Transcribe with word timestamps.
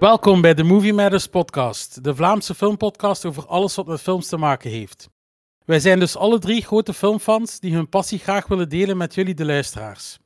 Welkom 0.00 0.40
bij 0.40 0.54
de 0.54 0.62
Movie 0.62 0.92
Matters 0.92 1.26
podcast, 1.26 2.04
de 2.04 2.14
Vlaamse 2.14 2.54
filmpodcast 2.54 3.24
over 3.24 3.46
alles 3.46 3.74
wat 3.74 3.86
met 3.86 4.00
films 4.00 4.28
te 4.28 4.36
maken 4.36 4.70
heeft. 4.70 5.08
Wij 5.64 5.80
zijn 5.80 5.98
dus 5.98 6.16
alle 6.16 6.38
drie 6.38 6.62
grote 6.62 6.92
filmfans 6.92 7.60
die 7.60 7.74
hun 7.74 7.88
passie 7.88 8.18
graag 8.18 8.46
willen 8.46 8.68
delen 8.68 8.96
met 8.96 9.14
jullie, 9.14 9.34
de 9.34 9.44
luisteraars. 9.44 10.18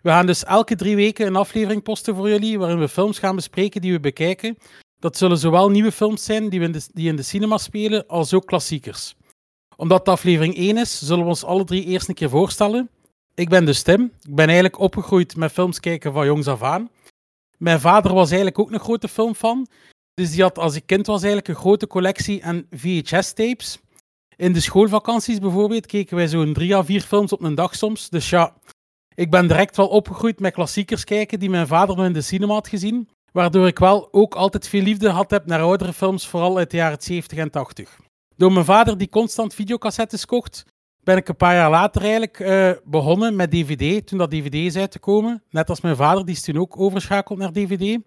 We 0.00 0.08
gaan 0.08 0.26
dus 0.26 0.44
elke 0.44 0.76
drie 0.76 0.96
weken 0.96 1.26
een 1.26 1.36
aflevering 1.36 1.82
posten 1.82 2.14
voor 2.14 2.28
jullie, 2.28 2.58
waarin 2.58 2.78
we 2.78 2.88
films 2.88 3.18
gaan 3.18 3.36
bespreken 3.36 3.80
die 3.80 3.92
we 3.92 4.00
bekijken. 4.00 4.56
Dat 4.98 5.16
zullen 5.16 5.38
zowel 5.38 5.70
nieuwe 5.70 5.92
films 5.92 6.24
zijn 6.24 6.48
die, 6.48 6.60
in, 6.60 6.72
de, 6.72 6.82
die 6.92 7.08
in 7.08 7.16
de 7.16 7.22
cinema 7.22 7.58
spelen, 7.58 8.06
als 8.06 8.34
ook 8.34 8.46
klassiekers. 8.46 9.14
Omdat 9.76 9.98
het 9.98 10.08
aflevering 10.08 10.56
1 10.56 10.76
is, 10.76 10.98
zullen 11.06 11.24
we 11.24 11.30
ons 11.30 11.44
alle 11.44 11.64
drie 11.64 11.84
eerst 11.84 12.08
een 12.08 12.14
keer 12.14 12.30
voorstellen. 12.30 12.90
Ik 13.34 13.48
ben 13.48 13.64
dus 13.64 13.82
Tim. 13.82 14.12
Ik 14.22 14.34
ben 14.34 14.46
eigenlijk 14.46 14.78
opgegroeid 14.78 15.36
met 15.36 15.52
films 15.52 15.80
kijken 15.80 16.12
van 16.12 16.26
jongs 16.26 16.46
af 16.46 16.62
aan. 16.62 16.90
Mijn 17.62 17.80
vader 17.80 18.14
was 18.14 18.28
eigenlijk 18.28 18.58
ook 18.58 18.72
een 18.72 18.80
grote 18.80 19.08
filmfan. 19.08 19.66
Dus 20.14 20.30
die 20.30 20.42
had 20.42 20.58
als 20.58 20.74
ik 20.74 20.86
kind 20.86 21.06
was 21.06 21.22
eigenlijk 21.22 21.48
een 21.48 21.62
grote 21.62 21.86
collectie 21.86 22.44
aan 22.44 22.66
VHS-tapes. 22.70 23.78
In 24.36 24.52
de 24.52 24.60
schoolvakanties 24.60 25.38
bijvoorbeeld 25.38 25.86
keken 25.86 26.16
wij 26.16 26.28
zo'n 26.28 26.52
drie 26.52 26.76
à 26.76 26.84
vier 26.84 27.00
films 27.00 27.32
op 27.32 27.42
een 27.42 27.54
dag 27.54 27.74
soms. 27.74 28.08
Dus 28.08 28.30
ja, 28.30 28.56
ik 29.14 29.30
ben 29.30 29.48
direct 29.48 29.76
wel 29.76 29.88
opgegroeid 29.88 30.40
met 30.40 30.52
klassiekers 30.52 31.04
kijken 31.04 31.38
die 31.38 31.50
mijn 31.50 31.66
vader 31.66 31.96
nog 31.96 32.04
in 32.04 32.12
de 32.12 32.20
cinema 32.20 32.52
had 32.52 32.68
gezien. 32.68 33.08
Waardoor 33.32 33.66
ik 33.66 33.78
wel 33.78 34.08
ook 34.12 34.34
altijd 34.34 34.68
veel 34.68 34.82
liefde 34.82 35.08
had 35.08 35.30
heb 35.30 35.46
naar 35.46 35.60
oudere 35.60 35.92
films, 35.92 36.26
vooral 36.26 36.56
uit 36.56 36.70
de 36.70 36.76
jaren 36.76 37.02
70 37.02 37.38
en 37.38 37.50
80. 37.50 37.98
Door 38.36 38.52
mijn 38.52 38.64
vader 38.64 38.98
die 38.98 39.08
constant 39.08 39.54
videocassettes 39.54 40.26
kocht, 40.26 40.64
ben 41.04 41.16
ik 41.16 41.28
een 41.28 41.36
paar 41.36 41.54
jaar 41.54 41.70
later 41.70 42.02
eigenlijk 42.02 42.40
eh, 42.40 42.70
begonnen 42.84 43.36
met 43.36 43.50
DVD, 43.50 44.06
toen 44.06 44.18
dat 44.18 44.30
DVD 44.30 44.54
is 44.54 44.76
uit 44.76 44.90
te 44.90 44.98
komen. 44.98 45.42
Net 45.50 45.68
als 45.68 45.80
mijn 45.80 45.96
vader, 45.96 46.24
die 46.24 46.34
is 46.34 46.42
toen 46.42 46.58
ook 46.58 46.80
overschakeld 46.80 47.38
naar 47.38 47.52
DVD. 47.52 47.98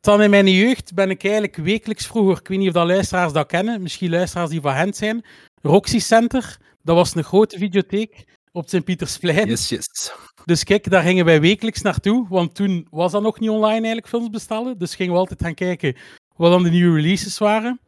Dan 0.00 0.22
in 0.22 0.30
mijn 0.30 0.48
jeugd 0.48 0.94
ben 0.94 1.10
ik 1.10 1.22
eigenlijk 1.24 1.56
wekelijks 1.56 2.06
vroeger, 2.06 2.38
ik 2.38 2.48
weet 2.48 2.58
niet 2.58 2.68
of 2.68 2.74
dat 2.74 2.86
luisteraars 2.86 3.32
dat 3.32 3.46
kennen, 3.46 3.82
misschien 3.82 4.10
luisteraars 4.10 4.50
die 4.50 4.60
van 4.60 4.74
hen 4.74 4.94
zijn, 4.94 5.24
Roxy 5.62 5.98
Center, 5.98 6.56
dat 6.82 6.96
was 6.96 7.14
een 7.14 7.24
grote 7.24 7.58
videotheek 7.58 8.24
op 8.52 8.68
Sint-Pietersplein. 8.68 9.48
Yes, 9.48 9.68
yes. 9.68 10.12
Dus 10.44 10.64
kijk, 10.64 10.90
daar 10.90 11.02
gingen 11.02 11.24
wij 11.24 11.40
wekelijks 11.40 11.82
naartoe, 11.82 12.26
want 12.28 12.54
toen 12.54 12.86
was 12.90 13.12
dat 13.12 13.22
nog 13.22 13.40
niet 13.40 13.50
online 13.50 13.72
eigenlijk 13.72 14.08
films 14.08 14.30
bestellen. 14.30 14.78
Dus 14.78 14.94
gingen 14.94 15.12
we 15.12 15.18
altijd 15.18 15.42
gaan 15.42 15.54
kijken 15.54 15.96
wat 16.36 16.50
dan 16.50 16.62
de 16.62 16.70
nieuwe 16.70 16.96
releases 16.96 17.38
waren. 17.38 17.80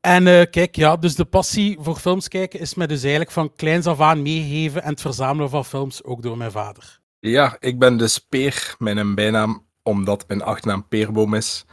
En 0.00 0.26
eh, 0.26 0.50
kijk, 0.50 0.76
ja, 0.76 0.96
dus 0.96 1.14
de 1.14 1.24
passie 1.24 1.78
voor 1.80 1.96
films 1.96 2.28
kijken 2.28 2.60
is 2.60 2.74
mij 2.74 2.86
dus 2.86 3.00
eigenlijk 3.00 3.30
van 3.30 3.54
kleins 3.56 3.86
af 3.86 4.00
aan 4.00 4.22
meegegeven 4.22 4.82
en 4.82 4.90
het 4.90 5.00
verzamelen 5.00 5.50
van 5.50 5.64
films 5.64 6.04
ook 6.04 6.22
door 6.22 6.36
mijn 6.36 6.50
vader. 6.50 7.00
Ja, 7.18 7.56
ik 7.60 7.78
ben 7.78 7.96
dus 7.96 8.18
Peer, 8.18 8.74
mijn 8.78 9.14
bijnaam, 9.14 9.66
omdat 9.82 10.24
mijn 10.28 10.42
achternaam 10.42 10.88
Peerboom 10.88 11.34
is. 11.34 11.64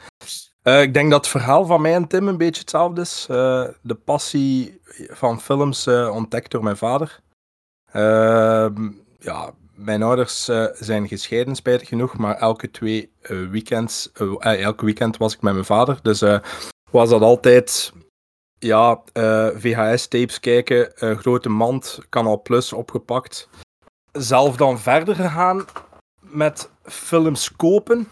Eh, 0.61 0.81
ik 0.81 0.93
denk 0.93 1.11
dat 1.11 1.19
het 1.19 1.29
verhaal 1.29 1.65
van 1.65 1.81
mij 1.81 1.93
en 1.93 2.07
Tim 2.07 2.27
een 2.27 2.37
beetje 2.37 2.61
hetzelfde 2.61 3.01
is. 3.01 3.25
Eh, 3.29 3.63
de 3.81 3.95
passie 3.95 4.79
van 5.09 5.41
films 5.41 5.87
ontdekt 5.87 6.51
door 6.51 6.63
mijn 6.63 6.77
vader. 6.77 7.19
Ehm, 7.91 8.91
ja, 9.19 9.53
mijn 9.75 10.03
ouders 10.03 10.43
zijn 10.73 11.07
gescheiden, 11.07 11.55
spijtig 11.55 11.87
genoeg, 11.87 12.17
maar 12.17 12.35
elke 12.35 12.71
twee 12.71 13.11
weekends, 13.51 14.11
elke 14.39 14.85
weekend 14.85 15.17
was 15.17 15.33
ik 15.33 15.41
met 15.41 15.53
mijn 15.53 15.65
vader. 15.65 15.99
Dus 16.01 16.23
was 16.91 17.09
dat 17.09 17.21
altijd 17.21 17.93
ja, 18.59 19.01
VHS-tapes 19.55 20.39
kijken, 20.39 20.97
eh, 20.97 21.17
grote 21.17 21.49
mand, 21.49 21.99
Canal 22.09 22.41
Plus 22.41 22.73
opgepakt. 22.73 23.49
Zelf 24.11 24.55
dan 24.55 24.79
verder 24.79 25.15
gegaan 25.15 25.65
met 26.19 26.69
films 26.83 27.55
kopen, 27.55 28.07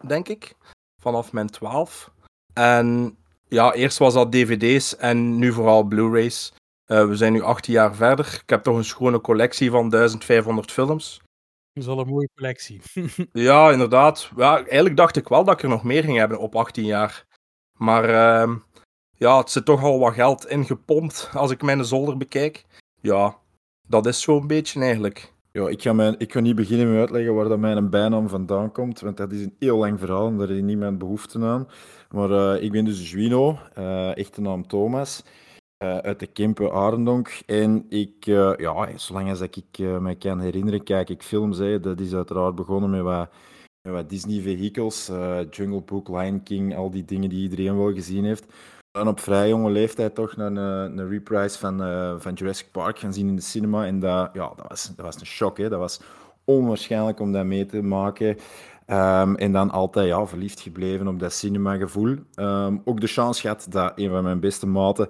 denk 0.00 0.28
ik, 0.28 0.54
vanaf 1.00 1.32
mijn 1.32 1.50
12. 1.50 2.10
En 2.54 3.16
ja, 3.48 3.72
eerst 3.72 3.98
was 3.98 4.14
dat 4.14 4.32
dvd's 4.32 4.96
en 4.96 5.38
nu 5.38 5.52
vooral 5.52 5.82
Blu-rays. 5.82 6.52
Eh, 6.84 7.06
we 7.06 7.16
zijn 7.16 7.32
nu 7.32 7.42
18 7.42 7.72
jaar 7.72 7.94
verder. 7.94 8.40
Ik 8.42 8.50
heb 8.50 8.62
toch 8.62 8.76
een 8.76 8.84
schone 8.84 9.20
collectie 9.20 9.70
van 9.70 9.88
1500 9.90 10.72
films. 10.72 11.20
Dat 11.72 11.82
is 11.82 11.88
al 11.88 11.98
een 11.98 12.08
mooie 12.08 12.28
collectie. 12.34 12.80
Ja, 13.32 13.70
inderdaad. 13.70 14.30
Ja, 14.36 14.56
eigenlijk 14.56 14.96
dacht 14.96 15.16
ik 15.16 15.28
wel 15.28 15.44
dat 15.44 15.54
ik 15.54 15.62
er 15.62 15.68
nog 15.68 15.84
meer 15.84 16.04
ging 16.04 16.16
hebben 16.18 16.38
op 16.38 16.56
18 16.56 16.84
jaar. 16.84 17.24
Maar 17.78 18.04
ehm, 18.04 18.56
ja, 19.22 19.38
het 19.38 19.50
zit 19.50 19.64
toch 19.64 19.82
al 19.82 19.98
wat 19.98 20.14
geld 20.14 20.46
ingepompt 20.46 21.30
als 21.34 21.50
ik 21.50 21.62
mijn 21.62 21.84
zolder 21.84 22.16
bekijk. 22.16 22.64
Ja, 23.00 23.36
dat 23.88 24.06
is 24.06 24.20
zo'n 24.20 24.46
beetje 24.46 24.80
eigenlijk. 24.80 25.32
Ja, 25.52 25.68
ik 25.68 25.82
ga, 25.82 25.92
mijn, 25.92 26.14
ik 26.18 26.32
ga 26.32 26.40
niet 26.40 26.54
beginnen 26.54 26.90
met 26.90 26.98
uitleggen 26.98 27.34
waar 27.34 27.48
dat 27.48 27.58
mijn 27.58 27.90
bijnaam 27.90 28.28
vandaan 28.28 28.72
komt, 28.72 29.00
want 29.00 29.16
dat 29.16 29.32
is 29.32 29.40
een 29.40 29.56
heel 29.58 29.76
lang 29.76 29.98
verhaal 29.98 30.26
en 30.26 30.36
daar 30.36 30.48
heeft 30.48 30.62
niemand 30.62 30.98
behoefte 30.98 31.38
aan. 31.38 31.68
Maar 32.10 32.30
eh, 32.30 32.62
ik 32.62 32.72
ben 32.72 32.84
dus 32.84 33.10
Juino, 33.10 33.58
eh 33.74 34.16
echte 34.16 34.40
naam 34.40 34.66
Thomas, 34.66 35.24
eh, 35.76 35.96
uit 35.96 36.20
de 36.20 36.26
Kempen 36.26 36.72
Arendonk. 36.72 37.42
En 37.46 37.86
ik, 37.88 38.24
ja, 38.56 38.88
zolang 38.96 39.30
als 39.30 39.40
ik 39.40 39.78
me 39.78 40.14
kan 40.14 40.40
herinneren, 40.40 40.82
kijk 40.82 41.08
ik 41.08 41.22
films. 41.22 41.58
Dat 41.58 42.00
is 42.00 42.14
uiteraard 42.14 42.54
begonnen 42.54 42.90
met 42.90 43.02
wat, 43.02 43.28
wat 43.88 44.08
Disney-vehicles, 44.08 45.08
eh, 45.08 45.40
Jungle 45.50 45.82
Book, 45.82 46.08
Lion 46.08 46.42
King, 46.42 46.76
al 46.76 46.90
die 46.90 47.04
dingen 47.04 47.28
die 47.28 47.42
iedereen 47.42 47.76
wel 47.76 47.92
gezien 47.92 48.24
heeft. 48.24 48.44
En 48.92 49.06
op 49.06 49.20
vrij 49.20 49.48
jonge 49.48 49.70
leeftijd 49.70 50.14
toch 50.14 50.36
een, 50.36 50.56
een, 50.56 50.98
een 50.98 51.08
reprise 51.08 51.58
van, 51.58 51.82
eh, 51.82 52.14
van 52.18 52.32
Jurassic 52.32 52.70
Park 52.70 52.98
gaan 52.98 53.12
zien 53.12 53.28
in 53.28 53.36
de 53.36 53.42
cinema. 53.42 53.86
En 53.86 54.00
dat, 54.00 54.30
ja, 54.32 54.52
dat, 54.56 54.68
was, 54.68 54.92
dat 54.96 55.04
was 55.04 55.20
een 55.20 55.26
shock. 55.26 55.58
Hè. 55.58 55.68
Dat 55.68 55.78
was 55.78 56.00
onwaarschijnlijk 56.44 57.20
om 57.20 57.32
dat 57.32 57.44
mee 57.44 57.66
te 57.66 57.82
maken. 57.82 58.36
Ehm, 58.86 59.34
en 59.34 59.52
dan 59.52 59.70
altijd 59.70 60.06
ja, 60.06 60.26
verliefd 60.26 60.60
gebleven 60.60 61.08
op 61.08 61.18
dat 61.18 61.32
cinemagevoel. 61.32 62.16
Ehm 62.34 62.76
ook 62.84 63.00
de 63.00 63.06
chance 63.06 63.40
gehad 63.40 63.66
dat 63.68 63.92
een 63.96 64.10
van 64.10 64.22
mijn 64.22 64.40
beste 64.40 64.66
maten, 64.66 65.08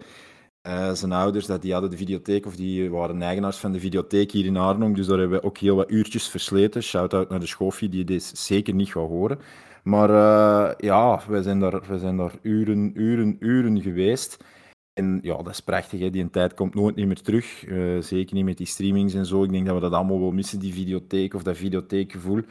eh, 0.62 0.93
zijn 0.93 1.12
ouders, 1.12 1.47
dat 1.47 1.62
die 1.62 1.72
hadden 1.72 1.91
de 1.91 1.97
videotheek, 1.97 2.47
of 2.47 2.56
die 2.56 2.91
waren 2.91 3.22
eigenaars 3.22 3.56
van 3.56 3.72
de 3.72 3.81
videotheek 3.81 4.31
hier 4.31 4.44
in 4.44 4.56
Arnhem. 4.56 4.94
Dus 4.94 5.06
daar 5.06 5.19
hebben 5.19 5.41
we 5.41 5.47
ook 5.47 5.59
heel 5.59 5.76
wat 5.76 5.91
uurtjes 5.91 6.28
versleten. 6.28 6.82
Shout-out 6.82 7.28
naar 7.28 7.41
de 7.41 7.47
Schoffie, 7.47 7.88
die 7.88 8.04
dit 8.04 8.32
zeker 8.34 8.75
niet 8.75 8.93
gaat 8.93 9.09
horen. 9.09 9.38
Maar 9.82 10.10
eh, 10.10 10.75
ja, 10.78 11.20
we 11.28 11.43
zijn 11.43 11.60
daar, 11.60 11.82
we 11.88 11.98
zijn 11.98 12.16
daar 12.16 12.34
uren, 12.43 13.00
uren, 13.00 13.37
uren 13.38 13.82
geweest. 13.82 14.44
En 14.93 15.19
ja, 15.22 15.37
dat 15.37 15.48
is 15.48 15.60
prachtig. 15.60 16.00
Hè. 16.00 16.10
Die 16.10 16.31
tijd 16.31 16.54
komt 16.54 16.75
nooit 16.75 16.97
niet 16.97 17.06
meer 17.06 17.22
terug. 17.22 17.65
Eh, 17.65 17.98
zeker 17.98 18.34
niet 18.34 18.44
met 18.44 18.56
die 18.56 18.66
streamings 18.66 19.15
en 19.15 19.26
zo. 19.26 19.44
Ik 19.44 19.50
denk 19.50 19.66
dat 19.66 19.75
we 19.75 19.81
dat 19.81 19.93
allemaal 19.93 20.20
wel 20.20 20.31
missen, 20.31 20.59
die 20.59 20.72
videotheek 20.72 21.34
of 21.34 21.43
dat 21.43 21.56
videotheekgevoel. 21.56 22.43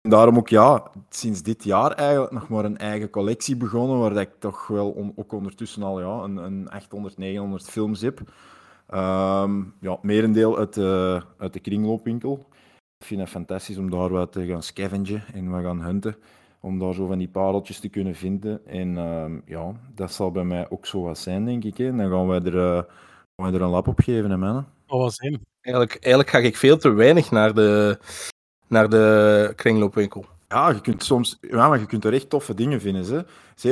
En 0.00 0.10
daarom 0.10 0.36
ook, 0.36 0.48
ja, 0.48 0.90
sinds 1.08 1.42
dit 1.42 1.64
jaar 1.64 1.92
eigenlijk 1.92 2.32
nog 2.32 2.48
maar 2.48 2.64
een 2.64 2.78
eigen 2.78 3.10
collectie 3.10 3.56
begonnen, 3.56 3.98
waar 3.98 4.16
ik 4.16 4.30
toch 4.38 4.66
wel 4.66 5.12
ook 5.14 5.32
ondertussen 5.32 5.82
al 5.82 6.00
ja, 6.00 6.24
een, 6.24 6.36
een 6.36 6.70
800, 6.70 7.18
900 7.18 7.64
films 7.64 8.00
heb. 8.00 8.20
Ehm, 8.86 9.62
ja, 9.80 9.98
merendeel 10.02 10.58
uit 10.58 10.74
de, 10.74 11.22
uit 11.38 11.52
de 11.52 11.60
kringloopwinkel. 11.60 12.46
Ik 12.98 13.06
vind 13.06 13.20
het 13.20 13.28
fantastisch 13.28 13.76
om 13.76 13.90
daar 13.90 14.08
wat 14.08 14.32
te 14.32 14.46
gaan 14.46 14.62
scavengen 14.62 15.22
en 15.32 15.50
wat 15.50 15.62
gaan 15.62 15.80
hunten. 15.80 16.16
Om 16.60 16.78
daar 16.78 16.94
zo 16.94 17.06
van 17.06 17.18
die 17.18 17.28
pareltjes 17.28 17.80
te 17.80 17.88
kunnen 17.88 18.14
vinden. 18.14 18.66
En 18.66 18.98
ehm, 18.98 19.38
ja, 19.46 19.72
dat 19.94 20.12
zal 20.12 20.30
bij 20.30 20.44
mij 20.44 20.70
ook 20.70 20.86
zo 20.86 21.02
wat 21.02 21.18
zijn, 21.18 21.44
denk 21.44 21.64
ik. 21.64 21.76
Hè. 21.76 21.86
En 21.86 21.96
dan 21.96 22.10
gaan 22.10 22.26
wij 22.26 22.40
er, 22.40 22.58
eh, 22.58 22.82
gaan 23.36 23.50
wij 23.50 23.52
er 23.52 23.62
een 23.62 23.68
lap 23.68 23.88
op 23.88 24.00
geven, 24.00 24.30
hè, 24.30 24.36
mannen. 24.36 24.66
Dat 24.86 24.98
was 24.98 25.18
hem. 25.18 25.40
Eigenlijk, 25.60 26.04
eigenlijk 26.04 26.34
ga 26.34 26.38
ik 26.38 26.56
veel 26.56 26.76
te 26.76 26.90
weinig 26.90 27.30
naar 27.30 27.54
de, 27.54 27.98
naar 28.66 28.88
de 28.88 29.52
kringloopwinkel. 29.56 30.24
Ja, 30.48 30.70
je 30.70 30.80
kunt 30.80 31.04
soms, 31.04 31.38
ja, 31.40 31.68
maar 31.68 31.78
je 31.78 31.86
kunt 31.86 32.04
er 32.04 32.12
echt 32.12 32.30
toffe 32.30 32.54
dingen 32.54 32.80
vinden. 32.80 33.26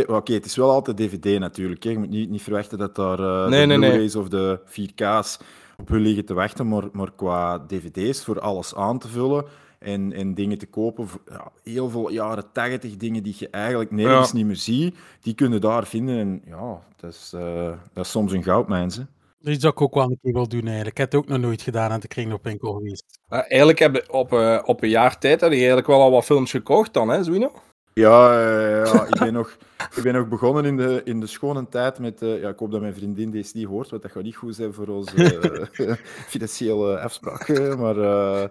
Oké, 0.07 0.33
het 0.33 0.45
is 0.45 0.57
wel 0.57 0.71
altijd 0.71 0.97
DVD 0.97 1.39
natuurlijk. 1.39 1.83
Hè. 1.83 1.91
Je 1.91 1.99
moet 1.99 2.09
niet, 2.09 2.31
niet 2.31 2.43
verwachten 2.43 2.79
dat 2.79 2.95
daar 2.95 3.19
eh, 3.19 3.49
Nee, 3.49 3.67
de 3.67 3.77
nee, 3.77 4.19
of 4.19 4.29
de 4.29 4.61
4K's 4.67 5.39
op 5.77 5.89
hun 5.89 6.01
liggen 6.01 6.25
te 6.25 6.35
wachten. 6.35 6.69
Maar, 6.69 6.85
maar 6.93 7.13
qua 7.17 7.59
DVD's 7.59 8.25
voor 8.25 8.41
alles 8.41 8.75
aan 8.75 8.99
te 8.99 9.09
vullen 9.09 9.45
en, 9.79 10.13
en 10.13 10.35
dingen 10.35 10.59
te 10.59 10.67
kopen. 10.67 11.09
voor- 11.09 11.21
Ja, 11.29 11.53
heel 11.63 11.91
veel 11.91 12.11
jaren 12.11 12.53
80 12.53 12.97
dingen 12.97 13.23
die 13.23 13.35
je 13.39 13.49
eigenlijk 13.51 13.91
nergens 13.91 14.31
Ja. 14.31 14.37
niet 14.37 14.47
meer 14.47 14.57
ziet, 14.57 14.97
die 15.21 15.35
kun 15.35 15.53
je 15.53 15.59
daar 15.59 15.87
vinden. 15.87 16.19
En 16.19 16.43
ja, 16.47 16.79
dat 16.97 17.11
is, 17.13 17.33
eh, 17.35 17.73
dat 17.93 18.05
is 18.05 18.11
soms 18.11 18.33
een 18.33 18.43
goudmijn. 18.43 18.91
hè. 18.91 19.03
Dat 19.41 19.53
is 19.53 19.59
dat 19.61 19.73
ik 19.73 19.81
ook 19.81 19.95
wel 19.95 20.05
een 20.11 20.19
keer 20.23 20.33
wil 20.33 20.49
doen 20.49 20.61
eigenlijk. 20.67 20.91
Ik 20.91 20.97
heb 20.99 21.13
het 21.13 21.21
ook 21.21 21.29
nog 21.29 21.39
nooit 21.39 21.63
gedaan 21.63 21.91
aan 21.91 22.01
de 22.01 22.09
kringloopwinkel 22.09 22.73
geweest. 22.73 23.19
Maar 23.29 23.41
eigenlijk 23.43 23.79
heb 23.79 23.95
je 23.95 24.13
op, 24.13 24.33
eh, 24.33 24.59
op 24.65 24.83
een 24.83 24.89
jaar 24.89 25.19
tijd 25.19 25.41
heb 25.41 25.51
je 25.51 25.57
eigenlijk 25.57 25.87
wel 25.87 26.01
al 26.01 26.11
wat 26.11 26.25
films 26.25 26.51
gekocht 26.51 26.95
dan, 26.95 27.09
hè, 27.09 27.23
Zwino? 27.25 27.53
Ja, 27.95 28.41
ja 28.85 29.07
ik, 29.07 29.19
ben 29.19 29.33
nog, 29.33 29.57
ik 29.97 30.03
ben 30.03 30.15
nog 30.15 30.29
begonnen 30.29 30.65
in 30.65 30.77
de, 30.77 31.01
in 31.05 31.21
de 31.21 31.27
schone 31.27 31.69
tijd 31.69 31.99
met... 31.99 32.23
eh, 32.23 32.41
ja, 32.41 32.49
ik 32.49 32.59
hoop 32.59 32.71
dat 32.71 32.81
mijn 32.81 32.95
vriendin 32.95 33.31
deze 33.31 33.57
niet 33.57 33.67
hoort, 33.67 33.91
want 33.91 34.03
dat 34.03 34.11
gaat 34.11 34.23
niet 34.23 34.37
goed 34.37 34.55
zijn 34.55 34.73
voor 34.73 34.89
onze 34.89 35.39
financiële 36.29 37.01
afspraken. 37.01 37.79
Maar 37.79 37.97
eh, 37.99 38.49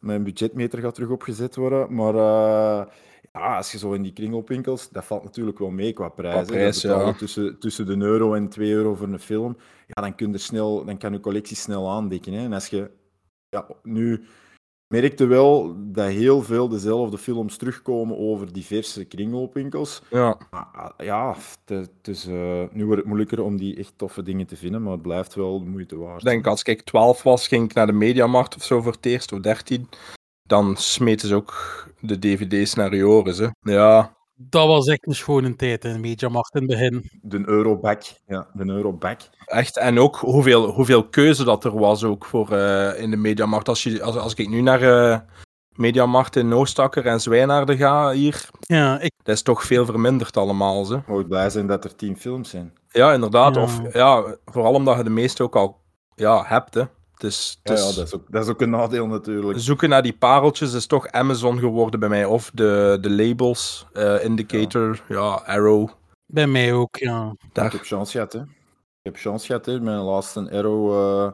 mijn 0.00 0.24
budgetmeter 0.24 0.78
gaat 0.78 0.94
terug 0.94 1.10
opgezet 1.10 1.56
worden. 1.56 1.94
Maar 1.94 2.14
eh, 2.14 2.86
ja, 3.32 3.56
als 3.56 3.72
je 3.72 3.78
zo 3.78 3.92
in 3.92 4.02
die 4.02 4.12
kringloopwinkels... 4.12 4.88
Dat 4.88 5.04
valt 5.04 5.24
natuurlijk 5.24 5.58
wel 5.58 5.70
mee 5.70 5.92
qua 5.92 6.08
prijs. 6.08 6.34
hè. 6.34 6.44
prijs, 6.44 6.82
ja. 6.82 7.12
tussen, 7.12 7.58
tussen 7.58 7.86
de 7.86 7.96
euro 7.96 8.34
en 8.34 8.48
2 8.48 8.72
euro 8.72 8.94
voor 8.94 9.08
een 9.08 9.20
film. 9.20 9.56
Ja, 9.86 10.02
dan, 10.02 10.14
kun 10.14 10.32
je 10.32 10.38
snel, 10.38 10.84
dan 10.84 10.98
kan 10.98 11.12
je 11.12 11.20
collectie 11.20 11.56
snel 11.56 11.90
aandikken. 11.90 12.32
Hè. 12.32 12.44
En 12.44 12.52
als 12.52 12.66
je 12.66 12.90
ja, 13.48 13.66
nu 13.82 14.24
merkte 14.90 15.26
wel 15.26 15.74
dat 15.78 16.08
heel 16.08 16.42
veel 16.42 16.68
dezelfde 16.68 17.18
films 17.18 17.56
terugkomen 17.56 18.18
over 18.18 18.52
diverse 18.52 19.04
kringloopwinkels. 19.04 20.02
Ja, 20.10 20.36
Maar, 20.50 20.66
ah, 20.72 20.90
ja, 21.06 21.34
het, 21.34 21.78
het 21.78 22.08
is, 22.08 22.26
eh, 22.26 22.62
nu 22.72 22.84
wordt 22.84 22.98
het 22.98 23.06
moeilijker 23.06 23.42
om 23.42 23.56
die 23.56 23.76
echt 23.76 23.92
toffe 23.96 24.22
dingen 24.22 24.46
te 24.46 24.56
vinden, 24.56 24.82
maar 24.82 24.92
het 24.92 25.02
blijft 25.02 25.34
wel 25.34 25.58
de 25.58 25.70
moeite 25.70 25.96
waard. 25.96 26.18
ik 26.20 26.28
denk 26.28 26.46
als 26.46 26.62
ik 26.62 26.82
12 26.82 27.22
was, 27.22 27.48
ging 27.48 27.64
ik 27.64 27.74
naar 27.74 27.86
de 27.86 27.92
Mediamarkt 27.92 28.56
of 28.56 28.64
zo 28.64 28.80
voor 28.80 28.92
het 28.92 29.06
eerst, 29.06 29.32
of 29.32 29.40
13. 29.40 29.88
Dan 30.42 30.76
smeten 30.76 31.28
ze 31.28 31.34
ook 31.34 31.86
de 32.00 32.18
dvd's 32.18 32.74
naar 32.74 32.96
Joris, 32.96 33.38
hè. 33.38 33.48
Ja, 33.60 34.16
Dat 34.42 34.66
was 34.66 34.86
echt 34.86 35.06
een 35.06 35.14
schone 35.14 35.56
tijd 35.56 35.84
in 35.84 36.00
Mediamarkt 36.00 36.54
in 36.54 36.60
het 36.60 36.70
begin. 36.70 37.10
De 37.22 37.42
Euroback, 37.46 38.02
ja, 38.26 38.46
de 38.52 38.64
Euroback. 38.64 39.20
echt. 39.46 39.76
En 39.78 39.98
ook 39.98 40.16
hoeveel, 40.16 40.70
hoeveel 40.70 41.08
keuze 41.08 41.44
dat 41.44 41.64
er 41.64 41.78
was 41.78 42.04
ook 42.04 42.24
voor 42.24 42.52
eh, 42.52 43.02
in 43.02 43.10
de 43.10 43.16
Mediamarkt. 43.16 43.68
Als, 43.68 43.82
je, 43.82 44.02
als, 44.02 44.16
als 44.16 44.34
ik 44.34 44.48
nu 44.48 44.60
naar 44.60 44.82
eh 44.82 45.18
Mediamarkt 45.70 46.36
in 46.36 46.48
Noostakker 46.48 47.06
en 47.06 47.20
Zwijnaarden 47.20 47.76
ga 47.76 48.10
hier, 48.10 48.48
Ja, 48.60 49.00
ik, 49.00 49.12
dat 49.22 49.34
is 49.34 49.42
toch 49.42 49.64
veel 49.64 49.84
verminderd 49.84 50.36
allemaal, 50.36 50.84
ze. 50.84 51.00
Moet 51.06 51.28
blij 51.28 51.50
zijn 51.50 51.66
dat 51.66 51.84
er 51.84 51.96
tien 51.96 52.16
films 52.16 52.50
zijn. 52.50 52.72
Ja, 52.88 53.12
inderdaad. 53.12 53.54
Ja. 53.54 53.62
Of 53.62 53.92
ja, 53.92 54.36
vooral 54.44 54.74
omdat 54.74 54.96
je 54.96 55.04
de 55.04 55.10
meeste 55.10 55.42
ook 55.42 55.56
al 55.56 55.80
ja, 56.14 56.44
hebt, 56.46 56.74
hè. 56.74 56.82
Dus, 57.20 57.60
Ja, 57.62 57.74
dus 57.74 57.88
ja 57.88 57.94
dat, 57.94 58.06
is 58.06 58.14
ook, 58.14 58.32
dat 58.32 58.44
is 58.44 58.50
ook 58.50 58.60
een 58.60 58.70
nadeel 58.70 59.06
natuurlijk. 59.06 59.58
zoeken 59.58 59.88
naar 59.88 60.02
die 60.02 60.12
pareltjes 60.12 60.72
is 60.72 60.86
toch 60.86 61.08
Amazon 61.08 61.58
geworden 61.58 62.00
bij 62.00 62.08
mij. 62.08 62.24
Of 62.24 62.50
de, 62.54 62.98
de 63.00 63.10
labels, 63.10 63.86
eh, 63.92 64.24
Indicator, 64.24 65.04
ja. 65.08 65.42
Arrow. 65.44 65.88
bij 66.26 66.46
mij 66.46 66.72
ook, 66.72 66.96
ja. 66.96 67.34
Ik 67.52 67.72
heb 67.72 67.82
chance 67.82 68.12
gehad, 68.12 68.32
hè. 68.32 68.40
Ik 68.40 68.46
heb 69.02 69.16
chance 69.16 69.46
gehad, 69.46 69.66
hè. 69.66 69.80
Mijn 69.80 69.98
laatste 69.98 70.50
Arrow, 70.50 70.92
eh, 70.92 71.32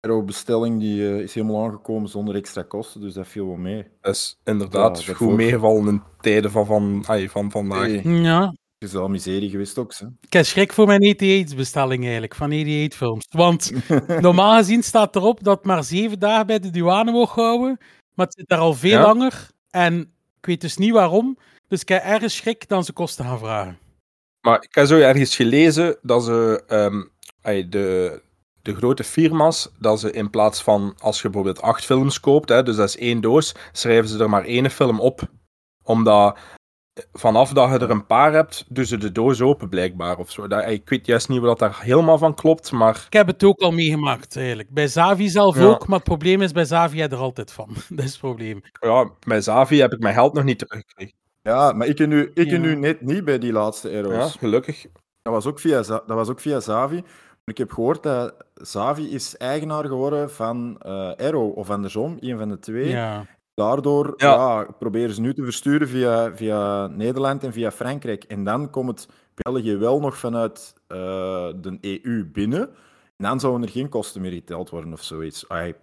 Arrow-bestelling 0.00 0.80
die, 0.80 1.08
eh, 1.08 1.18
is 1.18 1.34
helemaal 1.34 1.64
aangekomen 1.64 2.08
zonder 2.08 2.34
extra 2.34 2.62
kosten, 2.62 3.00
dus 3.00 3.14
dat 3.14 3.26
viel 3.26 3.46
wel 3.46 3.56
mee. 3.56 3.86
Dat 4.00 4.14
is 4.14 4.38
inderdaad 4.44 5.04
Ja, 5.04 5.14
goed 5.14 5.36
meegevallen 5.36 5.88
in 5.88 6.02
tijden 6.20 6.50
van, 6.50 6.66
van, 6.66 7.04
ai, 7.06 7.28
van 7.28 7.50
vandaag. 7.50 7.86
Hey, 7.86 8.02
Ja, 8.02 8.54
is 8.82 8.92
wel 8.92 9.08
miserie 9.08 9.50
geweest 9.50 9.78
ook, 9.78 9.94
hè. 9.94 10.06
ik 10.20 10.32
heb 10.32 10.44
schrik 10.44 10.72
voor 10.72 10.86
mijn 10.86 11.02
88-bestelling 11.16 12.02
eigenlijk, 12.02 12.34
van 12.34 12.50
88-films. 12.52 13.26
Want 13.30 13.72
normaal 14.20 14.56
gezien 14.56 14.82
staat 14.82 15.16
erop 15.16 15.44
dat 15.44 15.64
maar 15.64 15.84
zeven 15.84 16.18
dagen 16.18 16.46
bij 16.46 16.58
de 16.58 16.70
douane 16.70 17.10
mocht 17.10 17.34
houden, 17.34 17.76
maar 18.14 18.26
het 18.26 18.34
zit 18.34 18.48
daar 18.48 18.58
al 18.58 18.74
veel 18.74 18.90
Ja. 18.90 19.02
langer. 19.02 19.48
En 19.70 20.00
ik 20.38 20.46
weet 20.46 20.60
dus 20.60 20.76
niet 20.76 20.92
waarom, 20.92 21.38
dus 21.68 21.80
ik 21.80 21.88
heb 21.88 22.02
ergens 22.02 22.36
schrik 22.36 22.68
dan 22.68 22.84
ze 22.84 22.92
kosten 22.92 23.24
gaan 23.24 23.38
vragen. 23.38 23.78
Maar 24.40 24.62
ik 24.62 24.74
heb 24.74 24.86
zo 24.86 24.98
ergens 24.98 25.36
gelezen 25.36 25.98
dat 26.02 26.24
ze 26.24 26.62
ehm, 26.66 27.02
de, 27.70 28.22
de 28.62 28.74
grote 28.76 29.04
firma's, 29.04 29.68
dat 29.78 30.00
ze 30.00 30.12
in 30.12 30.30
plaats 30.30 30.62
van 30.62 30.94
als 31.00 31.16
je 31.22 31.28
bijvoorbeeld 31.30 31.62
acht 31.62 31.84
films 31.84 32.20
koopt, 32.20 32.48
hè, 32.48 32.62
dus 32.62 32.76
dat 32.76 32.88
is 32.88 32.96
één 32.96 33.20
doos, 33.20 33.54
schrijven 33.72 34.08
ze 34.08 34.18
er 34.18 34.30
maar 34.30 34.44
één 34.44 34.70
film 34.70 35.00
op. 35.00 35.20
Omdat 35.84 36.38
vanaf 37.12 37.52
dat 37.52 37.70
je 37.70 37.78
er 37.78 37.90
een 37.90 38.06
paar 38.06 38.32
hebt, 38.32 38.64
doen 38.68 38.84
ze 38.84 38.96
de 38.96 39.12
doos 39.12 39.40
open 39.40 39.68
blijkbaar 39.68 40.18
of 40.18 40.30
zo. 40.30 40.46
Dat, 40.48 40.68
ik 40.68 40.88
weet 40.88 41.06
juist 41.06 41.28
niet 41.28 41.40
wat 41.40 41.58
daar 41.58 41.78
helemaal 41.82 42.18
van 42.18 42.34
klopt, 42.34 42.72
maar 42.72 43.04
Ik 43.06 43.12
heb 43.12 43.26
het 43.26 43.44
ook 43.44 43.60
al 43.60 43.70
meegemaakt, 43.70 44.36
eigenlijk. 44.36 44.70
Bij 44.70 44.88
Zavi 44.88 45.28
zelf 45.28 45.58
Ja. 45.58 45.64
ook, 45.64 45.86
maar 45.86 45.96
het 45.98 46.08
probleem 46.08 46.42
is, 46.42 46.52
bij 46.52 46.64
Zavi 46.64 46.98
heb 47.00 47.10
je 47.10 47.16
er 47.16 47.22
altijd 47.22 47.52
van. 47.52 47.68
Dat 47.88 48.04
is 48.04 48.10
het 48.10 48.20
probleem. 48.20 48.60
ja, 48.80 49.10
bij 49.26 49.40
Zavi 49.40 49.80
heb 49.80 49.92
ik 49.92 50.00
mijn 50.00 50.14
geld 50.14 50.32
nog 50.34 50.44
niet 50.44 50.58
teruggekregen. 50.58 51.14
Ja, 51.42 51.72
maar 51.72 51.86
ik 51.86 51.96
ken 51.96 52.08
nu, 52.08 52.30
ik 52.34 52.50
Ja. 52.50 52.58
nu 52.58 52.74
net 52.76 53.00
niet 53.00 53.24
bij 53.24 53.38
die 53.38 53.52
laatste. 53.52 53.90
Ja, 53.90 54.28
gelukkig. 54.28 54.86
Dat 55.22 55.32
was 55.32 55.46
ook 55.46 55.60
via, 55.60 55.82
dat 55.82 56.02
was 56.06 56.28
ook 56.28 56.40
via 56.40 56.60
Zavi. 56.60 57.02
Ik 57.44 57.58
heb 57.58 57.72
gehoord 57.72 58.02
dat 58.02 58.34
Zavi 58.54 59.14
is 59.14 59.36
eigenaar 59.36 59.84
geworden 59.84 60.30
van 60.30 60.76
eh 60.80 61.12
Arrow, 61.16 61.58
of 61.58 61.70
andersom, 61.70 62.16
een 62.20 62.38
van 62.38 62.48
de 62.48 62.58
twee. 62.58 62.88
Ja. 62.88 63.26
Daardoor 63.60 64.14
Ja. 64.16 64.34
ja. 64.34 64.66
proberen 64.78 65.14
ze 65.14 65.20
nu 65.20 65.34
te 65.34 65.44
versturen 65.44 65.88
via, 65.88 66.36
via 66.36 66.86
Nederland 66.86 67.44
en 67.44 67.52
via 67.52 67.70
Frankrijk. 67.70 68.24
En 68.24 68.44
dan 68.44 68.70
komt 68.70 68.88
het 68.88 69.08
België 69.34 69.76
wel 69.76 70.00
nog 70.00 70.16
vanuit 70.16 70.74
eh, 70.86 70.96
de 71.56 71.78
EU 71.80 72.24
binnen. 72.32 72.60
En 73.16 73.26
dan 73.26 73.40
zouden 73.40 73.62
er 73.62 73.68
geen 73.68 73.88
kosten 73.88 74.20
meer 74.20 74.32
geteld 74.32 74.70
worden 74.70 74.92
of 74.92 75.02
zoiets. 75.02 75.44
Oké, 75.44 75.74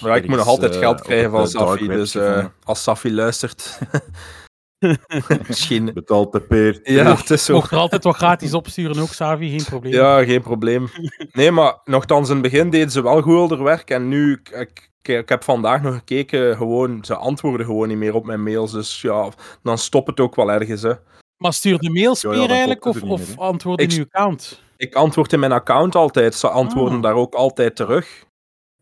maar 0.00 0.16
ik 0.16 0.28
moet 0.28 0.36
nog 0.36 0.46
altijd 0.46 0.74
eh, 0.74 0.78
geld 0.78 1.00
krijgen 1.00 1.30
van 1.30 1.48
Safi, 1.48 1.86
dus 1.86 2.14
eh, 2.14 2.44
als 2.64 2.82
Safi 2.82 3.14
luistert... 3.14 3.78
Misschien... 5.48 5.90
Betaalt 5.94 6.32
de 6.32 6.40
peer. 6.40 6.80
Ja, 6.82 7.16
het 7.16 7.30
is 7.30 7.44
zo. 7.44 7.54
Mocht 7.54 7.70
er 7.70 7.78
altijd 7.78 8.04
wat 8.04 8.16
gratis 8.16 8.54
opsturen, 8.54 9.02
ook 9.02 9.12
Savi, 9.12 9.48
geen 9.50 9.64
probleem. 9.64 9.92
Ja, 9.92 10.24
geen 10.24 10.42
probleem. 10.42 10.88
Nee, 11.32 11.50
maar 11.50 11.78
nogthans, 11.84 12.28
in 12.28 12.34
het 12.34 12.42
begin 12.42 12.70
deden 12.70 12.90
ze 12.90 13.02
wel 13.02 13.22
goed 13.22 13.58
werk. 13.58 13.90
En 13.90 14.08
nu, 14.08 14.32
ik, 14.32 14.48
ik, 14.48 14.90
ik 15.02 15.28
heb 15.28 15.44
vandaag 15.44 15.82
nog 15.82 15.94
gekeken, 15.94 16.56
gewoon, 16.56 16.98
ze 17.04 17.14
antwoorden 17.16 17.66
gewoon 17.66 17.88
niet 17.88 17.96
meer 17.98 18.14
op 18.14 18.26
mijn 18.26 18.42
mails. 18.42 18.72
Dus 18.72 19.00
ja, 19.00 19.28
dan 19.62 19.78
stopt 19.78 20.06
het 20.06 20.20
ook 20.20 20.34
wel 20.34 20.50
ergens. 20.52 20.82
Hè. 20.82 20.92
Maar 21.36 21.52
stuur 21.52 21.78
de 21.78 21.90
mails 21.90 22.20
Ja, 22.20 22.30
eigenlijk, 22.48 22.84
of, 22.84 23.02
of 23.02 23.28
meer, 23.28 23.38
antwoord 23.38 23.80
in 23.80 23.88
Ik- 23.90 23.96
uw 23.96 24.04
account? 24.10 24.62
Ik 24.76 24.94
antwoord 24.94 25.32
in 25.32 25.40
mijn 25.40 25.52
account 25.52 25.94
altijd. 25.94 26.34
Ze 26.34 26.48
antwoorden 26.48 26.96
Ah. 26.96 27.02
daar 27.02 27.14
ook 27.14 27.34
altijd 27.34 27.76
terug. 27.76 28.24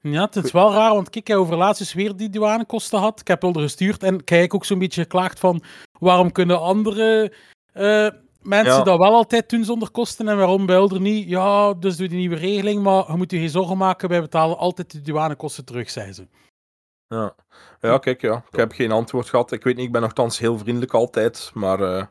Ja, 0.01 0.25
het 0.25 0.45
is 0.45 0.53
wel 0.53 0.73
raar, 0.73 0.93
want 0.95 1.05
kijk, 1.11 1.17
ik 1.17 1.27
heb 1.27 1.37
over 1.37 1.57
laatst 1.57 1.81
eens 1.81 1.93
weer 1.93 2.17
die 2.17 2.31
douanekosten 2.31 2.99
had. 2.99 3.21
Ik 3.21 3.29
heb 3.29 3.43
wel 3.43 3.53
er 3.55 3.61
gestuurd 3.61 4.03
en 4.03 4.25
kijk 4.25 4.55
ook 4.55 4.65
zo'n 4.65 4.79
beetje 4.79 5.03
geklaagd 5.03 5.39
van 5.39 5.63
waarom 6.03 6.33
kunnen 6.33 6.61
andere 6.61 7.33
eh, 7.73 8.09
mensen 8.43 8.77
Ja. 8.77 8.83
dat 8.83 8.99
wel 8.99 9.13
altijd 9.15 9.49
doen 9.51 9.65
zonder 9.65 9.91
kosten 9.91 10.29
en 10.29 10.37
waarom 10.37 10.67
bij 10.67 10.77
er 10.77 11.01
niet? 11.01 11.29
Ja, 11.29 11.75
dus 11.75 11.97
doe 11.97 12.09
die 12.09 12.19
nieuwe 12.19 12.37
regeling, 12.37 12.83
maar 12.83 13.05
je 13.11 13.17
moet 13.17 13.31
je 13.31 13.39
geen 13.39 13.49
zorgen 13.51 13.77
maken, 13.77 14.09
wij 14.09 14.21
betalen 14.21 14.59
altijd 14.59 14.91
de 14.93 15.01
douanekosten 15.01 15.65
terug, 15.65 15.91
zei 15.91 16.13
ze. 16.13 16.29
Ja. 17.07 17.35
ja, 17.81 17.99
kijk, 17.99 18.21
ja. 18.21 18.45
Ik 18.51 18.57
heb 18.59 18.73
geen 18.73 18.93
antwoord 18.93 19.29
gehad. 19.29 19.53
Ik 19.53 19.65
weet 19.65 19.77
niet, 19.77 19.87
ik 19.87 19.93
ben 19.93 20.01
nogthans 20.01 20.39
heel 20.39 20.59
vriendelijk 20.59 20.95
altijd. 20.95 21.51
Maar 21.55 21.81
eh, 21.81 22.05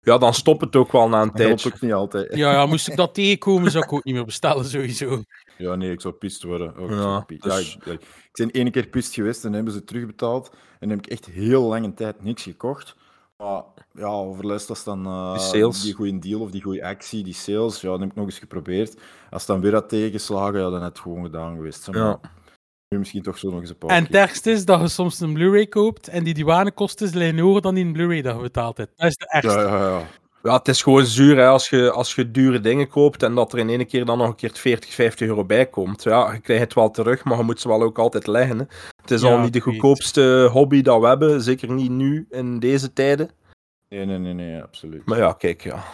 ja, 0.00 0.18
dan 0.18 0.34
stopt 0.34 0.60
het 0.60 0.76
ook 0.76 0.92
wel 0.92 1.08
na 1.08 1.22
een 1.22 1.28
Dat 1.28 1.38
helpt 1.38 1.62
tijdje. 1.62 1.74
ook 1.78 1.80
niet 1.80 1.92
altijd. 1.92 2.34
Ja, 2.36 2.52
ja, 2.52 2.66
moest 2.66 2.88
ik 2.88 2.96
dat 2.96 3.14
tegenkomen, 3.14 3.70
zou 3.70 3.84
ik 3.84 3.92
ook 3.92 4.04
niet 4.04 4.14
meer 4.14 4.24
bestellen, 4.24 4.64
sowieso. 4.64 5.22
Ja, 5.58 5.74
nee, 5.74 5.90
ik 5.90 6.00
zou 6.00 6.14
pist 6.14 6.42
worden. 6.42 6.76
Ook, 6.76 6.90
Ja, 6.90 6.96
zou 6.96 7.24
pi- 7.24 7.38
ja, 7.40 7.56
dus- 7.56 7.76
ik, 7.76 7.84
ik 7.86 8.00
ik 8.00 8.32
ben 8.32 8.50
één 8.50 8.70
keer 8.70 8.86
pist 8.86 9.14
geweest 9.14 9.44
en 9.44 9.52
hebben 9.52 9.72
ze 9.72 9.84
terugbetaald. 9.84 10.50
En 10.78 10.88
dan 10.88 10.96
heb 10.96 11.06
ik 11.06 11.12
echt 11.12 11.26
heel 11.26 11.62
lange 11.62 11.94
tijd 11.94 12.22
niks 12.22 12.42
gekocht. 12.42 12.96
Maar 13.36 13.62
ja, 13.92 14.06
overlast 14.06 14.68
was 14.68 14.84
dan 14.84 15.06
eh, 15.06 15.72
Die 15.82 15.94
goede 15.94 16.18
deal 16.18 16.40
of 16.40 16.50
die 16.50 16.62
goede 16.62 16.84
actie, 16.84 17.24
die 17.24 17.34
sales. 17.34 17.80
Ja, 17.80 17.90
dat 17.90 18.00
heb 18.00 18.10
ik 18.10 18.14
nog 18.14 18.24
eens 18.24 18.38
geprobeerd. 18.38 18.96
Als 19.30 19.42
het 19.42 19.46
dan 19.46 19.60
weer 19.60 19.72
had 19.72 19.88
tegengeslagen, 19.88 20.60
ja, 20.60 20.70
dan 20.70 20.80
had 20.80 20.88
het 20.88 20.98
gewoon 20.98 21.24
gedaan 21.24 21.54
geweest. 21.54 21.84
zeg 21.84 21.94
Ja. 21.94 22.04
Maar 22.04 22.18
Nu 22.88 22.98
misschien 22.98 23.22
toch 23.22 23.38
zo 23.38 23.50
nog 23.50 23.60
eens 23.60 23.70
een 23.70 23.78
paar 23.78 23.90
En 23.90 24.04
het 24.04 24.14
ergste 24.14 24.50
is 24.50 24.64
dat 24.64 24.80
je 24.80 24.88
soms 24.88 25.20
een 25.20 25.32
Blu-ray 25.32 25.66
koopt 25.66 26.08
en 26.08 26.24
die 26.24 26.34
douanekosten 26.34 27.18
liggen 27.18 27.38
hoger 27.38 27.62
dan 27.62 27.74
die 27.74 27.84
een 27.84 27.92
Blu-ray 27.92 28.22
dat 28.22 28.36
je 28.36 28.42
betaald 28.42 28.76
hebt. 28.76 28.92
Dat 28.96 29.06
is 29.06 29.16
de 29.16 29.28
ergste. 29.28 29.60
Ja, 29.60 29.66
ja, 29.66 29.88
ja. 29.88 30.06
Ja, 30.42 30.56
het 30.56 30.68
is 30.68 30.82
gewoon 30.82 31.06
zuur 31.06 31.36
hè, 31.36 31.46
als, 31.46 31.68
je, 31.68 31.90
als 31.90 32.14
je 32.14 32.30
dure 32.30 32.60
dingen 32.60 32.88
koopt 32.88 33.22
en 33.22 33.34
dat 33.34 33.52
er 33.52 33.58
in 33.58 33.68
één 33.68 33.86
keer 33.86 34.04
dan 34.04 34.18
nog 34.18 34.28
een 34.28 34.34
keer 34.34 34.50
40, 34.54 34.94
50 34.94 35.28
euro 35.28 35.44
bij 35.44 35.66
komt. 35.66 36.02
Ja, 36.02 36.32
je 36.32 36.40
krijgt 36.40 36.62
het 36.62 36.74
wel 36.74 36.90
terug, 36.90 37.24
maar 37.24 37.38
je 37.38 37.42
moet 37.44 37.60
ze 37.60 37.68
wel 37.68 37.82
ook 37.82 37.98
altijd 37.98 38.26
leggen. 38.26 38.58
Hè. 38.58 38.64
Het 39.08 39.18
is 39.18 39.22
Ja, 39.22 39.34
al 39.36 39.40
niet 39.40 39.52
de 39.52 39.60
goedkoopste 39.60 40.48
hobby 40.52 40.82
dat 40.82 41.00
we 41.00 41.06
hebben, 41.06 41.42
zeker 41.42 41.72
niet 41.72 41.90
nu 41.90 42.26
in 42.30 42.58
deze 42.58 42.92
tijden. 42.92 43.30
Nee, 43.88 44.04
nee, 44.04 44.18
nee, 44.18 44.32
nee, 44.32 44.62
absoluut. 44.62 45.06
Maar 45.06 45.18
ja, 45.18 45.32
kijk, 45.32 45.62
ja. 45.62 45.84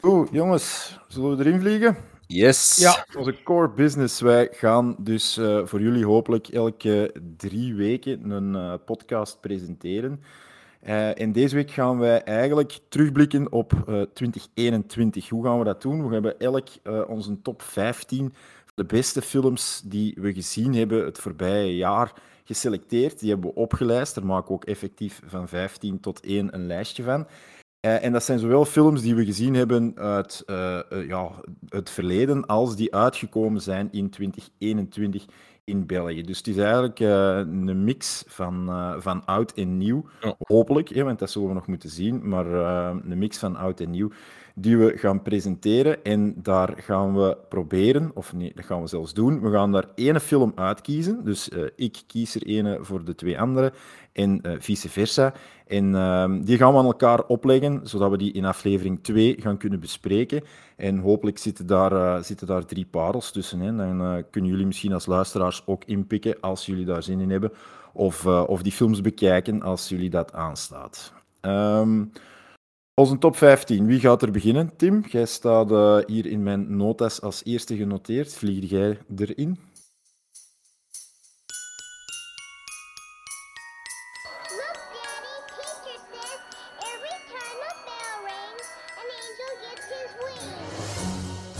Goed, 0.00 0.28
jongens, 0.32 0.98
zullen 1.08 1.36
we 1.36 1.44
erin 1.44 1.60
vliegen? 1.60 1.96
Yes. 2.26 2.76
Ja. 2.76 3.06
Onze 3.18 3.42
core 3.42 3.70
business. 3.70 4.20
Wij 4.20 4.48
gaan 4.50 4.96
dus 4.98 5.36
eh, 5.36 5.60
voor 5.64 5.80
jullie 5.80 6.04
hopelijk 6.04 6.48
elke 6.48 7.14
drie 7.36 7.74
weken 7.74 8.30
een 8.30 8.54
eh, 8.54 8.74
podcast 8.84 9.40
presenteren. 9.40 10.20
Eh, 10.84 11.20
en 11.20 11.32
deze 11.32 11.54
week 11.54 11.70
gaan 11.70 11.98
wij 11.98 12.22
eigenlijk 12.22 12.78
terugblikken 12.88 13.52
op 13.52 13.72
eh, 13.72 14.02
2021. 14.12 15.28
Hoe 15.28 15.44
gaan 15.44 15.58
we 15.58 15.64
dat 15.64 15.82
doen? 15.82 16.06
We 16.06 16.12
hebben 16.12 16.38
elk 16.38 16.68
eh, 16.82 17.00
onze 17.06 17.42
top 17.42 17.62
15 17.62 18.18
van 18.64 18.72
de 18.74 18.84
beste 18.84 19.22
films 19.22 19.82
die 19.84 20.14
we 20.20 20.32
gezien 20.32 20.74
hebben 20.74 21.04
het 21.04 21.18
voorbije 21.18 21.76
jaar 21.76 22.12
geselecteerd. 22.44 23.18
Die 23.18 23.30
hebben 23.30 23.50
we 23.50 23.56
opgelijst. 23.56 24.14
Daar 24.14 24.26
maken 24.26 24.48
we 24.48 24.54
ook 24.54 24.64
effectief 24.64 25.20
van 25.26 25.48
15 25.48 26.00
tot 26.00 26.20
1 26.20 26.54
een 26.54 26.66
lijstje 26.66 27.02
van. 27.02 27.26
Eh, 27.84 28.04
en 28.04 28.12
dat 28.12 28.24
zijn 28.24 28.38
zowel 28.38 28.64
films 28.64 29.02
die 29.02 29.14
we 29.14 29.24
gezien 29.24 29.54
hebben 29.54 29.92
uit 29.96 30.42
eh, 30.46 30.78
eh, 30.78 31.06
ja, 31.08 31.30
het 31.68 31.90
verleden, 31.90 32.46
als 32.46 32.76
die 32.76 32.94
uitgekomen 32.94 33.60
zijn 33.60 33.88
in 33.92 34.10
2021 34.10 35.24
in 35.64 35.86
België. 35.86 36.22
Dus 36.22 36.38
het 36.38 36.46
is 36.46 36.56
eigenlijk 36.56 36.98
een 36.98 37.84
mix 37.84 38.24
van, 38.26 38.68
van 38.98 39.24
oud 39.24 39.52
en 39.52 39.76
nieuw. 39.76 40.04
Ja. 40.20 40.34
Hopelijk, 40.38 40.88
hè, 40.88 41.02
want 41.02 41.18
dat 41.18 41.30
zullen 41.30 41.48
we 41.48 41.54
nog 41.54 41.66
moeten 41.66 41.90
zien. 41.90 42.28
Maar 42.28 42.46
een 42.46 43.18
mix 43.18 43.38
van 43.38 43.56
oud 43.56 43.80
en 43.80 43.90
nieuw 43.90 44.10
die 44.54 44.78
we 44.78 44.96
gaan 44.96 45.22
presenteren. 45.22 46.04
En 46.04 46.34
daar 46.42 46.74
gaan 46.76 47.14
we 47.14 47.36
proberen, 47.48 48.10
of 48.14 48.32
nee, 48.32 48.52
dat 48.54 48.64
gaan 48.64 48.80
we 48.80 48.86
zelfs 48.86 49.14
doen. 49.14 49.40
We 49.40 49.50
gaan 49.50 49.72
daar 49.72 49.86
ene 49.94 50.20
film 50.20 50.52
uitkiezen. 50.54 51.24
Dus 51.24 51.48
eh, 51.48 51.62
ik 51.76 52.02
kies 52.06 52.34
er 52.34 52.46
ene 52.46 52.78
voor 52.80 53.04
de 53.04 53.14
twee 53.14 53.40
anderen 53.40 53.72
en 54.12 54.40
eh, 54.42 54.52
vice 54.58 54.88
versa. 54.88 55.32
En 55.66 55.94
ehm, 55.94 56.40
die 56.40 56.56
gaan 56.56 56.72
we 56.72 56.78
aan 56.78 56.84
elkaar 56.84 57.26
opleggen, 57.26 57.80
zodat 57.84 58.10
we 58.10 58.16
die 58.16 58.32
in 58.32 58.44
aflevering 58.44 58.98
2 59.02 59.36
gaan 59.40 59.56
kunnen 59.56 59.80
bespreken. 59.80 60.42
En 60.76 60.98
hopelijk 60.98 61.38
zitten 61.38 61.66
daar, 61.66 61.92
eh, 61.92 62.22
zitten 62.22 62.46
daar 62.46 62.64
drie 62.64 62.86
parels 62.90 63.32
tussen. 63.32 63.60
Hè. 63.60 63.76
Dan 63.76 64.24
kunnen 64.30 64.50
jullie 64.50 64.66
misschien 64.66 64.92
als 64.92 65.06
luisteraars 65.06 65.62
ook 65.66 65.84
inpikken 65.84 66.40
als 66.40 66.66
jullie 66.66 66.84
daar 66.84 67.02
zin 67.02 67.20
in 67.20 67.30
hebben. 67.30 67.52
Of, 67.92 68.26
of 68.26 68.62
die 68.62 68.72
films 68.72 69.00
bekijken 69.00 69.62
als 69.62 69.88
jullie 69.88 70.10
dat 70.10 70.32
aanstaat. 70.32 71.12
Ehm 71.40 72.02
onze 72.94 73.18
top 73.18 73.36
15. 73.36 73.86
Wie 73.86 74.00
gaat 74.00 74.22
er 74.22 74.30
beginnen? 74.30 74.76
Tim, 74.76 75.04
jij 75.08 75.26
staat 75.26 75.70
eh, 75.70 75.98
hier 76.06 76.26
in 76.26 76.42
mijn 76.42 76.76
notas 76.76 77.20
als 77.20 77.44
eerste 77.44 77.76
genoteerd. 77.76 78.34
Vlieg 78.34 78.70
jij 78.70 78.98
erin? 79.16 79.58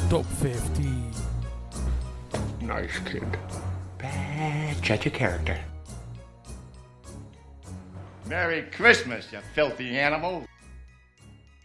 Top 0.09 0.25
15. 0.27 1.05
Nice 2.61 3.03
kid. 3.03 3.23
Bad 3.97 4.87
judge 4.87 5.09
of 5.09 5.17
character. 5.17 5.65
Merry 8.29 8.67
Christmas, 8.71 9.31
you 9.31 9.43
filthy 9.53 9.99
animal. 9.99 10.43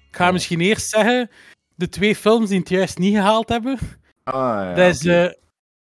Ik 0.09 0.15
ga 0.15 0.31
misschien 0.31 0.61
eerst 0.61 0.89
zeggen, 0.89 1.29
de 1.75 1.89
twee 1.89 2.15
films 2.15 2.49
die 2.49 2.59
het 2.59 2.69
juist 2.69 2.97
niet 2.97 3.15
gehaald 3.15 3.49
hebben. 3.49 3.77
Ah, 4.23 4.33
ja, 4.35 4.73
dat 4.73 4.87
is 4.95 5.01
oké. 5.01 5.23
eh, 5.25 5.33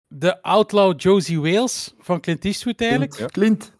de 0.08 0.42
Outlaw 0.42 1.00
Josie 1.00 1.40
Wales 1.40 1.94
van 1.98 2.20
Clint 2.20 2.44
Eastwood 2.44 2.80
eigenlijk. 2.80 3.12
Clint. 3.12 3.30
Clint. 3.32 3.72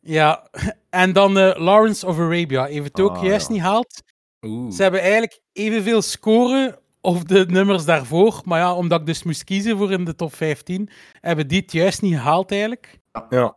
Ja, 0.00 0.48
en 0.90 1.12
dan 1.12 1.38
eh, 1.38 1.60
Lawrence 1.60 2.06
of 2.06 2.18
Arabia. 2.18 2.64
Heeft 2.64 2.84
het 2.84 3.00
ook 3.00 3.16
Ah, 3.16 3.22
juist 3.24 3.46
ja. 3.46 3.52
niet 3.52 3.62
gehaald. 3.62 4.02
Oeh. 4.42 4.72
Ze 4.72 4.82
hebben 4.82 5.00
eigenlijk 5.00 5.40
evenveel 5.52 6.02
scoren 6.02 6.78
of 7.00 7.22
de 7.22 7.46
nummers 7.48 7.84
daarvoor. 7.84 8.40
Maar 8.44 8.58
ja, 8.58 8.74
omdat 8.74 9.00
ik 9.00 9.06
dus 9.06 9.22
moest 9.22 9.44
kiezen 9.44 9.76
voor 9.76 9.92
in 9.92 10.04
de 10.04 10.14
top 10.14 10.34
15, 10.34 10.90
hebben 11.20 11.48
die 11.48 11.60
het 11.60 11.72
juist 11.72 12.02
niet 12.02 12.14
gehaald 12.14 12.50
eigenlijk. 12.50 12.98
Ja. 13.30 13.54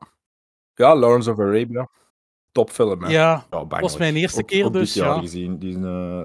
ja, 0.76 0.96
Lawrence 0.96 1.32
of 1.32 1.40
Arabia. 1.40 1.90
Topfilm, 2.52 3.04
hè. 3.04 3.10
Ja, 3.12 3.46
was 3.70 3.98
mijn 3.98 4.16
eerste 4.16 4.42
Ook- 4.42 4.48
keer 4.48 4.66
ook 4.66 4.74
dit 4.74 4.82
dus, 4.82 4.94
jaar 4.94 5.16
ja. 5.16 5.20
gezien. 5.22 5.58
Die 5.60 5.70
is, 5.78 5.84
eh, 5.84 6.22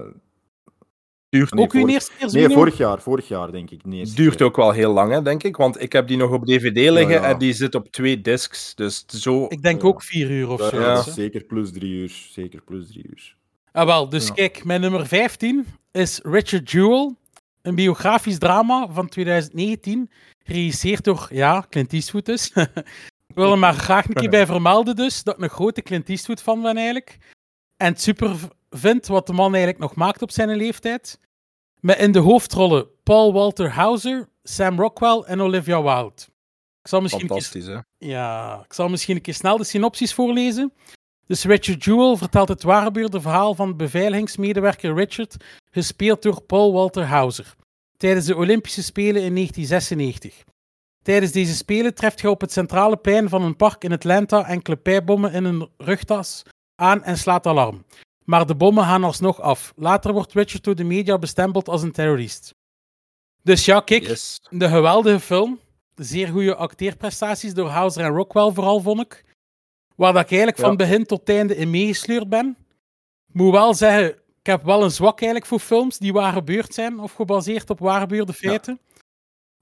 Duurt, 1.29 1.53
Nee, 1.53 1.63
ook 1.65 1.73
uw 1.73 1.79
vorig- 1.79 1.95
eerste 1.95 2.11
keer 2.17 2.33
Nee, 2.33 2.49
vorig 2.49 2.77
jaar, 2.77 3.01
vorig 3.01 3.27
jaar 3.27 3.51
denk 3.51 3.69
ik. 3.71 3.85
Nee, 3.85 4.05
duurt 4.05 4.41
ook 4.41 4.55
wel 4.55 4.71
heel 4.71 4.93
lang, 4.93 5.11
hè, 5.11 5.21
denk 5.21 5.43
ik. 5.43 5.55
Want 5.57 5.81
ik 5.81 5.91
heb 5.93 6.07
die 6.07 6.17
nog 6.17 6.31
op 6.31 6.45
DVD 6.45 6.75
liggen 6.89 7.13
Ja, 7.13 7.21
ja. 7.21 7.23
en 7.23 7.37
die 7.37 7.53
zit 7.53 7.75
op 7.75 7.91
twee 7.91 8.21
discs. 8.21 8.75
Dus 8.75 9.05
zo... 9.05 9.45
Ik 9.49 9.61
denk 9.61 9.81
Ja. 9.81 9.87
ook 9.87 10.03
vier 10.03 10.29
uur 10.31 10.49
of 10.49 10.59
Ja, 10.59 10.69
zo. 10.69 10.79
ja, 10.81 11.03
dus, 11.03 11.13
zeker 11.13 11.43
plus 11.43 11.71
drie 11.71 11.91
uur. 11.93 12.09
Zeker 12.31 12.61
plus 12.61 12.87
drie 12.87 13.05
uur. 13.09 13.35
Ah, 13.71 13.85
wel, 13.85 14.09
dus 14.09 14.27
Ja. 14.27 14.33
kijk, 14.33 14.63
mijn 14.63 14.81
nummer 14.81 15.07
15 15.07 15.65
is 15.91 16.19
Richard 16.23 16.71
Jewell, 16.71 17.13
een 17.61 17.75
biografisch 17.75 18.37
drama 18.37 18.87
van 18.91 19.07
2019, 19.07 20.09
geregisseerd 20.43 21.03
door, 21.03 21.27
ja, 21.31 21.65
Clint 21.69 21.93
Eastwood 21.93 22.25
dus. 22.25 22.51
ik 23.35 23.41
wil 23.41 23.51
er 23.51 23.59
maar 23.59 23.73
graag 23.73 24.07
een 24.07 24.13
keer 24.13 24.29
bij 24.29 24.45
vermelden 24.45 24.95
dus, 24.95 25.23
dat 25.23 25.35
ik 25.35 25.41
een 25.41 25.49
grote 25.49 25.81
Clint 25.81 26.09
Eastwood 26.09 26.41
fan 26.41 26.61
ben 26.61 26.75
eigenlijk. 26.75 27.17
En 27.77 27.87
het 27.87 28.01
super 28.01 28.35
vind 28.69 29.07
wat 29.07 29.27
de 29.27 29.33
man 29.33 29.53
eigenlijk 29.53 29.79
nog 29.79 29.95
maakt 29.95 30.21
op 30.21 30.31
zijn 30.31 30.55
leeftijd. 30.55 31.19
Met 31.79 31.97
in 31.97 32.11
de 32.11 32.19
hoofdrollen 32.19 32.87
Paul 33.03 33.33
Walter 33.33 33.71
Hauser, 33.71 34.29
Sam 34.43 34.79
Rockwell 34.79 35.23
en 35.25 35.41
Olivia 35.41 35.81
Wilde. 35.81 36.21
Ik 36.81 36.87
zal 36.87 37.01
misschien 37.01 37.27
keer 37.27 37.41
Fantastisch, 37.41 37.65
hè. 37.65 37.79
ja, 37.97 38.61
ik 38.65 38.73
zal 38.73 38.89
misschien 38.89 39.15
een 39.15 39.21
keer 39.21 39.33
snel 39.33 39.57
de 39.57 39.63
synopsis 39.63 40.13
voorlezen. 40.13 40.73
Dus 41.27 41.43
Richard 41.43 41.83
Jewell 41.83 42.15
vertelt 42.15 42.47
het 42.47 42.63
waargebeurde 42.63 43.21
verhaal 43.21 43.55
van 43.55 43.77
beveiligingsmedewerker 43.77 44.93
Richard, 44.93 45.35
gespeeld 45.71 46.21
door 46.21 46.41
Paul 46.41 46.73
Walter 46.73 47.05
Hauser, 47.05 47.55
tijdens 47.97 48.25
de 48.25 48.35
Olympische 48.35 48.83
Spelen 48.83 49.23
in 49.23 49.33
1996. 49.33 50.43
Tijdens 51.05 51.31
deze 51.31 51.55
Spelen 51.55 51.93
treft 51.93 52.21
hij 52.21 52.29
op 52.29 52.41
het 52.41 52.51
centrale 52.51 52.97
plein 52.97 53.29
van 53.29 53.41
een 53.41 53.55
park 53.55 53.83
in 53.83 53.91
Atlanta 53.91 54.45
enkele 54.47 54.75
pijpbommen 54.75 55.33
in 55.33 55.43
een 55.43 55.69
rugtas 55.77 56.41
aan 56.75 57.03
en 57.03 57.17
slaat 57.17 57.45
alarm. 57.45 57.85
Maar 58.23 58.45
de 58.45 58.55
bommen 58.55 58.83
gaan 58.83 59.03
alsnog 59.03 59.41
af. 59.41 59.73
Later 59.75 60.13
wordt 60.13 60.33
Richard 60.33 60.63
door 60.63 60.75
de 60.75 60.83
media 60.83 61.17
bestempeld 61.17 61.67
als 61.67 61.81
een 61.81 61.91
terrorist. 61.91 62.55
Dus 63.43 63.65
ja, 63.65 63.79
kijk, 63.79 64.07
Yes. 64.07 64.39
de 64.49 64.67
geweldige 64.69 65.19
film. 65.19 65.59
Zeer 65.95 66.27
goede 66.27 66.55
acteerprestaties 66.55 67.53
door 67.53 67.69
Hauser 67.69 68.03
en 68.03 68.11
Rockwell 68.15 68.51
vooral, 68.51 68.79
vond 68.81 68.99
ik. 69.01 69.25
Waar 69.95 70.13
dat 70.13 70.21
ik 70.23 70.29
eigenlijk 70.29 70.59
Ja. 70.59 70.65
van 70.65 70.75
begin 70.77 71.05
tot 71.05 71.29
einde 71.29 71.55
in 71.55 71.69
meegesleurd 71.69 72.29
ben. 72.29 72.57
Moet 73.31 73.51
wel 73.51 73.73
zeggen, 73.73 74.09
ik 74.39 74.45
heb 74.45 74.63
wel 74.63 74.83
een 74.83 74.91
zwak 74.91 75.19
eigenlijk 75.21 75.49
voor 75.49 75.59
films 75.59 75.97
die 75.97 76.13
waar 76.13 76.33
gebeurd 76.33 76.73
zijn 76.73 76.99
of 76.99 77.13
gebaseerd 77.13 77.69
op 77.69 77.79
waar 77.79 77.99
gebeurde 77.99 78.33
feiten. 78.33 78.79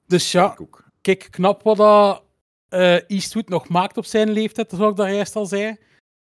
Dus 0.08 0.32
ja. 0.32 0.58
Kijk, 1.04 1.28
knap 1.32 1.64
wat 1.64 1.78
dat 1.78 2.24
eh, 2.70 3.10
Eastwood 3.10 3.50
nog 3.50 3.70
maakt 3.70 3.98
op 3.98 4.06
zijn 4.06 4.32
leeftijd, 4.32 4.70
zoals 4.76 4.92
ik 4.92 4.98
daar 4.98 5.14
juist 5.14 5.36
al 5.36 5.46
zei. 5.46 5.78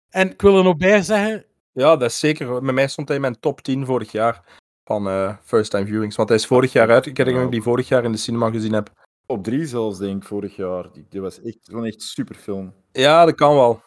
En 0.09 0.31
ik 0.31 0.41
wil 0.41 0.57
er 0.57 0.63
nog 0.63 0.77
bij 0.77 1.01
zeggen, 1.01 1.45
Ja, 1.71 1.95
dat 1.95 2.09
is 2.09 2.19
zeker. 2.19 2.63
Met 2.63 2.75
mij 2.75 2.87
stond 2.87 3.07
hij 3.07 3.15
in 3.17 3.23
mijn 3.23 3.39
top 3.39 3.61
10 3.61 3.85
vorig 3.85 4.11
jaar 4.11 4.43
van 4.83 5.07
eh, 5.07 5.37
first 5.43 5.71
time 5.71 5.85
viewings. 5.85 6.15
Want 6.15 6.29
hij 6.29 6.37
is 6.37 6.45
vorig 6.45 6.71
jaar 6.71 6.89
uit. 6.89 7.05
Ik 7.05 7.17
herinner 7.17 7.43
me 7.43 7.47
dat 7.47 7.55
ik 7.55 7.63
die 7.63 7.71
vorig 7.71 7.87
jaar 7.87 8.03
in 8.03 8.11
de 8.11 8.17
cinema 8.17 8.49
gezien 8.49 8.73
heb. 8.73 8.91
Op 9.25 9.43
drie 9.43 9.65
zelfs, 9.65 9.97
denk 9.97 10.21
ik, 10.21 10.27
vorig 10.27 10.55
jaar. 10.55 10.91
Die, 10.93 11.05
die 11.09 11.21
was 11.21 11.41
echt, 11.41 11.57
zo'n 11.61 11.85
echt 11.85 12.01
super 12.01 12.35
film. 12.35 12.73
Ja, 12.91 13.25
dat 13.25 13.35
kan 13.35 13.55
wel. 13.55 13.81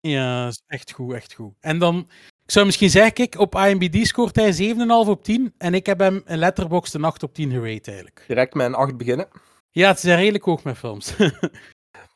ja, 0.00 0.46
is 0.46 0.62
echt 0.66 0.92
goed, 0.92 1.14
echt 1.14 1.32
goed. 1.32 1.54
En 1.60 1.78
dan, 1.78 2.08
ik 2.44 2.50
zou 2.50 2.66
misschien 2.66 2.90
zeggen, 2.90 3.12
kijk, 3.12 3.38
op 3.38 3.54
IMBD 3.54 4.06
scoort 4.06 4.36
hij 4.36 4.74
7,5 4.74 5.08
op 5.08 5.24
10. 5.24 5.54
En 5.58 5.74
ik 5.74 5.86
heb 5.86 5.98
hem 5.98 6.22
een 6.24 6.38
letterbox 6.38 6.94
een 6.94 7.04
8 7.04 7.22
op 7.22 7.34
10 7.34 7.50
gerate 7.50 7.90
eigenlijk. 7.90 8.24
Direct 8.26 8.54
met 8.54 8.66
een 8.66 8.74
8 8.74 8.96
beginnen. 8.96 9.28
Ja, 9.72 9.88
het 9.88 9.96
is 9.96 10.04
redelijk 10.04 10.44
hoog 10.44 10.64
met 10.64 10.78
films. 10.78 11.14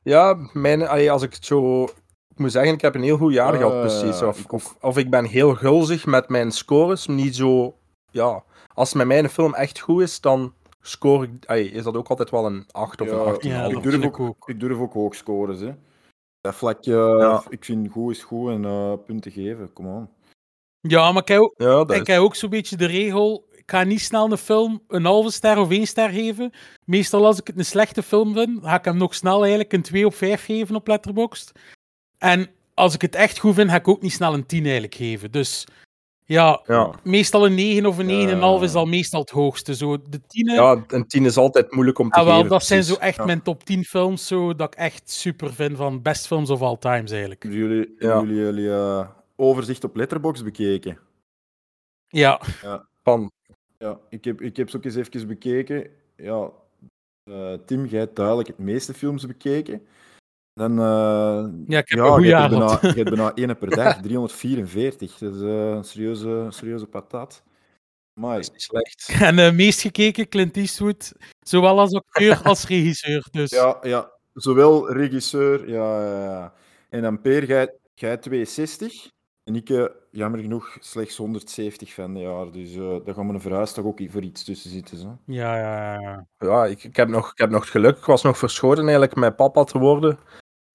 Ja, 0.03 0.49
mijn, 0.53 0.89
allee, 0.89 1.11
als 1.11 1.23
ik 1.23 1.35
het 1.35 1.45
zo... 1.45 1.85
Ik 2.29 2.39
moet 2.39 2.53
zeggen, 2.53 2.73
ik 2.75 2.81
heb 2.81 2.95
een 2.95 3.03
heel 3.03 3.17
goed 3.17 3.33
jaar 3.33 3.55
gehad, 3.55 3.81
precies. 3.81 4.19
ja, 4.19 4.27
Of, 4.27 4.39
ik 4.41 4.53
of, 4.53 4.77
of 4.81 4.97
ik 4.99 5.11
ben 5.11 5.25
heel 5.25 5.55
gulzig 5.55 6.07
met 6.07 6.29
mijn 6.29 6.51
scores. 6.53 7.07
Niet 7.07 7.37
zo... 7.37 7.77
Ja, 8.11 8.45
als 8.75 8.93
met 8.95 9.07
mij 9.07 9.19
een 9.19 9.29
film 9.29 9.55
echt 9.55 9.79
goed 9.79 10.03
is, 10.03 10.21
dan 10.21 10.55
score 10.81 11.25
ik... 11.27 11.45
allee, 11.47 11.71
is 11.71 11.85
dat 11.85 11.97
ook 11.97 12.09
altijd 12.09 12.31
wel 12.31 12.47
een 12.47 12.65
8 12.71 13.01
of 13.01 13.09
Ja, 13.09 13.15
een 13.15 13.35
8,5. 13.35 13.39
Ja, 13.41 13.65
ik, 13.65 13.73
dat 13.75 13.83
durf 13.83 13.97
ook, 13.97 14.05
ik 14.05 14.21
ook. 14.21 14.49
ik 14.49 14.61
durf 14.61 14.79
ook 14.79 14.93
hoog 14.93 15.15
scores. 15.15 15.61
Hè. 15.61 15.75
Dat 16.41 16.55
vlakje, 16.55 16.93
Ja. 17.19 17.45
ik 17.49 17.65
vind 17.65 17.91
goed 17.91 18.11
is 18.17 18.23
goed 18.23 18.51
en 18.51 18.65
eh, 18.65 18.93
punten 19.07 19.33
geven. 19.33 19.73
Kom 19.73 19.87
on. 19.87 20.09
ja, 20.81 21.13
maar 21.13 21.23
ik 21.23 21.29
heb 21.29 21.41
ook, 21.41 21.55
Ja, 21.57 21.81
ik 21.81 21.91
is... 21.91 22.07
heb 22.07 22.21
ook 22.21 22.35
zo'n 22.35 22.51
beetje 22.51 22.77
de 22.77 22.87
regel, 22.87 23.46
ga 23.67 23.83
niet 23.85 24.01
snel 24.01 24.31
een 24.31 24.39
film 24.39 24.83
een 24.89 25.05
halve 25.05 25.31
ster 25.31 25.59
of 25.59 25.71
één 25.71 25.87
ster 25.87 26.09
geven. 26.11 26.53
Meestal 26.85 27.27
als 27.27 27.39
ik 27.39 27.47
het 27.47 27.59
een 27.59 27.65
slechte 27.65 28.03
film 28.03 28.35
vind, 28.35 28.59
ga 28.63 28.75
ik 28.79 28.85
hem 28.85 28.97
nog 28.97 29.15
snel 29.15 29.41
eigenlijk 29.41 29.73
een 29.73 29.83
2 29.83 30.07
op 30.07 30.15
5 30.15 30.45
geven 30.45 30.75
op 30.75 30.87
Letterboxd. 30.89 31.53
En 32.19 32.49
als 32.75 32.95
ik 32.95 33.01
het 33.03 33.15
echt 33.15 33.39
goed 33.39 33.55
vind, 33.55 33.71
ga 33.71 33.77
ik 33.77 33.89
ook 33.89 34.03
niet 34.03 34.13
snel 34.13 34.35
een 34.35 34.47
10 34.47 34.63
eigenlijk 34.63 34.95
geven. 34.95 35.31
Dus 35.31 35.67
ja, 36.25 36.63
Ja. 36.67 36.91
meestal 37.03 37.47
een 37.47 37.55
9 37.55 37.87
of 37.87 37.99
een 37.99 38.07
9,5 38.07 38.63
is 38.63 38.73
Ja. 38.73 38.79
al 38.79 38.87
meestal 38.87 39.21
het 39.21 39.31
hoogste. 39.31 39.75
Zo, 39.75 40.03
de 40.03 40.21
10 40.27 40.53
ja, 40.53 40.85
een 40.87 41.07
10 41.07 41.25
is 41.25 41.37
altijd 41.37 41.73
moeilijk 41.73 41.99
om 41.99 42.11
te 42.11 42.19
ah, 42.19 42.25
wel, 42.25 42.35
geven. 42.35 42.51
dat 42.51 42.65
zijn 42.65 42.85
zo 42.85 42.95
echt 42.95 43.17
Ja. 43.17 43.25
mijn 43.25 43.43
top 43.43 43.65
10 43.65 43.85
films 43.85 44.27
zo, 44.27 44.55
dat 44.55 44.73
ik 44.75 44.79
echt 44.81 45.11
super 45.11 45.55
vind 45.55 45.77
van 45.77 46.03
best 46.03 46.27
films 46.27 46.51
of 46.51 46.63
all 46.63 46.77
times 46.79 47.11
eigenlijk. 47.11 47.43
Hebben 47.43 47.61
jullie, 47.61 47.95
Ja. 47.99 48.21
jullie 48.21 48.37
jullie 48.37 48.71
eh, 48.73 49.09
overzicht 49.37 49.85
op 49.85 49.97
Letterboxd 49.97 50.45
bekeken? 50.45 50.99
Ja, 52.09 52.41
Van, 53.03 53.31
Ja, 53.79 54.01
ik 54.09 54.25
heb, 54.25 54.41
ik 54.41 54.57
heb 54.57 54.71
ze 54.71 54.77
ook 54.77 54.85
eens 54.85 54.97
even 54.97 55.27
bekeken. 55.29 55.91
Ja, 56.17 56.51
eh, 57.31 57.53
Tim, 57.53 57.87
jij 57.87 58.01
hebt 58.01 58.17
duidelijk 58.17 58.49
het 58.49 58.59
meeste 58.59 58.95
films 58.95 59.27
bekeken. 59.27 59.87
Dan, 60.53 60.79
eh, 60.79 61.47
Ja, 61.67 61.79
ik 61.79 61.89
heb 61.89 61.99
ja, 61.99 62.05
een 62.15 62.23
jaar 62.23 62.41
hebt 62.41 62.51
bijna, 62.51 62.69
gehad. 62.69 62.95
je 62.95 63.03
hebt 63.03 63.17
bijna 63.17 63.35
één 63.35 63.59
per 63.59 63.71
dag, 63.71 64.01
344. 64.03 65.19
Dat 65.19 65.35
is 65.35 65.41
eh, 65.41 65.69
een 65.71 65.85
serieuze, 65.85 66.47
serieuze 66.49 66.87
patat. 66.87 67.43
Maar 68.21 68.35
dat 68.35 68.45
is 68.45 68.51
niet 68.51 68.63
slecht. 68.63 69.09
en 69.23 69.39
eh 69.39 69.53
meest 69.53 69.81
gekeken 69.81 70.29
Clint 70.29 70.57
Eastwood, 70.57 71.13
zowel 71.41 71.79
als 71.79 71.93
acteur 71.93 72.43
als 72.43 72.67
regisseur. 72.67 73.27
Dus 73.31 73.51
ja, 73.51 73.79
ja, 73.83 74.11
zowel 74.35 74.93
regisseur, 74.93 75.69
ja, 75.69 76.05
ja, 76.05 76.23
ja. 76.23 76.55
En 76.89 77.03
dan 77.03 77.21
Peer, 77.21 77.45
jij, 77.47 77.75
jij 77.95 78.17
62. 78.17 79.11
En 79.47 79.55
ik, 79.57 79.71
eh, 79.71 79.85
jammer 80.11 80.41
genoeg, 80.41 80.77
slechts 80.81 81.17
170 81.17 81.95
van 81.95 82.15
de 82.15 82.21
jaar. 82.21 82.51
Dus 82.53 82.75
eh 82.77 82.97
daar 83.05 83.15
gaan 83.15 83.27
we 83.29 83.35
een 83.35 83.41
verhuisdag 83.41 83.85
ook 83.85 84.01
voor 84.09 84.23
iets 84.23 84.45
tussen 84.45 84.71
zitten. 84.71 84.99
Zo. 84.99 85.19
Ja, 85.27 85.57
ja, 85.57 85.93
ja, 85.95 86.01
ja. 86.01 86.27
Ja, 86.39 86.65
ik, 86.67 86.85
ik, 86.85 86.97
heb 86.97 87.09
nog, 87.09 87.31
ik 87.31 87.39
heb 87.39 87.51
nog 87.51 87.61
het 87.61 87.71
geluk. 87.71 87.97
Ik 87.97 88.05
was 88.05 88.23
nog 88.23 88.39
verschoten 88.39 88.83
eigenlijk 88.83 89.15
met 89.15 89.37
papa 89.37 89.65
te 89.65 89.79
worden. 89.79 90.19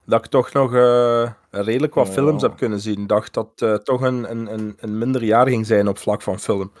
Dat 0.04 0.24
ik 0.24 0.30
toch 0.30 0.52
nog 0.52 0.74
eh, 0.74 1.30
redelijk 1.50 1.94
wat 1.94 2.06
Ja. 2.06 2.12
films 2.12 2.42
heb 2.42 2.56
kunnen 2.56 2.80
zien. 2.80 3.00
Ik 3.00 3.08
dacht 3.08 3.34
dat 3.34 3.48
het 3.60 3.84
toch 3.84 4.00
een, 4.00 4.30
een, 4.30 4.52
een, 4.52 4.76
een 4.80 4.98
minder 4.98 5.24
jaar 5.24 5.48
ging 5.48 5.66
zijn 5.66 5.88
op 5.88 5.98
vlak 5.98 6.22
van 6.22 6.38
film. 6.38 6.72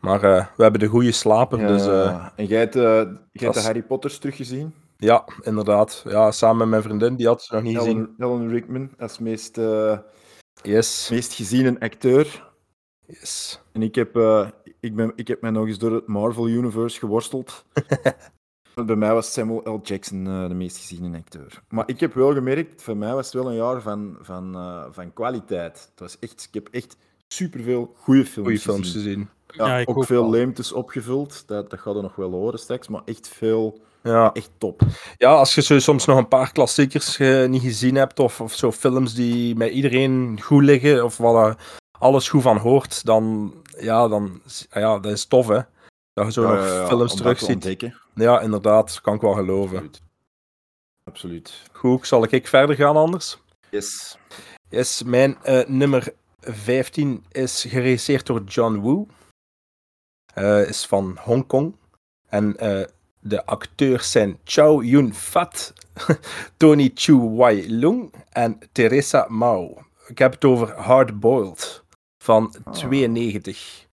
Maar 0.00 0.22
eh, 0.22 0.46
we 0.56 0.62
hebben 0.62 0.80
de 0.80 0.86
goede 0.86 1.12
slaper, 1.12 1.58
Ja, 1.60 1.66
dus 1.66 1.86
eh, 1.86 2.26
en 2.36 2.46
jij 2.46 2.58
hebt, 2.58 2.76
eh, 2.76 3.02
jij 3.32 3.50
de 3.50 3.60
Harry 3.60 3.82
Potters 3.82 4.18
teruggezien? 4.18 4.74
ja, 4.96 5.24
inderdaad. 5.42 6.04
Ja, 6.08 6.30
samen 6.30 6.56
met 6.58 6.68
mijn 6.68 6.82
vriendin, 6.82 7.16
die 7.16 7.26
had 7.26 7.42
ze 7.42 7.54
nog 7.54 7.62
niet 7.62 7.76
gezien. 7.76 7.96
Helen, 7.96 8.14
Helen 8.38 8.48
Rickman 8.48 8.90
als 8.98 9.18
meest, 9.18 9.58
eh, 9.58 9.98
Yes, 10.62 11.08
meest 11.10 11.32
geziene 11.32 11.80
acteur. 11.80 12.52
yes. 13.06 13.60
En 13.72 13.82
ik 13.82 13.94
heb, 13.94 14.16
eh, 14.16 14.48
ik, 14.80 14.96
ben, 14.96 15.12
ik 15.14 15.28
heb 15.28 15.40
mij 15.40 15.50
nog 15.50 15.66
eens 15.66 15.78
door 15.78 15.92
het 15.92 16.06
Marvel 16.06 16.48
Universe 16.48 16.98
geworsteld. 16.98 17.64
Bij 18.86 18.96
mij 18.96 19.12
was 19.14 19.32
Samuel 19.32 19.74
L. 19.74 19.80
Jackson 19.82 20.26
eh, 20.26 20.48
de 20.48 20.54
meest 20.54 20.76
geziene 20.76 21.16
acteur. 21.18 21.62
Maar 21.68 21.88
ik 21.88 22.00
heb 22.00 22.14
wel 22.14 22.32
gemerkt, 22.32 22.82
voor 22.82 22.96
mij 22.96 23.14
was 23.14 23.24
het 23.24 23.34
wel 23.34 23.50
een 23.50 23.56
jaar 23.56 23.82
van, 23.82 24.16
van, 24.20 24.54
eh, 24.54 24.84
van 24.90 25.12
kwaliteit. 25.12 25.88
Het 25.90 26.00
was 26.00 26.18
echt, 26.18 26.44
ik 26.48 26.54
heb 26.54 26.68
echt 26.70 26.96
superveel 27.28 27.92
goede 27.96 28.24
films 28.24 28.46
Goeie 28.48 28.60
films 28.60 28.92
te 28.92 28.98
gezien. 28.98 29.12
zien. 29.12 29.28
Ja, 29.66 29.80
ook, 29.80 29.88
ook 29.98 30.04
veel 30.04 30.20
wel. 30.22 30.30
leemtes 30.30 30.72
opgevuld. 30.72 31.48
Dat, 31.48 31.70
dat 31.70 31.80
gaat 31.80 31.96
er 31.96 32.02
nog 32.02 32.16
wel 32.16 32.30
horen 32.30 32.58
straks. 32.58 32.88
Maar 32.88 33.02
echt 33.04 33.28
veel, 33.28 33.80
Ja. 34.06 34.32
echt 34.32 34.50
top. 34.58 34.82
ja, 35.16 35.34
als 35.34 35.54
je 35.54 35.62
zo 35.62 35.78
soms 35.78 36.04
nog 36.04 36.18
een 36.18 36.28
paar 36.28 36.52
klassiekers 36.52 37.18
eh, 37.18 37.48
niet 37.48 37.62
gezien 37.62 37.94
hebt, 37.94 38.18
of, 38.20 38.40
of 38.40 38.52
zo 38.52 38.72
films 38.72 39.14
die 39.14 39.56
met 39.56 39.70
iedereen 39.70 40.40
goed 40.42 40.62
liggen, 40.62 41.04
of 41.04 41.16
waar 41.16 41.48
je 41.48 41.56
alles 41.98 42.28
goed 42.28 42.42
van 42.42 42.56
hoort, 42.56 43.04
dan, 43.04 43.54
ja, 43.78 44.08
dan 44.08 44.40
ja, 44.70 44.98
dat 44.98 45.12
is 45.12 45.24
tof, 45.24 45.48
hè. 45.48 45.60
Dat 46.12 46.26
je 46.26 46.32
zo 46.32 46.42
Ja, 46.42 46.48
nog 46.48 46.64
ja, 46.64 46.86
films 46.86 47.14
terugziet. 47.14 47.94
Ja, 48.14 48.40
inderdaad, 48.40 49.00
kan 49.00 49.14
ik 49.14 49.20
wel 49.20 49.34
geloven. 49.34 49.76
Absoluut. 49.76 50.02
Absoluut. 51.04 51.62
Goed, 51.72 52.06
zal 52.06 52.26
ik 52.30 52.48
verder 52.48 52.76
gaan 52.76 52.96
anders? 52.96 53.38
Yes. 53.70 54.18
Yes, 54.68 55.02
mijn 55.02 55.36
eh, 55.42 55.66
nummer 55.66 56.14
15 56.40 57.24
is 57.30 57.64
geregisseerd 57.68 58.26
door 58.26 58.42
John 58.42 58.80
Woo. 58.80 59.06
Eh, 60.34 60.68
is 60.68 60.86
van 60.86 61.18
Hongkong. 61.20 61.76
En 62.28 62.56
eh, 62.56 62.86
de 63.28 63.46
acteurs 63.46 64.10
zijn 64.10 64.38
Chow 64.44 64.82
Yun-fat, 64.84 65.72
Tony 66.56 66.90
Chu 66.94 67.14
Wai-lung 67.18 68.14
en 68.32 68.58
Teresa 68.72 69.26
Mao. 69.28 69.84
Ik 70.06 70.18
heb 70.18 70.32
het 70.32 70.44
over 70.44 70.72
Hard 70.76 71.20
Boiled 71.20 71.82
van 72.24 72.54
Ah. 72.64 72.72
92. 72.72 73.86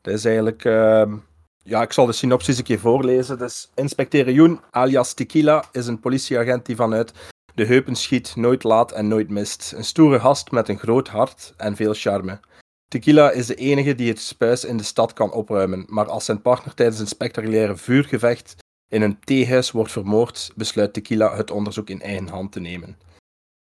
Dat 0.00 0.14
is 0.14 0.24
eigenlijk... 0.24 0.64
ehm, 0.64 1.16
ja, 1.62 1.82
ik 1.82 1.92
zal 1.92 2.06
de 2.06 2.12
synopsis 2.12 2.58
een 2.58 2.64
keer 2.64 2.78
voorlezen. 2.78 3.38
Dus 3.38 3.70
inspecteur 3.74 4.30
Yoon, 4.30 4.60
alias 4.70 5.14
Tequila, 5.14 5.64
is 5.72 5.86
een 5.86 6.00
politieagent 6.00 6.66
die 6.66 6.76
vanuit 6.76 7.12
de 7.54 7.64
heupen 7.64 7.94
schiet, 7.96 8.36
nooit 8.36 8.62
laat 8.62 8.92
en 8.92 9.08
nooit 9.08 9.30
mist. 9.30 9.72
Een 9.76 9.84
stoere 9.84 10.20
gast 10.20 10.50
met 10.50 10.68
een 10.68 10.78
groot 10.78 11.08
hart 11.08 11.54
en 11.56 11.76
veel 11.76 11.94
charme. 11.94 12.40
Tequila 12.88 13.30
is 13.30 13.46
de 13.46 13.54
enige 13.54 13.94
die 13.94 14.08
het 14.08 14.20
spuis 14.20 14.64
in 14.64 14.76
de 14.76 14.82
stad 14.82 15.12
kan 15.12 15.32
opruimen, 15.32 15.84
maar 15.88 16.08
als 16.08 16.24
zijn 16.24 16.42
partner 16.42 16.74
tijdens 16.74 16.98
een 17.00 17.06
spectaculaire 17.06 17.76
vuurgevecht 17.76 18.54
in 18.92 19.02
een 19.02 19.20
theehuis 19.20 19.70
wordt 19.70 19.92
vermoord, 19.92 20.52
besluit 20.54 20.92
Tequila 20.92 21.36
het 21.36 21.50
onderzoek 21.50 21.88
in 21.88 22.00
eigen 22.00 22.28
hand 22.28 22.52
te 22.52 22.60
nemen. 22.60 22.98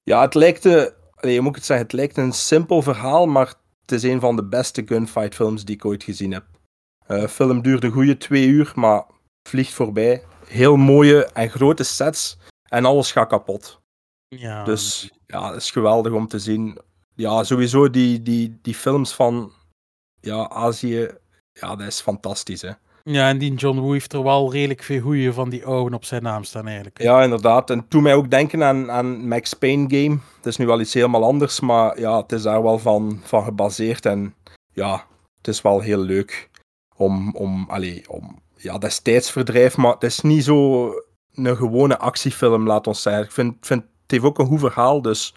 Ja, 0.03 0.21
het 0.21 0.33
lijkt, 0.33 0.65
een, 0.65 0.91
allee, 1.15 1.35
hoe 1.35 1.43
moet 1.43 1.55
het 1.55 1.65
zeggen, 1.65 1.85
het 1.85 1.95
lijkt 1.95 2.17
een 2.17 2.33
simpel 2.33 2.81
verhaal, 2.81 3.25
maar 3.25 3.47
het 3.81 3.91
is 3.91 4.03
een 4.03 4.19
van 4.19 4.35
de 4.35 4.43
beste 4.43 4.83
gunfight 4.85 5.35
films 5.35 5.65
die 5.65 5.75
ik 5.75 5.85
ooit 5.85 6.03
gezien 6.03 6.31
heb. 6.31 6.45
De 7.07 7.29
film 7.29 7.61
duurde 7.61 7.89
goede 7.89 8.17
twee 8.17 8.47
uur, 8.47 8.71
maar 8.75 9.05
vliegt 9.49 9.73
voorbij. 9.73 10.23
Heel 10.45 10.75
mooie 10.75 11.25
en 11.25 11.49
grote 11.49 11.83
sets 11.83 12.37
en 12.69 12.85
alles 12.85 13.11
gaat 13.11 13.27
kapot. 13.27 13.79
Ja. 14.27 14.63
Dus 14.63 15.11
ja, 15.25 15.47
het 15.47 15.61
is 15.61 15.71
geweldig 15.71 16.13
om 16.13 16.27
te 16.27 16.39
zien. 16.39 16.77
Ja, 17.15 17.43
sowieso 17.43 17.89
die, 17.89 18.23
die, 18.23 18.59
die 18.61 18.75
films 18.75 19.13
van 19.13 19.51
ja, 20.19 20.49
Azië, 20.49 21.09
ja, 21.51 21.75
dat 21.75 21.87
is 21.87 22.01
fantastisch. 22.01 22.61
Hè. 22.61 22.71
Ja, 23.09 23.29
en 23.29 23.37
die 23.37 23.53
John 23.53 23.79
Woo 23.79 23.91
heeft 23.91 24.13
er 24.13 24.23
wel 24.23 24.51
redelijk 24.51 24.83
veel 24.83 25.01
goeie 25.01 25.31
van 25.31 25.49
die 25.49 25.65
ogen 25.65 25.93
op 25.93 26.05
zijn 26.05 26.23
naam 26.23 26.43
staan 26.43 26.67
eigenlijk. 26.67 27.01
Ja, 27.01 27.23
inderdaad. 27.23 27.69
En 27.69 27.87
toen 27.87 28.03
mij 28.03 28.13
ook 28.13 28.29
denken 28.29 28.63
aan, 28.63 28.91
aan 28.91 29.27
Max 29.27 29.53
Payne 29.53 29.85
game. 29.87 30.19
Het 30.35 30.45
is 30.45 30.57
nu 30.57 30.65
wel 30.65 30.79
iets 30.79 30.93
helemaal 30.93 31.23
anders, 31.23 31.59
maar 31.59 31.99
ja, 31.99 32.17
het 32.21 32.31
is 32.31 32.41
daar 32.41 32.63
wel 32.63 32.79
van, 32.79 33.19
van 33.23 33.43
gebaseerd. 33.43 34.05
En 34.05 34.35
ja, 34.73 35.05
het 35.37 35.47
is 35.47 35.61
wel 35.61 35.79
heel 35.79 35.99
leuk 35.99 36.49
om, 36.95 37.35
om, 37.35 37.65
allee, 37.69 38.09
om 38.09 38.41
ja, 38.55 38.77
destijds 38.77 39.31
verdrijf, 39.31 39.77
maar 39.77 39.93
het 39.93 40.03
is 40.03 40.21
niet 40.21 40.43
zo 40.43 40.91
een 41.33 41.57
gewone 41.57 41.97
actiefilm, 41.97 42.67
laat 42.67 42.87
ons 42.87 43.01
zeggen. 43.01 43.23
Ik 43.23 43.31
vind, 43.31 43.55
vind 43.61 43.81
het 43.81 44.11
heeft 44.11 44.23
ook 44.23 44.39
een 44.39 44.45
goed 44.45 44.59
verhaal, 44.59 45.01
dus 45.01 45.35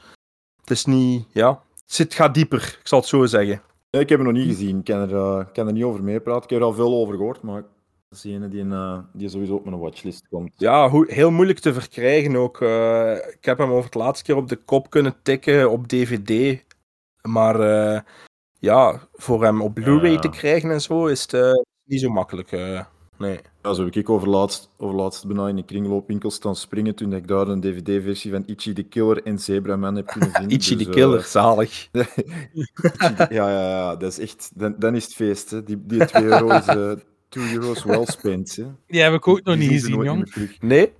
het 0.60 0.70
is 0.70 0.84
niet, 0.84 1.26
ja, 1.32 1.62
het 1.86 2.14
gaat 2.14 2.34
dieper, 2.34 2.78
ik 2.80 2.88
zal 2.88 2.98
het 2.98 3.08
zo 3.08 3.26
zeggen. 3.26 3.62
Nee, 3.90 4.02
ik 4.02 4.08
heb 4.08 4.18
hem 4.18 4.26
nog 4.32 4.36
niet 4.36 4.56
gezien. 4.56 4.78
Ik 4.78 4.84
kan 4.84 5.10
er, 5.10 5.44
kan 5.44 5.66
er 5.66 5.72
niet 5.72 5.84
over 5.84 6.02
meepraten. 6.02 6.42
Ik 6.42 6.50
heb 6.50 6.58
er 6.58 6.64
al 6.64 6.72
veel 6.72 6.94
over 6.94 7.14
gehoord, 7.14 7.42
maar 7.42 7.62
dat 8.08 8.18
is 8.18 8.24
een 8.24 8.50
die, 8.50 8.64
eh, 8.64 8.98
die 9.12 9.28
sowieso 9.28 9.54
op 9.54 9.64
mijn 9.64 9.78
watchlist 9.78 10.28
komt. 10.28 10.52
Ja, 10.56 10.90
heel 11.06 11.30
moeilijk 11.30 11.58
te 11.58 11.72
verkrijgen 11.72 12.36
ook. 12.36 12.60
Eh, 12.60 13.12
ik 13.12 13.44
heb 13.44 13.58
hem 13.58 13.70
over 13.70 13.84
het 13.84 13.94
laatste 13.94 14.24
keer 14.24 14.36
op 14.36 14.48
de 14.48 14.56
kop 14.56 14.90
kunnen 14.90 15.14
tikken 15.22 15.70
op 15.70 15.88
DVD. 15.88 16.64
Maar 17.22 17.58
ja, 18.58 19.08
voor 19.12 19.42
hem 19.44 19.62
op 19.62 19.74
Blu-ray 19.74 20.18
te 20.18 20.28
krijgen 20.28 20.70
en 20.70 20.80
zo 20.80 21.06
is 21.06 21.30
het 21.30 21.64
niet 21.84 22.00
zo 22.00 22.08
makkelijk. 22.08 22.50
nee. 23.18 23.40
Ja, 23.62 23.72
zo 23.72 23.84
heb 23.84 23.96
ik 23.96 24.10
over 24.10 24.28
laatst, 24.28 24.70
over 24.76 24.96
laatst 24.96 25.26
bijna 25.26 25.48
in 25.48 25.56
de 25.56 25.64
kringloopwinkel 25.64 26.30
staan 26.30 26.56
springen 26.56 26.94
toen 26.94 27.12
ik 27.12 27.28
daar 27.28 27.48
een 27.48 27.60
DVD-versie 27.60 28.30
van 28.30 28.42
Itchy 28.46 28.72
the 28.72 28.82
Killer 28.82 29.22
en 29.22 29.38
Zebra 29.38 29.76
Man 29.76 29.96
heb 29.96 30.06
kunnen 30.06 30.30
vinden. 30.30 30.50
Itchy 30.56 30.76
Dus, 30.76 30.84
the 30.84 30.90
eh, 30.90 30.96
Killer, 30.96 31.22
zalig. 31.22 31.88
ja, 33.16 33.28
ja, 33.28 33.68
ja, 33.68 33.96
dat 33.96 34.10
is 34.12 34.18
echt... 34.18 34.50
Dan, 34.54 34.74
dan 34.78 34.94
is 34.94 35.04
het 35.04 35.14
feest, 35.14 35.50
hè. 35.50 35.64
Die, 35.64 35.86
die 35.86 36.04
2 36.04 36.24
euro 36.24 36.48
is... 36.48 36.66
eh 36.66 36.92
2 37.30 37.54
euro's 37.54 37.84
well 37.84 38.06
spent, 38.06 38.56
hè. 38.56 38.64
Die 38.86 39.00
heb 39.00 39.12
ik 39.12 39.28
ook 39.28 39.42
nog 39.42 39.56
Die 39.56 39.68
niet 39.68 39.80
gezien, 39.80 40.02
jong. 40.02 40.34
Nee? 40.60 40.92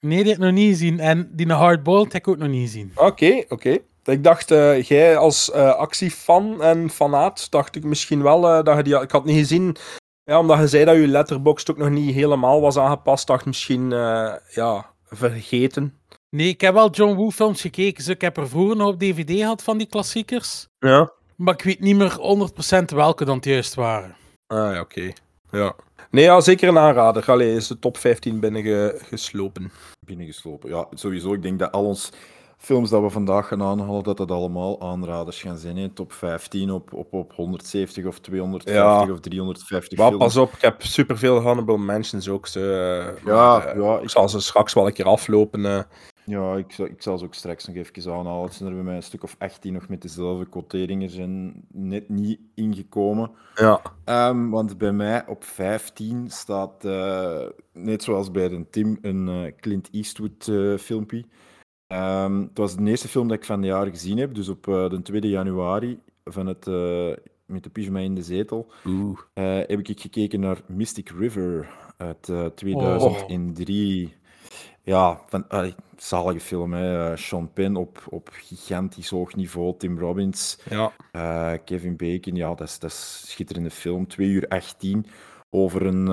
Nee, 0.00 0.18
die 0.18 0.32
heb 0.32 0.36
ik 0.36 0.44
nog 0.44 0.52
niet 0.52 0.68
gezien. 0.68 1.00
En 1.00 1.30
die 1.32 1.52
Hardboiled 1.52 2.12
heb 2.12 2.22
ik 2.22 2.28
ook 2.28 2.38
nog 2.38 2.48
niet 2.48 2.70
gezien. 2.70 2.92
Oké, 2.94 3.44
oké. 3.48 3.78
Ik 4.04 4.24
dacht, 4.24 4.50
eh, 4.50 4.82
jij 4.82 5.16
als 5.16 5.50
eh, 5.50 5.74
actiefan 5.74 6.62
en 6.62 6.90
fanaat, 6.90 7.50
dacht 7.50 7.76
ik 7.76 7.84
misschien 7.84 8.22
wel 8.22 8.48
eh, 8.48 8.64
dat 8.64 8.76
je 8.76 8.82
die... 8.82 9.00
Ik 9.00 9.10
had 9.10 9.24
niet 9.24 9.38
gezien, 9.38 9.76
ja, 10.24 10.38
omdat 10.38 10.58
je 10.58 10.68
zei 10.68 10.84
dat 10.84 10.96
je 10.96 11.06
letterbox 11.06 11.70
ook 11.70 11.76
nog 11.76 11.90
niet 11.90 12.14
helemaal 12.14 12.60
was 12.60 12.76
aangepast, 12.76 13.26
dacht 13.26 13.46
misschien, 13.46 13.92
eh, 13.92 14.34
ja, 14.50 14.90
vergeten. 15.04 15.98
Nee, 16.30 16.48
ik 16.48 16.60
heb 16.60 16.74
wel 16.74 16.90
John 16.90 17.14
Woo 17.14 17.30
films 17.30 17.60
gekeken. 17.60 17.94
Dus 17.94 18.08
ik 18.08 18.20
heb 18.20 18.36
er 18.36 18.48
vroeger 18.48 18.76
nog 18.76 18.88
op 18.88 18.98
DVD 18.98 19.30
gehad 19.30 19.62
van 19.62 19.78
die 19.78 19.86
klassiekers. 19.86 20.68
Ja. 20.78 21.12
Maar 21.36 21.54
ik 21.54 21.62
weet 21.62 21.80
niet 21.80 21.96
meer 21.96 22.16
100% 22.20 22.90
welke 22.90 23.24
dan 23.24 23.36
het 23.36 23.44
juist 23.44 23.74
waren. 23.74 24.16
Ah 24.46 24.74
ja, 24.74 24.80
oké. 24.80 25.12
Ja. 25.50 25.74
Nee, 26.10 26.24
ja, 26.24 26.40
zeker 26.40 26.68
een 26.68 26.78
aanrader. 26.78 27.24
Allee, 27.30 27.54
is 27.54 27.66
de 27.66 27.78
top 27.78 27.96
15 27.96 28.40
binnengeslopen. 28.40 29.72
binnengeslopen. 30.06 30.70
Ja, 30.70 30.86
sowieso. 30.90 31.32
Ik 31.32 31.42
denk 31.42 31.58
dat 31.58 31.72
al 31.72 31.84
ons 31.84 32.10
films 32.64 32.90
dat 32.90 33.02
we 33.02 33.10
vandaag 33.10 33.48
gaan 33.48 33.62
aanhalen, 33.62 34.02
dat 34.02 34.16
dat 34.16 34.30
allemaal 34.30 34.80
aanraders 34.80 35.42
gaan 35.42 35.58
zijn. 35.58 35.76
Hè. 35.76 35.88
Top 35.88 36.12
15 36.12 36.70
op, 36.70 36.92
op, 36.92 37.12
op 37.12 37.32
170 37.32 38.04
of 38.06 38.18
250 38.20 39.06
Ja. 39.06 39.12
of 39.12 39.20
350 39.20 39.98
Maar 39.98 40.06
films. 40.08 40.24
pas 40.24 40.36
op, 40.36 40.52
ik 40.52 40.60
heb 40.60 40.82
superveel 40.82 41.40
honorable 41.40 41.78
mentions 41.78 42.28
ook. 42.28 42.46
Zo, 42.46 42.60
eh, 42.60 43.06
Ja, 43.24 43.56
maar, 43.56 43.66
eh, 43.66 43.82
ja, 43.82 43.96
ik 43.96 44.02
ik- 44.02 44.10
zal 44.10 44.28
ze 44.28 44.40
straks 44.40 44.72
wel 44.72 44.86
een 44.86 44.92
keer 44.92 45.04
aflopen. 45.04 45.66
eh. 45.66 45.82
Ja, 46.26 46.54
ik 46.56 46.72
zal, 46.72 46.86
ik 46.86 47.02
zal 47.02 47.18
ze 47.18 47.24
ook 47.24 47.34
straks 47.34 47.66
nog 47.66 47.76
even 47.76 48.12
aanhalen. 48.12 48.44
Het 48.44 48.54
zijn 48.54 48.68
er 48.68 48.74
bij 48.74 48.84
mij 48.84 48.96
een 48.96 49.02
stuk 49.02 49.22
of 49.22 49.36
18 49.38 49.72
nog 49.72 49.88
met 49.88 50.02
dezelfde 50.02 50.48
quoteringen 50.48 51.10
zijn 51.10 51.64
net 51.72 52.08
niet 52.08 52.38
ingekomen. 52.54 53.30
ja. 53.54 53.80
Ehm, 54.04 54.48
want 54.48 54.78
bij 54.78 54.92
mij 54.92 55.24
op 55.26 55.44
15 55.44 56.30
staat, 56.30 56.82
net 57.72 58.02
zoals 58.02 58.30
bij 58.30 58.48
de 58.48 58.66
Tim, 58.70 58.98
een 59.02 59.54
Clint 59.60 59.88
Eastwood 59.92 60.50
filmpje. 60.80 61.24
Ehm, 61.94 62.40
het 62.40 62.58
was 62.58 62.76
de 62.76 62.84
eerste 62.84 63.08
film 63.08 63.28
dat 63.28 63.36
ik 63.36 63.44
van 63.44 63.56
het 63.58 63.66
jaar 63.66 63.86
gezien 63.86 64.18
heb, 64.18 64.34
dus 64.34 64.48
op 64.48 64.68
eh, 64.68 64.88
de 64.90 65.02
2 65.02 65.20
januari 65.28 65.98
van 66.24 66.46
het, 66.46 66.66
eh, 66.66 67.12
met 67.46 67.62
de 67.62 67.70
pyjama 67.72 67.98
in 67.98 68.14
de 68.14 68.22
zetel, 68.22 68.66
Oeh. 68.86 69.18
eh, 69.34 69.44
heb 69.56 69.88
ik 69.88 70.00
gekeken 70.00 70.40
naar 70.40 70.60
Mystic 70.66 71.08
River 71.18 71.68
uit 71.96 72.28
Oh. 72.30 72.44
eh 72.44 72.46
2003. 72.46 74.14
Ja, 74.82 75.20
van, 75.28 75.44
zalige 75.96 76.40
film. 76.40 76.72
Hè. 76.72 77.16
Sean 77.16 77.52
Penn 77.52 77.76
op, 77.76 78.02
op 78.08 78.28
gigantisch 78.32 79.08
hoog 79.10 79.34
niveau. 79.34 79.74
Tim 79.78 79.98
Robbins, 79.98 80.58
Ja. 80.70 80.92
Kevin 81.64 81.96
Bacon. 81.96 82.34
Ja, 82.34 82.54
dat 82.54 82.68
is, 82.68 82.78
dat 82.78 82.90
is 82.90 83.20
een 83.22 83.28
schitterende 83.28 83.70
film. 83.70 84.06
2 84.06 84.28
uur 84.28 84.48
18 84.48 85.06
over 85.50 85.86
een, 85.86 86.08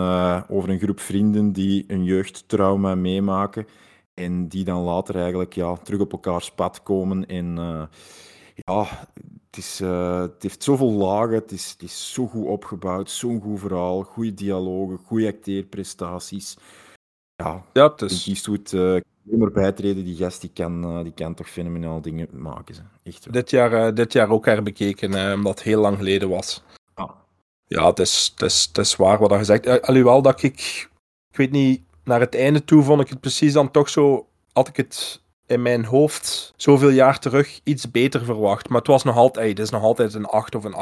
over 0.49 0.69
een 0.69 0.79
groep 0.79 0.99
vrienden 0.99 1.51
die 1.51 1.83
een 1.87 2.03
jeugdtrauma 2.03 2.95
meemaken. 2.95 3.67
En 4.13 4.47
die 4.47 4.63
dan 4.63 4.81
later 4.81 5.15
eigenlijk 5.15 5.53
ja, 5.53 5.75
terug 5.75 5.99
op 5.99 6.11
elkaars 6.11 6.51
pad 6.51 6.83
komen. 6.83 7.25
En 7.25 7.57
eh, 7.57 7.83
ja, 8.55 8.85
het, 9.45 9.57
is, 9.57 9.79
eh, 9.79 10.21
het 10.21 10.43
heeft 10.43 10.63
zoveel 10.63 10.91
lagen, 10.91 11.35
het 11.35 11.51
is, 11.51 11.69
het 11.71 11.81
is 11.81 12.13
zo 12.13 12.27
goed 12.27 12.45
opgebouwd, 12.45 13.09
zo'n 13.09 13.41
goed 13.41 13.59
verhaal, 13.59 14.03
goede 14.03 14.33
dialogen, 14.33 14.97
goede 14.97 15.27
acteerprestaties. 15.27 16.57
Ja, 17.35 17.65
Ja, 17.73 17.93
is... 17.97 18.27
Eastwood, 18.27 18.71
maar 19.23 19.51
bijtreden, 19.51 20.03
die 20.03 20.15
gast 20.15 20.41
die 20.41 20.51
kan, 20.53 21.03
die 21.03 21.13
kan 21.13 21.33
toch 21.33 21.49
fenomenaal 21.49 22.01
dingen 22.01 22.27
maken. 22.31 22.75
Ze. 22.75 22.81
Echt 23.03 23.25
wel. 23.25 23.33
dit, 23.33 23.49
jaar, 23.49 23.93
dit 23.93 24.13
jaar 24.13 24.29
ook 24.29 24.45
herbekeken, 24.45 25.33
omdat 25.33 25.53
het 25.53 25.63
heel 25.63 25.81
lang 25.81 25.97
geleden 25.97 26.29
was. 26.29 26.63
Ja. 26.95 27.15
Ja, 27.67 27.87
het 27.87 27.99
is, 27.99 28.31
het 28.35 28.41
is, 28.41 28.65
het 28.67 28.77
is 28.77 28.95
waar 28.95 29.19
wat 29.19 29.31
je 29.31 29.43
zegt. 29.43 29.81
Alhoewel 29.81 30.21
dat 30.21 30.43
ik, 30.43 30.59
ik 31.29 31.37
weet 31.37 31.51
niet, 31.51 31.81
naar 32.03 32.19
het 32.19 32.35
einde 32.35 32.63
toe 32.63 32.83
vond 32.83 33.01
ik 33.01 33.09
het 33.09 33.19
precies 33.19 33.53
dan 33.53 33.71
toch 33.71 33.89
zo, 33.89 34.27
had 34.53 34.67
ik 34.67 34.75
het 34.77 35.21
in 35.45 35.61
mijn 35.61 35.85
hoofd 35.85 36.53
zoveel 36.55 36.89
jaar 36.89 37.19
terug 37.19 37.59
iets 37.63 37.91
beter 37.91 38.25
verwacht. 38.25 38.69
Maar 38.69 38.77
het 38.77 38.87
was 38.87 39.03
nog 39.03 39.15
altijd, 39.15 39.49
het 39.49 39.59
is 39.59 39.69
nog 39.69 39.83
altijd 39.83 40.13
een 40.13 40.25
8 40.25 40.55
of 40.55 40.63
een 40.63 40.73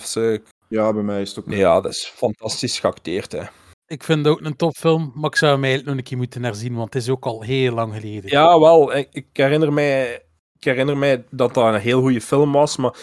8,5. 0.00 0.06
Ze- 0.06 0.42
Ja, 0.68 0.92
bij 0.92 1.02
mij 1.02 1.20
is 1.20 1.28
het 1.28 1.38
ook... 1.38 1.46
Nee, 1.46 1.58
ja, 1.58 1.80
dat 1.80 1.92
is 1.92 2.12
fantastisch 2.14 2.78
geacteerd, 2.80 3.32
hè. 3.32 3.42
Ik 3.86 4.02
vind 4.04 4.18
het 4.24 4.28
ook 4.34 4.40
een 4.44 4.56
topfilm, 4.56 5.12
maar 5.14 5.30
ik 5.30 5.36
zou 5.36 5.52
hem 5.52 5.62
eigenlijk 5.64 5.90
nog 5.90 5.98
een 5.98 6.08
keer 6.08 6.16
moeten 6.18 6.44
herzien, 6.44 6.74
want 6.74 6.94
het 6.94 7.02
is 7.02 7.08
ook 7.08 7.24
al 7.26 7.42
heel 7.42 7.72
lang 7.74 7.94
geleden. 7.94 8.30
Ja, 8.30 8.58
wel. 8.60 8.96
Ik, 8.96 9.08
ik, 9.10 9.26
herinner 9.32 9.72
mij, 9.72 10.14
ik 10.58 10.64
herinner 10.64 10.96
mij 10.96 11.24
dat 11.30 11.54
dat 11.54 11.74
een 11.74 11.80
heel 11.80 12.00
goede 12.00 12.20
film 12.20 12.52
was, 12.52 12.76
maar 12.76 12.94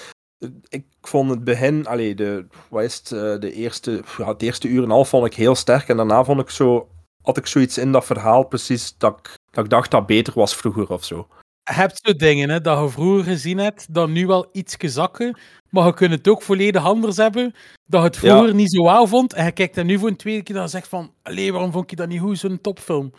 ik 0.70 0.86
vond 1.02 1.30
het 1.30 1.44
begin, 1.44 1.88
allee, 1.88 2.16
de, 2.16 2.48
wat 2.70 2.84
is 2.84 2.96
het, 2.96 3.12
eh, 3.12 3.40
de 3.40 3.52
eerste, 3.54 4.02
ja, 4.18 4.28
het 4.28 4.42
eerste 4.42 4.68
uur 4.68 4.78
en 4.78 4.84
een 4.84 4.90
half 4.90 5.10
vond 5.10 5.26
ik 5.26 5.34
heel 5.34 5.56
sterk 5.56 5.88
en 5.88 5.98
daarna 5.98 6.24
vond 6.24 6.40
ik 6.42 6.50
zo, 6.50 6.88
had 7.26 7.38
ik 7.38 7.48
zoiets 7.48 7.78
in 7.78 7.92
dat 7.92 8.06
verhaal 8.06 8.44
precies 8.44 8.96
dat 8.98 9.18
ik, 9.20 9.38
dat 9.52 9.64
ik 9.64 9.70
dacht 9.70 9.92
dat 9.92 10.06
beter 10.06 10.34
was 10.36 10.56
vroeger 10.56 10.90
of 10.90 11.04
zo. 11.04 11.28
Je 11.64 11.74
hebt 11.74 12.00
zo 12.04 12.14
dingen 12.14 12.50
hè, 12.50 12.62
dat 12.62 12.80
je 12.84 12.90
vroeger 12.90 13.24
gezien 13.24 13.58
hebt, 13.58 13.94
dat 13.94 14.10
nu 14.10 14.28
wel 14.28 14.50
iets 14.52 14.76
zakken, 14.80 15.38
maar 15.70 15.86
je 15.86 15.94
kunt 15.94 16.12
het 16.12 16.28
ook 16.28 16.42
volledig 16.42 16.84
anders 16.84 17.18
hebben, 17.18 17.54
dat 17.86 18.02
je 18.02 18.08
het 18.08 18.16
Ja. 18.16 18.32
vroeger 18.36 18.56
niet 18.56 18.72
zo 18.72 18.84
wauw 18.84 19.08
vond, 19.08 19.34
en 19.34 19.46
je 19.46 19.52
kijkt 19.52 19.78
er 19.78 19.86
nu 19.86 20.00
voor 20.00 20.08
een 20.08 20.16
tweede 20.16 20.44
keer 20.44 20.56
en 20.58 20.70
zegt 20.70 20.88
van, 20.88 21.12
allee, 21.24 21.52
waarom 21.52 21.72
vond 21.72 21.90
je 21.90 21.96
dat 21.96 22.08
niet 22.08 22.20
goed, 22.20 22.38
zo'n 22.38 22.62
topfilm? 22.62 23.14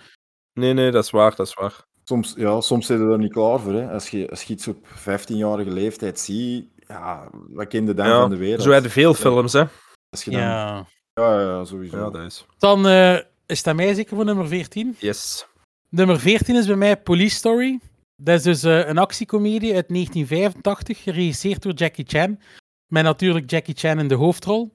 Nee, 0.53 0.73
nee, 0.73 0.91
dat 0.91 1.05
is 1.05 1.11
waar, 1.11 1.35
dat 1.37 1.47
is 1.47 1.55
waar. 1.55 1.85
Soms, 2.05 2.35
ja, 2.37 2.61
soms 2.61 2.87
zit 2.87 2.99
je 2.99 3.05
er 3.05 3.19
niet 3.19 3.33
klaar 3.33 3.61
voor. 3.61 3.73
Hè. 3.73 3.91
Als, 3.93 4.11
je, 4.11 4.31
als 4.31 4.43
je 4.43 4.53
iets 4.53 4.69
op 4.69 4.87
15-jarige 4.87 5.71
leeftijd 5.71 6.21
ziet, 6.21 6.69
ja, 6.89 7.29
wat 7.33 7.69
kende 7.69 7.95
dan 7.95 8.07
Ja, 8.09 8.21
van 8.21 8.31
de 8.31 8.37
wereld? 8.37 8.63
zo 8.63 8.71
hebben 8.71 8.91
veel 8.91 9.15
films, 9.15 9.53
hè. 9.53 9.65
Als 10.11 10.25
je 10.25 10.31
dan, 10.31 10.41
ja. 10.41 10.87
Ja. 11.15 11.41
Ja, 11.41 11.65
sowieso. 11.65 11.97
Ja, 11.99 12.11
dat 12.11 12.23
is. 12.23 12.47
Dan 12.59 12.87
eh, 12.87 13.19
is 13.47 13.67
aan 13.67 13.77
mij 13.77 13.95
zeker 13.95 14.17
voor 14.17 14.25
nummer 14.25 14.49
14. 14.49 14.97
Yes. 14.99 15.47
Nummer 15.89 16.21
14 16.21 16.57
is 16.57 16.67
bij 16.67 16.77
mij 16.77 16.97
Police 16.97 17.37
Story. 17.37 17.81
Dat 18.17 18.37
is 18.37 18.43
dus 18.43 18.63
eh, 18.63 18.89
een 18.89 18.99
actiecomedie 18.99 19.75
uit 19.75 19.89
1985, 19.89 21.03
geregisseerd 21.03 21.63
door 21.63 21.73
Jackie 21.73 22.05
Chan. 22.09 22.41
Met 22.87 23.05
natuurlijk 23.05 23.51
Jackie 23.51 23.75
Chan 23.75 23.99
in 23.99 24.09
de 24.09 24.15
hoofdrol. 24.15 24.75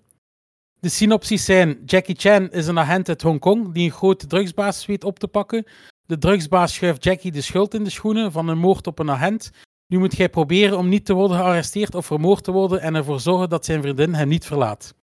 De 0.79 0.89
synopsis 0.89 1.45
zijn: 1.45 1.81
Jackie 1.85 2.15
Chan 2.15 2.51
is 2.51 2.67
een 2.67 2.79
agent 2.79 3.09
uit 3.09 3.21
Hongkong 3.21 3.73
die 3.73 3.85
een 3.85 3.91
grote 3.91 4.27
drugsbaas 4.27 4.85
weet 4.85 5.03
op 5.03 5.19
te 5.19 5.27
pakken. 5.27 5.65
De 6.05 6.17
drugsbaas 6.17 6.73
schuift 6.73 7.03
Jackie 7.03 7.31
de 7.31 7.41
schuld 7.41 7.73
in 7.73 7.83
de 7.83 7.89
schoenen 7.89 8.31
van 8.31 8.47
een 8.47 8.57
moord 8.57 8.87
op 8.87 8.99
een 8.99 9.11
agent. 9.11 9.51
Nu 9.87 9.99
moet 9.99 10.17
hij 10.17 10.29
proberen 10.29 10.77
om 10.77 10.89
niet 10.89 11.05
te 11.05 11.13
worden 11.13 11.37
gearresteerd 11.37 11.95
of 11.95 12.05
vermoord 12.05 12.43
te 12.43 12.51
worden 12.51 12.81
en 12.81 12.95
ervoor 12.95 13.19
zorgen 13.19 13.49
dat 13.49 13.65
zijn 13.65 13.81
vriendin 13.81 14.13
hem 14.13 14.27
niet 14.27 14.45
verlaat. 14.45 14.95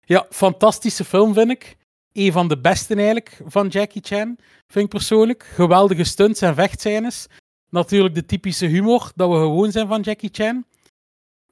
Ja, 0.00 0.26
fantastische 0.30 1.04
film 1.04 1.34
vind 1.34 1.50
ik. 1.50 1.76
Een 2.16 2.32
van 2.32 2.48
de 2.48 2.58
beste 2.58 2.94
eigenlijk 2.94 3.40
van 3.46 3.68
Jackie 3.68 4.02
Chan, 4.04 4.38
vind 4.66 4.84
ik 4.84 4.90
persoonlijk. 4.90 5.42
Geweldige 5.54 6.04
stunts 6.04 6.40
en 6.40 6.54
vechtscènes. 6.54 7.26
Natuurlijk 7.70 8.14
de 8.14 8.26
typische 8.26 8.66
humor 8.66 9.12
dat 9.14 9.30
we 9.30 9.36
gewoon 9.36 9.72
zijn 9.72 9.88
van 9.88 10.00
Jackie 10.00 10.28
Chan. 10.32 10.64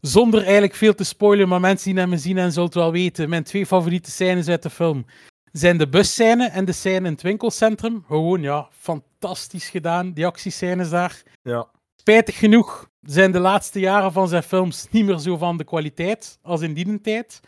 Zonder 0.00 0.42
eigenlijk 0.42 0.74
veel 0.74 0.94
te 0.94 1.04
spoilen, 1.04 1.48
maar 1.48 1.60
mensen 1.60 1.94
die 1.94 2.00
hem 2.00 2.16
zien 2.16 2.38
en 2.38 2.52
zullen 2.52 2.68
het 2.68 2.74
wel 2.74 2.92
weten. 2.92 3.28
Mijn 3.28 3.44
twee 3.44 3.66
favoriete 3.66 4.10
scènes 4.10 4.48
uit 4.48 4.62
de 4.62 4.70
film 4.70 5.06
zijn 5.52 5.78
de 5.78 5.88
busscène 5.88 6.48
en 6.48 6.64
de 6.64 6.72
scène 6.72 7.06
in 7.06 7.12
het 7.12 7.22
winkelcentrum. 7.22 8.04
Gewoon, 8.06 8.42
ja, 8.42 8.68
fantastisch 8.70 9.68
gedaan, 9.68 10.12
die 10.12 10.26
actiescènes 10.26 10.90
daar. 10.90 11.22
Ja. 11.42 11.68
Spijtig 11.96 12.38
genoeg 12.38 12.88
zijn 13.00 13.32
de 13.32 13.38
laatste 13.38 13.80
jaren 13.80 14.12
van 14.12 14.28
zijn 14.28 14.42
films 14.42 14.86
niet 14.90 15.04
meer 15.04 15.18
zo 15.18 15.36
van 15.36 15.56
de 15.56 15.64
kwaliteit 15.64 16.38
als 16.42 16.60
in 16.60 16.74
die 16.74 17.00
tijd. 17.00 17.40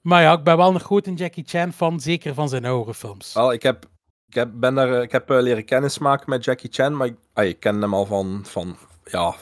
Maar 0.00 0.22
ja, 0.22 0.32
ik 0.32 0.44
ben 0.44 0.56
wel 0.56 0.74
een 0.74 0.80
grote 0.80 1.12
Jackie 1.12 1.44
Chan 1.46 1.72
fan, 1.72 2.00
zeker 2.00 2.34
van 2.34 2.48
zijn 2.48 2.64
oudere 2.64 2.94
films. 2.94 3.32
Wel, 3.32 3.52
ik 3.52 3.62
heb, 3.62 3.84
ik 4.28 4.34
heb, 4.34 4.50
ben 4.54 4.74
daar, 4.74 5.02
ik 5.02 5.12
heb 5.12 5.30
eh, 5.30 5.40
leren 5.40 5.64
kennismaken 5.64 6.30
met 6.30 6.44
Jackie 6.44 6.72
Chan, 6.72 6.96
maar 6.96 7.06
ik, 7.06 7.16
ah, 7.32 7.44
ik 7.44 7.60
ken 7.60 7.80
hem 7.80 7.94
al 7.94 8.06
van, 8.06 8.40
van 8.44 8.76
ja, 9.04 9.34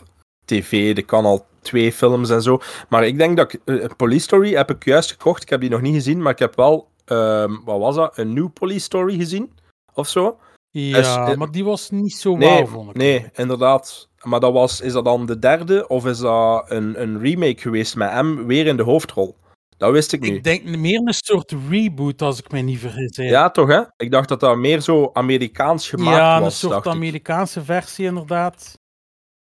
tv, 0.44 0.94
de 0.94 1.02
kan 1.02 1.24
al 1.24 1.46
twee 1.60 1.92
films 1.92 2.30
en 2.30 2.42
zo. 2.42 2.60
Maar 2.88 3.06
ik 3.06 3.18
denk 3.18 3.36
dat 3.36 3.52
ik, 3.52 3.60
eh, 3.64 3.84
Police 3.96 4.22
Story 4.22 4.54
heb 4.54 4.70
ik 4.70 4.84
juist 4.84 5.10
gekocht. 5.10 5.42
Ik 5.42 5.48
heb 5.48 5.60
die 5.60 5.70
nog 5.70 5.80
niet 5.80 5.94
gezien, 5.94 6.22
maar 6.22 6.32
ik 6.32 6.38
heb 6.38 6.56
wel, 6.56 6.88
ehm, 7.04 7.56
wat 7.64 7.78
was 7.78 7.94
dat, 7.94 8.18
een 8.18 8.32
nieuw 8.32 8.48
Police 8.48 8.84
Story 8.84 9.16
gezien? 9.16 9.52
Of 9.94 10.08
zo? 10.08 10.38
Ja, 10.70 11.28
eh, 11.28 11.36
maar 11.36 11.50
die 11.50 11.64
was 11.64 11.90
niet 11.90 12.14
zo 12.14 12.36
Nee, 12.36 12.48
wauw, 12.48 12.66
vond 12.66 12.90
ik. 12.90 12.96
nee, 12.96 13.30
inderdaad. 13.34 14.08
Maar 14.22 14.40
dat 14.40 14.52
was, 14.52 14.80
is 14.80 14.92
dat 14.92 15.04
dan 15.04 15.26
de 15.26 15.38
derde, 15.38 15.88
of 15.88 16.06
is 16.06 16.18
dat 16.18 16.70
een, 16.70 17.02
een 17.02 17.20
remake 17.20 17.60
geweest 17.60 17.96
met 17.96 18.10
hem 18.10 18.46
weer 18.46 18.66
in 18.66 18.76
de 18.76 18.82
hoofdrol? 18.82 19.36
Dat 19.78 19.92
wist 19.92 20.12
ik 20.12 20.20
niet. 20.20 20.34
Ik 20.34 20.44
denk 20.44 20.64
meer 20.64 21.00
een 21.04 21.14
soort 21.14 21.54
reboot, 21.68 22.22
als 22.22 22.38
ik 22.38 22.50
me 22.50 22.60
niet 22.60 22.78
vergis. 22.78 23.16
hè. 23.16 23.22
Ja, 23.22 23.50
toch 23.50 23.68
hè? 23.68 23.82
Ik 23.96 24.10
dacht 24.10 24.28
dat 24.28 24.40
dat 24.40 24.56
meer 24.56 24.80
zo 24.80 25.10
Amerikaans 25.12 25.88
gemaakt 25.88 26.16
ja, 26.16 26.40
was. 26.40 26.62
een 26.62 26.68
soort 26.70 26.84
ik. 26.86 26.92
Amerikaanse 26.92 27.64
versie, 27.64 28.06
inderdaad. 28.06 28.78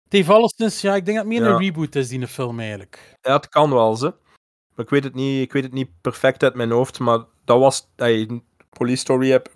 Het 0.04 0.13
heeft 0.13 0.30
alleszins, 0.30 0.82
ja, 0.82 0.96
ik 0.96 1.06
denk 1.06 1.17
dat 1.17 1.26
het 1.28 1.36
meer 1.38 1.48
Ja. 1.48 1.54
een 1.54 1.60
reboot 1.60 1.96
is, 1.96 2.08
die 2.10 2.28
film 2.28 2.60
eigenlijk. 2.60 3.17
Ja, 3.22 3.34
het 3.34 3.50
kan 3.50 3.74
wel, 3.74 3.96
ze. 3.96 4.13
Maar 4.76 4.86
ik 4.86 4.89
weet 4.89 5.04
het 5.04 5.13
niet, 5.13 5.41
ik 5.41 5.54
weet 5.54 5.63
het 5.63 5.74
niet 5.74 5.89
perfect 6.02 6.44
uit 6.44 6.56
mijn 6.56 6.72
hoofd, 6.72 7.00
maar 7.00 7.20
dat 7.46 7.60
was... 7.60 7.88
Hey, 7.96 8.41
Police 8.70 8.98
Story 9.02 9.30
heb... 9.30 9.50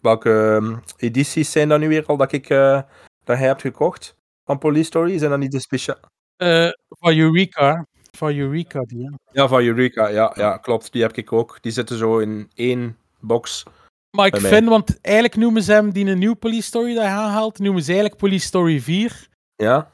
Welke 0.00 0.58
ehm, 0.60 0.76
edities 0.96 1.50
zijn 1.52 1.68
dat 1.68 1.80
nu 1.80 1.88
weer 1.88 2.06
al 2.06 2.16
dat 2.16 2.32
ik 2.32 2.48
eh 2.50 2.80
dat 3.24 3.38
jij 3.38 3.46
hebt 3.46 3.60
gekocht? 3.60 4.16
Van 4.44 4.58
Police 4.58 4.84
Story? 4.84 5.18
Zijn 5.18 5.30
dat 5.30 5.38
niet 5.38 5.52
de 5.52 5.60
speciaal... 5.60 5.96
Eh 6.36 6.68
van 6.88 7.16
Eureka. 7.16 7.86
Van 8.16 8.34
Eureka, 8.36 8.80
die. 8.80 9.04
hè. 9.04 9.10
Ja, 9.40 9.48
van 9.48 9.62
Eureka. 9.62 10.08
Ja, 10.08 10.32
ja, 10.36 10.56
klopt. 10.56 10.92
Die 10.92 11.02
heb 11.02 11.16
ik 11.16 11.32
ook. 11.32 11.58
Die 11.60 11.72
zitten 11.72 11.98
zo 11.98 12.18
in 12.18 12.50
één 12.54 12.96
box. 13.20 13.62
Maar 14.10 14.26
ik 14.26 14.36
vind, 14.36 14.68
want 14.68 14.98
eigenlijk 15.00 15.36
noemen 15.36 15.62
ze 15.62 15.72
hem 15.72 15.92
die 15.92 16.06
een 16.06 16.18
nieuwe 16.18 16.36
Police 16.36 16.62
Story 16.62 16.94
dat 16.94 17.02
hij 17.04 17.12
aanhaalt, 17.12 17.58
noemen 17.58 17.82
ze 17.82 17.90
eigenlijk 17.92 18.20
Police 18.20 18.46
Story 18.46 18.80
4. 18.80 19.28
Ja? 19.56 19.90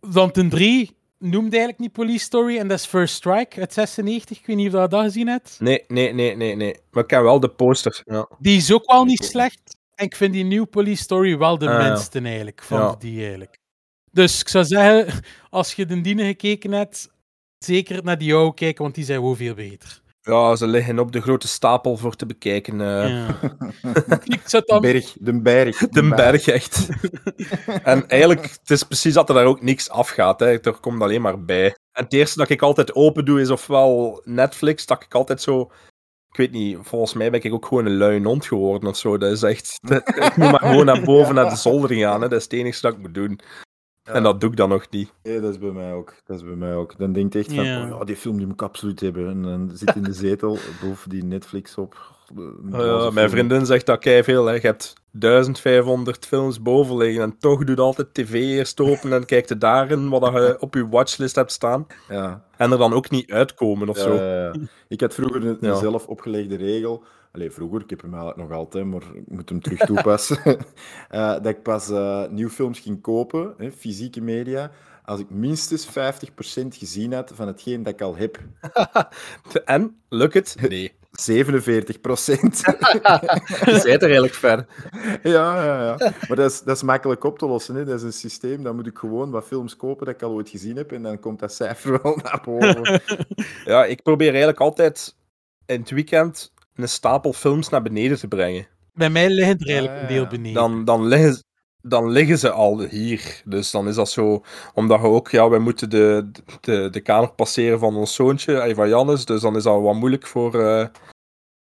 Want 0.00 0.36
een 0.36 0.48
3 0.50 0.96
noemde 1.18 1.50
eigenlijk 1.56 1.78
niet 1.78 1.92
Police 1.92 2.24
Story 2.24 2.58
en 2.58 2.68
dat 2.68 2.78
is 2.78 2.86
First 2.86 3.14
Strike 3.14 3.60
uit 3.60 3.72
96. 3.72 4.38
Ik 4.38 4.46
weet 4.46 4.56
niet 4.56 4.74
of 4.74 4.80
je 4.82 4.88
dat 4.88 5.02
gezien 5.04 5.28
hebt. 5.28 5.56
Nee, 5.60 5.84
nee, 5.88 6.12
nee, 6.12 6.36
nee, 6.36 6.54
nee. 6.56 6.76
Maar 6.90 7.02
ik 7.02 7.08
ken 7.08 7.22
wel 7.22 7.40
de 7.40 7.48
poster. 7.48 8.02
Ja. 8.04 8.28
Die 8.38 8.56
is 8.56 8.72
ook 8.72 8.90
wel 8.90 9.04
niet 9.04 9.24
slecht. 9.24 9.76
En 9.94 10.04
ik 10.04 10.16
vind 10.16 10.32
die 10.32 10.44
nieuwe 10.44 10.66
Police 10.66 11.02
Story 11.02 11.38
wel 11.38 11.58
de 11.58 11.68
Ah, 11.68 11.80
ja. 11.82 11.88
minste 11.88 12.20
eigenlijk, 12.20 12.62
van 12.62 12.78
Ja. 12.80 12.94
die 12.98 13.20
eigenlijk. 13.20 13.58
Dus 14.12 14.40
ik 14.40 14.48
zou 14.48 14.64
zeggen, 14.64 15.22
als 15.50 15.74
je 15.74 15.86
de 15.86 16.00
Diene 16.00 16.24
gekeken 16.24 16.72
hebt, 16.72 17.10
zeker 17.64 18.04
naar 18.04 18.18
die 18.18 18.34
oude 18.34 18.54
kijken, 18.54 18.82
want 18.82 18.94
die 18.94 19.04
zijn 19.04 19.22
wel 19.22 19.34
veel 19.34 19.54
beter. 19.54 20.00
ja, 20.20 20.56
ze 20.56 20.66
liggen 20.66 20.98
op 20.98 21.12
de 21.12 21.20
grote 21.20 21.48
stapel 21.48 21.96
voor 21.96 22.16
te 22.16 22.26
bekijken. 22.26 22.80
eh. 22.80 23.08
Ja. 23.08 23.38
ik 24.24 24.66
dan... 24.66 24.80
berg, 24.80 25.16
de 25.20 25.40
berg. 25.42 25.76
De 25.78 26.08
berg, 26.08 26.46
echt. 26.46 26.88
en 27.84 28.08
eigenlijk, 28.08 28.42
het 28.42 28.70
is 28.70 28.82
precies 28.82 29.14
dat 29.14 29.28
er 29.28 29.34
daar 29.34 29.44
ook 29.44 29.62
niks 29.62 29.90
afgaat. 29.90 30.40
Hè. 30.40 30.46
Er 30.60 30.72
komt 30.80 31.02
alleen 31.02 31.22
maar 31.22 31.44
bij. 31.44 31.64
En 31.92 32.04
het 32.04 32.12
eerste 32.12 32.38
dat 32.38 32.48
ik 32.48 32.62
altijd 32.62 32.94
open 32.94 33.24
doe, 33.24 33.40
is 33.40 33.50
ofwel 33.50 34.20
Netflix, 34.24 34.86
dat 34.86 35.02
ik 35.02 35.14
altijd 35.14 35.42
zo... 35.42 35.70
Ik 36.30 36.38
weet 36.38 36.50
niet, 36.52 36.78
volgens 36.82 37.12
mij 37.14 37.30
ben 37.30 37.42
ik 37.42 37.52
ook 37.52 37.66
gewoon 37.66 37.86
een 37.86 37.96
lui 37.96 38.22
hond 38.22 38.46
geworden 38.46 38.88
of 38.88 38.96
zo. 38.96 39.18
Dat 39.18 39.32
is 39.32 39.42
echt... 39.42 39.78
dat- 39.82 40.08
ik 40.08 40.36
moet 40.36 40.50
maar 40.50 40.60
gewoon 40.60 40.84
naar 40.84 41.02
boven, 41.02 41.34
naar 41.38 41.50
de 41.50 41.56
zolder 41.56 41.96
gaan. 41.96 42.22
Hè. 42.22 42.28
Dat 42.28 42.38
is 42.38 42.44
het 42.44 42.52
enige 42.52 42.80
dat 42.80 42.92
ik 42.92 42.98
moet 42.98 43.14
doen. 43.14 43.40
En 44.04 44.22
dat 44.22 44.40
doe 44.40 44.50
ik 44.50 44.56
dan 44.56 44.68
nog 44.68 44.86
niet. 44.90 45.12
Ja, 45.22 45.40
dat 45.40 45.50
is 45.50 45.58
bij 45.58 45.70
mij 45.70 45.92
ook. 45.92 46.14
Dat 46.26 46.36
is 46.36 46.44
bij 46.44 46.54
mij 46.54 46.74
ook. 46.74 46.98
Dan 46.98 47.12
denk 47.12 47.32
je 47.32 47.38
echt 47.38 47.52
van, 47.54 47.64
Ja. 47.64 47.82
oh 47.82 47.98
ja, 47.98 48.04
die 48.04 48.16
film 48.16 48.36
die 48.36 48.46
moet 48.46 48.54
ik 48.54 48.62
absoluut 48.62 49.00
hebben. 49.00 49.28
En 49.28 49.42
dan 49.42 49.70
zit 49.74 49.94
in 49.96 50.02
de 50.02 50.12
zetel 50.24 50.58
boven 50.82 51.10
die 51.10 51.24
Netflix 51.24 51.78
op. 51.78 51.96
Uh, 52.38 52.46
dwaze 52.70 53.12
mijn 53.12 53.30
vriendin 53.30 53.66
zegt 53.66 53.86
dat 53.86 53.98
kei 53.98 54.22
veel. 54.22 54.46
Hè. 54.46 54.52
Je 54.54 54.60
hebt 54.60 54.94
1500 55.10 56.26
films 56.26 56.62
boven 56.62 56.96
liggen 56.96 57.22
en 57.22 57.38
toch 57.38 57.64
doet 57.64 57.78
altijd 57.80 58.14
tv 58.14 58.32
eerst 58.32 58.80
open 58.80 59.12
en 59.12 59.24
kijkt 59.24 59.48
je 59.48 59.58
daarin 59.58 60.08
wat 60.08 60.32
je 60.32 60.56
op 60.60 60.74
je 60.74 60.88
watchlist 60.88 61.34
hebt 61.34 61.52
staan. 61.52 61.86
Ja. 62.08 62.44
En 62.56 62.72
er 62.72 62.78
dan 62.78 62.92
ook 62.92 63.10
niet 63.10 63.30
uitkomen 63.32 63.88
of 63.88 63.96
Ja, 63.96 64.02
zo. 64.02 64.14
ja, 64.14 64.42
ja. 64.44 64.52
Ik 64.88 65.00
had 65.00 65.14
vroeger 65.14 65.46
een, 65.46 65.56
een 65.60 65.68
Ja. 65.68 65.74
zelf 65.74 66.06
opgelegde 66.06 66.56
regel. 66.56 67.04
Allee, 67.32 67.50
vroeger, 67.50 67.80
ik 67.80 67.90
heb 67.90 68.00
hem 68.02 68.14
eigenlijk 68.14 68.48
nog 68.48 68.58
altijd, 68.58 68.84
maar 68.84 69.02
ik 69.14 69.22
moet 69.28 69.48
hem 69.48 69.60
terug 69.60 69.78
toepassen. 69.78 70.38
Eh, 71.08 71.32
dat 71.32 71.46
ik 71.46 71.62
pas 71.62 71.90
eh 71.90 72.28
nieuwfilms 72.28 72.78
ging 72.80 73.00
kopen, 73.00 73.54
hè, 73.58 73.70
fysieke 73.72 74.20
media, 74.20 74.70
als 75.04 75.20
ik 75.20 75.30
minstens 75.30 75.88
50% 75.88 75.90
gezien 76.68 77.12
had 77.12 77.32
van 77.34 77.46
hetgeen 77.46 77.82
dat 77.82 77.92
ik 77.92 78.00
al 78.00 78.16
heb. 78.16 78.38
En, 79.64 79.96
lukt 80.08 80.34
het? 80.34 80.56
Nee. 80.68 80.92
47 81.10 82.00
procent. 82.00 82.60
Je 82.60 83.80
bent 83.84 83.84
er 83.84 84.02
eigenlijk 84.02 84.34
ver. 84.34 84.66
ja, 85.22 85.64
ja, 85.64 85.84
ja. 85.84 85.96
Maar 86.28 86.36
dat 86.36 86.50
is, 86.50 86.62
dat 86.62 86.76
is 86.76 86.82
makkelijk 86.82 87.24
op 87.24 87.38
te 87.38 87.46
lossen. 87.46 87.74
Hè. 87.74 87.84
Dat 87.84 87.94
is 87.94 88.02
een 88.02 88.12
systeem. 88.12 88.62
Dan 88.62 88.76
moet 88.76 88.86
ik 88.86 88.98
gewoon 88.98 89.30
wat 89.30 89.46
films 89.46 89.76
kopen 89.76 90.06
dat 90.06 90.14
ik 90.14 90.22
al 90.22 90.32
ooit 90.32 90.48
gezien 90.48 90.76
heb. 90.76 90.92
En 90.92 91.02
dan 91.02 91.20
komt 91.20 91.38
dat 91.38 91.52
cijfer 91.52 92.02
wel 92.02 92.16
naar 92.22 92.40
boven. 92.44 93.02
Ja, 93.64 93.84
ik 93.84 94.02
probeer 94.02 94.28
eigenlijk 94.28 94.60
altijd 94.60 95.16
in 95.66 95.80
het 95.80 95.90
weekend 95.90 96.51
een 96.74 96.88
stapel 96.88 97.32
films 97.32 97.68
naar 97.68 97.82
beneden 97.82 98.18
te 98.18 98.28
brengen. 98.28 98.66
Bij 98.94 99.10
mij 99.10 99.28
ligt 99.28 99.60
er 99.60 99.68
eigenlijk 99.68 99.96
Ah, 99.96 100.00
een 100.00 100.14
deel 100.14 100.26
beneden. 100.26 100.54
Dan, 100.54 100.84
dan, 100.84 101.06
liggen, 101.06 101.42
dan 101.82 102.10
liggen 102.10 102.38
ze 102.38 102.50
al 102.50 102.80
hier. 102.80 103.42
Dus 103.44 103.70
dan 103.70 103.88
is 103.88 103.94
dat 103.94 104.10
zo, 104.10 104.44
omdat 104.74 105.00
we 105.00 105.06
ook, 105.06 105.30
ja, 105.30 105.48
wij 105.48 105.58
moeten 105.58 105.90
de, 105.90 106.30
de, 106.60 106.88
de 106.90 107.00
kamer 107.00 107.32
passeren 107.32 107.78
van 107.78 107.96
ons 107.96 108.14
zoontje, 108.14 108.58
eh, 108.60 108.74
van 108.74 108.88
Jannes. 108.88 109.24
Dus 109.24 109.40
dan 109.40 109.56
is 109.56 109.62
dat 109.62 109.80
wat 109.80 109.94
moeilijk 109.94 110.26
voor, 110.26 110.60
eh, 110.64 110.86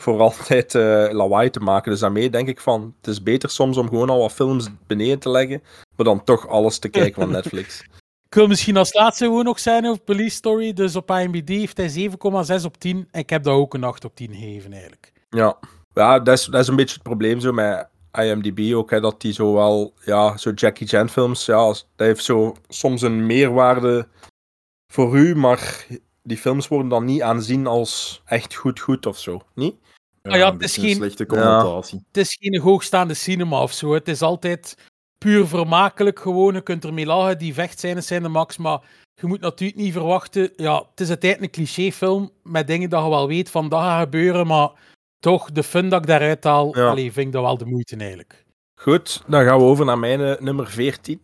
voor 0.03 0.20
altijd 0.20 0.75
eh, 0.75 1.09
lawaai 1.11 1.51
te 1.51 1.61
maken. 1.61 1.90
Dus 1.90 2.01
daarmee 2.01 2.31
denk 2.31 2.49
ik 2.49 2.61
van, 2.61 2.94
het 2.96 3.07
is 3.07 3.23
beter 3.23 3.51
soms 3.51 3.77
om 3.77 3.88
gewoon 3.88 4.11
al 4.11 4.20
wat 4.20 4.33
films 4.33 4.68
beneden 4.87 5.18
te 5.18 5.31
leggen, 5.31 5.62
maar 5.96 6.07
dan 6.07 6.25
toch 6.25 6.49
alles 6.49 6.79
te 6.79 6.88
kijken 6.88 7.23
van 7.23 7.31
Netflix. 7.40 7.85
Ik 8.31 8.37
wil 8.37 8.47
misschien 8.47 8.77
als 8.77 8.93
laatste 8.93 9.25
gewoon 9.25 9.45
nog 9.45 9.59
zijn 9.59 9.87
over 9.87 10.03
Police 10.03 10.37
Story. 10.37 10.73
Dus 10.73 10.97
op 10.97 11.11
IMDb 11.11 11.49
heeft 11.49 11.77
hij 11.77 11.90
7,6 12.59 12.64
op 12.64 12.79
10. 12.79 13.09
En 13.11 13.21
ik 13.21 13.31
heb 13.31 13.43
dat 13.43 13.55
ook 13.55 13.75
een 13.75 13.85
8 13.85 14.05
op 14.05 14.14
10 14.16 14.35
gegeven 14.35 14.73
eigenlijk. 14.73 15.12
Ja, 15.31 15.59
ja 15.95 16.21
dat, 16.21 16.38
is, 16.38 16.45
dat 16.45 16.61
is 16.61 16.69
een 16.69 16.77
beetje 16.77 16.95
het 16.95 17.03
probleem 17.03 17.40
zo 17.40 17.53
met 17.53 17.88
IMDb 18.12 18.75
ook, 18.75 18.90
hè, 18.90 19.01
dat 19.01 19.21
die 19.21 19.33
zo 19.33 19.53
wel, 19.55 19.95
ja, 20.05 20.37
zo 20.37 20.51
Jackie 20.51 20.87
Chan 20.87 21.09
films, 21.09 21.47
ja, 21.47 21.55
als- 21.55 21.88
dat 21.97 22.07
heeft 22.07 22.25
zo 22.25 22.57
soms 22.69 23.03
een 23.03 23.27
meerwaarde 23.27 24.09
voor 24.93 25.19
u, 25.19 25.37
maar 25.37 25.87
die 26.23 26.37
films 26.37 26.69
worden 26.69 26.88
dan 26.88 27.05
niet 27.05 27.23
aanzien 27.23 27.66
als 27.66 28.23
echt 28.25 28.55
goed 28.55 28.81
goed 28.81 29.07
of 29.07 29.19
zo, 29.19 29.40
niet? 29.55 29.75
Ah 30.23 30.37
ja, 30.37 30.47
een 30.47 30.53
het 30.53 30.62
is 30.62 30.75
geen-. 30.77 30.99
Het 32.07 32.16
is 32.16 32.37
geen 32.40 32.61
hoogstaande 32.61 33.14
cinema 33.14 33.62
of 33.62 33.73
zo. 33.73 33.95
Het 33.95 34.09
is 34.09 34.23
altijd 34.23 34.77
puur 35.25 35.47
vermakelijk 35.47 36.19
gewoon. 36.19 36.55
Je 36.55 36.61
kunt 36.61 36.85
ermee 36.85 37.07
lachen. 37.07 37.39
Die 37.39 37.55
vechtscènes 37.55 38.07
zijn 38.07 38.23
de 38.23 38.29
max. 38.29 38.57
Maar 38.57 38.81
je 39.15 39.27
moet 39.27 39.41
natuurlijk 39.41 39.81
niet 39.81 39.93
verwachten... 39.93 40.53
Ja, 40.57 40.77
het 40.91 41.01
is 41.01 41.09
uiteindelijk 41.09 41.57
een 41.57 41.65
clichéfilm 41.65 42.31
met 42.43 42.67
dingen 42.67 42.91
dat 42.91 43.03
je 43.05 43.09
wel 43.11 43.27
weet 43.29 43.51
van 43.51 43.69
dat 43.69 43.81
gaat 43.81 44.03
gebeuren. 44.03 44.47
Maar 44.47 44.71
toch, 45.19 45.53
de 45.53 45.63
fun 45.63 45.89
dat 45.89 46.01
ik 46.01 46.07
daaruit 46.07 46.45
haal, 46.45 46.77
Ja. 46.79 46.89
allee, 46.89 47.13
vind 47.13 47.27
ik 47.27 47.33
dat 47.33 47.43
wel 47.43 47.59
de 47.59 47.65
moeite 47.67 47.97
eigenlijk. 47.97 48.45
Goed, 48.81 49.23
dan 49.27 49.45
gaan 49.45 49.59
we 49.59 49.65
over 49.65 49.85
naar 49.85 49.99
mijn 49.99 50.21
eh, 50.21 50.41
nummer 50.41 50.67
14. 50.71 51.23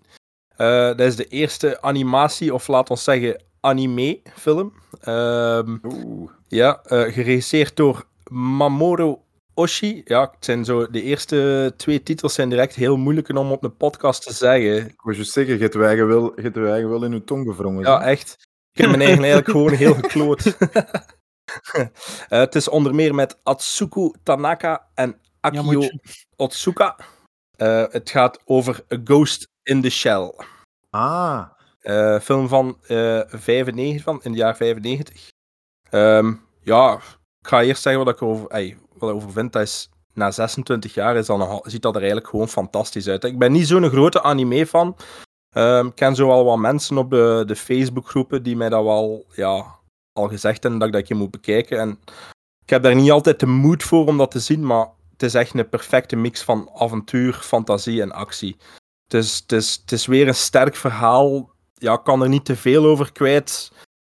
Eh, 0.57 0.67
dat 0.87 1.01
is 1.01 1.17
de 1.17 1.25
eerste 1.25 1.83
animatie, 1.83 2.55
of 2.55 2.69
laat 2.69 2.91
ons 2.91 3.05
zeggen 3.05 3.43
anime-film. 3.61 4.73
Ehm, 5.01 5.77
Oeh. 5.85 6.31
ja, 6.49 6.81
eh, 6.83 7.01
geregisseerd 7.13 7.77
door 7.77 8.07
Mamoru 8.31 9.17
Oshii. 9.57 10.03
Ja, 10.05 10.21
het 10.21 10.45
zijn 10.45 10.65
zo, 10.65 10.91
de 10.91 11.03
eerste 11.03 11.73
twee 11.77 12.03
titels 12.03 12.35
zijn 12.35 12.49
direct 12.49 12.75
heel 12.75 12.97
moeilijk 12.97 13.29
om 13.29 13.53
op 13.53 13.65
een 13.65 13.77
podcast 13.77 14.23
te 14.23 14.33
zeggen. 14.35 14.87
Ik 14.87 15.01
was 15.01 15.17
juist 15.17 15.35
je 15.35 15.45
hebt 15.45 15.73
je 15.73 15.85
eigen 15.85 16.07
wel, 16.07 16.33
je 16.37 16.43
hebt 16.43 16.57
eigen 16.57 16.91
wel 16.91 17.05
in 17.05 17.13
je 17.13 17.25
tong 17.25 17.47
gevrongen. 17.49 17.85
Ja, 17.85 18.03
echt. 18.03 18.37
Ik 18.73 18.81
heb 18.81 18.91
mijn 18.91 19.03
eigen 19.03 19.25
eigenlijk 19.25 19.51
gewoon 19.51 19.73
heel 19.73 19.95
gekloot. 19.95 20.45
Eh, 22.29 22.39
het 22.39 22.55
is 22.55 22.69
onder 22.69 22.95
meer 22.95 23.15
met 23.15 23.39
Atsuko 23.43 24.13
Tanaka 24.23 24.89
en 24.95 25.21
Akio. 25.41 25.83
Otsuka. 26.37 26.97
Eh, 27.57 27.85
het 27.91 28.11
gaat 28.11 28.41
over 28.45 28.85
A 28.95 29.01
Ghost 29.05 29.49
in 29.63 29.83
the 29.83 29.91
Shell. 29.91 30.33
Ah, 30.91 31.51
Eh, 31.81 32.21
film 32.21 32.49
van 32.49 32.79
eh 32.87 33.21
95, 33.27 34.03
van, 34.03 34.21
in 34.23 34.31
het 34.31 34.41
jaar 34.41 34.57
95. 34.57 35.29
Ehm, 35.91 36.35
ja, 36.61 36.95
ik 37.41 37.47
ga 37.49 37.63
eerst 37.63 37.83
zeggen 37.83 38.05
wat 38.05 38.15
ik 38.15 38.21
erover, 38.21 38.49
ey, 38.51 38.77
wat 38.99 39.11
ik 39.11 39.17
over 39.17 39.33
vind. 39.33 39.53
Dat 39.53 39.63
is, 39.63 39.91
na 40.13 40.31
26 40.31 40.95
jaar 40.95 41.17
is 41.17 41.29
al- 41.29 41.65
ziet 41.67 41.83
dat 41.83 41.95
er 41.95 42.01
eigenlijk 42.01 42.31
gewoon 42.31 42.49
fantastisch 42.49 43.09
uit. 43.09 43.25
Ik 43.25 43.39
ben 43.39 43.53
niet 43.53 43.67
zo'n 43.67 43.89
grote 43.89 44.23
anime-fan. 44.23 44.97
Ehm, 45.55 45.87
ik 45.87 45.95
ken 45.95 46.15
zo 46.15 46.31
al 46.31 46.45
wat 46.45 46.59
mensen 46.59 46.99
op 46.99 47.11
de, 47.11 47.43
de 47.47 47.57
Facebook-groepen 47.57 48.43
die 48.43 48.57
mij 48.57 48.69
dat 48.69 48.85
wel 48.85 49.27
ja, 49.35 49.75
al 50.13 50.29
gezegd 50.29 50.63
hebben 50.63 50.81
dat 50.81 50.89
ik 50.89 50.95
dat 50.95 51.05
keer 51.05 51.17
moet 51.17 51.31
bekijken. 51.31 51.79
En 51.79 51.99
ik 52.63 52.71
heb 52.71 52.83
daar 52.83 52.95
niet 52.95 53.11
altijd 53.11 53.41
de 53.41 53.47
moed 53.47 53.83
voor 53.83 54.07
om 54.07 54.19
dat 54.19 54.31
te 54.31 54.41
zien, 54.41 54.67
maar 54.67 54.89
het 55.13 55.23
is 55.23 55.35
echt 55.35 55.55
een 55.55 55.69
perfecte 55.69 56.17
mix 56.17 56.43
van 56.43 56.71
avontuur, 56.75 57.33
fantasie 57.35 58.03
en 58.03 58.13
actie. 58.13 58.57
Het 59.09 59.15
is, 59.25 59.39
het 59.39 59.53
is, 59.53 59.79
het 59.81 59.93
is 59.93 60.07
weer 60.07 60.29
een 60.29 60.35
sterk 60.35 60.77
verhaal. 60.77 61.51
Ja, 61.75 61.93
ik 61.93 62.05
kan 62.05 62.23
er 62.23 62.29
niet 62.29 62.45
te 62.45 62.57
veel 62.57 62.85
over 62.85 63.13
kwijt. 63.13 63.73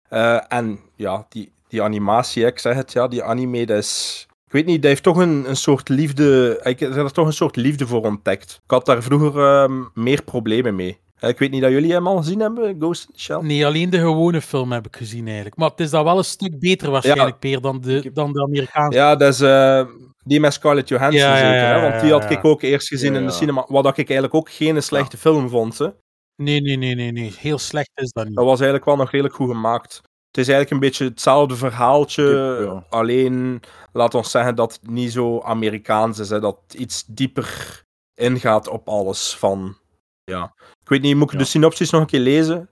Eh, 0.09 0.39
en 0.47 0.79
ja, 0.95 1.25
die, 1.29 1.53
die 1.67 1.81
animatie, 1.81 2.45
ik 2.45 2.59
zeg 2.59 2.75
het, 2.75 2.91
ja, 2.91 3.07
die 3.07 3.23
anime, 3.23 3.65
dat 3.65 3.77
is... 3.77 4.25
Ik 4.53 4.59
weet 4.59 4.67
niet, 4.67 4.81
dat 4.81 4.91
heeft 4.91 5.03
toch 5.03 5.17
een, 5.17 5.49
een 5.49 5.55
soort 5.55 5.89
liefde... 5.89 6.59
Ik 6.63 6.79
heb 6.79 6.95
er 6.95 7.11
toch 7.11 7.25
een 7.25 7.33
soort 7.33 7.55
liefde 7.55 7.87
voor 7.87 8.01
ontdekt. 8.01 8.61
Ik 8.63 8.71
had 8.71 8.85
daar 8.85 9.03
vroeger 9.03 9.43
ehm, 9.43 9.83
meer 9.93 10.23
problemen 10.23 10.75
mee. 10.75 10.99
Eh, 11.19 11.29
Ik 11.29 11.39
weet 11.39 11.51
niet 11.51 11.61
dat 11.61 11.71
jullie 11.71 11.91
hem 11.91 12.07
al 12.07 12.17
gezien 12.17 12.39
hebben, 12.39 12.75
Ghost 12.79 13.05
in 13.07 13.13
the 13.13 13.19
Shell? 13.19 13.39
Nee, 13.41 13.65
alleen 13.65 13.89
de 13.89 13.97
gewone 13.99 14.41
film 14.41 14.71
heb 14.71 14.85
ik 14.85 14.95
gezien 14.95 15.25
eigenlijk. 15.25 15.55
Maar 15.57 15.69
het 15.69 15.79
is 15.79 15.89
dat 15.89 16.03
wel 16.03 16.17
een 16.17 16.23
stuk 16.23 16.59
beter 16.59 16.91
waarschijnlijk, 16.91 17.39
Peer, 17.39 17.61
dan 17.61 17.81
de, 17.81 18.11
dan 18.13 18.33
de 18.33 18.41
Amerikaanse. 18.43 18.97
Ja, 18.97 19.15
dat 19.15 19.33
is 19.33 19.41
eh, 19.41 19.85
die 20.23 20.39
met 20.39 20.53
Scarlett 20.53 20.87
Johansson 20.87 21.19
Ja, 21.21 21.37
ja, 21.37 21.79
hè? 21.79 21.89
want 21.89 22.01
die 22.01 22.11
had 22.11 22.29
ik 22.29 22.45
ook 22.45 22.61
eerst 22.61 22.87
gezien 22.87 23.15
in 23.15 23.25
de 23.25 23.31
cinema. 23.31 23.65
Wat 23.67 23.85
ik 23.87 23.95
eigenlijk 23.97 24.33
ook 24.33 24.51
geen 24.51 24.83
slechte 24.83 25.17
film 25.17 25.49
vond. 25.49 25.77
Hè. 25.77 25.87
Nee, 26.35 26.61
nee, 26.61 26.77
nee, 26.77 26.95
nee, 26.95 27.11
nee. 27.11 27.33
Heel 27.39 27.57
slecht 27.57 27.91
is 27.93 28.11
dat 28.11 28.25
niet. 28.25 28.35
Dat 28.35 28.45
was 28.45 28.59
eigenlijk 28.59 28.85
wel 28.85 28.95
nog 28.95 29.11
redelijk 29.11 29.35
goed 29.35 29.49
gemaakt. 29.49 30.01
Het 30.33 30.41
is 30.41 30.47
eigenlijk 30.53 30.71
een 30.71 30.89
beetje 30.89 31.05
hetzelfde 31.05 31.55
verhaaltje, 31.55 32.23
Ja, 32.65 32.85
alleen 32.89 33.61
laat 33.91 34.15
ons 34.15 34.31
zeggen 34.31 34.55
dat 34.55 34.73
het 34.73 34.89
niet 34.89 35.11
zo 35.11 35.41
Amerikaans 35.41 36.19
is, 36.19 36.29
hè, 36.29 36.39
dat 36.39 36.59
het 36.67 36.73
iets 36.79 37.03
dieper 37.07 37.81
ingaat 38.15 38.67
op 38.67 38.87
alles 38.87 39.35
van, 39.35 39.77
ja. 40.23 40.53
Ik 40.81 40.89
weet 40.89 41.01
niet, 41.01 41.15
moet 41.15 41.33
ik 41.33 41.39
de 41.39 41.45
synopsis 41.45 41.89
nog 41.89 42.01
een 42.01 42.07
keer 42.07 42.19
lezen? 42.19 42.69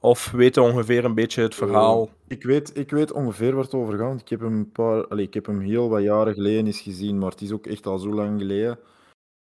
Of 0.00 0.30
weten 0.30 0.62
ongeveer 0.62 1.04
een 1.04 1.14
beetje 1.14 1.42
het 1.42 1.54
verhaal? 1.54 2.10
ik 2.28 2.42
weet, 2.42 2.76
ik 2.76 2.90
weet 2.90 3.12
ongeveer 3.12 3.54
waar 3.54 3.64
het 3.64 3.74
over 3.74 3.98
gaat. 3.98 4.20
Ik 4.20 4.28
heb 4.28 4.40
hem, 4.40 4.52
een 4.52 4.72
paar, 4.72 5.06
allee, 5.06 5.26
ik 5.26 5.34
heb 5.34 5.46
hem 5.46 5.60
heel 5.60 5.88
wat 5.88 6.02
jaren 6.02 6.34
geleden 6.34 6.66
eens 6.66 6.80
gezien, 6.80 7.18
maar 7.18 7.30
het 7.30 7.40
is 7.40 7.52
ook 7.52 7.66
echt 7.66 7.86
al 7.86 7.98
zo 7.98 8.14
lang 8.14 8.40
geleden. 8.40 8.78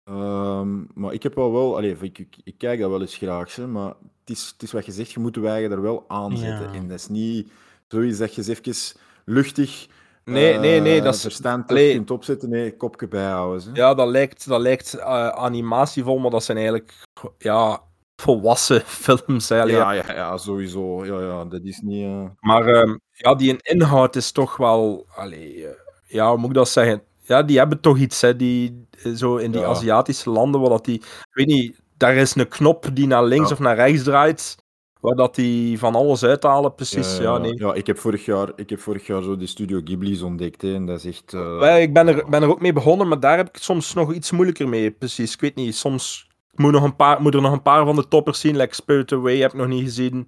Ehm, 0.08 0.76
maar 0.94 1.12
ik 1.12 1.22
heb 1.22 1.34
wel 1.34 1.52
wel, 1.52 1.76
allee, 1.76 1.96
ik, 2.00 2.18
ik, 2.18 2.36
ik 2.44 2.54
kijk 2.58 2.80
dat 2.80 2.90
wel 2.90 3.00
eens 3.00 3.16
graag, 3.16 3.54
hè, 3.54 3.66
maar 3.66 3.88
het 4.20 4.36
is, 4.36 4.50
het 4.52 4.62
is 4.62 4.72
wat 4.72 4.86
je 4.86 4.92
zegt, 4.92 5.12
je 5.12 5.20
moet 5.20 5.34
de 5.34 5.48
eigen 5.48 5.70
er 5.70 5.82
wel 5.82 6.04
aanzetten. 6.08 6.72
Ja. 6.72 6.78
En 6.78 6.88
dat 6.88 6.98
is 6.98 7.08
niet 7.08 7.50
zoiets 7.88 8.18
dat 8.18 8.34
je 8.34 8.36
eens 8.46 8.48
even 8.48 9.00
luchtig, 9.24 9.88
Nee, 10.28 10.58
nee, 10.58 10.80
nee, 10.80 10.98
eh, 10.98 11.04
dat 11.04 11.14
is... 11.14 11.20
verstand 11.20 11.70
allee. 11.70 11.92
kunt 11.94 12.10
opzetten, 12.10 12.48
nee, 12.50 12.76
kopje 12.76 13.08
bijhouden. 13.08 13.62
Hè. 13.62 13.70
Ja, 13.80 13.94
dat 13.94 14.08
lijkt, 14.08 14.48
dat 14.48 14.60
lijkt 14.60 14.94
eh, 14.94 15.28
animatievol, 15.28 16.18
maar 16.18 16.30
dat 16.30 16.44
zijn 16.44 16.56
eigenlijk 16.56 16.92
ja, 17.38 17.80
volwassen 18.16 18.80
films. 19.04 19.48
Hè. 19.48 19.60
Allee, 19.60 19.74
ja, 19.74 19.92
ja, 19.92 20.12
ja, 20.14 20.36
sowieso. 20.36 21.04
Ja, 21.04 21.20
ja, 21.20 21.44
dat 21.44 21.60
is 21.62 21.80
niet... 21.80 22.04
eh, 22.04 22.24
Maar 22.40 22.66
ehm, 22.66 22.96
ja, 23.12 23.34
die 23.34 23.56
inhoud 23.62 24.16
is 24.16 24.32
toch 24.32 24.56
wel. 24.56 25.06
Allee, 25.14 25.66
ja, 26.06 26.28
hoe 26.28 26.38
moet 26.38 26.48
ik 26.48 26.54
dat 26.54 26.68
zeggen? 26.68 27.02
Ja, 27.22 27.42
die 27.42 27.58
hebben 27.58 27.80
toch 27.80 27.98
iets, 27.98 28.20
hè, 28.20 28.36
die, 28.36 28.86
zo 29.16 29.36
in 29.36 29.50
die 29.50 29.60
Ja. 29.60 29.66
Aziatische 29.66 30.30
landen, 30.30 30.60
waar 30.60 30.70
dat 30.70 30.84
die. 30.84 30.94
Ik 30.98 31.28
weet 31.32 31.46
niet, 31.46 31.80
daar 31.96 32.14
is 32.14 32.34
een 32.34 32.48
knop 32.48 32.86
die 32.92 33.06
naar 33.06 33.24
links 33.24 33.48
Ja. 33.48 33.54
of 33.54 33.60
naar 33.60 33.74
rechts 33.76 34.02
draait, 34.02 34.56
waar 35.00 35.14
dat 35.14 35.34
die 35.34 35.78
van 35.78 35.94
alles 35.94 36.24
uithalen, 36.24 36.74
precies. 36.74 37.16
Ja, 37.18 37.38
nee. 37.38 37.56
ja, 37.56 37.74
ik, 37.74 37.86
heb 37.86 37.98
vorig 37.98 38.24
jaar, 38.24 38.48
ik 38.56 38.70
heb 38.70 38.80
vorig 38.80 39.06
jaar 39.06 39.22
zo 39.22 39.36
de 39.36 39.46
Studio 39.46 39.80
Ghibli's 39.84 40.22
ontdekt. 40.22 40.62
Hè, 40.62 40.74
en 40.74 40.86
dat 40.86 40.98
is 40.98 41.04
echt... 41.04 41.34
eh, 41.34 41.58
Wij- 41.58 41.82
ik 41.82 41.92
ben 41.92 42.08
er, 42.08 42.24
ben 42.28 42.42
er 42.42 42.48
ook 42.48 42.60
mee 42.60 42.72
begonnen, 42.72 43.08
maar 43.08 43.20
daar 43.20 43.36
heb 43.36 43.48
ik 43.48 43.54
het 43.54 43.64
soms 43.64 43.94
nog 43.94 44.12
iets 44.12 44.30
moeilijker 44.30 44.68
mee, 44.68 44.90
precies. 44.90 45.34
Ik 45.34 45.40
weet 45.40 45.54
niet, 45.54 45.76
soms. 45.76 46.26
Moet, 46.54 46.72
nog 46.72 46.82
een 46.82 46.96
paar, 46.96 47.22
moet 47.22 47.34
er 47.34 47.40
nog 47.40 47.52
een 47.52 47.62
paar 47.62 47.84
van 47.84 47.96
de 47.96 48.08
toppers 48.08 48.40
zien, 48.40 48.56
like 48.56 48.74
Spirit 48.74 49.12
Away 49.12 49.36
heb 49.36 49.52
ik 49.52 49.58
nog 49.58 49.66
niet 49.68 49.82
gezien. 49.84 50.26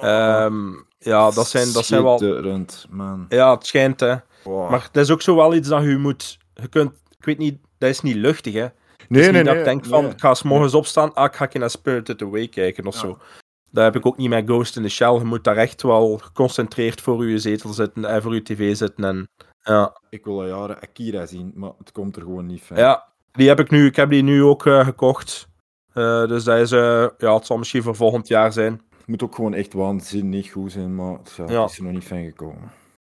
Ehm, 0.00 0.68
ja, 0.98 1.30
dat 1.30 1.48
zijn, 1.48 1.72
dat 1.72 1.84
zijn 1.84 2.02
wel... 2.02 2.20
Man. 2.90 3.26
Ja, 3.28 3.54
het 3.54 3.66
schijnt, 3.66 4.00
hè. 4.00 4.14
Wow. 4.44 4.70
Maar 4.70 4.88
dat 4.92 5.02
is 5.04 5.10
ook 5.10 5.22
zo 5.22 5.36
wel 5.36 5.54
iets 5.54 5.68
dat 5.68 5.82
je 5.82 5.96
moet. 5.96 6.38
Je 6.54 6.68
kunt, 6.68 6.90
ik 7.18 7.24
weet 7.24 7.38
niet, 7.38 7.58
dat 7.82 7.90
is 7.90 8.00
niet 8.00 8.16
luchtig, 8.16 8.52
hè. 8.54 8.60
Het 8.60 8.72
nee, 9.08 9.20
is 9.20 9.26
nee, 9.26 9.36
niet 9.36 9.44
dat 9.44 9.54
nee. 9.54 9.62
ik 9.64 9.64
denk 9.70 9.84
van, 9.86 10.02
nee. 10.02 10.12
ik 10.12 10.20
ga 10.20 10.34
s 10.34 10.42
morgens 10.42 10.74
opstaan, 10.74 11.14
ah, 11.14 11.24
ik 11.24 11.34
ga 11.34 11.48
naar 11.58 11.70
Spirited 11.70 12.22
Away 12.22 12.48
kijken 12.48 12.86
of 12.86 12.94
Ja. 12.94 13.00
zo. 13.00 13.18
Dat 13.70 13.84
heb 13.84 13.96
ik 13.96 14.06
ook 14.06 14.16
niet 14.16 14.28
met 14.28 14.44
Ghost 14.46 14.76
in 14.76 14.82
the 14.82 14.88
Shell. 14.88 15.12
Je 15.12 15.24
moet 15.24 15.44
daar 15.44 15.56
echt 15.56 15.82
wel 15.82 16.16
geconcentreerd 16.18 17.00
voor 17.00 17.28
je 17.28 17.38
zetel 17.38 17.72
zitten 17.72 18.04
en 18.04 18.22
voor 18.22 18.34
je 18.34 18.42
tv 18.42 18.76
zitten. 18.76 19.04
En, 19.04 19.28
ja. 19.62 20.00
Ik 20.10 20.24
wil 20.24 20.40
al 20.40 20.46
jaren 20.46 20.80
Akira 20.80 21.26
zien, 21.26 21.52
maar 21.54 21.70
het 21.78 21.92
komt 21.92 22.16
er 22.16 22.22
gewoon 22.22 22.46
niet 22.46 22.62
van. 22.62 22.76
ja, 22.76 23.08
die 23.32 23.48
heb 23.48 23.60
ik 23.60 23.70
nu, 23.70 23.86
ik 23.86 23.96
heb 23.96 24.10
die 24.10 24.22
nu 24.22 24.42
ook 24.42 24.66
eh, 24.66 24.84
gekocht. 24.84 25.48
Eh, 25.92 26.26
dus 26.26 26.44
dat 26.44 26.58
is, 26.58 26.72
eh, 26.72 27.06
ja, 27.18 27.34
het 27.34 27.46
zal 27.46 27.58
misschien 27.58 27.82
voor 27.82 27.96
volgend 27.96 28.28
jaar 28.28 28.52
zijn. 28.52 28.72
Het 28.98 29.06
moet 29.06 29.22
ook 29.22 29.34
gewoon 29.34 29.54
echt 29.54 29.72
waanzinnig 29.72 30.52
goed 30.52 30.72
zijn, 30.72 30.94
maar 30.94 31.18
ja, 31.36 31.44
Ja. 31.48 31.62
het 31.62 31.70
is 31.70 31.76
er 31.78 31.84
nog 31.84 31.92
niet 31.92 32.04
van 32.04 32.24
gekomen. 32.24 32.70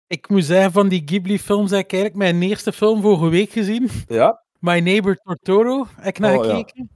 Ik 0.06 0.28
moet 0.28 0.44
zeggen, 0.44 0.72
van 0.72 0.88
die 0.88 1.02
Ghibli-films 1.06 1.70
heb 1.70 1.80
ik 1.84 1.92
eigenlijk 1.92 2.22
mijn 2.22 2.42
eerste 2.50 2.72
film 2.72 3.00
vorige 3.02 3.28
week 3.28 3.50
gezien. 3.50 3.88
Ja? 4.08 4.42
My 4.64 4.78
Neighbor 4.80 5.16
Totoro 5.16 5.86
heb 5.96 6.06
ik 6.14 6.18
naar 6.18 6.38
Oh, 6.38 6.44
ja. 6.44 6.50
gekeken. 6.54 6.90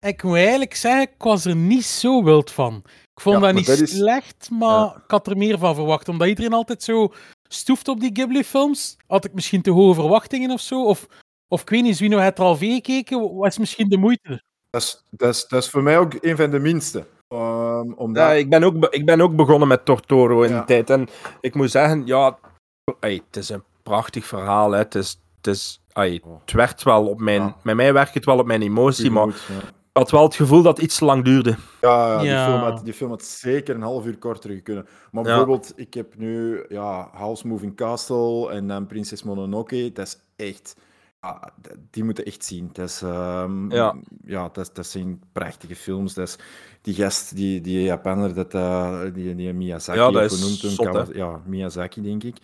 Ik 0.00 0.22
moet 0.22 0.36
eigenlijk 0.36 0.74
zeggen, 0.74 1.02
ik 1.02 1.22
was 1.22 1.44
er 1.44 1.56
niet 1.56 1.84
zo 1.84 2.22
wild 2.24 2.50
van. 2.50 2.82
Ik 3.14 3.20
vond 3.20 3.36
Ja, 3.36 3.42
dat 3.46 3.54
niet 3.54 3.66
dat 3.66 3.78
is- 3.80 3.96
slecht, 3.96 4.50
maar 4.50 4.78
Ja. 4.78 4.94
ik 5.04 5.10
had 5.10 5.26
er 5.26 5.36
meer 5.36 5.58
van 5.58 5.74
verwacht. 5.74 6.08
Omdat 6.08 6.28
iedereen 6.28 6.52
altijd 6.52 6.82
zo 6.82 7.12
stoeft 7.48 7.88
op 7.88 8.00
die 8.00 8.10
Ghibli-films? 8.12 8.96
Had 9.06 9.24
ik 9.24 9.32
misschien 9.34 9.62
te 9.62 9.70
hoge 9.70 9.94
verwachtingen 9.94 10.50
of 10.50 10.60
zo? 10.60 10.84
Of, 10.84 11.06
of 11.48 11.60
ik 11.60 11.68
weet 11.68 11.82
niet, 11.82 11.96
Zwino 11.96 12.18
heeft 12.18 12.38
er 12.38 12.44
al 12.44 12.56
veel 12.56 12.74
gekeken. 12.74 13.34
Wat 13.36 13.46
is 13.46 13.58
misschien 13.58 13.88
de 13.88 13.98
moeite? 13.98 14.42
Dat 14.70 14.82
is, 14.82 15.04
dat, 15.10 15.34
is, 15.34 15.46
dat 15.48 15.62
is 15.62 15.70
voor 15.70 15.82
mij 15.82 15.98
ook 15.98 16.12
een 16.20 16.36
van 16.36 16.50
de 16.50 16.58
minste. 16.58 17.06
Ehm, 17.28 17.92
omdat... 17.92 18.22
Ja, 18.22 18.32
ik, 18.32 18.48
ben 18.48 18.62
ook 18.64 18.84
ik 18.90 19.04
ben 19.04 19.20
ook 19.20 19.36
begonnen 19.36 19.68
met 19.68 19.84
Tortoro 19.84 20.42
in 20.42 20.50
Ja. 20.50 20.56
die 20.56 20.64
tijd. 20.66 20.90
En 20.90 21.08
ik 21.40 21.54
moet 21.54 21.70
zeggen, 21.70 22.06
ja, 22.06 22.38
het 23.00 23.36
is 23.36 23.48
een 23.48 23.62
prachtig 23.82 24.26
verhaal. 24.26 24.70
Hè. 24.70 24.78
Het, 24.78 24.94
is, 24.94 25.20
het, 25.36 25.46
is, 25.46 25.80
ey, 25.94 26.22
het 26.44 26.52
werkt 26.52 26.82
wel 26.82 27.06
op 27.08 27.20
mijn... 27.20 27.40
Ja. 27.42 27.56
Met 27.62 27.74
mij 27.76 27.92
werkt 27.92 28.14
het 28.14 28.24
wel 28.24 28.38
op 28.38 28.46
mijn 28.46 28.62
emotie, 28.62 29.10
maar 29.10 29.22
Goed, 29.22 29.42
ja. 29.48 29.58
ik 29.68 29.72
had 29.92 30.10
wel 30.10 30.22
het 30.22 30.34
gevoel 30.34 30.62
dat 30.62 30.76
het 30.76 30.86
iets 30.86 30.98
te 30.98 31.04
lang 31.04 31.24
duurde. 31.24 31.56
Ja, 31.80 32.22
ja, 32.22 32.44
die. 32.44 32.52
Film 32.52 32.60
had, 32.70 32.84
die 32.84 32.94
film 32.94 33.10
had 33.10 33.24
zeker 33.24 33.74
een 33.74 33.82
half 33.82 34.06
uur 34.06 34.18
korter 34.18 34.60
kunnen. 34.60 34.86
Maar 35.10 35.24
Ja. 35.24 35.28
bijvoorbeeld, 35.28 35.72
ik 35.76 35.94
heb 35.94 36.16
nu 36.16 36.64
ja, 36.68 37.08
House 37.12 37.46
Moving 37.46 37.76
Castle 37.76 38.50
en 38.50 38.68
dan 38.68 38.86
Prinses 38.86 39.22
Mononoke. 39.22 39.90
Dat 39.92 40.06
is 40.06 40.18
echt... 40.46 40.76
Ja, 41.20 41.52
die 41.90 42.04
moeten 42.04 42.24
echt 42.24 42.44
zien. 42.44 42.70
Dat, 42.72 42.88
is, 42.88 43.02
ehm, 43.02 43.72
Ja. 43.72 43.94
ja, 44.24 44.48
dat, 44.52 44.70
dat 44.72 44.86
zijn 44.86 45.22
prachtige 45.32 45.76
films. 45.76 46.14
Dat 46.14 46.28
is, 46.28 46.36
die 46.82 46.94
gast, 46.94 47.36
die, 47.36 47.60
die 47.60 47.82
Japaner, 47.82 48.34
dat, 48.34 48.54
eh, 48.54 49.00
die, 49.14 49.34
die 49.34 49.52
Miyazaki, 49.52 49.98
Ja, 49.98 50.10
dat 50.10 50.32
is 50.32 50.40
genoemd 50.40 50.60
toen, 50.60 50.70
zot, 50.70 51.14
ja, 51.14 51.40
Miyazaki, 51.46 52.02
denk 52.02 52.22
ik. 52.22 52.36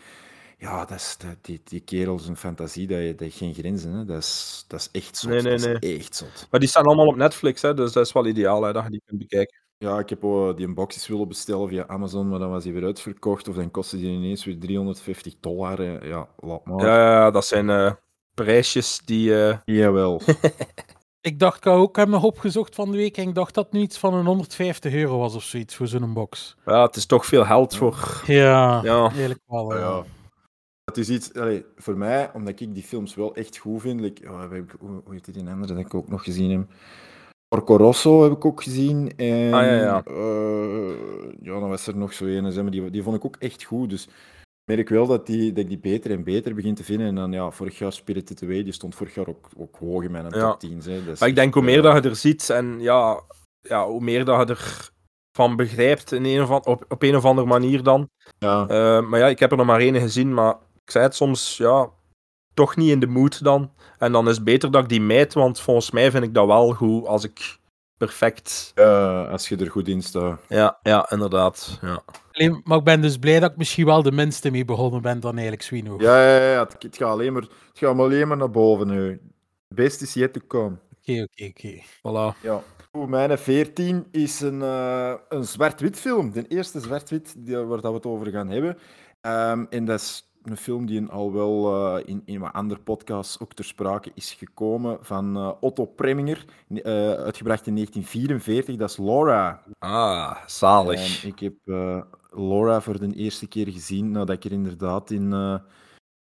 Ja, 0.60 0.84
dat 0.84 0.96
is, 0.98 1.16
dat, 1.18 1.36
die, 1.40 1.60
die 1.64 1.80
kerel 1.80 2.14
is 2.16 2.26
een 2.26 2.36
fantasie, 2.36 2.86
dat, 2.86 2.98
je- 2.98 3.14
dat 3.14 3.32
geen 3.32 3.54
grenzen. 3.54 3.92
Hè. 3.92 4.04
Dat, 4.04 4.16
is, 4.18 4.64
dat 4.68 4.80
is 4.80 4.88
echt 5.02 5.16
zot. 5.16 5.30
Nee, 5.30 5.42
nee, 5.42 5.50
dat 5.58 5.60
is 5.60 5.80
nee. 5.88 5.98
echt 5.98 6.16
zot. 6.16 6.46
Maar 6.50 6.60
die 6.60 6.68
staan 6.68 6.84
allemaal 6.84 7.06
op 7.06 7.16
Netflix, 7.16 7.62
hè, 7.62 7.74
dus 7.74 7.92
dat 7.92 8.06
is 8.06 8.12
wel 8.12 8.26
ideaal 8.26 8.62
hè, 8.62 8.72
dat 8.72 8.84
je 8.84 8.90
die 8.90 9.02
kunt 9.04 9.18
bekijken. 9.18 9.58
Ja, 9.78 9.98
ik 9.98 10.08
heb 10.08 10.24
ook 10.24 10.56
die 10.56 10.72
boxes 10.74 11.06
willen 11.08 11.28
bestellen 11.28 11.68
via 11.68 11.86
Amazon, 11.86 12.28
maar 12.28 12.38
dan 12.38 12.50
was 12.50 12.62
die 12.62 12.72
weer 12.72 12.84
uitverkocht. 12.84 13.48
Of 13.48 13.54
dan 13.54 13.70
kostte 13.70 13.96
die 13.96 14.10
ineens 14.10 14.44
weer 14.44 14.58
350 14.58 15.34
dollar. 15.40 15.78
hè. 15.78 15.98
Ja, 15.98 16.28
laat 16.38 16.64
maar. 16.64 16.86
Ja, 16.86 16.96
ja, 16.96 17.10
ja, 17.10 17.30
dat 17.30 17.46
zijn 17.46 17.70
eh, 17.70 17.92
prijsjes 18.34 19.00
die... 19.04 19.44
eh, 19.48 19.56
Jawel. 19.64 20.20
Ik 21.22 21.38
dacht, 21.38 21.56
ik 21.66 21.72
ook 21.72 21.96
heb 21.96 22.08
nog 22.08 22.22
opgezocht 22.22 22.74
van 22.74 22.90
de 22.90 22.96
week 22.96 23.16
en 23.16 23.28
ik 23.28 23.34
dacht 23.34 23.54
dat 23.54 23.64
het 23.64 23.72
nu 23.72 23.80
iets 23.80 23.98
van 23.98 24.14
een 24.14 24.26
150 24.26 24.92
euro 24.92 25.18
was 25.18 25.34
of 25.34 25.42
zoiets 25.42 25.74
voor 25.74 25.86
zo'n 25.86 26.12
box. 26.12 26.56
ja, 26.66 26.82
het 26.86 26.96
is 26.96 27.06
toch 27.06 27.26
veel 27.26 27.44
geld 27.44 27.76
voor... 27.76 28.22
Ja, 28.26 28.80
Ja. 28.82 29.08
eigenlijk 29.08 29.40
wel. 29.46 29.74
Ja, 29.74 29.78
ja. 29.80 30.04
Het 30.90 30.98
is 30.98 31.10
iets, 31.10 31.34
allee, 31.34 31.64
voor 31.76 31.96
mij, 31.96 32.30
omdat 32.32 32.60
ik 32.60 32.74
die 32.74 32.82
films 32.82 33.14
wel 33.14 33.34
echt 33.34 33.56
goed 33.56 33.80
vind. 33.80 34.00
Like, 34.00 34.22
ik, 34.22 34.74
hoe, 34.78 35.00
hoe 35.04 35.12
heet 35.14 35.34
die 35.34 35.48
andere 35.48 35.74
dat 35.74 35.84
ik 35.84 35.94
ook 35.94 36.08
nog 36.08 36.24
gezien 36.24 36.50
heb? 36.50 36.66
Porco 37.48 37.76
Rosso 37.76 38.22
heb 38.22 38.32
ik 38.32 38.44
ook 38.44 38.62
gezien. 38.62 39.12
En, 39.16 39.52
Ah, 39.54 39.62
ja, 39.62 39.74
ja. 39.74 40.02
eh, 40.04 40.90
ja, 41.42 41.60
dan 41.60 41.68
was 41.68 41.86
er 41.86 41.96
nog 41.96 42.12
zo 42.12 42.24
een, 42.24 42.52
zeg 42.52 42.62
maar, 42.62 42.72
die, 42.72 42.90
die 42.90 43.02
vond 43.02 43.16
ik 43.16 43.24
ook 43.24 43.36
echt 43.36 43.62
goed. 43.62 43.90
Dus 43.90 44.04
ik 44.04 44.76
merk 44.76 44.88
wel 44.88 45.06
dat, 45.06 45.26
die, 45.26 45.52
dat 45.52 45.62
ik 45.62 45.68
die 45.68 45.78
beter 45.78 46.10
en 46.10 46.24
beter 46.24 46.54
begin 46.54 46.74
te 46.74 46.84
vinden. 46.84 47.06
En 47.06 47.14
dan, 47.14 47.32
ja, 47.32 47.50
vorig 47.50 47.78
jaar 47.78 47.92
Spirited 47.92 48.42
Away, 48.42 48.62
die 48.62 48.72
stond 48.72 48.94
vorig 48.94 49.14
jaar 49.14 49.28
ook, 49.28 49.48
ook 49.56 49.76
hoog 49.76 50.02
in 50.02 50.10
mijn 50.10 50.24
Ja. 50.30 50.50
top 50.50 50.60
10. 50.60 50.78
Hè. 50.84 51.04
Dat 51.04 51.14
is 51.14 51.20
Maar 51.20 51.28
ik 51.28 51.34
denk, 51.34 51.54
hoe 51.54 51.62
meer 51.62 51.82
dat 51.82 52.02
je 52.02 52.08
er 52.08 52.16
ziet 52.16 52.50
en 52.50 52.80
ja, 52.80 53.20
ja, 53.60 53.86
hoe 53.86 54.00
meer 54.00 54.24
dat 54.24 54.48
je 54.48 54.54
ervan 55.34 55.56
begrijpt 55.56 56.12
in 56.12 56.24
een 56.24 56.42
of 56.42 56.50
op, 56.50 56.84
op 56.88 57.02
een 57.02 57.16
of 57.16 57.24
andere 57.24 57.46
manier 57.46 57.82
dan. 57.82 58.08
Ja, 58.38 58.66
Eh, 58.68 59.08
maar 59.08 59.18
ja, 59.20 59.26
ik 59.26 59.38
heb 59.38 59.50
er 59.50 59.56
nog 59.56 59.66
maar 59.66 59.80
één 59.80 60.00
gezien, 60.00 60.34
maar 60.34 60.54
ik 60.90 60.96
zei 60.96 61.04
het 61.08 61.14
soms, 61.14 61.56
ja, 61.56 61.88
toch 62.54 62.76
niet 62.76 62.90
in 62.90 63.00
de 63.00 63.06
mood 63.06 63.42
dan. 63.44 63.72
En 63.98 64.12
dan 64.12 64.28
is 64.28 64.34
het 64.34 64.44
beter 64.44 64.70
dat 64.70 64.82
ik 64.82 64.88
die 64.88 65.00
mijt, 65.00 65.34
want 65.34 65.60
volgens 65.60 65.90
mij 65.90 66.10
vind 66.10 66.24
ik 66.24 66.34
dat 66.34 66.46
wel 66.46 66.72
goed 66.72 67.06
als 67.06 67.24
ik 67.24 67.58
perfect... 67.96 68.72
als 69.30 69.48
je 69.48 69.56
er 69.56 69.70
goed 69.70 69.88
in 69.88 70.02
staat. 70.02 70.40
Ja, 70.48 70.78
ja 70.82 71.10
inderdaad. 71.10 71.78
Ja. 71.82 72.02
Alleen, 72.32 72.60
maar 72.64 72.78
ik 72.78 72.84
ben 72.84 73.00
dus 73.00 73.16
blij 73.18 73.40
dat 73.40 73.50
ik 73.50 73.56
misschien 73.56 73.84
wel 73.86 74.02
de 74.02 74.12
minste 74.12 74.50
mee 74.50 74.64
begonnen 74.64 75.02
ben 75.02 75.20
dan 75.20 75.32
eigenlijk 75.32 75.62
Swino. 75.62 75.94
Ja, 75.98 76.22
ja, 76.36 76.50
ja, 76.52 76.58
het, 76.64 76.76
het 76.82 76.96
gaat 76.96 77.10
alleen 77.10 77.32
maar, 77.32 77.42
het 77.42 77.50
gaat 77.78 77.98
alleen 77.98 78.28
maar 78.28 78.36
naar 78.36 78.50
boven 78.50 78.86
nu. 78.86 79.08
Het 79.68 79.76
beste 79.76 80.04
is 80.04 80.14
yet 80.14 80.32
to 80.32 80.40
come. 80.46 80.76
Oké, 81.00 81.22
oké, 81.22 81.44
oké. 81.44 81.82
Voilà. 81.82 82.40
Ja. 82.42 82.62
Oeh, 82.92 83.08
Mijn 83.08 83.38
14 83.38 84.06
is 84.10 84.40
een, 84.40 84.62
eh, 84.62 85.14
een 85.28 85.44
zwart-wit 85.44 85.96
film. 85.96 86.32
De 86.32 86.46
eerste 86.48 86.80
zwart-wit 86.80 87.34
die- 87.38 87.56
waar 87.56 87.80
dat 87.80 87.90
we 87.90 87.96
het 87.96 88.06
over 88.06 88.26
gaan 88.30 88.48
hebben. 88.48 88.78
Ehm, 89.20 89.64
en 89.70 89.84
dat 89.84 90.00
is 90.00 90.29
een 90.50 90.56
film 90.56 90.86
die 90.86 91.06
al 91.06 91.32
wel 91.32 91.74
eh, 91.96 92.02
in, 92.06 92.22
in 92.24 92.40
wat 92.40 92.52
andere 92.52 92.80
podcasts 92.80 93.40
ook 93.40 93.54
ter 93.54 93.64
sprake 93.64 94.10
is 94.14 94.32
gekomen. 94.32 94.98
Van 95.00 95.36
eh, 95.36 95.52
Otto 95.60 95.86
Preminger, 95.86 96.44
eh, 96.68 97.12
uitgebracht 97.12 97.66
in 97.66 97.74
1944. 97.74 98.76
Dat 98.76 98.90
is 98.90 98.96
Laura. 98.96 99.62
Ah, 99.78 100.36
zalig. 100.46 101.22
En 101.22 101.28
ik 101.28 101.38
heb 101.38 101.54
Laura 102.30 102.80
voor 102.80 102.98
de 102.98 103.14
eerste 103.14 103.46
keer 103.46 103.68
gezien 103.68 104.10
nadat 104.10 104.36
ik 104.36 104.44
er 104.44 104.52
inderdaad 104.52 105.10
in, 105.10 105.60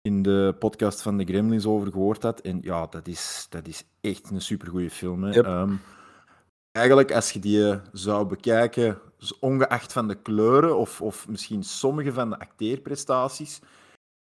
in 0.02 0.22
de 0.22 0.56
podcast 0.60 1.02
van 1.02 1.18
de 1.18 1.26
Gremlins 1.26 1.66
over 1.66 1.92
gehoord 1.92 2.24
had. 2.24 2.40
En 2.40 2.58
ja, 2.62 2.88
dat 2.90 3.08
is, 3.08 3.48
dat 3.50 3.68
is 3.68 3.84
echt 4.02 4.30
een 4.30 4.42
supergoeie 4.42 4.92
film. 4.92 5.24
Hè. 5.24 5.34
Yep. 5.34 5.46
Ehm, 5.46 5.74
eigenlijk, 6.72 7.12
als 7.12 7.32
je 7.32 7.40
die 7.40 7.80
zou 7.92 8.26
bekijken, 8.26 8.98
ongeacht 9.40 9.94
van 9.94 10.08
de 10.08 10.16
kleuren 10.16 10.78
of, 10.78 11.02
of 11.02 11.28
misschien 11.28 11.64
sommige 11.64 12.14
van 12.14 12.30
de 12.30 12.40
acteerprestaties, 12.40 13.62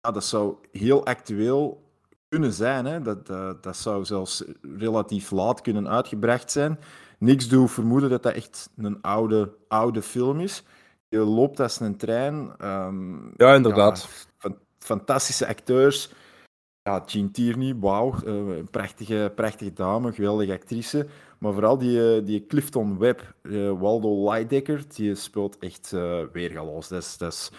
ja, 0.04 0.10
dat 0.10 0.24
zou 0.24 0.54
heel 0.72 1.06
actueel 1.06 1.82
kunnen 2.28 2.52
zijn. 2.52 2.84
Hè. 2.84 3.02
Dat, 3.02 3.26
dat, 3.26 3.62
dat 3.62 3.76
zou 3.76 4.04
zelfs 4.04 4.44
relatief 4.78 5.30
laat 5.30 5.60
kunnen 5.60 5.88
uitgebracht 5.88 6.50
zijn. 6.50 6.78
Niks 7.18 7.48
doe 7.48 7.68
vermoeden 7.68 8.10
dat 8.10 8.22
dat 8.22 8.34
echt 8.34 8.70
een 8.76 9.00
oude, 9.02 9.52
oude 9.68 10.02
film 10.02 10.40
is. 10.40 10.62
Je 11.08 11.18
loopt 11.18 11.60
als 11.60 11.80
een 11.80 11.96
trein. 11.96 12.52
ehm, 12.58 13.14
Ja, 13.36 13.54
inderdaad. 13.54 14.08
ja, 14.40 14.50
fantastische 14.78 15.46
acteurs. 15.46 16.12
Ja, 16.82 17.02
Jean 17.06 17.30
Tierney, 17.30 17.74
wauw. 17.76 18.14
eh, 18.24 18.32
een 18.56 18.70
prachtige, 18.70 19.32
prachtige 19.34 19.72
dame, 19.72 20.12
geweldige 20.12 20.52
actrice. 20.52 21.06
Maar 21.38 21.52
vooral 21.52 21.78
die, 21.78 22.16
eh, 22.16 22.24
die 22.26 22.46
Clifton 22.46 22.98
Webb, 22.98 23.34
eh, 23.42 23.52
Waldo 23.80 24.30
Lydecker, 24.32 24.84
die 24.94 25.14
speelt 25.14 25.58
echt 25.58 25.92
eh 25.92 26.22
weergaloos. 26.32 26.88
Dat 26.88 27.02
is, 27.02 27.16
dat 27.18 27.32
is 27.32 27.50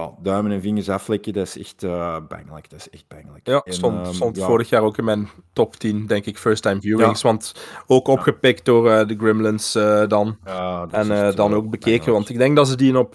ja, 0.00 0.10
duimen 0.22 0.52
en 0.52 0.60
vingers 0.60 0.88
aflekken, 0.88 1.32
dat 1.32 1.46
is 1.46 1.58
echt 1.58 1.82
eh 1.82 2.16
bangelijk. 2.28 2.70
Dat 2.70 2.78
is 2.78 2.90
echt 2.90 3.04
bangelijk. 3.08 3.46
Ja, 3.46 3.60
En, 3.64 3.72
stond, 3.72 4.06
ehm, 4.06 4.12
stond 4.14 4.36
ja, 4.36 4.46
vorig 4.46 4.68
jaar 4.68 4.82
ook 4.82 4.98
in 4.98 5.04
mijn 5.04 5.28
top 5.52 5.76
10, 5.76 6.06
denk 6.06 6.24
ik, 6.26 6.38
first 6.38 6.62
time 6.62 6.80
viewings. 6.80 7.22
Want 7.22 7.52
ook 7.86 8.08
opgepikt 8.08 8.64
door 8.64 8.90
eh, 8.90 9.06
de 9.08 9.16
Gremlins 9.16 9.74
eh, 9.74 10.06
dan. 10.08 10.36
ja, 10.44 10.86
dat 10.86 11.08
En 11.08 11.34
dan 11.34 11.54
ook 11.54 11.70
bekeken, 11.70 11.90
bangelijk. 11.90 12.16
want 12.16 12.28
ik 12.28 12.38
denk 12.38 12.56
dat 12.56 12.68
ze 12.68 12.76
die 12.76 12.98
op... 12.98 13.14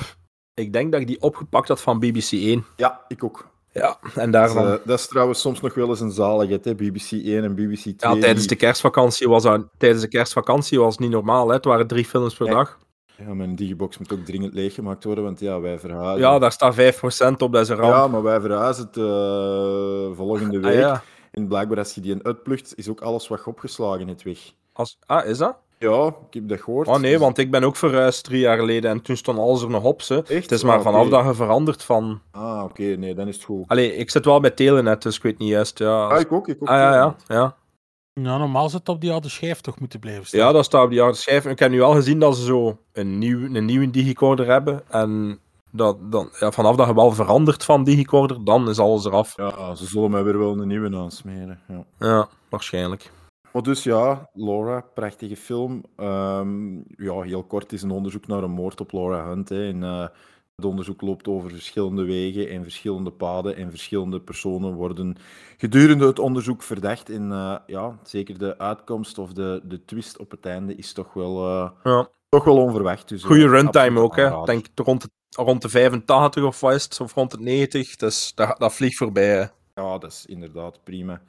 Ik 0.54 0.74
denk 0.74 0.92
dat 0.92 1.02
ik 1.02 1.08
die 1.08 1.22
opgepakt 1.22 1.68
had 1.68 1.82
van 1.82 2.00
BBC 2.00 2.32
1. 2.32 2.65
Ja, 2.76 3.02
ik 3.08 3.24
ook. 3.24 3.48
Ja, 3.72 3.98
en 4.15 4.32
Dat 4.32 4.48
is, 4.48 4.54
daarvan... 4.54 4.65
eh, 4.74 4.86
dat 4.86 5.00
is 5.00 5.08
trouwens 5.08 5.42
soms 5.42 5.62
nog 5.62 5.74
wel 5.74 5.89
eens 5.89 6.00
een 6.00 6.12
zaligheid, 6.12 6.65
hè? 6.65 6.76
BBC 6.76 7.12
1 7.12 7.44
en 7.44 7.56
BBC 7.56 7.80
2. 7.82 7.96
ja, 7.98 8.12
tijdens 8.20 8.39
die- 8.39 8.48
de 8.48 8.56
kerstvakantie 8.56 9.28
was 9.30 9.44
dat... 9.44 9.65
Tijdens 9.78 10.02
de 10.02 10.08
kerstvakantie 10.08 10.80
was 10.80 10.92
het 10.92 11.00
niet 11.00 11.12
normaal, 11.12 11.48
hè. 11.48 11.54
Het 11.54 11.65
waren 11.65 11.88
drie 11.88 12.06
films 12.06 12.36
per 12.36 12.48
dag. 12.48 12.78
Ja, 13.25 13.34
mijn 13.34 13.55
digibox 13.55 13.97
moet 13.97 14.13
ook 14.13 14.25
dringend 14.25 14.53
leeggemaakt 14.53 15.03
worden, 15.03 15.23
want 15.23 15.39
ja, 15.39 15.60
wij 15.60 15.79
verhuizen. 15.79 16.19
Ja, 16.19 16.39
daar 16.39 16.51
staat 16.51 16.75
5% 16.75 16.77
op, 17.38 17.51
dat 17.53 17.62
is 17.62 17.69
een 17.69 17.75
ramp. 17.75 17.93
Ja, 17.93 18.08
maar 18.08 18.23
wij 18.23 18.39
verhuizen 18.41 18.86
het 18.86 18.97
eh, 18.97 20.17
volgende 20.17 20.58
Ah, 20.58 20.63
week. 20.63 20.79
ja. 20.79 21.01
En 21.32 21.47
blijkbaar, 21.47 21.77
als 21.77 21.95
je 21.95 22.01
die 22.01 22.13
een 22.13 22.25
uitplucht, 22.25 22.73
is 22.75 22.89
ook 22.89 23.01
alles 23.01 23.27
wat 23.27 23.39
je 23.39 23.45
opgeslagen 23.49 24.08
hebt 24.08 24.23
weg. 24.23 24.39
Als... 24.73 24.97
ah, 25.05 25.25
is 25.25 25.38
dat? 25.38 25.55
Ja, 25.77 26.08
ik 26.08 26.34
heb 26.34 26.47
dat 26.47 26.62
gehoord. 26.62 26.88
Oh 26.88 26.97
nee, 26.97 27.19
want 27.19 27.38
ik 27.38 27.51
ben 27.51 27.63
ook 27.63 27.75
verhuisd 27.75 28.23
drie 28.23 28.39
jaar 28.39 28.58
geleden 28.58 28.91
en 28.91 29.01
toen 29.01 29.17
stond 29.17 29.38
alles 29.39 29.62
er 29.62 29.69
nog 29.69 29.84
op, 29.84 30.01
ze. 30.01 30.15
Echt? 30.15 30.29
Het 30.43 30.51
is 30.51 30.63
maar 30.63 30.77
Ah, 30.77 30.84
vanaf 30.84 31.10
dat 31.10 31.25
je 31.25 31.34
verandert 31.34 31.84
van... 31.84 32.21
Ah, 32.32 32.63
oké, 32.63 32.84
nee, 32.84 33.15
dan 33.15 33.27
is 33.27 33.36
het 33.36 33.43
goed. 33.43 33.67
Allee, 33.67 33.95
ik 33.95 34.10
zit 34.10 34.25
wel 34.25 34.39
bij 34.39 34.49
Telenet, 34.51 35.01
dus 35.01 35.15
ik 35.15 35.23
weet 35.23 35.38
niet 35.38 35.49
juist, 35.49 35.79
ja. 35.79 36.08
Ah, 36.08 36.19
ik 36.19 36.32
ook, 36.32 36.47
ik 36.47 36.58
ook. 36.62 36.67
Ah, 36.67 36.75
ja, 36.77 36.93
ja, 36.93 37.15
ja. 37.27 37.55
Ja, 38.23 38.38
normaal 38.38 38.69
zou 38.69 38.79
het 38.79 38.89
op 38.89 39.01
die 39.01 39.12
oude 39.12 39.29
schijf 39.29 39.62
toch 39.62 39.79
moeten 39.79 39.99
blijven 39.99 40.25
staan. 40.25 40.39
Ja, 40.39 40.51
dat 40.51 40.65
staat 40.65 40.84
op 40.84 40.89
die 40.89 41.01
harde 41.01 41.17
schijf. 41.17 41.45
Ik 41.45 41.60
heb 41.60 41.71
nu 41.71 41.82
al 41.82 41.93
gezien 41.93 42.19
dat 42.19 42.38
ze 42.38 42.43
zo 42.43 42.77
een, 42.93 43.17
nieuw, 43.17 43.55
een 43.55 43.65
nieuwe 43.65 43.89
digicorder 43.89 44.45
hebben. 44.45 44.82
En 44.89 45.39
dat, 45.71 46.12
dan, 46.12 46.29
ja, 46.39 46.51
vanaf 46.51 46.75
dat 46.75 46.88
je 46.88 46.93
wel 46.93 47.12
verandert 47.12 47.63
van 47.65 47.84
digicorder, 47.84 48.43
dan 48.43 48.69
is 48.69 48.79
alles 48.79 49.05
eraf. 49.05 49.38
Ja, 49.38 49.75
ze 49.75 49.86
zullen 49.86 50.12
mij 50.12 50.23
weer 50.23 50.39
wel 50.39 50.60
een 50.60 50.67
nieuwe 50.67 50.97
aansmeren. 50.97 51.60
Ja. 51.67 51.86
Ja, 51.99 52.27
waarschijnlijk. 52.49 53.12
Maar 53.53 53.63
dus 53.63 53.84
ja, 53.84 54.29
Laura, 54.34 54.86
prachtige 54.93 55.36
film. 55.36 55.84
Ehm, 55.95 56.75
ja, 56.97 57.21
heel 57.21 57.43
kort 57.43 57.73
is 57.73 57.82
een 57.82 57.91
onderzoek 57.91 58.27
naar 58.27 58.43
een 58.43 58.51
moord 58.51 58.82
op 58.82 58.91
Laura 58.91 59.27
Hunt. 59.27 59.49
Hè. 59.49 59.67
En, 59.67 59.84
eh, 59.84 60.08
het 60.60 60.67
onderzoek 60.69 61.02
loopt 61.02 61.28
over 61.28 61.50
verschillende 61.50 62.04
wegen 62.04 62.50
en 62.50 62.63
verschillende 62.63 63.12
paden. 63.12 63.56
En 63.56 63.69
verschillende 63.69 64.22
personen 64.22 64.74
worden 64.74 65.15
gedurende 65.58 66.06
het 66.08 66.19
onderzoek 66.19 66.63
verdacht. 66.63 67.10
En 67.10 67.32
eh, 67.32 67.56
ja, 67.67 68.00
zeker 68.04 68.38
de 68.38 68.58
uitkomst 68.58 69.17
of 69.17 69.34
de, 69.34 69.62
de 69.63 69.86
twist 69.86 70.17
op 70.17 70.32
het 70.32 70.45
einde 70.45 70.76
is 70.76 70.93
toch 70.93 71.13
wel, 71.13 71.45
eh, 71.45 71.69
Ja. 71.84 72.08
toch 72.30 72.43
wel 72.43 72.58
onverwacht. 72.58 73.10
Dus, 73.10 73.22
eh, 73.22 73.28
Goede 73.28 73.48
runtime 73.48 73.72
absoluut 73.72 73.98
ook, 73.98 74.15
hè. 74.15 74.39
Ik 74.39 74.45
denk 74.45 74.65
rond 74.76 75.02
de, 75.02 75.10
rond 75.43 75.62
de 75.62 75.70
85 75.70 76.43
of 76.43 76.62
het, 76.62 77.01
of 77.01 77.14
rond 77.14 77.32
de 77.32 77.39
90. 77.39 77.95
Dus 77.95 78.32
dat, 78.36 78.60
dat 78.60 78.74
vliegt 78.74 78.97
voorbij, 78.97 79.28
hè. 79.28 79.45
Ja, 79.82 79.97
dat 79.97 80.12
is 80.12 80.26
inderdaad 80.26 80.84
prima. 80.84 81.22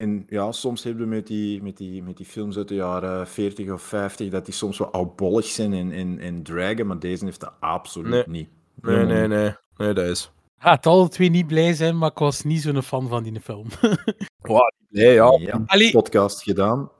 En 0.00 0.24
ja, 0.28 0.52
soms 0.52 0.82
hebben 0.82 1.02
we 1.02 1.08
met 1.14 1.26
die, 1.26 1.62
met 1.62 1.76
die, 1.76 2.02
met 2.02 2.16
die 2.16 2.26
films 2.26 2.56
uit 2.56 2.68
de 2.68 2.74
jaren 2.74 3.26
40 3.28 3.70
of 3.70 3.82
50 3.82 4.30
dat 4.30 4.44
die 4.44 4.54
soms 4.54 4.78
wel 4.78 4.90
oudbollig 4.92 5.44
zijn 5.46 5.72
en, 5.72 5.92
en, 5.92 6.18
en 6.18 6.42
dragen, 6.42 6.86
maar 6.86 6.98
deze 6.98 7.24
heeft 7.24 7.40
dat 7.40 7.52
absoluut 7.60 8.10
Nee. 8.10 8.24
niet. 8.26 8.48
Nee, 8.80 9.04
nee, 9.04 9.26
nee. 9.28 9.52
Nee, 9.76 9.92
dat 9.92 10.06
is. 10.06 10.30
Gaat 10.58 10.86
alle 10.86 11.08
twee 11.08 11.30
niet 11.30 11.46
blij 11.46 11.74
zijn, 11.74 11.98
maar 11.98 12.10
ik 12.10 12.18
was 12.18 12.42
niet 12.42 12.62
zo'n 12.62 12.82
fan 12.82 13.08
van 13.08 13.22
die 13.22 13.40
film. 13.40 13.66
Wow, 14.42 14.70
nee, 14.88 15.12
ja. 15.12 15.36
Ja, 15.40 15.62
Allee, 15.66 15.90
podcast 15.90 16.42
gedaan. 16.42 16.90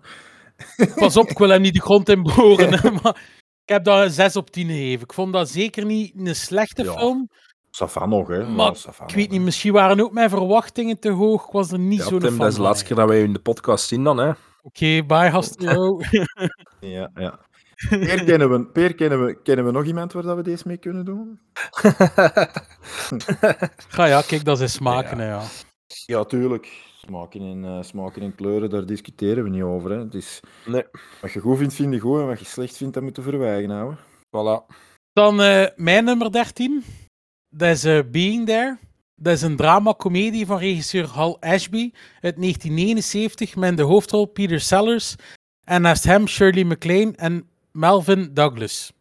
pas 0.95 1.17
op, 1.17 1.29
ik 1.29 1.39
wil 1.39 1.49
hem 1.49 1.61
niet 1.61 1.75
de 1.75 1.81
grond 1.81 2.09
in 2.09 2.23
boren. 2.23 2.71
maar 3.03 3.17
ik 3.65 3.69
heb 3.75 3.85
dat 3.85 4.05
een 4.05 4.11
6 4.11 4.37
op 4.37 4.51
10 4.51 4.67
gegeven. 4.67 5.01
Ik 5.05 5.13
vond 5.13 5.33
dat 5.33 5.49
zeker 5.49 5.85
niet 5.85 6.13
een 6.17 6.37
slechte 6.37 6.83
Ja, 6.83 6.99
film. 6.99 7.29
Safa 7.71 8.07
nog, 8.07 8.29
hè. 8.29 8.47
Maar 8.49 8.77
Ja, 8.99 9.07
Ik 9.07 9.15
weet 9.15 9.31
niet, 9.31 9.41
misschien 9.41 9.73
waren 9.73 10.01
ook 10.01 10.13
mijn 10.13 10.29
verwachtingen 10.31 10.99
te 10.99 11.11
hoog. 11.11 11.47
Ik 11.47 11.53
was 11.53 11.73
er 11.73 11.79
niet 11.79 11.99
Ja, 11.99 12.05
zo'n 12.05 12.19
Tim, 12.19 12.29
fan 12.29 12.39
dat 12.39 12.49
is 12.49 12.55
de 12.55 12.63
laatste 12.63 12.85
keer 12.85 12.97
dat 12.97 13.09
wij 13.09 13.21
u 13.21 13.25
in 13.25 13.33
de 13.33 13.39
podcast 13.39 13.89
zien 13.89 14.05
dan, 14.05 14.19
hè. 14.19 14.31
Oké, 14.63 15.03
bye, 15.07 15.29
Hastro. 15.31 16.01
Ja, 16.81 17.11
ja. 17.15 17.39
Peer, 17.89 18.25
kennen 18.25 18.51
we, 18.51 18.67
Peer 18.67 18.95
kennen, 18.95 19.25
we, 19.25 19.43
kennen 19.43 19.65
we 19.65 19.71
nog 19.71 19.85
iemand 19.85 20.13
waar 20.13 20.23
dat 20.23 20.37
we 20.37 20.43
deze 20.43 20.63
mee 20.67 20.77
kunnen 20.77 21.05
doen? 21.05 21.41
Ga 23.89 24.05
ja, 24.07 24.23
kijk, 24.23 24.45
dat 24.45 24.61
is 24.61 24.73
smaken, 24.73 25.17
Ja. 25.19 25.23
hè, 25.23 25.29
ja. 25.31 25.43
Ja, 26.07 26.25
tuurlijk. 26.25 26.89
Smaken 27.07 27.41
en, 27.41 27.65
eh, 27.65 27.83
smaken 27.83 28.23
en 28.23 28.35
kleuren, 28.35 28.71
daar 28.71 28.87
discussiëren 28.87 29.45
we 29.45 29.51
niet 29.51 29.63
over. 29.63 29.91
Hè. 29.91 29.99
Het 29.99 30.15
is, 30.15 30.41
Nee. 30.67 30.85
wat 31.21 31.33
je 31.33 31.41
goed 31.41 31.59
vindt, 31.59 31.75
vind 31.75 31.95
je 31.95 32.01
goed. 32.01 32.21
En 32.21 32.27
wat 32.27 32.39
je 32.39 32.45
slecht 32.45 32.77
vindt, 32.77 32.95
dat 32.95 33.03
moeten 33.03 33.23
we 33.23 33.31
verwijgen 33.31 33.71
houden. 33.71 33.99
Voilà. 34.27 34.75
Dan 35.13 35.41
eh, 35.43 35.67
mijn 35.77 36.05
nummer 36.05 36.33
13. 36.33 36.85
Dat 37.53 37.85
is 37.85 38.11
Being 38.11 38.47
There. 38.47 38.79
Dat 39.17 39.33
is 39.33 39.43
een 39.43 39.57
drama-comedie 39.57 40.47
van 40.47 40.59
regisseur 40.59 41.07
Hal 41.07 41.41
Ashby 41.41 41.91
uit 42.21 42.37
1979 42.37 43.57
met 43.57 43.77
de 43.77 43.83
hoofdrol 43.83 44.27
Peter 44.27 44.61
Sellers 44.61 45.15
en 45.65 45.83
naast 45.83 46.05
hem 46.05 46.27
Shirley 46.27 46.65
MacLaine 46.65 47.13
en 47.17 47.49
Melvin 47.73 48.31
Douglas. 48.35 48.93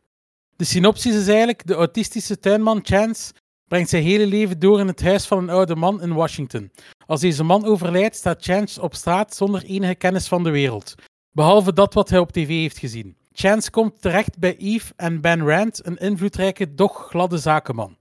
De 0.55 0.63
synopsis 0.63 1.15
is 1.15 1.27
eigenlijk: 1.27 1.67
de 1.67 1.73
autistische 1.73 2.39
tuinman 2.39 2.79
Chance 2.83 3.33
brengt 3.67 3.89
zijn 3.89 4.03
hele 4.03 4.27
leven 4.27 4.59
door 4.59 4.79
in 4.79 4.87
het 4.87 5.01
huis 5.01 5.25
van 5.25 5.37
een 5.37 5.49
oude 5.49 5.75
man 5.75 6.01
in 6.01 6.13
Washington. 6.13 6.71
Als 7.05 7.21
deze 7.21 7.43
man 7.43 7.65
overlijdt, 7.65 8.15
staat 8.15 8.43
Chance 8.43 8.81
op 8.81 8.95
straat 8.95 9.35
zonder 9.35 9.63
enige 9.63 9.95
kennis 9.95 10.27
van 10.27 10.43
de 10.43 10.49
wereld, 10.49 10.95
behalve 11.31 11.73
dat 11.73 11.93
wat 11.93 12.09
hij 12.09 12.19
op 12.19 12.31
tv 12.31 12.47
heeft 12.47 12.77
gezien. 12.77 13.17
Chance 13.31 13.71
komt 13.71 14.01
terecht 14.01 14.37
bij 14.37 14.57
Eve 14.57 14.93
en 14.95 15.21
Ben 15.21 15.47
Rand, 15.47 15.85
een 15.85 15.97
invloedrijke, 15.97 16.73
doch 16.73 17.07
gladde 17.09 17.37
zakenman. 17.37 17.97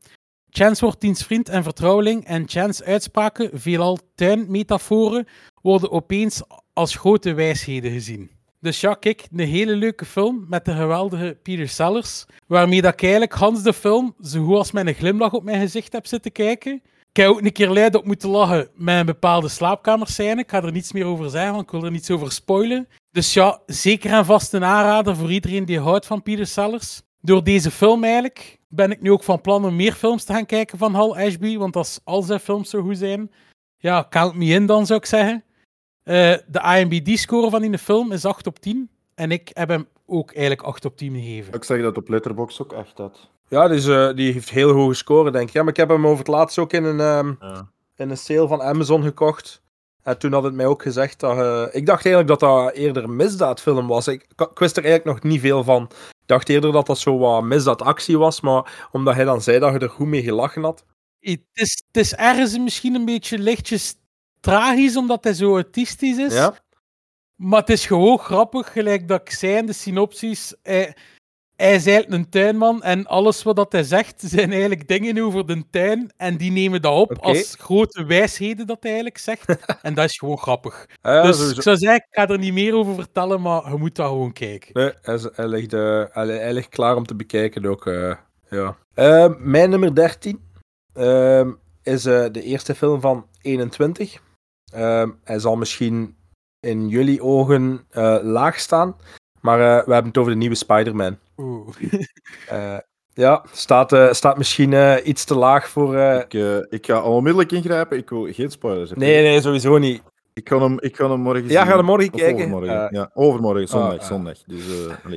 Chance 0.50 0.84
wordt 0.84 1.00
diens 1.00 1.22
vriend 1.22 1.48
en 1.48 1.62
vertrouweling 1.62 2.24
en 2.24 2.48
Chance 2.48 2.84
uitspraken, 2.84 3.50
veelal 3.52 3.98
tuinmetaforen, 4.14 5.26
worden 5.62 5.90
opeens 5.90 6.42
als 6.72 6.94
grote 6.94 7.34
wijsheden 7.34 7.92
gezien. 7.92 8.30
Dus 8.60 8.80
ja, 8.80 8.94
kijk, 8.94 9.26
een 9.32 9.48
hele 9.48 9.76
leuke 9.76 10.04
film 10.04 10.46
met 10.48 10.64
de 10.64 10.74
geweldige 10.74 11.38
Peter 11.42 11.68
Sellers, 11.68 12.26
waarmee 12.46 12.82
dat 12.82 12.92
ik 12.92 13.02
eigenlijk 13.02 13.32
Hans 13.32 13.62
de 13.62 13.72
film 13.72 14.14
zo 14.22 14.44
goed 14.44 14.56
als 14.56 14.72
met 14.72 14.86
een 14.86 14.94
glimlach 14.94 15.32
op 15.32 15.42
mijn 15.42 15.60
gezicht 15.60 15.92
heb 15.92 16.06
zitten 16.06 16.32
kijken. 16.32 16.82
Ik 17.10 17.16
heb 17.16 17.28
ook 17.28 17.40
een 17.42 17.52
keer 17.52 17.68
luid 17.68 17.94
op 17.94 18.04
moeten 18.04 18.28
lachen 18.28 18.68
met 18.74 18.98
een 18.98 19.06
bepaalde 19.06 19.48
slaapkamerscène. 19.48 20.40
Ik 20.40 20.50
ga 20.50 20.62
er 20.62 20.72
niets 20.72 20.92
meer 20.92 21.04
over 21.04 21.30
zeggen, 21.30 21.52
want 21.52 21.64
ik 21.64 21.70
wil 21.70 21.84
er 21.84 21.90
niets 21.90 22.10
over 22.10 22.32
spoilen. 22.32 22.88
Dus 23.12 23.32
ja, 23.32 23.60
zeker 23.66 24.12
en 24.12 24.24
vast 24.24 24.52
een 24.52 24.64
aanrader 24.64 25.16
voor 25.16 25.32
iedereen 25.32 25.64
die 25.64 25.80
houdt 25.80 26.06
van 26.06 26.22
Peter 26.22 26.46
Sellers. 26.46 27.02
Door 27.20 27.44
deze 27.44 27.70
film 27.70 28.04
eigenlijk 28.04 28.57
ben 28.68 28.90
ik 28.90 29.00
nu 29.00 29.12
ook 29.12 29.22
van 29.22 29.40
plan 29.40 29.64
om 29.64 29.76
meer 29.76 29.92
films 29.92 30.24
te 30.24 30.32
gaan 30.32 30.46
kijken 30.46 30.78
van 30.78 30.94
Hal 30.94 31.16
Ashby, 31.16 31.56
want 31.58 31.76
als 31.76 32.00
al 32.04 32.22
zijn 32.22 32.40
films 32.40 32.70
zo 32.70 32.82
goed 32.82 32.98
zijn, 32.98 33.30
ja, 33.76 34.06
count 34.10 34.34
me 34.34 34.44
in 34.44 34.66
dan 34.66 34.86
zou 34.86 34.98
ik 34.98 35.06
zeggen. 35.06 35.44
Eh, 36.02 36.34
de 36.46 36.76
IMBD-score 36.78 37.50
van 37.50 37.62
die 37.62 37.78
film 37.78 38.12
is 38.12 38.24
8 38.24 38.46
op 38.46 38.58
10 38.58 38.90
en 39.14 39.30
ik 39.30 39.50
heb 39.52 39.68
hem 39.68 39.88
ook 40.06 40.30
eigenlijk 40.32 40.62
8 40.62 40.84
op 40.84 40.96
10 40.96 41.14
gegeven. 41.14 41.52
Ik 41.54 41.64
zeg 41.64 41.80
dat 41.82 41.96
op 41.96 42.08
Letterboxd 42.08 42.60
ook 42.62 42.72
echt 42.72 42.96
dat. 42.96 43.28
Ja, 43.48 43.68
dus, 43.68 43.86
eh, 43.86 44.14
die 44.14 44.32
heeft 44.32 44.50
heel 44.50 44.70
hoge 44.72 44.94
score, 44.94 45.30
denk 45.30 45.48
ik. 45.48 45.54
Ja, 45.54 45.60
maar 45.62 45.70
ik 45.70 45.76
heb 45.76 45.88
hem 45.88 46.06
over 46.06 46.18
het 46.18 46.26
laatst 46.26 46.58
ook 46.58 46.72
in 46.72 46.84
een, 46.84 47.00
ehm, 47.00 47.32
Ja. 47.40 47.68
in 47.96 48.10
een 48.10 48.16
sale 48.16 48.48
van 48.48 48.62
Amazon 48.62 49.02
gekocht. 49.02 49.62
En 50.02 50.18
toen 50.18 50.32
had 50.32 50.42
het 50.42 50.54
mij 50.54 50.66
ook 50.66 50.82
gezegd 50.82 51.20
dat... 51.20 51.36
eh, 51.38 51.62
ik 51.80 51.86
dacht 51.86 52.06
eigenlijk 52.06 52.28
dat 52.28 52.40
dat 52.40 52.72
eerder 52.72 53.04
een 53.04 53.16
misdaadfilm 53.16 53.86
was. 53.86 54.08
Ik, 54.08 54.26
ik 54.36 54.58
wist 54.58 54.76
er 54.76 54.84
eigenlijk 54.84 55.22
nog 55.22 55.32
niet 55.32 55.40
veel 55.40 55.64
van. 55.64 55.90
Ik 56.28 56.34
dacht 56.34 56.48
eerder 56.48 56.72
dat 56.72 56.86
dat 56.86 56.98
zo 56.98 57.18
wat 57.18 57.42
misdaadactie 57.42 58.18
was, 58.18 58.40
maar 58.40 58.88
omdat 58.92 59.14
hij 59.14 59.24
dan 59.24 59.42
zei 59.42 59.58
dat 59.58 59.72
je 59.72 59.78
er 59.78 59.90
goed 59.90 60.06
mee 60.06 60.22
gelachen 60.22 60.62
had. 60.62 60.84
Het 61.20 61.40
is, 61.52 61.82
het 61.86 61.96
is 61.96 62.14
ergens 62.14 62.58
misschien 62.58 62.94
een 62.94 63.04
beetje 63.04 63.38
lichtjes 63.38 63.94
tragisch, 64.40 64.96
omdat 64.96 65.24
hij 65.24 65.34
zo 65.34 65.54
autistisch 65.54 66.16
is. 66.16 66.34
Ja? 66.34 66.54
Maar 67.36 67.60
het 67.60 67.70
is 67.70 67.86
gewoon 67.86 68.18
grappig, 68.18 68.72
gelijk 68.72 69.08
dat 69.08 69.20
ik 69.20 69.30
zei 69.30 69.56
in 69.56 69.66
de 69.66 69.72
synopsis. 69.72 70.54
Hij, 70.62 70.96
hij 71.62 71.74
is 71.74 71.86
eigenlijk 71.86 72.10
een 72.22 72.28
tuinman 72.28 72.82
en 72.82 73.06
alles 73.06 73.42
wat 73.42 73.56
dat 73.56 73.72
hij 73.72 73.82
zegt 73.82 74.20
zijn 74.20 74.50
eigenlijk 74.50 74.88
dingen 74.88 75.24
over 75.24 75.46
de 75.46 75.64
tuin. 75.70 76.12
En 76.16 76.36
die 76.36 76.50
nemen 76.50 76.82
dat 76.82 76.94
op 76.94 77.18
als 77.18 77.54
grote 77.58 78.04
wijsheden 78.04 78.66
dat 78.66 78.76
hij 78.80 78.90
eigenlijk 78.90 79.20
zegt. 79.20 79.56
en 79.82 79.94
dat 79.94 80.04
is 80.04 80.18
gewoon 80.18 80.38
grappig. 80.38 80.86
Ja, 81.02 81.22
dus 81.22 81.36
sowieso. 81.36 81.56
ik 81.56 81.62
zou 81.62 81.76
zeggen, 81.76 82.04
ik 82.08 82.16
ga 82.18 82.28
er 82.28 82.38
niet 82.38 82.52
meer 82.52 82.74
over 82.74 82.94
vertellen, 82.94 83.40
maar 83.40 83.70
je 83.70 83.76
moet 83.76 83.94
dat 83.96 84.06
gewoon 84.06 84.32
kijken. 84.32 84.70
Nee, 84.72 84.92
hij, 85.34 85.46
ligt, 85.48 85.72
eh, 85.72 86.04
hij, 86.10 86.26
hij 86.26 86.52
ligt 86.52 86.68
klaar 86.68 86.96
om 86.96 87.06
te 87.06 87.14
bekijken 87.16 87.66
ook. 87.66 87.86
eh, 87.86 88.14
ja. 88.50 88.76
Eh, 88.94 89.34
mijn 89.38 89.70
nummer 89.70 89.94
13 89.94 90.40
ehm, 90.94 91.50
is 91.82 92.04
eh, 92.06 92.26
de 92.32 92.42
eerste 92.42 92.74
film 92.74 93.00
van 93.00 93.26
21. 93.40 94.20
Ehm, 94.72 95.10
hij 95.24 95.38
zal 95.38 95.56
misschien 95.56 96.16
in 96.60 96.88
jullie 96.88 97.22
ogen 97.22 97.86
laag 98.22 98.58
staan, 98.58 98.96
maar 99.48 99.60
eh, 99.60 99.84
we 99.86 99.92
hebben 99.92 100.10
het 100.10 100.18
over 100.18 100.32
de 100.32 100.38
nieuwe 100.38 100.54
Spider-Man. 100.54 101.18
Oeh. 101.36 101.68
Eh, 102.48 102.78
ja, 103.14 103.44
staat, 103.52 103.92
eh, 103.92 104.12
staat 104.12 104.38
misschien 104.38 104.72
iets 105.08 105.24
te 105.24 105.34
laag 105.34 105.68
voor... 105.68 105.96
Ik, 105.96 106.32
ik 106.68 106.86
ga 106.86 107.02
onmiddellijk 107.02 107.52
ingrijpen. 107.52 107.98
Ik 107.98 108.08
wil 108.10 108.32
geen 108.32 108.50
spoilers. 108.50 108.90
hebben. 108.90 109.08
Nee, 109.08 109.22
nee, 109.22 109.40
sowieso 109.40 109.78
niet. 109.78 110.02
Ik 110.32 110.44
kan 110.44 110.62
hem, 110.62 110.76
ik 110.80 110.92
kan 110.92 111.10
hem 111.10 111.20
morgen 111.20 111.48
Ja, 111.48 111.64
ga 111.64 111.76
er 111.76 111.84
morgen 111.84 112.10
kijken. 112.10 112.34
Overmorgen. 112.34 112.88
Ja, 112.90 113.10
overmorgen, 113.14 113.68
zondag. 113.68 113.98
ah, 113.98 114.04
zondag. 114.04 114.38
Dus. 114.46 114.62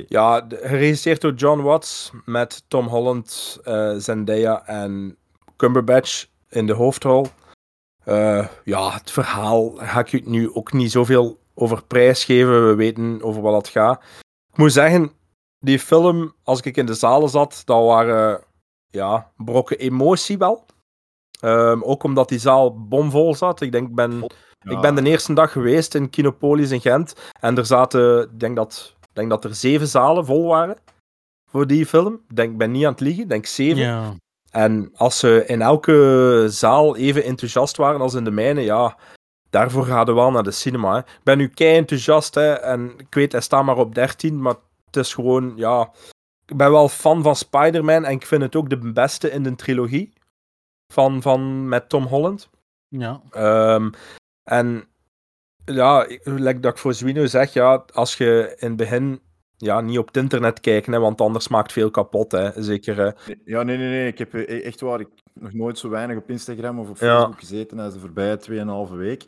Ja, 0.08 0.46
geregisseerd 0.48 1.20
door 1.20 1.34
John 1.34 1.60
Watts 1.60 2.12
met 2.24 2.64
Tom 2.68 2.86
Holland, 2.86 3.58
Zendaya 3.96 4.66
en 4.66 5.16
Cumberbatch 5.56 6.26
in 6.48 6.66
de 6.66 6.72
hoofdrol. 6.74 7.26
Ja, 8.64 8.92
het 8.92 9.10
verhaal 9.10 9.70
ga 9.70 10.00
ik 10.00 10.12
u 10.12 10.22
nu 10.24 10.54
ook 10.54 10.72
niet 10.72 10.90
zoveel 10.90 11.40
over 11.54 11.84
prijs 11.84 12.24
geven. 12.24 12.68
We 12.68 12.74
weten 12.74 13.22
over 13.22 13.42
wat 13.42 13.54
het 13.54 13.68
gaat. 13.68 14.02
Ik 14.52 14.58
moet 14.58 14.72
zeggen, 14.72 15.12
die 15.58 15.78
film, 15.78 16.34
als 16.42 16.60
ik 16.60 16.76
in 16.76 16.86
de 16.86 16.94
zalen 16.94 17.28
zat, 17.28 17.62
dat 17.64 17.84
waren 17.84 18.40
ja, 18.90 19.30
brokken 19.36 19.78
emotie 19.78 20.38
wel. 20.38 20.64
Ehm, 21.40 21.82
ook 21.82 22.02
omdat 22.02 22.28
die 22.28 22.38
zaal 22.38 22.86
bomvol 22.88 23.34
zat. 23.34 23.60
Ik 23.60 23.72
denk, 23.72 23.88
ik 23.88 23.94
ben, 23.94 24.22
ik 24.64 24.80
ben 24.80 24.94
de 24.94 25.02
eerste 25.02 25.32
dag 25.32 25.52
geweest 25.52 25.94
in 25.94 26.10
Kinopolis 26.10 26.70
in 26.70 26.80
Gent. 26.80 27.14
En 27.40 27.58
er 27.58 27.66
zaten, 27.66 28.22
ik 28.22 28.40
denk 28.40 28.56
dat, 28.56 28.94
ik 29.00 29.08
denk 29.12 29.30
dat 29.30 29.44
er 29.44 29.54
zeven 29.54 29.88
zalen 29.88 30.24
vol 30.24 30.46
waren 30.46 30.76
voor 31.50 31.66
die 31.66 31.86
film. 31.86 32.14
Ik 32.28 32.36
denk, 32.36 32.52
ik 32.52 32.58
ben 32.58 32.70
niet 32.70 32.84
aan 32.84 32.92
het 32.92 33.00
liegen, 33.00 33.22
ik 33.22 33.28
denk 33.28 33.46
zeven. 33.46 33.82
Ja. 33.82 34.14
En 34.50 34.92
als 34.96 35.18
ze 35.18 35.44
in 35.46 35.62
elke 35.62 36.46
zaal 36.48 36.96
even 36.96 37.24
enthousiast 37.24 37.76
waren 37.76 38.00
als 38.00 38.14
in 38.14 38.24
de 38.24 38.30
mijne, 38.30 38.60
ja, 38.60 38.96
daarvoor 39.52 39.84
gaan 39.84 40.04
we 40.06 40.12
wel 40.12 40.30
naar 40.30 40.42
de 40.42 40.50
cinema. 40.50 40.92
Hè. 40.92 40.98
Ik 40.98 41.20
ben 41.22 41.38
nu 41.38 41.48
kei 41.48 41.76
enthousiast 41.76 42.34
hè, 42.34 42.52
en 42.52 42.92
ik 42.98 43.14
weet, 43.14 43.32
hij 43.32 43.40
staat 43.40 43.64
maar 43.64 43.76
op 43.78 43.94
13, 43.94 44.42
maar 44.42 44.54
het 44.84 44.96
is 44.96 45.14
gewoon, 45.14 45.52
ja... 45.56 45.90
Ik 46.46 46.56
ben 46.56 46.70
wel 46.70 46.88
fan 46.88 47.22
van 47.22 47.36
Spider-Man 47.36 48.04
en 48.04 48.12
ik 48.12 48.26
vind 48.26 48.42
het 48.42 48.56
ook 48.56 48.70
de 48.70 48.92
beste 48.92 49.30
in 49.30 49.42
de 49.42 49.54
trilogie 49.54 50.12
van, 50.92 51.22
van, 51.22 51.68
met 51.68 51.88
Tom 51.88 52.04
Holland. 52.06 52.50
ja. 52.88 53.20
Ehm, 53.30 53.90
en 54.42 54.84
ja, 55.64 56.04
ik- 56.04 56.20
like 56.24 56.60
dat 56.60 56.72
ik 56.72 56.78
voor 56.78 56.94
Zwino 56.94 57.26
zeg, 57.26 57.52
ja, 57.52 57.84
als 57.92 58.16
je 58.16 58.54
in 58.58 58.68
het 58.68 58.76
begin 58.76 59.20
ja, 59.62 59.80
niet 59.80 59.98
op 59.98 60.06
het 60.06 60.16
internet 60.16 60.60
kijkt, 60.60 60.86
hè, 60.86 60.98
want 60.98 61.20
anders 61.20 61.48
maakt 61.48 61.72
veel 61.72 61.90
kapot. 61.90 62.32
Hè. 62.32 62.62
Zeker, 62.62 63.14
Ja, 63.44 63.62
nee, 63.62 63.76
nee, 63.76 63.88
nee. 63.88 64.06
Ik 64.06 64.18
heb 64.18 64.34
eh, 64.34 64.66
echt 64.66 64.80
waar, 64.80 65.00
ik 65.00 65.08
nog 65.32 65.52
nooit 65.52 65.78
zo 65.78 65.88
weinig 65.88 66.16
op 66.16 66.30
Instagram 66.30 66.78
of 66.78 66.88
op 66.88 66.96
Ja. 66.98 67.18
Facebook 67.18 67.38
gezeten 67.38 67.78
als 67.78 67.92
de 67.94 68.00
voorbije 68.00 68.38
2,5 68.88 68.94
week. 68.96 69.26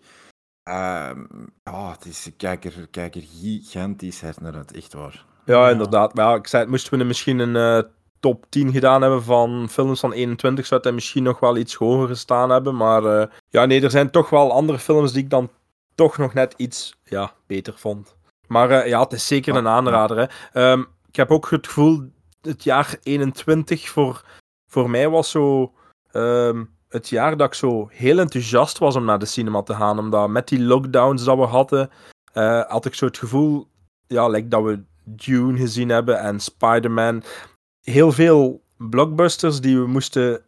Ehm 0.62 1.20
ja, 1.64 1.90
het 1.90 2.04
is, 2.04 2.26
ik 2.26 2.34
kijk 2.36 2.64
er, 2.64 2.88
kijk 2.90 3.14
er 3.14 3.22
gigantisch 3.40 4.20
hard 4.20 4.40
naar 4.40 4.54
uit, 4.54 4.72
echt 4.72 4.92
waar. 4.92 5.24
ja, 5.44 5.70
inderdaad. 5.70 6.14
Maar 6.14 6.28
ja, 6.28 6.34
ik 6.34 6.46
zei, 6.46 6.62
het, 6.62 6.70
moesten 6.70 6.98
we 6.98 7.04
misschien 7.04 7.38
een 7.38 7.56
eh, 7.56 7.90
top 8.20 8.46
10 8.48 8.72
gedaan 8.72 9.02
hebben 9.02 9.22
van 9.22 9.68
films 9.70 10.00
van 10.00 10.12
21, 10.12 10.66
zou 10.66 10.80
het 10.80 10.88
er 10.88 10.94
misschien 10.94 11.22
nog 11.22 11.40
wel 11.40 11.56
iets 11.56 11.74
hoger 11.74 12.08
gestaan 12.08 12.50
hebben. 12.50 12.76
Maar 12.76 13.04
eh, 13.04 13.26
ja, 13.48 13.64
nee, 13.64 13.82
er 13.82 13.90
zijn 13.90 14.10
toch 14.10 14.30
wel 14.30 14.52
andere 14.52 14.78
films 14.78 15.12
die 15.12 15.22
ik 15.22 15.30
dan 15.30 15.50
toch 15.94 16.18
nog 16.18 16.34
net 16.34 16.54
iets 16.56 16.94
ja, 17.04 17.32
beter 17.46 17.74
vond. 17.78 18.16
Maar 18.46 18.70
eh, 18.70 18.88
ja, 18.88 19.00
het 19.00 19.12
is 19.12 19.26
zeker 19.26 19.56
een 19.56 19.68
aanrader. 19.68 20.16
Hè. 20.16 20.26
Ehm, 20.52 20.80
ik 21.08 21.16
heb 21.16 21.30
ook 21.30 21.50
het 21.50 21.66
gevoel, 21.66 22.10
het 22.40 22.64
jaar 22.64 22.96
21 23.02 23.88
voor, 23.88 24.24
voor 24.70 24.90
mij 24.90 25.08
was 25.08 25.30
zo 25.30 25.72
ehm, 26.12 26.64
het 26.88 27.08
jaar 27.08 27.36
dat 27.36 27.46
ik 27.46 27.54
zo 27.54 27.88
heel 27.90 28.18
enthousiast 28.18 28.78
was 28.78 28.96
om 28.96 29.04
naar 29.04 29.18
de 29.18 29.26
cinema 29.26 29.62
te 29.62 29.74
gaan. 29.74 29.98
Omdat 29.98 30.28
met 30.28 30.48
die 30.48 30.62
lockdowns 30.62 31.24
dat 31.24 31.36
we 31.36 31.44
hadden, 31.44 31.90
eh, 32.32 32.62
had 32.68 32.84
ik 32.84 32.94
zo 32.94 33.06
het 33.06 33.18
gevoel 33.18 33.68
ja, 34.06 34.28
like 34.28 34.48
dat 34.48 34.62
we 34.62 34.82
Dune 35.04 35.58
gezien 35.58 35.88
hebben 35.88 36.18
en 36.18 36.40
Spider-Man. 36.40 37.22
Heel 37.80 38.12
veel 38.12 38.62
blockbusters 38.76 39.60
die 39.60 39.78
we 39.78 39.86
moesten 39.86 40.42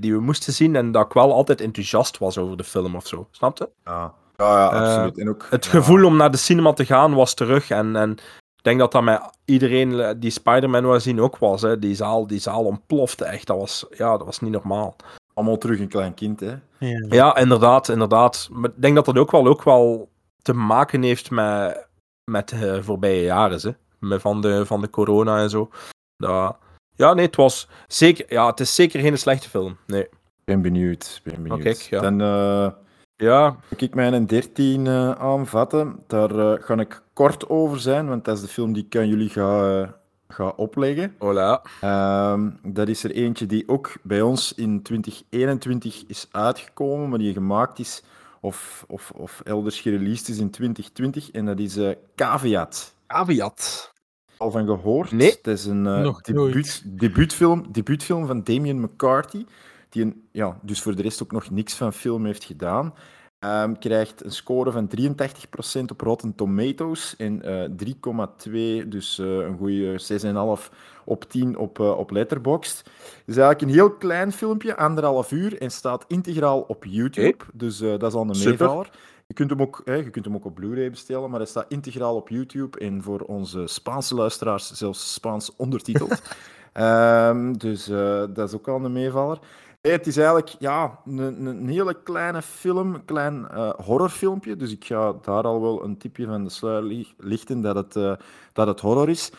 die 0.00 0.12
we 0.12 0.20
moesten 0.20 0.52
zien 0.52 0.76
en 0.76 0.92
dat 0.92 1.06
ik 1.06 1.12
wel 1.12 1.32
altijd 1.32 1.60
enthousiast 1.60 2.18
was 2.18 2.38
over 2.38 2.56
de 2.56 2.64
film 2.64 2.96
of 2.96 3.06
zo. 3.06 3.28
Snap 3.30 3.58
je? 3.58 3.68
Ja, 3.84 4.14
ja, 4.40 4.58
ja 4.58 4.70
Eh, 4.70 4.80
absoluut. 4.80 5.18
en 5.18 5.28
ook, 5.28 5.46
Het 5.50 5.64
ja, 5.64 5.70
gevoel 5.70 6.04
om 6.04 6.16
naar 6.16 6.30
de 6.30 6.36
cinema 6.36 6.72
te 6.72 6.84
gaan 6.84 7.14
was 7.14 7.34
terug. 7.34 7.70
En, 7.70 7.96
en 7.96 8.10
ik 8.56 8.62
denk 8.62 8.78
dat 8.78 8.92
dat 8.92 9.02
met 9.02 9.20
iedereen 9.44 10.00
eh, 10.00 10.10
die 10.16 10.30
Spider-Man 10.30 10.84
wou 10.84 11.00
zien 11.00 11.20
ook 11.20 11.38
was. 11.38 11.62
Hè. 11.62 11.78
Die, 11.78 11.94
zaal, 11.94 12.26
die 12.26 12.38
zaal 12.38 12.64
ontplofte 12.64 13.24
echt. 13.24 13.46
Dat 13.46 13.56
was, 13.56 13.86
ja, 13.90 14.16
dat 14.16 14.26
was 14.26 14.40
niet 14.40 14.52
normaal. 14.52 14.96
Allemaal 15.34 15.58
terug 15.58 15.78
een 15.78 15.88
klein 15.88 16.14
kind, 16.14 16.40
hè. 16.40 16.54
Ja. 16.78 17.06
Ja, 17.08 17.36
inderdaad, 17.36 17.88
inderdaad. 17.88 18.48
Maar 18.52 18.70
ik 18.70 18.82
denk 18.82 18.94
dat 18.94 19.04
dat 19.04 19.18
ook 19.18 19.30
wel, 19.30 19.46
ook 19.46 19.62
wel 19.62 20.10
te 20.42 20.52
maken 20.52 21.02
heeft 21.02 21.30
met, 21.30 21.88
met 22.24 22.48
de 22.48 22.82
voorbije 22.82 23.22
jaren. 23.22 23.60
Hè. 23.60 23.70
Met 23.98 24.20
van, 24.20 24.40
de, 24.40 24.66
van 24.66 24.80
de 24.80 24.90
corona 24.90 25.38
en 25.38 25.50
zo. 25.50 25.70
Dat, 26.16 26.56
ja, 26.96 27.14
nee, 27.14 27.26
het 27.26 27.36
was 27.36 27.68
zeker... 27.86 28.26
Ja, 28.28 28.46
het 28.46 28.60
is 28.60 28.74
zeker 28.74 29.00
geen 29.00 29.18
slechte 29.18 29.48
film. 29.48 29.76
Nee. 29.86 30.08
ben 30.44 30.62
benieuwd. 30.62 31.20
Ben 31.24 31.42
benieuwd. 31.42 31.62
kijk, 31.62 31.76
ja. 31.76 32.00
Dan 32.00 32.20
eh, 32.20 32.72
Ja, 33.20 33.56
moet 33.70 33.80
ik 33.80 33.94
mijn 33.94 34.26
13 34.26 34.86
eh, 34.86 35.10
aanvatten. 35.10 36.02
Daar 36.06 36.30
eh, 36.38 36.62
ga 36.62 36.74
ik 36.78 37.02
kort 37.12 37.48
over 37.48 37.80
zijn, 37.80 38.08
want 38.08 38.24
dat 38.24 38.36
is 38.36 38.42
de 38.42 38.48
film 38.48 38.72
die 38.72 38.84
ik 38.84 38.96
aan 38.96 39.08
jullie 39.08 39.28
ga, 39.28 39.80
eh, 39.82 39.88
ga 40.28 40.52
opleggen. 40.56 41.14
voilà. 41.14 41.60
Ehm, 41.80 42.50
dat 42.62 42.88
is 42.88 43.04
er 43.04 43.10
eentje 43.10 43.46
die 43.46 43.68
ook 43.68 43.92
bij 44.02 44.20
ons 44.20 44.54
in 44.54 44.82
2021 44.82 46.04
is 46.06 46.28
uitgekomen, 46.30 47.08
maar 47.08 47.18
die 47.18 47.32
gemaakt 47.32 47.78
is 47.78 48.02
of, 48.40 48.84
of, 48.88 49.10
of 49.16 49.40
elders 49.44 49.80
gereleased 49.80 50.28
is 50.28 50.38
in 50.38 50.50
2020. 50.50 51.30
En 51.30 51.44
dat 51.46 51.58
is 51.58 51.76
eh 51.76 51.90
Caveat. 52.16 52.94
Caveat. 53.06 53.92
Al 54.36 54.50
van 54.50 54.66
gehoord? 54.66 55.12
Nee. 55.12 55.30
Het 55.30 55.46
is 55.46 55.64
een 55.64 55.86
eh, 55.86 56.00
Nog 56.00 56.20
debuut, 56.20 56.52
nooit. 56.54 56.82
debuutfilm, 57.00 57.64
debuutfilm 57.72 58.26
van 58.26 58.42
Damien 58.44 58.80
McCarthy, 58.80 59.44
die 59.90 60.28
ja, 60.32 60.58
dus 60.62 60.82
voor 60.82 60.96
de 60.96 61.02
rest 61.02 61.22
ook 61.22 61.32
nog 61.32 61.50
niks 61.50 61.74
van 61.74 61.92
film 61.92 62.24
heeft 62.24 62.44
gedaan. 62.44 62.94
Ehm, 63.38 63.74
krijgt 63.74 64.24
een 64.24 64.32
score 64.32 64.70
van 64.70 64.88
83% 64.88 65.90
op 65.90 66.00
Rotten 66.00 66.34
Tomatoes 66.34 67.16
en 67.16 67.42
eh 67.42 67.68
3,2, 67.76 68.88
dus 68.88 69.18
eh, 69.18 69.26
een 69.26 69.56
goede 69.56 69.98
6,5 69.98 70.70
op 71.04 71.24
10 71.24 71.56
op, 71.58 71.80
eh, 71.80 71.98
op 71.98 72.10
Letterboxd. 72.10 72.78
Het 72.78 73.22
is 73.26 73.36
eigenlijk 73.36 73.60
een 73.60 73.78
heel 73.78 73.90
klein 73.90 74.32
filmpje, 74.32 74.76
anderhalf 74.76 75.32
uur, 75.32 75.60
en 75.60 75.70
staat 75.70 76.04
integraal 76.08 76.60
op 76.60 76.84
YouTube. 76.84 77.44
Dus 77.52 77.80
eh, 77.80 77.90
dat 77.98 78.10
is 78.10 78.14
al 78.14 78.28
een 78.28 78.34
Super. 78.34 78.50
meevaller. 78.50 78.90
Je 79.26 79.34
kunt, 79.34 79.50
hem 79.50 79.60
ook, 79.60 79.82
hè, 79.84 79.94
je 79.94 80.10
kunt 80.10 80.24
hem 80.24 80.34
ook 80.34 80.44
op 80.44 80.54
Blu-ray 80.54 80.90
bestellen, 80.90 81.30
maar 81.30 81.40
hij 81.40 81.48
staat 81.48 81.66
integraal 81.68 82.16
op 82.16 82.28
YouTube 82.28 82.78
en 82.78 83.02
voor 83.02 83.20
onze 83.20 83.66
Spaanse 83.66 84.14
luisteraars 84.14 84.72
zelfs 84.72 85.12
Spaans 85.12 85.56
ondertiteld. 85.56 86.22
Ehm, 86.72 87.52
dus 87.52 87.88
eh, 87.88 88.24
dat 88.34 88.48
is 88.48 88.54
ook 88.54 88.68
al 88.68 88.84
een 88.84 88.92
meevaller. 88.92 89.38
Het 89.80 90.06
is 90.06 90.16
eigenlijk 90.16 90.48
ja, 90.58 90.98
een, 91.06 91.46
een- 91.46 91.68
hele 91.68 92.02
kleine 92.02 92.42
film, 92.42 92.94
een 92.94 93.04
klein 93.04 93.48
eh, 93.48 93.70
horrorfilmpje. 93.70 94.56
Dus 94.56 94.72
ik 94.72 94.84
ga 94.84 95.12
daar 95.22 95.44
al 95.44 95.60
wel 95.60 95.84
een 95.84 95.96
tipje 95.96 96.26
van 96.26 96.44
de 96.44 96.50
sluier 96.50 96.82
li- 96.82 97.14
lichten 97.18 97.60
dat 97.60 97.74
het, 97.74 97.96
eh, 97.96 98.12
dat 98.52 98.66
het 98.66 98.80
horror 98.80 99.08
is. 99.08 99.30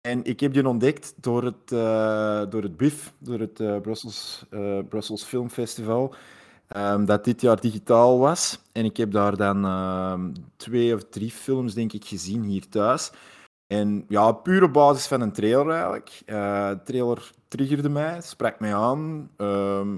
En 0.00 0.24
ik 0.24 0.40
heb 0.40 0.52
die 0.52 0.68
ontdekt 0.68 1.14
door 1.16 1.42
het, 1.44 1.72
eh, 1.72 2.42
door 2.50 2.62
het 2.62 2.76
BIF, 2.76 3.12
door 3.18 3.38
het 3.40 3.82
Brussels, 3.82 4.44
Brussels 4.88 5.24
Film 5.24 5.50
Festival, 5.50 6.14
ehm, 6.68 7.04
dat 7.04 7.24
dit 7.24 7.40
jaar 7.40 7.60
digitaal 7.60 8.18
was. 8.18 8.58
En 8.72 8.84
ik 8.84 8.96
heb 8.96 9.12
daar 9.12 9.36
dan 9.36 9.64
ehm, 9.64 10.32
twee 10.56 10.94
of 10.94 11.04
drie 11.10 11.30
films, 11.30 11.74
denk 11.74 11.92
ik, 11.92 12.04
gezien 12.04 12.42
hier 12.42 12.68
thuis. 12.68 13.12
En 13.72 14.04
ja, 14.08 14.32
puur 14.32 14.62
op 14.62 14.72
basis 14.72 15.06
van 15.06 15.20
een 15.20 15.32
trailer 15.32 15.70
eigenlijk. 15.70 16.22
Eh, 16.26 16.68
de 16.68 16.82
trailer 16.84 17.32
triggerde 17.48 17.88
mij, 17.88 18.20
sprak 18.20 18.60
mij 18.60 18.74
aan. 18.74 19.30
Ehm, 19.36 19.88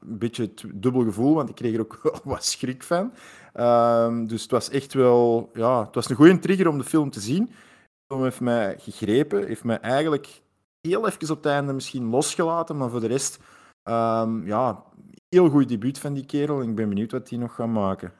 een 0.00 0.18
beetje 0.18 0.42
het 0.42 0.64
dubbel 0.74 1.02
gevoel, 1.02 1.34
want 1.34 1.48
ik 1.48 1.54
kreeg 1.54 1.74
er 1.74 1.80
ook 1.80 2.00
wel 2.02 2.20
wat 2.24 2.44
schrik 2.44 2.82
van. 2.82 3.12
Ehm, 3.52 4.26
dus 4.26 4.42
het 4.42 4.50
was 4.50 4.70
echt 4.70 4.94
wel... 4.94 5.50
Ja, 5.52 5.84
het 5.84 5.94
was 5.94 6.08
een 6.08 6.16
goede 6.16 6.38
trigger 6.38 6.68
om 6.68 6.78
de 6.78 6.84
film 6.84 7.10
te 7.10 7.20
zien. 7.20 7.46
De 7.46 8.14
film 8.14 8.22
heeft 8.22 8.40
mij 8.40 8.76
gegrepen, 8.78 9.46
heeft 9.46 9.64
mij 9.64 9.80
eigenlijk 9.80 10.42
heel 10.80 11.06
even 11.06 11.30
op 11.30 11.42
het 11.42 11.52
einde 11.52 11.72
misschien 11.72 12.08
losgelaten, 12.08 12.76
maar 12.76 12.90
voor 12.90 13.00
de 13.00 13.06
rest... 13.06 13.38
ehm, 13.82 14.46
ja, 14.46 14.84
heel 15.28 15.48
goed 15.48 15.68
debuut 15.68 15.98
van 15.98 16.14
die 16.14 16.26
kerel. 16.26 16.62
Ik 16.62 16.74
ben 16.74 16.88
benieuwd 16.88 17.12
wat 17.12 17.28
hij 17.28 17.38
nog 17.38 17.54
gaat 17.54 17.68
maken. 17.68 18.12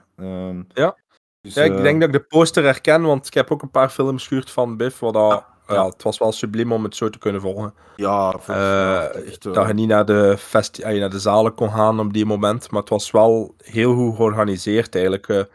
Ja. 0.74 0.96
Dus, 1.54 1.64
Ja, 1.64 1.70
ik 1.72 1.76
eh, 1.76 1.82
denk 1.82 2.00
dat 2.00 2.08
ik 2.14 2.14
de 2.20 2.26
poster 2.28 2.64
herken, 2.64 3.02
want 3.02 3.26
ik 3.26 3.34
heb 3.34 3.50
ook 3.52 3.62
een 3.62 3.70
paar 3.70 3.88
films 3.88 4.26
gehuurd 4.26 4.50
van 4.50 4.76
Biff. 4.76 5.00
Wat 5.00 5.12
dat, 5.12 5.44
Ja, 5.68 5.86
het 5.86 6.02
was 6.02 6.18
wel 6.18 6.32
subliem 6.32 6.72
om 6.72 6.84
het 6.84 6.96
zo 6.96 7.10
te 7.10 7.18
kunnen 7.18 7.40
volgen. 7.40 7.74
Ja, 7.96 8.34
Eh, 8.46 9.26
echt, 9.26 9.46
eh, 9.46 9.52
dat 9.52 9.66
je 9.66 9.72
niet 9.74 9.88
naar 9.88 10.04
de, 10.06 10.34
festi- 10.38 10.82
ah, 10.84 10.98
naar 10.98 11.10
de 11.10 11.18
zalen 11.18 11.54
kon 11.54 11.70
gaan 11.70 12.00
op 12.00 12.12
die 12.12 12.26
moment, 12.26 12.70
maar 12.70 12.80
het 12.80 12.90
was 12.90 13.10
wel 13.10 13.54
heel 13.64 13.94
goed 13.94 14.16
georganiseerd 14.16 14.94
eigenlijk. 14.94 15.46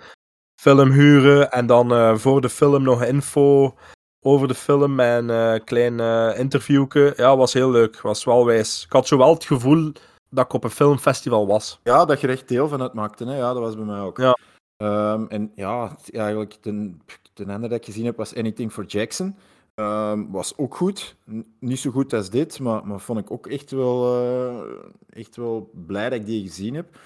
film 0.62 0.92
huren 0.92 1.52
en 1.52 1.66
dan 1.66 2.20
voor 2.20 2.42
de 2.42 2.50
film 2.50 2.84
nog 2.84 3.04
info 3.04 3.74
over 4.22 4.48
de 4.48 4.54
film 4.56 5.00
en 5.00 5.30
een 5.30 5.64
klein 5.64 6.00
interviewke. 6.38 7.14
Ja, 7.16 7.38
was 7.38 7.54
heel 7.54 7.72
leuk. 7.72 8.02
Was 8.02 8.24
wel 8.24 8.46
wijs. 8.46 8.84
Ik 8.86 8.92
had 8.92 9.08
zo 9.08 9.18
wel 9.18 9.34
het 9.34 9.46
gevoel 9.46 9.92
dat 10.30 10.46
ik 10.46 10.54
op 10.54 10.64
een 10.64 10.70
filmfestival 10.70 11.48
was. 11.48 11.80
Ja, 11.84 12.06
dat 12.06 12.22
je 12.22 12.28
er 12.28 12.34
echt 12.34 12.48
deel 12.48 12.68
van 12.68 12.82
uitmaakte. 12.82 13.26
Hè? 13.26 13.38
Ja, 13.38 13.54
dat 13.54 13.62
was 13.62 13.76
bij 13.76 13.86
mij 13.86 14.00
ook. 14.00 14.18
Ja. 14.18 14.38
Ehm, 14.84 15.26
en 15.28 15.52
ja, 15.56 15.96
eigenlijk 16.12 16.58
de, 16.62 16.92
de 17.34 17.44
andere 17.46 17.68
dat 17.68 17.72
ik 17.78 17.86
gezien 17.86 18.06
heb 18.06 18.18
was 18.18 18.36
Anything 18.36 18.72
for 18.72 18.86
Jackson. 18.86 19.36
Ehm, 19.76 20.24
was 20.32 20.58
ook 20.58 20.76
goed. 20.76 21.16
N- 21.32 21.46
niet 21.60 21.80
zo 21.80 21.92
goed 21.92 22.14
als 22.14 22.30
dit, 22.30 22.60
maar, 22.60 22.88
maar 22.88 23.00
vond 23.00 23.20
ik 23.20 23.32
ook 23.32 23.48
echt 23.48 23.72
wel, 23.72 24.22
eh, 24.22 24.62
echt 25.10 25.36
wel 25.36 25.70
blij 25.74 26.10
dat 26.10 26.20
ik 26.20 26.26
die 26.26 26.48
gezien 26.48 26.76
heb. 26.76 26.98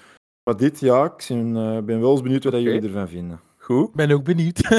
Maar 0.44 0.56
dit, 0.56 0.80
ja, 0.80 1.04
ik 1.04 1.24
ben, 1.28 1.56
eh, 1.56 1.82
ben 1.82 2.00
wel 2.00 2.10
eens 2.10 2.22
benieuwd 2.22 2.44
wat 2.44 2.52
jullie 2.52 2.82
ervan 2.82 3.08
vinden. 3.08 3.40
Goed. 3.56 3.88
Ik 3.88 3.94
ben 3.94 4.10
ook 4.10 4.24
benieuwd. 4.24 4.60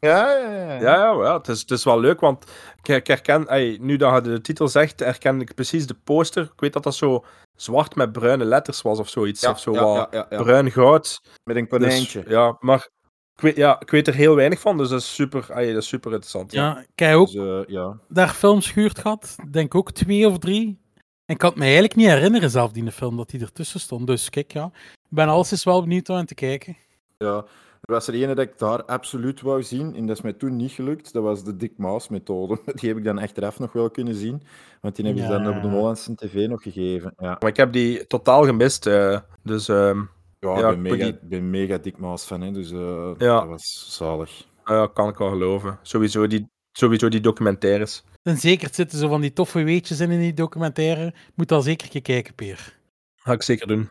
Ja, 0.00 0.38
ja, 0.38 0.50
ja. 0.50 0.80
Ja, 0.80 0.80
ja, 0.80 1.12
ja 1.22 1.36
het, 1.36 1.48
is, 1.48 1.60
het 1.60 1.70
is 1.70 1.84
wel 1.84 2.00
leuk, 2.00 2.20
want 2.20 2.44
ik, 2.82 2.88
ik 2.88 3.06
herken, 3.06 3.46
ey, 3.48 3.78
nu 3.80 3.96
dat 3.96 4.14
je 4.24 4.30
de 4.30 4.40
titel 4.40 4.68
zegt, 4.68 5.00
herken 5.00 5.40
ik 5.40 5.54
precies 5.54 5.86
de 5.86 5.96
poster. 6.04 6.42
Ik 6.42 6.60
weet 6.60 6.72
dat 6.72 6.82
dat 6.82 6.94
zo 6.94 7.24
zwart 7.56 7.94
met 7.94 8.12
bruine 8.12 8.44
letters 8.44 8.82
was 8.82 8.98
of 8.98 9.08
zoiets. 9.08 9.40
Ja, 9.40 9.50
of 9.50 9.60
zo 9.60 9.72
ja, 9.72 9.82
wat 9.82 10.08
ja, 10.10 10.18
ja, 10.18 10.26
ja. 10.30 10.42
bruin 10.42 10.70
goud. 10.70 11.20
Met 11.44 11.56
een 11.56 11.62
Dus, 11.68 11.70
konijntje. 11.78 12.24
ja, 12.28 12.56
maar 12.60 12.88
ik 13.34 13.40
weet, 13.40 13.56
ja, 13.56 13.80
ik 13.80 13.90
weet 13.90 14.08
er 14.08 14.14
heel 14.14 14.34
weinig 14.34 14.60
van, 14.60 14.76
dus 14.76 14.88
dat 14.88 15.00
is 15.00 15.14
super, 15.14 15.50
ey, 15.50 15.72
dat 15.72 15.82
is 15.82 15.88
super 15.88 16.10
interessant. 16.10 16.52
ja, 16.52 16.78
ik 16.78 16.98
heb 16.98 17.14
ook 17.14 17.30
Dus, 17.30 17.64
eh, 17.66 17.74
ja. 17.74 17.98
daar 18.08 18.28
films 18.28 18.70
gehuurd 18.70 18.98
gehad. 18.98 19.36
Denk 19.50 19.74
ook 19.74 19.92
twee 19.92 20.28
of 20.28 20.38
drie. 20.38 20.82
En 21.26 21.34
ik 21.34 21.38
kan 21.38 21.48
het 21.48 21.58
me 21.58 21.64
eigenlijk 21.64 21.94
niet 21.94 22.06
herinneren 22.06 22.50
zelf, 22.50 22.72
die 22.72 22.92
film, 22.92 23.16
dat 23.16 23.30
die 23.30 23.40
ertussen 23.40 23.80
stond. 23.80 24.06
Dus 24.06 24.30
kijk, 24.30 24.52
ja. 24.52 24.70
Ik 24.92 25.08
ben 25.08 25.28
alles 25.28 25.64
wel 25.64 25.80
benieuwd 25.82 26.08
om 26.08 26.16
aan 26.16 26.26
te 26.26 26.34
kijken. 26.34 26.76
Ja, 27.18 27.44
er 27.84 27.92
was 27.94 28.06
er 28.08 28.14
ene 28.14 28.34
dat 28.34 28.46
ik 28.46 28.58
daar 28.58 28.84
absoluut 28.84 29.40
wou 29.40 29.62
zien, 29.62 29.94
en 29.96 30.06
dat 30.06 30.16
is 30.16 30.22
mij 30.22 30.32
toen 30.32 30.56
niet 30.56 30.72
gelukt. 30.72 31.12
Dat 31.12 31.22
was 31.22 31.44
de 31.44 31.56
Dick 31.56 31.72
Maus 31.78 32.08
methode. 32.08 32.60
Die 32.74 32.88
heb 32.88 32.98
ik 32.98 33.04
dan 33.04 33.18
achteraf 33.18 33.58
nog 33.58 33.72
wel 33.72 33.90
kunnen 33.90 34.14
zien, 34.14 34.42
want 34.80 34.96
die 34.96 35.04
hebben 35.04 35.22
ze 35.24 35.28
dan 35.30 35.56
op 35.56 35.62
de 35.62 35.68
Hollandse 35.68 36.14
tv 36.14 36.48
nog 36.48 36.62
gegeven. 36.62 37.14
Ja, 37.18 37.36
Maar 37.40 37.50
ik 37.50 37.56
heb 37.56 37.72
die 37.72 38.06
totaal 38.06 38.44
gemist, 38.44 38.86
eh, 38.86 39.18
dus 39.42 39.68
ehm, 39.68 39.98
ja, 40.38 40.58
Ja, 40.58 40.68
ik 40.70 40.82
ben 40.82 40.82
mega, 40.82 41.04
die- 41.04 41.18
ben 41.22 41.50
mega 41.50 41.78
Dick 41.78 41.98
Maus 41.98 42.24
fan, 42.24 42.40
hè, 42.40 42.50
dus 42.50 42.70
eh, 42.70 43.12
Ja. 43.18 43.40
dat 43.40 43.48
was 43.48 43.86
zalig. 43.96 44.46
ja, 44.64 44.86
kan 44.86 45.08
ik 45.08 45.16
wel 45.18 45.28
geloven. 45.30 45.78
Sowieso 45.82 46.26
die, 46.26 46.48
sowieso 46.72 47.08
die 47.08 47.20
documentaires. 47.20 48.04
En 48.22 48.36
zeker 48.36 48.68
er 48.68 48.74
zitten 48.74 48.98
zo 48.98 49.08
van 49.08 49.20
die 49.20 49.32
toffe 49.32 49.62
weetjes 49.62 50.00
in 50.00 50.10
in 50.10 50.20
die 50.20 50.34
documentaire. 50.34 51.14
Moet 51.34 51.52
al 51.52 51.62
zeker 51.62 51.84
een 51.86 51.92
keer 51.92 52.02
kijken, 52.02 52.34
Peer. 52.34 52.78
Ga 53.16 53.32
ik 53.32 53.42
zeker 53.42 53.66
doen. 53.66 53.88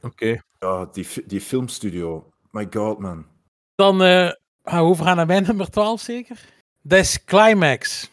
Oké. 0.00 0.40
Ja, 0.58 0.88
die, 0.92 1.06
die 1.26 1.40
filmstudio. 1.40 2.28
My 2.50 2.66
god, 2.70 2.98
man. 2.98 3.26
Dan 3.74 4.02
eh, 4.02 4.30
gaan 4.62 4.84
we 4.84 4.90
overgaan 4.90 5.16
naar 5.16 5.26
mijn 5.26 5.42
nummer 5.46 5.70
12 5.70 6.00
zeker. 6.00 6.40
Dat 6.82 6.98
is 6.98 7.24
Climax. 7.24 8.10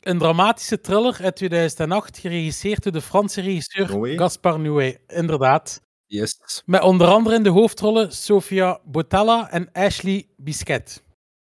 Een 0.00 0.18
dramatische 0.18 0.80
thriller 0.80 1.18
uit 1.22 1.36
2008, 1.36 2.18
geregisseerd 2.18 2.82
door 2.82 2.92
de 2.92 3.00
Franse 3.00 3.40
regisseur 3.40 3.90
Noé? 3.90 4.16
Gaspar 4.16 4.60
Noé. 4.60 4.96
Inderdaad. 5.06 5.80
Yes. 6.06 6.62
Met 6.66 6.82
onder 6.82 7.06
andere 7.06 7.36
in 7.36 7.42
de 7.42 7.48
hoofdrollen 7.48 8.12
Sofia 8.12 8.80
Botella 8.84 9.50
en 9.50 9.72
Ashley 9.72 10.26
Bisquet. 10.36 11.02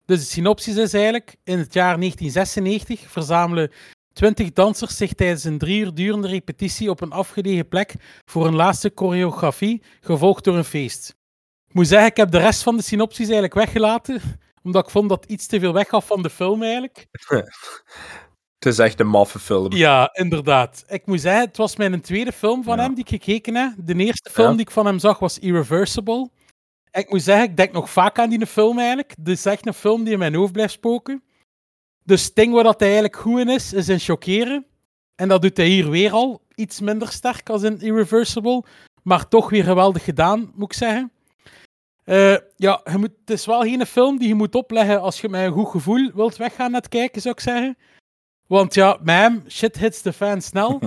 Dus 0.06 0.20
de 0.20 0.26
synopsis 0.26 0.76
is 0.76 0.94
eigenlijk: 0.94 1.36
in 1.44 1.58
het 1.58 1.74
jaar 1.74 1.98
1996 2.00 3.12
verzamelen 3.12 3.72
20 4.14 4.52
dansers 4.54 4.98
zich 4.98 5.14
tijdens 5.14 5.44
een 5.44 5.58
drie 5.58 5.80
uur 5.80 5.94
durende 5.94 6.28
repetitie 6.28 6.90
op 6.90 7.02
een 7.02 7.12
afgelegen 7.12 7.68
plek 7.68 7.96
voor 8.26 8.48
een 8.48 8.56
laatste 8.56 8.92
choreografie, 8.96 9.82
gevolgd 10.02 10.44
door 10.44 10.56
een 10.56 10.64
feest. 10.64 11.16
Moet 11.76 11.88
zeggen, 11.88 12.08
ik 12.10 12.18
heb 12.18 12.32
de 12.32 12.38
rest 12.38 12.64
van 12.64 12.76
de 12.78 12.84
synopsis 12.84 13.24
eigenlijk 13.26 13.54
weggelaten, 13.54 14.22
omdat 14.64 14.86
ik 14.86 14.90
vond 14.92 15.10
dat 15.10 15.26
iets 15.26 15.48
te 15.48 15.60
veel 15.60 15.74
weggaf 15.74 16.06
van 16.08 16.22
de 16.22 16.30
film 16.30 16.64
eigenlijk. 16.64 17.08
Het 18.60 18.74
is 18.74 18.80
echt 18.80 19.00
een 19.00 19.08
maffe 19.08 19.40
film. 19.40 19.72
Ja, 19.74 20.10
inderdaad. 20.14 20.84
Ik 20.88 21.06
moet 21.06 21.22
zeggen, 21.22 21.46
het 21.46 21.58
was 21.58 21.76
mijn 21.76 22.02
tweede 22.02 22.32
film 22.32 22.64
van 22.64 22.78
Ja. 22.78 22.84
hem 22.84 22.94
die 22.94 23.04
ik 23.04 23.10
gekeken 23.10 23.56
heb. 23.56 23.74
De 23.78 23.96
eerste 23.96 24.30
film 24.30 24.48
Ja. 24.50 24.54
die 24.54 24.62
ik 24.66 24.72
van 24.72 24.86
hem 24.86 25.00
zag 25.00 25.20
was 25.20 25.40
Irreversible. 25.40 26.30
En 26.92 27.02
ik 27.02 27.10
moet 27.12 27.22
zeggen, 27.22 27.50
ik 27.50 27.58
denk 27.58 27.72
nog 27.72 27.90
vaak 27.90 28.20
aan 28.20 28.30
die 28.30 28.46
film 28.46 28.80
eigenlijk. 28.80 29.14
Dit 29.20 29.38
is 29.38 29.46
echt 29.46 29.68
een 29.68 29.74
film 29.74 30.04
die 30.04 30.14
in 30.14 30.20
mijn 30.20 30.36
hoofd 30.36 30.52
blijft 30.52 30.74
spoken. 30.74 31.24
Dus 32.04 32.24
het 32.26 32.36
ding 32.36 32.54
waar 32.54 32.64
dat 32.64 32.80
hij 32.80 32.90
eigenlijk 32.90 33.18
goed 33.22 33.40
in 33.40 33.50
is, 33.50 33.74
is 33.74 33.90
in 33.90 34.00
chockeren. 34.00 34.66
En 35.16 35.28
dat 35.28 35.42
doet 35.42 35.58
hij 35.58 35.68
hier 35.68 35.90
weer 35.90 36.12
al. 36.12 36.42
iets 36.56 36.80
minder 36.80 37.12
sterk 37.12 37.50
als 37.50 37.64
in 37.64 37.80
Irreversible. 37.82 38.64
Maar 39.04 39.28
toch 39.28 39.50
weer 39.50 39.64
geweldig 39.64 40.04
gedaan, 40.04 40.52
moet 40.56 40.72
ik 40.72 40.78
zeggen. 40.78 41.12
Eh, 42.06 42.36
ja, 42.56 42.82
je 42.91 42.97
moet, 42.97 43.12
het 43.20 43.30
is 43.30 43.45
wel 43.45 43.62
geen 43.62 43.86
film 43.86 44.18
die 44.18 44.28
je 44.28 44.36
moet 44.36 44.56
opleggen 44.56 45.01
als 45.01 45.22
je 45.22 45.30
met 45.30 45.45
een 45.45 45.51
goed 45.51 45.70
gevoel 45.70 46.12
wilt 46.14 46.38
weggaan 46.38 46.72
naar 46.72 46.82
het 46.82 46.89
kijken, 46.89 47.22
zou 47.22 47.34
ik 47.34 47.41
zeggen. 47.41 47.78
Want 48.47 48.74
ja, 48.74 48.97
met 49.03 49.16
hem, 49.16 49.43
shit 49.47 49.78
hits 49.78 50.01
the 50.01 50.14
fan 50.14 50.41
snel. 50.41 50.80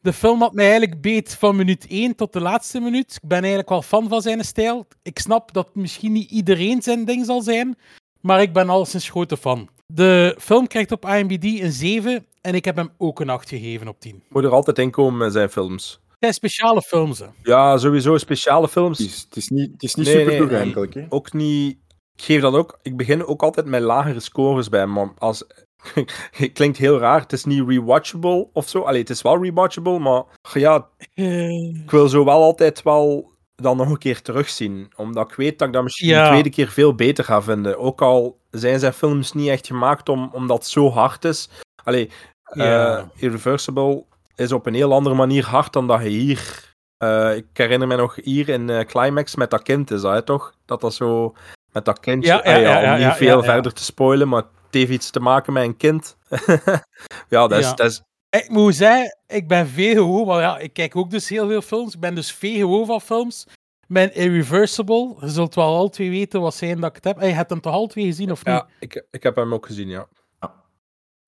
De 0.00 0.12
film 0.12 0.40
had 0.40 0.52
mij 0.52 0.64
eigenlijk 0.70 1.00
beet 1.00 1.34
van 1.34 1.56
minuut 1.56 1.86
1 1.86 2.14
tot 2.14 2.32
de 2.32 2.40
laatste 2.40 2.80
minuut. 2.80 3.18
Ik 3.22 3.28
ben 3.28 3.38
eigenlijk 3.38 3.68
wel 3.68 3.82
fan 3.82 4.08
van 4.08 4.22
zijn 4.22 4.44
stijl. 4.44 4.86
Ik 5.02 5.18
snap 5.18 5.52
dat 5.52 5.74
misschien 5.74 6.12
niet 6.12 6.30
iedereen 6.30 6.82
zijn 6.82 7.04
ding 7.04 7.26
zal 7.26 7.40
zijn, 7.42 7.78
maar 8.20 8.42
ik 8.42 8.52
ben 8.52 8.68
alleszins 8.68 9.10
grote 9.10 9.36
fan. 9.36 9.68
De 9.86 10.36
film 10.40 10.66
krijgt 10.66 10.92
op 10.92 11.08
IMDb 11.08 11.44
een 11.44 11.72
7 11.72 12.26
en 12.40 12.54
ik 12.54 12.64
heb 12.64 12.76
hem 12.76 12.90
ook 12.98 13.20
een 13.20 13.28
8 13.28 13.48
gegeven 13.48 13.88
op 13.88 14.00
10. 14.00 14.22
Moet 14.28 14.44
er 14.44 14.50
altijd 14.50 14.78
in 14.78 14.90
komen 14.90 15.18
met 15.18 15.32
zijn 15.32 15.50
films. 15.50 16.00
Het 16.18 16.34
zijn 16.36 16.50
speciale 16.52 16.82
films, 16.82 17.18
hè. 17.18 17.26
Ja, 17.42 17.76
sowieso 17.78 18.16
speciale 18.16 18.68
films. 18.68 18.98
Het 18.98 19.06
is, 19.08 19.20
het 19.28 19.36
is 19.36 19.48
niet, 19.48 19.72
het 19.72 19.82
is 19.82 19.94
niet 19.94 20.06
Nee, 20.06 20.14
super 20.16 20.32
nee, 20.32 20.40
toegankelijk. 20.40 20.94
hè. 20.94 21.06
Ook 21.08 21.32
niet... 21.32 21.78
Ik 22.16 22.24
geef 22.24 22.40
dat 22.40 22.54
ook... 22.54 22.78
Ik 22.82 22.96
begin 22.96 23.26
ook 23.26 23.42
altijd 23.42 23.66
met 23.66 23.80
lagere 23.82 24.20
scores 24.20 24.68
bij 24.68 24.80
hem. 24.80 24.92
maar 24.92 25.10
Als... 25.18 25.44
Het 26.30 26.52
klinkt 26.52 26.76
heel 26.76 26.98
raar. 26.98 27.20
Het 27.20 27.32
is 27.32 27.44
niet 27.44 27.68
rewatchable 27.68 28.48
of 28.52 28.68
zo. 28.68 28.80
Allee, 28.82 29.00
het 29.00 29.10
is 29.10 29.22
wel 29.22 29.42
rewatchable, 29.42 29.98
maar... 29.98 30.22
Ja, 30.52 30.88
Eh, 31.14 31.50
ik 31.82 31.90
wil 31.90 32.08
zo 32.08 32.24
wel 32.24 32.42
altijd 32.42 32.82
wel 32.82 33.32
dan 33.54 33.76
nog 33.76 33.88
een 33.88 33.98
keer 33.98 34.22
terugzien. 34.22 34.92
Omdat 34.96 35.30
ik 35.30 35.36
weet 35.36 35.58
dat 35.58 35.68
ik 35.68 35.74
dat 35.74 35.82
misschien 35.82 36.08
Ja. 36.08 36.22
de 36.24 36.28
tweede 36.30 36.50
keer 36.50 36.68
veel 36.68 36.94
beter 36.94 37.24
ga 37.24 37.42
vinden. 37.42 37.78
Ook 37.78 38.02
al 38.02 38.38
zijn 38.50 38.78
zijn 38.78 38.92
films 38.92 39.32
niet 39.32 39.48
echt 39.48 39.66
gemaakt 39.66 40.08
om, 40.08 40.30
omdat 40.32 40.58
het 40.58 40.66
zo 40.66 40.90
hard 40.90 41.24
is. 41.24 41.48
Allee, 41.84 42.10
Ja. 42.54 42.96
eh, 42.98 43.04
Irreversible 43.16 44.04
is 44.38 44.52
op 44.52 44.66
een 44.66 44.74
heel 44.74 44.92
andere 44.92 45.14
manier 45.14 45.44
hard 45.46 45.72
dan 45.72 45.86
dat 45.86 46.02
je 46.02 46.08
hier... 46.08 46.74
eh, 46.96 47.36
ik 47.36 47.46
herinner 47.52 47.88
me 47.88 47.96
nog 47.96 48.14
hier 48.22 48.48
in 48.48 48.70
eh, 48.70 48.84
Climax 48.84 49.34
met 49.34 49.50
dat 49.50 49.62
kind 49.62 49.90
is 49.90 50.00
dat, 50.00 50.12
hè, 50.12 50.22
toch? 50.22 50.54
Dat 50.64 50.80
dat 50.80 50.94
zo... 50.94 51.34
Met 51.72 51.84
dat 51.84 52.00
kindje... 52.00 52.32
Ja, 52.32 52.40
ja, 52.44 52.54
Ah 52.56 52.62
ja, 52.62 52.80
ja, 52.80 52.94
om 52.94 53.04
niet 53.06 53.16
veel 53.16 53.42
verder 53.42 53.72
te 53.72 53.84
spoilen, 53.84 54.28
maar 54.28 54.42
het 54.42 54.74
heeft 54.74 54.90
iets 54.90 55.10
te 55.10 55.20
maken 55.20 55.52
met 55.52 55.64
een 55.64 55.76
kind. 55.76 56.16
ja, 57.28 57.46
dat 57.46 57.58
is... 57.58 57.74
Dat 57.74 57.90
is 57.90 58.02
Ik 58.30 58.48
moet 58.48 58.74
zeggen, 58.74 59.18
ik 59.26 59.48
ben 59.48 59.68
VGO, 59.68 60.24
maar 60.24 60.40
ja, 60.40 60.58
ik 60.58 60.72
kijk 60.72 60.96
ook 60.96 61.10
dus 61.10 61.28
heel 61.28 61.48
veel 61.48 61.62
films. 61.62 61.94
Ik 61.94 62.00
ben 62.00 62.14
dus 62.14 62.32
VGO 62.32 62.84
van 62.84 63.00
films. 63.00 63.46
Mijn 63.86 64.14
Irreversible, 64.14 65.16
je 65.20 65.28
zult 65.28 65.54
wel 65.54 65.76
al 65.76 65.88
twee 65.88 66.10
weten 66.10 66.40
wat 66.40 66.54
zijn 66.54 66.80
dat 66.80 66.88
ik 66.90 66.94
het 66.96 67.04
heb. 67.04 67.20
Je 67.20 67.26
hebt 67.26 67.50
hem 67.50 67.60
toch 67.60 67.72
al 67.72 67.86
twee 67.86 68.04
gezien, 68.04 68.30
of 68.30 68.44
niet? 68.44 68.54
ja, 68.54 68.66
ik, 68.80 69.04
ik 69.10 69.22
heb 69.22 69.36
hem 69.36 69.54
ook 69.54 69.66
gezien, 69.66 69.88
ja. 69.88 70.08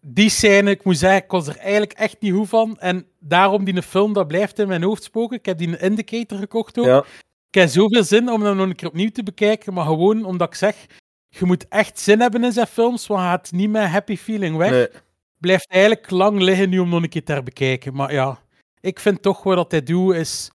Die 0.01 0.29
scène, 0.29 0.71
ik 0.71 0.85
moet 0.85 0.99
zeggen, 0.99 1.25
ik 1.25 1.31
was 1.31 1.47
er 1.47 1.57
eigenlijk 1.57 1.93
echt 1.93 2.21
niet 2.21 2.33
goed 2.33 2.49
van. 2.49 2.79
En 2.79 3.07
daarom 3.19 3.65
die 3.65 3.83
film, 3.83 4.13
dat 4.13 4.27
blijft 4.29 4.59
in 4.59 4.69
mijn 4.69 4.83
hoofd 4.83 5.03
spoken. 5.03 5.37
Ik 5.37 5.47
heb 5.47 5.59
die 5.59 5.69
een 5.69 5.81
Indicator 5.81 6.39
gekocht 6.39 6.79
ook. 6.79 6.85
ja. 6.85 7.05
Ik 7.53 7.61
heb 7.61 7.69
zoveel 7.69 8.05
zin 8.05 8.31
om 8.31 8.43
hem 8.43 8.57
nog 8.57 8.67
een 8.67 8.75
keer 8.75 8.89
opnieuw 8.89 9.11
te 9.11 9.23
bekijken, 9.23 9.73
maar 9.73 9.85
gewoon 9.85 10.25
omdat 10.25 10.49
ik 10.49 10.55
zeg, 10.55 10.87
je 11.29 11.45
moet 11.45 11.69
echt 11.69 11.99
zin 11.99 12.21
hebben 12.21 12.45
in 12.45 12.53
zijn 12.53 12.67
films, 12.67 13.07
want 13.07 13.21
hij 13.21 13.31
gaat 13.31 13.53
niet 13.53 13.71
met 13.71 13.89
happy 13.89 14.17
feeling 14.17 14.57
weg. 14.57 14.71
Nee. 14.71 14.89
Blijft 15.39 15.71
eigenlijk 15.71 16.11
lang 16.11 16.41
liggen 16.41 16.69
nu 16.69 16.79
om 16.79 16.89
nog 16.89 17.03
een 17.03 17.09
keer 17.09 17.25
te 17.25 17.33
herbekijken. 17.33 17.95
Maar 17.95 18.13
ja, 18.13 18.39
ik 18.81 19.01
vind 19.01 19.23
toch 19.23 19.43
wat 19.43 19.57
dat 19.57 19.71
hij 19.71 19.83
doet 19.83 20.15
is 20.15 20.51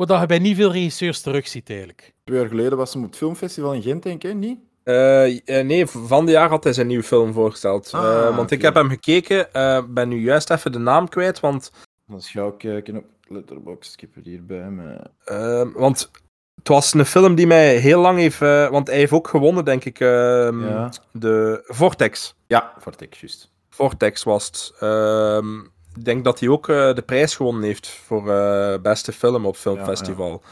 wat 0.00 0.08
dat 0.08 0.20
je 0.20 0.26
bij 0.26 0.38
niet 0.38 0.56
veel 0.56 0.72
regisseurs 0.72 1.20
terugziet 1.20 1.68
eigenlijk. 1.68 2.14
Twee 2.24 2.38
jaar 2.38 2.48
geleden 2.48 2.78
was 2.78 2.92
hij 2.92 3.02
op 3.02 3.08
het 3.08 3.16
filmfestival 3.16 3.74
in 3.74 3.82
Gent, 3.82 4.02
denk 4.02 4.24
ik, 4.24 4.30
hè? 4.30 4.34
niet? 4.36 4.58
Eh, 4.82 5.58
eh, 5.58 5.66
nee, 5.66 5.86
van 5.86 6.26
de 6.26 6.32
jaar 6.32 6.48
had 6.48 6.64
hij 6.64 6.72
zijn 6.72 6.86
nieuwe 6.86 7.02
film 7.04 7.32
voorgesteld. 7.32 7.90
Ah, 7.94 8.02
Eh, 8.28 8.36
want 8.36 8.50
ik 8.50 8.62
heb 8.62 8.74
hem 8.74 8.88
gekeken, 8.88 9.52
eh, 9.52 9.82
ben 9.88 10.08
nu 10.08 10.20
juist 10.20 10.50
even 10.50 10.72
de 10.72 10.78
naam 10.78 11.08
kwijt, 11.08 11.40
want, 11.40 11.72
Dan 12.06 12.22
ga 12.22 12.44
ik 12.46 12.58
kijken 12.58 12.96
op 12.96 13.04
Letterboxd. 13.28 13.92
Ik 13.94 14.00
heb 14.00 14.14
het 14.14 14.24
hier 14.24 14.44
bij 14.46 14.70
me. 14.70 15.10
eh, 15.24 15.62
want 15.74 16.10
het 16.54 16.68
was 16.68 16.94
een 16.94 17.06
film 17.06 17.34
die 17.34 17.46
mij 17.46 17.76
heel 17.76 18.00
lang 18.00 18.18
heeft... 18.18 18.38
want 18.70 18.86
hij 18.86 18.96
heeft 18.96 19.12
ook 19.12 19.28
gewonnen, 19.28 19.64
denk 19.64 19.84
ik, 19.84 20.00
ehm, 20.00 20.64
Ja. 20.68 20.92
de 21.12 21.62
Vortex. 21.66 22.34
Ja, 22.46 22.74
Vortex, 22.78 23.20
juist. 23.20 23.50
Vortex 23.68 24.22
was 24.22 24.46
het. 24.46 24.72
Ehm, 24.80 25.58
ik 25.94 26.04
denk 26.04 26.24
dat 26.24 26.40
hij 26.40 26.48
ook 26.48 26.66
de 26.66 27.02
prijs 27.06 27.36
gewonnen 27.36 27.62
heeft 27.62 27.88
voor 27.88 28.22
beste 28.82 29.12
film 29.12 29.46
op 29.46 29.56
filmfestival. 29.56 30.42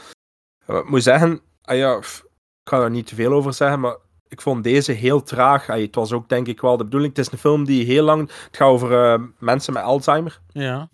Ik 0.67 0.89
moet 0.89 1.03
zeggen, 1.03 1.41
ah 1.61 1.77
ja, 1.77 1.97
ik 1.97 2.69
ga 2.69 2.81
er 2.83 2.89
niet 2.89 3.07
te 3.07 3.15
veel 3.15 3.33
over 3.33 3.53
zeggen, 3.53 3.79
maar 3.79 3.95
ik 4.29 4.41
vond 4.41 4.63
deze 4.63 4.91
heel 4.91 5.23
traag. 5.23 5.65
Het 5.65 5.95
was 5.95 6.11
ook 6.11 6.29
denk 6.29 6.47
ik 6.47 6.61
wel 6.61 6.77
de 6.77 6.83
bedoeling. 6.83 7.15
Het 7.15 7.25
is 7.25 7.31
een 7.31 7.37
film 7.37 7.65
die 7.65 7.85
heel 7.85 8.03
lang... 8.03 8.19
Het 8.21 8.57
gaat 8.57 8.67
over 8.67 9.03
eh, 9.03 9.23
mensen 9.39 9.73
met 9.73 9.83
Alzheimer. 9.83 10.39
Ja. 10.51 10.89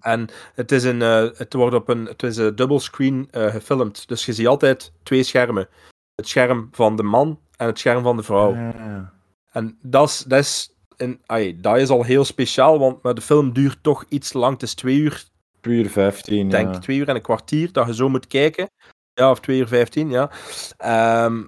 En 0.00 0.28
het, 0.54 0.72
is 0.72 0.84
een, 0.84 1.02
eh, 1.02 1.28
het 1.34 1.52
wordt 1.52 1.74
op 1.74 1.88
een, 1.88 2.04
het 2.04 2.22
is 2.22 2.36
een 2.36 2.56
dubbelscreen 2.56 3.28
eh 3.30 3.46
gefilmd. 3.46 4.08
Dus 4.08 4.26
je 4.26 4.32
ziet 4.32 4.46
altijd 4.46 4.92
twee 5.02 5.22
schermen. 5.22 5.68
Het 6.14 6.28
scherm 6.28 6.68
van 6.72 6.96
de 6.96 7.02
man 7.02 7.40
en 7.56 7.66
het 7.66 7.78
scherm 7.78 8.02
van 8.02 8.16
de 8.16 8.22
vrouw. 8.22 8.54
Ja. 8.54 9.12
En 9.52 9.78
dat 9.82 10.08
is, 10.08 10.18
dat, 10.18 10.38
is 10.38 10.76
een, 10.96 11.20
ai, 11.26 11.60
dat 11.60 11.76
is 11.76 11.88
al 11.88 12.02
heel 12.02 12.24
speciaal, 12.24 12.78
want 12.78 13.02
maar 13.02 13.14
de 13.14 13.20
film 13.20 13.52
duurt 13.52 13.82
toch 13.82 14.04
iets 14.08 14.32
lang. 14.32 14.52
Het 14.52 14.62
is 14.62 14.74
twee 14.74 14.96
uur, 14.96 15.24
2 15.60 15.76
uur 15.76 15.90
15, 15.90 16.48
denk 16.48 16.74
ja. 16.74 16.78
twee 16.78 16.96
uur 16.96 17.08
en 17.08 17.14
een 17.14 17.22
kwartier 17.22 17.72
dat 17.72 17.86
je 17.86 17.94
zo 17.94 18.08
moet 18.08 18.26
kijken. 18.26 18.70
Ja, 19.14 19.30
of 19.30 19.40
twee 19.40 19.58
uur 19.58 19.68
vijftien, 19.68 20.10
ja. 20.10 20.30
Ehm, 20.76 21.42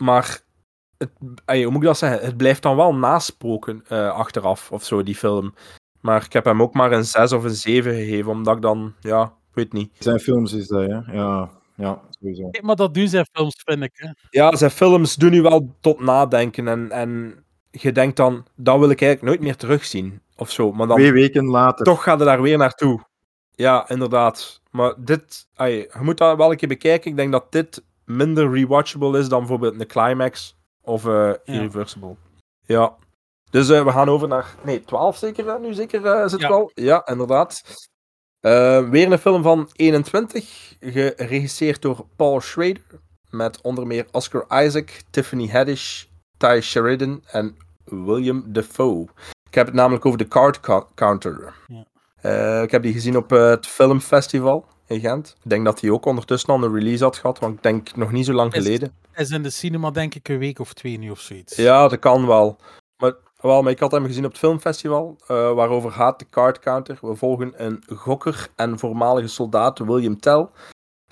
maar, 0.00 0.40
het, 0.98 1.10
ai, 1.44 1.62
hoe 1.62 1.72
moet 1.72 1.80
ik 1.82 1.86
dat 1.88 1.98
zeggen? 1.98 2.26
Het 2.26 2.36
blijft 2.36 2.62
dan 2.62 2.76
wel 2.76 2.94
nasproken 2.94 3.84
eh, 3.88 4.10
achteraf, 4.12 4.72
of 4.72 4.84
zo, 4.84 5.02
die 5.02 5.16
film. 5.16 5.54
Maar 6.00 6.24
ik 6.24 6.32
heb 6.32 6.44
hem 6.44 6.62
ook 6.62 6.74
maar 6.74 6.92
een 6.92 7.04
6 7.04 7.32
of 7.32 7.44
een 7.44 7.50
7 7.54 7.94
gegeven, 7.94 8.30
omdat 8.30 8.56
ik 8.56 8.62
dan, 8.62 8.94
ja, 9.00 9.22
ik 9.22 9.54
weet 9.54 9.72
niet. 9.72 9.96
Zijn 9.98 10.18
films 10.20 10.52
is 10.52 10.68
dat, 10.68 10.86
ja. 10.88 11.04
Ja, 11.12 11.50
ja 11.74 12.00
sowieso. 12.10 12.48
Nee, 12.50 12.62
Maar 12.62 12.76
dat 12.76 12.94
doen 12.94 13.08
zijn 13.08 13.26
films, 13.32 13.62
vind 13.64 13.82
ik. 13.82 13.90
Hè. 13.94 14.10
Ja, 14.30 14.56
zijn 14.56 14.70
films 14.70 15.14
doen 15.14 15.32
u 15.32 15.42
wel 15.42 15.76
tot 15.80 16.00
nadenken. 16.00 16.68
En, 16.68 16.90
en 16.90 17.44
je 17.70 17.92
denkt 17.92 18.16
dan, 18.16 18.46
dat 18.56 18.78
wil 18.78 18.90
ik 18.90 19.02
eigenlijk 19.02 19.32
nooit 19.32 19.46
meer 19.48 19.56
terugzien. 19.56 20.20
Of 20.36 20.50
zo. 20.50 20.72
Maar 20.72 20.86
dan 20.86 20.96
Twee 20.96 21.12
weken 21.12 21.44
later. 21.46 21.84
toch 21.84 22.02
gaat 22.02 22.20
er 22.20 22.26
daar 22.26 22.42
weer 22.42 22.58
naartoe. 22.58 23.04
Ja, 23.54 23.88
inderdaad. 23.88 24.60
Maar 24.70 24.94
dit, 24.98 25.46
je 25.56 25.90
moet 26.00 26.18
dat 26.18 26.36
wel 26.36 26.50
een 26.50 26.56
keer 26.56 26.68
bekijken. 26.68 27.10
Ik 27.10 27.16
denk 27.16 27.32
dat 27.32 27.52
dit 27.52 27.84
minder 28.16 28.50
rewatchable 28.52 29.18
is 29.18 29.28
dan 29.28 29.38
bijvoorbeeld 29.38 29.80
een 29.80 29.86
Climax 29.86 30.56
of 30.82 31.06
eh 31.06 31.32
Irreversible. 31.44 32.16
Ja. 32.66 32.96
Dus 33.50 33.68
eh, 33.68 33.84
we 33.84 33.90
gaan 33.90 34.08
over 34.08 34.28
naar. 34.28 34.54
Nee, 34.64 34.84
12 34.84 35.16
zeker 35.16 35.48
eh, 35.48 35.60
nu, 35.60 35.74
zeker 35.74 36.06
eh, 36.06 36.24
is 36.24 36.32
het 36.32 36.40
Ja. 36.40 36.48
wel. 36.48 36.70
Ja, 36.74 37.06
inderdaad. 37.06 37.62
Eh, 38.40 38.88
weer 38.88 39.12
een 39.12 39.18
film 39.18 39.42
van 39.42 39.68
21, 39.72 40.74
geregisseerd 40.80 41.82
door 41.82 42.06
Paul 42.16 42.40
Schrader. 42.40 42.82
Met 43.30 43.60
onder 43.60 43.86
meer 43.86 44.06
Oscar 44.12 44.64
Isaac, 44.64 45.00
Tiffany 45.10 45.48
Haddish, 45.48 46.04
Ty 46.36 46.58
Sheridan 46.62 47.22
en 47.26 47.56
William 47.84 48.44
Defoe. 48.46 49.08
Ik 49.48 49.54
heb 49.54 49.66
het 49.66 49.74
namelijk 49.74 50.06
over 50.06 50.18
de 50.18 50.28
Card 50.28 50.60
Cou- 50.60 50.86
Counter. 50.94 51.54
Ja. 51.66 51.84
Eh, 52.20 52.62
ik 52.62 52.70
heb 52.70 52.82
die 52.82 52.92
gezien 52.92 53.16
op 53.16 53.32
eh, 53.32 53.48
het 53.48 53.66
filmfestival 53.66 54.66
in 54.90 55.00
Gent. 55.00 55.36
Ik 55.42 55.50
denk 55.50 55.64
dat 55.64 55.80
hij 55.80 55.90
ook 55.90 56.04
ondertussen 56.04 56.48
al 56.54 56.62
een 56.62 56.74
release 56.74 57.04
had 57.04 57.16
gehad, 57.16 57.38
want 57.38 57.54
ik 57.56 57.62
denk 57.62 57.96
nog 57.96 58.12
niet 58.12 58.26
zo 58.26 58.32
lang 58.32 58.52
Is- 58.54 58.62
geleden. 58.62 58.92
Hij 59.10 59.24
is 59.24 59.30
in 59.30 59.42
de 59.42 59.50
cinema, 59.50 59.90
denk 59.90 60.14
ik, 60.14 60.28
een 60.28 60.38
week 60.38 60.58
of 60.58 60.72
twee 60.72 60.98
nu 60.98 61.10
of 61.10 61.20
zoiets. 61.20 61.56
Ja, 61.56 61.88
dat 61.88 61.98
kan 61.98 62.26
wel. 62.26 62.56
Maar, 63.02 63.14
wel, 63.40 63.62
maar 63.62 63.72
ik 63.72 63.78
had 63.78 63.92
hem 63.92 64.04
gezien 64.06 64.24
op 64.24 64.30
het 64.30 64.38
filmfestival, 64.38 65.16
eh, 65.26 65.52
waarover 65.52 65.90
gaat 65.90 66.18
de 66.18 66.26
Card 66.30 66.58
Counter. 66.58 66.98
We 67.00 67.14
volgen 67.14 67.52
een 67.56 67.82
gokker 67.96 68.48
en 68.56 68.78
voormalige 68.78 69.28
soldaat, 69.28 69.78
William 69.78 70.20
Tell. 70.20 70.46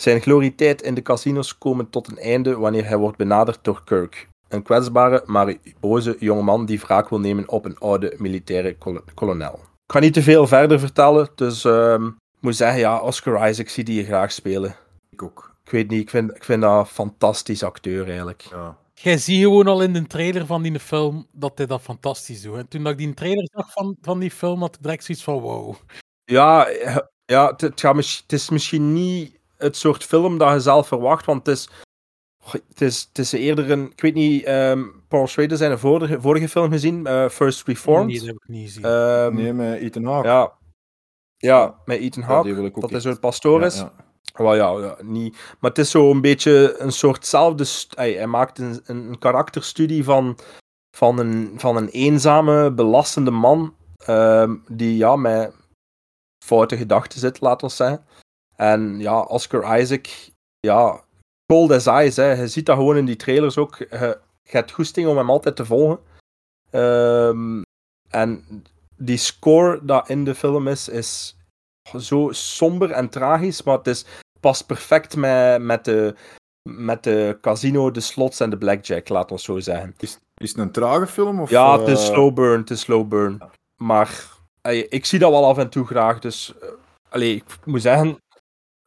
Zijn 0.00 0.20
glorietijd 0.20 0.82
in 0.82 0.94
de 0.94 1.02
casinos 1.02 1.58
komen 1.58 1.90
tot 1.90 2.08
een 2.08 2.18
einde 2.18 2.56
wanneer 2.56 2.86
hij 2.86 2.96
wordt 2.96 3.16
benaderd 3.16 3.58
door 3.62 3.84
Kirk. 3.84 4.28
Een 4.48 4.62
kwetsbare, 4.62 5.22
maar 5.26 5.54
boze 5.80 6.16
jongeman 6.18 6.66
die 6.66 6.80
wraak 6.80 7.08
wil 7.08 7.20
nemen 7.20 7.48
op 7.48 7.64
een 7.64 7.78
oude 7.78 8.14
militaire 8.18 8.76
kol- 8.78 9.00
kolonel. 9.14 9.54
Ik 9.54 9.92
ga 9.92 9.98
niet 9.98 10.12
te 10.12 10.22
veel 10.22 10.46
verder 10.46 10.78
vertellen, 10.80 11.28
dus 11.34 11.64
ehm, 11.64 12.10
moet 12.40 12.56
zeggen, 12.56 12.78
ja, 12.78 13.00
Oscar 13.00 13.48
Isaac 13.48 13.68
zie 13.68 13.84
die 13.84 13.94
je 13.96 14.04
graag 14.04 14.32
spelen. 14.32 14.76
Ik 15.10 15.22
ook. 15.22 15.56
Ik 15.64 15.70
weet 15.70 15.88
niet, 15.90 16.00
ik 16.00 16.10
vind, 16.10 16.34
ik 16.36 16.44
vind 16.44 16.62
dat 16.62 16.78
een 16.78 16.86
fantastisch 16.86 17.62
acteur 17.62 18.08
eigenlijk. 18.08 18.40
Ja. 18.50 18.76
Jij 18.94 19.18
ziet 19.18 19.42
gewoon 19.42 19.66
al 19.66 19.82
in 19.82 19.92
de 19.92 20.06
trailer 20.06 20.46
van 20.46 20.62
die 20.62 20.80
film 20.80 21.26
dat 21.32 21.52
hij 21.54 21.66
dat 21.66 21.80
fantastisch 21.80 22.42
doet. 22.42 22.56
En 22.56 22.68
toen 22.68 22.82
dat 22.82 22.92
ik 22.92 22.98
die 22.98 23.14
trailer 23.14 23.48
zag 23.52 23.72
van, 23.72 23.96
van 24.02 24.18
die 24.18 24.30
film, 24.30 24.60
had 24.60 24.74
ik 24.74 24.82
direct 24.82 25.04
zoiets 25.04 25.24
van 25.24 25.40
wow. 25.40 25.74
Ja, 26.24 26.68
ja 27.24 27.46
het, 27.50 27.60
het, 27.60 27.80
gaat 27.80 27.96
het 27.96 28.32
is 28.32 28.50
misschien 28.50 28.92
niet 28.92 29.38
het 29.56 29.76
soort 29.76 30.04
film 30.04 30.38
dat 30.38 30.52
je 30.52 30.60
zelf 30.60 30.88
verwacht, 30.88 31.26
want 31.26 31.46
het 31.46 31.56
is, 31.56 31.68
het 32.68 32.80
is, 32.80 33.06
het 33.08 33.18
is 33.18 33.32
eerder 33.32 33.70
een... 33.70 33.90
Ik 33.90 34.00
weet 34.00 34.14
niet, 34.14 34.44
ehm, 34.44 34.84
Paul 35.08 35.26
Schrader 35.26 35.56
zijn 35.56 35.70
een 35.70 35.78
vorige, 35.78 36.20
vorige 36.20 36.48
film 36.48 36.70
gezien, 36.70 37.06
eh, 37.06 37.28
First 37.28 37.66
Reformed. 37.66 38.06
Nee, 38.06 38.18
dat 38.18 38.26
heb 38.26 38.36
ik 38.36 38.48
niet 38.48 38.66
gezien. 38.66 38.84
Ehm, 38.84 39.34
Nee, 39.34 39.52
met 39.52 39.80
Ethan 39.80 40.04
Hawke. 40.04 40.28
ja. 40.28 40.57
Ja, 41.38 41.74
met 41.84 41.98
Ethan 41.98 42.22
Hawke, 42.22 42.48
dat 42.80 42.92
is 42.92 43.02
zo'n 43.02 43.18
pastoor 43.18 43.62
is. 43.62 43.76
ja. 43.76 43.92
Ja, 44.38 44.54
ja, 44.54 44.96
niet. 45.02 45.32
Maar 45.58 45.70
het 45.70 45.78
is 45.78 45.90
zo 45.90 46.10
een 46.10 46.20
beetje 46.20 46.74
een 46.78 46.92
soortzelfde. 46.92 47.64
st- 47.64 47.96
Hij, 47.96 48.26
maakt 48.26 48.58
een, 48.58 48.80
een, 48.84 49.18
karakterstudie 49.18 50.04
van, 50.04 50.38
van, 50.96 51.18
een, 51.18 51.52
van 51.56 51.76
een 51.76 51.88
eenzame, 51.88 52.70
belastende 52.72 53.30
man. 53.30 53.74
ehm, 54.04 54.56
die 54.68 54.96
ja, 54.96 55.16
met, 55.16 55.54
foute 56.44 56.76
gedachten 56.76 57.20
zit, 57.20 57.40
laten 57.40 57.68
we 57.68 57.74
zeggen. 57.74 58.04
En 58.56 58.98
ja, 58.98 59.20
Oscar 59.20 59.80
Isaac, 59.80 60.06
ja, 60.60 61.00
cold 61.52 61.70
as 61.70 61.86
ice. 62.06 62.20
Hè. 62.20 62.32
Je 62.32 62.48
ziet 62.48 62.66
dat 62.66 62.76
gewoon 62.76 62.96
in 62.96 63.04
die 63.04 63.16
trailers 63.16 63.58
ook. 63.58 63.76
Je, 63.76 63.86
je 64.42 64.56
hebt 64.56 64.70
goesting 64.72 65.08
om 65.08 65.16
hem 65.16 65.30
altijd 65.30 65.56
te 65.56 65.64
volgen. 65.64 65.98
Ehm, 66.70 67.62
en 68.10 68.44
die 68.98 69.16
score 69.16 69.80
dat 69.82 70.08
in 70.08 70.24
de 70.24 70.34
film 70.34 70.68
is, 70.68 70.88
is 70.88 71.36
zo 71.98 72.28
somber 72.32 72.90
en 72.90 73.08
tragisch, 73.08 73.62
maar 73.62 73.78
het 73.78 73.86
is, 73.86 74.04
past 74.40 74.66
perfect 74.66 75.16
met, 75.16 75.62
met, 75.62 75.84
de, 75.84 76.14
met 76.62 77.02
de 77.02 77.38
casino, 77.40 77.90
de 77.90 78.00
slots 78.00 78.40
en 78.40 78.50
de 78.50 78.58
blackjack, 78.58 79.08
laten 79.08 79.36
we 79.36 79.42
zo 79.42 79.58
zeggen. 79.58 79.94
Is, 79.98 80.18
is 80.36 80.50
het 80.50 80.58
een 80.58 80.72
trage 80.72 81.06
film? 81.06 81.40
Of, 81.40 81.50
Ja, 81.50 81.78
het 81.78 81.88
is 81.88 82.08
eh, 82.08 82.14
slow 82.14 82.34
burn, 82.34 82.60
het 82.60 82.70
is 82.70 82.80
slow 82.80 83.08
burn. 83.08 83.38
Maar 83.76 84.24
ik 84.88 85.04
zie 85.04 85.18
dat 85.18 85.30
wel 85.30 85.46
af 85.46 85.58
en 85.58 85.68
toe 85.68 85.86
graag, 85.86 86.18
dus... 86.18 86.54
eh, 86.60 86.68
allee, 87.08 87.34
ik 87.34 87.44
moet 87.64 87.82
zeggen... 87.82 88.16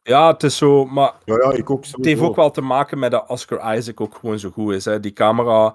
Ja, 0.02 0.32
het 0.32 0.42
is 0.42 0.56
zo, 0.56 0.84
maar 0.84 1.12
Ja, 1.24 1.34
ja, 1.34 1.52
ik 1.52 1.70
ook. 1.70 1.84
het 1.86 2.04
heeft 2.04 2.20
ook 2.20 2.36
wel 2.36 2.50
te 2.50 2.60
maken 2.60 2.98
met 2.98 3.10
dat 3.10 3.28
Oscar 3.28 3.76
Isaac 3.76 4.00
ook 4.00 4.14
gewoon 4.14 4.38
zo 4.38 4.50
goed 4.50 4.72
is. 4.72 4.84
Hè. 4.84 5.00
Die 5.00 5.12
camera 5.12 5.74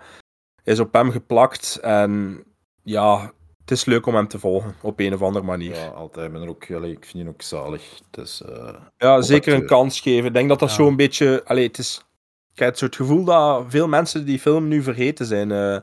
is 0.64 0.80
op 0.80 0.94
hem 0.94 1.12
geplakt 1.12 1.80
en 1.82 2.44
ja, 2.84 3.32
het 3.70 3.78
is 3.78 3.86
leuk 3.86 4.06
om 4.06 4.16
hem 4.16 4.28
te 4.28 4.40
volgen 4.40 4.76
op 4.82 5.00
een 5.00 5.14
of 5.14 5.22
andere 5.22 5.46
manier. 5.46 5.76
Ja, 5.76 5.88
altijd. 5.88 6.26
Ik 6.28 6.32
ben 6.34 6.42
er 6.42 6.50
ook, 6.50 6.72
allee, 6.72 6.92
ik 6.92 7.06
vind 7.06 7.14
die 7.24 7.28
ook 7.34 7.42
zalig. 7.42 8.00
Dus, 8.10 8.42
eh, 8.44 8.74
Ja, 8.98 9.22
zeker 9.22 9.54
een 9.54 9.66
kans 9.66 10.00
geven. 10.00 10.26
Ik 10.26 10.34
denk 10.34 10.50
dat 10.50 10.60
dat 10.60 10.70
Ja. 10.70 10.76
zo'n 10.76 10.96
beetje. 10.96 11.42
Allee, 11.46 11.68
het 11.68 11.78
is. 11.78 12.06
Ik 12.54 12.60
heb 12.60 12.80
het 12.80 12.96
gevoel 12.96 13.24
dat 13.24 13.66
veel 13.68 13.88
mensen 13.88 14.26
die 14.26 14.40
film 14.40 14.68
nu 14.68 14.82
vergeten 14.82 15.26
zijn. 15.26 15.52
eh 15.52 15.78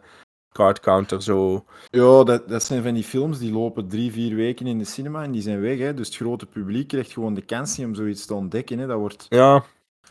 Card 0.53 0.80
Counter 0.80 1.22
zo. 1.22 1.64
Ja, 1.91 2.22
dat, 2.24 2.49
dat 2.49 2.62
zijn 2.62 2.82
van 2.82 2.95
die 2.95 3.05
films 3.05 3.39
die 3.39 3.53
lopen 3.53 3.89
drie, 3.89 4.12
vier 4.12 4.35
weken 4.35 4.66
in 4.66 4.78
de 4.78 4.85
cinema 4.85 5.22
en 5.22 5.30
die 5.32 5.43
zijn 5.43 5.61
weg. 5.61 5.78
Hè. 5.78 5.95
Dus 5.95 6.07
het 6.07 6.16
grote 6.16 6.47
publiek 6.47 6.89
krijgt 6.89 7.12
gewoon 7.12 7.35
de 7.35 7.43
kans 7.43 7.76
niet 7.76 7.87
om 7.87 7.95
zoiets 7.95 8.26
te 8.26 8.35
ontdekken. 8.35 8.78
Hè. 8.78 8.87
Dat 8.87 8.99
wordt 8.99 9.26
Ja, 9.28 9.64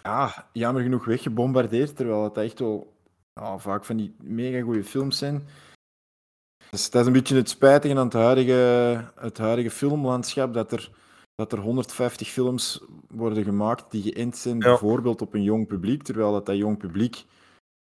ja, 0.03 0.47
jammer 0.53 0.81
genoeg 0.83 1.05
weggebombardeerd, 1.05 1.95
terwijl 1.95 2.23
het 2.23 2.37
echt 2.37 2.59
wel 2.59 2.93
ja, 3.33 3.57
vaak 3.57 3.85
van 3.85 3.97
die 3.97 4.15
mega 4.23 4.61
goede 4.61 4.83
films 4.83 5.17
zijn. 5.17 5.47
Dus 6.73 6.89
dat 6.89 7.01
is 7.01 7.07
een 7.07 7.13
beetje 7.13 7.35
het 7.35 7.49
spijtige 7.49 7.95
aan 7.97 8.05
het 8.05 8.13
huidige, 8.13 8.53
het 9.15 9.37
huidige 9.37 9.69
filmlandschap, 9.69 10.53
dat 10.53 10.71
er, 10.71 10.89
dat 11.35 11.51
er 11.51 11.59
150 11.59 12.27
films 12.27 12.83
worden 13.07 13.43
gemaakt 13.43 13.91
die 13.91 14.01
geënt 14.01 14.37
zijn 14.37 14.55
Ja. 14.57 14.61
bijvoorbeeld 14.67 15.21
op 15.21 15.33
een 15.33 15.43
jong 15.43 15.67
publiek, 15.67 16.03
terwijl 16.03 16.31
dat, 16.31 16.45
dat 16.45 16.57
jong 16.57 16.77
publiek 16.77 17.25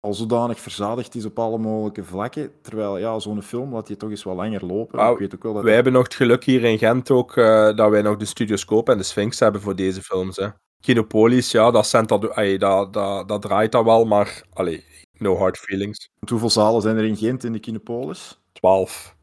al 0.01 0.15
zodanig 0.15 0.61
verzadigd 0.61 1.15
is 1.15 1.25
op 1.25 1.39
alle 1.39 1.59
mogelijke 1.59 2.05
vlakken. 2.05 2.51
Terwijl 2.63 2.99
ja, 2.99 3.19
zo'n 3.19 3.43
film 3.43 3.73
laat 3.73 3.89
je 3.89 3.97
toch 3.97 4.11
eens 4.11 4.23
wat 4.23 4.37
langer 4.37 4.67
lopen. 4.67 5.11
Ik 5.11 5.19
weet 5.19 5.35
ook 5.35 5.43
wel 5.43 5.55
dat 5.55 5.63
wij 5.63 5.75
hebben 5.75 5.93
nog 5.93 6.03
het 6.03 6.15
geluk 6.15 6.45
hier 6.45 6.65
in 6.65 6.79
Gent 6.79 7.11
ook 7.11 7.37
eh, 7.37 7.77
dat 7.77 7.91
wij 7.91 8.03
nog 8.03 8.17
de 8.17 8.25
Studioscope 8.25 8.93
en 8.93 8.99
de 8.99 9.05
Sphinx 9.05 9.39
hebben 9.39 9.61
voor 9.61 9.77
deze 9.77 10.03
films. 10.03 10.37
Hè. 10.37 10.49
Kinopolis, 10.81 11.51
ja, 11.51 11.71
dat, 11.71 11.91
dat, 11.91 12.09
dat, 12.09 12.93
dat, 12.93 13.29
dat 13.29 13.43
draait 13.43 13.73
dat 13.73 13.85
wel, 13.85 14.05
maar 14.05 14.43
allee, 14.53 14.85
no 15.19 15.37
hard 15.37 15.59
feelings. 15.59 16.09
Hoeveel 16.29 16.51
zalen 16.51 16.83
zijn 16.83 16.97
er 16.97 17.05
in 17.05 17.17
Gent 17.17 17.45
in 17.45 17.53
de 17.53 17.59
Kinopolis? 17.61 18.39
12. 18.67 19.15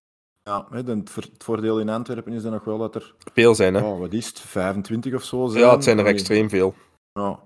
Ja, 0.44 0.68
het 0.72 1.10
voor- 1.10 1.24
het 1.24 1.44
voordeel 1.44 1.80
in 1.80 1.90
Antwerpen 1.90 2.34
is 2.34 2.44
dan 2.44 2.52
nog 2.52 2.64
wel 2.64 2.78
dat 2.78 2.96
er 2.96 3.14
Veel 3.34 3.56
zijn, 3.56 3.74
hè? 3.74 3.80
Ja, 3.82 3.96
wat 3.98 4.14
is 4.14 4.28
het? 4.28 4.40
25 4.40 5.14
of 5.14 5.24
zo 5.24 5.48
zijn. 5.48 5.64
Ja, 5.64 5.72
het 5.72 5.84
zijn 5.84 5.98
er 5.98 6.04
Allee, 6.04 6.16
extreem 6.16 6.50
veel. 6.50 6.74
Ja. 7.20 7.40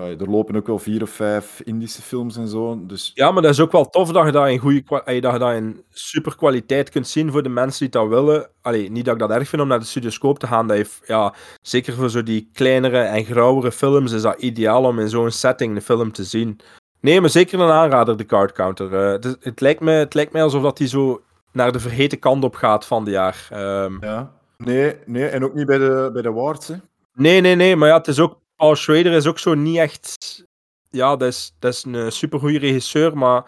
Allee, 0.00 0.16
er 0.16 0.30
lopen 0.30 0.56
ook 0.56 0.66
wel 0.66 0.78
vier 0.78 1.02
of 1.02 1.10
vijf 1.10 1.60
Indische 1.60 2.02
films 2.02 2.36
en 2.36 2.48
zo. 2.48 2.86
Dus 2.86 3.10
Ja, 3.14 3.30
maar 3.30 3.42
dat 3.42 3.50
is 3.50 3.60
ook 3.60 3.72
wel 3.72 3.90
tof 3.90 4.12
dat 4.12 4.26
je 4.26 4.32
dat 4.32 4.48
in, 4.48 4.58
goede, 4.58 4.82
dat 5.20 5.32
je 5.32 5.38
dat 5.38 5.54
in 5.54 5.84
super 5.90 6.36
kwaliteit 6.36 6.90
kunt 6.90 7.08
zien 7.08 7.30
voor 7.30 7.42
de 7.42 7.48
mensen 7.48 7.90
die 7.90 8.00
dat 8.00 8.08
willen. 8.08 8.50
Allee, 8.60 8.90
niet 8.90 9.04
dat 9.04 9.14
ik 9.14 9.20
dat 9.20 9.30
erg 9.30 9.48
vind 9.48 9.62
om 9.62 9.68
naar 9.68 9.78
de 9.78 9.84
studioscoop 9.84 10.38
te 10.38 10.46
gaan. 10.46 10.66
Dat 10.66 10.76
heeft, 10.76 11.00
ja, 11.06 11.34
zeker 11.62 11.94
voor 11.94 12.10
zo 12.10 12.22
die 12.22 12.50
kleinere 12.52 12.98
en 13.00 13.24
grauwere 13.24 13.72
films 13.72 14.12
is 14.12 14.22
dat 14.22 14.40
ideaal 14.40 14.84
om 14.84 14.98
in 14.98 15.08
zo'n 15.08 15.30
setting 15.30 15.74
de 15.74 15.80
film 15.80 16.12
te 16.12 16.24
zien. 16.24 16.60
Nee, 17.00 17.20
maar 17.20 17.30
zeker 17.30 17.60
een 17.60 17.70
aanrader, 17.70 18.16
de 18.16 18.26
Card 18.26 18.52
Counter. 18.52 18.94
Eh, 18.94 19.10
het, 19.12 19.24
is- 19.24 19.36
het, 19.40 19.60
lijkt 19.60 19.80
me, 19.80 19.90
het 19.90 20.14
lijkt 20.14 20.32
mij 20.32 20.42
alsof 20.42 20.62
dat 20.62 20.76
die 20.76 20.88
zo 20.88 21.22
naar 21.52 21.72
de 21.72 21.80
vergeten 21.80 22.18
kant 22.18 22.44
op 22.44 22.54
gaat 22.54 22.86
van 22.86 23.02
het 23.02 23.10
jaar. 23.12 23.46
Ehm, 23.50 24.04
ja. 24.04 24.32
Nee, 24.56 24.96
nee, 25.06 25.26
en 25.28 25.44
ook 25.44 25.54
niet 25.54 25.66
bij 25.66 25.78
de, 25.78 26.10
bij 26.12 26.22
de 26.22 26.28
awards. 26.28 26.68
Hè. 26.68 26.74
Nee, 27.14 27.40
nee, 27.40 27.54
nee, 27.54 27.76
maar 27.76 27.88
ja, 27.88 27.96
het 27.96 28.08
is 28.08 28.18
ook. 28.20 28.38
Paul 28.56 28.74
Schrader 28.76 29.12
is 29.12 29.26
ook 29.26 29.38
zo 29.38 29.54
niet 29.54 29.76
echt. 29.76 30.44
Ja, 30.90 31.16
dat 31.16 31.28
is, 31.28 31.54
dat 31.58 31.72
is 31.72 31.84
een 31.84 32.12
supergoeie 32.12 32.58
regisseur, 32.58 33.16
maar 33.16 33.44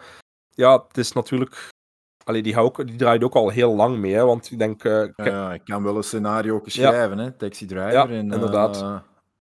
ja, 0.49 0.83
het 0.87 0.97
is 0.97 1.11
natuurlijk. 1.11 1.67
Allee, 2.23 2.41
die, 2.43 2.57
ook, 2.59 2.87
die 2.87 2.95
draait 2.95 3.23
ook 3.23 3.33
al 3.35 3.49
heel 3.49 3.75
lang 3.75 3.97
mee, 3.97 4.13
hè, 4.13 4.25
want 4.25 4.51
ik 4.51 4.57
denk. 4.59 4.83
eh, 4.83 5.01
ik 5.03 5.13
Ja, 5.25 5.53
ik 5.53 5.61
kan 5.63 5.83
wel 5.83 5.95
een 5.97 6.03
scenario 6.03 6.55
ook 6.55 6.69
schrijven, 6.69 7.17
hè. 7.17 7.31
Taxi 7.31 7.65
Driver. 7.65 7.91
Ja, 7.91 8.03
en, 8.07 8.11
eh, 8.11 8.17
inderdaad. 8.35 9.01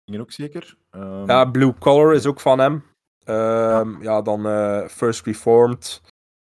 dingen 0.05 0.21
ook 0.21 0.33
zeker. 0.33 0.77
Ehm, 0.91 1.27
ja, 1.27 1.45
Blue 1.45 1.75
Collar 1.79 2.15
is 2.15 2.27
ook 2.27 2.41
van 2.41 2.59
hem. 2.59 2.85
Ehm, 3.31 4.03
ja. 4.03 4.23
dan 4.23 4.47
eh, 4.47 4.87
First 4.89 5.27
Reformed. 5.27 6.01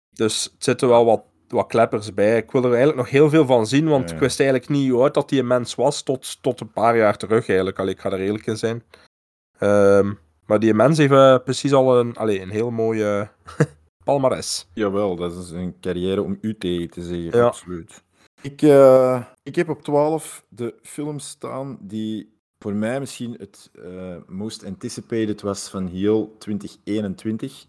Dus 0.10 0.44
het 0.44 0.64
zitten 0.64 0.88
wel 0.90 1.06
wat, 1.06 1.24
wat 1.48 1.68
kleppers 1.68 2.14
bij. 2.14 2.38
Ik 2.38 2.52
wil 2.52 2.62
er 2.64 2.68
eigenlijk 2.70 2.98
nog 2.98 3.10
heel 3.10 3.30
veel 3.30 3.46
van 3.46 3.68
zien, 3.68 3.88
want 3.88 4.04
Ja, 4.04 4.10
ja. 4.10 4.14
ik 4.14 4.20
wist 4.20 4.40
eigenlijk 4.40 4.70
niet 4.70 4.90
hoe 4.92 5.02
oud 5.02 5.14
dat 5.14 5.30
die 5.30 5.44
mens 5.44 5.76
was 5.76 6.04
tot, 6.04 6.42
tot 6.42 6.60
een 6.62 6.72
paar 6.72 6.98
jaar 6.98 7.18
terug 7.18 7.48
eigenlijk. 7.48 7.80
Allee, 7.80 7.94
ik 7.94 8.00
ga 8.00 8.12
er 8.12 8.20
eerlijk 8.20 8.46
in 8.46 8.58
zijn. 8.58 8.84
Ehm, 9.60 10.14
maar 10.46 10.60
die 10.60 10.74
mens 10.74 10.98
heeft 10.98 11.12
eh, 11.12 11.38
precies 11.44 11.74
al 11.74 12.00
een, 12.00 12.16
allee, 12.16 12.42
een 12.42 12.50
heel 12.50 12.72
mooie 12.72 13.30
palmares. 14.06 14.68
Jawel, 14.74 15.16
dat 15.16 15.34
is 15.38 15.50
een 15.52 15.76
carrière 15.82 16.22
om 16.22 16.38
u 16.42 16.58
tegen 16.58 16.90
te 16.90 17.02
zeggen, 17.02 17.40
Ja. 17.40 17.46
absoluut. 17.46 18.04
Ik, 18.42 18.62
eh, 18.62 19.24
ik 19.44 19.56
heb 19.56 19.70
op 19.70 19.82
12 19.84 20.46
de 20.50 20.76
film 20.82 21.20
staan 21.20 21.78
die 21.82 22.35
voor 22.66 22.74
mij 22.74 22.99
misschien 22.99 23.36
het 23.39 23.70
eh, 23.84 24.16
most 24.28 24.66
anticipated 24.66 25.41
was 25.41 25.70
van 25.70 25.88
heel 25.88 26.36
2021. 26.39 27.66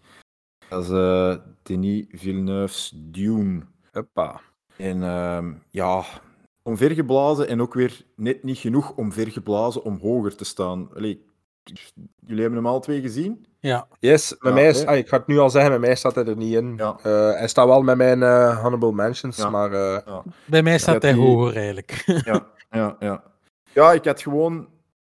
Dat 0.69 0.83
is 0.83 0.89
eh, 0.89 1.35
Denis 1.63 2.05
Villeneuve's 2.11 2.93
Dune. 2.95 3.61
Hoppa. 3.91 4.41
En 4.77 5.03
ehm, 5.03 5.53
ja, 5.69 6.03
omvergeblazen 6.63 7.47
en 7.47 7.61
ook 7.61 7.73
weer 7.73 8.01
net 8.15 8.43
niet 8.43 8.57
genoeg 8.57 8.95
omvergeblazen 8.95 9.83
om 9.83 9.99
hoger 10.01 10.35
te 10.35 10.45
staan. 10.45 10.89
Allee, 10.95 11.25
jullie 12.25 12.41
hebben 12.41 12.59
hem 12.59 12.67
al 12.71 12.79
twee 12.79 13.01
gezien? 13.01 13.45
Ja. 13.59 13.87
Yes, 13.99 14.29
met 14.29 14.39
Ja, 14.41 14.53
mij 14.53 14.67
is, 14.67 14.85
ah, 14.85 14.97
ik 14.97 15.07
ga 15.07 15.17
het 15.17 15.27
nu 15.27 15.37
al 15.37 15.49
zeggen, 15.49 15.71
met 15.71 15.79
mij 15.79 15.95
staat 15.95 16.15
hij 16.15 16.25
er 16.25 16.37
niet 16.37 16.53
in. 16.55 16.73
Ja. 16.77 16.95
Eh, 17.03 17.31
hij 17.39 17.47
staat 17.47 17.67
wel 17.67 17.81
met 17.81 17.97
mijn 17.97 18.23
eh, 18.23 18.61
honorable 18.61 18.91
mentions, 18.93 19.37
Ja. 19.37 19.49
maar 19.49 19.71
eh, 19.71 20.17
Bij 20.45 20.63
mij 20.63 20.77
staat 20.77 21.01
hij 21.01 21.13
die- 21.13 21.21
hoger 21.21 21.55
eigenlijk. 21.55 22.03
Ja, 22.25 22.47
ja, 22.71 22.95
ja. 22.99 23.23
Ja, 23.73 23.91
ik 23.93 24.05
had 24.05 24.21
gewoon, 24.21 24.67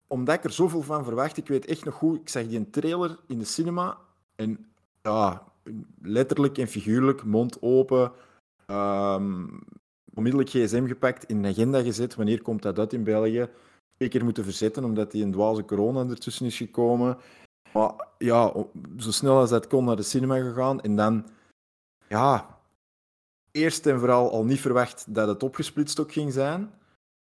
omdat 0.08 0.34
ik 0.34 0.44
er 0.44 0.52
zoveel 0.52 0.82
van 0.82 1.04
verwacht, 1.04 1.36
ik 1.36 1.48
weet 1.48 1.66
echt 1.66 1.84
nog 1.84 1.94
goed, 1.94 2.20
ik 2.20 2.28
zag 2.28 2.46
die 2.46 2.58
een 2.58 2.70
trailer 2.70 3.18
in 3.26 3.38
de 3.38 3.44
cinema 3.44 3.98
en 4.36 4.66
ja, 5.02 5.42
letterlijk 6.02 6.58
en 6.58 6.68
figuurlijk, 6.68 7.24
mond 7.24 7.62
open, 7.62 8.12
ehm, 8.66 9.46
onmiddellijk 10.14 10.50
gsm 10.50 10.86
gepakt, 10.86 11.24
in 11.24 11.42
de 11.42 11.48
agenda 11.48 11.82
gezet, 11.82 12.14
wanneer 12.14 12.42
komt 12.42 12.62
dat 12.62 12.78
uit 12.78 12.92
in 12.92 13.04
België? 13.04 13.48
Twee 13.96 14.08
keer 14.08 14.24
moeten 14.24 14.44
verzetten, 14.44 14.84
omdat 14.84 15.10
die 15.10 15.24
een 15.24 15.32
dwaze 15.32 15.64
corona 15.64 16.08
ertussen 16.10 16.46
is 16.46 16.56
gekomen. 16.56 17.18
Maar 17.72 18.06
ja, 18.18 18.52
zo 18.96 19.10
snel 19.10 19.38
als 19.38 19.50
dat 19.50 19.66
kon 19.66 19.84
naar 19.84 19.96
de 19.96 20.02
cinema 20.02 20.38
gegaan 20.38 20.80
en 20.80 20.96
dan, 20.96 21.26
ja, 22.08 22.58
eerst 23.50 23.86
en 23.86 23.98
vooral 23.98 24.30
al 24.30 24.44
niet 24.44 24.60
verwacht 24.60 25.14
dat 25.14 25.28
het 25.28 25.42
opgesplitst 25.42 26.00
ook 26.00 26.12
ging 26.12 26.32
zijn. 26.32 26.72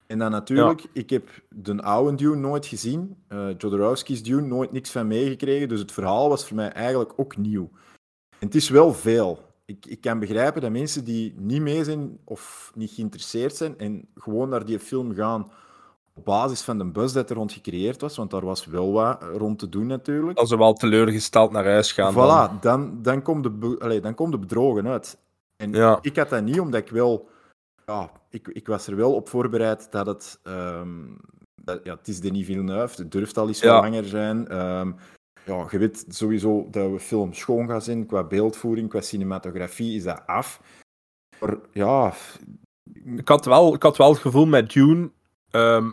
En 0.08 0.18
dan 0.20 0.32
natuurlijk, 0.32 0.84
ik 0.94 1.10
heb 1.10 1.30
de 1.50 1.82
oude 1.82 2.16
Dune 2.16 2.36
nooit 2.36 2.66
gezien. 2.66 3.16
eh 3.28 3.48
Jodorowsky's 3.58 4.24
Dune 4.24 4.48
nooit 4.48 4.72
niks 4.72 4.92
van 4.92 5.08
meegekregen. 5.08 5.70
Dus 5.70 5.80
het 5.80 5.92
verhaal 5.92 6.30
was 6.30 6.48
voor 6.48 6.56
mij 6.56 6.72
eigenlijk 6.72 7.14
ook 7.16 7.38
nieuw. 7.38 7.70
En 8.40 8.46
het 8.48 8.56
is 8.56 8.70
wel 8.70 8.94
veel. 8.94 9.40
Ik, 9.66 9.86
ik 9.86 10.02
kan 10.02 10.20
begrijpen 10.20 10.62
dat 10.62 10.72
mensen 10.72 11.04
die 11.04 11.34
niet 11.38 11.62
mee 11.62 11.84
zijn 11.84 12.18
of 12.24 12.72
niet 12.76 12.92
geïnteresseerd 12.92 13.56
zijn 13.56 13.78
en 13.78 14.08
gewoon 14.16 14.50
naar 14.50 14.66
die 14.66 14.80
film 14.80 15.14
gaan 15.14 15.52
op 16.14 16.26
basis 16.26 16.62
van 16.62 16.78
de 16.78 16.86
buzz 16.86 17.14
dat 17.14 17.30
er 17.30 17.36
rond 17.36 17.52
gecreëerd 17.52 18.02
was, 18.02 18.16
want 18.16 18.32
daar 18.32 18.46
was 18.46 18.66
wel 18.66 18.92
wat 18.92 19.24
rond 19.38 19.60
te 19.60 19.70
doen 19.70 19.88
natuurlijk. 19.88 20.38
als 20.38 20.50
ze 20.50 20.58
wel 20.58 20.74
teleurgesteld 20.74 21.52
naar 21.52 21.66
huis 21.66 21.92
gaan. 21.92 22.14
Voilà, 22.14 22.60
dan, 22.62 23.00
dan, 23.02 23.22
komt 23.22 23.44
de, 23.44 23.76
allee, 23.80 24.00
dan 24.00 24.16
komt 24.16 24.32
de 24.32 24.38
bedrogen 24.40 24.88
uit. 24.88 25.18
En 25.58 25.72
Ja. 25.74 26.00
ik 26.02 26.16
had 26.16 26.30
dat 26.30 26.44
niet, 26.44 26.60
omdat 26.60 26.82
ik 26.82 26.90
wel... 26.90 27.30
Ja, 27.86 28.12
ik, 28.30 28.48
ik 28.48 28.68
was 28.68 28.88
er 28.88 28.96
wel 28.96 29.14
op 29.14 29.30
voorbereid 29.30 29.92
dat 29.92 30.06
het... 30.06 30.40
ehm, 30.44 31.04
dat, 31.62 31.80
ja, 31.84 31.96
het 31.96 32.08
is 32.08 32.20
Denis 32.20 32.46
Villeneuve, 32.46 33.02
het 33.02 33.12
durft 33.12 33.38
al 33.38 33.50
iets 33.50 33.60
Ja. 33.60 33.82
langer 33.82 34.06
zijn. 34.06 34.48
Ehm, 34.48 34.92
ja, 35.46 35.68
je 35.72 35.78
weet 35.78 36.06
sowieso 36.08 36.68
dat 36.72 36.92
we 36.92 37.00
film 37.00 37.34
schoon 37.34 37.68
gaan 37.68 37.82
zijn. 37.82 38.06
Qua 38.06 38.24
beeldvoering, 38.24 38.90
qua 38.90 39.02
cinematografie 39.02 39.96
is 39.96 40.04
dat 40.04 40.28
af. 40.28 40.62
Maar 41.40 41.58
ja... 41.72 42.14
Ik 43.04 43.28
had, 43.28 43.46
wel, 43.46 43.74
ik 43.74 43.84
had 43.84 43.98
wel 43.98 44.10
het 44.10 44.20
gevoel 44.20 44.46
met 44.46 44.72
Dune, 44.74 45.12
ehm, 45.52 45.92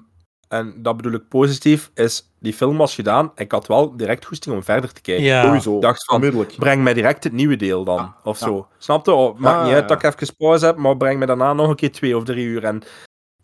en 0.53 0.75
dat 0.83 0.97
bedoel 0.97 1.13
ik 1.13 1.29
positief, 1.29 1.91
is 1.95 2.31
die 2.41 2.53
film 2.53 2.77
was 2.77 2.95
gedaan 2.95 3.33
en 3.35 3.45
ik 3.45 3.53
had 3.53 3.67
wel 3.67 3.97
direct 3.97 4.25
goesting 4.25 4.55
om 4.55 4.63
verder 4.63 4.93
te 4.93 5.01
kijken. 5.01 5.25
Ja. 5.25 5.43
Sowieso, 5.45 5.75
Ik 5.75 5.81
dacht 5.83 6.05
van, 6.05 6.15
onmiddellijk. 6.15 6.55
breng 6.59 6.83
mij 6.83 6.95
direct 6.95 7.25
het 7.25 7.33
nieuwe 7.33 7.57
deel 7.57 7.85
dan, 7.85 7.97
Ja, 7.97 8.17
of 8.25 8.41
ja. 8.41 8.47
zo. 8.47 8.67
Snap 8.79 9.07
je? 9.07 9.13
Oh, 9.13 9.39
maakt 9.39 9.57
Ja, 9.57 9.63
niet 9.63 9.71
ja, 9.71 9.77
uit 9.77 9.89
dat 9.89 10.03
ik 10.05 10.21
even 10.23 10.37
pauze 10.37 10.67
heb, 10.67 10.77
maar 10.77 10.97
breng 10.97 11.19
me 11.19 11.27
daarna 11.27 11.53
nog 11.53 11.69
een 11.69 11.77
keer 11.77 11.93
twee 11.93 12.17
of 12.17 12.25
drie 12.25 12.47
uur. 12.47 12.65
En 12.65 12.83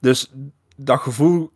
dus 0.00 0.32
dat 0.76 0.98
gevoel 1.00 1.52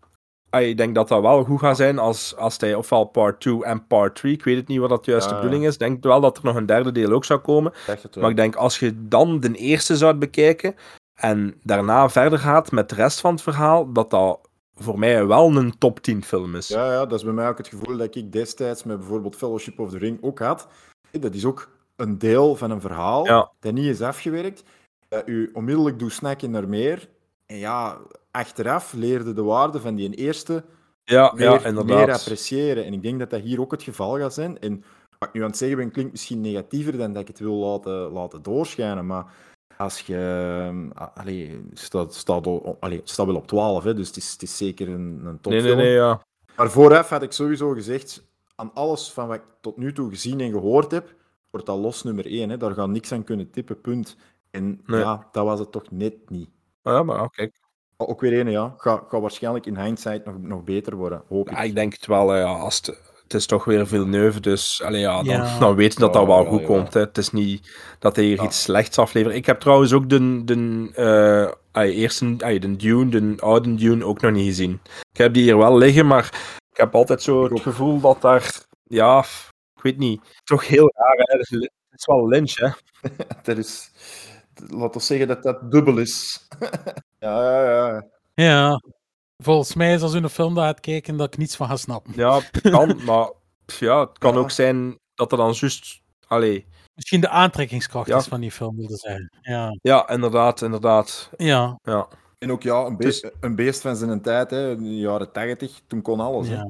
ik 0.60 0.76
denk 0.76 0.94
dat 0.94 1.08
dat 1.08 1.20
wel 1.22 1.44
goed 1.44 1.60
gaat 1.60 1.76
zijn 1.76 1.98
als, 1.98 2.36
als 2.36 2.56
hij 2.58 2.74
ofwel 2.74 3.04
part 3.04 3.40
2 3.40 3.64
en 3.64 3.86
part 3.86 4.14
3, 4.14 4.32
ik 4.32 4.44
weet 4.44 4.56
het 4.56 4.68
niet 4.68 4.78
wat 4.78 4.88
dat 4.88 5.04
juist 5.04 5.22
Ja, 5.24 5.28
de 5.28 5.34
ja. 5.34 5.40
bedoeling 5.42 5.66
is, 5.68 5.72
ik 5.74 5.78
denk 5.80 6.04
wel 6.04 6.20
dat 6.20 6.36
er 6.38 6.44
nog 6.44 6.56
een 6.56 6.66
derde 6.66 6.92
deel 6.92 7.10
ook 7.12 7.24
zou 7.24 7.40
komen. 7.40 7.72
Maar 8.20 8.30
ik 8.30 8.36
denk 8.36 8.54
als 8.56 8.78
je 8.78 9.08
dan 9.08 9.40
de 9.40 9.52
eerste 9.52 9.96
zou 9.96 10.14
bekijken 10.14 10.74
en 11.14 11.54
daarna 11.62 12.08
verder 12.08 12.38
gaat 12.38 12.70
met 12.72 12.88
de 12.88 12.94
rest 12.94 13.20
van 13.20 13.32
het 13.32 13.42
verhaal, 13.42 13.92
dat 13.92 14.10
dat 14.10 14.38
voor 14.74 14.98
mij 14.98 15.26
wel 15.26 15.56
een 15.56 15.78
top 15.78 16.00
10 16.00 16.24
film 16.24 16.54
is. 16.54 16.68
Ja, 16.68 16.92
ja, 16.92 17.06
dat 17.06 17.18
is 17.18 17.24
bij 17.24 17.32
mij 17.34 17.48
ook 17.48 17.58
het 17.58 17.68
gevoel 17.68 17.96
dat 17.96 18.14
ik 18.14 18.32
destijds 18.32 18.84
met 18.84 18.98
bijvoorbeeld 18.98 19.36
Fellowship 19.36 19.78
of 19.78 19.90
the 19.90 19.98
Ring 19.98 20.18
ook 20.22 20.38
had. 20.38 20.66
Dat 21.10 21.34
is 21.34 21.44
ook 21.44 21.70
een 21.96 22.18
deel 22.18 22.56
van 22.56 22.70
een 22.70 22.80
verhaal 22.80 23.26
Ja. 23.26 23.50
dat 23.60 23.72
niet 23.72 23.86
is 23.86 24.02
afgewerkt, 24.02 24.62
dat 25.08 25.22
u 25.28 25.50
onmiddellijk 25.52 25.98
doet 25.98 26.12
snakken 26.12 26.50
naar 26.50 26.68
meer. 26.68 27.08
En 27.46 27.56
ja, 27.56 27.98
achteraf 28.30 28.92
leerde 28.92 29.32
de 29.32 29.42
waarde 29.42 29.80
van 29.80 29.94
die 29.94 30.14
eerste 30.14 30.64
Ja, 31.04 31.32
meer, 31.34 31.74
ja 31.74 31.82
meer 31.82 32.12
appreciëren. 32.12 32.84
En 32.84 32.92
ik 32.92 33.02
denk 33.02 33.18
dat 33.18 33.30
dat 33.30 33.40
hier 33.40 33.60
ook 33.60 33.70
het 33.70 33.82
geval 33.82 34.18
gaat 34.18 34.34
zijn. 34.34 34.58
En 34.60 34.84
wat 35.18 35.28
ik 35.28 35.34
nu 35.34 35.40
aan 35.40 35.48
het 35.48 35.56
zeggen 35.56 35.76
ben, 35.76 35.90
klinkt 35.90 36.12
misschien 36.12 36.40
negatiever 36.40 36.98
dan 36.98 37.12
dat 37.12 37.22
ik 37.22 37.28
het 37.28 37.38
wil 37.38 37.54
laten, 37.54 37.92
laten 37.92 38.42
doorschijnen. 38.42 39.06
Maar 39.06 39.24
als 39.82 40.00
je... 40.00 40.16
ehm, 40.68 40.90
Allee, 41.14 41.64
staat, 41.72 42.14
staat, 42.14 42.46
al- 42.46 42.76
allee, 42.80 43.00
staat 43.04 43.26
wel 43.26 43.36
op 43.36 43.46
12, 43.46 43.84
hè, 43.84 43.94
dus 43.94 44.06
het 44.06 44.16
is, 44.16 44.32
het 44.32 44.42
is 44.42 44.56
zeker 44.56 44.88
een, 44.88 44.94
een 45.00 45.22
Nee, 45.24 45.38
topfilm. 45.40 45.64
nee, 45.64 45.74
nee, 45.74 45.92
ja. 45.94 46.22
Maar 46.56 46.70
vooraf 46.70 47.08
had 47.08 47.22
ik 47.22 47.32
sowieso 47.32 47.70
gezegd, 47.72 48.24
aan 48.54 48.70
alles 48.74 49.12
van 49.12 49.26
wat 49.26 49.36
ik 49.36 49.42
tot 49.60 49.76
nu 49.76 49.92
toe 49.92 50.10
gezien 50.10 50.40
en 50.40 50.50
gehoord 50.50 50.90
heb, 50.90 51.14
wordt 51.50 51.66
dat 51.66 51.78
los 51.78 52.02
nummer 52.02 52.26
1. 52.26 52.50
Hè. 52.50 52.56
Daar 52.56 52.72
gaat 52.74 52.88
niks 52.88 53.12
aan 53.12 53.24
kunnen 53.24 53.50
tippen, 53.50 53.80
punt. 53.80 54.16
En 54.50 54.80
Nee. 54.86 55.00
ja, 55.00 55.28
dat 55.32 55.44
was 55.44 55.58
het 55.58 55.72
toch 55.72 55.90
net 55.90 56.30
niet. 56.30 56.48
Ja, 56.82 57.02
maar 57.02 57.16
ja, 57.16 57.26
kijk. 57.26 57.60
Maar 57.96 58.06
Ook 58.08 58.20
weer 58.20 58.40
een, 58.40 58.50
ja. 58.50 58.74
Gaat 58.76 59.02
ga 59.08 59.20
waarschijnlijk 59.20 59.66
in 59.66 59.78
hindsight 59.78 60.24
nog, 60.24 60.38
nog 60.38 60.64
beter 60.64 60.96
worden, 60.96 61.22
hoop 61.28 61.48
ik. 61.50 61.54
Ja, 61.56 61.62
ik 61.62 61.74
denk 61.74 61.92
het 61.92 62.06
wel, 62.06 62.36
ja, 62.36 62.44
als 62.58 62.76
het, 62.76 63.11
het 63.32 63.40
is 63.40 63.46
toch 63.46 63.64
weer 63.64 63.86
veel 63.86 64.06
neuve, 64.06 64.40
dus 64.40 64.82
allee, 64.84 65.00
ja, 65.00 65.14
dan, 65.22 65.24
Ja. 65.24 65.58
dan 65.58 65.74
weet 65.74 65.92
je 65.92 65.98
dat 65.98 66.12
dat 66.12 66.26
wel 66.26 66.44
goed 66.44 66.60
ja. 66.60 66.66
komt. 66.66 66.94
Hè. 66.94 67.00
Het 67.00 67.18
is 67.18 67.30
niet 67.30 67.70
dat 67.98 68.16
hij 68.16 68.24
hier 68.24 68.36
Ja. 68.36 68.42
iets 68.44 68.62
slechts 68.62 68.98
aflevert. 68.98 69.34
Ik 69.34 69.46
heb 69.46 69.60
trouwens 69.60 69.92
ook 69.92 70.08
de, 70.08 70.44
de, 70.44 70.90
eh, 70.94 71.52
allee, 71.72 71.92
eerste, 71.94 72.34
allee, 72.38 72.60
de 72.60 72.76
Dune, 72.76 73.08
de 73.08 73.34
oude 73.42 73.74
Dune, 73.74 74.04
ook 74.04 74.20
nog 74.20 74.32
niet 74.32 74.46
gezien. 74.46 74.80
Ik 75.12 75.18
heb 75.18 75.34
die 75.34 75.42
hier 75.42 75.58
wel 75.58 75.76
liggen, 75.78 76.06
maar 76.06 76.24
ik 76.70 76.76
heb 76.76 76.94
altijd 76.94 77.22
zo 77.22 77.44
het 77.44 77.60
gevoel 77.60 78.00
dat 78.00 78.20
daar, 78.20 78.60
ja, 78.84 79.18
ik 79.76 79.82
weet 79.82 79.98
niet, 79.98 80.20
toch 80.44 80.66
heel 80.68 80.92
raar. 80.94 81.14
Hè. 81.16 81.38
Het 81.38 81.50
is- 81.50 81.68
Het 81.90 82.00
is 82.00 82.06
wel 82.06 82.28
Lynch, 82.28 82.54
hè. 82.58 82.68
Dat 83.42 83.58
is... 83.58 83.90
Laten 84.68 85.00
we 85.00 85.06
zeggen 85.06 85.28
dat 85.28 85.42
dat 85.42 85.70
dubbel 85.70 85.98
is. 85.98 86.46
ja, 87.18 87.52
ja, 87.52 87.86
ja. 87.94 88.04
Ja. 88.34 88.80
Volgens 89.42 89.74
mij 89.74 89.94
is 89.94 90.00
dat 90.00 90.10
zo'n 90.10 90.28
film 90.28 90.54
dat 90.54 90.64
gaat 90.64 90.80
kijken 90.80 91.16
dat 91.16 91.26
ik 91.32 91.38
niets 91.38 91.56
van 91.56 91.66
ga 91.68 91.76
snappen. 91.76 92.12
Ja, 92.16 92.40
het 92.50 92.60
kan, 92.70 92.96
maar 93.06 93.30
pff, 93.66 93.80
ja, 93.80 94.00
het 94.00 94.18
kan 94.18 94.32
Ja. 94.34 94.38
ook 94.38 94.50
zijn 94.50 94.98
dat 95.14 95.32
er 95.32 95.38
dan 95.38 95.52
juist, 95.52 96.00
allee, 96.26 96.66
Misschien 96.94 97.20
de 97.20 97.28
aantrekkingskracht 97.28 98.08
Ja. 98.08 98.16
is 98.18 98.26
van 98.26 98.40
die 98.40 98.50
film, 98.50 98.76
wilde 98.76 98.96
zeggen. 98.96 99.38
Ja. 99.40 99.78
ja, 99.82 100.08
inderdaad, 100.08 100.62
inderdaad, 100.62 101.30
Ja. 101.36 101.78
ja. 101.82 102.08
En 102.38 102.52
ook 102.52 102.62
ja, 102.62 102.84
een 102.84 102.96
beest, 102.96 103.30
een 103.40 103.56
beest 103.56 103.80
van 103.80 103.96
zijn 103.96 104.22
tijd, 104.22 104.50
hè. 104.50 104.70
in 104.70 104.82
de 104.82 104.96
jaren 104.96 105.32
80, 105.32 105.80
toen 105.86 106.02
kon 106.02 106.20
alles. 106.20 106.48
Hè. 106.48 106.54
ja. 106.54 106.68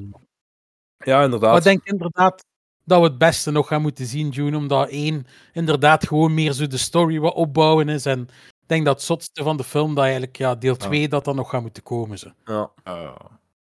Ja, 1.05 1.23
inderdaad. 1.23 1.49
Maar 1.49 1.59
ik 1.59 1.64
denk 1.64 1.85
inderdaad 1.85 2.45
dat 2.85 2.99
we 3.01 3.05
het 3.07 3.18
beste 3.18 3.51
nog 3.51 3.66
gaan 3.68 3.83
moeten 3.83 4.07
zien, 4.07 4.29
June. 4.29 4.57
Omdat 4.57 4.89
één, 4.89 5.27
inderdaad 5.53 6.07
gewoon 6.07 6.35
meer 6.35 6.53
zo 6.53 6.66
de 6.66 6.77
story 6.77 7.18
wat 7.20 7.35
opbouwen 7.35 7.89
is. 7.89 8.07
En 8.07 8.29
ik 8.63 8.69
denk 8.69 8.85
dat 8.85 8.95
het 8.95 9.05
zotste 9.05 9.43
van 9.43 9.57
de 9.57 9.65
film, 9.65 9.95
dat 9.95 10.05
eigenlijk 10.05 10.37
ja, 10.37 10.55
deel 10.55 10.77
2, 10.77 11.09
dat 11.09 11.25
dan 11.25 11.37
nog 11.37 11.51
gaat 11.51 11.63
moeten 11.63 11.83
komen. 11.83 12.19
Zo. 12.19 12.31
Ja. 12.45 12.71
Ah, 12.83 13.15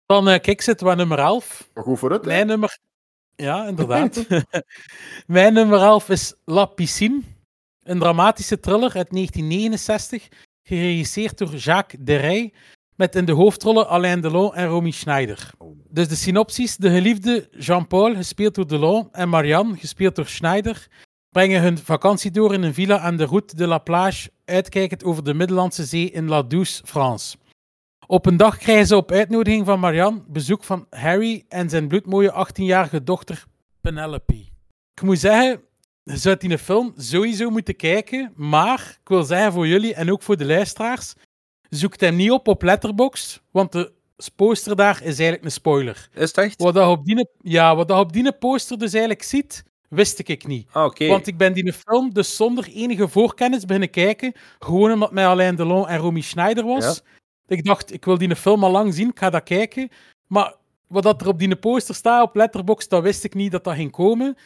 Dan, 0.05 0.29
eh, 0.29 0.39
kijk, 0.39 0.61
zitten 0.61 0.85
we 0.85 0.91
aan 0.91 0.97
nummer 0.97 1.19
11. 1.19 1.69
maar 1.73 1.83
goed 1.83 1.99
voor 1.99 2.11
het, 2.11 2.21
hè. 2.21 2.27
Mijn 2.27 2.47
nummer... 2.47 2.77
Ja, 3.35 3.67
inderdaad. 3.67 4.25
Mijn 5.27 5.53
nummer 5.53 5.79
11 5.79 6.09
is 6.09 6.33
La 6.45 6.65
Piscine. 6.65 7.21
Een 7.83 7.99
dramatische 7.99 8.59
thriller 8.59 8.95
uit 8.95 9.11
1969, 9.11 10.27
geregisseerd 10.63 11.37
door 11.37 11.55
Jacques 11.55 12.01
Deray, 12.05 12.53
met 12.95 13.15
in 13.15 13.25
de 13.25 13.31
hoofdrollen 13.31 13.87
Alain 13.87 14.21
Delon 14.21 14.55
en 14.55 14.67
Romy 14.67 14.91
Schneider. 14.91 15.49
Dus 15.89 16.07
de 16.07 16.15
synopsis. 16.15 16.77
De 16.77 16.89
geliefde 16.89 17.47
Jean-Paul, 17.51 18.15
gespeeld 18.15 18.55
door 18.55 18.67
Delon, 18.67 19.07
en 19.11 19.29
Marianne, 19.29 19.77
gespeeld 19.77 20.15
door 20.15 20.27
Schneider, 20.27 20.87
brengen 21.37 21.61
hun 21.61 21.77
vakantie 21.77 22.31
door 22.31 22.53
in 22.53 22.63
een 22.63 22.73
villa 22.73 22.99
aan 22.99 23.17
de 23.17 23.25
Route 23.25 23.55
de 23.55 23.67
la 23.67 23.77
Plage, 23.77 24.31
uitkijkend 24.45 25.03
over 25.03 25.23
de 25.23 25.33
Middellandse 25.33 25.85
Zee 25.85 26.11
in 26.11 26.27
La 26.27 26.43
Douce, 26.43 26.81
France. 26.85 27.37
Op 28.07 28.25
een 28.25 28.37
dag 28.37 28.57
krijgen 28.57 28.87
ze 28.87 28.95
op 28.95 29.11
uitnodiging 29.11 29.65
van 29.65 29.79
Marianne 29.79 30.23
bezoek 30.27 30.63
van 30.63 30.87
Harry 30.89 31.45
en 31.49 31.69
zijn 31.69 31.87
bloedmooie 31.87 32.47
18-jarige 32.47 33.03
dochter 33.03 33.45
Penelope. 33.81 34.45
Ik 34.93 35.01
moet 35.01 35.19
zeggen, 35.19 35.61
je 36.03 36.17
zou 36.17 36.37
die 36.37 36.57
film 36.57 36.93
sowieso 36.95 37.49
moeten 37.49 37.75
kijken, 37.75 38.33
maar 38.35 38.97
ik 39.01 39.07
wil 39.09 39.23
zeggen 39.23 39.53
voor 39.53 39.67
jullie 39.67 39.93
en 39.93 40.11
ook 40.11 40.21
voor 40.21 40.37
de 40.37 40.45
luisteraars, 40.45 41.13
zoek 41.69 41.99
hem 41.99 42.15
niet 42.15 42.31
op 42.31 42.47
op 42.47 42.61
Letterboxd, 42.61 43.41
want 43.51 43.71
de 43.71 43.91
poster 44.35 44.75
daar 44.75 44.95
is 44.95 45.03
eigenlijk 45.03 45.43
een 45.43 45.51
spoiler. 45.51 46.09
Is 46.13 46.27
het 46.27 46.37
echt? 46.37 46.61
Wat 46.61 46.73
dat 46.73 46.89
op 46.89 47.05
die, 47.05 47.27
ja, 47.41 47.75
wat 47.75 47.87
dat 47.87 47.99
op 47.99 48.13
die 48.13 48.33
poster 48.33 48.77
dus 48.77 48.91
eigenlijk 48.91 49.23
ziet, 49.23 49.63
wist 49.87 50.19
ik 50.19 50.47
niet. 50.47 50.67
Ah. 50.71 50.97
Want 50.97 51.27
ik 51.27 51.37
ben 51.37 51.53
die 51.53 51.73
film 51.73 52.13
dus 52.13 52.35
zonder 52.35 52.67
enige 52.67 53.07
voorkennis 53.07 53.65
beginnen 53.65 53.89
kijken. 53.89 54.33
Gewoon 54.59 54.91
omdat 54.91 55.11
mij 55.11 55.27
Alain 55.27 55.55
Delon 55.55 55.87
en 55.87 55.97
Romy 55.97 56.21
Schneider 56.21 56.65
was. 56.65 57.01
Ik 57.47 57.65
dacht, 57.65 57.93
ik 57.93 58.05
wil 58.05 58.17
die 58.17 58.35
film 58.35 58.63
al 58.63 58.71
lang 58.71 58.93
zien, 58.93 59.09
ik 59.09 59.19
ga 59.19 59.29
dat 59.29 59.43
kijken. 59.43 59.89
Maar 60.27 60.55
wat 60.87 61.03
dat 61.03 61.21
er 61.21 61.27
op 61.27 61.39
die 61.39 61.55
poster 61.55 61.95
staat 61.95 62.23
op 62.23 62.35
Letterboxd, 62.35 62.89
dat 62.89 63.03
wist 63.03 63.23
ik 63.23 63.33
niet 63.33 63.51
dat 63.51 63.63
dat 63.63 63.75
ging 63.75 63.91
komen. 63.91 64.37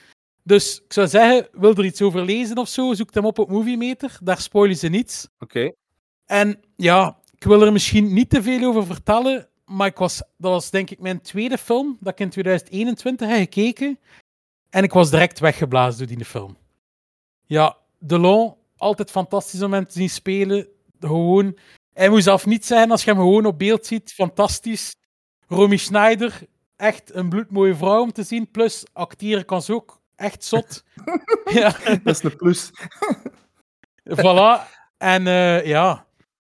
Dus 0.43 0.81
ik 0.85 0.93
zou 0.93 1.07
zeggen, 1.07 1.47
wil 1.51 1.75
er 1.75 1.85
iets 1.85 2.01
over 2.01 2.25
lezen 2.25 2.57
of 2.57 2.67
zo, 2.67 2.93
zoek 2.93 3.13
hem 3.13 3.25
op 3.25 3.39
op 3.39 3.49
Movie 3.49 3.77
Meter. 3.77 4.17
Daar 4.23 4.41
spoilen 4.41 4.77
ze 4.77 4.87
niets. 4.87 5.27
Oké. 5.39 5.71
En 6.25 6.59
ja, 6.75 7.17
ik 7.35 7.43
wil 7.43 7.61
er 7.61 7.71
misschien 7.71 8.13
niet 8.13 8.29
te 8.29 8.41
veel 8.41 8.67
over 8.67 8.85
vertellen, 8.85 9.47
maar 9.65 9.87
ik 9.87 9.97
was, 9.97 10.17
dat 10.17 10.51
was 10.51 10.69
denk 10.69 10.89
ik 10.89 10.99
mijn 10.99 11.21
tweede 11.21 11.57
film 11.57 11.97
dat 11.99 12.13
ik 12.13 12.19
in 12.19 12.29
2021 12.29 13.27
heb 13.27 13.37
gekeken. 13.37 13.99
En 14.71 14.83
ik 14.83 14.93
was 14.93 15.09
direct 15.09 15.39
weggeblazen 15.39 16.07
door 16.07 16.15
die 16.17 16.25
film. 16.25 16.57
Ja, 17.45 17.77
Delon, 17.99 18.55
altijd 18.77 19.11
fantastisch 19.11 19.61
om 19.61 19.73
hem 19.73 19.85
te 19.85 19.93
zien 19.93 20.09
spelen. 20.09 20.67
Gewoon, 20.99 21.57
hij 21.93 22.09
moet 22.09 22.23
zelf 22.23 22.45
niet 22.45 22.65
zijn 22.65 22.91
als 22.91 23.03
je 23.03 23.09
hem 23.09 23.19
gewoon 23.19 23.45
op 23.45 23.59
beeld 23.59 23.85
ziet. 23.85 24.13
Fantastisch. 24.13 24.95
Romy 25.47 25.77
Schneider, 25.77 26.39
echt 26.75 27.13
een 27.13 27.29
bloedmooie 27.29 27.75
vrouw 27.75 28.01
om 28.01 28.11
te 28.11 28.23
zien. 28.23 28.51
Plus, 28.51 28.83
acteren 28.93 29.45
kan 29.45 29.61
ze 29.61 29.73
ook 29.73 30.01
echt 30.15 30.43
zot. 30.43 30.83
ja. 31.59 31.75
Dat 32.03 32.15
is 32.15 32.23
een 32.23 32.35
plus. 32.35 32.71
Voilà. 34.03 34.79
En 34.97 35.27
eh, 35.27 35.65
ja, 35.65 36.05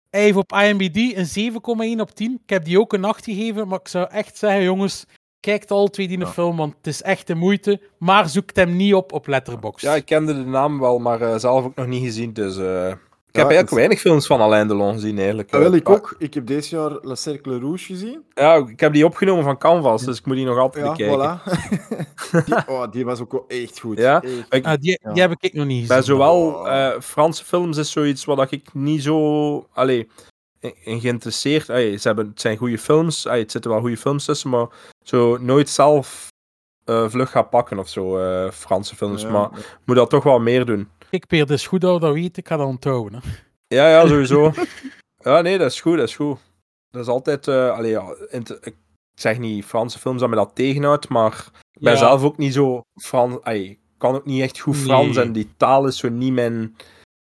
hij 0.09 0.21
heeft 0.21 0.38
op 0.38 0.53
IMDb 0.53 0.95
een 0.95 1.51
7,1 1.95 1.99
op 1.99 2.11
10. 2.11 2.39
Ik 2.43 2.49
heb 2.49 2.65
die 2.65 2.80
ook 2.80 2.93
een 2.93 3.03
8 3.03 3.23
gegeven, 3.23 3.67
maar 3.67 3.80
ik 3.80 3.88
zou 3.88 4.09
echt 4.09 4.38
zeggen, 4.38 4.63
jongens, 4.63 5.05
kijkt 5.46 5.72
alle 5.72 5.89
twee 5.89 6.08
die 6.08 6.20
Ja. 6.20 6.26
film, 6.28 6.58
want 6.58 6.74
het 6.78 6.88
is 6.88 7.02
echt 7.02 7.28
de 7.28 7.36
moeite. 7.36 7.80
Maar 7.98 8.30
zoek 8.30 8.50
hem 8.54 8.76
niet 8.76 8.93
op 8.93 9.12
op 9.14 9.28
Letterboxd. 9.28 9.86
Ja, 9.86 9.96
ik 9.96 10.06
kende 10.06 10.34
de 10.34 10.50
naam 10.50 10.80
wel, 10.80 11.00
maar 11.00 11.22
eh, 11.22 11.38
zelf 11.38 11.66
ook 11.66 11.76
nog 11.76 11.88
niet 11.88 12.04
gezien. 12.04 12.34
Dus 12.34 12.58
eh, 12.58 12.64
ik 12.64 12.64
Ja, 12.66 12.88
heb 12.88 12.98
eigenlijk 13.32 13.60
het- 13.60 13.70
weinig 13.74 14.00
films 14.00 14.28
van 14.28 14.41
Alain 14.41 14.68
Delon 14.68 14.93
gezien, 14.93 15.18
eigenlijk. 15.18 15.52
Ja, 15.52 15.60
wel, 15.60 15.74
ik 15.74 15.88
Eh, 15.88 15.93
ook. 15.93 16.16
Ik 16.18 16.34
heb 16.34 16.48
deze 16.48 16.76
jaar 16.76 16.91
La 17.02 17.16
Cercle 17.16 17.60
Rouge 17.60 17.86
gezien. 17.86 18.24
Ja, 18.34 18.56
ik 18.56 18.80
heb 18.80 18.93
die 18.93 19.06
opgenomen 19.06 19.43
van 19.43 19.58
Canvas, 19.58 20.04
dus 20.06 20.18
ik 20.20 20.26
moet 20.26 20.36
die 20.36 20.46
nog 20.46 20.58
altijd 20.58 20.86
Ja, 20.86 20.91
bekijken. 20.91 21.39
voilà. 21.39 21.43
die, 22.46 22.56
oh, 22.68 22.91
die 22.91 23.06
was 23.06 23.20
ook 23.22 23.32
wel 23.32 23.46
echt 23.48 23.80
goed. 23.80 23.98
Ja? 23.98 24.22
Echt. 24.22 24.46
Ik- 24.50 24.66
Ah, 24.66 24.74
die, 24.80 25.00
Ja. 25.04 25.12
die 25.14 25.22
heb 25.22 25.32
ik 25.39 25.54
nog 25.54 25.66
niet 25.66 25.88
Bij 25.88 25.98
gezien. 25.98 26.14
zowel 26.16 26.68
eh, 26.70 27.00
Franse 27.02 27.46
films 27.46 27.78
is 27.78 27.91
zoiets 27.91 28.26
wat 28.26 28.52
ik 28.52 28.74
niet 28.74 29.04
zo 29.04 29.68
allee, 29.74 30.08
in, 30.84 30.99
geïnteresseerd. 30.99 31.70
Allee, 31.70 31.97
ze 31.97 32.07
hebben, 32.07 32.28
het 32.28 32.41
zijn 32.41 32.57
goede 32.57 32.78
films, 32.78 33.28
allee, 33.28 33.41
het 33.41 33.51
zitten 33.51 33.72
wel 33.72 33.80
goede 33.80 33.97
films 33.97 34.26
tussen, 34.26 34.49
maar 34.49 34.68
zo 35.03 35.38
nooit 35.38 35.70
zelf 35.70 36.28
eh, 36.84 37.09
vlug 37.09 37.30
gaan 37.32 37.49
pakken 37.49 37.80
of 37.80 37.89
zo, 37.89 38.18
eh, 38.18 38.51
Franse 38.51 38.95
films. 38.95 39.22
Ja, 39.22 39.30
Maar 39.30 39.49
moet 39.86 39.95
dat 39.95 40.09
toch 40.09 40.24
wel 40.24 40.39
meer 40.39 40.66
doen. 40.66 40.89
Kijk, 41.09 41.28
Peer, 41.28 41.45
dat 41.45 41.57
is 41.57 41.68
goed 41.68 41.82
dat 41.82 41.93
we 41.93 41.99
dat 41.99 42.13
weten. 42.13 42.41
Ik 42.41 42.47
ga 42.47 42.57
dat 42.57 42.68
onthouden. 42.68 43.22
Hè. 43.24 43.30
Ja, 43.76 43.89
ja, 43.89 44.07
sowieso. 44.07 44.51
ja, 45.24 45.41
nee, 45.41 45.57
dat 45.57 45.72
is 45.72 45.82
goed, 45.82 45.97
dat 45.97 46.07
is 46.07 46.16
goed. 46.16 46.38
Dat 46.91 47.01
is 47.01 47.07
altijd, 47.07 47.47
eh 47.47 47.72
allee, 47.72 47.91
ja, 47.91 48.16
ik 48.61 48.76
zeg 49.13 49.39
niet 49.39 49.66
Franse 49.66 49.99
films 49.99 50.20
dat 50.20 50.30
me 50.30 50.36
dat 50.36 50.51
tegenhoudt, 50.55 51.09
maar 51.09 51.45
ik 51.74 51.82
ben 51.82 51.91
Ja. 51.93 51.97
zelf 51.99 52.24
ook 52.24 52.38
niet 52.38 52.53
zo 52.53 52.82
Frans, 53.01 53.41
allee, 53.43 53.70
ik 53.70 53.80
kan 53.97 54.16
ook 54.16 54.26
niet 54.26 54.41
echt 54.41 54.59
goed 54.59 54.76
Frans 54.78 55.16
Nee. 55.16 55.26
en 55.26 55.32
die 55.32 55.49
taal 55.57 55.88
is 55.88 55.97
zo 55.97 56.09
niet 56.09 56.34
mijn, 56.34 56.76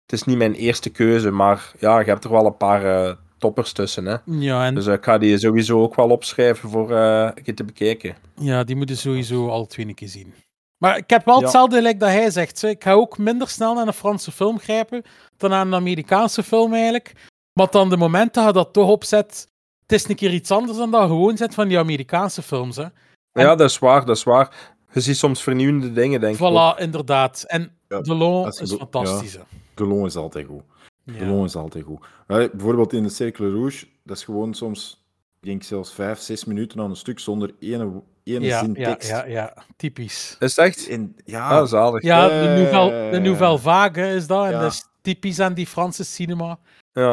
het 0.05 0.11
is 0.13 0.23
niet 0.23 0.37
mijn 0.37 0.53
eerste 0.53 0.89
keuze, 0.89 1.31
maar 1.31 1.71
ja, 1.79 1.99
je 1.99 2.05
hebt 2.05 2.23
er 2.23 2.31
wel 2.31 2.45
een 2.45 2.57
paar 2.57 2.85
eh, 2.85 3.15
toppers 3.43 3.71
tussen, 3.71 4.05
hè. 4.05 4.15
Ja, 4.25 4.65
en 4.65 4.75
Dus 4.75 4.87
eh, 4.87 4.93
ik 4.93 5.03
ga 5.03 5.17
die 5.17 5.37
sowieso 5.37 5.81
ook 5.81 5.95
wel 5.95 6.09
opschrijven 6.09 6.69
voor 6.69 6.91
eh 6.91 7.29
een 7.35 7.43
keer 7.43 7.55
te 7.55 7.63
bekijken. 7.63 8.15
ja, 8.35 8.63
die 8.63 8.75
moeten 8.75 8.97
sowieso 8.97 9.49
al 9.49 9.65
twee 9.65 9.87
een 9.87 9.93
keer 9.95 10.07
zien. 10.07 10.33
Maar 10.77 10.97
ik 10.97 11.09
heb 11.09 11.25
wel 11.25 11.35
Ja. 11.37 11.41
hetzelfde 11.41 11.75
gelijk 11.75 11.99
dat 11.99 12.09
hij 12.09 12.29
zegt. 12.31 12.61
hè. 12.61 12.67
Ik 12.69 12.83
ga 12.83 12.91
ook 12.91 13.17
minder 13.17 13.47
snel 13.49 13.73
naar 13.73 13.87
een 13.87 13.93
Franse 13.93 14.31
film 14.31 14.59
grijpen 14.59 15.03
dan 15.37 15.49
naar 15.49 15.61
een 15.65 15.73
Amerikaanse 15.75 16.43
film 16.43 16.73
eigenlijk. 16.73 17.13
Maar 17.53 17.67
dan 17.71 17.89
de 17.89 17.97
momenten 17.97 18.43
dat 18.43 18.53
je 18.53 18.59
dat 18.59 18.73
toch 18.73 18.89
opzet, 18.89 19.47
het 19.81 19.91
is 19.91 20.09
een 20.09 20.15
keer 20.15 20.33
iets 20.33 20.51
anders 20.51 20.77
dan 20.77 20.91
dat 20.91 21.01
gewoon 21.07 21.37
zit 21.37 21.53
van 21.53 21.67
die 21.67 21.77
Amerikaanse 21.79 22.41
films. 22.41 22.75
Hè. 22.75 22.85
Ja, 23.31 23.55
dat 23.55 23.69
is 23.69 23.79
waar, 23.79 24.05
dat 24.05 24.15
is 24.17 24.23
waar. 24.23 24.49
Je 24.93 24.99
ziet 25.01 25.17
soms 25.17 25.41
vernieuwende 25.43 25.93
dingen, 25.93 26.19
denk 26.19 26.35
ik. 26.35 26.41
ook. 26.41 26.75
Voilà, 26.75 26.79
inderdaad. 26.81 27.43
En 27.47 27.71
Ja, 27.87 28.01
Delon 28.01 28.41
je 28.41 28.61
is 28.61 28.69
de- 28.69 28.77
fantastisch. 28.77 29.33
hè. 29.33 29.39
Delon 29.73 30.05
is 30.05 30.15
altijd 30.15 30.45
goed. 30.47 30.61
Ja. 31.03 31.13
Delon 31.19 31.45
is 31.45 31.55
altijd 31.55 31.83
goed. 31.83 32.05
Ja, 32.27 32.49
bijvoorbeeld 32.51 32.93
in 32.93 33.03
de 33.03 33.09
Cercle 33.09 33.49
Rouge, 33.51 33.85
dat 34.03 34.17
is 34.17 34.23
gewoon 34.23 34.53
soms, 34.53 35.05
ik 35.41 35.47
denk 35.47 35.63
zelfs 35.63 35.93
vijf, 35.93 36.19
zes 36.19 36.45
minuten 36.45 36.79
aan 36.79 36.89
een 36.89 36.95
stuk 36.95 37.19
zonder 37.19 37.53
ene, 37.59 38.01
ene 38.23 38.45
Ja, 38.45 38.59
zin 38.59 38.73
ja, 38.77 38.89
tekst. 38.89 39.09
ja, 39.09 39.25
ja, 39.25 39.63
typisch. 39.77 40.35
Is 40.39 40.57
echt? 40.57 40.87
En, 40.87 41.15
ja, 41.25 41.49
Ah, 41.59 41.67
zalig. 41.67 42.01
Ja, 42.03 42.27
de 42.27 42.33
Eh, 42.33 42.55
Nouvelle, 42.55 43.11
de 43.11 43.19
Nouvelle 43.19 43.59
Vague 43.59 44.15
is 44.15 44.27
dat. 44.27 44.45
En 44.45 44.51
ja. 44.51 44.59
dat 44.61 44.71
is 44.71 44.85
typisch 45.01 45.39
aan 45.39 45.53
die 45.53 45.67
Franse 45.67 46.03
cinema. 46.03 46.59
Ja, 46.93 47.11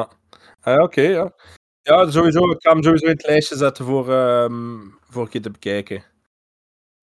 ah, 0.60 0.74
ja 0.74 0.82
oké, 0.82 1.00
ja. 1.02 1.32
Ja, 1.82 2.10
sowieso. 2.10 2.50
Ik 2.50 2.56
ga 2.62 2.72
hem 2.72 2.82
sowieso 2.82 3.04
in 3.06 3.12
het 3.12 3.26
lijstje 3.26 3.56
zetten 3.56 3.84
voor, 3.84 4.12
ehm 4.14 4.78
voor 5.08 5.22
een 5.22 5.28
keer 5.28 5.42
te 5.42 5.50
bekijken. 5.50 6.04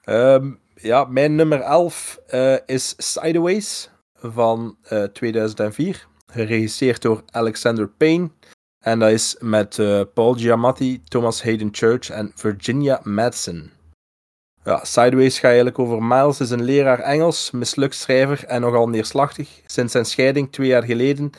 Ehm, 0.03 0.51
ja, 0.75 1.03
mijn 1.05 1.35
nummer 1.35 1.59
11 1.61 2.19
eh, 2.27 2.55
is 2.65 2.93
Sideways 2.97 3.89
van 4.13 4.77
eh, 4.83 5.03
2004. 5.03 6.07
Geregisseerd 6.31 7.01
door 7.01 7.23
Alexander 7.31 7.87
Payne. 7.87 8.29
En 8.79 8.99
dat 8.99 9.11
is 9.11 9.35
met 9.39 9.79
eh, 9.79 10.01
Paul 10.13 10.33
Giamatti, 10.33 11.03
Thomas 11.03 11.43
Hayden 11.43 11.69
Church 11.71 12.09
en 12.09 12.31
Virginia 12.35 12.99
Madsen. 13.03 13.71
Ja, 14.63 14.85
Sideways 14.85 15.35
gaat 15.35 15.43
eigenlijk 15.43 15.79
over 15.79 16.03
Miles, 16.03 16.39
is 16.39 16.49
een 16.49 16.63
leraar 16.63 16.99
Engels, 16.99 17.51
mislukt 17.51 17.95
schrijver 17.95 18.45
en 18.45 18.61
nogal 18.61 18.89
neerslachtig. 18.89 19.61
Sinds 19.65 19.91
zijn 19.91 20.05
scheiding 20.05 20.51
twee 20.51 20.67
jaar 20.67 20.83
geleden 20.83 21.31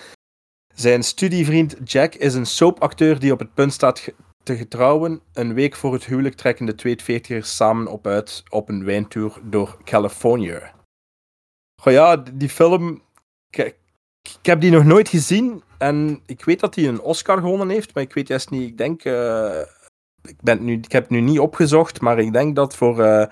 zijn 0.79 1.03
studievriend 1.03 1.77
Jack 1.85 2.15
is 2.15 2.35
een 2.35 2.47
soapacteur 2.47 3.19
die 3.19 3.33
op 3.33 3.39
het 3.39 3.55
punt 3.55 3.73
staat 3.73 4.13
te 4.43 4.57
getrouwen. 4.57 5.21
Een 5.33 5.55
week 5.55 5.77
voor 5.77 5.93
het 5.93 6.05
huwelijk 6.05 6.35
trekken 6.35 6.67
de 6.67 6.75
twee 6.75 6.97
veertigers 6.97 7.57
samen 7.57 7.87
op 7.87 8.07
uit 8.07 8.43
op 8.49 8.69
een 8.69 8.85
wijntour 8.85 9.39
door 9.43 9.79
Californië. 9.85 10.61
Goh 11.83 11.93
ja, 11.93 12.17
die 12.17 12.49
film... 12.49 13.03
Ik, 14.23 14.47
heb 14.47 14.61
die 14.61 14.71
nog 14.71 14.85
nooit 14.85 15.09
gezien 15.09 15.63
en 15.79 16.21
ik 16.27 16.45
weet 16.45 16.61
dat 16.61 16.75
hij 16.75 16.89
een 16.89 17.01
Oscar 17.01 17.39
gewonnen 17.39 17.69
heeft, 17.69 17.95
maar 17.95 18.03
ik 18.03 18.15
weet 18.15 18.29
juist 18.29 18.51
niet... 18.51 18.69
Ik 18.69 18.79
denk... 18.79 19.05
eh, 19.05 19.61
ik, 20.23 20.43
ben 20.43 20.65
nu, 20.65 20.73
ik 20.73 20.93
heb 20.93 21.03
het 21.03 21.11
nu 21.11 21.21
niet 21.21 21.39
opgezocht, 21.39 22.01
maar 22.01 22.19
ik 22.19 22.33
denk 22.33 22.57
dat 22.57 22.77
voor 22.77 23.03
eh, 23.03 23.27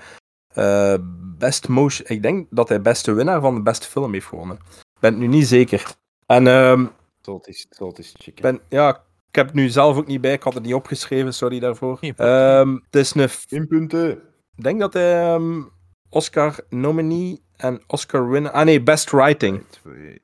eh, 0.93 1.01
Best 1.39 1.68
Motion... 1.68 2.09
Ik 2.09 2.22
denk 2.22 2.47
dat 2.51 2.68
hij 2.68 2.80
beste 2.80 3.12
winnaar 3.12 3.41
van 3.41 3.55
de 3.55 3.62
beste 3.62 3.89
film 3.89 4.12
heeft 4.12 4.26
gewonnen. 4.26 4.57
Ik 4.57 5.01
ben 5.01 5.11
het 5.11 5.20
nu 5.20 5.26
niet 5.26 5.47
zeker. 5.47 5.95
En... 6.26 6.47
ehm, 6.47 6.87
het 7.34 7.47
eens, 7.47 7.66
zal 7.70 7.89
het 7.89 7.99
eens 7.99 8.14
checken. 8.18 8.43
ben, 8.43 8.61
ja, 8.68 9.05
ik 9.28 9.34
heb 9.34 9.47
het 9.47 9.55
nu 9.55 9.68
zelf 9.68 9.97
ook 9.97 10.07
niet 10.07 10.20
bij. 10.20 10.32
Ik 10.32 10.43
had 10.43 10.55
het 10.55 10.62
niet 10.62 10.74
opgeschreven, 10.74 11.34
sorry 11.34 11.59
daarvoor. 11.59 11.99
Ehm, 12.01 12.74
het 12.74 12.97
is 12.97 13.14
een. 13.14 13.28
In 13.49 13.66
punten. 13.66 14.11
Ik 14.57 14.64
denk 14.64 14.80
dat 14.80 14.93
hij 14.93 15.22
ehm, 15.22 15.62
Oscar 16.09 16.59
nominee 16.68 17.43
en 17.57 17.82
Oscar 17.87 18.28
winner. 18.28 18.51
Ah 18.51 18.64
nee, 18.64 18.82
Best 18.82 19.11
Writing. 19.11 19.64
Twee. 19.70 20.22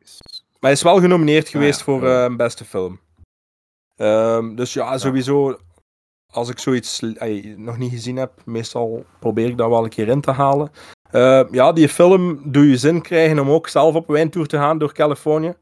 Maar 0.62 0.70
hij 0.70 0.80
is 0.80 0.86
wel 0.86 1.00
genomineerd 1.00 1.48
geweest 1.48 1.78
ja, 1.78 1.84
voor 1.84 2.02
ja. 2.02 2.24
eh, 2.24 2.36
beste 2.36 2.64
film. 2.64 3.00
Ehm, 3.96 4.54
dus 4.54 4.72
ja, 4.72 4.98
sowieso. 4.98 5.58
Als 6.32 6.48
ik 6.48 6.58
zoiets 6.58 7.00
nog 7.56 7.78
niet 7.78 7.90
gezien 7.90 8.16
heb, 8.16 8.32
meestal 8.44 9.04
probeer 9.18 9.48
ik 9.48 9.56
dat 9.56 9.68
wel 9.68 9.84
een 9.84 9.90
keer 9.90 10.08
in 10.08 10.20
te 10.20 10.30
halen. 10.30 10.70
Eh, 11.10 11.42
ja, 11.50 11.72
die 11.72 11.88
film 11.88 12.52
doe 12.52 12.68
je 12.68 12.76
zin 12.76 13.02
krijgen 13.02 13.38
om 13.38 13.50
ook 13.50 13.68
zelf 13.68 13.94
op 13.94 14.06
wijntour 14.06 14.46
te 14.46 14.56
gaan 14.56 14.78
door 14.78 14.92
Californië. 14.92 15.54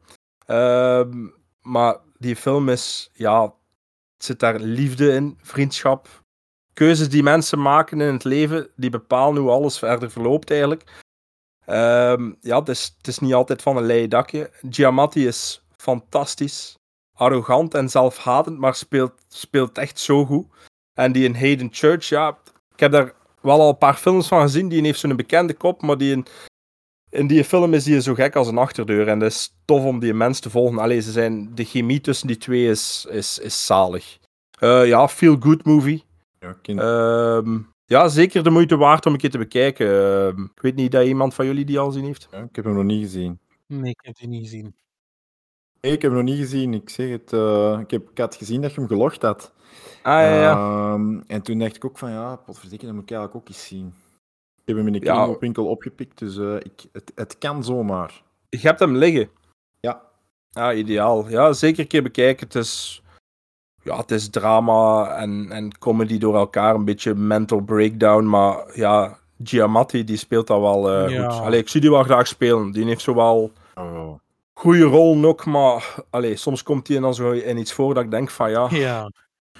Ehm, 0.47 1.27
maar 1.63 1.97
die 2.19 2.37
film 2.37 2.69
is, 2.69 3.11
ja, 3.13 3.43
het 3.43 4.25
zit 4.25 4.41
daar 4.41 4.59
liefde 4.59 5.13
in, 5.13 5.39
vriendschap. 5.43 6.09
Keuzes 6.73 7.09
die 7.09 7.23
mensen 7.23 7.63
maken 7.63 8.01
in 8.01 8.13
het 8.13 8.25
leven, 8.25 8.69
die 8.77 8.91
bepalen 8.91 9.43
hoe 9.43 9.51
alles 9.51 9.79
verder 9.79 10.11
verloopt 10.11 10.51
eigenlijk. 10.51 11.03
Ehm, 11.71 12.33
ja, 12.41 12.59
het 12.59 12.69
is, 12.69 12.95
het 12.97 13.07
is 13.07 13.19
niet 13.19 13.35
altijd 13.35 13.63
van 13.63 13.77
een 13.77 13.87
leien 13.87 14.11
dakje. 14.11 14.51
Giamatti 14.71 15.27
is 15.27 15.63
fantastisch. 15.77 16.79
Arrogant 17.17 17.75
en 17.75 17.89
zelfhatend, 17.89 18.59
maar 18.59 18.75
speelt, 18.75 19.13
speelt 19.29 19.79
echt 19.79 19.99
zo 19.99 20.25
goed. 20.25 20.47
En 20.95 21.13
die 21.13 21.25
in 21.25 21.35
Hayden 21.35 21.69
Church, 21.73 22.09
ja, 22.09 22.39
ik 22.75 22.81
heb 22.81 22.93
daar 22.93 23.13
wel 23.41 23.61
al 23.61 23.69
een 23.69 23.79
paar 23.79 23.95
films 23.95 24.29
van 24.29 24.41
gezien. 24.41 24.69
Die 24.69 24.83
heeft 24.83 24.99
zo'n 25.01 25.17
bekende 25.17 25.55
kop, 25.55 25.83
maar 25.83 25.99
die 25.99 26.13
in, 26.13 26.27
in 27.11 27.27
die 27.27 27.45
film 27.45 27.75
is 27.75 27.85
die 27.85 28.01
zo 28.01 28.15
gek 28.15 28.37
als 28.37 28.49
een 28.49 28.59
achterdeur. 28.59 29.09
En 29.09 29.21
het 29.21 29.33
is 29.33 29.55
tof 29.65 29.85
om 29.85 29.99
die 29.99 30.15
mens 30.15 30.41
te 30.41 30.51
volgen. 30.51 30.79
Allee, 30.79 31.01
ze 31.01 31.13
zijn, 31.13 31.55
de 31.55 31.65
chemie 31.65 32.01
tussen 32.01 32.27
die 32.27 32.37
twee 32.37 32.69
is, 32.69 33.07
is, 33.11 33.39
is 33.39 33.67
zalig. 33.67 34.19
Eh, 34.59 34.87
ja, 34.87 35.09
feel 35.09 35.37
good 35.41 35.65
movie. 35.65 36.05
Ja, 36.39 36.57
Ehm, 36.63 37.59
ja, 37.91 38.09
zeker 38.09 38.43
de 38.43 38.51
moeite 38.51 38.77
waard 38.77 39.07
om 39.07 39.13
een 39.13 39.19
keer 39.19 39.31
te 39.31 39.39
bekijken. 39.39 39.87
Ehm, 40.27 40.43
ik 40.43 40.61
weet 40.63 40.75
niet 40.75 40.93
dat 40.93 41.07
iemand 41.07 41.35
van 41.35 41.47
jullie 41.47 41.65
die 41.65 41.79
al 41.79 41.87
gezien 41.87 42.05
heeft. 42.05 42.29
ja, 42.31 42.39
ik 42.39 42.57
heb 42.57 42.65
hem 42.65 42.75
nog 42.75 42.85
niet 42.85 43.03
gezien. 43.03 43.39
Nee, 43.67 43.91
ik 43.91 44.01
heb 44.03 44.17
die 44.17 44.29
niet 44.29 44.43
gezien. 44.43 44.75
Nee, 45.81 45.93
ik 45.93 46.03
heb 46.03 46.11
hem 46.13 46.25
nog 46.25 46.31
niet 46.31 46.39
gezien. 46.39 46.75
Ik 46.75 46.89
zeg 46.91 47.11
het, 47.11 47.33
eh, 47.33 47.79
ik, 47.81 47.91
heb, 47.91 48.11
ik 48.11 48.19
had 48.19 48.35
gezien 48.35 48.61
dat 48.61 48.71
je 48.75 48.81
hem 48.81 48.89
gelogd 48.89 49.23
had. 49.23 49.53
Ah 50.03 50.13
ja, 50.13 50.41
ja. 50.41 50.53
Ehm, 50.53 51.21
en 51.27 51.43
toen 51.43 51.59
dacht 51.59 51.77
ik 51.77 51.85
ook 51.85 51.99
van, 51.99 52.11
ja, 52.11 52.37
potverdikke, 52.37 52.85
dat 52.87 52.95
moet 52.95 53.03
ik 53.03 53.11
eigenlijk 53.11 53.41
ook 53.43 53.49
eens 53.49 53.67
zien. 53.67 53.87
Ik 54.57 54.63
heb 54.65 54.77
hem 54.77 54.87
in 54.87 54.93
de 54.93 55.05
Ja. 55.05 55.13
kringloopwinkel 55.13 55.67
opgepikt, 55.67 56.19
dus 56.19 56.37
eh, 56.37 56.55
ik, 56.57 56.85
het, 56.93 57.13
het 57.15 57.39
kan 57.39 57.65
zomaar. 57.65 58.23
Je 58.49 58.59
hebt 58.59 58.81
hem 58.81 58.97
liggen. 58.97 59.31
Ja. 59.81 60.03
Ah, 60.53 60.77
ideaal. 60.79 61.29
Ja, 61.29 61.53
zeker 61.53 61.81
een 61.81 61.87
keer 61.87 62.03
bekijken. 62.03 62.47
Het 62.47 62.55
is, 62.55 63.03
ja, 63.83 63.97
het 63.97 64.11
is 64.11 64.31
drama 64.31 65.09
en, 65.17 65.47
en 65.51 65.79
comedy 65.79 66.19
door 66.19 66.35
elkaar. 66.37 66.75
Een 66.75 66.85
beetje 66.85 67.15
mental 67.15 67.61
breakdown. 67.61 68.25
Maar 68.25 68.57
ja, 68.75 69.19
Giamatti 69.45 70.05
die 70.05 70.17
speelt 70.17 70.47
dat 70.47 70.61
wel 70.61 70.91
eh, 70.91 71.11
Ja. 71.11 71.31
goed. 71.31 71.41
Allee, 71.41 71.61
ik 71.61 71.69
zie 71.69 71.81
die 71.81 71.91
wel 71.91 72.03
graag 72.03 72.27
spelen. 72.27 72.71
Die 72.73 72.85
heeft 72.85 73.01
zowel 73.03 73.53
Oh. 73.75 74.19
goede 74.55 74.83
rol 74.85 75.25
ook. 75.25 75.45
Maar 75.47 75.95
allee, 76.11 76.37
soms 76.37 76.63
komt 76.63 76.89
hij 76.89 76.99
dan 76.99 77.15
zo 77.15 77.31
in 77.31 77.57
iets 77.59 77.73
voor 77.73 77.95
dat 77.95 78.05
ik 78.05 78.11
denk 78.11 78.31
van 78.31 78.51
ja, 78.51 78.67
Ja, 78.71 79.11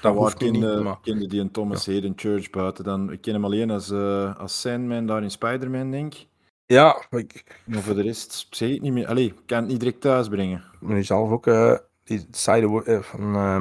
dat 0.01 0.15
hoeft 0.15 0.41
nu 0.41 0.51
niet. 0.51 0.61
kende, 0.63 0.83
Maar... 0.83 0.99
kende 1.03 1.27
die 1.27 1.41
een 1.41 1.51
Thomas 1.51 1.87
Hayden 1.87 2.13
Church 2.17 2.51
buiten 2.51 2.85
dan? 2.85 3.13
Ik 3.13 3.21
ken 3.21 3.35
hem 3.35 3.45
alleen 3.45 3.71
als, 3.71 3.91
eh, 3.91 4.37
als 4.39 4.61
Sandman 4.61 5.07
daar 5.07 5.23
in 5.23 5.31
Spider-Man, 5.31 5.91
denk 5.91 6.15
ik. 6.15 6.27
Ja, 6.67 7.03
ik 7.11 7.61
Maar 7.65 7.81
voor 7.83 7.95
de 7.95 8.03
rest 8.03 8.47
zeg 8.51 8.69
ik 8.69 8.81
niet 8.81 8.93
meer. 8.93 9.07
Allee, 9.07 9.27
ik 9.27 9.35
kan 9.47 9.59
het 9.59 9.69
niet 9.69 9.81
direct 9.81 10.01
thuisbrengen. 10.01 10.65
nu 10.81 11.03
zelf 11.05 11.31
ook 11.31 11.47
eh, 11.47 11.75
die 12.05 12.27
side 12.31 12.83
eh, 12.85 13.59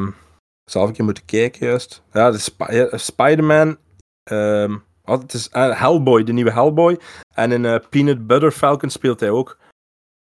ehm, 0.70 0.78
zelf 0.78 0.88
een 0.88 0.94
keer 0.94 1.06
moeten 1.06 1.26
kijken 1.26 1.68
juist. 1.68 2.04
Ja, 2.14 2.32
de 2.32 2.38
Sp- 2.38 2.70
ja, 2.72 2.98
Spider-Man. 2.98 3.78
ehm, 4.24 4.78
wat, 5.04 5.22
het 5.22 5.34
is 5.34 5.50
eh, 5.50 5.80
Hellboy, 5.80 6.24
de 6.24 6.34
nieuwe 6.34 6.52
Hellboy. 6.52 7.00
En 7.36 7.52
in 7.52 7.66
eh, 7.66 7.76
Peanut 7.90 8.28
Butter 8.28 8.52
Falcon 8.52 8.90
speelt 8.90 9.20
hij 9.20 9.30
ook. 9.30 9.58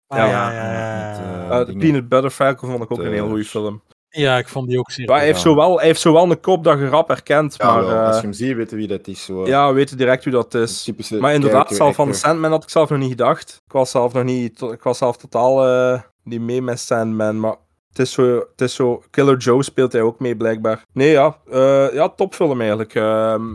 Ah, 0.07 0.19
Ja, 0.19 0.27
ja, 0.27 0.53
ja, 0.53 0.73
ja, 0.73 1.09
met, 1.09 1.19
ja. 1.19 1.51
eh, 1.61 1.67
dingen. 1.67 1.81
Peanut 1.81 2.09
Butter 2.09 2.31
Falcon 2.31 2.71
vond 2.71 2.83
ik 2.83 2.91
ook 2.91 2.99
De- 2.99 3.05
een 3.05 3.13
heel 3.13 3.29
goede 3.29 3.45
film. 3.45 3.83
Ja, 4.09 4.39
ik 4.39 4.49
vond 4.49 4.69
die 4.69 4.79
ook 4.79 4.91
zeer 4.91 5.07
Maar 5.07 5.17
hij, 5.17 5.27
heeft 5.27 5.41
zowel, 5.41 5.77
hij 5.77 5.87
heeft 5.87 6.01
zowel 6.01 6.31
een 6.31 6.41
kop 6.41 6.65
dat 6.65 6.79
je 6.79 6.89
rap 6.89 7.09
herkent, 7.09 7.55
Ja, 7.59 7.67
maar 7.75 7.85
wel, 7.85 7.95
eh, 7.95 8.07
als 8.07 8.17
je 8.17 8.23
hem 8.23 8.33
ziet, 8.33 8.57
weten 8.57 8.77
wie 8.77 8.89
dat 8.89 9.07
is. 9.07 9.25
Zo. 9.25 9.47
ja, 9.47 9.69
we 9.69 9.75
weten 9.75 9.97
direct 9.97 10.25
hoe 10.25 10.33
dat 10.33 10.55
is. 10.55 10.91
Maar 11.19 11.35
inderdaad, 11.35 11.75
zelf 11.75 11.95
van 11.95 12.07
actor. 12.07 12.21
Sandman 12.21 12.51
had 12.51 12.63
ik 12.63 12.69
zelf 12.71 12.91
nog 12.91 12.99
niet 12.99 13.11
gedacht. 13.11 13.61
Ik 13.67 13.73
was 13.73 13.91
zelf 13.91 14.13
nog 14.13 14.25
niet, 14.25 14.61
ik 14.61 14.83
was 14.83 14.99
zelf 14.99 15.17
totaal 15.17 16.03
niet 16.25 16.41
mee 16.41 16.63
met 16.63 16.81
Sandman, 16.81 17.41
maar 17.41 17.57
het 17.93 17.99
is, 17.99 18.13
zo, 18.13 18.39
het 18.51 18.61
is 18.61 18.75
zo, 18.75 19.03
Killer 19.11 19.37
Joe 19.37 19.63
speelt 19.63 19.93
hij 19.93 20.03
ook 20.03 20.21
mee 20.21 20.37
blijkbaar. 20.37 20.85
Nee, 20.93 21.11
ja, 21.11 21.39
eh, 21.51 21.95
ja 21.95 22.09
topfilm 22.09 22.61
eigenlijk. 22.61 22.95
Ehm, 22.95 23.55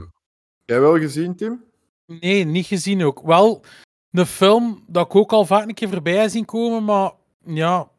Jij 0.66 0.80
wel 0.80 0.98
gezien, 0.98 1.36
Tim? 1.36 1.64
Nee, 2.06 2.44
niet 2.44 2.66
gezien 2.66 3.04
ook. 3.04 3.22
Wel, 3.22 3.64
een 4.12 4.26
film 4.26 4.84
dat 4.88 5.06
ik 5.06 5.16
ook 5.16 5.32
al 5.32 5.46
vaak 5.46 5.68
een 5.68 5.74
keer 5.74 5.90
voorbij 5.90 6.16
heb 6.16 6.30
zien 6.30 6.46
komen, 6.46 6.84
maar 6.84 7.12
ja, 7.46 7.90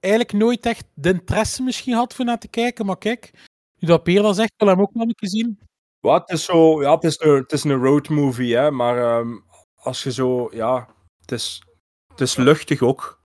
eigenlijk 0.00 0.34
nooit 0.34 0.66
echt 0.66 0.84
de 0.94 1.08
interesse 1.08 1.62
misschien 1.62 1.94
had 1.94 2.14
voor 2.14 2.24
naar 2.24 2.38
te 2.38 2.48
kijken. 2.48 2.86
Maar 2.86 2.98
kijk, 2.98 3.30
nu 3.78 3.88
dat 3.88 4.02
Peer 4.02 4.22
dat 4.22 4.36
zegt, 4.36 4.52
wil 4.56 4.68
hem 4.68 4.80
ook 4.80 4.94
nog 4.94 5.08
een 5.08 5.14
keer 5.14 5.28
zien. 5.28 5.58
wat 6.00 6.20
het 6.20 6.38
is 6.38 6.44
zo, 6.44 6.82
ja, 6.82 6.94
het 6.94 7.04
is 7.04 7.20
een, 7.20 7.34
het 7.36 7.52
is 7.52 7.64
een 7.64 7.82
road 7.82 8.08
movie, 8.08 8.56
hè, 8.56 8.70
maar 8.70 8.98
ehm, 8.98 9.36
als 9.74 10.02
je 10.02 10.12
zo, 10.12 10.48
ja, 10.52 10.88
het 11.20 11.32
is, 11.32 11.62
het 12.08 12.20
is 12.20 12.36
luchtig 12.36 12.82
ook. 12.82 13.19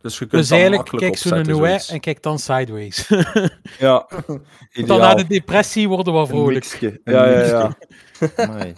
Dus 0.00 0.18
je 0.18 0.26
kunt 0.26 0.40
Dus 0.40 0.50
eigenlijk, 0.50 0.80
makkelijk 0.82 1.06
kijk 1.06 1.22
zo'n 1.22 1.38
opzetten, 1.38 1.62
Noé 1.62 1.78
en 1.88 2.00
kijk 2.00 2.22
dan 2.22 2.38
Sideways. 2.38 3.08
Ja, 3.78 4.08
dan 4.86 4.98
na 4.98 5.14
de 5.14 5.26
depressie 5.26 5.88
worden 5.88 6.14
we 6.14 6.26
vrolijk. 6.26 6.64
Ja, 7.04 7.28
ja, 7.28 7.44
ja. 7.44 7.76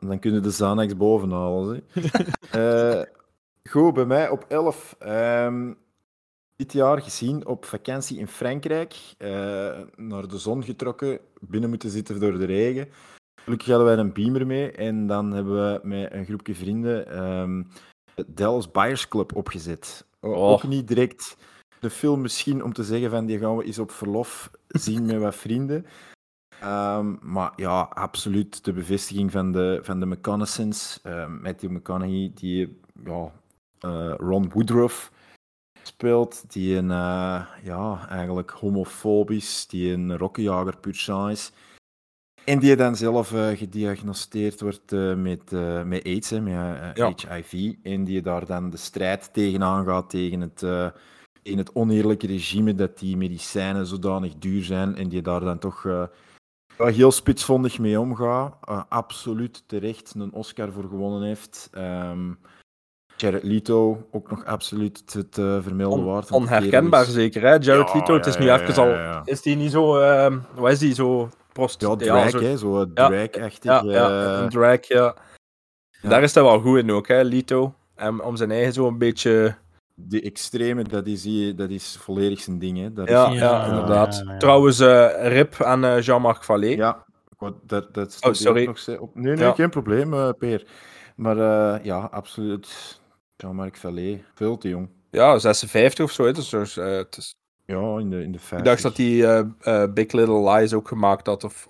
Dan 0.00 0.18
kunnen 0.18 0.42
de 0.42 0.48
Xanax 0.48 0.96
bovenhalen. 0.96 1.84
Eh, 2.50 3.02
goed, 3.70 3.94
bij 3.94 4.04
mij 4.04 4.28
op 4.28 4.44
11. 4.48 4.96
ehm, 4.98 5.72
dit 6.56 6.72
jaar 6.72 7.02
gezien 7.02 7.46
op 7.46 7.64
vakantie 7.64 8.18
in 8.18 8.28
Frankrijk. 8.28 8.94
eh, 9.18 9.30
naar 9.96 10.28
de 10.28 10.38
zon 10.38 10.64
getrokken, 10.64 11.18
binnen 11.40 11.68
moeten 11.70 11.90
zitten 11.90 12.20
door 12.20 12.38
de 12.38 12.44
regen. 12.44 12.88
Gelukkig 13.40 13.68
hadden 13.68 13.86
wij 13.86 13.96
een 13.96 14.12
beamer 14.12 14.46
mee 14.46 14.70
en 14.70 15.06
dan 15.06 15.32
hebben 15.32 15.54
we 15.54 15.80
met 15.82 16.12
een 16.12 16.24
groepje 16.24 16.54
vrienden 16.54 17.08
ehm 17.08 17.62
het 18.14 18.36
Dallas 18.36 18.70
Buyers 18.70 19.08
Club 19.08 19.36
opgezet. 19.36 20.06
O- 20.24 20.30
Oh. 20.32 20.50
Ook 20.50 20.62
niet 20.62 20.88
direct 20.88 21.36
de 21.80 21.90
film 21.90 22.20
misschien 22.20 22.64
om 22.64 22.72
te 22.72 22.84
zeggen 22.84 23.10
van 23.10 23.26
die 23.26 23.38
gaan 23.38 23.56
we 23.56 23.64
eens 23.64 23.78
op 23.78 23.90
verlof 23.90 24.50
zien 24.68 25.06
met 25.06 25.18
wat 25.18 25.34
vrienden. 25.36 25.86
Ehm, 26.60 27.14
maar 27.20 27.52
ja, 27.56 27.80
absoluut 27.80 28.64
de 28.64 28.72
bevestiging 28.72 29.30
van 29.30 29.52
de, 29.52 29.78
van 29.82 30.00
de 30.00 30.06
McConaughey's. 30.06 31.00
Uh, 31.06 31.26
Matthew 31.26 31.70
McConaughey, 31.70 32.30
die 32.34 32.80
ja, 33.04 33.32
eh, 33.78 34.14
Ron 34.16 34.50
Woodruff 34.50 35.12
speelt, 35.82 36.52
die 36.52 36.76
een 36.76 36.90
eh, 36.90 37.46
ja, 37.62 38.08
eigenlijk 38.08 38.50
homofobisch, 38.50 39.66
die 39.66 39.92
een 39.92 40.16
rokkenjager 40.16 40.76
pur 40.76 41.30
is. 41.30 41.52
En 42.44 42.58
die 42.58 42.76
dan 42.76 42.96
zelf 42.96 43.32
eh, 43.32 43.48
gediagnosticeerd 43.56 44.60
wordt 44.60 44.92
eh, 44.92 45.14
met, 45.14 45.52
eh, 45.52 45.82
met 45.82 46.04
AIDS, 46.04 46.30
hè, 46.30 46.40
met 46.40 46.96
Ja. 46.96 47.12
HIV. 47.28 47.72
En 47.82 48.04
die 48.04 48.22
daar 48.22 48.46
dan 48.46 48.70
de 48.70 48.76
strijd 48.76 49.30
tegenaan 49.32 49.84
gaat 49.84 50.10
tegen 50.10 50.40
het, 50.40 50.62
eh, 50.62 50.86
in 51.42 51.58
het 51.58 51.74
oneerlijke 51.74 52.26
regime 52.26 52.74
dat 52.74 52.98
die 52.98 53.16
medicijnen 53.16 53.86
zodanig 53.86 54.32
duur 54.38 54.62
zijn 54.64 54.96
en 54.96 55.08
die 55.08 55.22
daar 55.22 55.40
dan 55.40 55.58
toch 55.58 55.84
eh, 55.86 56.02
heel 56.76 57.10
spitsvondig 57.12 57.78
mee 57.78 58.00
omgaat. 58.00 58.54
Eh, 58.64 58.82
absoluut 58.88 59.62
terecht 59.66 60.14
een 60.16 60.32
Oscar 60.32 60.72
voor 60.72 60.82
gewonnen 60.88 61.22
heeft. 61.22 61.68
Ehm 61.72 62.30
Jared 63.16 63.42
Leto 63.42 64.06
ook 64.10 64.30
nog 64.30 64.44
absoluut 64.44 65.12
het 65.12 65.38
eh, 65.38 65.62
vermelden 65.62 66.04
waard. 66.04 66.30
onherkenbaar 66.30 67.02
is- 67.06 67.12
zeker, 67.12 67.42
hè? 67.42 67.48
Jared 67.48 67.88
Ja, 67.88 67.94
Leto, 67.94 68.14
het 68.14 68.26
is 68.26 68.38
nu 68.38 68.44
ja, 68.44 68.60
even 68.60 68.82
al... 68.82 68.88
ja, 68.88 69.02
ja. 69.02 69.22
Is 69.24 69.42
die 69.42 69.56
niet 69.56 69.70
zo... 69.70 69.98
ehm 69.98 70.38
wat 70.54 70.70
is 70.72 70.78
die, 70.78 70.94
zo... 70.94 71.28
Prost... 71.52 71.80
Ja, 71.80 71.96
drag, 71.96 72.30
zo- 72.30 72.38
hè, 72.40 72.56
zo 72.56 72.78
Ja. 72.94 73.08
drag-achtig. 73.08 73.62
Ja, 73.62 73.82
ja, 73.84 74.34
eh, 74.36 74.42
een 74.42 74.48
drag, 74.48 74.86
ja. 74.88 75.14
ja. 76.02 76.08
Daar 76.08 76.22
is 76.22 76.34
hij 76.34 76.42
wel 76.42 76.60
goed 76.60 76.78
in 76.78 76.90
ook, 76.90 77.08
hè, 77.08 77.22
Lito. 77.22 77.74
En 77.94 78.22
om 78.22 78.36
zijn 78.36 78.50
eigen 78.50 78.72
zo 78.72 78.86
een 78.86 78.98
beetje... 78.98 79.54
De 79.94 80.22
extreme, 80.22 80.82
dat 80.84 81.06
is, 81.06 81.22
die- 81.22 81.54
dat 81.54 81.70
is 81.70 81.96
volledig 82.00 82.40
zijn 82.40 82.58
ding. 82.58 82.78
Hè. 82.78 82.92
Dat 82.92 83.08
Ja, 83.08 83.26
is, 83.28 83.38
ja, 83.38 83.50
Ja, 83.50 83.66
inderdaad. 83.66 84.22
ja, 84.26 84.32
ja. 84.32 84.38
Trouwens, 84.38 84.80
eh, 84.80 85.28
rip 85.28 85.62
aan 85.62 85.84
eh, 85.84 86.00
Jean-Marc 86.00 86.44
Vallée. 86.44 86.76
Ja, 86.76 87.04
dat, 87.66 87.94
dat 87.94 88.18
hier 88.20 88.34
sorry. 88.34 88.64
nog 88.64 88.98
op. 88.98 89.14
Nee, 89.14 89.34
nee, 89.34 89.44
Ja. 89.44 89.52
geen 89.52 89.70
probleem, 89.70 90.14
eh, 90.14 90.28
Peer. 90.38 90.66
Maar 91.16 91.38
eh, 91.38 91.84
ja, 91.84 91.98
absoluut. 92.10 93.00
Jean-Marc 93.36 93.76
Vallée, 93.76 94.24
veel 94.34 94.58
te 94.58 94.68
jong. 94.68 94.88
Ja, 95.10 95.38
56 95.38 96.04
of 96.04 96.10
zo. 96.12 96.24
hè, 96.24 96.32
Dus, 96.32 96.76
eh, 96.76 96.84
het 96.96 97.16
is... 97.16 97.34
Ja, 97.64 97.98
in 97.98 98.10
de, 98.10 98.22
in 98.22 98.32
de 98.32 98.38
50. 98.38 98.58
Ik 98.58 98.64
dacht 98.64 98.82
dat 98.82 98.96
hij 98.96 99.24
eh, 99.24 99.44
eh, 99.60 99.92
Big 99.92 100.12
Little 100.12 100.50
Lies 100.50 100.74
ook 100.74 100.88
gemaakt 100.88 101.26
had. 101.26 101.44
Of 101.44 101.68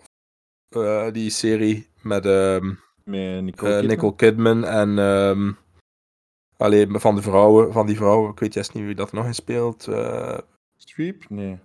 eh, 0.69 1.11
die 1.13 1.31
serie 1.31 1.89
met 2.03 2.27
ehm, 2.27 2.67
Met 3.05 3.43
Nicole 3.43 3.71
Kidman. 3.71 3.87
Nicole 3.87 4.15
Kidman 4.15 4.65
en... 4.65 4.99
ehm 4.99 5.53
alleen 6.57 7.01
van, 7.01 7.15
de 7.15 7.23
vrouwen, 7.23 7.73
van 7.73 7.87
die 7.87 7.97
vrouwen. 7.97 8.31
Ik 8.31 8.39
weet 8.39 8.55
juist 8.55 8.75
niet 8.75 8.85
wie 8.85 8.95
dat 8.95 9.13
nog 9.13 9.27
in 9.27 9.35
speelt. 9.35 9.89
Streep? 10.77 11.25
Nee. 11.29 11.59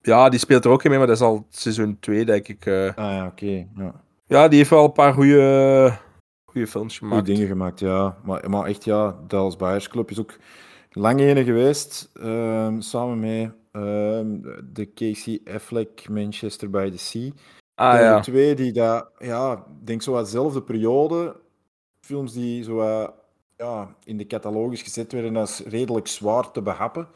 ja, 0.00 0.28
die 0.28 0.38
speelt 0.38 0.64
er 0.64 0.70
ook 0.70 0.82
in 0.82 0.90
mee, 0.90 0.98
maar 0.98 1.08
dat 1.08 1.16
is 1.16 1.22
al 1.22 1.46
seizoen 1.48 1.98
2, 2.00 2.24
denk 2.24 2.48
ik. 2.48 2.66
Ah 2.66 2.94
ja, 2.96 3.26
oké. 3.26 3.66
Ja. 3.76 4.04
Ja, 4.26 4.48
die 4.48 4.58
heeft 4.58 4.70
wel 4.70 4.84
een 4.84 4.92
paar 4.92 5.12
goede 5.12 5.98
goede 6.56 6.70
films 6.70 6.98
gemaakt. 6.98 7.26
dingen 7.26 7.46
gemaakt, 7.46 7.80
ja. 7.80 8.16
Maar, 8.24 8.50
maar 8.50 8.64
echt, 8.64 8.84
ja, 8.84 9.16
Dallas 9.26 9.56
Buyers 9.56 9.88
Club 9.88 10.10
is 10.10 10.20
ook 10.20 10.36
lang 10.90 11.20
ene 11.20 11.44
geweest. 11.44 12.10
ehm, 12.14 12.80
samen 12.80 13.20
met 13.20 13.52
ehm, 13.76 14.40
de 14.72 14.92
Casey 14.94 15.40
Affleck 15.54 16.08
Manchester 16.08 16.70
by 16.70 16.90
the 16.90 16.98
Sea. 16.98 17.30
Ah 17.74 17.94
ja. 18.00 18.16
de 18.16 18.22
twee 18.22 18.54
die 18.54 18.72
dat, 18.72 19.08
ja, 19.18 19.52
ik 19.52 19.86
denk 19.86 20.02
zo 20.02 20.18
dezelfde 20.18 20.62
periode, 20.62 21.36
films 22.00 22.32
die 22.32 22.62
zo 22.64 22.74
wat, 22.74 23.12
ja, 23.56 23.94
in 24.04 24.16
de 24.16 24.26
catalogus 24.26 24.82
gezet 24.82 25.12
werden 25.12 25.36
als 25.36 25.60
redelijk 25.60 26.06
zwaar 26.06 26.50
te 26.50 26.62
behappen. 26.62 27.08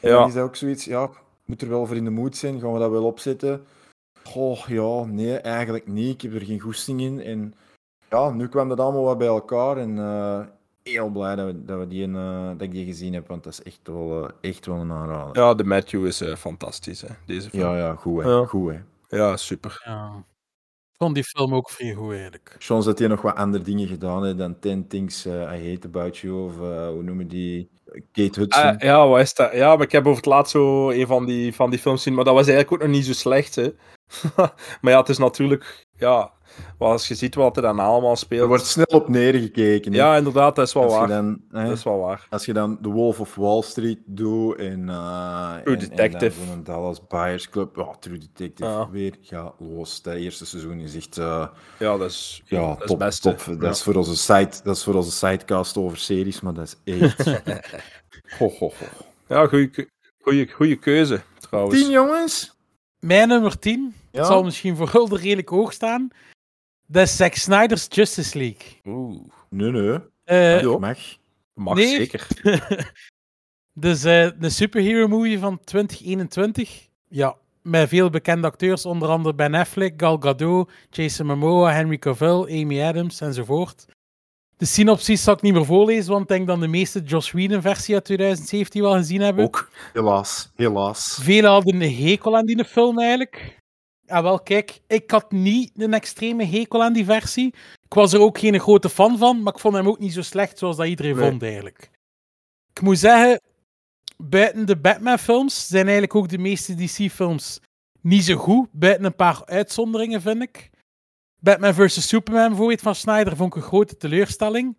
En 0.00 0.10
Ja. 0.10 0.18
dan 0.18 0.28
is 0.28 0.34
dat 0.34 0.44
ook 0.44 0.56
zoiets, 0.56 0.84
ja, 0.84 1.10
moet 1.44 1.62
er 1.62 1.68
wel 1.68 1.86
voor 1.86 1.96
in 1.96 2.04
de 2.04 2.10
moed 2.10 2.36
zijn, 2.36 2.60
gaan 2.60 2.72
we 2.72 2.78
dat 2.78 2.90
wel 2.90 3.04
opzetten? 3.04 3.64
Goh, 4.22 4.66
ja, 4.66 5.04
nee, 5.04 5.36
eigenlijk 5.36 5.86
niet. 5.86 6.14
Ik 6.14 6.20
heb 6.30 6.40
er 6.40 6.46
geen 6.46 6.60
goesting 6.60 7.00
in. 7.00 7.20
En 7.20 7.54
ja, 8.10 8.30
nu 8.30 8.48
kwam 8.48 8.68
dat 8.68 8.80
allemaal 8.80 9.04
wat 9.04 9.18
bij 9.18 9.26
elkaar 9.26 9.76
en 9.76 9.98
eh, 9.98 10.40
heel 10.92 11.08
blij 11.08 11.36
dat, 11.36 11.46
we, 11.46 11.64
dat, 11.64 11.78
we 11.78 11.88
die, 11.88 12.06
eh, 12.06 12.48
dat 12.48 12.62
ik 12.62 12.72
die 12.72 12.84
gezien 12.84 13.14
heb, 13.14 13.28
want 13.28 13.44
dat 13.44 13.52
is 13.52 13.62
echt 13.62 13.80
wel, 13.82 14.28
eh, 14.28 14.50
echt 14.50 14.66
wel 14.66 14.76
een 14.76 14.92
aanrader. 14.92 15.42
Ja, 15.42 15.54
de 15.54 15.64
Matthew 15.64 16.06
is 16.06 16.20
eh, 16.20 16.36
fantastisch, 16.36 17.00
hè, 17.00 17.08
deze 17.26 17.50
film. 17.50 17.62
Ja, 17.62 17.76
ja, 17.76 17.94
goed 17.94 18.22
hè. 18.22 18.30
Ja. 18.30 18.44
Goed, 18.44 18.72
hè. 18.72 18.78
Ja, 19.16 19.36
super. 19.36 19.82
Ja. 19.84 20.24
Ik 20.94 21.00
vond 21.00 21.14
die 21.14 21.24
film 21.24 21.54
ook 21.54 21.70
vrij 21.70 21.92
goed 21.92 22.12
eigenlijk. 22.12 22.56
Chance 22.58 22.88
dat 22.88 22.98
hij 22.98 23.08
nog 23.08 23.22
wat 23.22 23.34
andere 23.34 23.64
dingen 23.64 23.88
gedaan 23.88 24.24
heeft 24.24 24.38
dan 24.38 24.58
10 24.58 24.86
Things 24.88 25.26
I 25.26 25.30
Hate 25.30 25.86
About 25.86 26.16
You 26.18 26.44
of 26.44 26.60
eh, 26.60 26.88
hoe 26.88 27.02
noemen 27.02 27.28
die? 27.28 27.70
Kate 28.12 28.40
Hudson. 28.40 28.62
Ah, 28.62 28.80
ja, 28.80 29.08
wat 29.08 29.20
is 29.20 29.34
dat? 29.34 29.52
Ja, 29.52 29.76
maar 29.76 29.84
ik 29.84 29.92
heb 29.92 30.06
over 30.06 30.16
het 30.16 30.26
laatst 30.26 30.52
zo 30.52 30.90
een 30.90 31.06
van 31.06 31.26
die, 31.26 31.54
van 31.54 31.70
die 31.70 31.78
films 31.78 32.02
gezien, 32.02 32.14
maar 32.14 32.24
dat 32.24 32.34
was 32.34 32.46
eigenlijk 32.46 32.72
ook 32.72 32.88
nog 32.88 32.96
niet 32.96 33.06
zo 33.06 33.12
slecht, 33.12 33.54
hè. 33.54 33.74
maar 34.80 34.92
ja, 34.92 34.98
het 34.98 35.08
is 35.08 35.18
natuurlijk... 35.18 35.86
Ja, 35.96 36.32
wel, 36.78 36.90
als 36.90 37.08
je 37.08 37.14
ziet 37.14 37.34
wat 37.34 37.56
er 37.56 37.62
dan 37.62 37.78
allemaal 37.78 38.16
speelt... 38.16 38.40
er 38.42 38.48
wordt 38.48 38.66
snel 38.66 38.84
op 38.86 39.08
neergekeken. 39.08 39.92
hè. 39.92 39.98
Ja, 39.98 40.16
inderdaad, 40.16 40.56
dat 40.56 40.66
is 40.66 40.72
wel 40.72 40.82
als, 40.82 40.92
waar. 40.92 41.08
dan, 41.08 41.40
hè, 41.50 41.64
Dat 41.64 41.76
is 41.76 41.82
wel 41.84 41.98
waar. 41.98 42.26
als 42.30 42.44
je 42.44 42.52
dan 42.52 42.78
The 42.82 42.88
Wolf 42.88 43.20
of 43.20 43.34
Wall 43.34 43.62
Street 43.62 43.98
doet 44.06 44.56
en, 44.58 44.88
eh 44.88 45.54
True 45.64 45.76
en- 45.76 45.80
en 45.82 45.88
Detective. 45.88 46.46
dan 46.48 46.62
Dallas 46.64 47.06
Buyers 47.06 47.48
Club. 47.50 47.96
True 48.00 48.18
Detective. 48.18 48.70
Ja. 48.70 48.90
Weer 48.90 49.16
ga 49.22 49.52
los. 49.58 50.02
Dat 50.02 50.14
eerste 50.14 50.46
seizoen 50.46 50.78
is 50.80 50.96
echt 50.96 51.18
eh, 51.18 51.46
Ja, 51.78 51.96
dat 51.96 52.10
is, 52.10 52.42
ja, 52.46 52.60
dat 52.68 52.78
top, 52.78 52.88
het 52.88 52.98
beste. 52.98 53.28
top. 53.34 53.44
Dat, 53.46 53.62
Ja. 53.62 53.68
is 53.68 53.82
voor 53.82 53.94
onze 53.94 54.16
site, 54.16 54.60
dat 54.62 54.76
is 54.76 54.84
voor 54.84 54.94
onze 54.94 55.10
sidecast 55.12 55.76
over 55.76 55.98
series, 55.98 56.40
maar 56.40 56.54
dat 56.54 56.76
is 56.84 57.00
echt... 57.00 57.24
ho, 58.38 58.48
ho, 58.58 58.72
ho. 58.78 58.86
Ja, 59.28 59.46
goede 59.46 59.88
goeie, 60.20 60.52
goeie 60.52 60.76
keuze, 60.76 61.20
trouwens. 61.40 61.80
Tien 61.80 61.90
jongens? 61.90 62.52
Mijn 62.98 63.28
nummer 63.28 63.58
10, 63.58 63.94
Ja? 64.12 64.18
het 64.18 64.26
zal 64.28 64.44
misschien 64.44 64.76
voor 64.76 64.88
Hulde 64.90 65.16
redelijk 65.16 65.48
hoog 65.48 65.72
staan. 65.72 66.08
Is 66.92 67.16
Zack 67.16 67.34
Snyder's 67.34 67.86
Justice 67.90 68.38
League. 68.38 68.80
Oeh, 68.84 69.20
Nee, 69.48 69.70
nee. 69.70 69.98
Eh, 70.24 70.62
Dat 70.62 70.80
mag. 70.80 70.98
mag 71.54 71.74
Nee. 71.74 71.96
zeker. 71.96 72.26
dus 73.72 74.04
eh, 74.04 74.28
de 74.38 74.50
superhero 74.50 75.08
movie 75.08 75.38
van 75.38 75.60
2021. 75.64 76.88
Ja, 77.08 77.36
met 77.62 77.88
veel 77.88 78.10
bekende 78.10 78.46
acteurs, 78.46 78.86
onder 78.86 79.08
andere 79.08 79.34
Ben 79.34 79.54
Affleck, 79.54 79.94
Gal 79.96 80.16
Gadot, 80.20 80.70
Jason 80.90 81.26
Momoa, 81.26 81.72
Henry 81.72 81.98
Cavill, 81.98 82.62
Amy 82.62 82.82
Adams 82.82 83.20
enzovoort. 83.20 83.86
De 84.56 84.64
synopsis 84.64 85.22
zal 85.22 85.34
ik 85.34 85.42
niet 85.42 85.52
meer 85.52 85.64
voorlezen, 85.64 86.10
want 86.10 86.22
ik 86.22 86.28
denk 86.28 86.46
dat 86.46 86.60
de 86.60 86.68
meeste 86.68 87.00
Joss 87.00 87.32
Whedon-versie 87.32 87.94
uit 87.94 88.04
2017 88.04 88.82
wel 88.82 88.92
gezien 88.92 89.20
hebben. 89.20 89.44
Ook. 89.44 89.70
Helaas, 89.92 90.50
helaas. 90.54 91.18
Velen 91.22 91.50
hadden 91.50 91.82
een 91.82 91.94
hekel 91.94 92.36
aan 92.36 92.46
die 92.46 92.64
film 92.64 92.98
eigenlijk. 93.00 93.62
Ja, 94.06 94.22
wel, 94.22 94.40
kijk, 94.40 94.80
ik 94.86 95.10
had 95.10 95.32
niet 95.32 95.70
een 95.74 95.94
extreme 95.94 96.44
hekel 96.44 96.82
aan 96.82 96.92
die 96.92 97.04
versie. 97.04 97.46
Ik 97.82 97.94
was 97.94 98.12
er 98.12 98.20
ook 98.20 98.38
geen 98.38 98.60
grote 98.60 98.88
fan 98.88 99.18
van, 99.18 99.42
maar 99.42 99.52
ik 99.54 99.60
vond 99.60 99.74
hem 99.74 99.88
ook 99.88 99.98
niet 99.98 100.12
zo 100.12 100.22
slecht 100.22 100.58
zoals 100.58 100.76
dat 100.76 100.86
iedereen 100.86 101.16
Nee. 101.16 101.30
vond 101.30 101.42
eigenlijk. 101.42 101.90
Ik 102.72 102.80
moet 102.80 102.98
zeggen, 102.98 103.40
buiten 104.16 104.66
de 104.66 104.76
Batman-films 104.76 105.66
zijn 105.66 105.82
eigenlijk 105.84 106.14
ook 106.14 106.28
de 106.28 106.38
meeste 106.38 106.74
DC-films 106.74 107.60
niet 108.00 108.24
zo 108.24 108.36
goed. 108.36 108.68
Buiten 108.72 109.04
een 109.04 109.16
paar 109.16 109.42
uitzonderingen, 109.44 110.20
vind 110.22 110.42
ik. 110.42 110.70
Batman 111.40 111.74
vs. 111.74 112.08
Superman 112.08 112.48
bijvoorbeeld 112.48 112.80
van 112.80 112.94
Snyder 112.94 113.36
vond 113.36 113.56
ik 113.56 113.62
een 113.62 113.68
grote 113.68 113.96
teleurstelling. 113.96 114.78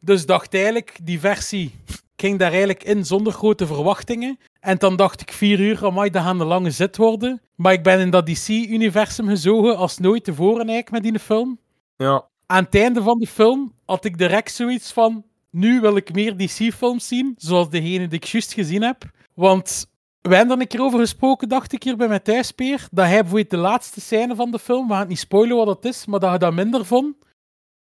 Dus 0.00 0.26
dacht 0.26 0.54
eigenlijk, 0.54 0.98
die 1.02 1.20
versie 1.20 1.74
ging 2.16 2.38
daar 2.38 2.48
eigenlijk 2.50 2.84
in 2.84 3.04
zonder 3.04 3.32
grote 3.32 3.66
verwachtingen. 3.66 4.38
En 4.60 4.78
dan 4.78 4.96
dacht 4.96 5.20
ik 5.20 5.32
vier 5.32 5.60
uur, 5.60 5.86
amai, 5.86 6.10
dat 6.10 6.22
gaan 6.22 6.40
een 6.40 6.46
lange 6.46 6.70
zit 6.70 6.96
worden. 6.96 7.40
Maar 7.54 7.72
ik 7.72 7.82
ben 7.82 8.00
in 8.00 8.10
dat 8.10 8.26
DC-universum 8.26 9.28
gezogen 9.28 9.76
als 9.76 9.98
nooit 9.98 10.24
tevoren 10.24 10.68
eigenlijk 10.68 10.90
met 10.90 11.02
die 11.02 11.18
film. 11.18 11.58
Ja. 11.96 12.28
Aan 12.46 12.64
het 12.64 12.74
einde 12.74 13.02
van 13.02 13.18
de 13.18 13.26
film 13.26 13.72
had 13.84 14.04
ik 14.04 14.18
direct 14.18 14.52
zoiets 14.52 14.92
van... 14.92 15.24
Nu 15.50 15.80
wil 15.80 15.96
ik 15.96 16.14
meer 16.14 16.36
DC-films 16.36 17.08
zien, 17.08 17.34
zoals 17.36 17.70
degene 17.70 18.08
die 18.08 18.18
ik 18.18 18.24
juist 18.24 18.52
gezien 18.52 18.82
heb. 18.82 19.04
Want 19.34 19.90
we 20.20 20.34
hebben 20.36 20.54
er 20.54 20.60
een 20.60 20.68
keer 20.68 20.82
over 20.82 20.98
gesproken, 20.98 21.48
dacht 21.48 21.72
ik, 21.72 21.82
hier 21.82 21.96
bij 21.96 22.08
mijn 22.08 22.22
thuispeer. 22.22 22.88
Dat 22.90 23.06
hij 23.06 23.20
bijvoorbeeld 23.20 23.50
de 23.50 23.56
laatste 23.56 24.00
scène 24.00 24.34
van 24.34 24.50
de 24.50 24.58
film, 24.58 24.86
we 24.86 24.92
gaan 24.92 25.00
het 25.00 25.08
niet 25.08 25.18
spoilen 25.18 25.56
wat 25.56 25.66
het 25.66 25.84
is, 25.84 26.06
maar 26.06 26.20
dat 26.20 26.32
je 26.32 26.38
dat 26.38 26.52
minder 26.52 26.84
vond. 26.84 27.16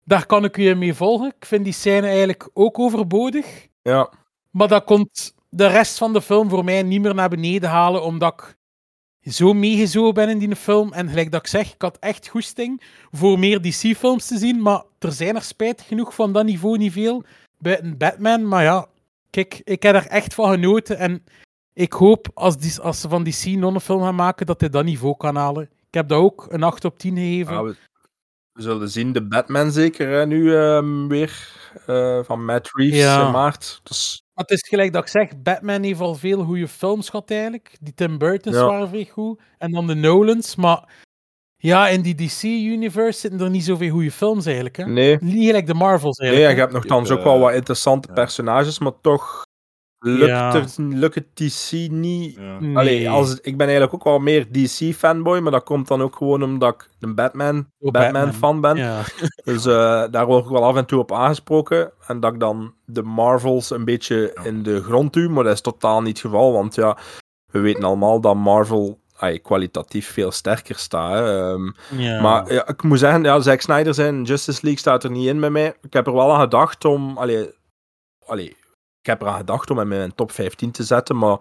Daar 0.04 0.26
kan 0.26 0.44
ik 0.44 0.56
je 0.56 0.74
mee 0.74 0.94
volgen. 0.94 1.32
Ik 1.38 1.44
vind 1.44 1.64
die 1.64 1.72
scène 1.72 2.06
eigenlijk 2.06 2.50
ook 2.52 2.78
overbodig. 2.78 3.68
Ja. 3.82 4.12
Maar 4.50 4.68
dat 4.68 4.84
komt 4.84 5.34
de 5.50 5.66
rest 5.66 5.98
van 5.98 6.12
de 6.12 6.22
film 6.22 6.48
voor 6.48 6.64
mij 6.64 6.82
niet 6.82 7.00
meer 7.00 7.14
naar 7.14 7.28
beneden 7.28 7.68
halen, 7.70 8.02
omdat 8.02 8.32
ik 8.34 8.56
zo 9.32 9.52
meegezogen 9.52 10.14
ben 10.14 10.28
in 10.28 10.38
die 10.38 10.56
film. 10.56 10.92
En 10.92 11.08
gelijk 11.08 11.30
dat 11.30 11.40
ik 11.40 11.46
zeg, 11.46 11.74
ik 11.74 11.82
had 11.82 11.98
echt 11.98 12.28
goesting 12.28 12.82
voor 13.10 13.38
meer 13.38 13.60
DC-films 13.62 14.26
te 14.26 14.38
zien, 14.38 14.62
maar 14.62 14.82
er 14.98 15.12
zijn 15.12 15.34
er 15.36 15.42
spijtig 15.42 15.86
genoeg 15.86 16.14
van 16.14 16.32
dat 16.32 16.44
niveau 16.44 16.78
niet 16.78 16.92
veel. 16.92 17.24
Buiten 17.58 17.96
Batman, 17.98 18.48
maar 18.48 18.62
ja, 18.62 18.86
kijk, 19.30 19.60
ik 19.64 19.82
heb 19.82 19.94
er 19.94 20.06
echt 20.06 20.34
van 20.34 20.50
genoten. 20.50 20.98
En 20.98 21.24
ik 21.72 21.92
hoop, 21.92 22.28
als, 22.34 22.56
die, 22.56 22.80
als 22.80 23.00
ze 23.00 23.08
van 23.08 23.24
DC 23.24 23.44
nog 23.44 23.74
een 23.74 23.80
film 23.80 24.02
gaan 24.02 24.14
maken, 24.14 24.46
dat 24.46 24.60
hij 24.60 24.68
dat 24.70 24.84
niveau 24.84 25.16
kan 25.16 25.36
halen. 25.36 25.62
Ik 25.62 25.94
heb 25.94 26.08
dat 26.08 26.18
ook 26.18 26.46
een 26.50 26.62
8 26.62 26.84
op 26.84 26.98
10 26.98 27.16
gegeven. 27.16 27.54
Ja, 27.54 27.62
we, 27.62 27.76
we 28.52 28.62
zullen 28.62 28.88
zien 28.90 29.12
de 29.12 29.26
Batman 29.26 29.70
zeker 29.72 30.08
hè, 30.08 30.26
nu 30.26 30.56
ehm, 30.56 31.06
weer 31.06 31.48
eh, 31.86 32.20
van 32.22 32.44
Matt 32.44 32.70
Reeves 32.72 32.98
Ja. 32.98 33.26
in 33.26 33.32
maart. 33.32 33.80
Dus 33.82 34.22
Maar 34.29 34.29
het 34.40 34.50
is 34.50 34.68
gelijk 34.68 34.92
dat 34.92 35.02
ik 35.02 35.08
zeg, 35.08 35.42
Batman 35.42 35.82
heeft 35.82 36.00
al 36.00 36.14
veel 36.14 36.44
goede 36.44 36.68
films 36.68 37.08
gehad 37.08 37.30
eigenlijk. 37.30 37.76
Die 37.80 37.94
Tim 37.94 38.18
Burton's 38.18 38.56
Ja. 38.56 38.66
waren 38.66 38.88
vrij 38.88 39.04
goed. 39.12 39.40
En 39.58 39.70
dan 39.70 39.86
de 39.86 39.94
Nolans. 39.94 40.56
Maar 40.56 40.88
ja, 41.56 41.88
in 41.88 42.02
die 42.02 42.14
DC-universe 42.14 43.18
zitten 43.20 43.40
er 43.40 43.50
niet 43.50 43.64
zoveel 43.64 43.90
goede 43.90 44.10
films 44.10 44.46
eigenlijk. 44.46 44.76
Hè? 44.76 44.86
Nee. 44.86 45.16
Niet 45.20 45.46
gelijk 45.46 45.66
de 45.66 45.74
Marvels 45.74 46.18
Nee, 46.18 46.28
eigenlijk. 46.30 46.56
je 46.58 46.64
hè. 46.64 46.70
hebt 46.72 46.88
nogthans 46.88 47.10
ook 47.10 47.18
Eh, 47.18 47.24
wel 47.24 47.38
wat 47.38 47.54
interessante 47.54 48.08
ja. 48.08 48.14
personages, 48.14 48.78
maar 48.78 49.00
toch 49.00 49.42
lukt, 50.00 50.26
Ja. 50.26 50.62
lukt 50.76 51.14
het 51.14 51.26
DC 51.36 51.90
niet. 51.90 52.36
Ja. 52.36 52.60
Nee. 52.60 52.76
Allee, 52.76 53.10
als, 53.10 53.40
ik 53.40 53.56
ben 53.56 53.66
eigenlijk 53.66 53.94
ook 53.94 54.04
wel 54.04 54.18
meer 54.18 54.46
DC-fanboy, 54.52 55.38
maar 55.40 55.52
dat 55.52 55.64
komt 55.64 55.88
dan 55.88 56.02
ook 56.02 56.16
gewoon 56.16 56.42
omdat 56.42 56.74
ik 56.74 56.88
een 57.00 57.14
Batman- 57.14 57.68
Oh, 57.78 57.90
Batman-fan 57.90 58.60
ben. 58.60 58.76
Ja. 58.76 59.00
Dus 59.44 59.66
eh, 59.66 60.04
daar 60.10 60.26
word 60.26 60.44
ik 60.44 60.50
wel 60.50 60.64
af 60.64 60.76
en 60.76 60.86
toe 60.86 60.98
op 61.00 61.12
aangesproken. 61.12 61.92
En 62.06 62.20
dat 62.20 62.32
ik 62.32 62.40
dan 62.40 62.74
de 62.84 63.02
Marvels 63.02 63.70
een 63.70 63.84
beetje 63.84 64.36
in 64.42 64.62
de 64.62 64.82
grond 64.82 65.12
duw, 65.12 65.30
maar 65.30 65.44
dat 65.44 65.52
is 65.52 65.60
totaal 65.60 66.00
niet 66.02 66.22
het 66.22 66.26
geval. 66.26 66.52
Want 66.52 66.74
ja, 66.74 66.96
we 67.52 67.58
weten 67.60 67.84
allemaal 67.84 68.20
dat 68.20 68.34
Marvel 68.36 68.98
ay, 69.16 69.38
kwalitatief 69.38 70.12
veel 70.12 70.30
sterker 70.30 70.76
staat. 70.76 71.26
Ehm, 71.26 71.70
Ja. 72.00 72.20
Maar 72.20 72.52
ja, 72.52 72.66
ik 72.68 72.82
moet 72.82 72.98
zeggen, 72.98 73.22
ja, 73.22 73.40
Zack 73.40 73.60
Snyder 73.60 73.94
zijn 73.94 74.22
Justice 74.22 74.60
League 74.62 74.80
staat 74.80 75.04
er 75.04 75.10
niet 75.10 75.26
in 75.26 75.40
bij 75.40 75.50
mij. 75.50 75.74
Ik 75.82 75.92
heb 75.92 76.06
er 76.06 76.12
wel 76.14 76.32
aan 76.34 76.40
gedacht 76.40 76.84
om... 76.84 77.18
Allee, 77.18 77.50
allee, 78.26 78.56
ik 79.00 79.06
heb 79.06 79.22
eraan 79.22 79.36
gedacht 79.36 79.70
om 79.70 79.78
hem 79.78 79.92
in 79.92 79.98
mijn 79.98 80.14
top 80.14 80.30
15 80.32 80.70
te 80.70 80.82
zetten, 80.84 81.16
maar... 81.18 81.38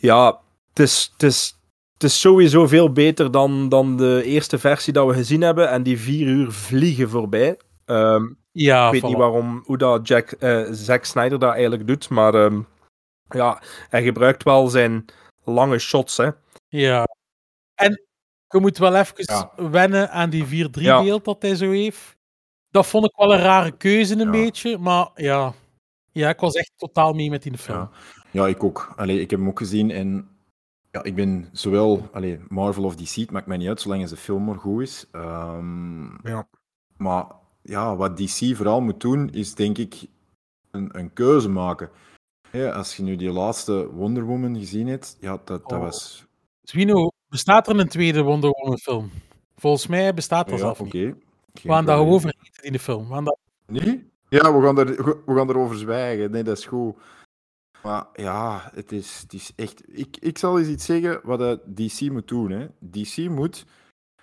Ja, 0.00 0.40
het 0.68 0.78
is, 0.78 1.10
het 1.12 1.22
is, 1.22 1.58
het 1.94 2.02
is 2.02 2.20
sowieso 2.20 2.66
veel 2.66 2.92
beter 2.92 3.30
dan, 3.30 3.68
dan 3.68 3.96
de 3.96 4.22
eerste 4.24 4.58
versie 4.58 4.92
dat 4.92 5.06
we 5.06 5.14
gezien 5.14 5.40
hebben. 5.40 5.70
En 5.70 5.82
die 5.82 5.98
vier 6.00 6.26
uur 6.26 6.52
vliegen 6.52 7.08
voorbij. 7.10 7.58
Ehm, 7.84 8.26
ja, 8.52 8.86
ik 8.86 8.92
weet 8.92 9.02
voilà. 9.02 9.06
niet 9.06 9.16
waarom, 9.16 9.62
hoe 9.64 9.78
dat 9.78 10.08
Jack, 10.08 10.30
eh, 10.30 10.66
Zack 10.70 11.04
Snyder 11.04 11.38
dat 11.38 11.52
eigenlijk 11.52 11.86
doet, 11.86 12.08
maar 12.08 12.34
ehm, 12.34 12.60
ja, 13.28 13.62
hij 13.88 14.02
gebruikt 14.02 14.42
wel 14.42 14.68
zijn 14.68 15.04
lange 15.44 15.78
shots, 15.78 16.16
hè. 16.16 16.30
Ja. 16.68 17.06
En 17.74 18.02
je 18.48 18.58
moet 18.60 18.78
wel 18.78 18.94
even 18.94 19.14
Ja. 19.16 19.52
wennen 19.70 20.10
aan 20.10 20.30
die 20.30 20.44
4-3 20.46 20.84
Ja. 20.84 21.02
beeld 21.02 21.24
dat 21.24 21.42
hij 21.42 21.54
zo 21.54 21.70
heeft. 21.70 22.16
Dat 22.70 22.86
vond 22.86 23.04
ik 23.04 23.16
wel 23.16 23.32
een 23.32 23.40
rare 23.40 23.72
keuze 23.76 24.12
een 24.12 24.18
Ja. 24.18 24.30
beetje, 24.30 24.78
maar 24.78 25.08
ja. 25.14 25.52
Ja, 26.18 26.28
ik 26.28 26.40
was 26.40 26.54
echt 26.54 26.72
totaal 26.76 27.12
mee 27.12 27.30
met 27.30 27.42
die 27.42 27.58
film. 27.58 27.78
Ja. 27.78 27.90
Ja, 28.30 28.46
ik 28.46 28.64
ook. 28.64 28.92
Allee, 28.96 29.20
ik 29.20 29.30
heb 29.30 29.38
hem 29.38 29.48
ook 29.48 29.58
gezien 29.58 29.90
en 29.90 30.28
ja, 30.90 31.02
ik 31.02 31.14
ben 31.14 31.48
zowel 31.52 32.08
allee, 32.12 32.40
Marvel 32.48 32.84
of 32.84 32.96
DC, 32.96 33.14
het 33.14 33.30
maakt 33.30 33.46
mij 33.46 33.56
niet 33.56 33.68
uit 33.68 33.80
zolang 33.80 34.06
de 34.08 34.16
film 34.16 34.44
maar 34.44 34.58
goed 34.58 34.82
is. 34.82 35.06
Ehm, 35.12 36.26
Ja. 36.28 36.48
Maar 36.96 37.26
ja, 37.62 37.96
wat 37.96 38.16
DC 38.16 38.56
vooral 38.56 38.80
moet 38.80 39.00
doen, 39.00 39.30
is 39.30 39.54
denk 39.54 39.78
ik 39.78 40.06
een, 40.70 40.98
een 40.98 41.12
keuze 41.12 41.48
maken. 41.48 41.90
Als 42.72 42.96
je 42.96 43.02
nu 43.02 43.16
die 43.16 43.30
laatste 43.30 43.90
Wonder 43.92 44.24
Woman 44.24 44.58
gezien 44.58 44.86
hebt, 44.86 45.16
ja, 45.20 45.30
dat, 45.30 45.46
dat 45.46 45.72
Oh. 45.72 45.78
was... 45.78 46.26
Zwino, 46.62 47.10
bestaat 47.28 47.68
er 47.68 47.78
een 47.78 47.88
tweede 47.88 48.22
Wonder 48.22 48.50
Woman 48.50 48.78
film? 48.78 49.10
Volgens 49.56 49.86
mij 49.86 50.14
bestaat 50.14 50.44
dat 50.48 50.58
Ja, 50.58 50.64
zelf 50.64 50.80
oké. 50.80 50.96
niet. 50.96 51.14
Geen 51.54 51.62
We 51.62 51.68
gaan 51.72 51.88
over 51.88 52.34
eten 52.42 52.64
in 52.64 52.72
de 52.72 52.78
film. 52.78 53.08
We 53.08 53.14
gaan 53.14 53.24
dat... 53.24 53.38
Nee? 53.66 54.10
Ja, 54.28 54.54
we 54.54 54.62
gaan, 54.62 54.78
er, 54.78 55.04
we 55.26 55.34
gaan 55.34 55.48
erover 55.48 55.76
zwijgen. 55.76 56.30
Nee, 56.30 56.42
dat 56.42 56.58
is 56.58 56.66
goed. 56.66 56.96
Maar 57.82 58.06
ja, 58.14 58.70
het 58.74 58.92
is, 58.92 59.18
het 59.22 59.32
is 59.32 59.52
echt... 59.56 59.82
Ik, 59.86 60.16
ik 60.20 60.38
zal 60.38 60.58
eens 60.58 60.68
iets 60.68 60.84
zeggen 60.84 61.20
wat 61.22 61.38
dat 61.38 61.60
DC 61.76 62.00
moet 62.00 62.28
doen. 62.28 62.50
Hè. 62.50 62.66
DC 62.80 63.16
moet 63.16 63.64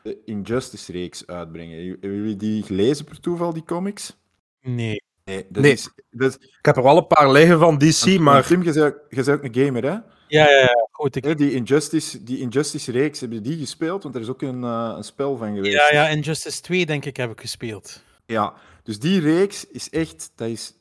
de 0.01 0.17
Injustice-reeks 0.25 1.27
uitbrengen. 1.27 1.87
Hebben 1.89 2.15
jullie 2.15 2.35
die 2.35 2.63
gelezen 2.63 3.05
per 3.05 3.19
toeval, 3.19 3.53
die 3.53 3.63
comics? 3.63 4.17
Nee. 4.61 5.03
Nee. 5.23 5.45
Dat 5.49 5.63
Nee. 5.63 5.71
Is, 5.71 5.89
dat 6.11 6.29
is, 6.29 6.47
Ik 6.47 6.65
heb 6.65 6.77
er 6.77 6.83
wel 6.83 6.97
een 6.97 7.07
paar 7.07 7.31
liggen 7.31 7.59
van 7.59 7.77
DC, 7.77 8.19
maar... 8.19 8.45
Tim, 8.45 8.63
je 8.63 8.95
bent 9.09 9.29
ook 9.29 9.43
een 9.43 9.55
gamer, 9.65 9.83
hè? 9.83 9.97
Ja, 10.27 10.49
ja, 10.49 10.59
ja. 10.59 10.87
Goed, 10.91 11.15
ik... 11.15 11.37
Die 11.37 11.51
Injustice, 11.51 12.23
die 12.23 12.39
Injustice-reeks, 12.39 13.19
hebben 13.19 13.43
die 13.43 13.57
gespeeld? 13.57 14.03
Want 14.03 14.15
er 14.15 14.21
is 14.21 14.29
ook 14.29 14.41
een, 14.41 14.63
eh, 14.63 14.93
een 14.97 15.03
spel 15.03 15.37
van 15.37 15.55
geweest. 15.55 15.73
Ja, 15.73 15.91
ja, 15.91 16.07
Injustice 16.07 16.61
2 16.61 16.85
denk 16.85 17.05
ik 17.05 17.17
heb 17.17 17.31
ik 17.31 17.41
gespeeld. 17.41 18.03
Ja, 18.25 18.53
dus 18.85 18.99
die 18.99 19.19
reeks 19.19 19.67
is 19.67 19.89
echt, 19.89 20.31
dat 20.35 20.47
is, 20.47 20.73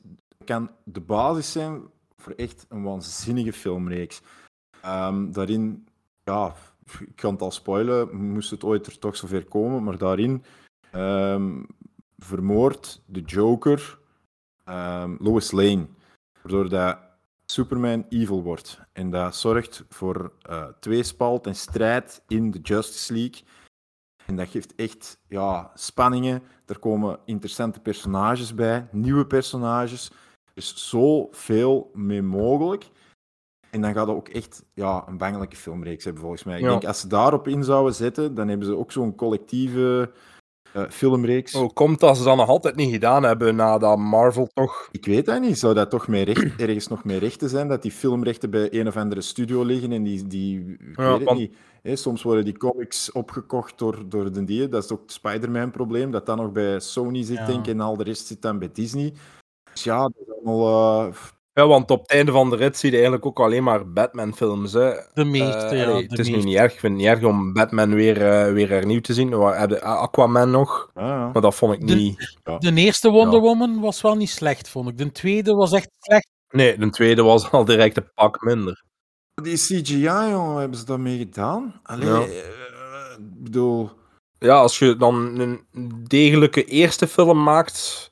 kan 0.43 0.69
de 0.83 1.01
basis 1.01 1.51
zijn 1.51 1.81
voor 2.17 2.33
echt 2.33 2.65
een 2.69 2.83
waanzinnige 2.83 3.53
filmreeks. 3.53 4.21
Ehm, 4.81 5.31
daarin, 5.31 5.87
ja, 6.23 6.55
ik 6.99 7.15
kan 7.15 7.33
het 7.33 7.41
al 7.41 7.51
spoilen, 7.51 8.15
moest 8.15 8.49
het 8.49 8.63
ooit 8.63 8.87
er 8.87 8.99
toch 8.99 9.15
zover 9.15 9.45
komen, 9.45 9.83
maar 9.83 9.97
daarin 9.97 10.43
ehm 10.91 11.63
vermoordt 12.17 13.01
de 13.05 13.21
Joker 13.21 13.99
ehm, 14.63 15.15
Lois 15.19 15.51
Lane, 15.51 15.87
waardoor 16.41 16.69
dat 16.69 16.97
Superman 17.45 18.05
evil 18.09 18.43
wordt. 18.43 18.79
En 18.93 19.09
dat 19.09 19.35
zorgt 19.35 19.83
voor 19.89 20.33
eh 20.41 20.67
tweespalt 20.79 21.47
en 21.47 21.55
strijd 21.55 22.21
in 22.27 22.51
de 22.51 22.59
Justice 22.59 23.13
League. 23.13 23.41
En 24.25 24.35
dat 24.35 24.47
geeft 24.47 24.75
echt 24.75 25.19
ja, 25.27 25.71
spanningen. 25.73 26.41
Er 26.65 26.79
komen 26.79 27.19
interessante 27.25 27.79
personages 27.79 28.55
bij, 28.55 28.87
nieuwe 28.91 29.25
personages. 29.25 30.09
Er 30.45 30.51
is 30.53 30.89
zoveel 30.89 31.89
mee 31.93 32.21
mogelijk. 32.21 32.89
En 33.69 33.81
dan 33.81 33.93
gaat 33.93 34.07
het 34.07 34.15
ook 34.15 34.27
echt 34.29 34.63
ja, 34.73 35.03
een 35.07 35.17
bangelijke 35.17 35.55
filmreeks 35.55 36.03
hebben, 36.03 36.21
volgens 36.21 36.43
mij. 36.43 36.55
Ik 36.57 36.63
Ja. 36.63 36.69
denk, 36.69 36.85
als 36.85 36.99
ze 36.99 37.07
daarop 37.07 37.47
in 37.47 37.63
zouden 37.63 37.93
zetten, 37.93 38.33
dan 38.35 38.47
hebben 38.47 38.67
ze 38.67 38.77
ook 38.77 38.91
zo'n 38.91 39.15
collectieve 39.15 40.11
eh, 40.75 40.83
filmreeks. 40.89 41.53
Hoe 41.53 41.73
komt 41.73 41.99
dat 41.99 42.17
ze 42.17 42.23
dat 42.23 42.35
nog 42.37 42.49
altijd 42.49 42.75
niet 42.75 42.91
gedaan 42.91 43.23
hebben 43.23 43.55
nadat 43.55 43.97
Marvel 43.97 44.47
toch... 44.53 44.87
Ik 44.91 45.05
weet 45.05 45.25
dat 45.25 45.41
niet. 45.41 45.59
Zou 45.59 45.73
dat 45.73 45.89
toch 45.89 46.07
meer 46.07 46.23
recht, 46.23 46.55
ergens 46.61 46.87
nog 46.87 47.03
meer 47.03 47.19
rechten 47.19 47.49
zijn? 47.49 47.67
Dat 47.67 47.81
die 47.81 47.91
filmrechten 47.91 48.49
bij 48.49 48.67
een 48.73 48.87
of 48.87 48.97
andere 48.97 49.21
studio 49.21 49.63
liggen 49.63 49.91
en 49.91 50.03
die... 50.03 50.27
die 50.27 50.59
ik 50.59 50.97
Ja, 50.97 51.03
weet 51.09 51.13
het 51.19 51.23
want- 51.23 51.39
niet. 51.39 51.55
Soms 51.99 52.23
worden 52.23 52.43
die 52.45 52.57
comics 52.57 53.11
opgekocht 53.11 53.77
door, 53.77 54.03
door 54.09 54.31
de 54.31 54.43
die. 54.43 54.69
Dat 54.69 54.83
is 54.83 54.91
ook 54.91 55.01
het 55.01 55.11
Spider-Man-probleem. 55.11 56.11
Dat 56.11 56.25
dan 56.25 56.37
nog 56.37 56.51
bij 56.51 56.79
Sony 56.79 57.23
zit, 57.23 57.37
Ja. 57.37 57.45
denk 57.45 57.59
ik, 57.65 57.73
en 57.73 57.79
al 57.79 57.97
de 57.97 58.03
rest 58.03 58.27
zit 58.27 58.41
dan 58.41 58.59
bij 58.59 58.69
Disney. 58.73 59.13
Dus 59.73 59.83
ja, 59.83 60.01
dat 60.01 60.13
is 60.27 60.33
allemaal... 60.33 61.05
eh, 61.07 61.13
Ja, 61.57 61.67
want 61.67 61.91
op 61.91 62.01
het 62.01 62.09
einde 62.11 62.31
van 62.31 62.49
de 62.49 62.55
rit 62.55 62.77
zie 62.77 62.89
je 62.89 62.95
eigenlijk 62.95 63.25
ook 63.25 63.39
alleen 63.39 63.63
maar 63.63 63.91
Batman-films. 63.91 64.73
Hè. 64.73 64.91
De 65.13 65.23
meeste, 65.23 65.57
Eh, 65.57 65.77
ja. 65.79 65.85
allee, 65.85 66.01
de 66.07 66.09
het 66.09 66.19
is 66.19 66.29
nu 66.29 66.43
niet 66.43 66.55
erg. 66.57 66.73
Ik 66.73 66.79
vind 66.79 66.93
het 66.93 67.01
niet 67.01 67.11
erg 67.11 67.23
om 67.23 67.53
Batman 67.53 67.93
weer, 67.93 68.21
eh, 68.31 68.53
weer 68.53 68.69
hernieuw 68.69 68.99
te 69.01 69.13
zien. 69.13 69.29
We 69.39 69.45
hebben 69.45 69.81
Aquaman 69.81 70.51
nog, 70.51 70.89
ja, 70.95 71.07
ja. 71.07 71.29
maar 71.33 71.41
dat 71.41 71.55
vond 71.55 71.73
ik 71.73 71.87
De- 71.87 71.95
niet... 71.95 72.37
De 72.59 72.73
eerste 72.73 73.09
Wonder 73.09 73.33
Ja. 73.35 73.41
Woman 73.41 73.79
was 73.79 74.01
wel 74.01 74.15
niet 74.15 74.29
slecht, 74.29 74.69
vond 74.69 74.89
ik. 74.89 74.97
De 74.97 75.11
tweede 75.11 75.53
was 75.53 75.71
echt 75.71 75.89
slecht. 75.99 76.27
Nee, 76.49 76.77
de 76.77 76.89
tweede 76.89 77.21
was 77.23 77.49
al 77.51 77.65
direct 77.65 77.97
een 77.97 78.11
pak 78.13 78.41
minder. 78.41 78.83
Die 79.41 79.57
CGI, 79.57 79.99
jongen, 80.29 80.59
hebben 80.59 80.77
ze 80.77 80.85
daarmee 80.85 81.17
gedaan? 81.17 81.79
Allee, 81.83 82.07
Ja. 82.07 82.19
eh, 82.21 82.37
ik 83.17 83.43
bedoel... 83.43 83.89
Ja, 84.39 84.55
als 84.59 84.79
je 84.79 84.95
dan 84.95 85.15
een 85.39 85.65
degelijke 86.07 86.65
eerste 86.65 87.07
film 87.07 87.43
maakt, 87.43 88.09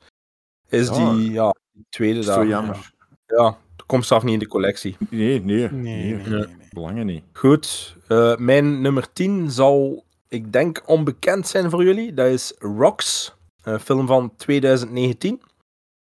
is 0.70 0.88
Ja. 0.88 1.14
die, 1.14 1.32
ja, 1.32 1.53
tweede 1.90 2.26
daar. 2.26 2.34
zo 2.36 2.45
jammer. 2.45 2.91
Ja, 3.38 3.57
dat 3.76 3.85
komt 3.85 4.05
zelf 4.05 4.23
niet 4.23 4.34
in 4.34 4.39
de 4.39 4.47
collectie. 4.47 4.95
Nee, 5.10 5.41
nee. 5.43 5.69
Nee, 5.72 5.72
nee, 5.72 6.15
nee. 6.15 6.27
nee. 6.27 6.47
Belangen 6.69 7.05
niet. 7.05 7.23
Goed, 7.34 7.95
eh, 8.07 8.35
mijn 8.35 8.81
nummer 8.81 9.14
10 9.14 9.51
zal, 9.51 10.03
ik 10.27 10.51
denk, 10.53 10.81
onbekend 10.85 11.47
zijn 11.47 11.69
voor 11.69 11.84
jullie. 11.84 12.14
Dat 12.14 12.27
is 12.27 12.53
Rocks, 12.60 13.34
een 13.64 13.80
film 13.80 14.07
van 14.07 14.34
2019. 14.38 15.41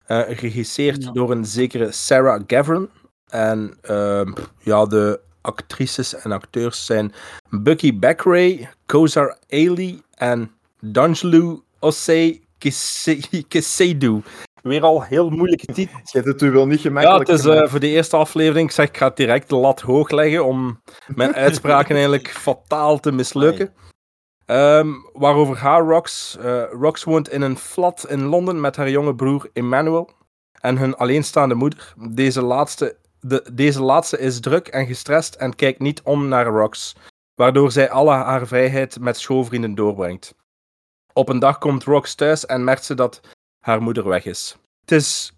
Eh, 0.05 0.19
geregisseerd 0.19 1.03
Ja. 1.03 1.11
door 1.11 1.31
een 1.31 1.45
zekere 1.45 1.91
Sarah 1.91 2.41
Gavron. 2.47 2.89
En 3.29 3.77
ehm, 3.81 4.33
ja, 4.59 4.85
de 4.85 5.19
actrices 5.41 6.15
en 6.15 6.31
acteurs 6.31 6.85
zijn 6.85 7.13
Bucky 7.49 7.99
Backray, 7.99 8.69
Kozar 8.85 9.37
Ali 9.49 10.01
en 10.15 10.51
Danjelu 10.79 11.59
Osei 11.79 12.43
Kise- 12.57 13.43
Kisedu. 13.47 14.21
Weer 14.61 14.83
al 14.83 15.03
heel 15.03 15.29
moeilijke 15.29 15.65
titel. 15.65 15.99
Je 16.03 16.11
hebt 16.11 16.25
het 16.25 16.41
u 16.41 16.51
wel 16.51 16.67
niet 16.67 16.81
Ja, 16.81 16.87
gemakkelijk 16.87 17.29
het 17.29 17.39
is 17.39 17.45
eh, 17.45 17.67
voor 17.67 17.79
de 17.79 17.87
eerste 17.87 18.17
aflevering. 18.17 18.67
Ik 18.67 18.75
zeg, 18.75 18.87
ik 18.87 18.97
ga 18.97 19.09
direct 19.09 19.49
de 19.49 19.55
lat 19.55 19.81
hoog 19.81 20.09
leggen 20.09 20.45
om 20.45 20.81
mijn 21.07 21.33
uitspraken 21.45 21.95
eigenlijk 21.95 22.27
fataal 22.27 22.99
te 22.99 23.11
mislukken. 23.11 23.73
Ehm, 24.45 24.89
waarover 25.13 25.55
gaat 25.55 25.87
Rox? 25.87 26.37
Eh, 26.37 26.63
Rox 26.71 27.03
woont 27.03 27.29
in 27.29 27.41
een 27.41 27.57
flat 27.57 28.05
in 28.09 28.23
Londen 28.23 28.61
met 28.61 28.75
haar 28.75 28.89
jonge 28.89 29.15
broer 29.15 29.49
Emmanuel 29.53 30.09
en 30.59 30.77
hun 30.77 30.95
alleenstaande 30.95 31.55
moeder. 31.55 31.93
Deze 32.09 32.41
laatste, 32.41 32.97
de, 33.19 33.49
deze 33.53 33.81
laatste 33.81 34.19
is 34.19 34.39
druk 34.39 34.67
en 34.67 34.85
gestrest 34.85 35.35
en 35.35 35.55
kijkt 35.55 35.79
niet 35.79 36.01
om 36.01 36.27
naar 36.27 36.45
Rox, 36.45 36.95
waardoor 37.35 37.71
zij 37.71 37.89
alle 37.89 38.11
haar 38.11 38.47
vrijheid 38.47 38.99
met 38.99 39.17
schoolvrienden 39.17 39.75
doorbrengt. 39.75 40.35
Op 41.13 41.29
een 41.29 41.39
dag 41.39 41.57
komt 41.57 41.83
Rox 41.83 42.15
thuis 42.15 42.45
en 42.45 42.63
merkt 42.63 42.85
ze 42.85 42.93
dat 42.93 43.21
haar 43.61 43.81
moeder 43.81 44.07
weg 44.07 44.25
is. 44.25 44.57
Het 44.81 44.91
is 44.91 45.33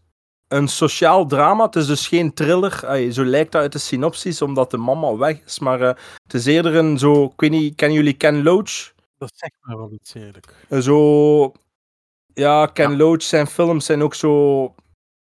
een 0.47 0.67
sociaal 0.67 1.25
drama. 1.25 1.65
Het 1.65 1.75
is 1.75 1.85
dus 1.85 2.07
geen 2.07 2.33
thriller. 2.33 2.81
Ay, 2.85 3.11
zo 3.11 3.25
lijkt 3.25 3.51
dat 3.51 3.61
uit 3.61 3.71
de 3.71 3.79
synopsis, 3.79 4.41
omdat 4.41 4.71
de 4.71 4.77
mama 4.77 5.15
weg 5.15 5.45
is. 5.45 5.59
Maar 5.59 5.81
eh, 5.81 5.95
het 6.23 6.33
is 6.33 6.45
eerder 6.45 6.75
een 6.75 6.97
zo... 6.97 7.23
Ik 7.23 7.39
weet 7.39 7.51
niet, 7.51 7.75
kennen 7.75 7.97
jullie 7.97 8.13
Ken 8.13 8.43
Loach? 8.43 8.93
Dat 9.17 9.31
zegt 9.35 9.55
me 9.61 9.77
wel 9.77 9.91
iets, 9.91 10.13
eerlijk. 10.13 10.67
Zo... 10.81 11.51
Ja, 12.33 12.65
Ken 12.65 12.97
Loach, 12.97 13.21
zijn 13.21 13.47
films 13.47 13.85
zijn 13.85 14.03
ook 14.03 14.13
zo... 14.13 14.75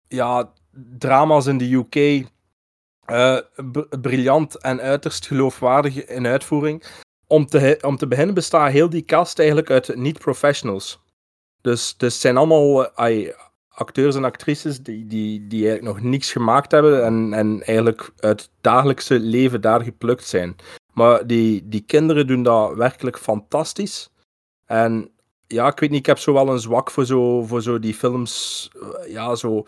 Ja, 0.08 0.52
drama's 0.98 1.46
in 1.46 1.58
de 1.58 1.72
UK 1.72 2.26
eh, 3.04 3.38
briljant 4.00 4.58
en 4.58 4.80
uiterst 4.80 5.26
geloofwaardig 5.26 6.06
in 6.06 6.26
uitvoering. 6.26 6.84
Om 7.26 7.46
te, 7.46 7.78
om 7.82 7.96
te 7.96 8.06
beginnen 8.06 8.34
bestaat 8.34 8.72
heel 8.72 8.90
die 8.90 9.04
cast 9.04 9.38
eigenlijk 9.38 9.70
uit 9.70 9.96
niet-professionals. 9.96 11.03
Dus, 11.64 11.94
dus 11.96 12.12
het 12.12 12.22
zijn 12.22 12.36
allemaal 12.36 12.86
acteurs 13.68 14.14
en 14.16 14.24
actrices 14.24 14.82
die, 14.82 15.06
die, 15.06 15.46
die 15.46 15.68
eigenlijk 15.68 15.96
nog 15.96 16.10
niks 16.10 16.32
gemaakt 16.32 16.70
hebben 16.72 17.04
en, 17.04 17.32
en 17.32 17.62
eigenlijk 17.62 18.10
uit 18.18 18.40
het 18.40 18.50
dagelijkse 18.60 19.18
leven 19.18 19.60
daar 19.60 19.80
geplukt 19.82 20.26
zijn. 20.26 20.56
Maar 20.92 21.26
die, 21.26 21.68
die 21.68 21.80
kinderen 21.80 22.26
doen 22.26 22.42
dat 22.42 22.74
werkelijk 22.74 23.18
fantastisch. 23.18 24.10
En 24.66 25.10
ja, 25.46 25.66
ik 25.66 25.78
weet 25.78 25.90
niet, 25.90 25.98
ik 25.98 26.06
heb 26.06 26.18
zo 26.18 26.32
wel 26.32 26.48
een 26.48 26.58
zwak 26.58 26.90
voor 26.90 27.04
zo, 27.04 27.42
voor 27.42 27.62
zo 27.62 27.78
die 27.78 27.94
films. 27.94 28.70
eh, 28.80 29.12
Ja, 29.12 29.34
zo. 29.34 29.64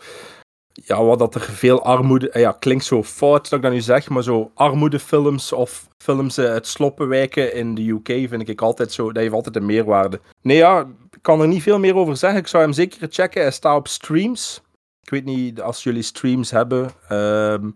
Ja, 0.73 1.03
wat 1.03 1.19
dat 1.19 1.35
er 1.35 1.41
veel 1.41 1.83
armoede. 1.83 2.29
eh, 2.29 2.41
Ja, 2.41 2.51
klinkt 2.51 2.85
zo 2.85 3.03
fout 3.03 3.43
dat 3.49 3.53
ik 3.59 3.61
dat 3.61 3.71
nu 3.71 3.81
zeg, 3.81 4.09
maar 4.09 4.23
zo 4.23 4.51
armoedefilms 4.53 5.51
of 5.53 5.87
films 5.97 6.39
uit 6.39 6.67
sloppenwijken 6.67 7.53
in 7.53 7.75
de 7.75 7.87
UK 7.89 8.07
vind 8.29 8.49
ik 8.49 8.61
altijd 8.61 8.91
zo. 8.91 9.05
Dat 9.11 9.21
heeft 9.21 9.33
altijd 9.33 9.55
een 9.55 9.65
meerwaarde. 9.65 10.19
Nee, 10.41 10.57
ja, 10.57 10.87
kan 11.27 11.41
er 11.41 11.47
niet 11.47 11.63
veel 11.63 11.79
meer 11.79 11.95
over 11.95 12.17
zeggen. 12.17 12.39
Ik 12.39 12.47
zou 12.47 12.63
hem 12.63 12.73
zeker 12.73 13.07
checken. 13.11 13.41
Hij 13.41 13.51
staat 13.51 13.77
op 13.77 13.87
streams. 13.87 14.61
Ik 15.01 15.09
weet 15.09 15.25
niet 15.25 15.61
als 15.61 15.83
jullie 15.83 16.01
streams 16.01 16.51
hebben. 16.51 16.89
ehm, 17.07 17.69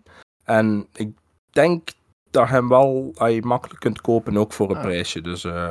en 0.44 0.86
ik 0.94 1.10
denk 1.50 1.90
dat 2.30 2.46
je 2.48 2.52
hem 2.54 2.68
wel 2.68 3.12
je 3.28 3.42
makkelijk 3.42 3.80
kunt 3.80 4.00
kopen, 4.00 4.36
ook 4.36 4.52
voor 4.52 4.70
een 4.70 4.76
Ah. 4.76 4.82
prijsje. 4.82 5.20
Dus 5.20 5.44
eh, 5.44 5.70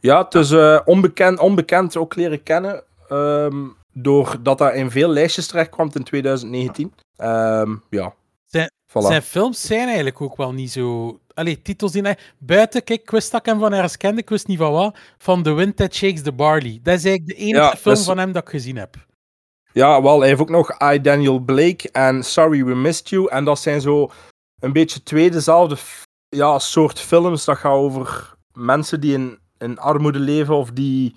ja, 0.00 0.22
het 0.24 0.34
is 0.34 0.50
eh, 0.50 0.80
onbekend, 0.84 1.38
onbekend 1.38 1.96
ook 1.96 2.14
leren 2.14 2.42
kennen. 2.42 2.82
ehm, 3.08 3.66
doordat 3.92 4.58
dat 4.58 4.74
in 4.74 4.90
veel 4.90 5.08
lijstjes 5.08 5.46
terechtkwam 5.46 5.90
in 5.92 6.02
2019. 6.02 6.92
Ehm, 7.16 7.74
ja. 7.90 8.14
Zijn- 8.92 9.04
Voilà. 9.04 9.06
Zijn 9.06 9.22
films 9.22 9.60
zijn 9.66 9.86
eigenlijk 9.86 10.20
ook 10.20 10.36
wel 10.36 10.52
niet 10.52 10.70
zo... 10.72 11.18
Allee, 11.34 11.62
titels 11.62 11.92
die... 11.92 12.02
Buiten, 12.38 12.84
kijk, 12.84 13.00
ik 13.00 13.10
wist 13.10 13.30
dat 13.30 13.40
ik 13.40 13.46
hem 13.46 13.58
van 13.58 13.72
ergens 13.72 13.96
kende, 13.96 14.20
ik 14.20 14.28
wist 14.28 14.46
niet 14.46 14.58
van 14.58 14.72
wat, 14.72 14.96
van 15.18 15.42
The 15.42 15.52
Wind 15.52 15.76
That 15.76 15.94
Shakes 15.94 16.22
the 16.22 16.32
Barley. 16.32 16.80
Dat 16.82 16.94
is 16.94 17.04
eigenlijk 17.04 17.38
de 17.38 17.44
enige 17.44 17.62
Ja, 17.62 17.76
film 17.76 17.94
is- 17.94 18.04
van 18.04 18.18
hem 18.18 18.32
dat 18.32 18.42
ik 18.42 18.48
gezien 18.48 18.76
heb. 18.76 18.96
Ja, 19.72 20.02
wel, 20.02 20.18
hij 20.18 20.28
heeft 20.28 20.40
ook 20.40 20.48
nog 20.50 20.92
I, 20.92 21.00
Daniel 21.00 21.38
Blake 21.38 21.90
en 21.90 22.24
Sorry 22.24 22.64
We 22.64 22.74
Missed 22.74 23.08
You. 23.08 23.28
En 23.30 23.44
dat 23.44 23.58
zijn 23.58 23.80
zo 23.80 24.10
een 24.60 24.72
beetje 24.72 25.02
twee 25.02 25.30
dezelfde 25.30 25.76
ja, 26.28 26.58
soort 26.58 27.00
films. 27.00 27.44
Dat 27.44 27.56
gaat 27.58 27.72
over 27.72 28.34
mensen 28.52 29.00
die 29.00 29.12
in, 29.14 29.38
in 29.58 29.78
armoede 29.78 30.18
leven 30.18 30.54
of 30.56 30.70
die 30.70 31.16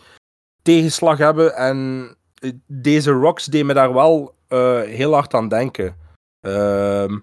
tegenslag 0.62 1.18
hebben. 1.18 1.56
En 1.56 2.10
eh, 2.42 2.52
deze 2.68 3.12
Rocks 3.12 3.46
deed 3.46 3.66
me 3.66 3.74
daar 3.74 3.94
wel 3.94 4.36
eh, 4.48 4.82
heel 4.82 5.14
hard 5.14 5.34
aan 5.34 5.48
denken. 5.48 5.96
Ehm, 6.40 7.18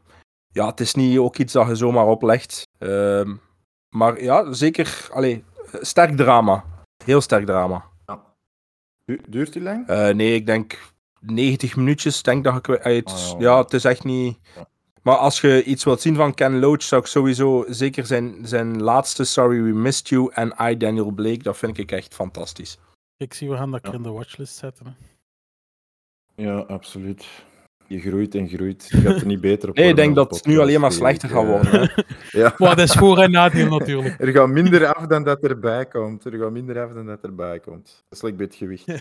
ja, 0.53 0.67
het 0.67 0.81
is 0.81 0.95
niet 0.95 1.19
ook 1.19 1.37
iets 1.39 1.53
dat 1.53 1.67
je 1.69 1.75
zomaar 1.75 2.07
oplegt. 2.07 2.69
Ehm, 2.79 3.35
maar 3.89 4.23
ja, 4.23 4.53
zeker, 4.53 5.09
allee, 5.13 5.45
sterk 5.81 6.17
drama. 6.17 6.65
Heel 7.05 7.21
sterk 7.21 7.47
drama. 7.47 7.91
Du- 9.05 9.21
duurt 9.29 9.53
die 9.53 9.63
lang? 9.63 9.87
Eh, 9.89 10.09
nee, 10.09 10.35
ik 10.35 10.47
denk 10.47 10.93
90 11.21 11.77
minuutjes. 11.77 12.23
Denk 12.23 12.45
dat 12.45 12.57
ik, 12.57 12.67
het, 12.83 13.07
Ah, 13.13 13.29
ja. 13.29 13.35
ja, 13.39 13.59
het 13.63 13.73
is 13.73 13.85
echt 13.85 14.05
niet. 14.05 14.39
Ja. 14.57 14.69
Maar 15.03 15.17
als 15.17 15.41
je 15.41 15.65
iets 15.65 15.85
wilt 15.85 16.01
zien 16.01 16.15
van 16.15 16.35
Ken 16.35 16.59
Loach, 16.59 16.83
zou 16.83 17.01
ik 17.01 17.07
sowieso 17.07 17.65
zeker 17.69 18.07
zijn, 18.07 18.47
zijn 18.47 18.83
laatste 18.83 19.25
Sorry 19.25 19.63
We 19.63 19.73
Missed 19.73 20.09
You 20.09 20.31
en 20.33 20.55
I, 20.71 20.77
Daniel 20.77 21.11
Blake, 21.11 21.43
dat 21.43 21.57
vind 21.57 21.79
ik 21.79 21.93
echt 21.93 22.15
fantastisch. 22.15 22.79
Ik 23.17 23.35
zie, 23.35 23.49
we 23.51 23.57
gaan 23.57 23.71
dat 23.71 23.87
Ja. 23.87 23.93
in 23.93 24.03
de 24.03 24.11
watchlist 24.11 24.57
zetten. 24.57 24.87
hè. 24.87 24.93
Ja, 26.43 26.59
absoluut. 26.59 27.27
Je 27.93 28.01
groeit 28.01 28.35
en 28.35 28.49
groeit. 28.49 28.87
Je 28.89 28.97
gaat 29.01 29.21
er 29.21 29.27
niet 29.27 29.41
beter 29.41 29.69
op 29.69 29.77
Nee, 29.77 29.89
ik 29.89 29.97
denk 29.97 30.09
met 30.09 30.17
dat 30.17 30.35
het 30.35 30.47
nu 30.47 30.59
alleen 30.59 30.81
maar 30.81 30.93
slechter 30.93 31.29
gaat 31.29 31.47
worden. 31.47 31.91
Ja. 32.31 32.55
Maar 32.59 32.77
dat 32.77 32.89
is 32.89 32.95
voor- 32.95 33.19
en 33.19 33.31
nadeel 33.31 33.69
natuurlijk. 33.69 34.21
Er 34.21 34.29
gaat 34.33 34.49
minder 34.49 34.95
af 34.95 35.07
dan 35.07 35.25
dat 35.25 35.43
erbij 35.43 35.87
komt. 35.87 36.25
Er 36.25 36.39
gaat 36.39 36.51
minder 36.51 36.81
af 36.83 36.93
dan 36.93 37.07
dat 37.07 37.23
erbij 37.23 37.61
komt. 37.61 38.05
Dat 38.09 38.19
is 38.19 38.23
like 38.23 38.37
bij 38.37 38.47
het 38.47 38.55
gewicht. 38.55 38.87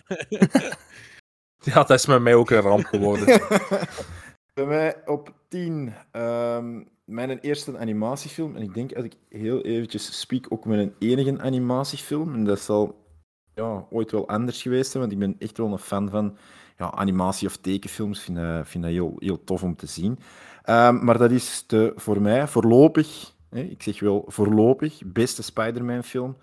Ja, 1.63 1.73
dat 1.73 1.89
is 1.89 2.05
met 2.05 2.21
mij 2.21 2.35
ook 2.35 2.49
een 2.49 2.61
ramp 2.61 2.85
geworden. 2.85 3.25
Bij 4.53 4.65
mij 4.65 4.95
op 5.05 5.33
10. 5.47 5.93
ehm, 6.11 6.81
mijn 7.05 7.39
eerste 7.39 7.77
animatiefilm. 7.77 8.55
En 8.55 8.61
ik 8.61 8.73
denk, 8.73 8.93
als 8.93 9.05
ik 9.05 9.13
heel 9.29 9.61
eventjes 9.61 10.19
speak, 10.19 10.45
ook 10.49 10.65
mijn 10.65 10.93
enige 10.99 11.39
animatiefilm. 11.39 12.33
En 12.33 12.43
dat 12.43 12.59
zal 12.59 12.95
ja, 13.55 13.85
ooit 13.89 14.11
wel 14.11 14.27
anders 14.27 14.61
geweest 14.61 14.91
zijn, 14.91 15.03
want 15.03 15.13
ik 15.15 15.19
ben 15.19 15.35
echt 15.39 15.57
wel 15.57 15.71
een 15.71 15.77
fan 15.77 16.09
van 16.09 16.37
ja, 16.81 16.91
animatie 16.91 17.47
of 17.47 17.57
tekenfilms. 17.57 18.19
Vind 18.19 18.39
vind 18.67 18.83
dat 18.83 18.93
heel, 18.93 19.15
heel 19.19 19.43
tof 19.43 19.63
om 19.63 19.75
te 19.75 19.85
zien. 19.85 20.19
Ehm, 20.63 21.05
maar 21.05 21.17
dat 21.17 21.31
is 21.31 21.63
de, 21.67 21.93
voor 21.95 22.21
mij 22.21 22.47
voorlopig, 22.47 23.33
hè, 23.49 23.59
ik 23.59 23.83
zeg 23.83 23.99
wel 23.99 24.23
voorlopig, 24.27 25.01
beste 25.05 25.43
Spider-Man 25.43 26.03
film. 26.03 26.37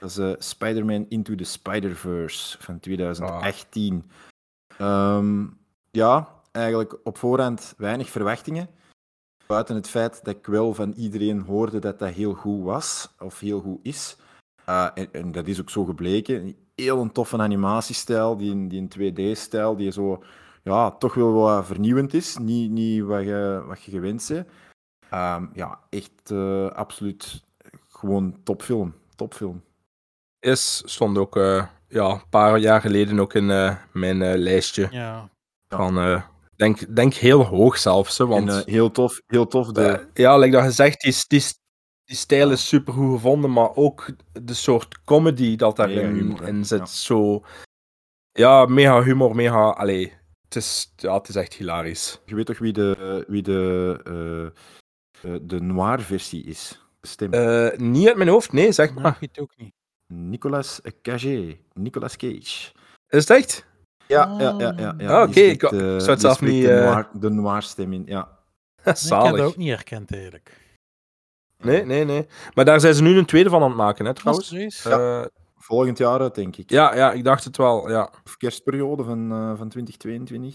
Dat 0.00 0.10
is 0.10 0.18
eh, 0.18 0.32
Spider-Man 0.38 1.06
Into 1.08 1.34
the 1.34 1.44
Spider-Verse 1.44 2.56
van 2.60 2.80
2018. 2.80 4.10
Ehm, 4.78 5.46
ja, 5.90 6.28
eigenlijk 6.50 6.98
op 7.04 7.18
voorhand 7.18 7.74
weinig 7.76 8.10
verwachtingen. 8.10 8.68
Buiten 9.46 9.74
het 9.74 9.88
feit 9.88 10.24
dat 10.24 10.36
ik 10.36 10.46
wel 10.46 10.74
van 10.74 10.92
iedereen 10.92 11.40
hoorde 11.40 11.78
dat 11.78 11.98
dat 11.98 12.10
heel 12.10 12.32
goed 12.32 12.62
was, 12.62 13.14
of 13.18 13.40
heel 13.40 13.60
goed 13.60 13.78
is. 13.82 14.16
Uh, 14.68 14.88
en, 14.94 15.12
en, 15.12 15.32
dat 15.32 15.46
is 15.46 15.60
ook 15.60 15.70
zo 15.70 15.84
gebleken. 15.84 16.56
Heel 16.74 17.00
een 17.00 17.12
toffe 17.12 17.38
animatiestijl, 17.38 18.36
die, 18.36 18.66
die 18.66 18.80
een 18.80 19.14
2D-stijl, 19.14 19.76
die 19.76 19.90
zo, 19.90 20.22
ja, 20.62 20.90
toch 20.90 21.14
wel 21.14 21.32
wat 21.32 21.66
vernieuwend 21.66 22.14
is. 22.14 22.36
Niet, 22.38 22.70
niet 22.70 23.02
wat, 23.02 23.22
je, 23.22 23.62
wat 23.66 23.82
je 23.82 23.90
gewend 23.90 24.28
bent. 24.28 24.46
Um, 25.14 25.50
ja, 25.54 25.80
echt 25.90 26.30
uh, 26.32 26.70
absoluut 26.70 27.44
gewoon 27.88 28.36
topfilm. 28.44 28.94
Topfilm. 29.14 29.62
Is, 30.40 30.82
stond 30.84 31.18
ook 31.18 31.36
uh, 31.36 31.66
ja, 31.88 32.10
een 32.10 32.28
paar 32.28 32.58
jaar 32.58 32.80
geleden 32.80 33.20
ook 33.20 33.34
in 33.34 33.48
uh, 33.48 33.76
mijn 33.92 34.36
lijstje. 34.36 34.88
Ja. 34.90 35.28
Van, 35.68 35.98
uh, 35.98 36.22
denk, 36.56 36.96
denk 36.96 37.14
heel 37.14 37.44
hoog 37.44 37.78
zelfs. 37.78 38.18
Hè, 38.18 38.26
want, 38.26 38.48
en, 38.50 38.56
uh, 38.56 38.64
heel 38.64 38.90
tof, 38.90 39.20
heel 39.26 39.46
tof. 39.46 39.72
De... 39.72 40.06
ja, 40.14 40.38
like 40.38 40.56
dat 40.56 40.64
gezegd, 40.64 41.00
die, 41.00 41.14
die, 41.26 41.42
die 42.12 42.20
stijl 42.20 42.50
is 42.50 42.68
super 42.68 42.92
goed 42.92 43.12
gevonden, 43.12 43.52
maar 43.52 43.74
ook 43.74 44.06
de 44.32 44.54
soort 44.54 45.04
comedy 45.04 45.56
dat 45.56 45.76
daarin 45.76 46.14
humor, 46.14 46.48
in 46.48 46.64
zit. 46.64 46.78
Ja. 46.78 46.86
Zo, 46.86 47.42
ja, 48.32 48.66
mega 48.66 49.02
humor, 49.02 49.34
mega. 49.34 49.70
Allee, 49.70 50.12
het 50.44 50.56
is, 50.56 50.92
ja, 50.96 51.14
het 51.14 51.28
is 51.28 51.34
echt 51.34 51.54
hilarisch. 51.54 52.20
Je 52.24 52.34
weet 52.34 52.46
toch 52.46 52.58
wie 52.58 52.72
de, 52.72 53.24
wie 53.28 53.42
de, 53.42 54.52
uh, 55.24 55.36
de 55.42 55.60
noir-versie 55.60 56.44
is? 56.44 56.86
Stem. 57.00 57.34
Uh, 57.34 57.76
niet 57.76 58.06
uit 58.08 58.16
mijn 58.16 58.28
hoofd, 58.28 58.52
nee, 58.52 58.72
zeg 58.72 58.94
maar. 58.94 59.12
Ik 59.12 59.20
weet 59.20 59.38
ook 59.38 59.52
niet. 59.56 59.72
Nicolas 60.06 60.80
Cage. 61.02 61.56
Nicolas 61.72 62.16
Cage. 62.16 62.72
Is 63.08 63.28
het 63.28 63.30
echt? 63.30 63.66
Ja, 64.06 64.36
ja, 64.38 64.54
ja. 64.58 64.72
ja, 64.76 64.94
ja. 64.98 65.08
Ah, 65.08 65.28
Oké, 65.28 65.30
okay. 65.30 65.44
ik, 65.44 65.62
uh, 65.62 65.70
zou 65.78 66.10
het 66.10 66.20
zelf 66.20 66.40
niet... 66.40 66.64
De 66.64 66.72
noir, 66.72 67.08
de 67.12 67.30
noir 67.30 67.62
stem 67.62 67.92
in, 67.92 68.02
ja. 68.06 68.38
Zalig. 68.84 69.30
Ik 69.30 69.36
heb 69.36 69.36
dat 69.36 69.46
ook 69.46 69.56
niet 69.56 69.68
herkend, 69.68 70.12
eigenlijk. 70.12 70.61
Nee, 71.64 71.84
nee, 71.84 72.04
nee. 72.04 72.26
Maar 72.54 72.64
daar 72.64 72.80
zijn 72.80 72.94
ze 72.94 73.02
nu 73.02 73.18
een 73.18 73.26
tweede 73.26 73.50
van 73.50 73.62
aan 73.62 73.68
het 73.68 73.76
maken, 73.76 74.04
hè, 74.04 74.14
trouwens. 74.14 74.82
Ja. 74.82 75.28
Volgend 75.58 75.98
jaar 75.98 76.20
uit, 76.20 76.34
denk 76.34 76.56
ik. 76.56 76.70
Ja, 76.70 76.94
ja, 76.94 77.12
ik 77.12 77.24
dacht 77.24 77.44
het 77.44 77.56
wel, 77.56 77.90
ja. 77.90 78.10
Of 78.24 78.36
kerstperiode 78.36 79.04
van, 79.04 79.32
uh, 79.32 79.48
van 79.48 79.68
2022. 79.68 80.54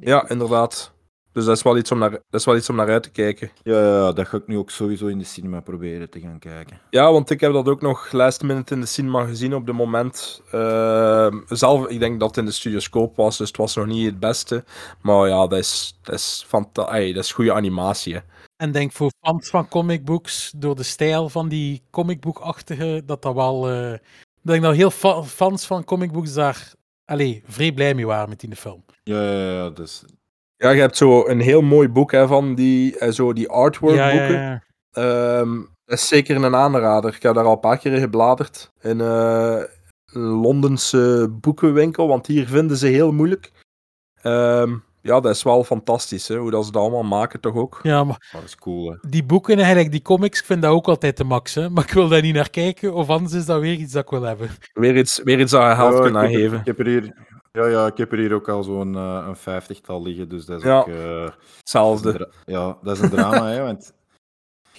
Ja, 0.00 0.28
inderdaad. 0.28 0.92
Dus 1.32 1.44
dat 1.44 1.56
is, 1.56 1.62
wel 1.62 1.76
iets 1.76 1.92
om 1.92 1.98
naar, 1.98 2.10
dat 2.10 2.40
is 2.40 2.44
wel 2.44 2.56
iets 2.56 2.68
om 2.68 2.76
naar 2.76 2.88
uit 2.88 3.02
te 3.02 3.10
kijken. 3.10 3.50
Ja, 3.62 3.82
ja, 3.82 4.12
dat 4.12 4.28
ga 4.28 4.36
ik 4.36 4.46
nu 4.46 4.58
ook 4.58 4.70
sowieso 4.70 5.06
in 5.06 5.18
de 5.18 5.24
cinema 5.24 5.60
proberen 5.60 6.10
te 6.10 6.20
gaan 6.20 6.38
kijken. 6.38 6.80
Ja, 6.90 7.12
want 7.12 7.30
ik 7.30 7.40
heb 7.40 7.52
dat 7.52 7.68
ook 7.68 7.80
nog 7.80 8.12
last 8.12 8.42
minute 8.42 8.74
in 8.74 8.80
de 8.80 8.86
cinema 8.86 9.24
gezien 9.24 9.54
op 9.54 9.66
de 9.66 9.72
moment. 9.72 10.42
Uh, 10.54 11.34
zelf, 11.48 11.88
ik 11.88 12.00
denk 12.00 12.20
dat 12.20 12.28
het 12.28 12.38
in 12.38 12.44
de 12.44 12.50
studioscoop 12.50 13.16
was, 13.16 13.38
dus 13.38 13.48
het 13.48 13.56
was 13.56 13.76
nog 13.76 13.86
niet 13.86 14.06
het 14.06 14.20
beste. 14.20 14.64
Maar 15.02 15.28
ja, 15.28 15.46
dat 15.46 15.58
is, 15.58 15.98
dat 16.02 16.14
is, 16.14 16.46
hey, 16.74 17.12
dat 17.12 17.24
is 17.24 17.32
goede 17.32 17.52
animatie. 17.52 18.14
Hè. 18.14 18.20
En 18.60 18.72
denk 18.72 18.92
voor 18.92 19.10
fans 19.20 19.48
van 19.48 19.68
comicbooks, 19.68 20.52
door 20.56 20.76
de 20.76 20.82
stijl 20.82 21.28
van 21.28 21.48
die 21.48 21.82
comicboekachtige, 21.90 23.02
dat 23.06 23.22
dat 23.22 23.34
wel... 23.34 23.70
Uh, 23.70 23.92
ik 23.92 24.00
denk 24.40 24.62
dat 24.62 24.74
heel 24.74 24.90
fa 24.90 25.22
fans 25.22 25.66
van 25.66 25.84
comicbooks 25.84 26.32
daar 26.32 26.72
allee, 27.04 27.42
vrij 27.46 27.72
blij 27.72 27.94
mee 27.94 28.06
waren 28.06 28.28
met 28.28 28.40
die 28.40 28.56
film. 28.56 28.84
Ja, 29.02 29.22
ja, 29.22 29.52
ja, 29.52 29.70
dus... 29.70 30.04
Ja, 30.56 30.70
je 30.70 30.80
hebt 30.80 30.96
zo 30.96 31.26
een 31.26 31.40
heel 31.40 31.62
mooi 31.62 31.88
boek 31.88 32.12
hè, 32.12 32.26
van 32.26 32.54
die, 32.54 33.00
uh, 33.00 33.10
zo 33.10 33.32
die 33.32 33.48
artwork 33.48 33.96
ja, 33.96 34.10
boeken. 34.10 34.32
Ja, 34.32 34.62
ja. 34.92 35.38
Um, 35.38 35.68
dat 35.84 35.98
is 35.98 36.08
zeker 36.08 36.36
een 36.36 36.54
aanrader. 36.54 37.14
Ik 37.14 37.22
heb 37.22 37.34
daar 37.34 37.44
al 37.44 37.52
een 37.52 37.60
paar 37.60 37.78
keer 37.78 37.92
in 37.92 38.00
gebladerd. 38.00 38.72
In 38.80 38.98
uh, 38.98 39.62
een 40.12 40.20
Londense 40.20 41.28
boekenwinkel, 41.40 42.08
want 42.08 42.26
hier 42.26 42.46
vinden 42.46 42.76
ze 42.76 42.86
heel 42.86 43.12
moeilijk. 43.12 43.52
Um, 44.22 44.84
ja, 45.02 45.20
dat 45.20 45.34
is 45.34 45.42
wel 45.42 45.64
fantastisch, 45.64 46.28
hè, 46.28 46.36
hoe 46.36 46.50
dat 46.50 46.64
ze 46.64 46.72
dat 46.72 46.82
allemaal 46.82 47.02
maken, 47.02 47.40
toch 47.40 47.54
ook? 47.54 47.80
Ja, 47.82 48.04
maar 48.04 48.28
dat 48.32 48.42
is 48.44 48.56
cool, 48.56 48.90
hè. 48.90 48.96
die 49.10 49.24
boeken 49.24 49.56
eigenlijk, 49.58 49.90
die 49.90 50.02
comics, 50.02 50.38
ik 50.38 50.44
vind 50.44 50.62
dat 50.62 50.72
ook 50.72 50.88
altijd 50.88 51.16
de 51.16 51.24
max, 51.24 51.54
hè. 51.54 51.70
Maar 51.70 51.84
ik 51.84 51.90
wil 51.92 52.08
daar 52.08 52.22
niet 52.22 52.34
naar 52.34 52.50
kijken, 52.50 52.94
of 52.94 53.08
anders 53.08 53.32
is 53.32 53.46
dat 53.46 53.60
weer 53.60 53.74
iets 53.74 53.92
dat 53.92 54.04
ik 54.04 54.10
wil 54.10 54.22
hebben. 54.22 54.48
Weer 54.72 54.96
iets, 54.96 55.20
weer 55.24 55.40
iets 55.40 55.52
dat 55.52 55.62
je 55.62 55.68
helft 55.68 55.96
ja, 55.96 56.02
kunt 56.04 56.16
aangeven. 56.16 56.58
Ik 56.58 56.66
heb 56.66 56.78
er 56.78 56.86
hier 56.86 57.14
Ja, 57.52 57.66
ja, 57.66 57.86
ik 57.86 57.96
heb 57.96 58.12
er 58.12 58.18
hier 58.18 58.32
ook 58.34 58.48
al 58.48 58.62
zo'n 58.62 58.94
eh, 58.96 59.24
een 59.28 59.36
vijftigtal 59.36 60.02
liggen, 60.02 60.28
dus 60.28 60.44
dat 60.44 60.58
is 60.58 60.64
Ja. 60.64 60.78
ook... 60.78 60.88
eh, 60.88 61.28
Hetzelfde. 61.58 62.30
ja, 62.46 62.78
dat 62.82 62.96
is 62.96 63.02
een 63.02 63.10
drama, 63.10 63.46
hè, 63.50 63.62
want 63.62 63.92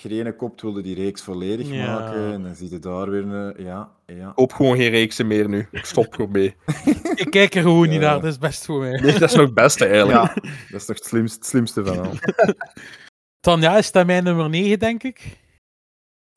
Grene 0.02 0.36
Kopt 0.36 0.61
wilde 0.61 0.82
die 0.82 0.95
reeks 0.95 1.22
volledig 1.22 1.69
Ja. 1.69 1.94
maken 1.99 2.34
en 2.34 2.44
dan 2.44 2.56
zie 2.56 2.69
je 2.72 2.80
daar 2.80 3.10
weer 3.10 3.23
een... 3.23 3.64
Ja, 3.64 3.91
ja. 4.06 4.32
Koop 4.36 4.53
gewoon 4.53 4.78
geen 4.78 4.90
reeksen 4.90 5.28
meer 5.28 5.49
nu. 5.49 5.68
Ik 5.72 5.86
stop 5.86 6.19
er 6.19 6.30
mee. 6.30 6.56
Ik 7.23 7.28
kijk 7.30 7.56
er 7.56 7.61
gewoon 7.61 7.90
niet 7.90 7.99
naar, 7.99 8.22
dat 8.22 8.32
is 8.32 8.38
best 8.38 8.65
voor 8.65 8.80
mij. 8.80 8.99
Nee, 8.99 9.19
dat 9.19 9.30
is 9.30 9.36
nog 9.36 9.45
het 9.45 9.53
beste 9.53 9.86
eigenlijk. 9.86 10.36
Ja, 10.36 10.41
dat 10.69 10.82
is 10.82 10.86
toch 10.86 10.95
het 10.95 11.06
slimste, 11.06 11.38
het 11.38 11.48
slimste 11.48 11.86
van 11.86 11.99
al. 11.99 12.14
Dan 13.40 13.61
ja, 13.61 13.78
is 13.78 13.91
dat 13.91 14.06
mijn 14.06 14.23
nummer 14.23 14.49
9, 14.49 14.80
denk 14.80 15.03
ik. 15.03 15.40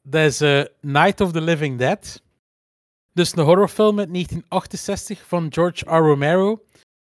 Dat 0.03 0.25
is 0.25 0.41
eh, 0.41 0.65
Night 0.81 1.21
of 1.21 1.33
the 1.33 1.41
Living 1.41 1.79
Dead. 1.79 2.23
Dus 3.13 3.37
een 3.37 3.45
horrorfilm 3.45 3.99
uit 3.99 4.13
1968 4.13 5.27
van 5.27 5.53
George 5.53 5.85
R. 5.85 5.99
Romero. 5.99 6.65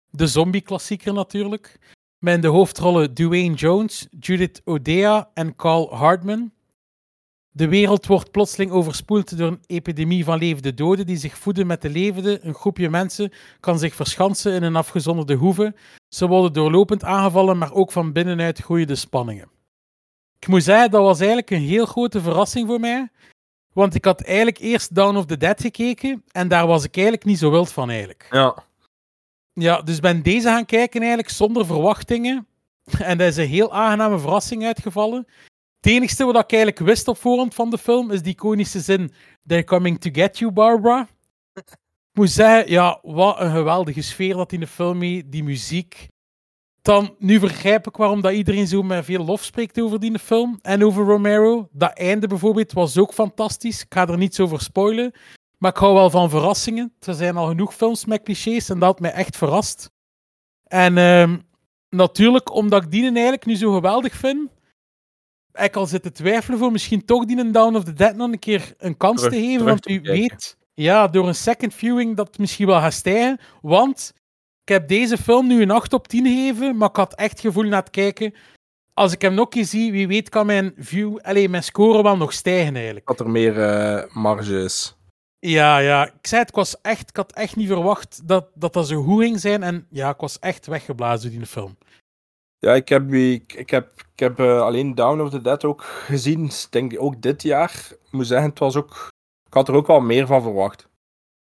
De 0.10 0.28
zombie-klassieker 0.28 1.14
natuurlijk. 1.14 1.80
Met 2.18 2.42
de 2.42 2.48
hoofdrollen 2.48 3.14
Dwayne 3.14 3.56
Jones, 3.56 4.08
Judith 4.20 4.62
Odea 4.66 5.30
en 5.34 5.56
Carl 5.56 5.96
Hardman. 5.96 6.52
De 7.50 7.68
wereld 7.68 8.06
wordt 8.06 8.32
plotseling 8.32 8.72
overspoeld 8.72 9.38
door 9.38 9.48
een 9.48 9.64
epidemie 9.66 10.24
van 10.24 10.38
levende 10.38 10.74
doden 10.74 11.06
die 11.06 11.18
zich 11.18 11.38
voeden 11.38 11.68
met 11.68 11.82
de 11.82 11.90
levenden. 11.90 12.48
Een 12.48 12.54
groepje 12.54 12.90
mensen 12.90 13.32
kan 13.60 13.80
zich 13.80 13.96
verschansen 13.96 14.54
in 14.54 14.64
een 14.64 14.76
afgezonderde 14.76 15.34
hoeve. 15.34 15.76
Ze 16.08 16.28
worden 16.28 16.54
doorlopend 16.54 17.04
aangevallen, 17.04 17.58
maar 17.58 17.74
ook 17.74 17.92
van 17.92 18.12
binnenuit 18.12 18.60
groeien 18.60 18.88
de 18.88 18.96
spanningen. 18.96 19.50
Ik 20.40 20.48
moet 20.48 20.64
zeggen, 20.64 20.92
dat 20.92 21.04
was 21.04 21.20
eigenlijk 21.20 21.50
een 21.50 21.62
heel 21.62 21.86
grote 21.86 22.22
verrassing 22.22 22.68
voor 22.68 22.80
mij. 22.80 23.10
Want 23.74 23.96
ik 23.96 24.06
had 24.06 24.22
eigenlijk 24.22 24.58
eerst 24.58 24.96
Dawn 24.96 25.16
of 25.18 25.26
the 25.26 25.38
Dead 25.38 25.62
gekeken 25.62 26.24
en 26.32 26.48
daar 26.48 26.68
was 26.68 26.84
ik 26.84 26.96
eigenlijk 26.96 27.26
niet 27.26 27.38
zo 27.38 27.52
wild 27.52 27.72
van 27.72 27.90
eigenlijk. 27.90 28.28
Ja. 28.32 28.64
Ja, 29.60 29.82
dus 29.82 30.00
ben 30.00 30.24
deze 30.24 30.48
gaan 30.48 30.66
kijken 30.66 31.00
eigenlijk 31.00 31.30
zonder 31.30 31.66
verwachtingen. 31.66 32.48
En 33.00 33.18
dat 33.18 33.28
is 33.28 33.38
een 33.38 33.48
heel 33.48 33.74
aangename 33.74 34.20
verrassing 34.20 34.66
uitgevallen. 34.66 35.28
Het 35.80 35.92
enigste 35.92 36.26
wat 36.26 36.36
ik 36.36 36.52
eigenlijk 36.52 36.82
wist 36.82 37.08
op 37.08 37.18
voorhand 37.18 37.56
van 37.56 37.70
de 37.70 37.78
film 37.78 38.12
is 38.12 38.22
die 38.22 38.34
iconische 38.34 38.80
zin 38.80 39.12
They're 39.48 39.64
coming 39.64 40.00
to 40.00 40.10
get 40.14 40.38
you, 40.38 40.52
Barbara. 40.52 41.08
Ik 41.54 41.78
moet 42.14 42.30
zeggen, 42.30 42.72
ja, 42.72 43.00
wat 43.02 43.40
een 43.40 43.52
geweldige 43.52 44.02
sfeer 44.02 44.36
dat 44.36 44.52
in 44.52 44.60
de 44.60 44.68
film 44.68 44.98
mee, 44.98 45.30
die 45.30 45.44
muziek. 45.44 46.08
Dan, 46.82 47.16
nu 47.20 47.40
begrijp 47.40 47.88
ik 47.88 47.98
waarom 47.98 48.22
dat 48.22 48.34
iedereen 48.34 48.68
zo 48.68 48.82
met 48.82 49.06
veel 49.06 49.26
lof 49.26 49.44
spreekt 49.44 49.82
over 49.82 50.00
die 50.00 50.20
film 50.20 50.60
en 50.62 50.84
over 50.84 51.06
Romero. 51.06 51.70
Dat 51.72 51.98
einde 51.98 52.28
bijvoorbeeld 52.28 52.74
was 52.74 52.98
ook 52.98 53.14
fantastisch. 53.14 53.82
Ik 53.82 53.94
ga 53.94 54.08
er 54.08 54.18
niets 54.18 54.40
over 54.40 54.62
spoilen. 54.62 55.14
Maar 55.58 55.72
ik 55.72 55.78
hou 55.78 55.94
wel 55.94 56.10
van 56.10 56.30
verrassingen. 56.30 56.94
Er 57.00 57.14
zijn 57.14 57.38
al 57.38 57.48
genoeg 57.48 57.76
films 57.76 58.06
met 58.06 58.24
clichés 58.24 58.70
en 58.70 58.80
dat 58.80 58.90
had 58.90 59.00
mij 59.00 59.12
echt 59.12 59.38
verrast. 59.38 59.92
En 60.64 60.98
ehm, 60.98 61.38
natuurlijk, 61.90 62.54
omdat 62.54 62.84
ik 62.84 62.92
die 62.92 63.04
eigenlijk 63.04 63.46
nu 63.46 63.56
zo 63.56 63.74
geweldig 63.74 64.14
vind, 64.14 64.50
ik 65.54 65.76
al 65.76 65.86
zitten 65.86 66.14
twijfelen 66.14 66.60
voor 66.60 66.72
misschien 66.72 67.06
toch 67.06 67.26
die 67.26 67.38
een 67.40 67.52
Down 67.52 67.76
of 67.76 67.84
the 67.84 67.94
Dead 67.94 68.16
nog 68.16 68.32
een 68.32 68.40
keer 68.40 68.74
een 68.78 68.98
kans 68.98 69.22
Terug- 69.22 69.34
te 69.34 69.40
geven. 69.40 69.66
Want 69.66 69.90
u 69.90 70.02
weet, 70.02 70.58
ja, 70.74 71.08
door 71.08 71.28
een 71.28 71.36
second 71.36 71.74
viewing 71.74 72.16
dat 72.16 72.28
het 72.28 72.38
misschien 72.38 72.68
wel 72.68 72.80
gaat 72.80 72.94
stijgen. 72.94 73.40
Want 73.62 74.14
ik 74.64 74.74
heb 74.74 74.88
deze 74.88 75.18
film 75.18 75.48
nu 75.48 75.62
een 75.62 75.72
8 75.72 75.94
op 75.94 76.08
10 76.08 76.26
gegeven, 76.26 76.78
maar 76.78 76.90
ik 76.90 76.96
had 76.96 77.16
echt 77.16 77.40
gevoel 77.40 77.64
na 77.64 77.80
het 77.80 77.90
kijken. 77.90 78.34
Als 78.94 79.14
ik 79.14 79.22
hem 79.22 79.34
nog 79.34 79.44
een 79.44 79.50
keer 79.52 79.66
zie, 79.66 79.92
wie 79.92 80.08
weet 80.08 80.30
kan 80.30 80.46
mijn 80.46 80.74
view, 80.78 81.18
allez, 81.22 81.48
mijn 81.48 81.64
score 81.64 82.04
wel 82.04 82.18
nog 82.18 82.34
stijgen 82.34 82.76
eigenlijk. 82.76 83.08
Dat 83.08 83.20
er 83.20 83.30
meer 83.30 83.62
eh, 83.64 84.16
marge 84.16 84.64
is. 84.64 84.97
Ja, 85.40 85.78
ja. 85.78 86.06
Ik 86.06 86.28
zei 86.28 86.42
het, 86.42 86.50
ik, 86.50 86.56
was 86.56 86.82
echt, 86.82 87.10
ik 87.10 87.16
had 87.16 87.32
echt 87.32 87.56
niet 87.56 87.68
verwacht 87.68 88.28
dat, 88.28 88.48
dat 88.54 88.74
dat 88.74 88.88
zo 88.88 89.04
goed 89.04 89.24
ging 89.24 89.40
zijn. 89.40 89.64
En 89.64 89.88
ja, 89.90 90.10
ik 90.10 90.20
was 90.20 90.40
echt 90.40 90.66
weggeblazen 90.68 91.30
door 91.30 91.40
die 91.40 91.48
film. 91.48 91.78
Ja, 92.60 92.74
ik 92.74 92.90
heb, 92.90 93.14
ik, 93.14 93.54
ik 93.54 93.70
heb, 93.70 93.92
ik 94.14 94.20
heb 94.20 94.40
eh, 94.40 94.62
alleen 94.62 94.96
Down 94.96 95.22
of 95.22 95.30
the 95.30 95.42
Dead 95.42 95.64
ook 95.64 95.84
gezien. 95.84 96.46
Ik 96.46 96.68
denk 96.70 96.96
ook 96.98 97.22
dit 97.22 97.44
jaar. 97.44 97.88
Ik 97.90 98.12
moet 98.12 98.28
zeggen, 98.28 98.50
het 98.50 98.60
was 98.60 98.76
ook... 98.76 99.08
Ik 99.48 99.54
had 99.54 99.68
er 99.68 99.74
ook 99.76 99.88
wel 99.88 100.00
meer 100.00 100.28
van 100.28 100.42
verwacht. 100.42 100.88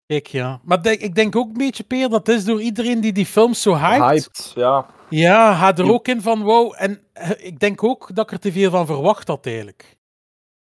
Kijk, 0.05 0.27
ja. 0.27 0.59
Maar 0.63 0.81
denk- 0.81 0.99
ik 0.99 1.15
denk 1.15 1.35
ook 1.35 1.47
een 1.47 1.57
beetje, 1.57 1.83
Peer, 1.83 2.09
dat 2.09 2.27
is 2.27 2.43
door 2.43 2.61
iedereen 2.61 3.01
die 3.01 3.11
die 3.13 3.25
films 3.25 3.61
zo 3.61 3.75
hypt. 3.75 4.03
Hyped, 4.03 4.51
ja. 4.55 4.85
Ja, 5.09 5.55
gaat 5.55 5.79
er 5.79 5.91
ook 5.91 6.07
in 6.07 6.21
van 6.21 6.41
wow. 6.43 6.73
En 6.77 7.03
eh, 7.13 7.45
ik 7.45 7.59
denk 7.59 7.83
ook 7.83 8.15
dat 8.15 8.25
ik 8.25 8.31
er 8.31 8.39
te 8.39 8.51
veel 8.51 8.71
van 8.71 8.85
verwacht 8.85 9.27
had 9.27 9.45
eigenlijk. 9.45 9.97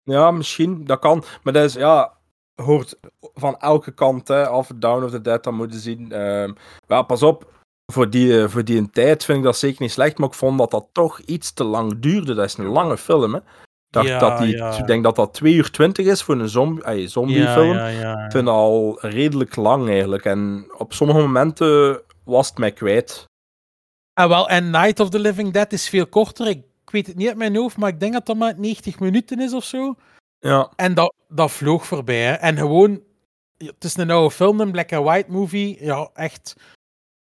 Ja, 0.03 0.31
misschien. 0.31 0.85
Dat 0.85 0.99
kan. 0.99 1.25
Maar 1.43 1.53
dat 1.53 1.65
is, 1.65 1.75
ja... 1.75 2.19
Hoort 2.63 2.97
van 3.35 3.57
elke 3.59 3.91
kant 3.93 4.29
hè, 4.29 4.47
af. 4.49 4.71
Down 4.75 5.05
of 5.05 5.11
the 5.11 5.21
Dead, 5.21 5.45
dat 5.45 5.53
moeten 5.53 5.81
zien. 5.81 6.13
Ehm, 6.13 6.53
ja, 6.87 7.03
pas 7.03 7.23
op. 7.23 7.53
Voor 7.93 8.11
die, 8.11 8.43
eh, 8.43 8.49
voor 8.49 8.65
die 8.65 8.79
een 8.79 8.91
tijd 8.91 9.25
vind 9.25 9.39
ik 9.39 9.45
dat 9.45 9.57
zeker 9.57 9.83
niet 9.83 9.91
slecht. 9.91 10.19
Maar 10.19 10.29
ik 10.29 10.35
vond 10.35 10.59
dat 10.59 10.71
dat 10.71 10.87
toch 10.93 11.21
iets 11.21 11.53
te 11.53 11.65
lang 11.65 11.99
duurde. 12.01 12.35
Dat 12.35 12.45
is 12.45 12.57
een 12.57 12.67
lange 12.67 12.97
film, 12.99 13.33
hè. 13.35 13.39
Ik 13.39 13.97
dacht 13.97 14.07
Ja, 14.07 14.19
dat 14.19 14.39
die, 14.39 14.57
ja. 14.57 14.79
Ik 14.79 14.87
denk 14.87 15.05
dat 15.05 15.17
dat 15.17 15.35
2 15.35 15.55
uur 15.55 15.71
20 15.71 16.07
is 16.07 16.23
voor 16.23 16.35
een 16.39 16.49
zombie, 16.49 16.85
ay, 16.85 17.01
Ja, 17.01 17.07
zombiefilm. 17.09 17.73
ja, 17.75 17.87
ja. 17.87 18.25
Ik 18.25 18.31
vind 18.31 18.45
dat 18.47 18.55
al 18.55 18.99
redelijk 19.01 19.57
lang 19.57 19.89
eigenlijk. 19.89 20.25
En 20.25 20.71
op 20.79 20.93
sommige 20.93 21.21
momenten 21.21 22.01
was 22.25 22.49
het 22.49 22.59
mij 22.59 22.73
kwijt. 22.73 23.25
Ah, 24.13 24.29
wel, 24.29 24.49
en 24.49 24.71
Night 24.71 25.01
of 25.01 25.09
the 25.11 25.19
Living 25.19 25.53
Dead 25.53 25.73
is 25.73 25.89
veel 25.89 26.07
korter. 26.07 26.47
Ik, 26.47 26.59
ik 26.59 26.91
weet 26.91 27.07
het 27.07 27.17
niet 27.17 27.29
uit 27.29 27.37
mijn 27.37 27.57
hoofd, 27.57 27.77
maar 27.77 27.89
ik 27.89 28.01
denk 28.01 28.13
dat 28.13 28.27
dat 28.27 28.37
maar 28.37 28.55
90 28.57 29.01
minuten 29.01 29.41
is 29.41 29.53
of 29.53 29.65
zo. 29.65 29.95
Ja, 30.41 30.73
En 30.77 30.95
dat, 30.95 31.15
dat 31.29 31.51
vloog 31.51 31.87
voorbij. 31.87 32.23
Hè. 32.23 32.33
En 32.33 32.57
gewoon, 32.57 33.03
het 33.57 33.85
is 33.85 33.97
een 33.97 34.11
oude 34.11 34.35
film, 34.35 34.61
een 34.61 34.71
black 34.71 34.93
and 34.93 35.05
white 35.05 35.31
movie. 35.31 35.85
Ja, 35.85 36.11
echt. 36.15 36.55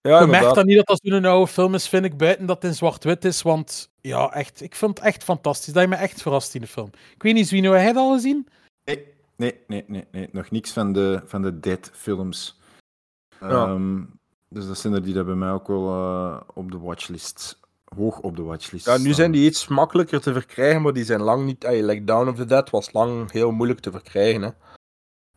ja 0.01 0.19
je 0.19 0.27
merkt 0.27 0.55
dan 0.55 0.65
niet 0.65 0.75
dat 0.75 0.87
dat 0.87 0.99
zo'n 1.03 1.25
oude 1.25 1.51
film 1.51 1.73
is, 1.73 1.89
vind 1.89 2.05
ik, 2.05 2.17
buiten 2.17 2.45
dat 2.45 2.61
het 2.61 2.71
in 2.71 2.77
zwart-wit 2.77 3.25
is. 3.25 3.41
Want 3.41 3.89
ja, 4.01 4.33
echt, 4.33 4.61
ik 4.61 4.75
vind 4.75 4.97
het 4.97 5.07
echt 5.07 5.23
fantastisch. 5.23 5.73
Dat 5.73 5.83
je 5.83 5.89
me 5.89 5.95
echt 5.95 6.21
verrast 6.21 6.55
in 6.55 6.61
de 6.61 6.67
film. 6.67 6.89
Ik 7.13 7.23
weet 7.23 7.33
niet, 7.33 7.47
Zwino, 7.47 7.71
heb 7.71 7.93
dat 7.93 8.03
al 8.03 8.13
gezien? 8.13 8.47
Nee, 8.83 9.05
nee, 9.35 9.63
nee, 9.67 9.83
nee, 9.87 10.07
nee. 10.11 10.29
nog 10.31 10.51
niks 10.51 10.71
van 10.71 10.93
de, 10.93 11.21
van 11.25 11.41
de 11.41 11.59
Dead-films. 11.59 12.59
Ja. 13.39 13.49
Ehm, 13.49 14.03
dus 14.49 14.67
dat 14.67 14.77
zijn 14.77 14.93
er 14.93 15.03
die 15.03 15.13
dat 15.13 15.25
bij 15.25 15.35
mij 15.35 15.51
ook 15.51 15.67
wel 15.67 15.87
eh, 15.87 16.41
op 16.53 16.71
de 16.71 16.77
watchlist, 16.77 17.59
hoog 17.97 18.19
op 18.19 18.35
de 18.35 18.41
watchlist 18.41 18.85
Ja, 18.85 18.97
nu 18.97 19.13
zijn 19.13 19.31
die 19.31 19.45
iets 19.45 19.67
makkelijker 19.67 20.21
te 20.21 20.33
verkrijgen, 20.33 20.81
maar 20.81 20.93
die 20.93 21.05
zijn 21.05 21.21
lang 21.21 21.45
niet... 21.45 21.65
Ay, 21.65 21.81
like 21.81 22.03
Down 22.03 22.27
of 22.29 22.35
the 22.35 22.45
Dead 22.45 22.69
was 22.69 22.93
lang 22.93 23.31
heel 23.31 23.51
moeilijk 23.51 23.79
te 23.79 23.91
verkrijgen. 23.91 24.41
Hè. 24.41 24.49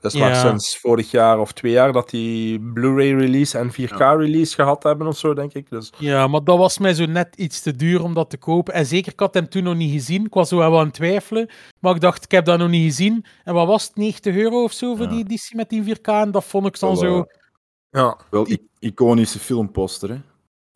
Dat 0.01 0.15
is 0.15 0.21
maar 0.21 0.35
sinds 0.35 0.79
vorig 0.79 1.11
jaar 1.11 1.39
of 1.39 1.53
twee 1.53 1.73
jaar 1.73 1.93
dat 1.93 2.11
die 2.11 2.61
Blu-ray 2.61 3.13
release 3.15 3.59
en 3.59 3.71
4K 3.73 3.97
release 3.97 4.55
gehad 4.55 4.83
hebben 4.83 5.07
of 5.07 5.17
zo, 5.19 5.35
denk 5.35 5.53
ik. 5.55 5.71
Dus 5.71 5.93
Ja, 5.99 6.27
maar 6.27 6.45
dat 6.45 6.59
was 6.59 6.79
mij 6.79 6.95
zo 6.95 7.07
net 7.07 7.37
iets 7.37 7.61
te 7.61 7.77
duur 7.77 8.03
om 8.03 8.15
dat 8.15 8.31
te 8.31 8.37
kopen. 8.37 8.75
En 8.75 8.87
zeker, 8.87 9.13
ik 9.13 9.21
had 9.21 9.35
hem 9.35 9.49
toen 9.49 9.63
nog 9.63 9.75
niet 9.77 9.93
gezien. 9.93 10.25
Ik 10.25 10.35
was 10.35 10.49
zo 10.49 10.57
wel 10.57 10.79
aan 10.79 10.85
het 10.85 10.95
twijfelen. 10.95 11.49
Maar 11.81 11.95
ik 11.95 12.01
dacht, 12.01 12.25
ik 12.25 12.31
heb 12.31 12.45
dat 12.45 12.59
nog 12.59 12.69
niet 12.69 12.85
gezien. 12.85 13.25
En 13.45 13.55
wat 13.55 13.67
was 13.67 13.85
het, 13.85 13.97
90 13.97 14.37
euro 14.37 14.63
of 14.63 14.73
zo 14.73 14.95
voor 14.95 15.05
Ja. 15.07 15.11
die 15.11 15.25
editie 15.25 15.57
met 15.57 15.69
die 15.69 15.83
4K? 15.97 16.01
En 16.03 16.31
dat 16.31 16.45
vond 16.45 16.67
ik 16.67 16.79
dan 16.81 16.89
Wel, 16.89 16.99
zo... 16.99 17.19
eh, 17.19 17.25
ja, 17.91 18.17
Wel 18.31 18.47
iconische 18.79 19.39
filmposter, 19.39 20.09
hè? 20.09 20.19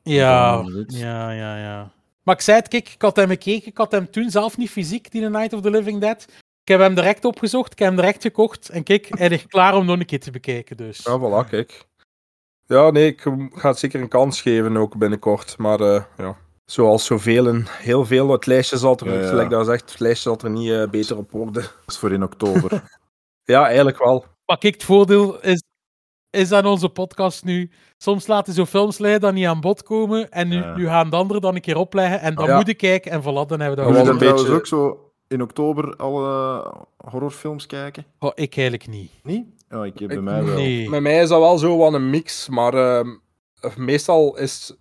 Ja, 0.03 0.65
ja, 0.87 1.31
ja, 1.31 1.57
ja. 1.57 1.93
Maar 2.23 2.35
ik 2.35 2.41
zei 2.41 2.57
het, 2.59 2.69
kijk, 2.69 2.89
ik 2.89 3.03
had 3.03 3.17
hem 3.17 3.29
gekeken. 3.29 3.69
Ik 3.69 3.77
had 3.77 3.93
hem 3.93 4.11
toen 4.11 4.31
zelf 4.31 4.57
niet 4.57 4.71
fysiek, 4.71 5.11
die 5.11 5.23
The 5.23 5.29
Night 5.29 5.53
of 5.53 5.61
the 5.61 5.71
Living 5.71 6.01
Dead. 6.01 6.27
Ik 6.63 6.69
heb 6.69 6.81
hem 6.81 6.95
direct 6.95 7.25
opgezocht, 7.25 7.73
ik 7.73 7.79
heb 7.79 7.89
hem 7.89 7.97
direct 7.97 8.23
gekocht. 8.23 8.69
En 8.69 8.83
kijk, 8.83 9.09
hij 9.11 9.29
ligt 9.29 9.47
klaar 9.47 9.75
om 9.77 9.87
nog 9.87 9.99
een 9.99 10.07
keer 10.07 10.21
te 10.21 10.31
bekijken. 10.31 10.77
Dus. 10.77 11.05
ja, 11.05 11.19
voilà, 11.19 11.49
kijk. 11.49 11.87
Ja, 12.67 12.91
nee, 12.91 13.07
ik 13.07 13.21
ga 13.53 13.69
het 13.69 13.79
zeker 13.79 14.01
een 14.01 14.09
kans 14.09 14.41
geven 14.41 14.77
ook 14.77 14.97
binnenkort. 14.97 15.59
Maar 15.59 15.81
eh, 15.81 16.03
ja, 16.17 16.37
zoals 16.65 17.05
zoveel 17.05 17.49
en 17.49 17.67
heel 17.69 18.05
veel, 18.07 18.31
het 18.31 18.47
lijstje 18.47 18.77
zal 18.77 18.99
er, 18.99 19.35
Ja, 19.35 19.41
ja. 19.43 19.49
dat 19.49 19.67
zegt, 19.67 19.91
het 19.91 20.01
lijstje 20.01 20.29
zal 20.29 20.39
er 20.39 20.51
niet 20.51 20.71
eh, 20.71 20.89
beter 20.91 21.17
op 21.17 21.31
worden. 21.31 21.63
Dat 21.63 21.73
is 21.87 21.99
voor 21.99 22.13
in 22.13 22.23
oktober. 22.23 22.83
Ja, 23.45 23.67
eigenlijk 23.67 23.99
wel. 23.99 24.25
Maar 24.47 24.59
kijk, 24.59 24.75
het 24.75 24.85
voordeel 24.85 25.41
is, 25.41 25.63
is 26.33 26.53
aan 26.53 26.67
onze 26.67 26.89
podcast 26.89 27.45
nu. 27.45 27.71
Soms 27.99 28.27
laten 28.27 28.53
zo 28.55 28.65
films 28.65 28.99
liggen 28.99 29.21
dat 29.21 29.33
niet 29.35 29.47
aan 29.47 29.61
bod 29.61 29.83
komen. 29.83 30.31
En 30.31 30.49
nu, 30.49 30.57
Ja. 30.57 30.77
nu 30.77 30.87
gaan 30.87 31.11
de 31.11 31.17
anderen 31.17 31.43
dan 31.43 31.55
een 31.55 31.61
keer 31.61 31.77
opleggen. 31.77 32.21
En 32.21 32.35
dan 32.35 32.47
Ja. 32.47 32.57
moeten 32.57 32.77
kijken. 32.77 33.11
En 33.13 33.21
voilà, 33.21 33.25
dan 33.25 33.61
hebben 33.61 33.69
we 33.71 33.75
dat 33.77 33.87
je 33.87 33.93
gewoon. 33.93 33.99
een 34.01 34.07
dan 34.07 34.17
trouwens 34.19 34.43
beetje- 34.43 34.57
ook 34.59 34.67
zo 34.67 35.11
in 35.29 35.43
oktober 35.43 35.97
alle 35.97 36.65
horrorfilms 36.97 37.67
kijken? 37.67 38.05
Oh, 38.19 38.31
ik 38.35 38.57
eigenlijk 38.57 38.89
niet. 38.89 39.11
Niet? 39.23 39.47
Oh, 39.71 39.87
ik 39.87 39.99
heb 39.99 40.09
bij 40.09 40.17
Ik- 40.17 40.23
mij 40.23 40.45
wel. 40.45 40.55
Nee. 40.55 40.89
Met 40.91 41.01
mij 41.03 41.23
is 41.23 41.29
dat 41.29 41.41
wel 41.41 41.59
zo 41.59 41.77
wat 41.77 41.93
een 41.93 42.11
mix, 42.11 42.49
maar 42.49 42.75
ehm, 42.75 43.09
meestal 43.77 44.39
is... 44.39 44.77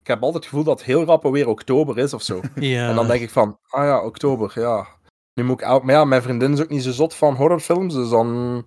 Ik 0.00 0.06
heb 0.12 0.22
altijd 0.22 0.42
het 0.42 0.52
gevoel 0.52 0.64
dat 0.64 0.78
het 0.78 0.86
heel 0.86 1.04
rap 1.04 1.22
weer 1.22 1.48
oktober 1.48 1.98
is 1.98 2.14
of 2.14 2.22
zo. 2.22 2.40
Ja. 2.54 2.88
En 2.88 2.94
dan 2.94 3.06
denk 3.06 3.20
ik 3.22 3.30
van, 3.30 3.58
ah 3.68 3.84
ja, 3.84 4.04
oktober, 4.04 4.52
ja. 4.54 4.86
Nu 5.34 5.44
moet 5.44 5.60
ik... 5.60 5.68
ook- 5.68 5.82
Maar 5.84 5.94
ja, 5.94 6.04
mijn 6.04 6.22
vriendin 6.22 6.52
is 6.52 6.60
ook 6.62 6.68
niet 6.68 6.82
zo 6.82 6.90
zot 6.90 7.14
van 7.14 7.34
horrorfilms, 7.34 7.94
dus 7.94 8.08
dan 8.08 8.64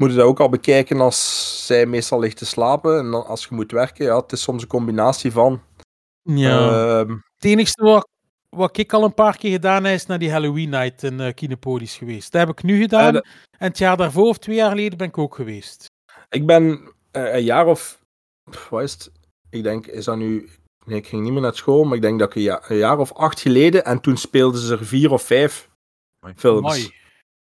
moet 0.00 0.10
je 0.10 0.16
dat 0.16 0.26
ook 0.26 0.40
al 0.40 0.48
bekijken 0.48 1.00
als 1.00 1.66
zij 1.66 1.86
meestal 1.86 2.18
ligt 2.20 2.36
te 2.36 2.46
slapen. 2.46 2.98
En 2.98 3.10
dan, 3.10 3.26
als 3.26 3.46
je 3.46 3.54
moet 3.54 3.72
werken, 3.72 4.04
ja, 4.04 4.16
het 4.20 4.32
is 4.32 4.42
soms 4.42 4.62
een 4.62 4.68
combinatie 4.68 5.32
van... 5.32 5.62
ja. 6.22 6.68
ehm, 7.00 7.10
Het 7.10 7.44
enige 7.44 7.82
wat, 7.82 8.08
wat 8.56 8.76
ik 8.78 8.92
al 8.92 9.04
een 9.04 9.14
paar 9.14 9.36
keer 9.36 9.50
gedaan 9.50 9.84
heb, 9.84 9.94
is 9.94 10.06
naar 10.06 10.18
die 10.18 10.30
Halloween 10.30 10.68
Night 10.70 11.02
in 11.02 11.20
uh, 11.20 11.32
Kinepolis 11.34 11.96
geweest. 11.96 12.32
Dat 12.32 12.40
heb 12.40 12.50
ik 12.50 12.62
nu 12.62 12.80
gedaan. 12.80 13.12
De- 13.12 13.24
En 13.58 13.66
het 13.66 13.78
jaar 13.78 13.96
daarvoor 13.96 14.26
of 14.28 14.38
twee 14.38 14.56
jaar 14.56 14.70
geleden 14.70 14.98
ben 14.98 15.08
ik 15.08 15.18
ook 15.18 15.34
geweest. 15.34 15.86
ik 16.28 16.46
ben 16.46 16.92
eh, 17.10 17.34
een 17.34 17.42
jaar 17.44 17.66
of 17.66 17.98
wat 18.70 18.82
is 18.82 18.92
het? 18.92 19.10
Ik 19.50 19.62
denk, 19.62 19.86
is 19.86 20.04
dat 20.04 20.16
nu... 20.16 20.48
Nee, 20.84 20.98
ik 20.98 21.06
ging 21.06 21.22
niet 21.22 21.32
meer 21.32 21.40
naar 21.42 21.54
school, 21.54 21.84
maar 21.84 21.96
ik 21.96 22.02
denk 22.02 22.18
dat 22.18 22.28
ik 22.28 22.34
een, 22.34 22.42
ja- 22.42 22.62
een 22.68 22.76
jaar 22.76 22.98
of 22.98 23.12
acht 23.12 23.40
geleden, 23.40 23.84
en 23.84 24.00
toen 24.00 24.16
speelden 24.16 24.60
ze 24.60 24.72
er 24.76 24.86
vier 24.86 25.10
of 25.12 25.22
vijf 25.22 25.68
films. 26.36 26.60
Mooi. 26.60 26.98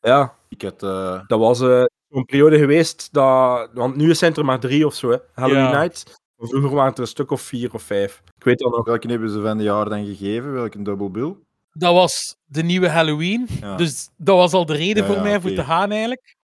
Ja, 0.01 0.35
Ik 0.49 0.61
had... 0.61 0.83
eh, 0.83 1.21
dat 1.27 1.39
was 1.39 1.61
eh, 1.61 1.83
zo'n 2.09 2.25
periode 2.25 2.57
geweest, 2.57 3.09
dat... 3.13 3.69
want 3.73 3.95
nu 3.95 4.15
zijn 4.15 4.35
er 4.35 4.45
maar 4.45 4.59
drie 4.59 4.85
of 4.85 4.93
zo, 4.95 5.09
hè. 5.09 5.17
Halloween 5.33 5.63
Ja. 5.63 5.79
Night. 5.81 6.19
Vroeger 6.37 6.69
waren 6.69 6.85
het 6.89 6.95
er 6.97 7.01
een 7.03 7.07
stuk 7.09 7.31
of 7.31 7.41
vier 7.41 7.73
of 7.73 7.81
vijf. 7.83 8.21
Ik 8.37 8.43
weet 8.43 8.59
dat 8.59 8.71
nog. 8.71 8.85
welke 8.85 9.07
hebben 9.07 9.29
ze 9.29 9.41
van 9.41 9.57
de 9.57 9.63
jaar 9.63 9.89
dan 9.89 10.05
gegeven? 10.05 10.53
Welke 10.53 10.81
double 10.81 11.09
bill? 11.09 11.35
Dat 11.73 11.93
was 11.93 12.35
de 12.45 12.63
nieuwe 12.63 12.89
Halloween. 12.89 13.47
Ja. 13.61 13.75
Dus 13.75 14.09
dat 14.17 14.35
was 14.35 14.53
al 14.53 14.65
de 14.65 14.73
reden 14.75 15.01
Ja, 15.03 15.07
voor 15.07 15.17
ja, 15.17 15.21
mij 15.23 15.41
voor 15.41 15.53
te 15.53 15.63
gaan 15.63 15.91
eigenlijk. 15.91 16.35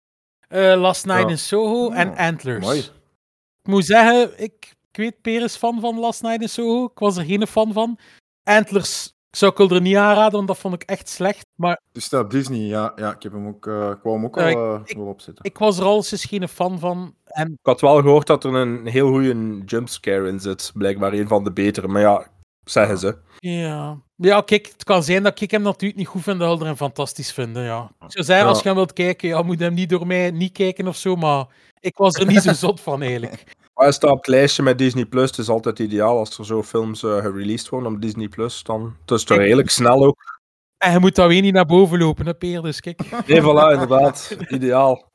Eh, 0.49 0.81
Last 0.81 1.07
Night 1.07 1.23
Ja. 1.23 1.29
in 1.29 1.39
Soho 1.39 1.91
en 1.91 2.09
Ja, 2.11 2.27
Antlers. 2.29 2.65
Mooi. 2.65 2.79
Ik 2.79 3.67
moet 3.73 3.85
zeggen, 3.85 4.43
ik, 4.43 4.75
ik 4.91 4.97
weet, 4.97 5.21
Per 5.21 5.43
is 5.43 5.57
fan 5.57 5.81
van 5.81 5.99
Last 5.99 6.23
Night 6.23 6.41
in 6.43 6.49
Soho. 6.49 6.85
Ik 6.85 6.99
was 6.99 7.17
er 7.17 7.25
geen 7.25 7.47
fan 7.47 7.73
van. 7.73 7.99
Antlers 8.43 9.13
zou 9.39 9.53
ik 9.65 9.71
er 9.71 9.81
niet 9.81 9.97
aanraden, 9.97 10.33
want 10.33 10.47
dat 10.49 10.59
vond 10.59 10.75
ik 10.75 10.83
echt 10.83 11.09
slecht. 11.09 11.47
Maar 11.55 11.81
Dus 11.93 12.05
staat 12.05 12.25
op 12.25 12.31
Disney, 12.31 12.59
ja, 12.61 12.93
ja 12.97 13.15
ik 13.15 13.23
heb 13.23 13.33
hem 13.33 13.47
ook, 13.49 13.67
ik 13.67 13.99
wou 14.03 14.17
hem 14.17 14.25
ook 14.25 14.37
Ja, 14.37 14.43
al 14.43 14.49
ik- 14.49 14.57
eh, 14.57 14.81
ik- 14.85 14.97
wel 14.97 15.07
opzetten. 15.07 15.45
ik 15.45 15.59
was 15.59 15.79
er 15.79 15.85
alleszins 15.85 16.25
geen 16.25 16.49
fan 16.49 16.79
van. 16.79 17.15
En 17.25 17.51
Ik 17.53 17.59
had 17.63 17.81
wel 17.81 17.97
gehoord 18.01 18.27
dat 18.27 18.45
er 18.45 18.55
een 18.55 18.87
heel 18.87 19.09
goede 19.09 19.63
jumpscare 19.65 20.29
in 20.29 20.41
zit. 20.41 20.71
Blijkbaar 20.75 21.13
een 21.13 21.29
van 21.29 21.45
de 21.45 21.53
betere. 21.53 21.89
Maar 21.89 22.03
ja, 22.03 22.27
zeggen 22.65 22.99
ze. 22.99 23.17
ja, 23.39 23.99
ja 24.17 24.41
kijk, 24.41 24.67
het 24.67 24.85
kan 24.85 25.03
zijn 25.03 25.23
dat 25.23 25.41
ik 25.41 25.51
hem 25.51 25.63
natuurlijk 25.63 25.99
niet 25.99 26.09
goed 26.09 26.23
vind, 26.23 26.39
dat 26.39 26.59
we 26.59 26.65
hem 26.65 26.77
fantastisch 26.77 27.33
vinden. 27.33 27.63
Ja. 27.63 27.83
Ik 28.01 28.13
zou 28.13 28.25
zeggen, 28.25 28.45
Ja. 28.45 28.51
als 28.51 28.59
je 28.63 28.67
hem 28.69 28.77
wilt 28.77 28.93
kijken, 28.93 29.29
ja, 29.29 29.43
moet 29.43 29.61
hem 29.61 29.75
niet 29.75 29.89
door 29.89 30.07
mij 30.07 30.31
niet 30.31 30.53
kijken 30.53 30.89
of 30.89 30.97
zo. 30.97 31.17
Maar 31.17 31.47
ik 31.81 31.97
was 31.97 32.15
er 32.15 32.27
niet 32.27 32.43
zo 32.43 32.53
zot 32.53 32.81
van 32.81 33.03
eigenlijk. 33.03 33.45
Maar 33.77 33.85
hij 33.85 33.95
staat 33.95 34.11
op 34.11 34.17
het 34.17 34.27
lijstje 34.27 34.63
met 34.63 34.79
Disney 34.79 35.05
Plus. 35.05 35.31
Het 35.31 35.39
is 35.39 35.49
altijd 35.49 35.79
ideaal 35.79 36.19
als 36.19 36.39
er 36.39 36.47
zo 36.47 36.63
films 36.63 37.03
eh, 37.03 37.17
gereleased 37.17 37.69
worden 37.69 37.93
op 37.93 38.01
Disney 38.01 38.29
Plus. 38.29 38.63
Dan 38.63 38.97
het 39.01 39.11
is 39.11 39.25
toch 39.25 39.39
redelijk 39.39 39.71
snel 39.71 40.05
ook. 40.05 40.41
En 40.79 40.93
je 40.93 40.99
moet 40.99 41.15
dat 41.15 41.29
weer 41.29 41.43
niet 41.43 41.55
naar 41.55 41.67
boven 41.67 41.99
lopen, 41.99 42.27
hè, 42.27 42.35
Peer. 42.35 42.63
Dus 42.63 42.81
kijk. 42.81 43.01
Nee, 43.27 43.41
voilà, 43.41 43.73
inderdaad. 43.73 44.37
Ideaal. 44.49 45.11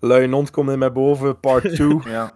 Lui 0.00 0.26
Nond 0.26 0.50
komt 0.50 0.70
in 0.70 0.78
mij 0.78 0.92
boven, 0.92 1.40
part 1.40 1.62
2. 1.74 2.00
Ja, 2.04 2.32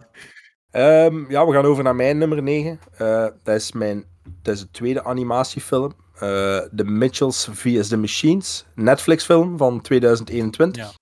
Ehm, 0.71 1.31
ja, 1.31 1.47
we 1.47 1.53
gaan 1.53 1.65
over 1.65 1.85
naar 1.85 1.97
mijn 1.97 2.19
nummer 2.19 2.43
9. 2.43 2.81
Eh, 2.97 3.27
dat, 3.43 3.55
is 3.55 3.73
mijn, 3.73 4.05
dat 4.43 4.55
is 4.55 4.61
de 4.61 4.71
tweede 4.71 5.05
animatiefilm. 5.05 5.93
Eh 6.15 6.59
The 6.59 6.85
Mitchells 6.85 7.49
vs. 7.53 7.89
The 7.89 7.97
Machines. 7.97 8.67
Netflix-film 8.75 9.59
van 9.59 9.81
2021. 9.81 10.93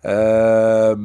Ehm, 0.00 1.00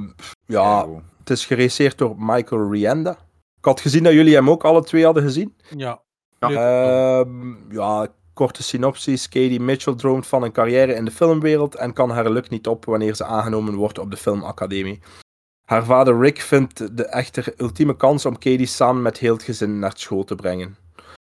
ja. 0.45 0.87
Het 1.29 1.37
is 1.37 1.45
geregisseerd 1.45 1.97
door 1.97 2.15
Michael 2.17 2.71
Rienda. 2.71 3.11
Ik 3.57 3.65
had 3.65 3.81
gezien 3.81 4.03
dat 4.03 4.13
jullie 4.13 4.35
hem 4.35 4.49
ook 4.49 4.63
alle 4.63 4.83
twee 4.83 5.05
hadden 5.05 5.23
gezien. 5.23 5.55
Ja. 5.77 6.01
Ja. 6.39 7.19
Ehm, 7.19 7.73
ja, 7.73 8.07
korte 8.33 8.63
synopsis. 8.63 9.29
Katie 9.29 9.59
Mitchell 9.59 9.95
droomt 9.95 10.27
van 10.27 10.43
een 10.43 10.51
carrière 10.51 10.93
in 10.93 11.05
de 11.05 11.11
filmwereld 11.11 11.75
en 11.75 11.93
kan 11.93 12.09
haar 12.09 12.23
geluk 12.25 12.49
niet 12.49 12.67
op 12.67 12.85
wanneer 12.85 13.15
ze 13.15 13.23
aangenomen 13.23 13.75
wordt 13.75 13.99
op 13.99 14.11
de 14.11 14.17
filmacademie. 14.17 14.99
Haar 15.65 15.85
vader 15.85 16.19
Rick 16.19 16.41
vindt 16.41 16.97
de 16.97 17.05
echter 17.05 17.53
ultieme 17.57 17.95
kans 17.95 18.25
om 18.25 18.37
Katie 18.37 18.65
samen 18.65 19.01
met 19.01 19.17
heel 19.17 19.33
het 19.33 19.43
gezin 19.43 19.79
naar 19.79 19.93
school 19.95 20.23
te 20.23 20.35
brengen. 20.35 20.77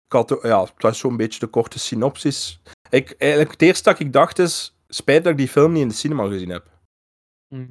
Ik 0.07 0.13
had, 0.13 0.39
ja, 0.43 0.61
het 0.61 0.73
was 0.79 0.99
zo'n 0.99 1.17
beetje 1.17 1.41
de 1.41 1.47
korte 1.47 1.79
synopsis. 1.79 2.63
Ik, 2.91 3.15
eigenlijk, 3.19 3.51
het 3.51 3.63
eerste 3.63 3.91
dat 3.91 4.01
ik 4.01 4.13
dacht 4.13 4.39
is, 4.39 4.79
spijt 4.89 5.23
dat 5.23 5.33
ik 5.33 5.39
die 5.39 5.49
film 5.49 5.73
niet 5.73 5.83
in 5.83 5.89
de 5.89 5.95
cinema 5.95 6.27
gezien 6.27 6.51
heb. 6.51 6.67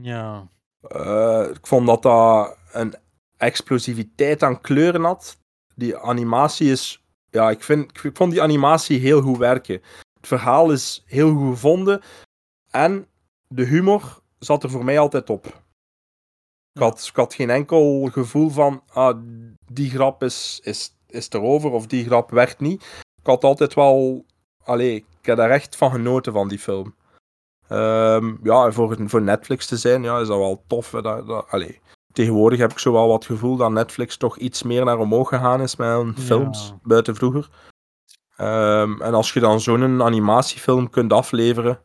Ja. 0.02 0.48
Eh, 0.88 1.46
ik 1.50 1.68
vond 1.68 1.88
dat 1.88 2.02
dat 2.02 2.58
een 2.72 2.94
explosiviteit 3.38 4.44
aan 4.44 4.62
kleuren 4.62 5.04
had. 5.04 5.38
Die 5.76 5.98
animatie 5.98 6.72
is. 6.72 7.04
Ja, 7.30 7.50
ik, 7.50 7.64
vind, 7.64 7.92
vond 8.14 8.32
die 8.32 8.42
animatie 8.42 9.00
heel 9.00 9.22
goed 9.22 9.38
werken. 9.38 9.82
Het 10.14 10.28
verhaal 10.28 10.72
is 10.72 11.04
heel 11.06 11.34
goed 11.34 11.50
gevonden. 11.50 12.02
En 12.70 13.08
de 13.48 13.64
humor 13.64 14.20
zat 14.40 14.64
er 14.64 14.70
voor 14.70 14.86
mij 14.86 15.00
altijd 15.00 15.30
op. 15.30 15.46
Ik 16.74 16.82
had, 16.82 17.08
ik 17.10 17.16
had 17.16 17.34
geen 17.34 17.50
enkel 17.50 18.10
gevoel 18.12 18.50
van. 18.50 18.84
Ah, 18.88 19.18
die 19.72 19.90
grap 19.90 20.24
is, 20.24 20.60
is, 20.64 20.96
is 21.08 21.30
erover 21.30 21.72
of 21.72 21.88
die 21.88 22.06
grap 22.06 22.30
werkt 22.30 22.60
niet. 22.60 22.84
Ik 23.22 23.26
had 23.26 23.44
altijd 23.44 23.74
wel. 23.74 24.26
Allee, 24.64 24.96
ik 24.96 25.26
heb 25.26 25.38
daar 25.38 25.50
echt 25.50 25.76
van 25.76 25.92
genoten 25.92 26.34
van 26.34 26.48
die 26.48 26.60
film. 26.60 26.96
Ehm, 27.68 28.34
ja, 28.44 28.66
en 28.66 28.74
voor, 28.74 28.98
voor 29.06 29.22
Netflix 29.22 29.66
te 29.68 29.78
zijn, 29.78 30.04
ja, 30.04 30.20
is 30.20 30.28
dat 30.28 30.38
wel 30.38 30.64
tof. 30.68 30.92
hè, 30.92 31.02
Dat, 31.02 31.28
dat, 31.28 31.46
allee. 31.50 31.80
Tegenwoordig 32.14 32.60
heb 32.60 32.72
ik 32.72 32.80
zo 32.80 32.92
wel 32.92 33.08
wat 33.08 33.26
gevoel 33.26 33.56
dat 33.58 33.72
Netflix 33.72 34.18
toch 34.18 34.38
iets 34.38 34.64
meer 34.64 34.86
naar 34.86 34.98
omhoog 34.98 35.30
gegaan 35.30 35.62
is 35.62 35.76
met 35.76 35.88
hun 35.88 36.14
Ja. 36.16 36.22
films, 36.22 36.74
buiten 36.84 37.16
vroeger. 37.16 37.50
Ehm, 38.38 39.02
en 39.02 39.14
als 39.14 39.34
je 39.34 39.40
dan 39.40 39.60
zo'n 39.60 40.04
animatiefilm 40.04 40.90
kunt 40.90 41.14
afleveren. 41.14 41.80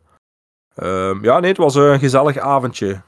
ehm, 0.75 1.25
ja, 1.25 1.41
nee, 1.41 1.49
het 1.49 1.59
was 1.59 1.75
een 1.75 1.99
gezellig 1.99 2.39
avondje. 2.39 3.03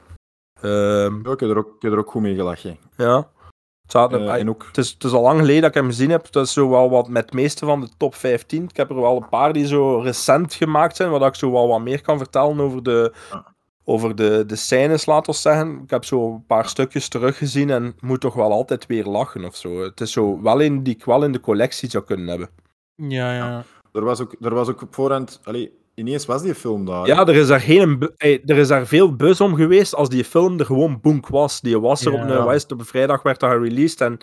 Ehm, 0.61 1.19
Ja, 1.23 1.31
ik 1.31 1.39
heb 1.39 1.49
er 1.49 1.57
ook, 1.57 1.75
ik 1.75 1.81
heb 1.81 1.91
er 1.91 1.97
ook 1.97 2.11
goed 2.11 2.21
mee 2.21 2.35
gelachen. 2.35 2.77
ja. 2.97 3.29
Het, 3.83 3.91
zaten- 3.91 4.27
Eh, 4.27 4.39
en 4.39 4.49
ook, 4.49 4.65
het, 4.67 4.77
is, 4.77 4.89
het 4.89 5.03
is 5.03 5.11
al 5.11 5.21
lang 5.21 5.39
geleden 5.39 5.61
dat 5.61 5.69
ik 5.69 5.75
hem 5.75 5.85
gezien 5.85 6.09
heb. 6.09 6.31
Dat 6.31 6.45
is 6.45 6.53
zo 6.53 6.69
wel 6.69 6.89
wat 6.89 7.07
met 7.07 7.25
het 7.25 7.33
meeste 7.33 7.65
van 7.65 7.81
de 7.81 7.89
top 7.97 8.15
15. 8.15 8.63
Ik 8.63 8.77
heb 8.77 8.89
er 8.89 9.01
wel 9.01 9.15
een 9.15 9.29
paar 9.29 9.53
die 9.53 9.67
zo 9.67 9.99
recent 9.99 10.53
gemaakt 10.53 10.95
zijn, 10.95 11.09
waar 11.09 11.19
dat 11.19 11.27
ik 11.27 11.35
zo 11.35 11.51
wel 11.51 11.67
wat 11.67 11.81
meer 11.81 12.01
kan 12.01 12.17
vertellen 12.17 12.59
over 12.59 12.83
de, 12.83 13.13
Ja. 13.31 13.53
over 13.83 14.15
de, 14.15 14.43
de 14.47 14.55
scènes, 14.55 15.05
laten 15.05 15.33
we 15.33 15.39
zeggen. 15.39 15.81
Ik 15.83 15.89
heb 15.89 16.05
zo 16.05 16.31
een 16.33 16.45
paar 16.45 16.67
stukjes 16.67 17.07
teruggezien 17.07 17.69
en 17.69 17.95
moet 17.99 18.21
toch 18.21 18.33
wel 18.33 18.51
altijd 18.51 18.85
weer 18.85 19.05
lachen 19.05 19.45
of 19.45 19.55
zo. 19.55 19.83
Het 19.83 20.01
is 20.01 20.11
zo 20.11 20.41
wel 20.41 20.61
een 20.63 20.83
die 20.83 20.95
ik 20.95 21.05
wel 21.05 21.23
in 21.23 21.31
de 21.31 21.39
collectie 21.39 21.89
zou 21.89 22.03
kunnen 22.03 22.27
hebben. 22.27 22.49
Ja, 22.95 23.33
ja. 23.35 23.63
er, 23.93 24.03
was 24.05 24.21
ook, 24.21 24.35
er 24.41 24.53
was 24.53 24.69
ook 24.69 24.81
op 24.81 24.93
voorhand... 24.93 25.39
Allee, 25.43 25.71
ineens 25.95 26.25
was 26.25 26.41
die 26.41 26.55
film 26.55 26.85
daar. 26.85 27.05
Ja, 27.07 27.25
er 27.27 27.35
is 27.35 27.47
daar, 27.47 27.59
geen, 27.59 28.11
er 28.17 28.57
is 28.57 28.67
daar 28.67 28.87
veel 28.87 29.15
buzz 29.15 29.41
om 29.41 29.55
geweest 29.55 29.95
als 29.95 30.09
die 30.09 30.23
film 30.23 30.59
er 30.59 30.65
gewoon 30.65 30.99
boenk 31.01 31.27
was. 31.27 31.61
Die 31.61 31.79
was 31.79 32.05
er 32.05 32.13
op, 32.13 32.19
een, 32.21 32.47
het, 32.47 32.71
op 32.71 32.79
een 32.79 32.85
vrijdag 32.85 33.21
werd 33.21 33.39
dat 33.39 33.49
gereleased 33.51 34.01
en 34.01 34.17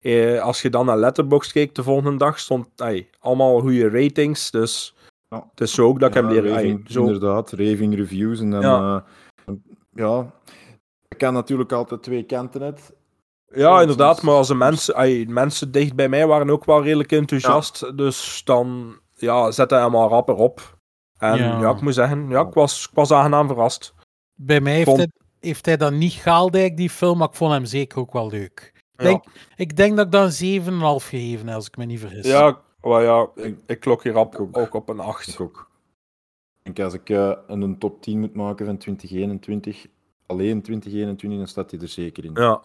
eh, 0.00 0.40
als 0.42 0.62
je 0.62 0.70
dan 0.70 0.86
naar 0.86 0.98
Letterboxd 0.98 1.52
keek 1.52 1.74
de 1.74 1.82
volgende 1.82 2.18
dag, 2.18 2.38
stond 2.38 2.68
ey, 2.76 3.08
allemaal 3.18 3.60
goede 3.60 3.88
ratings. 3.90 4.50
Dus 4.50 4.94
Ja. 5.28 5.46
het 5.50 5.60
is 5.60 5.74
zo 5.74 5.86
ook 5.86 6.00
dat 6.00 6.08
ik 6.08 6.14
Ja, 6.22 6.28
hem 6.28 6.44
ey, 6.44 6.50
raving, 6.52 6.84
zo, 6.90 7.00
Inderdaad, 7.04 7.50
raving 7.50 7.94
reviews. 7.96 8.40
En 8.40 8.50
dan, 8.50 8.60
Ja. 8.62 9.04
ja. 9.46 9.54
ja, 9.94 10.32
ik 11.08 11.18
kan 11.18 11.32
natuurlijk 11.32 11.72
altijd 11.72 12.02
twee 12.02 12.22
kanten 12.22 12.62
uit. 12.62 12.92
ja, 13.54 13.80
inderdaad, 13.80 14.22
maar 14.22 14.34
als 14.34 14.48
de 14.48 14.54
mensen, 14.54 14.94
ey, 14.94 15.26
mensen 15.28 15.72
dicht 15.72 15.94
bij 15.94 16.08
mij 16.08 16.26
waren 16.26 16.50
ook 16.50 16.64
wel 16.64 16.82
redelijk 16.82 17.12
enthousiast. 17.12 17.96
Dus 17.96 18.42
dan 18.44 18.98
ja, 19.14 19.50
zet 19.50 19.70
hij 19.70 19.80
hem 19.80 19.94
al 19.94 20.08
rapper 20.08 20.34
op. 20.34 20.78
En 21.18 21.36
Ja. 21.38 21.60
ja, 21.60 21.70
ik 21.70 21.80
moet 21.80 21.94
zeggen, 21.94 22.28
ja, 22.28 22.40
ik, 22.40 22.54
was, 22.54 22.84
ik 22.88 22.94
was 22.94 23.10
aangenaam 23.12 23.46
verrast. 23.46 23.94
Bij 24.34 24.60
mij 24.60 24.72
heeft, 24.74 24.84
Vond- 24.86 24.98
hij, 24.98 25.10
heeft 25.40 25.66
hij 25.66 25.76
dat 25.76 25.92
niet 25.92 26.12
gehaald, 26.12 26.52
eigenlijk, 26.54 26.76
die 26.76 26.90
film, 26.90 27.18
maar 27.18 27.28
ik 27.28 27.34
vond 27.34 27.52
hem 27.52 27.64
zeker 27.64 27.98
ook 27.98 28.12
wel 28.12 28.30
leuk. 28.30 28.72
Ik 28.74 28.82
Ja. 29.02 29.04
denk, 29.04 29.24
ik 29.56 29.76
denk 29.76 29.96
dat 29.96 30.06
ik 30.06 30.12
dan 30.12 30.24
een 30.24 30.32
7,5 31.00 31.04
gegeven 31.08 31.46
heb, 31.46 31.56
als 31.56 31.66
ik 31.66 31.76
me 31.76 31.84
niet 31.84 32.00
vergis. 32.00 32.26
Ja, 32.26 32.60
maar 32.82 33.02
ja, 33.02 33.28
ik, 33.34 33.56
ik 33.66 33.80
klok 33.80 34.02
hier 34.02 34.16
op, 34.16 34.34
Ik 34.34 34.40
ook. 34.40 34.56
ook 34.58 34.74
op 34.74 34.88
een 34.88 35.00
8. 35.00 35.28
Ik 35.28 35.40
ook. 35.40 35.70
Ik 36.62 36.74
denk, 36.76 36.86
als 36.92 36.94
ik 37.00 37.10
eh, 37.10 37.32
een, 37.46 37.78
top 37.78 38.02
10 38.02 38.20
moet 38.20 38.34
maken 38.34 38.66
van 38.66 38.76
2021, 38.76 39.86
alleen 40.26 40.62
2021, 40.62 41.38
dan 41.38 41.48
staat 41.48 41.70
hij 41.70 41.80
er 41.80 41.88
zeker 41.88 42.24
in. 42.24 42.30
Ja. 42.34 42.60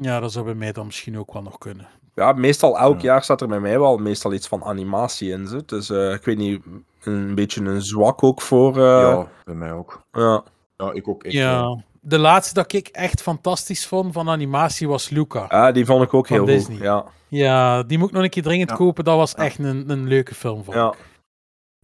Ja, 0.00 0.20
dat 0.20 0.32
zou 0.32 0.44
bij 0.44 0.54
mij 0.54 0.72
dan 0.72 0.86
misschien 0.86 1.18
ook 1.18 1.32
wel 1.32 1.42
nog 1.42 1.58
kunnen. 1.58 1.88
Ja, 2.14 2.32
meestal 2.32 2.78
elk 2.78 2.96
Ja. 3.00 3.02
jaar 3.02 3.22
staat 3.22 3.40
er 3.40 3.48
bij 3.48 3.60
mij 3.60 3.78
wel 3.78 3.96
meestal 3.96 4.32
iets 4.32 4.48
van 4.48 4.64
animatie 4.64 5.30
in 5.30 5.46
zit. 5.46 5.68
Dus 5.68 5.90
eh, 5.90 6.12
ik 6.12 6.24
weet 6.24 6.36
niet, 6.36 6.62
een 7.06 7.34
beetje 7.34 7.64
een 7.64 7.82
zwak 7.82 8.22
ook 8.22 8.40
voor. 8.40 8.76
eh, 8.76 8.82
ja, 8.82 9.28
bij 9.44 9.54
mij 9.54 9.72
ook. 9.72 10.02
ja. 10.12 10.44
Ja, 10.76 10.92
ik 10.92 11.08
ook 11.08 11.24
echt. 11.24 11.34
Ja. 11.34 11.84
De 12.00 12.18
laatste 12.18 12.54
dat 12.54 12.72
ik 12.72 12.88
echt 12.88 13.22
fantastisch 13.22 13.86
vond 13.86 14.12
van 14.12 14.28
animatie 14.28 14.88
was 14.88 15.08
Luca. 15.08 15.46
Ja, 15.48 15.72
die 15.72 15.84
vond 15.86 16.02
ik 16.02 16.14
ook 16.14 16.26
Van 16.26 16.36
heel 16.36 16.46
Disney. 16.46 16.76
goed. 16.76 16.84
Ja. 16.84 17.04
Ja, 17.28 17.82
die 17.82 17.98
moet 17.98 18.08
ik 18.08 18.14
nog 18.14 18.22
een 18.22 18.30
keer 18.30 18.42
dringend 18.42 18.70
Ja. 18.70 18.76
kopen. 18.76 19.04
Dat 19.04 19.16
was 19.16 19.34
echt 19.34 19.58
een, 19.58 19.90
een 19.90 20.06
leuke 20.08 20.34
film. 20.34 20.64
Vond 20.64 20.76
Ja. 20.76 20.92
ik. 20.92 20.98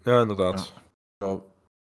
ja, 0.03 0.21
inderdaad. 0.21 0.73
Ja, 1.19 1.37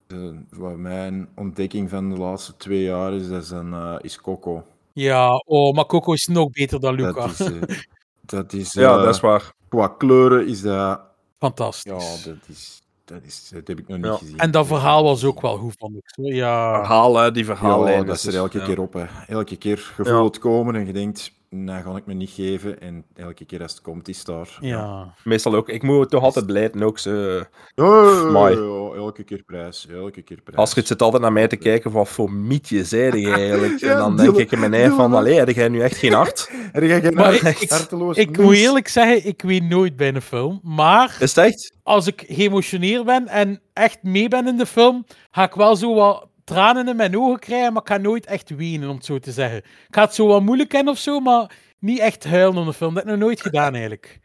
de, 0.07 0.41
wat 0.49 0.77
mijn 0.77 1.30
ontdekking 1.35 1.89
van 1.89 2.10
de 2.10 2.18
laatste 2.18 2.55
twee 2.57 2.84
jaar 2.84 3.14
is, 3.14 3.30
dat 3.30 3.41
is, 3.43 3.49
een, 3.49 3.73
eh, 3.73 3.95
is 4.01 4.22
Coco. 4.22 4.64
Ja, 4.93 5.35
oh, 5.45 5.73
maar 5.76 5.85
Coco 5.85 6.14
is 6.14 6.27
nog 6.27 6.49
beter 6.49 6.80
dan 6.80 6.93
Luca. 6.93 7.22
Dat 7.27 7.39
is, 7.39 7.39
eh, 7.39 7.77
dat 8.22 8.53
is, 8.53 8.73
Ja, 8.73 8.97
eh, 8.97 9.03
dat 9.03 9.14
is 9.15 9.19
waar. 9.22 9.51
qua 9.69 9.88
kleuren 9.88 10.47
is 10.47 10.61
dat... 10.61 11.01
Fantastisch. 11.39 12.23
Ja, 12.26 12.31
dat 12.31 12.39
is... 12.47 12.81
Dat, 13.05 13.21
is, 13.23 13.49
dat 13.53 13.67
heb 13.67 13.80
ik 13.80 13.88
nog 13.88 13.97
niet 13.97 14.05
Ja. 14.05 14.17
gezien. 14.17 14.38
En 14.38 14.51
dat 14.51 14.67
verhaal 14.67 15.03
was 15.03 15.23
ook 15.23 15.41
wel 15.41 15.57
goed, 15.57 15.75
vond 15.77 15.95
ik. 15.95 16.01
Zo, 16.05 16.21
Ja, 16.23 16.75
Verhaal, 16.77 17.17
hè, 17.17 17.31
die 17.31 17.45
Ja, 17.45 17.55
verhaallijn. 17.55 18.05
dat 18.05 18.15
is 18.15 18.25
er 18.25 18.35
elke 18.35 18.57
ja. 18.59 18.65
keer 18.65 18.80
op. 18.80 18.93
Hè. 18.93 19.05
Elke 19.27 19.55
keer 19.55 19.77
gevoel 19.77 20.17
Ja. 20.17 20.23
het 20.23 20.39
komen 20.39 20.75
en 20.75 20.85
je 20.85 20.93
denkt... 20.93 21.31
nou 21.53 21.84
ga 21.84 21.95
ik 21.95 22.05
me 22.05 22.13
niet 22.13 22.30
geven. 22.30 22.81
En 22.81 23.05
elke 23.15 23.45
keer 23.45 23.61
als 23.61 23.71
het 23.71 23.81
komt, 23.81 24.07
is 24.07 24.17
het 24.17 24.25
daar. 24.25 24.57
Ja. 24.59 25.13
Meestal 25.23 25.55
ook. 25.55 25.69
Ik 25.69 25.84
moet 25.84 26.09
toch 26.09 26.23
altijd 26.23 26.45
blijten 26.45 26.84
ook. 26.84 26.99
Ze, 26.99 27.45
Ja, 27.75 27.84
Mooi. 28.31 28.55
ja, 28.55 28.95
elke 28.95 29.23
keer 29.23 29.43
prijs. 29.45 29.88
Elke 29.93 30.21
keer 30.21 30.41
prijs. 30.41 30.57
Astrid 30.59 30.88
zit 30.88 31.01
altijd 31.01 31.21
naar 31.21 31.34
mij 31.34 31.47
te 31.47 31.55
kijken 31.55 31.91
van, 31.91 31.99
wat 31.99 32.09
voor 32.09 32.31
mietje 32.31 32.84
zei 32.85 33.19
je 33.21 33.31
eigenlijk? 33.31 33.80
Ja, 33.84 33.91
en 33.91 33.97
dan 33.97 34.17
denk 34.17 34.35
ik 34.38 34.51
in 34.51 34.59
mijn 34.59 34.73
eigen 34.73 34.95
van, 34.95 35.13
allee, 35.13 35.38
heb 35.38 35.49
jij 35.49 35.67
nu 35.69 35.81
echt 35.81 35.97
geen 35.97 36.13
hart? 36.13 36.49
Er 36.71 36.88
ga 36.88 36.99
geen 36.99 37.13
Maar 37.13 37.25
hart- 37.25 37.41
ik- 37.55 37.59
ik- 37.59 37.69
harteloos 37.80 38.17
Ik 38.17 38.30
mens. 38.31 38.43
moet 38.43 38.55
eerlijk 38.55 38.88
zeggen, 38.88 39.25
ik 39.27 39.41
weet 39.41 39.63
nooit 39.63 39.95
bij 39.95 40.07
een 40.15 40.21
film. 40.21 40.59
Maar 40.63 41.17
Is 41.19 41.35
het 41.35 41.45
echt? 41.45 41.73
als 41.84 42.07
ik 42.07 42.23
geëmotioneerd 42.27 43.05
ben 43.05 43.27
en 43.27 43.61
echt 43.73 44.03
mee 44.03 44.27
ben 44.27 44.47
in 44.47 44.57
de 44.57 44.65
film, 44.65 45.05
ga 45.31 45.43
ik 45.43 45.53
wel 45.53 45.75
zo 45.75 45.93
wat 45.95 46.27
tranen 46.44 46.88
in 46.88 46.95
mijn 46.95 47.18
ogen 47.18 47.40
krijgen, 47.40 47.74
maar 47.74 47.82
ik 47.82 47.88
ga 47.88 47.98
nooit 47.98 48.26
echt 48.26 48.56
wenen, 48.56 48.90
om 48.90 48.95
het 48.95 49.06
zo 49.06 49.20
te 49.20 49.32
zeggen. 49.32 49.57
Ik 49.57 49.88
ga 49.95 50.02
het 50.02 50.14
zo 50.14 50.28
wat 50.28 50.41
moeilijk 50.41 50.70
kennen 50.70 50.94
of 50.94 50.99
zo, 50.99 51.20
maar 51.20 51.52
niet 51.80 51.99
echt 51.99 52.24
huilen 52.24 52.57
om 52.57 52.65
de 52.65 52.74
film. 52.74 52.94
Dat 52.94 53.03
heb 53.03 53.14
ik 53.14 53.20
nog 53.20 53.28
nooit 53.28 53.41
gedaan, 53.41 53.72
eigenlijk. 53.72 54.22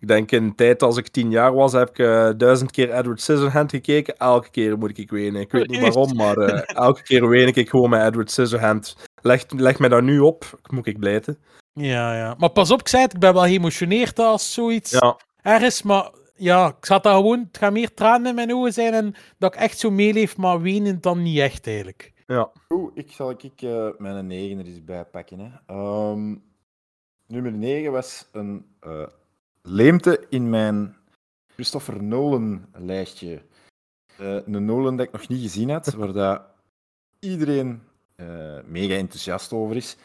Ik 0.00 0.08
denk 0.08 0.30
in 0.30 0.48
de 0.48 0.54
tijd 0.54 0.82
als 0.82 0.96
ik 0.96 1.08
tien 1.08 1.30
jaar 1.30 1.54
was, 1.54 1.72
heb 1.72 1.88
ik 1.88 1.98
eh, 1.98 2.30
duizend 2.36 2.70
keer 2.70 2.92
Edward 2.92 3.20
Scissorhand 3.20 3.70
gekeken. 3.70 4.16
Elke 4.16 4.50
keer 4.50 4.78
moet 4.78 4.98
ik 4.98 5.10
wenen. 5.10 5.40
Ik 5.40 5.52
weet 5.52 5.68
niet 5.68 5.80
waarom, 5.80 6.16
maar 6.16 6.36
eh, 6.36 6.76
elke 6.86 7.02
keer 7.02 7.28
ween 7.28 7.54
ik 7.54 7.68
gewoon 7.68 7.90
met 7.90 8.06
Edward 8.06 8.30
Scissorhand. 8.30 8.96
Leg, 9.22 9.44
leg 9.48 9.78
mij 9.78 9.88
daar 9.88 10.02
nu 10.02 10.18
op, 10.18 10.60
moet 10.70 10.86
ik 10.86 10.98
blijten. 10.98 11.38
Ja, 11.72 12.16
ja. 12.16 12.34
Maar 12.38 12.50
pas 12.50 12.70
op, 12.70 12.80
ik 12.80 12.88
zei 12.88 13.02
het, 13.02 13.14
ik 13.14 13.20
ben 13.20 13.34
wel 13.34 13.42
geëmotioneerd 13.42 14.18
als 14.18 14.52
zoiets 14.52 14.90
Ja, 14.90 15.18
er 15.42 15.62
is, 15.62 15.82
maar 15.82 16.10
ja, 16.36 16.68
ik 16.78 16.86
zat 16.86 17.02
daar 17.02 17.14
gewoon, 17.14 17.38
het 17.38 17.58
gaat 17.58 17.72
meer 17.72 17.94
tranen 17.94 18.26
in 18.28 18.34
mijn 18.34 18.54
ogen 18.54 18.72
zijn 18.72 18.92
en 18.94 19.14
dat 19.38 19.54
ik 19.54 19.60
echt 19.60 19.78
zo 19.78 19.90
meeleef, 19.90 20.36
maar 20.36 20.60
wenen 20.60 21.00
dan 21.00 21.22
niet 21.22 21.38
echt, 21.38 21.66
eigenlijk. 21.66 22.12
ja. 22.26 22.50
Oeh, 22.68 22.90
ik 22.94 23.12
zal 23.12 23.30
ik, 23.30 23.62
eh, 23.62 23.88
mijn 23.98 24.26
negen 24.26 24.58
er 24.58 24.66
eens 24.66 24.84
bij 24.84 25.04
pakken. 25.04 25.38
Hè. 25.38 25.50
Ehm, 25.66 26.34
nummer 27.26 27.52
9 27.52 27.92
was 27.92 28.28
een 28.32 28.66
eh, 28.80 29.06
leemte 29.62 30.26
in 30.28 30.50
mijn 30.50 30.96
Christopher 31.54 32.02
Nolan-lijstje. 32.02 33.42
Eh, 34.18 34.38
een 34.46 34.64
Nolan 34.64 34.96
dat 34.96 35.06
ik 35.06 35.12
nog 35.12 35.28
niet 35.28 35.42
gezien 35.42 35.70
had, 35.70 35.92
waar 35.92 36.12
dat 36.12 36.42
iedereen 37.18 37.82
eh, 38.16 38.58
mega 38.64 38.94
enthousiast 38.94 39.52
over 39.52 39.76
is. 39.76 39.96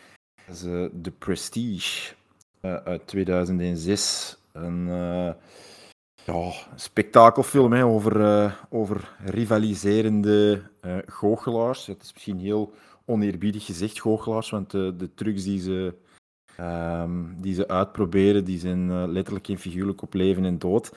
Dat 0.48 0.56
is 0.56 0.62
The 1.02 1.12
Prestige 1.12 2.14
eh, 2.62 2.76
uit 2.76 3.08
2006. 3.08 4.38
Een 4.52 4.88
eh, 4.90 5.34
ja, 6.26 6.52
spektakelfilm 6.76 7.74
hè, 7.74 7.86
over, 7.86 8.22
eh, 8.22 8.54
over 8.70 9.18
rivaliserende 9.26 10.62
eh 10.82 10.98
goochelaars. 11.06 11.86
Het 11.86 12.02
is 12.02 12.14
misschien 12.14 12.40
heel 12.40 12.74
oneerbiedig 13.06 13.66
gezegd, 13.66 14.00
goochelaars, 14.00 14.50
want 14.50 14.72
de, 14.72 14.94
de 14.98 15.14
trucs 15.14 15.44
die 15.44 15.62
ze, 15.62 15.94
ehm, 16.56 17.26
die 17.38 17.54
ze 17.54 17.68
uitproberen, 17.68 18.46
die 18.46 18.60
zijn 18.60 18.90
eh, 18.90 19.04
letterlijk 19.08 19.48
en 19.48 19.58
figuurlijk 19.58 20.02
op 20.02 20.14
leven 20.14 20.46
en 20.46 20.60
dood. 20.60 20.92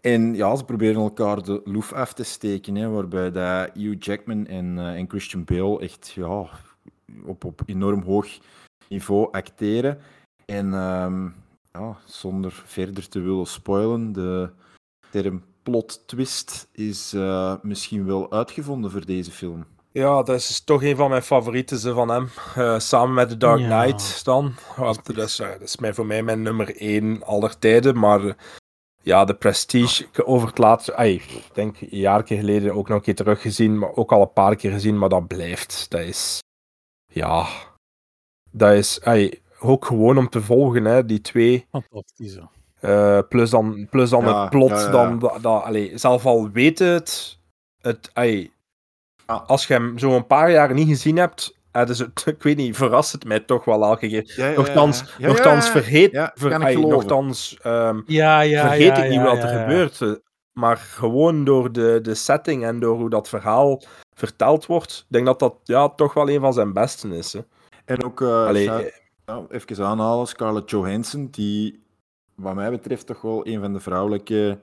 En 0.00 0.34
ja, 0.34 0.56
ze 0.56 0.64
proberen 0.64 1.02
elkaar 1.02 1.42
de 1.42 1.60
loef 1.64 1.92
af 1.92 2.12
te 2.12 2.22
steken, 2.22 2.74
hè, 2.74 2.88
waarbij 2.88 3.30
dat 3.30 3.70
Hugh 3.74 4.04
Jackman 4.04 4.46
en, 4.46 4.78
eh, 4.78 4.94
en 4.94 5.08
Christian 5.08 5.44
Bale 5.44 5.80
echt 5.80 6.12
ja, 6.14 6.48
op, 7.24 7.44
op 7.44 7.62
enorm 7.66 8.02
hoog 8.02 8.28
niveau 8.88 9.32
acteren. 9.32 9.98
En 10.44 10.74
ehm, 10.74 11.28
ja, 11.72 11.96
zonder 12.04 12.52
verder 12.64 13.08
te 13.08 13.20
willen 13.20 13.46
spoilen, 13.46 14.12
de 14.12 14.50
term 15.22 15.44
plot 15.62 16.02
twist 16.06 16.68
is 16.72 17.12
eh, 17.12 17.54
misschien 17.62 18.06
wel 18.06 18.32
uitgevonden 18.32 18.90
voor 18.90 19.06
deze 19.06 19.30
film. 19.30 19.64
ja, 19.92 20.22
dat 20.22 20.36
is 20.36 20.64
toch 20.64 20.82
een 20.82 20.96
van 20.96 21.10
mijn 21.10 21.22
favorieten 21.22 21.78
ze, 21.78 21.92
van 21.92 22.08
hem. 22.08 22.28
Eh, 22.54 22.78
samen 22.78 23.14
met 23.14 23.28
The 23.28 23.36
Dark 23.36 23.60
Ja. 23.60 23.82
Knight 23.82 24.24
dan. 24.24 24.54
Want 24.76 25.06
dat, 25.06 25.28
is, 25.28 25.38
eh, 25.38 25.50
dat 25.50 25.60
is 25.60 25.76
mij, 25.76 25.94
voor 25.94 26.06
mij 26.06 26.22
mijn 26.22 26.42
nummer 26.42 26.76
één 26.76 27.22
aller 27.22 27.58
tijden. 27.58 27.98
Maar 27.98 28.36
ja, 29.02 29.24
de 29.24 29.34
Prestige, 29.34 30.04
ik 30.04 30.28
over 30.28 30.48
het 30.48 30.58
laatste, 30.58 30.96
ai, 30.96 31.14
ik 31.14 31.50
denk 31.52 31.80
een 31.80 31.98
jaar 31.98 32.26
geleden 32.26 32.74
ook 32.74 32.88
nog 32.88 32.96
een 32.96 33.02
keer 33.04 33.14
teruggezien, 33.14 33.78
maar 33.78 33.94
ook 33.94 34.12
al 34.12 34.20
een 34.20 34.32
paar 34.32 34.56
keer 34.56 34.72
gezien, 34.72 34.98
maar 34.98 35.08
dat 35.08 35.26
blijft. 35.26 35.86
Dat 35.90 36.00
is, 36.00 36.38
ja, 37.12 37.46
dat 38.50 38.72
is 38.72 39.00
ai, 39.00 39.42
ook 39.60 39.84
gewoon 39.84 40.18
om 40.18 40.28
te 40.28 40.42
volgen, 40.42 40.84
hè, 40.84 41.04
die 41.04 41.20
twee. 41.20 41.66
Fantastisch. 41.70 42.38
Eh, 42.84 43.18
plus 43.28 43.50
dan, 43.50 43.86
plus 43.90 44.10
dan 44.10 44.24
Ja, 44.24 44.40
het 44.40 44.50
plot, 44.50 44.70
ja, 44.70 44.80
ja. 44.80 44.90
dan 45.40 45.64
allee, 45.64 45.98
zelf 45.98 46.26
al 46.26 46.50
weten 46.50 46.86
het, 46.86 47.38
het 47.80 48.10
Ja. 49.26 49.34
als 49.46 49.66
je 49.66 49.72
hem 49.72 49.98
zo 49.98 50.16
een 50.16 50.26
paar 50.26 50.50
jaar 50.50 50.74
niet 50.74 50.88
gezien 50.88 51.16
hebt, 51.16 51.58
eh, 51.70 51.86
dus 51.86 51.98
het, 51.98 52.24
ik 52.36 52.42
weet 52.42 52.56
niet, 52.56 52.76
verrast 52.76 53.12
het 53.12 53.24
mij 53.24 53.40
toch 53.40 53.64
wel 53.64 53.84
elke 53.84 54.08
keer. 54.08 54.52
Nochtans, 54.56 55.70
vergeet, 55.70 56.30
ver- 56.34 56.78
nochtans, 56.78 57.58
ehm, 57.62 58.00
vergeet 58.06 58.98
ik 58.98 59.04
niet 59.04 59.12
ja, 59.12 59.24
wat 59.24 59.36
ja, 59.36 59.42
er 59.48 59.52
ja. 59.54 59.62
gebeurt. 59.62 60.00
eh, 60.00 60.12
Maar 60.52 60.76
gewoon 60.76 61.44
door 61.44 61.72
de, 61.72 61.98
de 62.02 62.14
setting 62.14 62.64
en 62.64 62.80
door 62.80 62.96
hoe 62.98 63.10
dat 63.10 63.28
verhaal 63.28 63.82
verteld 64.16 64.66
wordt, 64.66 64.98
ik 64.98 65.12
denk 65.12 65.26
dat 65.26 65.38
dat 65.38 65.54
ja, 65.62 65.88
toch 65.88 66.14
wel 66.14 66.28
een 66.30 66.40
van 66.40 66.52
zijn 66.52 66.72
besten 66.72 67.12
is. 67.12 67.32
Hè. 67.32 67.40
En 67.84 68.04
ook, 68.04 68.22
Allee, 68.22 68.64
zou- 68.64 69.46
even 69.50 69.86
aanhalen, 69.86 70.26
Scarlett 70.26 70.70
Johansson, 70.70 71.28
die 71.30 71.83
wat 72.34 72.54
mij 72.54 72.70
betreft 72.70 73.06
toch 73.06 73.20
wel 73.20 73.46
een 73.46 73.60
van 73.60 73.72
de 73.72 73.80
vrouwelijke 73.80 74.60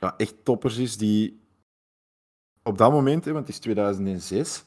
ja, 0.00 0.14
echt 0.16 0.34
toppers 0.42 0.76
is, 0.76 0.96
die 0.96 1.40
op 2.62 2.78
dat 2.78 2.92
moment, 2.92 3.24
hè, 3.24 3.32
want 3.32 3.46
het 3.46 3.54
is 3.54 3.60
2006, 3.60 4.64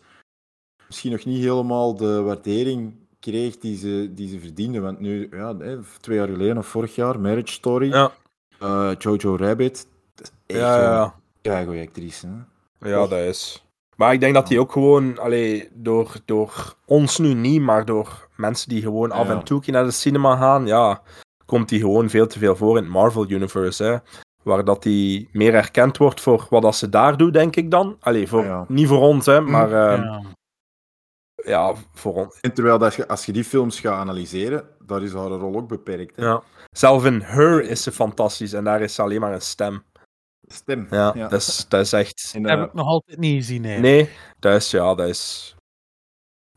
misschien 0.87 1.11
nog 1.11 1.25
niet 1.25 1.43
helemaal 1.43 1.95
de 1.95 2.21
waardering 2.21 2.93
kreeg 3.19 3.57
die 3.57 3.77
ze, 3.77 4.11
die 4.13 4.29
ze 4.29 4.39
verdiende. 4.39 4.79
Want 4.79 4.99
nu, 4.99 5.27
ja, 5.31 5.55
twee 6.01 6.17
jaar 6.17 6.27
geleden 6.27 6.57
of 6.57 6.67
vorig 6.67 6.95
jaar, 6.95 7.19
Marriage 7.19 7.53
Story, 7.53 7.89
ja, 7.89 8.11
eh, 8.59 8.91
Jojo 8.97 9.35
Rabbit, 9.35 9.87
dat 10.15 10.31
is 10.45 10.55
echt 10.55 10.65
ja, 10.65 11.15
ja, 11.41 11.63
goede 11.63 11.81
actrice. 11.81 12.27
Hè? 12.79 12.89
Ja, 12.89 13.07
dat 13.07 13.19
is. 13.19 13.63
Maar 13.95 14.13
ik 14.13 14.19
denk 14.19 14.33
dat 14.33 14.49
hij 14.49 14.57
ook 14.57 14.71
gewoon, 14.71 15.17
allee, 15.17 15.69
door, 15.73 16.15
door 16.25 16.75
ons 16.85 17.17
nu 17.17 17.33
niet, 17.33 17.61
maar 17.61 17.85
door 17.85 18.27
mensen 18.35 18.69
die 18.69 18.81
gewoon 18.81 19.11
af 19.11 19.29
en 19.29 19.43
toe 19.43 19.61
naar 19.65 19.83
de 19.83 19.91
cinema 19.91 20.37
gaan, 20.37 20.65
ja, 20.65 21.01
komt 21.49 21.69
hij 21.69 21.79
gewoon 21.79 22.09
veel 22.09 22.27
te 22.27 22.39
veel 22.39 22.55
voor 22.55 22.77
in 22.77 22.83
het 22.83 22.91
Marvel 22.91 23.29
Universe. 23.29 23.83
Hè, 23.83 23.97
waar 24.43 24.63
dat 24.63 24.83
hij 24.83 25.27
meer 25.31 25.53
erkend 25.53 25.97
wordt 25.97 26.21
voor 26.21 26.47
wat 26.49 26.61
dat 26.61 26.75
ze 26.75 26.89
daar 26.89 27.17
doet, 27.17 27.33
denk 27.33 27.55
ik 27.55 27.71
dan. 27.71 27.97
Allee, 27.99 28.27
voor, 28.27 28.43
Ja. 28.43 28.65
niet 28.67 28.87
voor 28.87 29.01
ons, 29.01 29.25
hè, 29.25 29.41
maar 29.41 29.71
ehm, 29.71 30.01
ja. 30.03 30.21
Ja. 31.45 31.73
voor 31.93 32.13
ons. 32.13 32.37
En 32.41 32.53
terwijl 32.53 32.77
dat 32.77 32.93
je, 32.95 33.07
als 33.07 33.25
je 33.25 33.31
die 33.31 33.43
films 33.43 33.79
gaat 33.79 33.99
analyseren, 33.99 34.67
daar 34.85 35.03
is 35.03 35.13
haar 35.13 35.27
rol 35.27 35.55
ook 35.55 35.67
beperkt. 35.67 36.15
Hè? 36.15 36.25
Ja. 36.25 36.43
Zelf 36.71 37.05
in 37.05 37.21
Her 37.21 37.63
is 37.63 37.83
ze 37.83 37.91
fantastisch 37.91 38.53
en 38.53 38.63
daar 38.63 38.81
is 38.81 38.95
ze 38.95 39.01
alleen 39.01 39.21
maar 39.21 39.33
een 39.33 39.41
stem. 39.41 39.83
Stem. 40.47 40.87
Ja, 40.89 41.11
Dat, 41.11 41.31
is, 41.33 41.65
dat 41.69 41.81
is 41.81 41.93
echt. 41.93 42.31
En, 42.35 42.41
Dat 42.43 42.51
eh, 42.51 42.57
heb 42.57 42.67
ik 42.67 42.73
nog 42.73 42.87
altijd 42.87 43.17
niet 43.19 43.35
gezien, 43.35 43.65
eigenlijk. 43.65 43.93
Nee, 43.95 44.09
dat 44.39 44.55
is, 44.55 44.71
ja, 44.71 44.95
dat 44.95 45.07
is. 45.07 45.55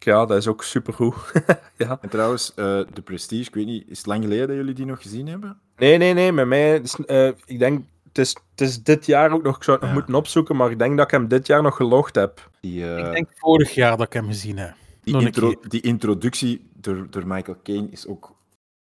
Ja, 0.04 0.26
dat 0.26 0.36
is 0.36 0.46
ook 0.46 0.62
supergoed. 0.64 1.14
ja. 1.76 1.98
En 2.00 2.08
trouwens, 2.08 2.54
eh 2.54 2.80
The 2.80 3.02
Prestige, 3.02 3.48
ik 3.48 3.54
weet 3.54 3.66
niet, 3.66 3.84
is 3.88 3.98
het 3.98 4.06
lang 4.06 4.22
geleden 4.22 4.46
dat 4.46 4.56
jullie 4.56 4.74
die 4.74 4.86
nog 4.86 5.02
gezien 5.02 5.26
hebben? 5.26 5.58
Nee, 5.76 5.98
nee, 5.98 6.12
nee, 6.14 6.32
met 6.32 6.46
mij, 6.46 6.78
is, 6.78 6.94
eh, 7.06 7.26
ik 7.26 7.58
denk, 7.58 7.84
het 8.08 8.18
is, 8.18 8.36
het 8.50 8.60
is 8.60 8.82
dit 8.82 9.06
jaar 9.06 9.32
ook 9.32 9.42
nog, 9.42 9.56
ik 9.56 9.62
zou 9.62 9.76
het 9.76 9.80
nog 9.86 9.90
Ja. 9.94 9.98
moeten 9.98 10.14
opzoeken, 10.20 10.56
maar 10.56 10.70
ik 10.70 10.78
denk 10.78 10.96
dat 10.96 11.04
ik 11.06 11.10
hem 11.12 11.28
dit 11.28 11.46
jaar 11.46 11.62
nog 11.62 11.76
gelogd 11.76 12.14
heb. 12.14 12.50
Die, 12.60 12.94
eh, 12.94 12.98
Ik 13.06 13.12
denk 13.12 13.28
vorig 13.34 13.74
jaar 13.74 13.96
dat 13.96 14.06
ik 14.06 14.12
hem 14.12 14.26
gezien 14.26 14.58
heb. 14.58 14.74
die, 15.02 15.20
intro- 15.20 15.54
die 15.68 15.80
introductie 15.80 16.70
door, 16.74 17.06
door 17.10 17.26
Michael 17.26 17.56
Caine 17.62 17.88
is 17.90 18.06
ook 18.06 18.34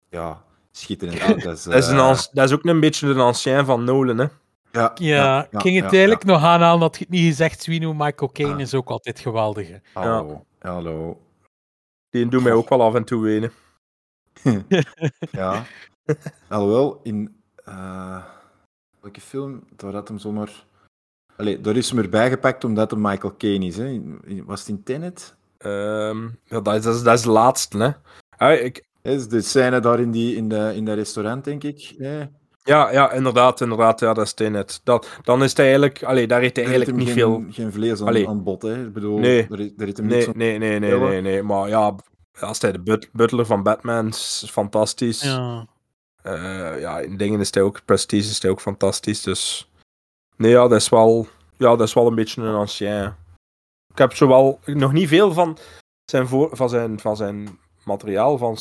ja, 0.09 0.41
schitterend. 0.71 1.43
Dat 1.43 1.57
is, 1.57 1.63
Dat, 1.63 1.73
is 1.75 1.87
een, 1.87 1.97
dat 2.33 2.45
is 2.45 2.51
ook 2.51 2.65
een 2.65 2.79
beetje 2.79 3.13
de 3.13 3.19
ancien 3.19 3.65
van 3.65 3.83
Nolan, 3.83 4.17
hè. 4.17 4.25
ja, 4.71 4.91
Ja, 4.95 5.47
ik 5.51 5.59
ging 5.61 5.75
het 5.75 5.83
ja, 5.85 5.91
eigenlijk 5.91 6.23
nog 6.23 6.43
aanhalen 6.43 6.79
dat 6.79 6.93
je 6.97 6.99
het 7.03 7.09
niet 7.13 7.25
gezegd 7.25 7.61
Swino 7.61 7.93
Michael 7.93 8.31
Caine 8.33 8.53
Ah. 8.53 8.59
is 8.59 8.73
ook 8.73 8.89
altijd 8.89 9.19
geweldig. 9.19 9.67
hè. 9.67 10.01
ja. 10.01 10.25
Hallo. 10.67 11.21
Die 12.09 12.27
doet 12.27 12.43
mij 12.43 12.51
ook 12.51 12.69
wel 12.69 12.81
af 12.81 12.95
en 12.95 13.03
toe 13.03 13.23
wenen. 13.23 13.51
Ja. 15.31 15.65
Alhoewel, 16.49 16.99
in 17.03 17.35
eh, 17.55 18.23
welke 18.99 19.21
film, 19.21 19.63
daar 19.75 19.93
had 19.93 20.07
hem 20.07 20.17
zomaar... 20.17 20.65
Allee, 21.35 21.61
daar 21.61 21.75
is 21.75 21.89
hem 21.89 21.99
erbij 21.99 22.29
gepakt 22.29 22.63
omdat 22.63 22.91
het 22.91 22.99
Michael 22.99 23.37
Caine 23.37 23.65
is. 23.65 23.77
Hè. 23.77 24.01
Was 24.45 24.59
het 24.59 24.69
in 24.69 24.83
Tenet? 24.83 25.35
Ehm, 25.57 26.23
ja, 26.43 26.61
dat, 26.61 26.75
is, 26.75 26.83
dat, 26.83 26.95
is, 26.95 27.03
dat 27.03 27.17
is 27.17 27.23
de 27.23 27.29
laatste, 27.29 27.77
hè. 27.77 27.91
Ah, 28.37 28.63
ik, 28.63 28.85
is 29.01 29.27
de 29.27 29.41
scène 29.41 29.79
daar 29.79 29.99
in, 29.99 30.11
die, 30.11 30.35
in, 30.35 30.49
de, 30.49 30.71
in 30.75 30.85
dat 30.85 30.95
restaurant, 30.95 31.43
denk 31.43 31.63
ik. 31.63 31.95
Ja, 32.67 32.91
ja, 32.91 33.11
inderdaad, 33.11 33.61
inderdaad, 33.61 33.99
ja, 33.99 34.13
dat 34.13 34.25
is 34.25 34.33
Tenet. 34.33 34.81
Dat, 34.83 35.07
dan 35.23 35.43
is 35.43 35.53
hij 35.55 35.65
eigenlijk, 35.65 36.03
allee, 36.03 36.27
daar 36.27 36.41
heeft 36.41 36.55
hij 36.55 36.65
eigenlijk 36.65 36.97
niet 36.97 37.07
hem 37.07 37.15
veel... 37.17 37.33
geen, 37.33 37.53
geen 37.53 37.71
vlees 37.71 38.01
aan, 38.01 38.07
Allee. 38.07 38.27
aan 38.27 38.43
bod. 38.43 38.61
Hè. 38.61 38.85
Ik 38.85 38.93
bedoel, 38.93 39.17
Nee. 39.19 39.47
daar, 39.47 39.59
is- 39.59 39.71
daar 39.75 39.85
heeft 39.85 39.97
hem 39.97 40.05
niks 40.05 40.25
Nee, 40.25 40.27
aan- 40.27 40.37
nee, 40.37 40.57
nee, 40.59 40.79
nee, 40.79 40.99
nee, 40.99 41.21
nee, 41.21 41.43
maar 41.43 41.67
ja, 41.69 41.95
als 42.39 42.61
hij 42.61 42.71
de 42.71 42.79
but- 42.79 43.09
butler 43.13 43.45
van 43.45 43.63
Batman 43.63 44.07
is 44.07 44.47
fantastisch. 44.51 45.21
Ja. 45.21 45.65
Eh, 46.21 46.79
ja, 46.79 46.99
in 46.99 47.17
dingen 47.17 47.39
is 47.39 47.53
hij 47.53 47.63
ook, 47.63 47.81
Prestige 47.85 48.29
is 48.29 48.41
hij 48.41 48.51
ook 48.51 48.61
fantastisch. 48.61 49.21
Dus 49.21 49.71
nee, 50.35 50.51
ja, 50.51 50.67
dat 50.67 50.79
is 50.81 50.89
wel, 50.89 51.27
ja, 51.57 51.75
dat 51.75 51.87
is 51.87 51.93
wel 51.93 52.07
een 52.07 52.15
beetje 52.15 52.41
een 52.41 52.55
ancien. 52.55 53.13
Ik 53.91 53.97
heb 53.97 54.13
zowel 54.15 54.59
nog 54.65 54.93
niet 54.93 55.07
veel 55.07 55.33
van 55.33 55.57
zijn, 56.05 56.27
voor, 56.27 56.49
van 56.51 56.69
zijn, 56.69 56.99
van 56.99 57.15
zijn 57.15 57.59
materiaal 57.87 58.37
van 58.37 58.57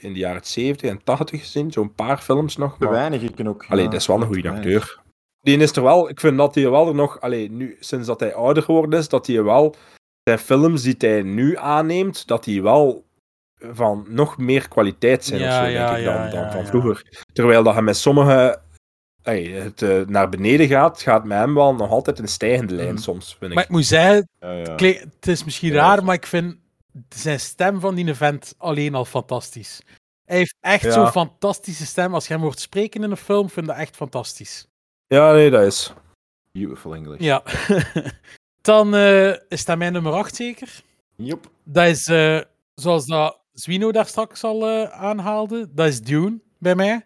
in 0.00 0.12
de 0.12 0.18
jaren 0.18 0.44
70 0.44 0.90
en 0.90 1.04
80 1.04 1.40
gezien. 1.40 1.72
Zo'n 1.72 1.94
paar 1.94 2.18
films 2.18 2.56
nog. 2.56 2.76
Te 2.78 2.84
Maar... 2.84 2.92
weinig, 2.92 3.22
ik 3.22 3.36
ook. 3.48 3.64
Allee, 3.68 3.84
ja, 3.84 3.90
dat 3.90 4.00
is 4.00 4.06
wel 4.06 4.16
een 4.16 4.22
te 4.22 4.28
goede 4.32 4.50
acteur. 4.50 4.98
Die 5.40 5.58
is 5.58 5.76
er 5.76 5.82
wel, 5.82 6.08
ik 6.08 6.20
vind 6.20 6.36
dat 6.36 6.54
hij 6.54 6.70
wel 6.70 6.88
er 6.88 6.94
nog, 6.94 7.20
allee, 7.20 7.50
nu, 7.50 7.76
sinds 7.80 8.06
dat 8.06 8.20
hij 8.20 8.34
ouder 8.34 8.62
geworden 8.62 8.98
is, 9.00 9.08
dat 9.08 9.26
hij 9.26 9.42
wel 9.42 9.74
zijn 10.24 10.38
films 10.38 10.82
die 10.82 10.94
hij 10.98 11.22
nu 11.22 11.56
aanneemt, 11.56 12.26
dat 12.26 12.44
die 12.44 12.62
wel 12.62 13.04
van 13.72 14.04
nog 14.08 14.38
meer 14.38 14.68
kwaliteit 14.68 15.24
zijn 15.24 15.40
Ja, 15.40 15.60
of 15.60 15.64
zo, 15.66 15.70
ja, 15.70 15.86
denk 15.86 15.98
ik, 15.98 16.04
dan, 16.04 16.30
dan 16.30 16.40
ja, 16.44 16.50
van 16.52 16.60
ja. 16.60 16.66
vroeger. 16.66 17.24
Terwijl 17.32 17.62
dat 17.62 17.72
hij 17.74 17.82
met 17.82 17.96
sommige 17.96 18.60
het 19.22 19.82
eh, 19.82 20.00
naar 20.06 20.28
beneden 20.28 20.66
gaat, 20.68 21.02
gaat 21.02 21.24
met 21.24 21.38
hem 21.38 21.54
wel 21.54 21.74
nog 21.74 21.90
altijd 21.90 22.18
een 22.18 22.28
stijgende 22.28 22.74
lijn 22.74 22.92
Mhm. 22.94 23.02
soms, 23.02 23.36
vind 23.38 23.50
ik. 23.50 23.54
Maar 23.56 23.64
ik 23.64 23.70
moet 23.70 23.84
zeggen, 23.86 24.28
Ja, 24.40 24.52
ja. 24.52 24.74
het 24.74 25.26
is 25.26 25.44
misschien 25.44 25.72
Ja, 25.72 25.76
raar, 25.76 26.04
maar 26.04 26.14
ik 26.14 26.26
vind 26.26 26.56
zijn 27.08 27.40
stem 27.40 27.80
van 27.80 27.94
die 27.94 28.08
event 28.08 28.54
alleen 28.58 28.94
al 28.94 29.04
fantastisch. 29.04 29.80
Hij 30.24 30.36
heeft 30.36 30.56
echt 30.60 30.82
Ja. 30.84 30.90
zo'n 30.92 31.10
fantastische 31.10 31.86
stem. 31.86 32.14
Als 32.14 32.26
je 32.26 32.32
hem 32.32 32.42
hoort 32.42 32.60
spreken 32.60 33.02
in 33.02 33.10
een 33.10 33.16
film, 33.16 33.48
vind 33.50 33.66
ik 33.66 33.72
dat 33.72 33.80
echt 33.80 33.96
fantastisch. 33.96 34.66
Ja, 35.06 35.32
nee, 35.32 35.50
dat 35.50 35.62
is. 35.66 35.92
Beautiful 36.52 36.94
English. 36.94 37.20
Ja. 37.20 37.42
Dan 38.60 38.94
eh, 38.94 39.34
is 39.48 39.64
dat 39.64 39.78
mijn 39.78 39.92
nummer 39.92 40.12
8 40.12 40.34
zeker. 40.36 40.82
Yep. 41.16 41.50
Dat 41.64 41.86
is, 41.86 42.06
eh, 42.06 42.40
zoals 42.74 43.06
dat 43.06 43.38
Zwino 43.52 43.92
daar 43.92 44.06
straks 44.06 44.44
al 44.44 44.68
eh, 44.68 44.90
aanhaalde, 44.90 45.68
dat 45.74 45.86
is 45.86 46.00
Dune 46.02 46.40
bij 46.58 46.74
mij. 46.74 47.04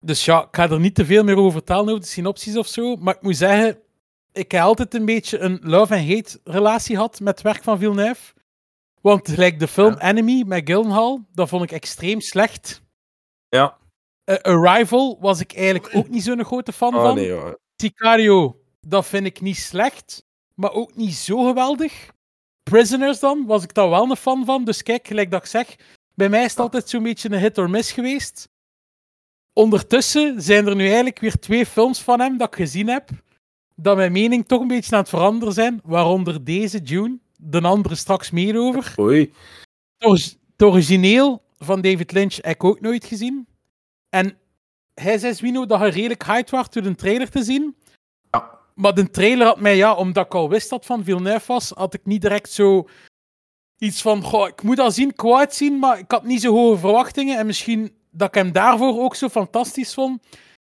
Dus 0.00 0.24
ja, 0.24 0.42
ik 0.42 0.48
ga 0.56 0.70
er 0.70 0.80
niet 0.80 0.94
te 0.94 1.04
veel 1.04 1.24
meer 1.24 1.36
over 1.36 1.52
vertellen 1.52 1.88
over 1.88 2.00
de 2.00 2.06
synopsis 2.06 2.56
of 2.56 2.66
zo. 2.66 2.96
Maar 2.96 3.14
ik 3.14 3.22
moet 3.22 3.36
zeggen, 3.36 3.78
ik 4.32 4.50
heb 4.52 4.62
altijd 4.62 4.94
een 4.94 5.04
beetje 5.04 5.38
een 5.38 5.58
love-and-hate 5.62 6.40
relatie 6.44 6.94
gehad 6.96 7.20
met 7.20 7.34
het 7.34 7.42
werk 7.42 7.62
van 7.62 7.78
Villeneuve. 7.78 8.32
Want 9.00 9.28
gelijk 9.28 9.58
de 9.58 9.68
film 9.68 9.92
Ja. 9.94 10.00
Enemy 10.08 10.42
met 10.46 10.62
Gyllenhaal, 10.70 11.24
dat 11.32 11.48
vond 11.48 11.62
ik 11.62 11.72
extreem 11.72 12.20
slecht. 12.20 12.82
Ja. 13.48 13.76
Eh, 14.24 14.36
Arrival 14.36 15.18
was 15.20 15.40
ik 15.40 15.54
eigenlijk 15.54 15.90
ook 15.96 16.08
niet 16.08 16.22
zo'n 16.22 16.44
grote 16.44 16.72
fan 16.72 16.94
Oh 16.94 17.02
van. 17.02 17.14
nee, 17.14 17.30
hoor. 17.30 17.58
Sicario, 17.76 18.60
dat 18.80 19.06
vind 19.06 19.26
ik 19.26 19.40
niet 19.40 19.56
slecht, 19.56 20.24
maar 20.54 20.72
ook 20.72 20.94
niet 20.96 21.14
zo 21.14 21.44
geweldig. 21.46 22.10
Prisoners 22.62 23.18
dan, 23.20 23.46
was 23.46 23.62
ik 23.62 23.74
daar 23.74 23.90
wel 23.90 24.10
een 24.10 24.16
fan 24.16 24.44
van. 24.44 24.64
Dus 24.64 24.82
kijk, 24.82 25.06
gelijk 25.06 25.30
dat 25.30 25.42
ik 25.42 25.48
zeg, 25.48 25.76
bij 26.14 26.28
mij 26.28 26.44
is 26.44 26.50
het 26.50 26.60
altijd 26.60 26.88
zo'n 26.88 27.02
beetje 27.02 27.30
een 27.30 27.38
hit 27.38 27.58
or 27.58 27.70
miss 27.70 27.92
geweest. 27.92 28.48
Ondertussen 29.52 30.42
zijn 30.42 30.66
er 30.66 30.74
nu 30.76 30.84
eigenlijk 30.86 31.18
weer 31.18 31.38
twee 31.38 31.66
films 31.66 32.00
van 32.00 32.20
hem 32.20 32.36
dat 32.38 32.48
ik 32.48 32.54
gezien 32.54 32.88
heb, 32.88 33.08
dat 33.76 33.96
mijn 33.96 34.12
mening 34.12 34.46
toch 34.46 34.60
een 34.60 34.68
beetje 34.68 34.92
aan 34.94 35.00
het 35.00 35.08
veranderen 35.08 35.54
zijn, 35.54 35.80
waaronder 35.84 36.44
deze, 36.44 36.78
June, 36.78 37.18
de 37.40 37.60
andere 37.60 37.94
straks 37.94 38.30
meer 38.30 38.58
over. 38.58 38.94
Oei. 39.00 39.32
Het 39.98 40.08
ori- 40.08 40.36
Het 40.56 40.62
origineel 40.62 41.42
van 41.58 41.80
David 41.80 42.12
Lynch 42.12 42.34
heb 42.34 42.54
ik 42.54 42.64
ook 42.64 42.80
nooit 42.80 43.04
gezien. 43.04 43.46
En 44.08 44.38
hij 44.94 45.18
zei 45.18 45.34
Zwino 45.34 45.66
dat 45.66 45.78
hij 45.78 45.88
redelijk 45.90 46.24
hyped 46.24 46.50
was 46.50 46.70
door 46.70 46.82
de 46.82 46.94
trailer 46.94 47.30
te 47.30 47.42
zien. 47.42 47.76
Ja. 48.30 48.58
Maar 48.74 48.94
de 48.94 49.10
trailer 49.10 49.46
had 49.46 49.60
mij, 49.60 49.76
ja, 49.76 49.94
omdat 49.94 50.26
ik 50.26 50.34
al 50.34 50.48
wist 50.48 50.70
dat 50.70 50.86
van 50.86 51.04
Villeneuve 51.04 51.46
was, 51.52 51.70
had 51.70 51.94
ik 51.94 52.04
niet 52.04 52.20
direct 52.20 52.50
zo 52.50 52.88
iets 53.78 54.02
van, 54.02 54.22
goh, 54.22 54.48
ik 54.48 54.62
moet 54.62 54.76
dat 54.76 54.94
zien, 54.94 55.12
het 55.16 55.54
zien, 55.54 55.78
maar 55.78 55.98
ik 55.98 56.10
had 56.10 56.24
niet 56.24 56.40
zo 56.40 56.52
hoge 56.52 56.78
verwachtingen. 56.78 57.38
En 57.38 57.46
misschien 57.46 57.96
dat 58.10 58.28
ik 58.28 58.34
hem 58.34 58.52
daarvoor 58.52 59.00
ook 59.00 59.14
zo 59.14 59.28
fantastisch 59.28 59.94
vond. 59.94 60.22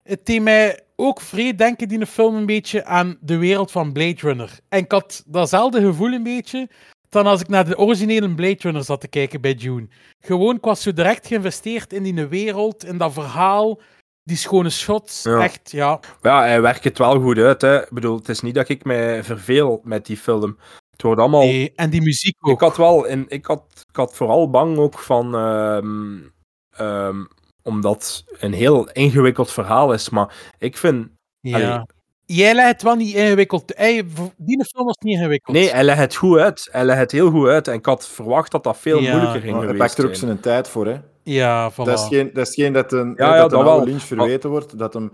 Het 0.03 0.25
deed 0.25 0.41
mij 0.41 0.80
ook 0.95 1.21
vrij 1.21 1.55
denken, 1.55 1.88
die 1.88 2.05
film, 2.05 2.35
een 2.35 2.45
beetje 2.45 2.85
aan 2.85 3.17
de 3.21 3.38
wereld 3.38 3.71
van 3.71 3.91
Blade 3.91 4.19
Runner. 4.19 4.59
En 4.69 4.80
ik 4.80 4.91
had 4.91 5.23
datzelfde 5.25 5.81
gevoel 5.81 6.11
een 6.11 6.23
beetje 6.23 6.69
dan 7.13 7.27
als 7.27 7.41
ik 7.41 7.47
naar 7.47 7.65
de 7.65 7.77
originele 7.77 8.35
Blade 8.35 8.57
Runner 8.59 8.84
zat 8.84 9.01
te 9.01 9.07
kijken 9.07 9.41
bij 9.41 9.55
Dune. 9.55 9.88
Gewoon, 10.19 10.55
ik 10.55 10.63
was 10.63 10.81
zo 10.81 10.93
direct 10.93 11.27
geïnvesteerd 11.27 11.93
in 11.93 12.03
die 12.03 12.25
wereld, 12.25 12.85
in 12.85 12.97
dat 12.97 13.13
verhaal, 13.13 13.81
die 14.23 14.38
schone 14.38 14.69
shots. 14.69 15.23
Ja. 15.23 15.43
Echt, 15.43 15.71
ja. 15.71 15.99
Ja, 16.21 16.41
hij 16.41 16.61
werkt 16.61 16.84
het 16.84 16.97
wel 16.97 17.21
goed 17.21 17.38
uit. 17.38 17.61
Hè. 17.61 17.81
Ik 17.81 17.91
bedoel, 17.91 18.15
het 18.15 18.30
is 18.30 18.41
niet 18.41 18.55
dat 18.55 18.69
ik 18.69 18.84
mij 18.84 19.23
verveel 19.23 19.81
met 19.84 20.05
die 20.05 20.17
film. 20.17 20.57
Het 20.91 21.01
wordt 21.01 21.19
allemaal... 21.19 21.41
Nee, 21.41 21.71
en 21.75 21.89
die 21.89 22.01
muziek 22.01 22.38
ook. 22.39 22.53
Ik 22.53 22.59
had 22.59 22.77
wel... 22.77 23.05
In, 23.05 23.25
ik, 23.27 23.45
had, 23.45 23.63
ik 23.89 23.95
had 23.95 24.15
vooral 24.15 24.49
bang 24.49 24.77
ook 24.77 24.99
van... 24.99 25.35
ehm, 25.35 27.23
omdat 27.64 28.23
het 28.26 28.41
een 28.41 28.53
heel 28.53 28.90
ingewikkeld 28.91 29.52
verhaal 29.52 29.94
is. 29.94 30.10
Maar 30.10 30.53
ik 30.57 30.77
vind... 30.77 31.07
ja. 31.40 31.56
allee. 31.73 31.85
Jij 32.26 32.53
legt 32.56 32.72
het 32.72 32.81
wel 32.81 32.95
niet 32.95 33.15
ingewikkeld. 33.15 33.73
V- 33.76 34.03
die 34.38 34.65
film 34.65 34.85
was 34.85 34.98
niet 34.99 35.15
ingewikkeld. 35.18 35.56
Nee, 35.56 35.69
hij 35.69 35.84
legt 35.84 35.99
het 35.99 36.15
goed 36.15 36.38
uit. 36.38 36.69
Hij 36.72 36.85
legt 36.85 36.99
het 36.99 37.11
heel 37.11 37.30
goed 37.31 37.48
uit. 37.48 37.68
En 37.68 37.73
ik 37.73 37.85
had 37.85 38.07
verwacht 38.07 38.52
dat 38.52 38.64
dat 38.64 38.77
veel 38.77 38.99
Ja. 38.99 39.11
moeilijker 39.11 39.41
ging 39.41 39.56
Maar 39.56 39.68
hij 39.68 39.77
pakt 39.77 39.98
er 39.98 40.06
ook 40.07 40.15
zijn. 40.15 40.40
tijd 40.40 40.68
voor, 40.68 40.88
hè. 40.88 40.98
Ja, 41.23 41.72
voilà. 41.72 41.76
Dat 41.76 41.99
is 41.99 42.07
geen 42.07 42.30
dat, 42.34 42.48
is 42.48 42.53
geen 42.53 42.73
dat 42.73 42.91
een, 42.91 43.14
Ja, 43.18 43.31
hè, 43.31 43.38
dat 43.40 43.49
dat 43.49 43.60
een 43.60 43.65
oude 43.65 43.80
wel. 43.85 43.85
Lynch 43.85 44.02
verweten 44.03 44.49
wordt, 44.49 44.77
dat 44.77 44.94
hem 44.94 45.11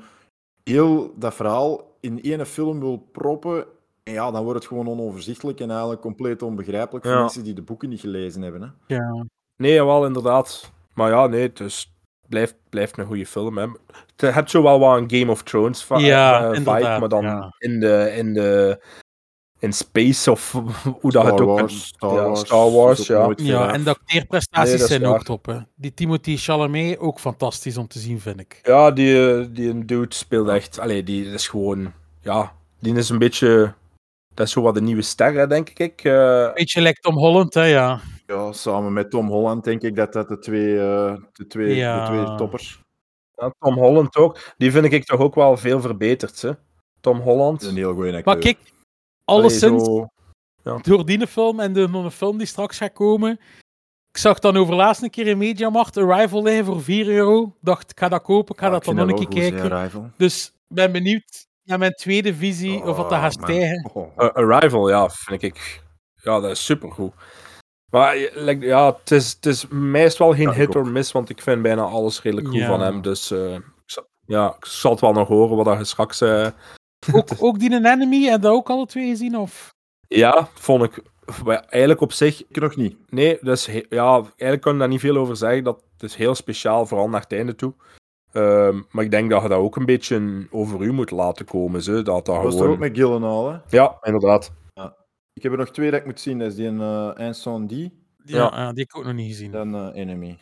heel 0.63 1.13
dat 1.15 1.33
verhaal 1.33 1.97
in 1.99 2.21
één 2.23 2.45
film 2.45 2.79
wil 2.79 2.97
proppen. 3.11 3.65
En 4.03 4.13
ja, 4.13 4.31
dan 4.31 4.43
wordt 4.43 4.59
het 4.59 4.67
gewoon 4.67 4.87
onoverzichtelijk 4.89 5.59
en 5.59 5.69
eigenlijk 5.69 6.01
compleet 6.01 6.41
onbegrijpelijk 6.41 7.05
voor 7.05 7.13
Ja. 7.13 7.19
mensen 7.21 7.43
die 7.43 7.53
de 7.53 7.61
boeken 7.61 7.89
niet 7.89 7.99
gelezen 7.99 8.41
hebben. 8.41 8.61
Hè. 8.61 8.95
Ja. 8.95 9.25
Nee, 9.57 9.73
jawel, 9.73 10.05
inderdaad. 10.05 10.71
Maar 10.93 11.09
ja, 11.11 11.27
nee, 11.27 11.53
dus 11.53 11.93
blijft, 12.29 12.55
blijft 12.69 12.97
een 12.97 13.05
goede 13.05 13.25
film. 13.25 13.57
Hè. 13.57 13.67
Het 14.15 14.33
hebt 14.33 14.49
zo 14.49 14.63
wel 14.63 14.79
wat 14.79 14.97
een 14.97 15.19
Game 15.19 15.31
of 15.31 15.43
Thrones 15.43 15.83
va- 15.83 15.97
Ja, 15.97 16.37
eh, 16.37 16.43
vibe, 16.43 16.55
inderdaad, 16.57 16.99
maar 16.99 17.09
dan 17.09 17.23
ja. 17.23 17.55
in 17.57 17.79
de... 17.79 18.13
In 18.17 18.33
de 18.33 18.79
in 19.59 19.73
space 19.73 20.31
of 20.31 20.51
hoe 21.01 21.11
dat 21.11 21.25
het 21.25 21.33
Star 21.33 21.47
ook... 21.47 21.59
Wars, 21.59 21.87
Star 21.87 22.13
ja, 22.13 22.23
Wars, 22.23 22.39
Star 22.39 22.71
Wars, 22.71 22.99
is 22.99 23.11
ook 23.11 23.39
ja. 23.39 23.45
ja, 23.45 23.73
en 23.73 23.83
de 23.83 23.89
acteerprestaties 23.89 24.73
Nee, 24.73 24.81
is 24.81 24.87
zijn 24.87 25.05
ook 25.05 25.23
top. 25.23 25.45
Hè. 25.45 25.57
Die 25.75 25.93
Timothy 25.93 26.37
Chalamet 26.37 26.99
ook 26.99 27.19
fantastisch 27.19 27.77
om 27.77 27.87
te 27.87 27.99
zien, 27.99 28.19
vind 28.19 28.39
ik. 28.39 28.59
Ja, 28.63 28.91
die, 28.91 29.31
eh, 29.31 29.45
die 29.49 29.69
een 29.69 29.85
dude 29.85 30.15
speelt 30.15 30.47
echt... 30.47 30.79
Allee, 30.79 31.03
die 31.03 31.25
is 31.25 31.47
gewoon... 31.47 31.93
Ja, 32.21 32.53
die 32.79 32.95
is 32.95 33.09
een 33.09 33.17
beetje... 33.17 33.73
Dat 34.33 34.47
is 34.47 34.53
zo 34.53 34.61
wat 34.61 34.73
de 34.73 34.81
nieuwe 34.81 35.01
ster, 35.01 35.33
hè, 35.33 35.47
denk 35.47 35.69
ik. 35.69 36.03
Eh, 36.03 36.53
Beetje 36.53 36.81
like 36.81 36.99
Tom 37.01 37.15
Holland, 37.15 37.53
hè, 37.53 37.63
ja. 37.63 37.99
Ja, 38.29 38.51
samen 38.51 38.93
met 38.93 39.09
Tom 39.11 39.27
Holland 39.27 39.63
denk 39.63 39.81
ik 39.81 39.95
dat 39.95 40.13
dat 40.13 40.27
de 40.27 40.39
twee, 40.39 40.79
eh, 40.79 41.15
de 41.31 41.47
twee, 41.47 41.75
Ja. 41.75 41.99
de 41.99 42.11
twee 42.25 42.35
toppers 42.35 42.81
ja, 43.35 43.53
Tom 43.59 43.73
Holland 43.73 44.15
ook. 44.15 44.53
Die 44.57 44.71
vind 44.71 44.91
ik 44.93 45.05
toch 45.05 45.19
ook 45.19 45.35
wel 45.35 45.57
veel 45.57 45.81
verbeterd, 45.81 46.41
hè. 46.41 46.51
Tom 47.01 47.19
Holland. 47.19 47.63
een 47.63 47.75
heel 47.75 47.93
goede 47.93 48.07
acteur. 48.07 48.23
Maar 48.25 48.37
kijk, 48.37 48.57
Allee, 49.25 49.41
alleszins 49.41 49.83
zo- 49.83 50.07
door 50.81 51.05
die 51.05 51.27
film 51.27 51.59
en 51.59 51.73
de 51.73 52.11
film 52.11 52.37
die 52.37 52.47
straks 52.47 52.77
gaat 52.77 52.93
komen. 52.93 53.39
Ik 54.11 54.17
zag 54.17 54.39
dan 54.39 54.57
overlaatst 54.57 55.01
een 55.03 55.09
keer 55.09 55.27
in 55.27 55.37
Mediamarkt 55.37 55.97
Arrival 55.97 56.43
liggen 56.43 56.65
voor 56.65 56.81
4 56.81 57.07
euro. 57.07 57.55
Dacht, 57.61 57.91
ik 57.91 57.99
ga 57.99 58.09
dat 58.09 58.21
kopen, 58.21 58.53
ik 58.55 58.59
ga 58.59 58.65
Ja, 58.65 58.71
dat 58.71 58.87
ik 58.87 58.95
dan 58.95 59.07
nog 59.07 59.19
een 59.19 59.27
keer 59.27 59.53
kijken. 59.53 60.11
Dus 60.17 60.47
ik 60.47 60.75
ben 60.75 60.91
benieuwd 60.91 61.47
naar 61.63 61.79
mijn 61.79 61.93
tweede 61.93 62.35
visie 62.35 62.83
of 62.83 62.97
wat 62.97 63.09
dat 63.09 63.19
gaat 63.19 63.35
Oh, 63.35 63.41
man. 63.41 63.49
stijgen. 63.49 63.89
Oh, 63.93 64.11
Uh, 64.17 64.29
Arrival, 64.29 64.89
ja, 64.89 65.09
vind 65.09 65.41
ik. 65.41 65.83
Ja, 66.23 66.39
dat 66.39 66.51
is 66.51 66.65
supergoed. 66.65 67.13
Maar 67.91 68.15
eh, 68.15 68.43
like, 68.43 68.65
ja, 68.65 68.95
het 68.99 69.11
is, 69.11 69.31
het 69.31 69.45
is 69.45 69.67
meest 69.67 70.17
wel 70.17 70.33
geen 70.33 70.41
Ja, 70.47 70.53
hit 70.53 70.75
or 70.75 70.87
miss, 70.87 71.11
want 71.11 71.29
ik 71.29 71.41
vind 71.41 71.61
bijna 71.61 71.81
alles 71.81 72.21
redelijk 72.21 72.47
goed 72.47 72.57
Ja. 72.57 72.67
van 72.67 72.81
hem. 72.81 73.01
Dus 73.01 73.31
eh, 73.31 73.53
ik 73.53 73.61
zal- 73.85 74.07
ja, 74.25 74.55
ik 74.59 74.65
zal 74.65 74.91
het 74.91 74.99
wel 75.01 75.13
nog 75.13 75.27
horen 75.27 75.63
wat 75.65 75.77
je 75.77 75.83
straks. 75.83 76.21
eh, 76.21 76.47
Ook, 77.13 77.27
ook 77.39 77.59
die 77.59 77.71
een 77.71 77.85
Enemy, 77.85 78.23
heb 78.23 78.31
je 78.35 78.39
dat 78.39 78.51
ook 78.53 78.69
alle 78.69 78.85
twee 78.85 79.09
gezien? 79.09 79.37
Of? 79.37 79.69
ja, 80.07 80.47
vond 80.53 80.83
ik 80.83 81.01
eigenlijk 81.69 82.01
op 82.01 82.11
zich. 82.13 82.43
ik 82.47 82.59
nog 82.59 82.75
niet. 82.75 82.97
Nee, 83.09 83.37
dat 83.41 83.57
is 83.57 83.65
he- 83.67 83.85
ja, 83.89 84.13
eigenlijk 84.15 84.61
kan 84.61 84.73
ik 84.73 84.79
daar 84.79 84.87
niet 84.87 84.99
veel 84.99 85.17
over 85.17 85.35
zeggen. 85.35 85.63
Dat 85.63 85.83
het 85.93 86.03
is 86.09 86.15
heel 86.15 86.35
speciaal, 86.35 86.85
vooral 86.85 87.09
naar 87.09 87.21
het 87.21 87.31
einde 87.33 87.55
toe. 87.55 87.73
Ehm, 88.31 88.81
maar 88.91 89.03
ik 89.03 89.11
denk 89.11 89.29
dat 89.29 89.41
je 89.41 89.47
dat 89.47 89.57
ook 89.59 89.75
een 89.75 89.85
beetje 89.85 90.47
over 90.51 90.81
u 90.81 90.91
moet 90.91 91.11
laten 91.11 91.45
komen. 91.45 91.81
Zo, 91.83 92.01
dat 92.01 92.25
dat 92.25 92.27
Was 92.35 92.45
er 92.45 92.51
gewoon... 92.51 92.69
ook 92.73 92.79
met 92.79 92.97
Gyllenhaal, 92.97 93.51
hè? 93.51 93.57
Ja, 93.69 93.97
inderdaad. 94.01 94.51
Ik 95.39 95.45
heb 95.45 95.53
er 95.53 95.57
nog 95.57 95.71
twee 95.71 95.91
dat 95.91 95.99
ik 95.99 96.05
moet 96.05 96.19
zien. 96.19 96.39
Dat 96.39 96.47
is 96.47 96.55
die 96.55 96.67
een 96.67 96.79
uh, 96.79 97.27
Incendie 97.27 97.91
Ja, 98.23 98.37
Ja. 98.37 98.51
ja, 98.53 98.71
die 98.71 98.79
heb 98.83 98.89
ik 98.89 98.97
ook 98.97 99.05
nog 99.05 99.13
niet 99.13 99.27
gezien. 99.27 99.53
en 99.53 99.75
eh, 99.75 100.01
Enemy. 100.01 100.37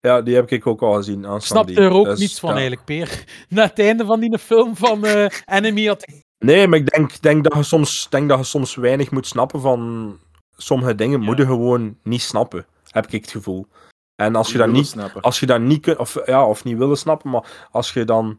Ja, 0.00 0.22
die 0.22 0.34
heb 0.34 0.50
ik 0.50 0.66
ook 0.66 0.82
al 0.82 0.92
gezien. 0.94 1.24
Ik 1.24 1.40
snapte 1.40 1.74
er 1.74 1.90
ook 1.90 2.18
niets 2.18 2.40
van 2.40 2.48
ja. 2.48 2.54
eigenlijk, 2.56 2.84
Peer. 2.84 3.24
Na 3.48 3.62
het 3.62 3.78
einde 3.78 4.04
van 4.04 4.20
die 4.20 4.38
film 4.38 4.76
van 4.76 5.04
eh, 5.04 5.26
Enemy 5.58 5.86
had 5.86 6.08
ik... 6.08 6.22
Nee, 6.38 6.68
maar 6.68 6.78
ik 6.78 6.90
denk, 6.90 7.22
denk, 7.22 7.44
dat 7.44 7.54
je 7.54 7.62
soms, 7.62 8.08
denk 8.10 8.28
dat 8.28 8.38
je 8.38 8.44
soms 8.44 8.74
weinig 8.74 9.10
moet 9.10 9.26
snappen 9.26 9.60
van 9.60 10.18
sommige 10.56 10.94
dingen 10.94 11.20
Ja. 11.20 11.24
moet 11.26 11.38
je 11.38 11.46
gewoon 11.46 11.98
niet 12.02 12.22
snappen, 12.22 12.66
heb 12.90 13.06
ik 13.06 13.22
het 13.22 13.30
gevoel. 13.30 13.66
En 14.16 14.36
als 14.36 14.52
je 14.52 14.58
dat 14.58 14.70
niet, 14.70 14.86
snappen. 14.86 15.22
als 15.22 15.40
je 15.40 15.46
dat 15.46 15.60
niet 15.60 15.80
kunt, 15.80 15.98
of, 15.98 16.26
ja, 16.26 16.46
of 16.46 16.64
niet 16.64 16.78
willen 16.78 16.96
snappen, 16.96 17.30
maar 17.30 17.68
als 17.70 17.92
je 17.92 18.04
dan. 18.04 18.38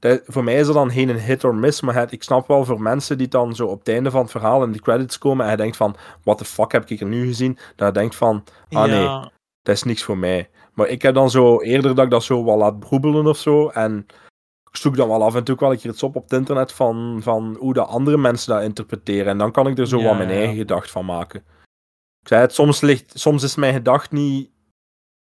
Dat- 0.00 0.20
voor 0.26 0.44
mij 0.44 0.54
is 0.54 0.66
dat 0.66 0.74
dan 0.74 0.90
geen 0.90 1.08
een 1.08 1.18
hit 1.20 1.44
or 1.44 1.54
miss, 1.54 1.80
maar 1.80 1.94
het- 1.94 2.12
ik 2.12 2.22
snap 2.22 2.46
wel 2.48 2.64
voor 2.64 2.82
mensen 2.82 3.18
die 3.18 3.28
dan 3.28 3.54
zo 3.54 3.66
op 3.66 3.78
het 3.78 3.88
einde 3.88 4.10
van 4.10 4.20
het 4.22 4.30
verhaal 4.30 4.62
in 4.62 4.72
de 4.72 4.80
credits 4.80 5.18
komen 5.18 5.44
en 5.44 5.50
je 5.50 5.56
denkt 5.56 5.76
van, 5.76 5.96
what 6.22 6.38
the 6.38 6.44
fuck 6.44 6.72
heb 6.72 6.88
ik 6.90 7.00
er 7.00 7.06
nu 7.06 7.26
gezien? 7.26 7.58
Dat 7.76 7.86
je 7.88 7.94
denkt 7.94 8.14
van, 8.14 8.44
ah 8.70 8.84
nee, 8.84 9.02
ja, 9.02 9.30
dat 9.62 9.74
is 9.74 9.82
niks 9.82 10.02
voor 10.02 10.18
mij. 10.18 10.50
Maar 10.74 10.88
ik 10.88 11.02
heb 11.02 11.14
dan 11.14 11.30
zo 11.30 11.60
eerder 11.60 11.94
dat 11.94 12.04
ik 12.04 12.10
dat 12.10 12.22
zo 12.22 12.44
wel 12.44 12.56
laat 12.56 12.78
broebelen 12.78 13.26
of 13.26 13.38
zo. 13.38 13.68
En 13.68 14.06
ik 14.70 14.76
zoek 14.76 14.96
dan 14.96 15.08
wel 15.08 15.22
af 15.24 15.34
en 15.34 15.44
toe 15.44 15.56
wel 15.58 15.72
een 15.72 15.78
keer 15.78 15.90
iets 15.90 16.02
op 16.02 16.16
op 16.16 16.22
het 16.22 16.32
internet 16.32 16.72
van, 16.72 17.18
van 17.22 17.56
hoe 17.58 17.72
de 17.74 17.84
andere 17.84 18.16
mensen 18.16 18.54
dat 18.54 18.62
interpreteren. 18.62 19.26
En 19.26 19.38
dan 19.38 19.52
kan 19.52 19.66
ik 19.66 19.78
er 19.78 19.86
zo 19.88 19.98
Ja, 19.98 20.04
wat 20.04 20.16
mijn 20.16 20.28
ja. 20.28 20.34
eigen 20.34 20.56
gedacht 20.56 20.90
van 20.90 21.04
maken. 21.04 21.44
Ik 22.20 22.28
zei 22.28 22.40
het, 22.40 22.54
soms, 22.54 22.80
ligt, 22.80 23.18
soms 23.18 23.42
is 23.42 23.54
mijn 23.56 23.74
gedacht 23.74 24.10
niet... 24.12 24.50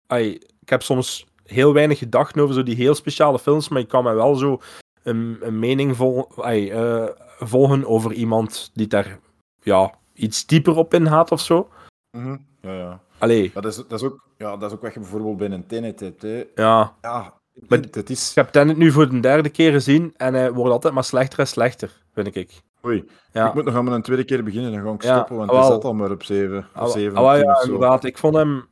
Ai, 0.07 0.32
ik 0.61 0.69
heb 0.69 0.82
soms 0.82 1.27
heel 1.51 1.73
weinig 1.73 1.99
gedachten 1.99 2.43
over 2.43 2.55
zo 2.55 2.62
die 2.62 2.75
heel 2.77 2.95
speciale 2.95 3.39
films, 3.39 3.69
maar 3.69 3.81
ik 3.81 3.89
kan 3.89 4.05
me 4.05 4.12
wel 4.15 4.35
zo 4.35 4.61
een, 5.03 5.37
een 5.41 5.59
mening 5.59 5.97
vol, 5.97 6.29
eh, 6.43 7.05
volgen 7.39 7.87
over 7.87 8.12
iemand 8.12 8.70
die 8.75 8.87
daar 8.87 9.19
ja, 9.62 9.95
iets 10.15 10.47
dieper 10.47 10.77
op 10.77 10.95
ingaat 10.95 11.31
of 11.33 11.41
zo. 11.41 11.69
Mhm. 12.11 12.37
Ja, 12.61 12.73
ja. 12.75 13.01
Allee, 13.19 13.51
dat 13.55 13.65
is, 13.65 13.77
dat, 13.77 13.93
is 13.93 14.03
ook, 14.03 14.29
ja, 14.37 14.57
dat 14.57 14.70
is 14.70 14.77
ook 14.77 14.83
wat 14.83 14.95
je 14.95 15.01
bijvoorbeeld 15.01 15.37
bij 15.37 15.51
een 15.51 15.66
Tenet 15.66 16.01
hebt. 16.01 16.23
Hè. 16.23 16.45
ja. 16.55 16.95
Ja, 17.03 17.35
Maar- 17.69 17.79
het, 17.91 18.11
is... 18.11 18.29
Ik 18.31 18.35
heb 18.35 18.49
Tenet 18.49 18.77
nu 18.77 18.91
voor 18.93 19.09
de 19.09 19.20
derde 19.20 19.49
keer 19.49 19.73
gezien 19.73 20.15
en 20.16 20.35
hij 20.35 20.53
wordt 20.53 20.73
altijd 20.73 20.95
maar 20.95 21.05
slechter 21.05 21.39
en 21.39 21.47
slechter, 21.47 22.03
vind 22.15 22.37
ik. 22.37 22.61
Oei, 22.85 23.05
Ja. 23.33 23.49
ik 23.49 23.55
moet 23.55 23.65
nog 23.65 23.75
aan 23.75 23.93
een 23.93 24.03
tweede 24.03 24.25
keer 24.25 24.45
beginnen, 24.45 24.73
dan 24.73 24.83
ga 24.85 24.93
ik 24.93 25.03
Ja, 25.03 25.15
stoppen, 25.15 25.37
want 25.37 25.51
hij 25.51 25.62
zat 25.62 25.85
al 25.85 25.95
maar 25.95 26.11
op 26.11 26.23
7 26.23 26.66
Ah, 26.73 26.83
of 26.83 26.91
7 26.91 27.16
ah, 27.16 27.23
wel, 27.23 27.33
of 27.33 27.39
10 27.41 27.47
ja, 27.49 27.62
inderdaad. 27.62 28.05
Ik 28.05 28.19
vond 28.19 28.35
hem... 28.35 28.66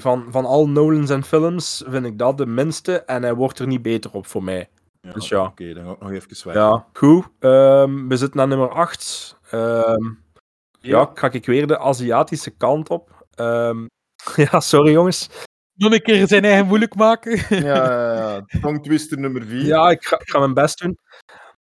van, 0.00 0.26
van 0.30 0.44
al 0.44 0.68
Nolan 0.68 1.06
zijn 1.06 1.24
films 1.24 1.84
vind 1.86 2.06
ik 2.06 2.18
dat 2.18 2.38
de 2.38 2.46
minste 2.46 3.00
en 3.00 3.22
hij 3.22 3.34
wordt 3.34 3.58
er 3.58 3.66
niet 3.66 3.82
beter 3.82 4.10
op 4.12 4.26
voor 4.26 4.42
mij. 4.44 4.68
Ja, 5.00 5.12
Dus 5.12 5.28
ja. 5.28 5.44
Oké, 5.44 5.74
dan 5.74 5.84
ga 5.84 5.90
ik 5.92 6.00
nog 6.00 6.10
even 6.10 6.36
zwijgen. 6.36 6.62
Ja, 6.62 6.86
goed. 6.92 7.26
Ehm, 7.38 8.08
we 8.08 8.16
zitten 8.16 8.40
aan 8.40 8.48
nummer 8.48 8.68
8. 8.68 9.36
ja, 10.80 11.10
ga 11.14 11.30
ik 11.30 11.46
weer 11.46 11.66
de 11.66 11.78
Aziatische 11.78 12.50
kant 12.50 12.88
op. 12.88 13.26
Ehm, 13.34 13.86
ja, 14.50 14.60
sorry 14.60 14.92
jongens. 14.92 15.28
Nog 15.74 15.92
een 15.92 16.02
keer 16.02 16.28
zijn 16.28 16.44
eigen 16.44 16.66
moeilijk 16.66 16.94
maken. 16.94 17.38
Ja, 17.64 17.92
ja, 17.92 18.12
ja. 18.14 18.44
Tongue 18.60 18.80
twister 18.80 19.18
nummer 19.18 19.44
4. 19.44 19.64
Ja, 19.64 19.90
ik 19.90 20.04
ga, 20.04 20.18
ik 20.20 20.30
ga 20.30 20.38
mijn 20.38 20.54
best 20.54 20.78
doen. 20.78 20.98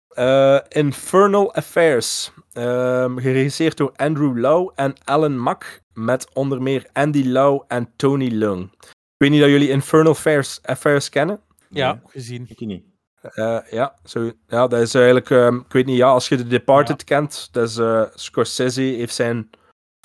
Eh, 0.08 0.58
Infernal 0.68 1.54
Affairs. 1.54 2.32
Ehm, 2.54 3.18
geregisseerd 3.18 3.76
door 3.76 3.92
Andrew 3.96 4.38
Lau 4.38 4.70
en 4.74 4.94
Alan 5.04 5.38
Mack. 5.38 5.80
Met 5.92 6.34
onder 6.34 6.62
meer 6.62 6.86
Andy 6.92 7.24
Lau 7.24 7.64
en 7.68 7.92
Tony 7.96 8.28
Leung. 8.28 8.72
Ik 8.80 8.90
weet 9.16 9.30
niet 9.30 9.40
dat 9.40 9.50
jullie 9.50 9.68
Infernal 9.68 10.12
Affairs, 10.12 10.62
Affairs 10.62 11.08
kennen. 11.08 11.40
Ja, 11.68 12.00
gezien. 12.06 12.46
Ik 12.48 12.60
niet. 12.60 12.84
Eh, 13.20 13.58
ja, 13.70 13.94
zo, 14.04 14.32
ja, 14.46 14.66
dat 14.66 14.80
is 14.80 14.94
eigenlijk, 14.94 15.30
ehm, 15.30 15.56
ik 15.56 15.72
weet 15.72 15.86
niet, 15.86 15.96
ja, 15.96 16.08
als 16.08 16.28
je 16.28 16.36
The 16.36 16.46
Departed 16.46 17.04
kent, 17.04 17.48
dat 17.52 17.68
is, 17.68 17.76
eh, 17.76 18.04
Scorsese 18.14 18.80
heeft 18.80 19.14
zijn 19.14 19.50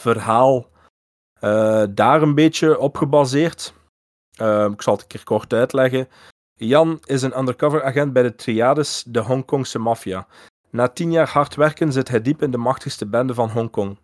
verhaal 0.01 0.67
eh, 1.39 1.83
daar 1.89 2.21
een 2.21 2.35
beetje 2.35 2.79
op 2.79 2.97
gebaseerd. 2.97 3.73
Ehm, 4.35 4.71
ik 4.71 4.81
zal 4.81 4.93
het 4.93 5.01
een 5.01 5.07
keer 5.07 5.23
kort 5.23 5.53
uitleggen. 5.53 6.07
Jan 6.53 6.99
is 7.05 7.21
een 7.21 7.37
undercover 7.39 7.83
agent 7.83 8.13
bij 8.13 8.23
de 8.23 8.35
Triades, 8.35 9.03
de 9.03 9.19
Hongkongse 9.19 9.79
maffia. 9.79 10.27
Na 10.71 10.87
tien 10.87 11.11
jaar 11.11 11.29
hard 11.29 11.55
werken 11.55 11.91
zit 11.91 12.09
hij 12.09 12.21
diep 12.21 12.41
in 12.41 12.51
de 12.51 12.57
machtigste 12.57 13.05
bende 13.07 13.33
van 13.33 13.49
Hongkong. 13.49 13.97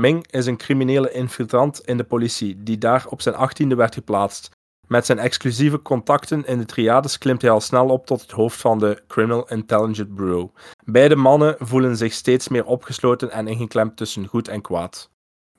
Ming 0.00 0.26
is 0.30 0.46
een 0.46 0.56
criminele 0.56 1.12
infiltrant 1.12 1.80
in 1.80 1.96
de 1.96 2.04
politie, 2.04 2.62
die 2.62 2.78
daar 2.78 3.06
op 3.08 3.20
zijn 3.22 3.34
achttiende 3.34 3.74
werd 3.74 3.94
geplaatst. 3.94 4.50
Met 4.88 5.06
zijn 5.06 5.18
exclusieve 5.18 5.82
contacten 5.82 6.46
in 6.46 6.58
de 6.58 6.64
triades 6.64 7.18
klimt 7.18 7.42
hij 7.42 7.50
al 7.50 7.60
snel 7.60 7.88
op 7.88 8.06
tot 8.06 8.20
het 8.20 8.30
hoofd 8.30 8.60
van 8.60 8.78
de 8.78 9.02
Criminal 9.06 9.48
Intelligence 9.48 10.06
Bureau. 10.06 10.50
Beide 10.84 11.16
mannen 11.16 11.56
voelen 11.58 11.96
zich 11.96 12.12
steeds 12.12 12.48
meer 12.48 12.64
opgesloten 12.64 13.30
en 13.30 13.46
ingeklemd 13.48 13.96
tussen 13.96 14.26
goed 14.26 14.48
en 14.48 14.60
kwaad. 14.60 15.10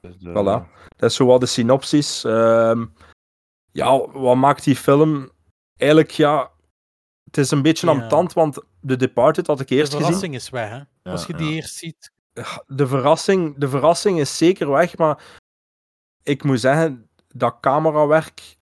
Dus, 0.01 0.15
eh, 0.23 0.29
Voilà. 0.29 0.67
Dat 0.97 1.09
is 1.09 1.15
zo 1.15 1.25
wat 1.25 1.39
de 1.39 1.45
synopsis. 1.45 2.23
Ehm, 2.23 2.85
ja, 3.71 4.07
wat 4.11 4.35
maakt 4.35 4.63
die 4.63 4.75
film? 4.75 5.29
Eigenlijk, 5.79 6.11
ja, 6.11 6.51
het 7.23 7.37
is 7.37 7.51
een 7.51 7.61
beetje 7.61 7.87
Ja. 7.87 7.93
ambetant, 7.93 8.33
want 8.33 8.59
The 8.87 8.95
Departed 8.95 9.47
had 9.47 9.59
ik 9.59 9.67
De 9.67 9.75
eerst 9.75 9.91
gezien. 9.91 10.05
verrassing 10.05 10.35
is 10.35 10.49
weg, 10.49 10.69
hè? 10.69 10.75
Ja, 10.75 11.11
Als 11.11 11.25
je 11.25 11.33
die 11.33 11.47
ja. 11.49 11.55
eerst 11.55 11.75
ziet. 11.75 12.11
de 12.67 12.87
verrassing, 12.87 13.55
de 13.57 13.69
verrassing 13.69 14.19
is 14.19 14.37
zeker 14.37 14.69
weg, 14.69 14.97
maar 14.97 15.23
ik 16.23 16.43
moet 16.43 16.59
zeggen, 16.59 17.09
dat 17.27 17.57
camerawerk 17.61 18.57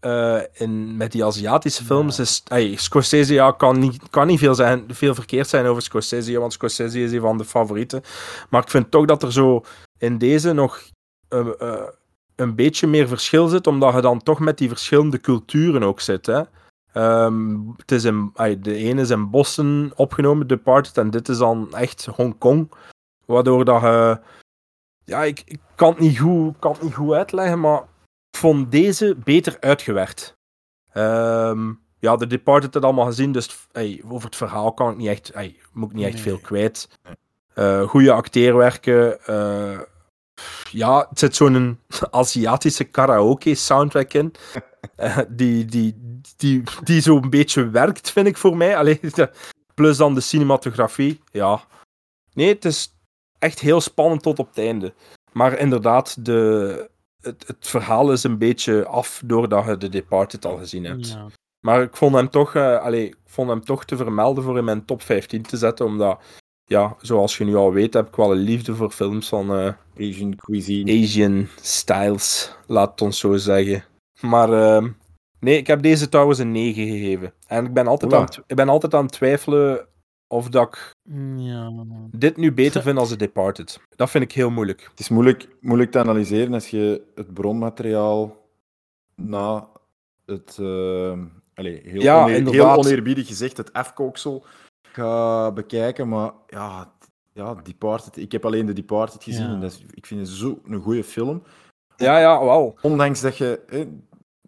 eh, 0.00 0.40
in, 0.52 0.96
met 0.96 1.12
die 1.12 1.24
Aziatische 1.24 1.84
films 1.84 2.18
is... 2.18 2.42
Hey, 2.44 2.76
Scorsese 2.76 3.32
ja, 3.34 3.50
kan, 3.50 3.78
niet, 3.78 4.10
kan 4.10 4.26
niet 4.26 4.38
veel, 4.38 4.54
zijn, 4.54 4.84
veel 4.88 5.14
verkeerd 5.14 5.48
zijn 5.48 5.66
over 5.66 5.82
Scorsese, 5.82 6.38
want 6.38 6.52
Scorsese 6.52 7.00
is 7.02 7.12
een 7.12 7.20
van 7.20 7.38
de 7.38 7.44
favorieten. 7.44 8.02
Maar 8.50 8.62
ik 8.62 8.68
vind 8.70 8.90
toch 8.90 9.04
dat 9.06 9.22
er 9.22 9.32
zo 9.32 9.64
in 9.98 10.18
deze 10.18 10.52
nog 10.52 10.82
eh, 11.28 11.48
eh, 11.58 11.88
een 12.36 12.54
beetje 12.54 12.86
meer 12.86 13.08
verschil 13.08 13.48
zit, 13.48 13.66
omdat 13.66 13.94
je 13.94 14.00
dan 14.00 14.22
toch 14.22 14.38
met 14.38 14.58
die 14.58 14.68
verschillende 14.68 15.20
culturen 15.20 15.82
ook 15.82 16.00
zit. 16.00 16.26
Hè? 16.26 16.42
Ehm, 16.92 17.58
het 17.76 17.92
is 17.92 18.04
in, 18.04 18.30
ay, 18.34 18.60
de 18.60 18.74
ene 18.74 19.00
is 19.00 19.10
in 19.10 19.30
Boston 19.30 19.92
opgenomen, 19.96 20.46
Departed, 20.46 20.98
en 20.98 21.10
dit 21.10 21.28
is 21.28 21.38
dan 21.38 21.74
echt 21.74 22.06
Hongkong. 22.06 22.70
Waardoor 23.24 23.64
dat 23.64 23.80
je... 23.80 24.20
Ja, 25.04 25.22
ik, 25.22 25.42
ik 25.44 25.60
kan, 25.74 25.90
het 25.90 25.98
niet 25.98 26.18
goed, 26.18 26.54
kan 26.58 26.72
het 26.72 26.82
niet 26.82 26.94
goed 26.94 27.12
uitleggen, 27.12 27.60
maar 27.60 27.78
ik 28.30 28.38
vond 28.38 28.70
deze 28.70 29.16
beter 29.24 29.56
uitgewerkt. 29.60 30.36
Ehm, 30.92 31.72
ja, 31.98 32.16
de 32.16 32.26
Departed 32.26 32.74
het 32.74 32.84
allemaal 32.84 33.06
gezien, 33.06 33.32
dus 33.32 33.66
over 34.08 34.24
het 34.26 34.36
verhaal 34.36 34.72
kan 34.72 34.90
ik 34.90 34.96
niet 34.96 35.08
echt, 35.08 35.32
moet 35.72 35.90
ik 35.90 35.96
niet 35.96 36.04
echt 36.04 36.14
Nee. 36.14 36.22
veel 36.22 36.38
kwijt. 36.38 36.88
Eh 37.54 37.88
goede 37.88 38.12
acteerwerken. 38.12 39.24
eh, 39.26 39.78
ja, 40.70 41.06
het 41.08 41.18
zit 41.18 41.36
zo'n 41.36 41.78
Aziatische 42.10 42.84
karaoke 42.84 43.54
soundtrack 43.54 44.12
in. 44.12 44.32
eh, 44.96 45.18
die, 45.28 45.64
die, 45.64 46.20
die, 46.36 46.62
die 46.84 47.00
zo'n 47.00 47.30
beetje 47.30 47.70
werkt, 47.70 48.10
vind 48.10 48.26
ik 48.26 48.36
voor 48.36 48.56
mij. 48.56 48.76
Allee, 48.76 48.98
de- 49.14 49.30
plus 49.74 49.96
dan 49.96 50.14
de 50.14 50.20
cinematografie. 50.20 51.20
Ja. 51.32 51.64
Nee, 52.32 52.48
het 52.48 52.64
is 52.64 52.94
echt 53.38 53.58
heel 53.60 53.80
spannend 53.80 54.22
tot 54.22 54.38
op 54.38 54.48
het 54.48 54.58
einde. 54.58 54.94
Maar 55.32 55.58
inderdaad, 55.58 56.24
de, 56.24 56.90
het, 57.20 57.46
het 57.46 57.68
verhaal 57.68 58.12
is 58.12 58.22
een 58.22 58.38
beetje 58.38 58.86
af 58.86 59.22
doordat 59.24 59.64
je 59.64 59.76
The 59.76 59.88
Departed 59.88 60.44
al 60.44 60.56
gezien 60.56 60.84
hebt. 60.84 61.08
Ja. 61.08 61.26
Maar 61.60 61.82
ik 61.82 61.96
vond 61.96 62.14
hem 62.14 62.28
toch, 62.30 62.54
eh, 62.54 62.78
allee, 62.78 63.06
ik 63.06 63.16
vond 63.26 63.48
hem 63.48 63.64
toch 63.64 63.84
te 63.84 63.96
vermelden 63.96 64.44
voor 64.44 64.58
in 64.58 64.64
mijn 64.64 64.84
top 64.84 65.02
15 65.02 65.42
te 65.42 65.56
zetten, 65.56 65.86
omdat, 65.86 66.22
ja, 66.64 66.96
zoals 67.00 67.38
je 67.38 67.44
nu 67.44 67.54
al 67.54 67.72
weet, 67.72 67.94
heb 67.94 68.08
ik 68.08 68.16
wel 68.16 68.32
een 68.32 68.38
liefde 68.38 68.74
voor 68.74 68.90
films 68.90 69.28
van 69.28 69.50
eh, 69.56 69.72
Asian 70.08 70.36
cuisine. 70.36 71.02
Asian 71.02 71.48
styles, 71.60 72.56
laat 72.66 72.90
het 72.90 73.00
ons 73.00 73.18
zo 73.18 73.36
zeggen. 73.36 73.84
Maar 74.22 74.52
ehm, 74.52 74.90
nee, 75.40 75.56
ik 75.56 75.66
heb 75.66 75.82
deze 75.82 76.08
trouwens 76.08 76.38
een 76.38 76.52
9 76.52 76.86
gegeven. 76.86 77.32
En 77.46 77.64
ik 77.64 77.72
ben 77.72 77.86
altijd, 77.86 78.12
aan, 78.14 78.24
het- 78.24 78.42
ik 78.46 78.56
ben 78.56 78.68
altijd 78.68 78.94
aan 78.94 79.04
het 79.04 79.12
twijfelen 79.12 79.86
of 80.26 80.48
dat 80.48 80.68
ik 80.68 80.94
Ja. 81.36 81.70
dit 82.10 82.36
nu 82.36 82.52
beter 82.52 82.82
vind 82.82 82.98
als 82.98 83.08
The 83.08 83.16
Departed. 83.16 83.80
Dat 83.96 84.10
vind 84.10 84.24
ik 84.24 84.32
heel 84.32 84.50
moeilijk. 84.50 84.86
Het 84.90 85.00
is 85.00 85.08
moeilijk, 85.08 85.48
moeilijk 85.60 85.90
te 85.90 85.98
analyseren 85.98 86.54
als 86.54 86.68
je 86.68 87.02
het 87.14 87.34
bronmateriaal 87.34 88.36
na 89.16 89.68
het, 90.26 90.56
eh, 90.60 91.18
allez, 91.54 91.80
heel, 91.82 92.00
Ja, 92.00 92.22
oneer- 92.22 92.50
heel 92.50 92.72
oneerbiedig 92.76 93.26
gezegd, 93.26 93.56
het 93.56 93.72
afkooksel 93.72 94.44
gaat 94.82 95.54
bekijken. 95.54 96.08
Maar 96.08 96.32
ja, 96.46 96.92
ja, 97.32 97.54
Departed, 97.54 98.16
ik 98.16 98.32
heb 98.32 98.44
alleen 98.44 98.66
de 98.66 98.72
Departed 98.72 99.22
gezien 99.24 99.46
Ja. 99.46 99.52
en 99.52 99.60
dat 99.60 99.70
is, 99.70 99.84
ik 99.94 100.06
vind 100.06 100.20
het 100.20 100.28
zo 100.28 100.60
een 100.64 100.80
goede 100.80 101.04
film. 101.04 101.42
Ja, 101.96 102.18
ja, 102.18 102.44
wel. 102.44 102.78
Ondanks 102.82 103.20
dat 103.20 103.36
je 103.36 103.60
hè, 103.66 103.84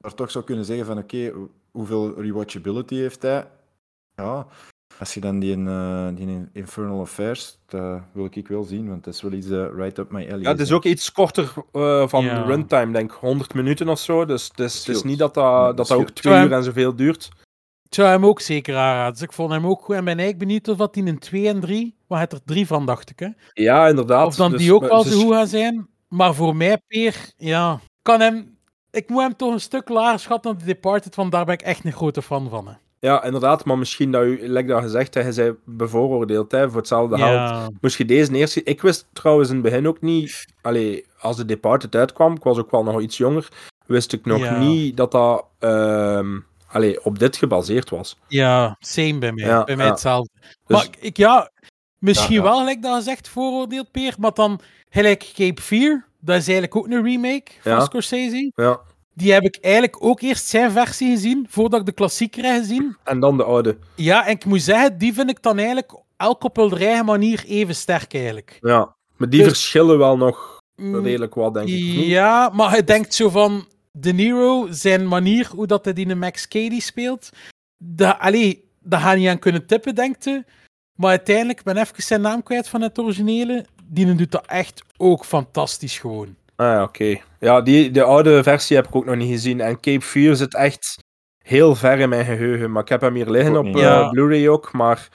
daar 0.04 0.14
toch 0.14 0.30
zou 0.30 0.44
kunnen 0.44 0.64
zeggen 0.64 0.86
van 0.86 0.98
oké, 0.98 1.28
hoe- 1.34 1.48
hoeveel 1.70 2.20
rewatchability 2.20 2.94
heeft 2.94 3.22
hij? 3.22 3.46
Ja, 4.16 4.46
als 4.98 5.14
je 5.14 5.20
dan 5.20 5.38
die, 5.38 5.64
eh, 5.66 6.08
die 6.14 6.48
Infernal 6.52 7.00
Affairs, 7.00 7.58
dat 7.66 8.00
wil 8.12 8.28
ik 8.30 8.48
wel 8.48 8.62
zien, 8.64 8.88
want 8.88 9.04
dat 9.04 9.14
is 9.14 9.22
wel 9.22 9.32
iets 9.32 9.48
eh, 9.50 9.66
right 9.76 9.98
up 9.98 10.10
my 10.10 10.24
alley. 10.26 10.40
Ja, 10.40 10.50
het 10.50 10.60
is 10.60 10.72
ook 10.72 10.84
iets 10.84 11.12
korter 11.12 11.52
eh, 11.72 12.08
van 12.08 12.24
Ja. 12.24 12.42
runtime, 12.42 12.92
denk 12.92 13.12
ik. 13.12 13.18
100 13.18 13.54
minuten 13.54 13.88
of 13.88 13.98
zo. 13.98 14.24
Dus 14.24 14.48
het 14.48 14.58
is, 14.58 14.64
het 14.64 14.74
is 14.74 14.80
Scheelt. 14.82 15.04
niet 15.04 15.18
dat 15.18 15.34
dat, 15.34 15.76
dat, 15.76 15.86
dat 15.88 15.98
ook 15.98 16.10
twee 16.10 16.44
uur 16.44 16.52
en 16.52 16.64
zoveel 16.64 16.96
duurt. 16.96 17.30
Ik 17.82 17.94
zou 17.94 18.08
hem 18.08 18.26
ook 18.26 18.40
zeker 18.40 18.76
aanraden. 18.76 19.12
Dus 19.12 19.22
ik 19.22 19.32
vond 19.32 19.50
hem 19.52 19.66
ook 19.66 19.82
goed. 19.82 19.94
En 19.94 20.04
ben 20.04 20.18
eigenlijk 20.18 20.38
benieuwd 20.38 20.68
of 20.68 20.76
dat 20.76 20.94
die 20.94 21.04
een 21.06 21.18
2 21.18 21.48
en 21.48 21.60
3, 21.60 21.96
maar 22.08 22.20
het 22.20 22.32
er 22.32 22.40
drie 22.44 22.66
van, 22.66 22.86
dacht 22.86 23.10
ik. 23.10 23.18
Hè? 23.18 23.28
Ja, 23.52 23.88
inderdaad. 23.88 24.26
Of 24.26 24.34
dan 24.36 24.50
Dus, 24.50 24.60
die 24.60 24.74
ook 24.74 24.80
maar 24.80 24.90
wel 24.90 25.02
zo 25.04 25.20
goed 25.20 25.32
gaan 25.32 25.46
zijn. 25.46 25.88
Maar 26.08 26.34
voor 26.34 26.56
mij, 26.56 26.80
Peer, 26.86 27.32
ja, 27.36 27.80
kan 28.02 28.20
hem... 28.20 28.53
Ik 28.94 29.08
moet 29.08 29.22
hem 29.22 29.36
toch 29.36 29.52
een 29.52 29.60
stuk 29.60 29.88
lager 29.88 30.18
schatten 30.18 30.50
dan 30.50 30.60
The 30.60 30.66
Departed, 30.66 31.14
want 31.14 31.32
daar 31.32 31.44
ben 31.44 31.54
ik 31.54 31.62
echt 31.62 31.84
een 31.84 31.92
grote 31.92 32.22
fan 32.22 32.48
van. 32.48 32.66
Hè. 32.68 32.72
Ja, 32.98 33.24
inderdaad. 33.24 33.64
Maar 33.64 33.78
misschien 33.78 34.12
dat 34.12 34.22
u, 34.22 34.48
like 34.48 34.68
dat 34.68 34.82
gezegd, 34.82 35.14
hè, 35.14 35.20
je 35.20 35.32
zei 35.32 35.54
bevooroordeeld 35.64 36.52
hè, 36.52 36.68
voor 36.68 36.76
hetzelfde 36.78 37.16
geld. 37.16 37.30
Ja, 37.30 37.68
Moest 37.80 37.96
je 37.96 38.04
deze 38.04 38.32
eerst... 38.32 38.56
Ik 38.64 38.82
wist 38.82 39.06
trouwens 39.12 39.48
in 39.48 39.54
het 39.54 39.64
begin 39.64 39.88
ook 39.88 40.00
niet... 40.00 40.44
Allee, 40.62 41.06
als 41.20 41.36
de 41.36 41.44
Departed 41.44 41.94
uitkwam, 41.94 42.34
ik 42.34 42.42
was 42.42 42.58
ook 42.58 42.70
wel 42.70 42.82
nog 42.82 43.00
iets 43.00 43.16
jonger, 43.16 43.48
wist 43.86 44.12
ik 44.12 44.24
nog 44.24 44.38
Ja. 44.38 44.58
niet 44.58 44.96
dat 44.96 45.10
dat 45.12 45.44
ehm, 45.58 46.38
allee, 46.66 47.04
op 47.04 47.18
dit 47.18 47.36
gebaseerd 47.36 47.90
was. 47.90 48.18
ja, 48.28 48.76
same 48.78 49.18
bij 49.18 49.32
mij. 49.32 49.44
Ja, 49.46 49.64
bij 49.64 49.76
mij 49.76 49.84
ja. 49.84 49.90
hetzelfde. 49.90 50.30
Dus- 50.40 50.76
Maar 50.76 50.86
ik, 51.00 51.16
ja, 51.16 51.50
misschien 51.98 52.34
Ja, 52.36 52.42
ja. 52.42 52.48
wel, 52.48 52.58
gelijk 52.58 52.82
dat 52.82 52.94
gezegd, 52.94 53.28
vooroordeeld, 53.28 53.90
Peer. 53.90 54.14
Maar 54.18 54.32
dan, 54.34 54.60
gelijk 54.88 55.30
Cape 55.34 55.62
Fear, 55.62 56.06
dat 56.24 56.36
is 56.36 56.46
eigenlijk 56.48 56.76
ook 56.76 56.86
een 56.86 57.02
remake 57.04 57.50
van 57.60 57.72
Ja. 57.72 57.80
Scorsese. 57.84 58.52
Ja. 58.54 58.80
Die 59.14 59.32
heb 59.32 59.42
ik 59.42 59.58
eigenlijk 59.60 60.04
ook 60.04 60.20
eerst 60.20 60.46
zijn 60.46 60.70
versie 60.70 61.10
gezien, 61.10 61.46
voordat 61.50 61.80
ik 61.80 61.86
de 61.86 61.92
klassieker 61.92 62.44
heb 62.44 62.58
gezien. 62.60 62.96
En 63.04 63.20
dan 63.20 63.36
de 63.36 63.44
oude. 63.44 63.78
Ja, 63.94 64.26
en 64.26 64.32
ik 64.32 64.44
moet 64.44 64.62
zeggen, 64.62 64.98
die 64.98 65.14
vind 65.14 65.30
ik 65.30 65.42
dan 65.42 65.56
eigenlijk 65.58 65.92
elk 66.16 66.44
op 66.44 66.56
hun 66.56 66.76
eigen 66.78 67.04
manier 67.04 67.44
even 67.46 67.74
sterk 67.74 68.14
eigenlijk. 68.14 68.58
Ja. 68.60 68.94
Maar 69.16 69.28
die 69.28 69.38
Dus- 69.42 69.48
verschillen 69.48 69.98
wel 69.98 70.16
nog 70.16 70.52
Mm, 70.76 71.02
redelijk 71.04 71.34
wat, 71.34 71.54
denk 71.54 71.68
ik. 71.68 71.74
niet? 71.74 72.06
Ja, 72.06 72.48
maar 72.52 72.70
hij 72.70 72.84
denkt 72.84 73.14
zo 73.14 73.28
van 73.28 73.66
De 73.92 74.12
Niro, 74.12 74.66
zijn 74.70 75.08
manier 75.08 75.48
hoe 75.54 75.66
dat 75.66 75.84
hij 75.84 75.94
die 75.94 76.06
in 76.08 76.18
Max 76.18 76.48
Cady 76.48 76.80
speelt. 76.80 77.28
Allee, 78.18 78.64
daar 78.80 79.00
ga 79.00 79.10
je 79.12 79.18
niet 79.18 79.28
aan 79.28 79.38
kunnen 79.38 79.66
tippen, 79.66 79.94
denkt 79.94 80.24
hij. 80.24 80.44
Maar 80.94 81.10
uiteindelijk, 81.10 81.58
ik 81.58 81.64
ben 81.64 81.76
even 81.76 82.02
zijn 82.02 82.20
naam 82.20 82.42
kwijt 82.42 82.68
van 82.68 82.80
het 82.80 82.98
originele. 82.98 83.64
Die 83.86 84.14
doet 84.14 84.30
dat 84.32 84.46
echt 84.46 84.82
ook 84.96 85.24
fantastisch 85.24 85.98
gewoon. 85.98 86.34
Ah 86.56 86.66
ja, 86.66 86.82
oké. 86.82 87.20
Ja, 87.40 87.60
die, 87.60 87.90
de 87.90 88.02
oude 88.02 88.42
versie 88.42 88.76
heb 88.76 88.86
ik 88.88 88.94
ook 88.96 89.04
nog 89.04 89.16
niet 89.16 89.30
gezien. 89.30 89.60
En 89.60 89.80
Cape 89.80 90.00
Fear 90.00 90.36
zit 90.36 90.54
echt 90.54 90.98
heel 91.38 91.74
ver 91.74 91.98
in 91.98 92.08
mijn 92.08 92.24
geheugen. 92.24 92.72
Maar 92.72 92.82
ik 92.82 92.88
heb 92.88 93.00
hem 93.00 93.14
hier 93.14 93.30
liggen 93.30 93.56
Ook 93.56 93.66
op 93.66 93.76
eh. 93.76 94.10
Blu-ray 94.10 94.48
ook. 94.48 94.72
Maar. 94.72 95.08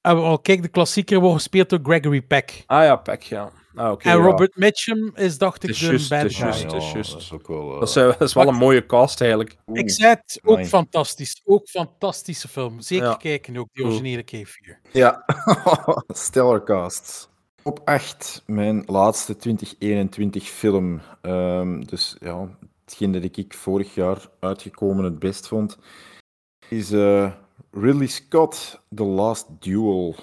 En 0.00 0.16
oh, 0.16 0.36
kijk, 0.42 0.62
de 0.62 0.68
klassieker 0.68 1.20
wordt 1.20 1.36
gespeeld 1.36 1.68
door 1.70 1.80
Gregory 1.82 2.22
Peck. 2.22 2.62
Ah 2.66 2.82
ja, 2.84 2.96
Peck, 2.96 3.22
ja. 3.22 3.50
Ah, 3.74 3.90
oké. 3.90 4.08
en 4.08 4.16
ja. 4.18 4.24
Robert 4.24 4.56
Mitchum 4.56 5.10
is, 5.14 5.38
dacht 5.38 5.62
ik, 5.62 5.68
Het 5.68 5.78
de 5.78 6.06
bad 6.08 6.22
het 6.22 6.30
is 6.30 6.36
guy. 6.36 6.44
juist. 6.46 6.60
Ja, 6.62 6.66
het 6.66 6.82
is 6.82 6.86
ja, 6.88 6.92
juist. 6.94 7.12
Dat 7.12 7.20
is 7.20 7.32
ook 7.32 7.48
wel... 7.48 7.72
eh, 7.72 7.78
Dat 7.80 7.88
is, 7.88 7.96
eh, 7.96 8.04
dat 8.18 8.20
is 8.20 8.32
wel 8.34 8.48
een 8.48 8.54
mooie 8.54 8.86
cast 8.86 9.20
eigenlijk. 9.20 9.56
oeh. 9.66 9.78
Exact, 9.80 10.38
ook 10.42 10.54
Amai. 10.54 10.68
fantastisch. 10.68 11.40
Ook 11.44 11.68
fantastische 11.68 12.48
film. 12.48 12.80
Zeker 12.80 13.06
Ja. 13.06 13.14
kijken 13.14 13.56
ook, 13.56 13.68
die 13.72 13.84
originele 13.84 14.24
K4. 14.36 14.90
Ja, 14.92 15.24
stellar 16.06 16.64
cast. 16.64 17.30
Op 17.66 17.80
8, 17.84 18.42
mijn 18.46 18.82
laatste 18.84 19.36
2021 19.36 20.48
film. 20.48 21.00
Ehm, 21.20 21.80
dus 21.80 22.16
ja, 22.20 22.58
hetgeen 22.84 23.12
dat 23.12 23.22
ik 23.22 23.54
vorig 23.54 23.94
jaar 23.94 24.28
uitgekomen 24.40 25.04
het 25.04 25.18
best 25.18 25.48
vond, 25.48 25.78
is 26.68 26.92
eh, 26.92 27.32
Ridley 27.70 28.06
Scott, 28.06 28.80
The 28.94 29.04
Last 29.04 29.46
Duel. 29.58 30.14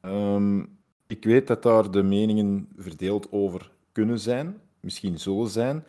Ehm, 0.00 0.64
ik 1.06 1.24
weet 1.24 1.46
dat 1.46 1.62
daar 1.62 1.90
de 1.90 2.02
meningen 2.02 2.68
verdeeld 2.76 3.32
over 3.32 3.70
kunnen 3.92 4.18
zijn, 4.18 4.60
misschien 4.80 5.18
zullen 5.18 5.48
zijn, 5.48 5.84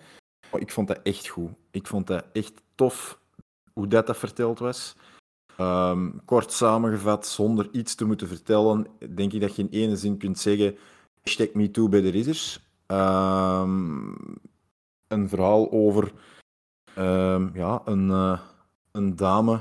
maar 0.51 0.61
ik 0.61 0.71
vond 0.71 0.87
dat 0.87 0.99
echt 1.03 1.27
goed. 1.27 1.51
Ik 1.71 1.87
vond 1.87 2.07
dat 2.07 2.25
echt 2.33 2.53
tof 2.75 3.19
hoe 3.73 3.87
dat, 3.87 4.07
dat 4.07 4.17
verteld 4.17 4.59
was. 4.59 4.95
Ehm, 5.57 6.11
kort 6.25 6.51
samengevat, 6.51 7.27
zonder 7.27 7.69
iets 7.71 7.95
te 7.95 8.05
moeten 8.05 8.27
vertellen, 8.27 8.87
denk 9.15 9.33
ik 9.33 9.41
dat 9.41 9.55
je 9.55 9.61
in 9.61 9.81
ene 9.81 9.95
zin 9.95 10.17
kunt 10.17 10.39
zeggen: 10.39 10.77
hashtag 11.25 11.53
MeToo 11.53 11.89
bij 11.89 12.01
de 12.01 12.09
ridders. 12.09 12.59
Ehm, 12.85 14.11
een 15.07 15.29
verhaal 15.29 15.71
over 15.71 16.11
ehm, 16.93 17.49
ja, 17.53 17.81
een, 17.85 18.09
eh, 18.09 18.39
een 18.91 19.15
dame, 19.15 19.59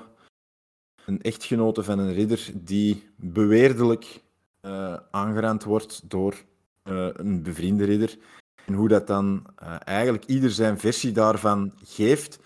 een 1.06 1.22
echtgenote 1.22 1.82
van 1.82 1.98
een 1.98 2.12
ridder, 2.12 2.50
die 2.54 3.08
beweerdelijk 3.16 4.20
eh, 4.60 4.96
aangerand 5.10 5.64
wordt 5.64 6.10
door 6.10 6.34
eh, 6.82 7.08
een 7.12 7.42
bevriende 7.42 7.84
ridder. 7.84 8.18
En 8.64 8.74
hoe 8.74 8.88
dat 8.88 9.06
dan 9.06 9.46
eigenlijk 9.84 10.24
ieder 10.24 10.50
zijn 10.50 10.78
versie 10.78 11.12
daarvan 11.12 11.72
geeft. 11.84 12.38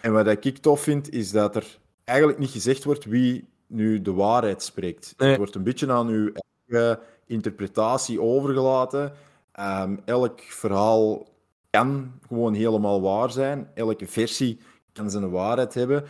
En 0.00 0.12
wat 0.12 0.44
ik 0.44 0.58
tof 0.58 0.80
vind, 0.80 1.10
is 1.10 1.30
dat 1.30 1.56
er 1.56 1.78
eigenlijk 2.04 2.38
niet 2.38 2.50
gezegd 2.50 2.84
wordt 2.84 3.04
wie 3.04 3.48
nu 3.66 4.02
de 4.02 4.12
waarheid 4.12 4.62
spreekt. 4.62 5.14
Nee. 5.16 5.28
Het 5.28 5.38
wordt 5.38 5.54
een 5.54 5.62
beetje 5.62 5.92
aan 5.92 6.08
uw 6.08 6.32
eigen 6.66 7.02
interpretatie 7.26 8.20
overgelaten. 8.20 9.12
Ehm, 9.52 9.96
elk 10.04 10.40
verhaal 10.40 11.26
kan 11.70 12.12
gewoon 12.28 12.54
helemaal 12.54 13.00
waar 13.00 13.30
zijn. 13.30 13.68
Elke 13.74 14.06
versie 14.06 14.60
kan 14.92 15.10
zijn 15.10 15.30
waarheid 15.30 15.74
hebben. 15.74 16.04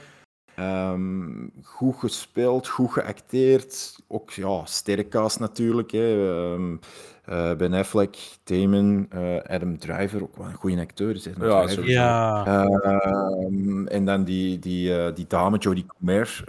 Ehm, 0.55 1.47
goed 1.63 1.97
gespeeld, 1.97 2.69
goed 2.69 2.93
geacteerd. 2.93 3.99
Ook 4.09 4.31
ja, 4.31 4.65
sterrencast 4.65 5.39
natuurlijk. 5.41 5.91
Hè. 5.91 6.29
Ehm, 6.53 6.77
eh, 7.25 7.55
ben 7.55 7.73
Affleck, 7.73 8.17
Damon, 8.45 9.07
eh, 9.11 9.37
Adam 9.43 9.79
Driver, 9.79 10.23
ook 10.23 10.37
wel 10.37 10.47
een 10.47 10.55
goede 10.55 10.81
acteur. 10.81 11.15
Is 11.15 11.29
Adam 11.29 11.49
Ja, 11.49 11.57
Driver. 11.59 11.75
sowieso. 11.75 12.01
Ja. 12.01 12.45
Ehm, 12.47 13.87
en 13.87 14.05
dan 14.05 14.25
die, 14.25 14.59
die, 14.59 14.97
eh, 14.97 15.15
die 15.15 15.27
dame, 15.29 15.59
Jodie 15.59 15.87
Comer. 15.87 16.45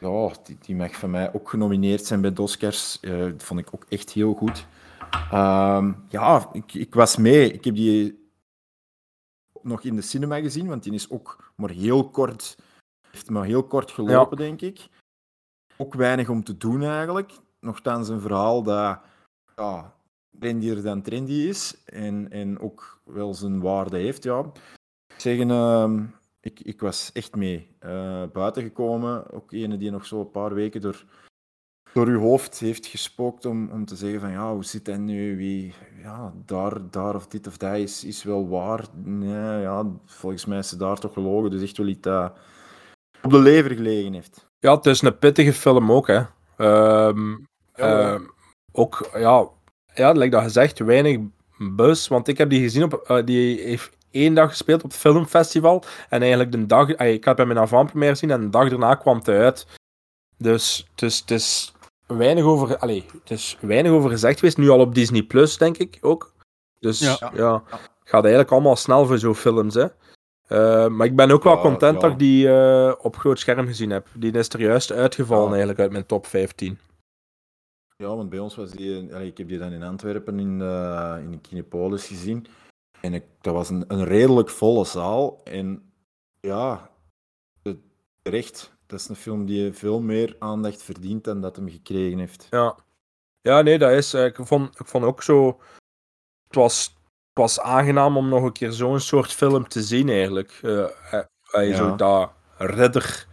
Ja, 0.00 0.32
die, 0.44 0.56
die 0.60 0.76
mag 0.76 0.96
van 0.96 1.10
mij 1.10 1.34
ook 1.34 1.48
genomineerd 1.48 2.04
zijn 2.04 2.20
bij 2.20 2.32
de 2.32 2.42
Oscars. 2.42 3.00
Eh, 3.00 3.18
dat 3.18 3.42
vond 3.42 3.60
ik 3.60 3.74
ook 3.74 3.84
echt 3.88 4.10
heel 4.10 4.34
goed. 4.34 4.66
Ehm, 5.30 5.92
ja, 6.08 6.48
ik, 6.52 6.74
ik 6.74 6.94
was 6.94 7.16
mee. 7.16 7.52
Ik 7.52 7.64
heb 7.64 7.74
die 7.74 8.28
nog 9.62 9.82
in 9.82 9.96
de 9.96 10.02
cinema 10.02 10.40
gezien, 10.40 10.68
want 10.68 10.82
die 10.82 10.92
is 10.92 11.10
ook 11.10 11.52
maar 11.56 11.70
heel 11.70 12.10
kort, 12.10 12.58
heeft 13.10 13.30
maar 13.30 13.44
heel 13.44 13.64
kort 13.64 13.90
gelopen, 13.90 14.36
denk 14.36 14.60
ik. 14.60 14.88
Ook 15.76 15.94
weinig 15.94 16.28
om 16.28 16.44
te 16.44 16.56
doen 16.56 16.82
eigenlijk. 16.82 17.32
Nochtans 17.60 18.08
een 18.08 18.20
verhaal 18.20 18.62
dat 18.62 19.00
ja, 19.56 19.94
trendier 20.38 20.82
dan 20.82 21.02
trendy 21.02 21.32
is 21.32 21.84
en, 21.84 22.30
en 22.30 22.60
ook 22.60 23.00
wel 23.04 23.34
zijn 23.34 23.60
waarde 23.60 23.96
heeft. 23.96 24.22
Ja. 24.22 24.40
Ik 25.14 25.20
Zeggen, 25.20 25.50
ehm, 25.50 26.04
ik, 26.48 26.60
ik 26.60 26.80
was 26.80 27.10
echt 27.12 27.34
mee 27.34 27.68
eh, 27.78 28.22
buiten 28.32 28.62
gekomen. 28.62 29.30
Ook 29.32 29.52
ene 29.52 29.76
die 29.76 29.90
nog 29.90 30.06
zo 30.06 30.20
een 30.20 30.30
paar 30.30 30.54
weken 30.54 30.80
door, 30.80 31.04
door 31.92 32.06
uw 32.06 32.20
hoofd 32.20 32.58
heeft 32.58 32.86
gespookt 32.86 33.44
om, 33.44 33.70
om 33.70 33.84
te 33.84 33.96
zeggen 33.96 34.20
van 34.20 34.30
ja, 34.30 34.52
hoe 34.52 34.64
zit 34.64 34.84
dat 34.84 34.98
nu? 34.98 35.36
Wie, 35.36 35.74
ja, 36.02 36.32
daar, 36.44 36.90
daar 36.90 37.14
of 37.14 37.26
dit 37.26 37.46
of 37.46 37.56
dat 37.56 37.76
is, 37.76 38.04
is 38.04 38.22
wel 38.22 38.48
waar. 38.48 38.84
Nee, 39.04 39.60
ja, 39.60 39.86
volgens 40.04 40.44
mij 40.44 40.58
is 40.58 40.68
ze 40.68 40.76
daar 40.76 40.98
toch 40.98 41.12
gelogen. 41.12 41.50
Dus 41.50 41.62
echt 41.62 41.76
wel 41.76 41.86
iets 41.86 42.00
dat 42.00 42.32
op 43.22 43.30
de 43.30 43.38
lever 43.38 43.70
gelegen 43.70 44.12
heeft. 44.12 44.46
Ja, 44.58 44.74
het 44.76 44.86
is 44.86 45.02
een 45.02 45.18
pittige 45.18 45.52
film 45.52 45.92
ook, 45.92 46.06
hè. 46.06 46.22
Ehm, 46.56 47.30
Ja. 47.74 48.12
ehm, 48.12 48.22
ook, 48.72 49.08
ja, 49.14 49.48
ja, 49.94 50.12
lijkt 50.12 50.32
dat 50.32 50.42
gezegd, 50.42 50.78
weinig 50.78 51.18
buzz. 51.58 52.08
Want 52.08 52.28
ik 52.28 52.38
heb 52.38 52.50
die 52.50 52.60
gezien, 52.60 52.82
op, 52.82 52.92
eh, 52.94 53.24
die 53.24 53.60
heeft 53.60 53.96
één 54.10 54.34
dag 54.34 54.48
gespeeld 54.50 54.84
op 54.84 54.90
het 54.90 54.98
filmfestival. 55.00 55.82
En 56.08 56.20
eigenlijk 56.20 56.52
de 56.52 56.66
dag, 56.66 56.90
eh, 56.90 57.12
ik 57.12 57.24
heb 57.24 57.38
hem 57.38 57.50
in 57.50 57.58
avant-première 57.58 58.12
gezien 58.12 58.30
en 58.30 58.40
de 58.40 58.50
dag 58.50 58.68
daarna 58.68 58.94
kwam 58.94 59.16
het 59.18 59.28
uit. 59.28 59.66
Dus 60.36 60.86
het 60.90 61.02
is, 61.02 61.18
het 61.18 61.30
is 61.30 61.72
weinig 62.06 62.44
over, 62.44 62.76
allee, 62.78 63.04
het 63.20 63.30
is 63.30 63.56
weinig 63.60 63.92
over 63.92 64.10
gezegd 64.10 64.38
geweest. 64.38 64.56
Nu 64.58 64.68
al 64.68 64.80
op 64.80 64.94
Disney 64.94 65.22
Plus, 65.22 65.56
denk 65.58 65.76
ik 65.76 65.98
ook. 66.00 66.32
Dus 66.80 66.98
ja, 66.98 67.32
Ja. 67.34 67.62
gaat 68.04 68.22
eigenlijk 68.22 68.52
allemaal 68.52 68.76
snel 68.76 69.06
voor 69.06 69.18
zo'n 69.18 69.34
films, 69.34 69.74
hè. 69.74 69.86
Eh, 70.46 70.86
maar 70.88 71.06
ik 71.06 71.16
ben 71.16 71.30
ook 71.30 71.42
wel 71.42 71.60
content 71.60 71.94
ja. 71.94 72.00
dat 72.00 72.10
ik 72.10 72.18
die 72.18 72.48
eh, 72.48 72.92
op 73.02 73.16
groot 73.16 73.38
scherm 73.38 73.66
gezien 73.66 73.90
heb. 73.90 74.06
Die 74.14 74.32
is 74.32 74.48
er 74.48 74.60
juist 74.60 74.92
uitgevallen 74.92 75.42
Ja. 75.44 75.48
eigenlijk 75.50 75.78
uit 75.80 75.90
mijn 75.90 76.06
top 76.06 76.26
15. 76.26 76.78
Ja, 77.96 78.16
want 78.16 78.30
bij 78.30 78.38
ons 78.38 78.56
was 78.56 78.70
die... 78.70 79.14
allee, 79.14 79.26
ik 79.26 79.38
heb 79.38 79.48
die 79.48 79.58
dan 79.58 79.72
in 79.72 79.82
Antwerpen 79.82 80.38
in, 80.38 80.60
eh 80.60 81.16
in 81.20 81.30
de 81.30 81.38
Kinepolis 81.38 82.06
gezien. 82.06 82.46
En 83.00 83.14
ik, 83.14 83.24
dat 83.40 83.54
was 83.54 83.68
een, 83.68 83.84
een 83.88 84.04
redelijk 84.04 84.50
volle 84.50 84.84
zaal. 84.84 85.40
En 85.44 85.92
ja, 86.40 86.90
het- 87.62 87.78
terecht. 88.22 88.76
Dat 88.86 89.00
is 89.00 89.08
een 89.08 89.16
film 89.16 89.46
die 89.46 89.72
veel 89.72 90.00
meer 90.00 90.36
aandacht 90.38 90.82
verdient 90.82 91.24
dan 91.24 91.40
dat 91.40 91.56
hem 91.56 91.68
gekregen 91.70 92.18
heeft. 92.18 92.46
Ja. 92.50 92.76
Ja, 93.40 93.62
nee, 93.62 93.78
dat 93.78 93.90
is. 93.90 94.14
eh, 94.14 94.24
ik, 94.24 94.36
vond, 94.40 94.80
ik 94.80 94.86
vond 94.86 95.04
ook 95.04 95.22
zo. 95.22 95.60
Het 96.46 96.54
was, 96.56 96.84
het 96.86 97.38
was 97.38 97.60
aangenaam 97.60 98.16
om 98.16 98.28
nog 98.28 98.42
een 98.42 98.52
keer 98.52 98.72
zo'n 98.72 99.00
soort 99.00 99.32
film 99.32 99.68
te 99.68 99.82
zien, 99.82 100.08
eigenlijk. 100.08 100.58
Eh, 100.62 100.88
Zo 101.76 101.96
dat 101.96 102.32
ridder. 102.56 103.26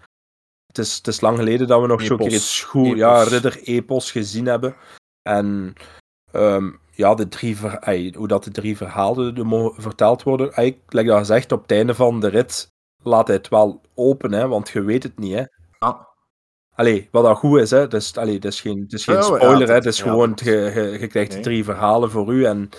Het 0.67 0.77
is, 0.77 0.95
het 0.97 1.07
is 1.07 1.21
lang 1.21 1.37
geleden 1.37 1.67
dat 1.67 1.81
we 1.81 1.87
nog 1.87 2.01
zo'n 2.01 2.17
keer 2.17 2.27
iets 2.37 2.61
goed. 2.63 2.85
Epos. 2.85 2.97
Ja, 2.99 3.23
ridder-epos 3.23 4.11
gezien 4.11 4.45
hebben. 4.45 4.75
En. 5.21 5.73
ehm, 6.31 6.71
ja, 6.95 7.15
de 7.15 7.27
drie 7.27 7.57
ver, 7.57 8.13
hoe 8.15 8.27
dat 8.27 8.43
de 8.43 8.51
drie 8.51 8.77
verhalen 8.77 9.37
er 9.37 9.45
mo- 9.45 9.73
verteld 9.77 10.23
worden. 10.23 10.53
Eigenlijk, 10.53 10.93
like 10.93 11.07
dat 11.07 11.17
gezegd, 11.17 11.51
op 11.51 11.61
het 11.61 11.71
einde 11.71 11.95
van 11.95 12.19
de 12.19 12.27
rit 12.27 12.73
laat 13.03 13.27
hij 13.27 13.35
het 13.35 13.47
wel 13.47 13.81
open, 13.95 14.31
hè, 14.31 14.47
want 14.47 14.69
je 14.69 14.81
weet 14.81 15.03
het 15.03 15.19
niet. 15.19 15.33
Hè. 15.33 15.43
Ja. 15.79 16.07
Allee, 16.75 17.07
wat 17.11 17.23
dat 17.23 17.37
goed 17.37 17.59
is, 17.59 17.71
hè. 17.71 17.87
Dus, 17.87 18.17
allee, 18.17 18.35
het 18.35 18.45
is 18.45 18.61
geen, 18.61 18.81
het 18.81 18.93
is 18.93 19.03
geen 19.03 19.15
ja, 19.15 19.21
spoiler, 19.21 19.67
hè. 19.67 19.73
Het 19.73 19.85
is 19.85 19.97
ja, 19.97 20.03
gewoon, 20.03 20.31
je, 20.43 20.51
je, 20.51 20.97
je 20.99 21.07
krijgt 21.07 21.33
Nee. 21.33 21.41
drie 21.41 21.63
verhalen 21.63 22.11
voor 22.11 22.33
u. 22.33 22.45
En 22.45 22.69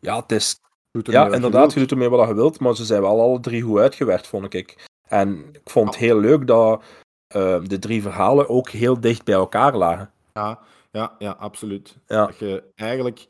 ja, 0.00 0.20
het 0.20 0.32
is, 0.32 0.60
ja 1.02 1.26
je 1.26 1.34
inderdaad, 1.34 1.72
je 1.72 1.80
doet 1.80 1.90
ermee 1.90 2.08
wat 2.08 2.28
je 2.28 2.34
wilt, 2.34 2.60
maar 2.60 2.76
ze 2.76 2.84
zijn 2.84 3.00
wel 3.00 3.20
alle 3.20 3.40
drie 3.40 3.62
goed 3.62 3.78
uitgewerkt, 3.78 4.26
vond 4.26 4.54
ik. 4.54 4.88
En 5.08 5.44
ik 5.52 5.70
vond 5.70 5.88
het 5.88 5.96
heel 5.96 6.20
leuk 6.20 6.46
dat 6.46 6.82
eh, 7.26 7.60
de 7.64 7.78
drie 7.78 8.02
verhalen 8.02 8.48
ook 8.48 8.68
heel 8.68 9.00
dicht 9.00 9.24
bij 9.24 9.34
elkaar 9.34 9.76
lagen. 9.76 10.10
Ja, 10.32 10.58
ja, 10.90 11.14
ja, 11.18 11.30
absoluut. 11.30 11.96
Ja. 12.06 12.26
Dat 12.26 12.38
je 12.38 12.62
eigenlijk... 12.74 13.26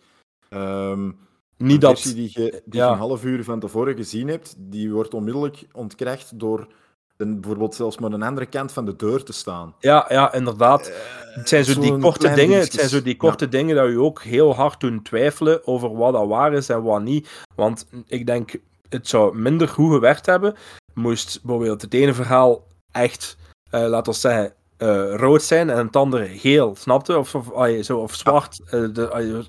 ehm 0.49 1.11
Niet 1.57 1.81
dat... 1.81 1.91
versie 1.91 2.15
die 2.15 2.31
je, 2.33 2.63
die 2.65 2.81
ja. 2.81 2.93
een 2.93 2.99
half 2.99 3.25
uur 3.25 3.45
van 3.45 3.61
tevoren 3.61 3.97
gezien 3.97 4.29
hebt, 4.29 4.55
die 4.59 4.93
wordt 4.93 5.15
onmiddellijk 5.15 5.67
ontkracht 5.73 6.39
door 6.39 6.69
een, 7.17 7.41
bijvoorbeeld 7.41 7.75
zelfs 7.75 7.99
maar 7.99 8.13
een 8.13 8.23
andere 8.23 8.47
kant 8.47 8.73
van 8.73 8.85
de 8.85 8.97
deur 8.97 9.23
te 9.23 9.33
staan. 9.33 9.75
Ja, 9.79 10.07
ja, 10.09 10.33
inderdaad. 10.33 10.93
Het 11.35 11.49
zijn 11.49 11.65
zo 11.65 11.81
die 11.81 11.99
korte 11.99 12.35
dingen, 12.35 12.59
het 12.59 12.73
zijn 12.73 12.89
zo 12.89 13.03
die 13.03 13.17
korte 13.17 13.49
dingen 13.49 13.77
dat 13.77 13.91
je 13.91 14.01
ook 14.01 14.23
heel 14.23 14.55
hard 14.55 14.81
doen 14.81 15.03
twijfelen 15.03 15.67
over 15.67 15.97
wat 15.97 16.13
dat 16.13 16.27
waar 16.27 16.53
is 16.53 16.69
en 16.69 16.83
wat 16.83 17.03
niet. 17.03 17.45
Want 17.55 17.87
ik 18.07 18.27
denk, 18.27 18.57
het 18.89 19.09
zou 19.09 19.37
minder 19.37 19.69
goed 19.69 19.93
gewerkt 19.93 20.27
hebben, 20.27 20.55
moest 20.95 21.41
bijvoorbeeld 21.43 21.83
het 21.83 21.95
ene 21.95 22.15
verhaal 22.15 22.67
echt, 22.91 23.37
eh 23.71 23.87
laten 23.87 24.13
we 24.13 24.19
zeggen, 24.19 24.55
eh, 24.77 25.15
rood 25.15 25.43
zijn 25.43 25.71
en 25.71 25.87
het 25.87 25.97
andere 25.97 26.27
geel, 26.39 26.77
snapte? 26.77 27.19
Of, 27.19 27.35
of, 27.35 27.69
zo, 27.81 27.99
of 27.99 28.15
zwart. 28.15 28.61
Eh, 28.65 28.85
de, 28.93 29.45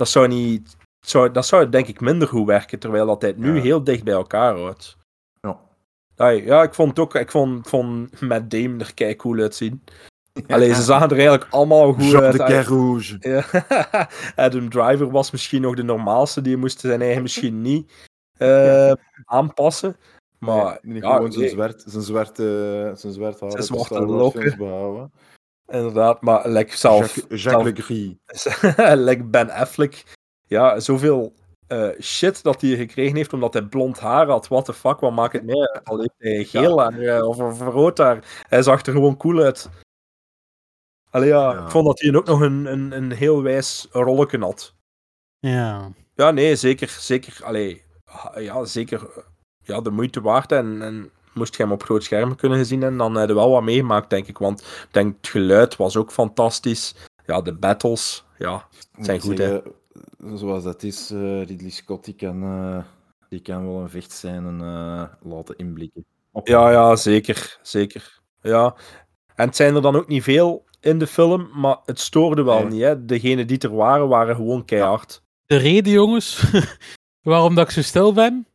dat 0.00 0.08
zou 0.08 0.28
niet... 0.28 0.76
zou, 1.06 1.30
dat 1.30 1.46
zou 1.46 1.68
denk 1.68 1.86
ik 1.86 2.00
minder 2.00 2.28
goed 2.28 2.46
werken, 2.46 2.78
terwijl 2.78 3.06
dat 3.06 3.22
het 3.22 3.36
nu 3.38 3.54
Ja. 3.54 3.60
heel 3.62 3.84
dicht 3.84 4.04
bij 4.04 4.14
elkaar 4.14 4.56
houdt. 4.56 4.96
Ja. 5.40 5.60
Ja, 6.34 6.62
ik 6.62 6.74
vond 6.74 6.88
het 6.88 6.98
ook, 6.98 7.14
ik 7.14 7.30
vond, 7.30 7.68
vond 7.68 8.20
Matt 8.20 8.50
Damon 8.50 8.80
er 8.80 8.94
kei 8.94 9.16
cool 9.16 9.38
uitzien. 9.38 9.82
Alleen 10.48 10.74
ze 10.74 10.82
zagen 10.82 11.06
er 11.08 11.18
eigenlijk 11.18 11.46
allemaal 11.50 11.92
goed 11.92 12.10
Jean 12.10 12.22
uit. 12.22 12.40
de. 12.40 13.16
Ja. 13.20 13.44
Adam 14.46 14.68
Driver 14.70 15.10
was 15.10 15.30
misschien 15.30 15.62
nog 15.62 15.74
de 15.74 15.82
normaalste, 15.82 16.40
die 16.40 16.56
moest 16.56 16.80
zijn 16.80 17.02
eigen 17.02 17.22
misschien 17.22 17.62
niet 17.62 17.92
eh, 18.36 18.92
aanpassen. 19.24 19.96
Maar 20.38 20.78
Nee, 20.82 21.00
ja, 21.02 21.14
gewoon 21.14 21.32
zijn 21.32 21.48
zwart, 21.48 21.82
zijn 21.86 22.02
zwarte, 22.02 22.92
zijn 22.96 23.12
zwart 23.12 23.40
haar 23.40 23.50
Zijn 23.50 23.62
zwarte 23.62 24.06
lokken. 24.06 24.56
behouden. 24.58 25.12
Inderdaad, 25.70 26.20
maar 26.22 26.48
like 26.48 26.76
zelf, 26.76 27.14
Jacques, 27.14 27.42
zelf- 27.42 27.64
Jacques 27.64 27.88
like 29.08 29.24
Ben 29.24 29.50
Affleck, 29.50 30.04
ja, 30.46 30.80
zoveel 30.80 31.34
eh, 31.66 31.88
shit 32.00 32.42
dat 32.42 32.60
hij 32.60 32.76
gekregen 32.76 33.16
heeft 33.16 33.32
omdat 33.32 33.52
hij 33.52 33.62
blond 33.62 33.98
haar 34.00 34.26
had. 34.26 34.48
What 34.48 34.64
the 34.64 34.72
fuck, 34.74 35.00
wat 35.00 35.12
maakt 35.12 35.32
het 35.32 35.44
mee? 35.44 35.80
Al 35.84 35.98
heeft 35.98 36.14
hij 36.18 36.44
geel 36.44 36.80
haar 36.80 36.98
eh, 37.00 37.28
of, 37.28 37.38
of 37.38 37.60
rood 37.60 37.98
haar. 37.98 38.44
Hij 38.48 38.62
zag 38.62 38.86
er 38.86 38.92
gewoon 38.92 39.16
cool 39.16 39.40
uit. 39.42 39.68
Allee, 41.10 41.28
ja, 41.28 41.52
Ja. 41.52 41.64
ik 41.64 41.70
vond 41.70 41.86
dat 41.86 42.00
hij 42.00 42.14
ook 42.14 42.26
nog 42.26 42.40
een, 42.40 42.64
een, 42.66 42.92
een 42.92 43.10
heel 43.12 43.42
wijs 43.42 43.86
rolletje 43.90 44.38
had. 44.38 44.74
Ja. 45.38 45.92
Ja, 46.14 46.30
nee, 46.30 46.56
zeker. 46.56 46.88
Zeker, 46.88 47.44
allee, 47.44 47.82
ja, 48.34 48.64
zeker 48.64 49.02
eh, 49.16 49.22
ja, 49.62 49.80
de 49.80 49.90
moeite 49.90 50.20
waard. 50.20 50.52
En, 50.52 50.82
en 50.82 51.10
moest 51.34 51.56
je 51.56 51.62
hem 51.62 51.72
op 51.72 51.82
groot 51.82 52.04
scherm 52.04 52.36
kunnen 52.36 52.58
gezien 52.58 52.82
en 52.82 52.96
dan 52.96 53.14
heb 53.14 53.28
je 53.28 53.34
wel 53.34 53.50
wat 53.50 53.62
meegemaakt, 53.62 54.10
denk 54.10 54.26
ik. 54.26 54.38
Want 54.38 54.60
ik 54.60 54.88
denk, 54.90 55.16
het 55.16 55.28
geluid 55.28 55.76
was 55.76 55.96
ook 55.96 56.12
fantastisch. 56.12 56.94
Ja, 57.26 57.40
de 57.40 57.54
battles, 57.54 58.24
ja, 58.38 58.66
zijn 58.98 59.20
goed, 59.20 59.38
hè. 59.38 59.60
Zoals 60.34 60.62
dat 60.64 60.82
is, 60.82 61.10
eh, 61.10 61.42
Ridley 61.44 61.70
Scott, 61.70 62.04
die 62.04 62.14
kan, 62.14 62.42
eh, 62.42 62.78
die 63.28 63.40
kan 63.40 63.66
wel 63.72 63.80
een 63.80 63.90
vechtscène 63.90 64.64
eh 64.64 65.30
laten 65.30 65.56
inblikken. 65.56 66.04
Op- 66.32 66.48
Ja, 66.48 66.70
ja, 66.70 66.96
zeker. 66.96 67.58
Zeker. 67.62 68.20
Ja. 68.42 68.74
En 69.34 69.46
het 69.46 69.56
zijn 69.56 69.74
er 69.74 69.82
dan 69.82 69.96
ook 69.96 70.08
niet 70.08 70.22
veel 70.22 70.64
in 70.80 70.98
de 70.98 71.06
film, 71.06 71.48
maar 71.54 71.76
het 71.84 72.00
stoorde 72.00 72.42
wel 72.42 72.58
Nee. 72.58 72.68
niet. 72.68 72.80
Hè. 72.82 73.04
Degenen 73.04 73.46
die 73.46 73.58
er 73.58 73.74
waren, 73.74 74.08
waren 74.08 74.36
gewoon 74.36 74.64
keihard. 74.64 75.22
De 75.46 75.56
reden, 75.56 75.92
jongens, 75.92 76.42
waarom 77.22 77.54
dat 77.54 77.64
ik 77.64 77.70
zo 77.70 77.82
stil 77.82 78.12
ben, 78.12 78.46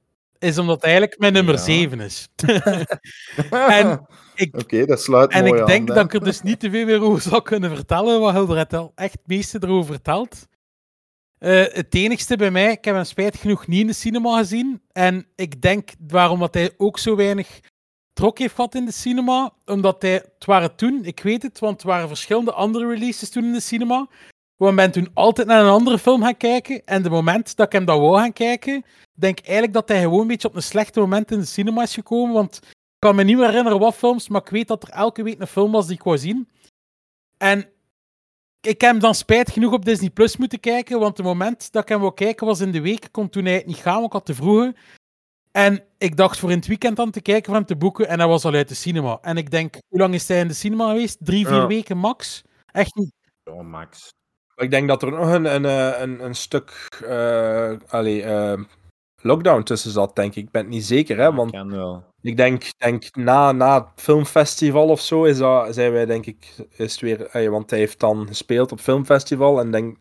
is 0.46 0.58
omdat 0.58 0.76
het 0.76 0.84
eigenlijk 0.84 1.20
mijn 1.20 1.34
nummer 1.34 1.54
Ja. 1.56 1.60
7 1.62 2.00
is. 2.00 2.28
en 3.50 4.08
ik, 4.36 4.56
Oké, 4.58 4.86
dat 4.86 5.02
sluit 5.02 5.32
en 5.32 5.46
mooi 5.46 5.62
ik 5.62 5.68
denk 5.68 5.90
aan. 5.90 5.96
dat 5.96 6.06
ik 6.06 6.14
er 6.14 6.24
dus 6.24 6.42
niet 6.42 6.60
te 6.60 6.70
veel 6.70 6.86
meer 6.86 7.02
over 7.02 7.22
zou 7.22 7.42
kunnen 7.42 7.76
vertellen, 7.76 8.20
wat 8.20 8.34
Hilder 8.34 8.68
al 8.68 8.92
echt 8.96 9.12
het 9.12 9.28
meeste 9.28 9.58
erover 9.62 9.94
vertelt. 9.94 10.48
Eh, 11.38 11.64
het 11.74 11.96
enigste 11.96 12.36
bij 12.38 12.52
mij, 12.52 12.72
ik 12.72 12.86
heb 12.86 12.96
hem 12.96 13.04
spijt 13.04 13.38
genoeg 13.38 13.68
niet 13.68 13.80
in 13.82 13.88
de 13.88 13.94
cinema 13.94 14.38
gezien. 14.38 14.82
En 14.92 15.28
ik 15.36 15.62
denk 15.62 15.90
waarom 16.08 16.40
dat 16.40 16.54
hij 16.54 16.74
ook 16.78 17.00
zo 17.00 17.16
weinig 17.16 17.60
trok 18.14 18.38
heeft 18.40 18.56
gehad 18.56 18.76
in 18.76 18.86
de 18.86 18.92
cinema. 18.92 19.54
Omdat 19.66 20.02
hij, 20.02 20.12
het 20.14 20.46
waren 20.46 20.76
toen, 20.76 21.06
ik 21.06 21.20
weet 21.20 21.44
het, 21.44 21.60
want 21.60 21.82
er 21.82 21.88
waren 21.88 22.08
verschillende 22.08 22.52
andere 22.54 22.88
releases 22.88 23.30
toen 23.30 23.44
in 23.44 23.52
de 23.54 23.60
cinema. 23.60 24.08
We 24.57 24.73
ben 24.73 24.91
toen 24.91 25.10
altijd 25.14 25.48
naar 25.48 25.64
een 25.64 25.69
andere 25.69 25.99
film 25.99 26.22
gaan 26.23 26.38
kijken. 26.38 26.86
En 26.86 27.03
de 27.03 27.10
moment 27.10 27.56
dat 27.56 27.65
ik 27.65 27.72
hem 27.72 27.86
dat 27.86 27.99
wou 27.99 28.18
gaan 28.18 28.34
kijken, 28.34 28.86
denk 29.14 29.38
ik 29.40 29.44
eigenlijk 29.45 29.73
dat 29.73 29.88
hij 29.88 30.02
gewoon 30.02 30.22
een 30.22 30.27
beetje 30.27 30.48
op 30.48 30.56
een 30.56 30.64
slechte 30.64 30.99
moment 30.99 31.32
in 31.32 31.40
de 31.40 31.45
cinema 31.45 31.82
is 31.82 31.94
gekomen. 31.94 32.34
Want 32.34 32.60
ik 32.64 32.73
kan 32.99 33.15
me 33.15 33.23
niet 33.23 33.38
meer 33.38 33.48
herinneren 33.48 33.80
wat 33.80 33.95
films, 33.95 34.27
maar 34.30 34.41
ik 34.41 34.49
weet 34.49 34.68
dat 34.68 34.84
er 34.84 34.90
elke 34.90 35.23
week 35.23 35.40
een 35.40 35.48
film 35.48 35.72
was 35.72 35.86
die 35.88 35.95
ik 35.95 36.03
wou 36.03 36.18
zien. 36.18 36.49
En 37.38 37.60
ik 38.61 38.82
heb 38.82 38.91
hem 38.91 38.99
dan 38.99 39.15
spijt 39.15 39.52
genoeg 39.52 39.73
op 39.73 39.86
Disney 39.86 40.10
Plus 40.10 40.38
moeten 40.38 40.60
kijken, 40.60 40.99
want 40.99 41.18
het 41.18 41.26
moment 41.26 41.72
dat 41.72 41.84
ik 41.84 41.90
hem 41.90 41.99
wou 41.99 42.14
kijken 42.14 42.45
was 42.48 42.60
in 42.60 42.72
de 42.72 42.82
week. 42.82 43.06
Ik 43.06 43.11
kon 43.11 43.30
toen 43.30 43.45
eigenlijk 43.45 43.76
niet 43.76 43.86
gaan, 43.86 43.94
want 43.94 44.06
ik 44.06 44.11
had 44.11 44.26
te 44.26 44.34
vroege. 44.36 44.76
En 45.52 45.84
ik 45.98 46.18
dacht 46.18 46.40
voor 46.40 46.52
in 46.52 46.57
het 46.57 46.68
weekend 46.68 46.95
dan 46.95 47.11
te 47.11 47.22
kijken 47.22 47.53
hem 47.53 47.65
te 47.65 47.76
boeken 47.76 48.07
en 48.07 48.19
hij 48.19 48.27
was 48.27 48.45
al 48.45 48.53
uit 48.53 48.68
de 48.68 48.76
cinema. 48.76 49.18
En 49.22 49.38
ik 49.38 49.52
denk, 49.52 49.76
hoe 49.88 49.99
lang 49.99 50.14
is 50.14 50.27
hij 50.27 50.40
in 50.40 50.48
de 50.48 50.53
cinema 50.53 50.88
geweest? 50.90 51.18
Drie, 51.19 51.48
vier 51.48 51.56
Ja. 51.56 51.68
weken 51.68 51.98
max? 51.98 52.41
Echt 52.65 52.95
niet. 52.95 53.11
Ja, 53.44 53.61
Max. 53.61 54.14
Ik 54.56 54.72
denk 54.72 54.88
dat 54.88 55.02
er 55.03 55.11
nog 55.11 55.32
een, 55.32 55.56
een, 55.56 55.65
eh, 55.65 56.02
een, 56.02 56.26
een 56.26 56.36
stuk 56.36 56.88
eh, 57.06 57.72
allee, 57.88 58.23
eh, 58.23 58.61
lockdown 59.22 59.64
tussen 59.64 59.91
zat, 59.91 60.15
denk 60.15 60.36
ik. 60.36 60.44
Ik 60.44 60.52
ben 60.52 60.61
het 60.61 60.72
niet 60.72 60.86
zeker, 60.86 61.18
hè, 61.18 61.34
want 61.34 61.52
wel. 61.52 62.03
ik 62.22 62.38
denk, 62.38 62.64
denk 62.77 63.15
na, 63.15 63.52
na 63.52 63.73
het 63.80 63.88
filmfestival 63.95 64.88
of 64.90 65.02
zo 65.02 65.23
is 65.23 65.38
dat, 65.38 65.73
zijn 65.73 65.91
wij, 65.91 66.06
denk 66.06 66.26
ik, 66.26 66.56
is 66.76 66.91
het 66.91 67.02
weer... 67.02 67.49
want 67.52 67.69
hij 67.69 67.80
heeft 67.80 67.99
dan 67.99 68.27
gespeeld 68.27 68.72
op 68.72 68.77
het 68.77 68.86
filmfestival 68.86 69.60
en 69.60 69.72
denk 69.72 69.98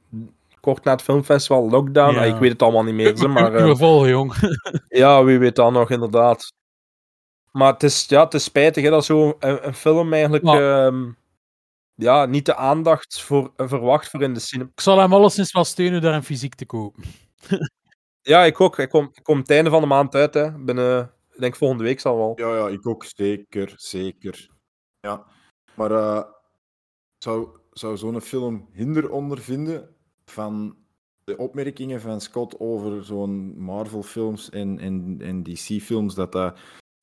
kort 0.64 0.85
na 0.85 0.93
het 0.93 1.02
filmfestival 1.02 1.70
lockdown. 1.70 2.14
Ja. 2.14 2.20
Ah, 2.20 2.26
ik 2.26 2.36
weet 2.40 2.52
het 2.52 2.62
allemaal 2.62 2.82
niet 2.82 2.94
meer, 2.94 3.16
ze, 3.16 3.28
maar... 3.28 3.55
eh, 3.55 3.64
Uw 3.64 3.76
volgen, 3.76 4.09
jong. 4.09 4.35
Ja, 4.89 5.24
wie 5.24 5.39
weet 5.39 5.56
dan 5.56 5.72
nog, 5.72 5.90
inderdaad. 5.90 6.52
Maar 7.52 7.72
het 7.72 7.82
is, 7.82 8.05
ja, 8.09 8.24
het 8.24 8.35
is 8.35 8.44
spijtig 8.44 8.85
hè, 8.85 8.90
dat 8.90 9.05
zo'n 9.05 9.35
een, 9.39 9.66
een 9.66 9.74
film 9.74 10.12
eigenlijk 10.12 10.44
ehm, 10.44 11.10
ja, 11.95 12.27
niet 12.27 12.47
de 12.47 12.57
aandacht 12.57 13.21
voor, 13.23 13.53
eh, 13.57 13.69
verwacht 13.69 14.11
voor 14.11 14.23
in 14.23 14.35
de 14.35 14.41
cinema. 14.41 14.71
Ik 14.75 14.81
zal 14.81 14.99
hem 14.99 15.12
alleszins 15.12 15.53
wel 15.53 15.65
steunen 15.65 16.03
daar 16.03 16.15
een 16.15 16.23
fysiek 16.25 16.55
te 16.55 16.66
kopen. 16.66 17.03
Ja, 18.27 18.45
ik 18.45 18.61
ook. 18.61 18.79
Ik 18.79 18.89
kom, 18.89 19.11
ik 19.12 19.23
kom 19.23 19.39
het 19.39 19.51
einde 19.51 19.71
van 19.71 19.81
de 19.81 19.87
maand 19.87 20.15
uit. 20.15 20.35
Hè. 20.35 20.59
Binnen, 20.59 21.12
ik 21.33 21.41
denk 21.41 21.57
volgende 21.57 21.85
week 21.85 22.01
zal 22.01 22.16
wel. 22.16 22.33
Ja, 22.37 22.57
ja, 22.57 22.69
ik 22.69 22.87
ook. 22.87 23.05
Zeker, 23.05 23.73
zeker. 23.77 24.51
Ja. 25.01 25.27
Maar 25.75 25.91
eh, 25.91 26.23
zou, 27.19 27.49
zou 27.71 27.97
zo'n 27.97 28.21
film 28.21 28.69
hinder 28.73 29.11
ondervinden 29.11 29.95
van 30.25 30.77
de 31.25 31.37
opmerkingen 31.37 32.01
van 32.01 32.21
Scott 32.21 32.59
over 32.61 33.05
zo'n 33.05 33.59
Marvel-films 33.59 34.51
en, 34.51 34.79
en, 34.79 35.16
en 35.21 35.43
DC-films, 35.43 36.15
dat 36.15 36.33
dat 36.33 36.59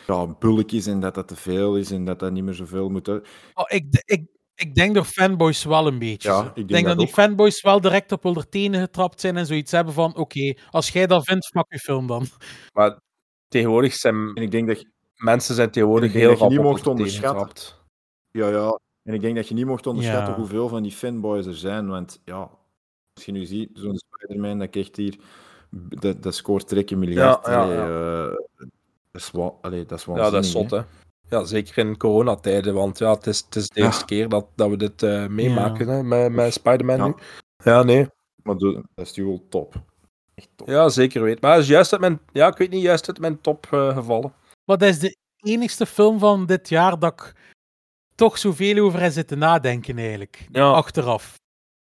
ja, 0.07 0.27
bulk 0.27 0.71
is 0.71 0.87
en 0.87 0.99
dat 0.99 1.15
dat 1.15 1.27
te 1.27 1.35
veel 1.35 1.77
is 1.77 1.91
en 1.91 2.05
dat 2.05 2.19
dat 2.19 2.31
niet 2.31 2.43
meer 2.43 2.53
zoveel 2.53 2.89
moet... 2.89 3.07
uit- 3.07 3.27
Oh, 3.53 3.65
ik, 3.67 4.03
ik, 4.05 4.25
ik 4.61 4.75
denk 4.75 4.95
door 4.95 5.03
fanboys 5.03 5.63
wel 5.63 5.87
een 5.87 5.99
beetje. 5.99 6.29
Ja, 6.29 6.39
ik 6.41 6.55
denk 6.55 6.69
denk 6.69 6.85
dat 6.85 6.97
dat 6.97 6.97
die 6.97 7.07
ook. 7.07 7.13
fanboys 7.13 7.61
wel 7.61 7.81
direct 7.81 8.11
op 8.11 8.23
hun 8.23 8.49
tenen 8.49 8.81
getrapt 8.81 9.21
zijn 9.21 9.37
en 9.37 9.45
zoiets 9.45 9.71
hebben 9.71 9.93
van: 9.93 10.15
oké, 10.15 10.53
als 10.69 10.89
jij 10.89 11.07
dat 11.07 11.23
vindt, 11.23 11.49
pak 11.51 11.73
je 11.73 11.79
film 11.79 12.07
dan. 12.07 12.25
Maar 12.73 12.99
tegenwoordig 13.47 13.93
zijn 13.93 14.31
En 14.33 14.43
ik 14.43 14.51
denk 14.51 14.67
dat, 14.67 14.85
mensen 15.15 15.55
zijn 15.55 15.71
tegenwoordig 15.71 16.13
heel 16.13 16.35
rap 16.35 16.49
niet 16.49 16.61
mocht 16.61 16.87
onderschatten. 16.87 17.47
getrapt. 17.47 17.83
ja, 18.31 18.47
ja, 18.47 18.79
en 19.03 19.13
ik 19.13 19.21
denk 19.21 19.35
dat 19.35 19.47
je 19.47 19.53
niet 19.53 19.65
mocht 19.65 19.87
onderschatten 19.87 20.33
Ja. 20.33 20.39
hoeveel 20.39 20.67
van 20.67 20.83
die 20.83 20.91
fanboys 20.91 21.45
er 21.45 21.55
zijn, 21.55 21.87
want 21.87 22.21
ja, 22.25 22.49
als 23.13 23.25
je 23.25 23.31
nu 23.31 23.45
ziet, 23.45 23.69
zo'n 23.73 23.97
Spider-Man, 23.97 24.59
dat 24.59 24.69
krijgt 24.69 24.95
hier... 24.95 25.15
Dat, 25.73 26.23
dat 26.23 26.35
scoort 26.35 26.67
trekken 26.67 26.99
miljard. 26.99 27.45
Ja, 27.45 27.51
ja, 27.51 27.61
allee, 27.61 28.29
eh, 28.29 28.35
dat, 29.11 29.21
is 29.21 29.31
allee, 29.61 29.85
dat 29.85 29.99
is 29.99 30.05
Ja, 30.05 30.29
dat 30.29 30.43
is 30.43 30.51
zot, 30.51 30.71
hè. 30.71 30.81
Ja, 31.31 31.43
zeker 31.43 31.77
in 31.77 31.97
coronatijden, 31.97 32.73
want 32.73 32.97
ja, 32.97 33.11
het 33.13 33.27
is, 33.27 33.39
het 33.39 33.55
is 33.55 33.67
de 33.69 33.81
eerste 33.81 34.05
keer 34.05 34.29
dat, 34.29 34.47
dat 34.55 34.69
we 34.69 34.77
dit 34.77 35.03
eh, 35.03 35.27
meemaken 35.27 35.87
hè, 35.87 36.03
met, 36.03 36.31
met 36.31 36.53
Spider-Man 36.53 36.97
Ja. 36.97 37.05
nu. 37.07 37.13
Ja, 37.63 37.83
nee. 37.83 38.07
Maar 38.43 38.57
dat 38.57 38.83
is 38.95 39.17
wel 39.17 39.45
top. 39.49 39.73
Echt 40.35 40.49
top. 40.55 40.67
Ja, 40.67 40.89
zeker 40.89 41.21
weet. 41.23 41.41
Maar 41.41 41.59
is 41.59 41.67
juist 41.67 41.91
uit 41.91 42.01
mijn, 42.01 42.19
ja, 42.31 42.47
ik 42.47 42.57
weet 42.57 42.69
niet, 42.69 42.81
juist 42.81 43.07
uit 43.07 43.19
mijn 43.19 43.41
top 43.41 43.67
eh, 43.71 43.93
gevallen. 43.93 44.33
Maar 44.65 44.77
dat 44.77 44.89
is 44.89 44.99
de 44.99 45.15
enigste 45.37 45.85
film 45.85 46.19
van 46.19 46.45
dit 46.45 46.69
jaar 46.69 46.99
dat 46.99 47.11
ik 47.13 47.33
toch 48.15 48.37
zoveel 48.37 48.83
over 48.83 49.01
heb 49.01 49.11
zitten 49.11 49.37
nadenken, 49.37 49.97
eigenlijk. 49.97 50.47
Ja. 50.51 50.71
Achteraf. 50.71 51.39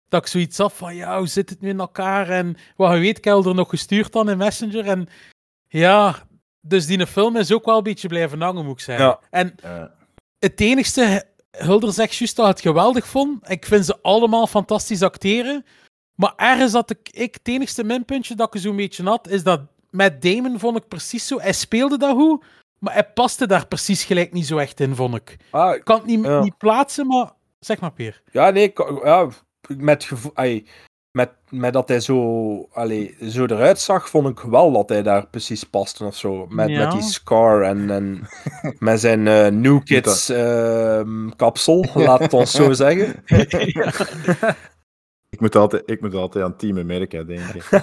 Dat 0.08 0.20
ik 0.20 0.26
zoiets 0.26 0.60
af 0.60 0.76
van: 0.76 0.94
ja, 0.96 1.18
hoe 1.18 1.26
zit 1.26 1.50
het 1.50 1.60
nu 1.60 1.68
in 1.68 1.80
elkaar? 1.80 2.28
En 2.28 2.56
wat 2.76 2.92
je 2.92 2.98
weet, 2.98 3.18
ik 3.18 3.24
heb 3.24 3.44
er 3.44 3.54
nog 3.54 3.68
gestuurd 3.70 4.12
dan 4.12 4.30
in 4.30 4.38
Messenger. 4.38 4.86
En 4.86 5.08
ja, 5.68 6.27
dus 6.60 6.86
die 6.86 7.06
film 7.06 7.36
is 7.36 7.52
ook 7.52 7.64
wel 7.64 7.76
een 7.76 7.82
beetje 7.82 8.08
blijven 8.08 8.40
hangen, 8.40 8.64
moet 8.64 8.74
ik 8.78 8.80
zeggen. 8.84 9.06
Ja. 9.06 9.20
En 9.30 9.54
het 10.38 10.60
enigste, 10.60 11.24
Hulder 11.50 11.92
zegt 11.92 12.16
juist 12.16 12.36
dat 12.36 12.44
hij 12.44 12.54
het 12.54 12.64
geweldig 12.64 13.06
vond. 13.06 13.50
Ik 13.50 13.66
vind 13.66 13.84
ze 13.84 13.98
allemaal 14.02 14.46
fantastisch 14.46 15.02
acteren. 15.02 15.64
Maar 16.14 16.32
ergens 16.36 16.72
dat 16.72 16.90
ik, 16.90 17.08
ik 17.10 17.34
het 17.34 17.48
enigste 17.48 17.84
minpuntje 17.84 18.34
dat 18.34 18.54
ik 18.54 18.60
zo'n 18.60 18.76
beetje 18.76 19.04
had, 19.04 19.28
is 19.28 19.42
dat 19.42 19.60
met 19.90 20.22
Damon 20.22 20.58
vond 20.58 20.76
ik 20.76 20.88
precies 20.88 21.26
zo. 21.26 21.40
Hij 21.40 21.52
speelde 21.52 21.98
dat 21.98 22.16
goed, 22.16 22.44
maar 22.78 22.92
hij 22.92 23.12
paste 23.12 23.46
daar 23.46 23.66
precies 23.66 24.04
gelijk 24.04 24.32
niet 24.32 24.46
zo 24.46 24.56
echt 24.58 24.80
in, 24.80 24.94
vond 24.94 25.14
ik. 25.14 25.36
Ah, 25.50 25.74
Ik 25.74 25.84
kan 25.84 25.96
het 25.96 26.06
niet, 26.06 26.24
Ja. 26.24 26.40
niet 26.42 26.58
plaatsen, 26.58 27.06
maar 27.06 27.30
zeg 27.60 27.80
maar, 27.80 27.92
Peer. 27.92 28.22
Ja, 28.32 28.50
nee, 28.50 28.62
ik- 28.64 29.00
ja, 29.04 29.28
met, 29.76 30.04
gevo- 30.04 30.30
ai, 30.34 30.66
met, 31.18 31.30
met 31.50 31.72
dat 31.72 31.88
hij 31.88 32.00
zo, 32.00 32.68
allee, 32.72 33.16
zo 33.30 33.44
eruit 33.44 33.80
zag, 33.80 34.08
vond 34.08 34.28
ik 34.28 34.38
wel 34.38 34.72
dat 34.72 34.88
hij 34.88 35.02
daar 35.02 35.26
precies 35.26 35.64
paste 35.64 36.04
of 36.04 36.16
zo. 36.16 36.46
Met, 36.48 36.68
Ja. 36.68 36.78
met 36.78 36.90
die 36.92 37.02
scar 37.02 37.62
en, 37.62 37.90
en 37.90 38.28
met 38.88 39.00
zijn 39.00 39.26
eh, 39.28 39.46
New 39.48 39.82
Kids 39.84 40.28
ehm, 40.28 41.28
kapsel, 41.36 41.86
laat 42.06 42.18
het 42.20 42.32
ons 42.32 42.50
zo 42.52 42.72
zeggen. 42.72 43.22
ik, 45.30 45.40
moet 45.40 45.56
altijd, 45.56 45.82
ik 45.86 46.00
moet 46.00 46.14
altijd 46.14 46.44
aan 46.44 46.56
Team 46.56 46.78
America 46.78 47.22
denken. 47.22 47.62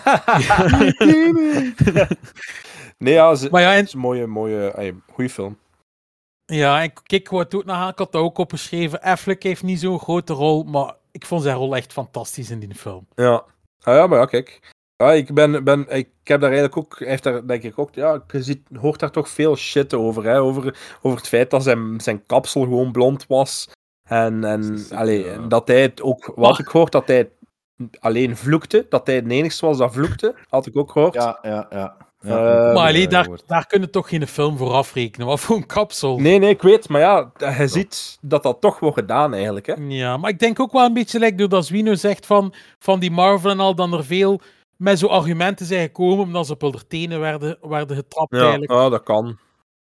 nee, 2.97 3.13
ja, 3.13 3.29
het 3.31 3.41
is- 3.41 3.49
Maar 3.49 3.61
ja, 3.61 3.75
en, 3.75 3.83
is 3.83 3.93
een 3.93 3.99
mooie, 3.99 4.27
mooie, 4.27 4.73
ai, 4.75 5.01
goede 5.11 5.29
film. 5.29 5.57
ja, 6.45 6.81
en 6.81 6.93
kijk, 7.03 7.29
wat 7.29 7.55
ook 7.55 7.65
naar 7.65 7.89
ik 7.89 7.97
had 7.97 8.11
dat 8.11 8.21
ook 8.21 8.37
opgeschreven. 8.37 9.01
Affleck 9.01 9.43
heeft 9.43 9.63
niet 9.63 9.79
zo'n 9.79 9.99
grote 9.99 10.33
rol, 10.33 10.63
maar 10.63 10.93
ik 11.15 11.25
vond 11.25 11.41
zijn 11.41 11.55
rol 11.55 11.75
echt 11.75 11.93
fantastisch 11.93 12.49
in 12.49 12.59
die 12.59 12.75
film. 12.75 13.07
Ja. 13.15 13.43
Ah, 13.81 13.95
ja, 13.95 14.07
maar 14.07 14.19
ja, 14.19 14.25
kijk. 14.25 14.73
Ja, 14.95 15.11
ik, 15.11 15.33
ben, 15.33 15.63
ben, 15.63 15.87
ik 15.89 16.09
heb 16.23 16.41
daar 16.41 16.51
eigenlijk 16.51 16.77
ook, 16.77 16.99
hij 16.99 17.07
heeft 17.07 17.23
daar 17.23 17.47
denk 17.47 17.63
ik 17.63 17.79
ook, 17.79 17.95
ja, 17.95 18.23
je 18.27 18.43
ziet, 18.43 18.61
hoort 18.79 18.99
daar 18.99 19.11
toch 19.11 19.29
veel 19.29 19.55
shit 19.55 19.93
over, 19.93 20.23
hè, 20.23 20.39
over, 20.41 20.97
over 21.01 21.17
het 21.17 21.27
feit 21.27 21.49
dat 21.49 21.63
zijn, 21.63 22.01
zijn 22.01 22.25
kapsel 22.25 22.61
gewoon 22.61 22.91
blond 22.91 23.27
was. 23.27 23.69
En, 24.09 24.43
en 24.43 24.85
allee, 24.89 25.25
ja. 25.25 25.47
dat 25.47 25.67
hij 25.67 25.81
het 25.81 26.01
ook, 26.01 26.31
wat 26.35 26.59
ik 26.59 26.67
gehoord, 26.67 26.91
dat 26.91 27.07
hij 27.07 27.29
alleen 27.99 28.37
vloekte, 28.37 28.85
dat 28.89 29.07
hij 29.07 29.15
het 29.15 29.31
enigste 29.31 29.65
was 29.65 29.77
dat 29.77 29.93
vloekte, 29.93 30.35
had 30.49 30.65
ik 30.65 30.77
ook 30.77 30.91
gehoord. 30.91 31.13
Ja, 31.13 31.39
ja, 31.41 31.67
ja. 31.69 31.97
Eh, 32.25 32.73
maar 32.73 32.87
allee, 32.87 33.01
ja, 33.01 33.07
daar, 33.07 33.29
daar 33.45 33.67
kunnen 33.67 33.91
toch 33.91 34.09
geen 34.09 34.27
film 34.27 34.57
voor 34.57 34.71
afrekenen. 34.71 35.27
Wat 35.27 35.39
voor 35.39 35.55
een 35.55 35.65
kapsel. 35.65 36.19
Nee, 36.19 36.39
nee, 36.39 36.49
ik 36.49 36.61
weet, 36.61 36.89
maar 36.89 37.01
ja, 37.01 37.31
je 37.57 37.67
ziet 37.67 38.17
dat 38.21 38.43
dat 38.43 38.61
toch 38.61 38.79
wordt 38.79 38.97
gedaan 38.97 39.33
eigenlijk, 39.33 39.65
hè. 39.65 39.73
Ja, 39.87 40.17
maar 40.17 40.29
ik 40.29 40.39
denk 40.39 40.59
ook 40.59 40.71
wel 40.71 40.85
een 40.85 40.93
beetje, 40.93 41.19
like, 41.19 41.35
doordat 41.35 41.65
Zwino 41.65 41.93
zegt 41.93 42.25
van, 42.25 42.53
van 42.79 42.99
die 42.99 43.11
Marvel 43.11 43.51
en 43.51 43.59
al, 43.59 43.75
dan 43.75 43.93
er 43.93 44.05
veel 44.05 44.41
met 44.77 44.99
zo 44.99 45.07
argumenten 45.07 45.65
zijn 45.65 45.81
gekomen, 45.81 46.25
omdat 46.25 46.45
ze 46.45 46.53
op 46.53 46.61
hun 46.61 46.87
tenen 46.87 47.19
werden, 47.19 47.57
werden 47.61 47.95
getrapt 47.95 48.35
Ja, 48.35 48.41
eigenlijk. 48.41 48.71
ja, 48.71 48.89
dat 48.89 49.03
kan. 49.03 49.37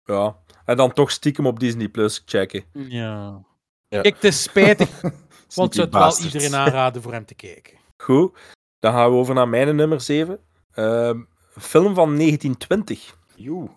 Ja. 0.06 0.36
En 0.66 0.78
dan 0.78 0.94
toch 0.94 1.12
stiekem 1.12 1.46
op 1.46 1.60
Disney 1.60 1.88
Plus 1.88 2.22
checken. 2.26 2.64
Ja. 2.74 3.42
Ja. 3.88 4.02
Kijk, 4.02 4.16
het 4.16 4.24
is 4.24 4.44
spijtig, 4.44 5.02
want 5.56 5.76
zou 5.76 5.88
het 5.88 5.96
wel 5.96 6.20
iedereen 6.26 6.56
aanraden 6.56 7.02
voor 7.02 7.12
hem 7.12 7.26
te 7.26 7.36
kijken. 7.36 7.78
Goed, 7.98 8.38
dan 8.80 8.94
gaan 8.94 9.10
we 9.10 9.18
over 9.18 9.34
naar 9.34 9.50
mijn 9.50 9.76
nummer 9.76 10.02
7. 10.02 10.40
een 10.72 11.28
film 11.60 11.94
van 11.95 12.15
1920. 12.18 13.18
Joe. 13.36 13.69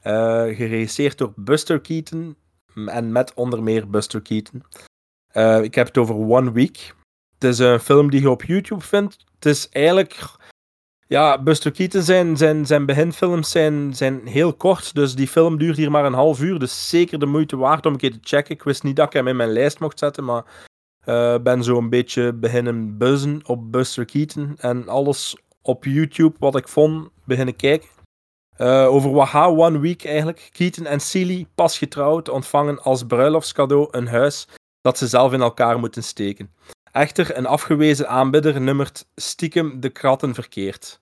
eh, 0.00 0.56
geregisseerd 0.56 1.18
door 1.18 1.32
Buster 1.36 1.80
Keaton. 1.80 2.36
En 2.86 3.12
met 3.12 3.34
onder 3.34 3.62
meer 3.62 3.90
Buster 3.90 4.22
Keaton. 4.22 4.62
Eh, 5.28 5.62
ik 5.62 5.74
heb 5.74 5.86
het 5.86 5.98
over 5.98 6.14
One 6.14 6.52
Week. 6.52 6.94
Het 7.34 7.44
is 7.44 7.58
een 7.58 7.80
film 7.80 8.10
die 8.10 8.20
je 8.20 8.30
op 8.30 8.42
YouTube 8.42 8.84
vindt. 8.84 9.24
Het 9.34 9.46
is 9.46 9.68
eigenlijk. 9.68 10.20
Ja, 11.06 11.42
Buster 11.42 11.70
Keaton 11.70 12.02
zijn, 12.02 12.36
zijn, 12.36 12.66
zijn 12.66 12.86
beginfilms 12.86 13.50
zijn, 13.50 13.94
zijn 13.94 14.26
heel 14.26 14.54
kort. 14.54 14.94
Dus 14.94 15.14
die 15.14 15.28
film 15.28 15.58
duurt 15.58 15.76
hier 15.76 15.90
maar 15.90 16.04
een 16.04 16.12
half 16.12 16.40
uur. 16.40 16.58
Dus 16.58 16.88
zeker 16.88 17.18
de 17.18 17.26
moeite 17.26 17.56
waard 17.56 17.86
om 17.86 17.92
een 17.92 17.98
keer 17.98 18.12
te 18.12 18.18
checken. 18.20 18.54
Ik 18.54 18.62
wist 18.62 18.82
niet 18.82 18.96
dat 18.96 19.06
ik 19.06 19.12
hem 19.12 19.28
in 19.28 19.36
mijn 19.36 19.52
lijst 19.52 19.80
mocht 19.80 19.98
zetten. 19.98 20.24
Maar 20.24 20.44
eh 21.04 21.38
ben 21.42 21.64
zo 21.64 21.78
een 21.78 21.90
beetje 21.90 22.32
beginnen 22.32 22.98
buzzen 22.98 23.40
op 23.46 23.72
Buster 23.72 24.04
Keaton. 24.04 24.54
En 24.58 24.88
alles 24.88 25.36
op 25.62 25.84
YouTube 25.84 26.36
wat 26.38 26.56
ik 26.56 26.68
vond, 26.68 27.08
beginnen 27.24 27.56
kijken. 27.56 27.88
Eh, 28.56 28.86
over 28.86 29.12
Waha 29.12 29.48
One 29.48 29.78
Week 29.78 30.04
eigenlijk. 30.04 30.48
Keaton 30.52 30.86
en 30.86 31.00
Celie, 31.00 31.46
pas 31.54 31.78
getrouwd, 31.78 32.28
ontvangen 32.28 32.82
als 32.82 33.04
bruiloftscadeau 33.06 33.88
een 33.90 34.06
huis 34.06 34.48
dat 34.80 34.98
ze 34.98 35.06
zelf 35.06 35.32
in 35.32 35.40
elkaar 35.40 35.78
moeten 35.78 36.04
steken. 36.04 36.54
Echter, 36.92 37.36
een 37.36 37.46
afgewezen 37.46 38.08
aanbidder 38.08 38.60
nummert 38.60 39.06
stiekem 39.14 39.80
de 39.80 39.90
kratten 39.90 40.34
verkeerd. 40.34 41.00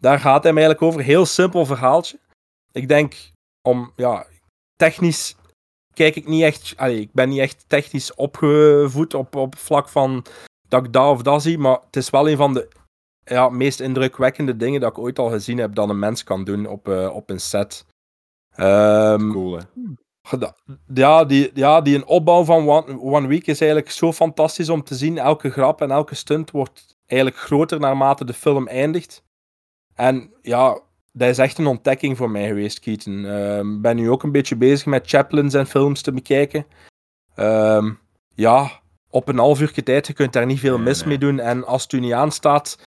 Daar 0.00 0.20
gaat 0.20 0.42
hij 0.42 0.52
eigenlijk 0.52 0.82
over. 0.82 1.00
Heel 1.00 1.26
simpel 1.26 1.66
verhaaltje. 1.66 2.18
Ik 2.72 2.88
denk, 2.88 3.14
om, 3.62 3.92
ja, 3.96 4.26
technisch 4.76 5.36
kijk 5.94 6.16
ik 6.16 6.26
niet 6.26 6.42
echt, 6.42 6.74
allee, 6.76 7.00
ik 7.00 7.12
ben 7.12 7.28
niet 7.28 7.38
echt 7.38 7.64
technisch 7.66 8.14
opgevoed 8.14 9.14
op, 9.14 9.36
op 9.36 9.58
vlak 9.58 9.88
van 9.88 10.24
dat 10.68 10.84
ik 10.84 10.92
dat 10.92 11.10
of 11.10 11.22
dat 11.22 11.42
zie, 11.42 11.58
maar 11.58 11.78
het 11.86 11.96
is 11.96 12.10
wel 12.10 12.28
een 12.28 12.36
van 12.36 12.54
de 12.54 12.68
ja, 13.28 13.48
meest 13.48 13.80
indrukwekkende 13.80 14.56
dingen 14.56 14.80
dat 14.80 14.90
ik 14.90 14.98
ooit 14.98 15.18
al 15.18 15.30
gezien 15.30 15.58
heb 15.58 15.74
dat 15.74 15.88
een 15.88 15.98
mens 15.98 16.24
kan 16.24 16.44
doen 16.44 16.66
op, 16.66 16.88
eh, 16.88 17.14
op 17.14 17.30
een 17.30 17.40
set. 17.40 17.86
Ehm, 18.54 19.30
Cool, 19.30 19.58
hè. 19.58 19.62
Ja, 20.94 21.24
die, 21.24 21.50
ja, 21.54 21.80
die 21.80 21.96
een 21.96 22.06
opbouw 22.06 22.44
van 22.44 22.68
One, 22.68 23.00
One 23.00 23.26
Week 23.26 23.46
is 23.46 23.60
eigenlijk 23.60 23.90
zo 23.90 24.12
fantastisch 24.12 24.68
om 24.68 24.82
te 24.82 24.94
zien. 24.94 25.18
Elke 25.18 25.50
grap 25.50 25.80
en 25.80 25.90
elke 25.90 26.14
stunt 26.14 26.50
wordt 26.50 26.96
eigenlijk 27.06 27.40
groter 27.40 27.80
naarmate 27.80 28.24
de 28.24 28.32
film 28.32 28.68
eindigt. 28.68 29.22
En 29.94 30.32
ja, 30.42 30.80
dat 31.12 31.28
is 31.28 31.38
echt 31.38 31.58
een 31.58 31.66
ontdekking 31.66 32.16
voor 32.16 32.30
mij 32.30 32.46
geweest, 32.46 32.80
Keaton. 32.80 33.24
Ik 33.74 33.82
ben 33.82 33.96
nu 33.96 34.10
ook 34.10 34.22
een 34.22 34.32
beetje 34.32 34.56
bezig 34.56 34.86
met 34.86 35.08
Chaplins 35.08 35.54
en 35.54 35.66
films 35.66 36.02
te 36.02 36.12
bekijken. 36.12 36.66
Ehm, 37.34 37.92
ja, 38.34 38.80
op 39.10 39.28
een 39.28 39.38
half 39.38 39.60
uur 39.60 39.82
tijd, 39.82 40.06
je 40.06 40.12
kunt 40.12 40.32
daar 40.32 40.46
niet 40.46 40.60
veel 40.60 40.76
Nee, 40.76 40.84
mis 40.84 40.98
nee. 40.98 41.08
mee 41.08 41.18
doen. 41.18 41.38
En 41.40 41.66
als 41.66 41.82
het 41.82 41.92
u 41.92 42.00
niet 42.00 42.12
aanstaat, 42.12 42.78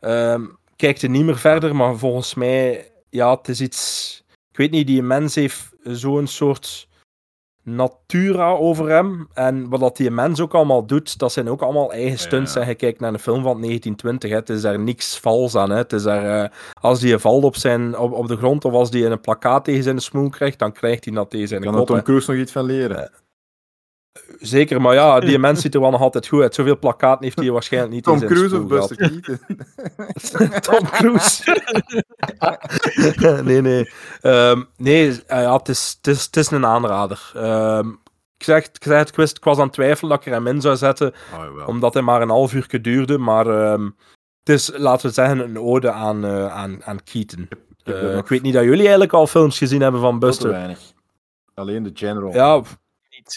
ehm 0.00 0.44
kijkt 0.80 1.02
er 1.02 1.08
niet 1.08 1.24
meer 1.24 1.38
verder. 1.38 1.76
Maar 1.76 1.96
volgens 1.96 2.34
mij, 2.34 2.90
ja, 3.10 3.36
het 3.36 3.48
is 3.48 3.60
iets... 3.60 4.22
Ik 4.50 4.56
weet 4.56 4.70
niet, 4.70 4.86
die 4.86 5.02
mens 5.02 5.34
heeft 5.34 5.68
zo'n 5.82 6.26
soort 6.26 6.88
natura 7.62 8.50
over 8.50 8.88
hem. 8.88 9.28
En 9.34 9.68
wat 9.68 9.80
dat 9.80 9.96
die 9.96 10.10
mens 10.10 10.40
ook 10.40 10.54
allemaal 10.54 10.86
doet, 10.86 11.18
dat 11.18 11.32
zijn 11.32 11.48
ook 11.48 11.62
allemaal 11.62 11.92
eigen 11.92 12.18
stunts. 12.18 12.54
Ja. 12.54 12.60
En 12.60 12.68
je 12.68 12.74
kijkt 12.74 13.00
naar 13.00 13.12
een 13.12 13.18
film 13.18 13.42
van 13.42 13.60
1920, 13.60 14.30
hè. 14.30 14.36
het 14.36 14.48
is 14.48 14.60
daar 14.60 14.78
niks 14.78 15.18
vals 15.18 15.56
aan. 15.56 15.70
Hè. 15.70 15.76
Het 15.76 15.92
is 15.92 16.02
daar, 16.02 16.44
eh, 16.44 16.50
als 16.80 17.00
die 17.00 17.18
valt 17.18 17.44
op, 17.44 17.56
zijn, 17.56 17.98
op, 17.98 18.12
op 18.12 18.28
de 18.28 18.36
grond 18.36 18.64
of 18.64 18.72
als 18.72 18.90
die 18.90 19.04
een 19.06 19.20
plakkaat 19.20 19.64
tegen 19.64 19.82
zijn 19.82 20.00
smoel 20.00 20.28
krijgt, 20.28 20.58
dan 20.58 20.72
krijgt 20.72 21.04
hij 21.04 21.14
dat 21.14 21.30
tegen 21.30 21.48
zijn 21.48 21.62
Kan 21.62 21.78
er. 21.78 21.84
Tom. 21.84 22.02
Cruise 22.02 22.30
nog 22.30 22.40
iets 22.40 22.52
van 22.52 22.64
leren? 22.64 23.10
Zeker, 24.38 24.80
maar 24.80 24.94
ja, 24.94 25.20
die 25.20 25.38
mens 25.48 25.60
ziet 25.60 25.74
er 25.74 25.80
wel 25.80 25.90
nog 25.90 26.00
altijd 26.00 26.26
goed 26.26 26.42
uit. 26.42 26.54
Zoveel 26.54 26.78
plakkaat 26.78 27.20
heeft 27.20 27.38
hij 27.38 27.50
waarschijnlijk 27.50 27.92
niet 27.94 28.04
Tom 28.04 28.12
in 28.12 28.18
zijn 28.18 28.32
Cruise 28.32 28.56
of. 28.60 28.66
Buster 28.66 28.96
Keaton? 28.96 29.40
Tom 30.60 30.90
Cruise. 30.90 31.62
nee, 33.44 33.60
nee. 33.60 33.90
Ehm, 34.20 34.62
nee, 34.76 35.22
eh, 35.26 35.42
ja, 35.42 35.56
het, 35.56 35.68
is, 35.68 35.96
het, 35.96 36.06
is, 36.16 36.24
het 36.24 36.36
is 36.36 36.50
een 36.50 36.66
aanrader. 36.66 37.30
Ehm, 37.34 37.88
ik, 38.36 38.44
zeg, 38.44 38.64
ik, 38.64 38.82
zeg 38.82 38.98
het, 38.98 39.08
ik, 39.08 39.14
wist, 39.16 39.36
ik 39.36 39.44
was 39.44 39.56
aan 39.58 39.64
het 39.64 39.72
twijfelen 39.72 40.10
dat 40.10 40.20
ik 40.20 40.26
er 40.26 40.32
hem 40.32 40.46
in 40.46 40.60
zou 40.60 40.76
zetten, 40.76 41.12
Oh, 41.34 41.44
jawel. 41.44 41.66
omdat 41.66 41.94
hij 41.94 42.02
maar 42.02 42.22
een 42.22 42.28
half 42.28 42.54
uur 42.54 42.82
duurde. 42.82 43.18
Maar 43.18 43.46
ehm, 43.46 43.84
het 44.44 44.48
is, 44.48 44.70
laten 44.76 45.06
we 45.06 45.12
zeggen, 45.14 45.38
een 45.38 45.58
ode 45.58 45.90
aan, 45.90 46.24
eh, 46.24 46.56
aan, 46.56 46.84
aan 46.84 47.02
Keaton. 47.02 47.48
heb 47.48 47.96
Eh, 47.96 48.16
ik 48.16 48.26
weet 48.26 48.42
niet 48.42 48.54
dat 48.54 48.64
jullie 48.64 48.80
eigenlijk 48.80 49.12
al 49.12 49.26
films 49.26 49.58
gezien 49.58 49.80
hebben 49.80 50.00
van 50.00 50.18
Buster. 50.18 50.50
weinig. 50.50 50.78
Alleen 51.54 51.82
de 51.82 51.90
General. 51.94 52.32
Ja, 52.32 52.62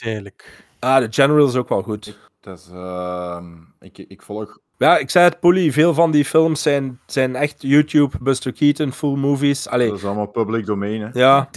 Eigenlijk. 0.01 0.63
ah, 0.79 0.97
de 0.97 1.07
General 1.09 1.47
is 1.47 1.55
ook 1.55 1.69
wel 1.69 1.81
goed. 1.81 2.17
Dat 2.39 2.57
is, 2.59 2.69
ehm, 2.73 3.45
ik, 3.79 3.97
ik 3.97 4.21
volg... 4.21 4.57
Ja, 4.77 4.97
ik 4.97 5.09
zei 5.09 5.25
het, 5.25 5.39
Polly, 5.39 5.71
veel 5.71 5.93
van 5.93 6.11
die 6.11 6.25
films 6.25 6.61
zijn, 6.61 6.99
zijn 7.05 7.35
echt 7.35 7.61
YouTube, 7.61 8.17
Buster 8.21 8.53
Keaton, 8.53 8.91
full 8.93 9.15
movies. 9.15 9.67
Allee, 9.67 9.87
Dat 9.87 9.97
is 9.97 10.05
allemaal 10.05 10.25
public 10.27 10.65
domain, 10.65 11.01
hè. 11.01 11.09
ja, 11.19 11.49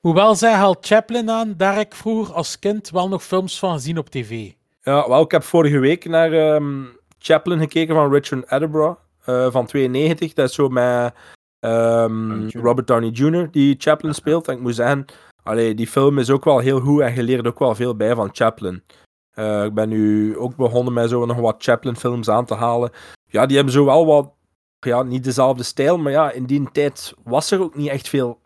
Moet 0.00 0.14
wel 0.14 0.34
zeggen, 0.34 0.58
haal 0.58 0.76
Chaplin 0.80 1.30
aan, 1.30 1.54
daar 1.56 1.74
heb 1.74 1.86
ik 1.86 1.94
vroeger 1.94 2.34
als 2.34 2.58
kind 2.58 2.90
wel 2.90 3.08
nog 3.08 3.22
films 3.24 3.58
van 3.58 3.72
gezien 3.72 3.98
op 3.98 4.08
tv. 4.10 4.52
Ja, 4.82 5.08
wel, 5.08 5.22
ik 5.22 5.30
heb 5.30 5.42
vorige 5.42 5.78
week 5.78 6.04
naar 6.04 6.32
ehm, 6.32 6.84
Chaplin 7.18 7.58
gekeken 7.58 7.94
van 7.94 8.12
Richard 8.12 8.48
Attenborough 8.48 8.98
eh, 9.24 9.50
van 9.50 9.66
92. 9.66 10.32
Dat 10.32 10.48
is 10.48 10.54
zo 10.54 10.68
met 10.68 11.14
ehm. 11.60 12.48
Robert 12.48 12.86
Downey 12.86 13.10
Jr. 13.10 13.50
die 13.50 13.74
Chaplin 13.78 14.14
speelt. 14.14 14.48
En 14.48 14.54
ik 14.54 14.60
moet 14.60 14.74
zeggen, 14.74 15.04
allee, 15.42 15.74
die 15.74 15.86
film 15.86 16.18
is 16.18 16.30
ook 16.30 16.44
wel 16.44 16.58
heel 16.58 16.80
goed 16.80 17.00
en 17.00 17.14
je 17.14 17.22
leert 17.22 17.46
ook 17.46 17.58
wel 17.58 17.74
veel 17.74 17.96
bij 17.96 18.14
van 18.14 18.28
Chaplin. 18.32 18.82
Eh, 19.30 19.64
ik 19.64 19.74
ben 19.74 19.88
nu 19.88 20.36
ook 20.36 20.56
begonnen 20.56 20.92
met 20.92 21.08
zo 21.08 21.26
nog 21.26 21.36
wat 21.36 21.62
Chaplin-films 21.62 22.28
aan 22.28 22.44
te 22.44 22.54
halen. 22.54 22.90
Ja, 23.26 23.46
die 23.46 23.56
hebben 23.56 23.74
zo 23.74 23.84
wel 23.84 24.06
wat, 24.06 24.32
ja, 24.78 25.02
niet 25.02 25.24
dezelfde 25.24 25.62
stijl, 25.62 25.98
maar 25.98 26.12
ja, 26.12 26.30
in 26.30 26.44
die 26.44 26.70
tijd 26.72 27.14
was 27.24 27.50
er 27.50 27.60
ook 27.60 27.76
niet 27.76 27.88
echt 27.88 28.08
veel 28.08 28.40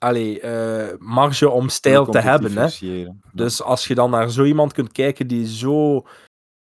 allee, 0.00 0.40
eh, 0.40 0.98
marge 0.98 1.50
om 1.50 1.68
stijl 1.68 2.06
te 2.06 2.18
hebben. 2.18 2.56
Hè. 2.58 2.68
Dus 3.32 3.62
als 3.62 3.86
je 3.86 3.94
dan 3.94 4.10
naar 4.10 4.30
zo 4.30 4.44
iemand 4.44 4.72
kunt 4.72 4.92
kijken 4.92 5.26
die 5.26 5.48
zo 5.48 6.06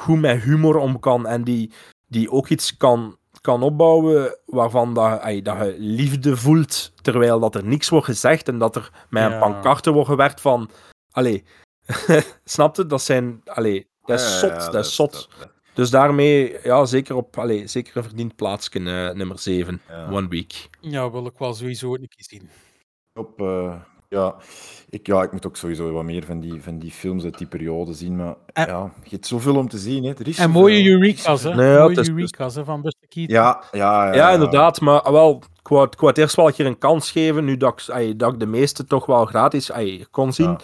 goed 0.04 0.20
met 0.20 0.42
humor 0.42 0.78
om 0.78 1.00
kan 1.00 1.28
en 1.28 1.44
die, 1.44 1.72
die 2.08 2.32
ook 2.32 2.50
iets 2.50 2.78
kan, 2.78 3.18
kan 3.46 3.64
opbouwen 3.64 4.38
waarvan 4.46 4.94
dat, 4.94 5.20
ay, 5.20 5.42
dat 5.42 5.58
je 5.58 5.76
liefde 5.78 6.38
voelt, 6.38 6.92
terwijl 7.02 7.40
dat 7.40 7.56
er 7.56 7.64
niks 7.66 7.90
wordt 7.90 8.06
gezegd 8.06 8.48
en 8.48 8.58
dat 8.58 8.76
er 8.76 8.90
met 9.10 9.24
een 9.24 9.30
Ja. 9.32 9.40
pancarte 9.40 9.92
wordt 9.92 10.10
gewerkt 10.10 10.42
van... 10.42 10.70
Allee, 11.12 11.44
snap 12.44 12.76
je? 12.76 12.86
Dat 12.86 13.02
zijn... 13.02 13.42
Allee, 13.46 13.88
dat 14.02 14.20
is 14.20 14.26
Ja, 14.26 14.38
zot, 14.40 14.50
ja, 14.50 14.70
dat 14.70 14.86
is 14.86 14.96
zot. 14.96 15.12
dat- 15.12 15.30
dat- 15.40 15.54
Dus 15.74 15.90
daarmee, 15.90 16.58
ja, 16.64 16.86
zeker 16.86 17.16
op... 17.16 17.38
Allee, 17.38 17.68
zeker 17.68 17.98
een 17.98 18.04
verdiend 18.04 18.36
plaatsje, 18.36 18.80
eh, 18.80 19.16
nummer 19.16 19.40
7, 19.40 19.82
Ja. 19.90 20.10
One 20.12 20.28
Week. 20.28 20.70
Ja, 20.82 21.12
wil 21.12 21.26
ik 21.26 21.38
wel 21.38 21.54
sowieso 21.54 21.88
ook 21.90 21.96
een 21.98 22.08
keer 22.08 22.26
zien. 22.40 22.50
Op, 23.14 23.42
eh, 23.42 23.76
ja, 24.10 24.36
ik, 24.96 25.08
ja, 25.08 25.24
ik 25.24 25.32
moet 25.32 25.46
ook 25.46 25.58
sowieso 25.58 25.92
wat 25.92 26.04
meer 26.04 26.26
van 26.26 26.40
die, 26.40 26.62
van 26.64 26.80
die 26.80 26.92
films 26.92 27.24
uit 27.24 27.38
die 27.38 27.48
periode 27.48 27.94
zien. 27.94 28.16
Maar 28.16 28.36
En- 28.54 28.68
ja, 28.68 28.92
je 29.04 29.10
hebt 29.10 29.28
zoveel 29.28 29.56
om 29.56 29.68
te 29.70 29.78
zien. 29.78 30.04
Hè. 30.04 30.14
Er 30.14 30.28
is 30.28 30.38
En 30.38 30.50
mooie 30.50 30.90
Eureka's, 30.90 31.44
hè? 31.44 31.56
Nee, 31.56 31.72
ja, 31.72 31.80
mooie 31.84 32.00
is- 32.00 32.10
Eureka's, 32.10 32.56
hè, 32.56 32.64
van 32.64 32.82
Buster 32.82 33.08
Keaton. 33.08 33.36
Ja, 33.36 33.64
ja, 33.72 34.06
ja. 34.06 34.14
Ja, 34.14 34.30
inderdaad, 34.32 34.82
maar 34.82 35.02
ah, 35.02 35.12
wel, 35.12 35.42
ik 35.62 35.68
wou, 35.68 35.86
ik 35.86 36.00
wou 36.00 36.08
het 36.08 36.18
eerst 36.18 36.36
wel 36.36 36.48
een 36.48 36.54
keer 36.54 36.66
een 36.66 36.78
kans 36.78 37.12
geven, 37.12 37.46
nu 37.46 37.58
dat 37.58 37.82
ik, 37.82 37.94
ay, 37.94 38.16
dat 38.16 38.34
ik 38.34 38.40
de 38.40 38.46
meeste 38.46 38.86
toch 38.86 39.06
wel 39.06 39.26
gratis 39.26 39.72
ay, 39.72 40.06
kon 40.12 40.34
zien. 40.34 40.50
Ja. 40.50 40.60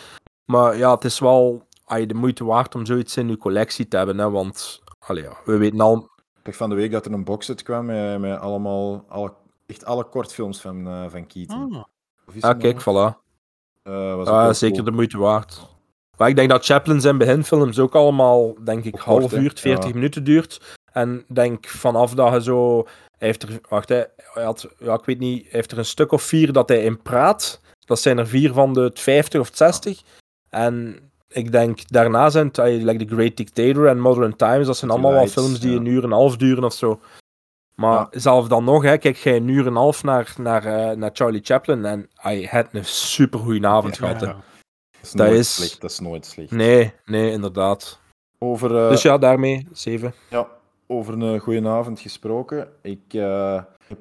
Maar 0.46 0.78
ja, 0.78 0.92
het 0.94 1.04
is 1.04 1.20
wel 1.20 1.68
ay, 1.86 2.06
de 2.06 2.14
moeite 2.14 2.46
waard 2.46 2.76
om 2.76 2.86
zoiets 2.86 3.18
in 3.18 3.30
je 3.30 3.38
collectie 3.38 3.88
te 3.88 3.98
hebben, 3.98 4.18
hè, 4.18 4.30
want 4.30 4.82
allee, 5.00 5.24
ja, 5.24 5.38
we 5.46 5.58
weten 5.58 5.80
al... 5.82 6.10
Ik 6.44 6.48
zag 6.48 6.56
van 6.56 6.70
de 6.70 6.76
week 6.76 6.92
dat 6.92 7.06
er 7.06 7.12
een 7.14 7.24
boxset 7.24 7.64
kwam 7.64 7.86
met, 7.86 8.20
met 8.20 8.40
allemaal, 8.40 9.06
alle, 9.08 9.34
echt 9.68 9.86
alle 9.86 10.04
kortfilms 10.04 10.62
van, 10.62 10.88
eh, 10.88 11.04
van 11.10 11.28
Keaton. 11.28 11.74
Ah. 11.76 11.84
Ah, 12.40 12.60
kijk, 12.60 12.82
voilà. 12.82 13.21
Was 13.84 14.28
Ah, 14.28 14.44
wel 14.44 14.54
zeker 14.54 14.76
cool. 14.76 14.86
de 14.90 14.96
moeite 14.96 15.18
waard. 15.18 15.70
Maar 16.18 16.30
ik 16.30 16.36
denk 16.36 16.50
dat 16.50 16.66
Chaplin 16.66 17.02
zijn 17.02 17.18
beginfilms 17.18 17.80
ook 17.80 17.96
allemaal, 17.96 18.56
denk 18.64 18.84
ik, 18.86 18.96
half 18.96 19.20
kort, 19.20 19.34
uur, 19.34 19.52
40 19.56 19.88
Ja. 19.88 19.94
minuten 19.94 20.24
duurt. 20.24 20.62
En 20.92 21.26
denk 21.28 21.68
vanaf 21.68 22.14
dat 22.14 22.34
je 22.34 22.42
zo 22.44 22.84
Hij 23.18 23.28
heeft 23.30 23.44
er, 23.44 23.60
wacht, 23.70 23.90
hij 23.90 24.08
had, 24.34 24.68
ja, 24.80 24.94
ik 24.94 25.06
weet 25.06 25.20
niet, 25.20 25.42
hij 25.42 25.52
heeft 25.52 25.72
er 25.72 25.78
een 25.78 25.86
stuk 25.86 26.12
of 26.12 26.22
vier 26.24 26.52
dat 26.54 26.70
hij 26.70 26.84
in 26.84 27.02
praat. 27.02 27.62
Dat 27.80 28.00
zijn 28.00 28.18
er 28.18 28.28
vier 28.28 28.54
van 28.54 28.74
de 28.74 28.92
50 28.94 29.40
of 29.40 29.50
60. 29.54 30.02
En 30.50 30.98
ik 31.28 31.52
denk, 31.52 31.90
daarna 31.90 32.30
zijn 32.30 32.48
het, 32.48 32.58
eh, 32.58 32.66
like 32.84 33.06
The 33.06 33.16
Great 33.16 33.38
Dictator 33.38 33.88
en 33.88 34.00
Modern 34.00 34.36
Times, 34.36 34.66
dat 34.68 34.78
zijn 34.78 34.92
allemaal 34.92 35.12
wel 35.12 35.28
films 35.28 35.60
die 35.60 35.72
ja. 35.72 35.78
een 35.78 35.86
uur 35.86 35.98
en 35.98 36.04
een 36.04 36.12
half 36.12 36.38
duren 36.38 36.64
of 36.64 36.74
zo. 36.74 37.00
Maar 37.82 38.08
zelf 38.12 38.48
dan 38.48 38.64
nog, 38.64 38.84
hè, 38.84 38.98
kijk 38.98 39.16
jij 39.18 39.36
een 39.36 39.48
uur 39.48 39.62
en 39.62 39.68
een 39.68 39.76
half 39.76 40.04
naar, 40.04 40.34
naar, 40.38 40.66
eh, 40.66 40.98
naar 40.98 41.10
Charlie 41.14 41.42
Chaplin 41.44 41.86
en 41.86 42.10
hij 42.16 42.48
had 42.52 42.68
een 42.72 42.86
super 42.86 43.40
goede 43.40 43.68
avond 43.68 43.96
Ja. 43.98 44.02
gehad. 44.08 44.22
hè. 44.22 44.28
Dat 44.28 44.36
is 45.02 45.12
Dat 45.12 45.28
nooit 45.28 45.40
is- 45.40 45.56
slecht. 45.56 45.82
Dat 45.82 45.92
is 45.92 46.00
nooit 46.00 46.26
slecht. 46.26 46.52
Nee, 46.52 46.94
nee, 47.06 47.32
inderdaad. 47.32 48.00
Over, 48.38 48.78
eh, 48.78 48.90
dus 48.90 49.02
ja, 49.02 49.18
daarmee, 49.18 49.68
zeven. 49.72 50.14
Ja, 50.30 50.48
over 50.88 51.22
een 51.22 51.40
goede 51.40 51.68
avond 51.68 52.00
gesproken. 52.00 52.68
Ik 52.82 53.14
eh, 53.14 53.64
heb 53.88 54.00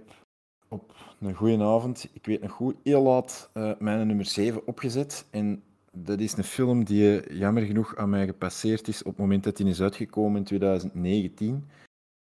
op 0.68 0.94
een 1.20 1.34
goede 1.34 1.64
avond, 1.64 2.08
ik 2.12 2.26
weet 2.26 2.42
nog 2.42 2.52
goed, 2.52 2.74
heel 2.84 3.02
laat 3.02 3.50
mijn 3.78 4.06
nummer 4.06 4.24
7 4.26 4.66
opgezet. 4.66 5.26
En 5.30 5.62
dat 5.92 6.18
is 6.20 6.36
een 6.36 6.44
film 6.44 6.84
die 6.84 7.34
jammer 7.38 7.62
genoeg 7.62 7.96
aan 7.96 8.10
mij 8.10 8.26
gepasseerd 8.26 8.88
is 8.88 9.02
op 9.02 9.10
het 9.10 9.20
moment 9.20 9.44
dat 9.44 9.56
die 9.56 9.66
is 9.66 9.82
uitgekomen 9.82 10.38
in 10.38 10.44
2019. 10.44 11.68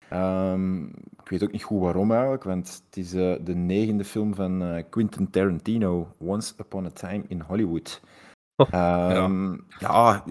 Ehm, 0.08 0.84
ik 0.86 1.28
weet 1.28 1.42
ook 1.42 1.52
niet 1.52 1.62
goed 1.62 1.80
waarom 1.80 2.12
eigenlijk, 2.12 2.44
want 2.44 2.82
het 2.86 2.96
is 2.96 3.12
eh, 3.12 3.34
de 3.40 3.54
negende 3.54 4.04
film 4.04 4.34
van 4.34 4.62
eh, 4.62 4.84
Quentin 4.90 5.30
Tarantino, 5.30 6.14
Once 6.18 6.54
Upon 6.58 6.86
a 6.86 6.90
Time 6.90 7.24
in 7.28 7.40
Hollywood. 7.40 8.00
Ehm, 8.56 9.56
ja. 9.78 10.24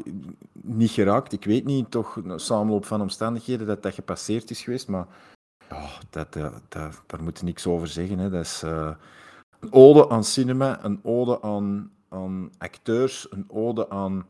niet 0.52 0.92
geraakt. 0.92 1.34
Ik 1.34 1.46
weet 1.46 1.66
niet, 1.66 1.92
toch 1.92 2.16
een 2.16 2.40
samenloop 2.40 2.86
van 2.86 3.02
omstandigheden 3.02 3.68
dat 3.68 3.84
dat 3.84 3.94
gepasseerd 3.94 4.50
is 4.50 4.62
geweest, 4.62 4.88
maar 4.88 5.08
ja, 5.70 5.88
dat, 6.10 6.34
dat, 6.34 6.62
dat, 6.70 7.04
daar 7.08 7.24
moet 7.24 7.40
je 7.40 7.46
niks 7.46 7.68
over 7.68 7.88
zeggen. 7.88 8.20
Hè. 8.20 8.30
Dat 8.30 8.44
is 8.44 8.64
eh, 8.64 8.92
een 9.60 9.74
ode 9.74 10.10
aan 10.10 10.24
cinema, 10.24 10.84
een 10.84 11.00
ode 11.04 11.42
aan, 11.42 11.92
aan 12.10 12.52
acteurs, 12.58 13.28
een 13.32 13.46
ode 13.48 13.90
aan 13.90 14.26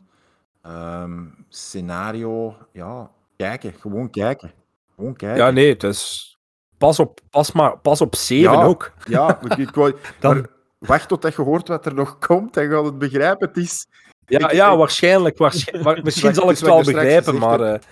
ehm, 0.61 1.25
scenario. 1.49 2.55
Ja, 2.71 3.11
kijken, 3.35 3.73
gewoon 3.73 4.09
kijken. 4.09 4.51
Gewoon 4.95 5.15
kijken. 5.15 5.37
Ja, 5.45 5.51
nee, 5.51 5.69
het 5.73 5.83
is... 5.83 6.29
Pas 6.77 6.99
op, 6.99 7.19
pas 7.29 7.51
maar, 7.51 7.77
pas 7.77 8.01
op 8.01 8.15
zeven 8.15 8.51
Ja. 8.51 8.63
ook. 8.63 8.91
Ja, 9.05 9.41
ik, 9.57 9.69
wou- 9.75 9.95
Dan- 10.19 10.35
maar 10.37 10.49
wacht 10.79 11.07
tot 11.07 11.21
je 11.35 11.41
hoort 11.41 11.67
wat 11.67 11.85
er 11.85 11.93
nog 11.93 12.17
komt, 12.19 12.53
dan 12.53 12.69
gaat 12.69 12.85
het 12.85 12.97
begrijpen. 12.97 13.47
Het 13.47 13.57
is, 13.57 13.87
Ja, 14.25 14.39
Ik- 14.49 14.51
ja 14.51 14.77
waarschijnlijk. 14.77 15.37
waarschijnlijk 15.37 16.03
misschien 16.03 16.33
zal 16.33 16.43
ik 16.43 16.49
het 16.57 16.59
wel 16.65 16.83
begrijpen, 16.83 17.37
maar... 17.37 17.59
heb. 17.59 17.81
eh, 17.81 17.87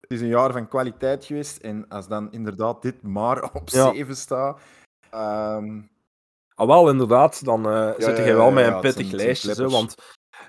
Het 0.00 0.10
is 0.10 0.20
een 0.20 0.26
jaar 0.26 0.52
van 0.52 0.68
kwaliteit 0.68 1.24
geweest. 1.24 1.56
En 1.56 1.88
als 1.88 2.08
dan 2.08 2.32
inderdaad 2.32 2.82
dit 2.82 3.02
maar 3.02 3.42
op 3.52 3.68
Ja. 3.68 3.92
7 3.92 4.16
staat. 4.16 4.60
ehm, 5.10 5.80
Ah, 6.54 6.66
wel, 6.66 6.90
inderdaad, 6.90 7.44
dan 7.44 7.68
eh 7.68 7.90
zit 7.96 8.16
jij 8.16 8.34
wel 8.36 8.50
met 8.50 8.66
een 8.66 8.80
pittig 8.80 9.06
zijn- 9.06 9.16
lijstje. 9.16 9.54
zijn 9.54 9.68
want 9.70 9.94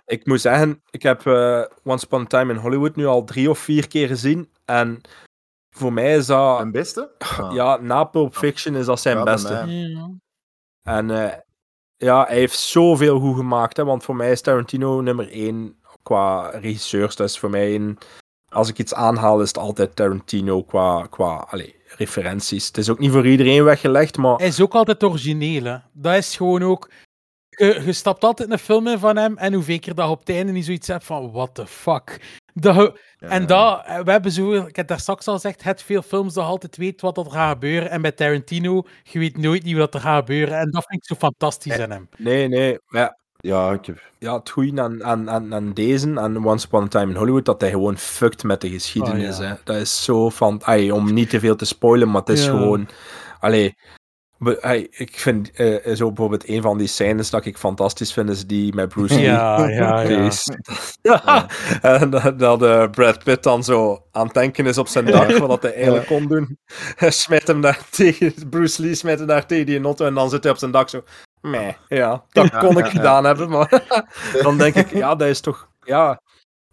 ik 0.06 0.26
moet 0.26 0.42
zeggen, 0.42 0.82
ik 0.90 1.04
heb 1.04 1.26
eh, 1.26 1.62
Once 1.84 2.06
Upon 2.06 2.22
a 2.22 2.26
Time 2.26 2.54
in 2.54 2.60
Hollywood 2.60 2.96
nu 2.96 3.06
al 3.06 3.24
drie 3.24 3.50
of 3.50 3.60
vier 3.60 3.88
keer 3.88 4.08
gezien. 4.08 4.52
En 4.66 5.02
voor 5.74 5.94
mij 5.94 6.16
is 6.16 6.26
dat... 6.26 6.60
Een 6.60 6.72
beste? 6.72 7.12
Ah. 7.18 7.54
Ja, 7.54 7.78
na 7.78 8.04
Pulp 8.04 8.36
Fiction 8.36 8.76
is 8.76 8.86
dat 8.86 9.00
zijn 9.00 9.18
Ja, 9.18 9.24
beste. 9.24 9.64
Ja. 9.68 10.10
En 10.84 11.12
eh, 11.12 11.38
ja, 11.98 12.26
hij 12.26 12.36
heeft 12.36 12.60
zoveel 12.60 13.20
goed 13.20 13.36
gemaakt. 13.36 13.78
Hè, 13.78 13.86
want 13.86 14.04
voor 14.04 14.16
mij 14.16 14.32
is 14.32 14.42
Tarantino 14.42 15.02
nummer 15.02 15.32
één 15.32 15.76
qua 16.04 16.50
regisseurs. 16.50 17.16
Dat 17.16 17.30
is 17.30 17.40
voor 17.40 17.50
mij 17.50 17.76
een... 17.76 17.98
Als 18.50 18.70
ik 18.70 18.78
iets 18.78 18.94
aanhaal, 18.94 19.42
is 19.42 19.48
het 19.48 19.58
altijd 19.58 19.96
Tarantino 19.96 20.64
qua, 20.64 21.08
qua 21.10 21.48
allee, 21.50 21.76
referenties. 21.86 22.68
Het 22.68 22.78
is 22.78 22.90
ook 22.90 23.00
niet 23.00 23.12
voor 23.12 23.28
iedereen 23.28 23.64
weggelegd, 23.64 24.18
maar... 24.18 24.36
Hij 24.38 24.48
is 24.48 24.62
ook 24.62 24.74
altijd 24.74 25.04
origineel. 25.04 25.64
Hè. 25.64 25.78
Dat 25.92 26.16
is 26.16 26.38
gewoon 26.38 26.64
ook. 26.64 26.90
Je, 27.50 27.82
je 27.86 27.94
stapt 27.94 28.24
altijd 28.24 28.52
een 28.52 28.60
film 28.60 28.88
in 28.88 29.00
van 29.00 29.18
hem 29.18 29.38
en 29.38 29.54
hoeveel 29.54 29.80
keer 29.80 29.96
dat 29.96 30.06
je 30.06 30.12
op 30.12 30.20
het 30.20 30.30
einde 30.30 30.52
niet 30.52 30.66
zoiets 30.66 30.88
hebt 30.88 31.04
van 31.04 31.32
what 31.32 31.56
the 31.56 31.68
fuck. 31.68 32.42
Dat 32.54 32.98
en 33.20 33.46
dat, 33.46 33.84
eh, 33.86 34.00
we 34.00 34.12
hebben 34.12 34.32
zo, 34.32 34.52
ik 34.52 34.76
heb 34.76 34.88
daar 34.88 35.00
straks 35.00 35.28
al 35.28 35.34
gezegd, 35.34 35.64
het 35.64 35.84
veel 35.84 36.02
films 36.02 36.34
dat 36.34 36.46
altijd 36.46 36.78
weet 36.78 37.02
wat 37.02 37.18
er 37.18 37.32
gaat 37.32 37.52
gebeuren. 37.52 37.90
En 37.90 38.02
bij 38.02 38.12
Tarantino, 38.12 38.84
je 39.04 39.20
weet 39.20 39.38
nooit 39.38 39.64
niet 39.64 39.78
wat 39.78 39.94
er 39.94 40.00
gaat 40.00 40.20
gebeuren. 40.20 40.58
En 40.58 40.72
dat 40.72 40.86
vind 40.88 41.02
ik 41.02 41.08
zo 41.08 41.16
fantastisch 41.16 41.80
aan 41.80 41.90
hem. 41.92 42.10
Nee, 42.18 42.48
nee. 42.48 42.80
Ja, 42.88 43.18
Ja, 43.38 43.72
ik 43.72 43.86
heb... 43.86 44.02
ja, 44.20 44.38
het 44.38 44.50
goede 44.50 44.82
aan, 44.82 45.04
aan, 45.04 45.30
aan, 45.30 45.54
aan 45.54 45.74
deze, 45.74 46.20
aan 46.20 46.46
Once 46.46 46.66
Upon 46.68 46.84
a 46.84 46.88
Time 46.88 47.12
in 47.12 47.18
Hollywood, 47.18 47.46
dat 47.46 47.62
hij 47.62 47.70
gewoon 47.70 47.98
fuckt 47.98 48.44
met 48.44 48.62
de 48.62 48.70
geschiedenis. 48.70 49.36
Oh, 49.38 49.44
ja. 49.44 49.50
hè. 49.50 49.56
Dat 49.64 49.76
is 49.76 50.04
zo 50.04 50.30
van... 50.30 50.64
ai, 50.64 50.92
om 50.92 51.14
niet 51.14 51.30
te 51.30 51.40
veel 51.40 51.56
te 51.56 51.66
spoilen, 51.66 52.12
maar 52.12 52.22
het 52.22 52.30
is 52.30 52.46
Ja. 52.46 52.50
gewoon... 52.52 52.88
Allee, 53.40 53.76
ik 54.90 55.20
vind 55.20 55.52
eh, 55.52 55.96
zo 55.96 56.08
bijvoorbeeld 56.08 56.50
een 56.50 56.62
van 56.62 56.78
die 56.78 56.88
scènes 56.88 57.30
dat 57.30 57.46
ik 57.46 57.58
fantastisch 57.58 58.14
vind, 58.14 58.30
is 58.30 58.48
die 58.48 58.74
met 58.74 58.90
Bruce 58.90 59.14
Lee. 59.14 59.24
Ja, 59.24 59.68
ja. 59.68 60.06
En 61.82 62.10
dat, 62.10 62.40
dat 62.40 62.64
eh, 62.64 62.90
Brad 62.90 63.24
Pitt 63.24 63.44
dan 63.44 63.64
zo 63.64 64.04
aan 64.12 64.26
het 64.26 64.34
denken 64.34 64.66
is 64.66 64.78
op 64.78 64.88
zijn 64.88 65.06
dak, 65.06 65.38
wat 65.38 65.62
hij 65.62 65.74
eigenlijk 65.74 66.06
kon 66.06 66.28
doen. 66.28 66.58
Hij 66.96 67.12
smijt 67.12 67.48
hem 67.48 67.62
daar 67.62 67.80
tegen, 67.90 68.34
Bruce 68.50 68.82
Lee 68.82 68.96
smijt 68.96 69.18
hem 69.18 69.28
daar 69.28 69.46
tegen 69.46 69.66
die 69.66 69.80
notto 69.80 70.06
en 70.06 70.14
dan 70.14 70.30
zit 70.30 70.44
hij 70.44 70.52
op 70.52 70.58
zijn 70.58 70.72
dak 70.72 70.90
zo. 70.90 71.04
Meh, 71.42 71.74
ja, 71.88 72.24
dat 72.30 72.58
kon 72.58 72.78
ik 72.78 72.86
gedaan 72.86 73.24
hebben, 73.24 73.50
maar 73.50 73.84
dan 74.42 74.58
denk 74.58 74.76
ik, 74.76 74.94
ja, 74.94 75.16
dat 75.16 75.28
is 75.28 75.40
toch, 75.40 75.68
ja, 75.82 76.22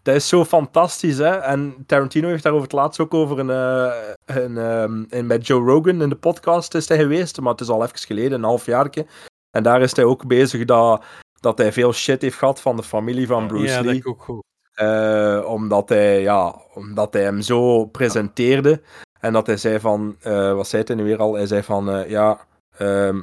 dat 0.02 0.14
is 0.14 0.28
zo 0.28 0.44
fantastisch, 0.44 1.18
hè. 1.18 1.36
En 1.36 1.74
Tarantino 1.86 2.28
heeft 2.28 2.42
daarover 2.42 2.66
het 2.66 2.76
laatst 2.76 3.00
ook 3.00 3.14
over 3.14 3.38
een, 3.38 3.50
eh, 3.50 3.92
een, 4.24 4.58
ehm, 4.58 5.04
in, 5.08 5.26
met 5.26 5.46
Joe 5.46 5.64
Rogan 5.64 6.02
in 6.02 6.08
de 6.08 6.16
podcast 6.16 6.74
is 6.74 6.88
hij 6.88 6.98
geweest, 6.98 7.40
maar 7.40 7.52
het 7.52 7.60
is 7.60 7.68
al 7.68 7.82
even 7.82 7.98
geleden, 7.98 8.32
een 8.32 8.44
half 8.44 8.66
jaartje. 8.66 9.06
En 9.50 9.62
daar 9.62 9.82
is 9.82 9.96
hij 9.96 10.04
ook 10.04 10.26
bezig 10.26 10.64
dat, 10.64 11.04
dat 11.40 11.58
hij 11.58 11.72
veel 11.72 11.92
shit 11.92 12.22
heeft 12.22 12.38
gehad 12.38 12.60
van 12.60 12.76
de 12.76 12.82
familie 12.82 13.26
van 13.26 13.46
Bruce 13.46 13.66
ja, 13.66 13.76
dat 13.76 13.84
Lee. 13.84 13.96
ik 13.96 14.08
ook 14.08 14.22
goed. 14.22 14.42
Eh, 14.74 15.44
omdat, 15.46 15.88
hij, 15.88 16.20
ja, 16.20 16.60
omdat 16.74 17.12
hij 17.12 17.22
hem 17.22 17.40
zo 17.40 17.84
presenteerde. 17.84 18.82
En 19.20 19.32
dat 19.32 19.46
hij 19.46 19.56
zei 19.56 19.80
van, 19.80 20.16
eh, 20.20 20.54
wat 20.54 20.68
zei 20.68 20.82
hij 20.86 20.96
nu 20.96 21.04
weer 21.04 21.18
al? 21.18 21.34
Hij 21.34 21.46
zei 21.46 21.62
van, 21.62 22.08
ja, 22.08 22.46
ehm, 22.76 23.20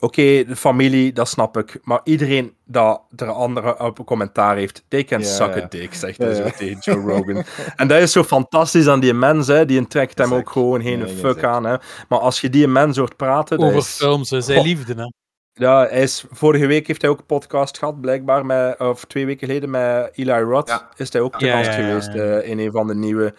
oké, 0.00 0.44
de 0.44 0.56
familie, 0.56 1.12
dat 1.12 1.28
snap 1.28 1.56
ik. 1.56 1.78
Maar 1.82 2.00
iedereen 2.04 2.54
dat 2.64 3.02
er 3.16 3.28
een 3.28 3.34
andere 3.34 3.78
op 3.78 3.98
een 3.98 4.04
commentaar 4.04 4.56
heeft, 4.56 4.84
they 4.88 5.04
can 5.04 5.20
Ja, 5.20 5.26
suck 5.26 5.56
a 5.56 5.66
dick, 5.68 5.94
zegt 5.94 6.18
hij 6.18 6.28
ja. 6.28 6.34
zo 6.34 6.50
tegen 6.56 6.78
Joe 6.80 7.00
Rogan. 7.12 7.44
en 7.76 7.88
dat 7.88 8.00
is 8.00 8.12
zo 8.12 8.22
fantastisch 8.24 8.86
aan 8.86 9.00
die 9.00 9.14
mens, 9.14 9.46
hè. 9.46 9.64
Die 9.64 9.86
trekt 9.86 10.18
hem 10.18 10.26
Exact. 10.26 10.46
ook 10.46 10.52
gewoon 10.52 10.82
geen 10.82 11.08
fuck 11.08 11.44
aan, 11.44 11.64
hè. 11.64 11.76
Maar 12.08 12.18
als 12.18 12.40
je 12.40 12.50
die 12.50 12.68
mens 12.68 12.96
hoort 12.96 13.16
praten, 13.16 13.58
Over 13.58 13.76
is... 13.76 13.88
films, 13.96 14.30
hè. 14.30 14.40
zijn 14.40 14.62
liefde. 14.62 14.94
Hè. 14.94 15.04
Ja, 15.52 15.86
hij 15.88 16.02
is, 16.02 16.24
vorige 16.30 16.66
week 16.66 16.86
heeft 16.86 17.02
hij 17.02 17.10
ook 17.10 17.18
een 17.18 17.26
podcast 17.26 17.78
gehad, 17.78 18.00
blijkbaar, 18.00 18.46
met, 18.46 18.78
of 18.78 19.04
twee 19.04 19.26
weken 19.26 19.46
geleden 19.46 19.70
met 19.70 20.10
Eli 20.14 20.32
Roth. 20.40 20.68
Ja. 20.68 20.88
Is 20.96 21.12
hij 21.12 21.22
ook 21.22 21.38
te 21.38 21.44
Ja, 21.46 21.56
gast 21.56 21.70
ja, 21.70 21.78
ja, 21.78 21.86
geweest 21.88 22.12
ja. 22.12 22.20
eh, 22.38 22.48
in 22.50 22.58
een 22.58 22.70
van 22.72 22.86
de 22.86 22.94
nieuwe. 22.94 23.34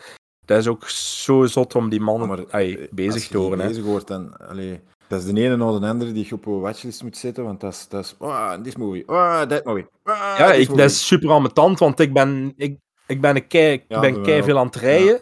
Dat 0.46 0.58
is 0.60 0.68
ook 0.68 0.90
zo 0.90 1.46
zot 1.46 1.76
om 1.76 1.90
die 1.90 2.00
mannen 2.02 2.28
Maar, 2.28 2.40
eh, 2.40 2.88
bezig 2.92 3.14
als 3.14 3.28
te 3.28 3.38
horen. 3.38 3.58
bezig 3.58 3.84
hoort, 3.84 4.08
dan... 4.08 4.38
Allee, 4.38 4.82
dat 5.12 5.20
is 5.24 5.34
de 5.34 5.42
ene 5.42 5.56
na 5.58 5.80
de 5.80 5.88
andere 5.88 6.12
die 6.12 6.26
je 6.28 6.34
op 6.36 6.46
een 6.46 6.60
watchlist 6.60 7.04
moet 7.04 7.18
zetten, 7.18 7.44
want 7.44 7.60
dat 7.62 7.72
is... 7.74 7.88
Dat 7.90 8.04
is 8.06 8.16
ah, 8.20 8.54
this 8.62 8.76
movie. 8.76 9.08
Ah, 9.08 9.42
that 9.42 9.64
movie. 9.66 9.86
Ah, 10.04 10.36
Ja, 10.38 10.52
ik, 10.54 10.60
movie. 10.68 10.82
dat 10.82 10.92
is 10.92 11.08
super 11.08 11.30
ambetant, 11.30 11.80
want 11.80 12.00
ik 12.00 12.14
ben, 12.14 12.54
ik, 12.58 12.78
ik 13.08 13.22
ben, 13.22 13.36
een 13.36 13.48
kei, 13.48 13.74
ik 13.74 13.84
Ja, 13.88 14.00
ben 14.00 14.22
kei 14.22 14.44
veel 14.44 14.58
aan 14.58 14.66
het 14.66 14.76
rijden 14.76 15.20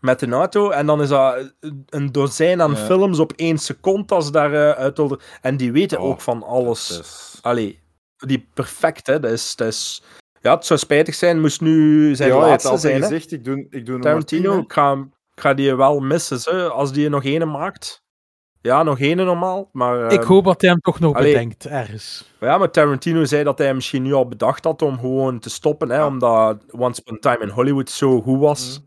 met 0.00 0.22
een 0.22 0.32
auto. 0.32 0.70
En 0.70 0.86
dan 0.86 1.02
is 1.02 1.08
dat 1.08 1.52
een 1.86 2.12
dozijn 2.12 2.62
aan 2.62 2.70
Ja. 2.70 2.76
films 2.76 3.18
op 3.18 3.32
één 3.36 3.58
seconde 3.58 4.14
als 4.14 4.30
daar 4.32 4.74
uit 4.74 4.96
wilde- 4.96 5.18
En 5.40 5.56
die 5.56 5.72
weten 5.72 6.00
Oh, 6.00 6.08
ook 6.08 6.20
van 6.20 6.42
alles. 6.42 6.98
Is- 6.98 7.38
Allee, 7.42 7.80
die 8.16 8.48
perfect, 8.54 9.06
hè. 9.06 9.20
Dat 9.20 9.30
is, 9.30 9.56
dat 9.56 9.68
is... 9.68 10.02
Ja, 10.40 10.54
het 10.54 10.66
zou 10.66 10.78
spijtig 10.78 11.14
zijn, 11.14 11.40
moest 11.40 11.60
nu 11.60 12.14
zijn 12.14 12.30
laatste 12.32 12.68
altijd 12.68 12.80
zijn, 12.80 12.94
hè. 13.02 13.08
gezegd, 13.08 13.32
ik 13.32 13.44
doe, 13.44 13.66
ik 13.70 13.86
doe 13.86 13.98
Tarantino, 14.00 14.58
ik 14.58 14.72
ga, 14.72 14.92
ik 15.34 15.40
ga 15.40 15.54
die 15.54 15.74
wel 15.74 16.00
missen, 16.00 16.38
hè, 16.56 16.68
als 16.68 16.92
die 16.92 17.04
er 17.04 17.10
nog 17.10 17.24
ene 17.24 17.44
maakt. 17.44 18.06
Ja, 18.68 18.82
nog 18.82 19.00
ene 19.00 19.24
normaal, 19.24 19.68
maar... 19.72 20.12
Ik 20.12 20.18
ehm, 20.20 20.28
hoop 20.28 20.44
dat 20.44 20.60
hij 20.60 20.70
hem 20.70 20.80
toch 20.80 21.00
nog 21.00 21.14
allee. 21.16 21.32
bedenkt, 21.32 21.66
ergens. 21.66 22.34
Ja, 22.40 22.58
maar 22.58 22.70
Tarantino 22.70 23.24
zei 23.24 23.44
dat 23.44 23.58
hij 23.58 23.74
misschien 23.74 24.02
nu 24.02 24.12
al 24.12 24.28
bedacht 24.28 24.64
had 24.64 24.82
om 24.82 24.98
gewoon 24.98 25.38
te 25.38 25.50
stoppen, 25.50 25.88
hè, 25.90 26.04
omdat 26.04 26.64
Once 26.70 27.00
Upon 27.00 27.14
a 27.14 27.18
Time 27.18 27.44
in 27.44 27.48
Hollywood 27.54 27.90
zo 27.90 28.20
goed 28.20 28.38
was. 28.38 28.82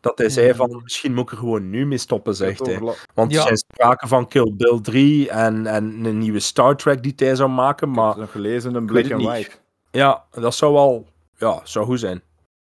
Dat 0.00 0.18
hij 0.18 0.28
zei 0.28 0.54
van, 0.54 0.80
misschien 0.82 1.14
moet 1.14 1.24
ik 1.24 1.30
er 1.30 1.36
gewoon 1.36 1.70
nu 1.70 1.86
mee 1.86 1.98
stoppen, 1.98 2.34
zegt 2.34 2.66
hij. 2.66 2.80
Want 3.14 3.32
Ja. 3.32 3.36
er 3.38 3.42
zijn 3.44 3.56
sprake 3.56 4.06
van 4.08 4.28
Kill 4.28 4.52
Bill 4.56 4.78
3 4.82 5.30
en, 5.30 5.66
en 5.66 6.04
een 6.04 6.18
nieuwe 6.18 6.40
Star 6.40 6.76
Trek 6.76 7.02
die 7.02 7.12
hij 7.16 7.34
zou 7.34 7.50
maken, 7.50 7.88
Ik 7.88 7.94
heb 7.94 8.02
maar 8.04 8.12
het 8.12 8.20
nog 8.20 8.30
gelezen, 8.30 8.74
een 8.74 8.86
black 8.86 9.04
and 9.10 9.16
niet. 9.16 9.26
white. 9.26 9.50
ja, 9.90 10.24
dat 10.30 10.54
zou 10.54 10.72
wel... 10.72 11.06
Ja, 11.36 11.60
zou 11.64 11.86
goed 11.86 12.00
zijn. 12.00 12.22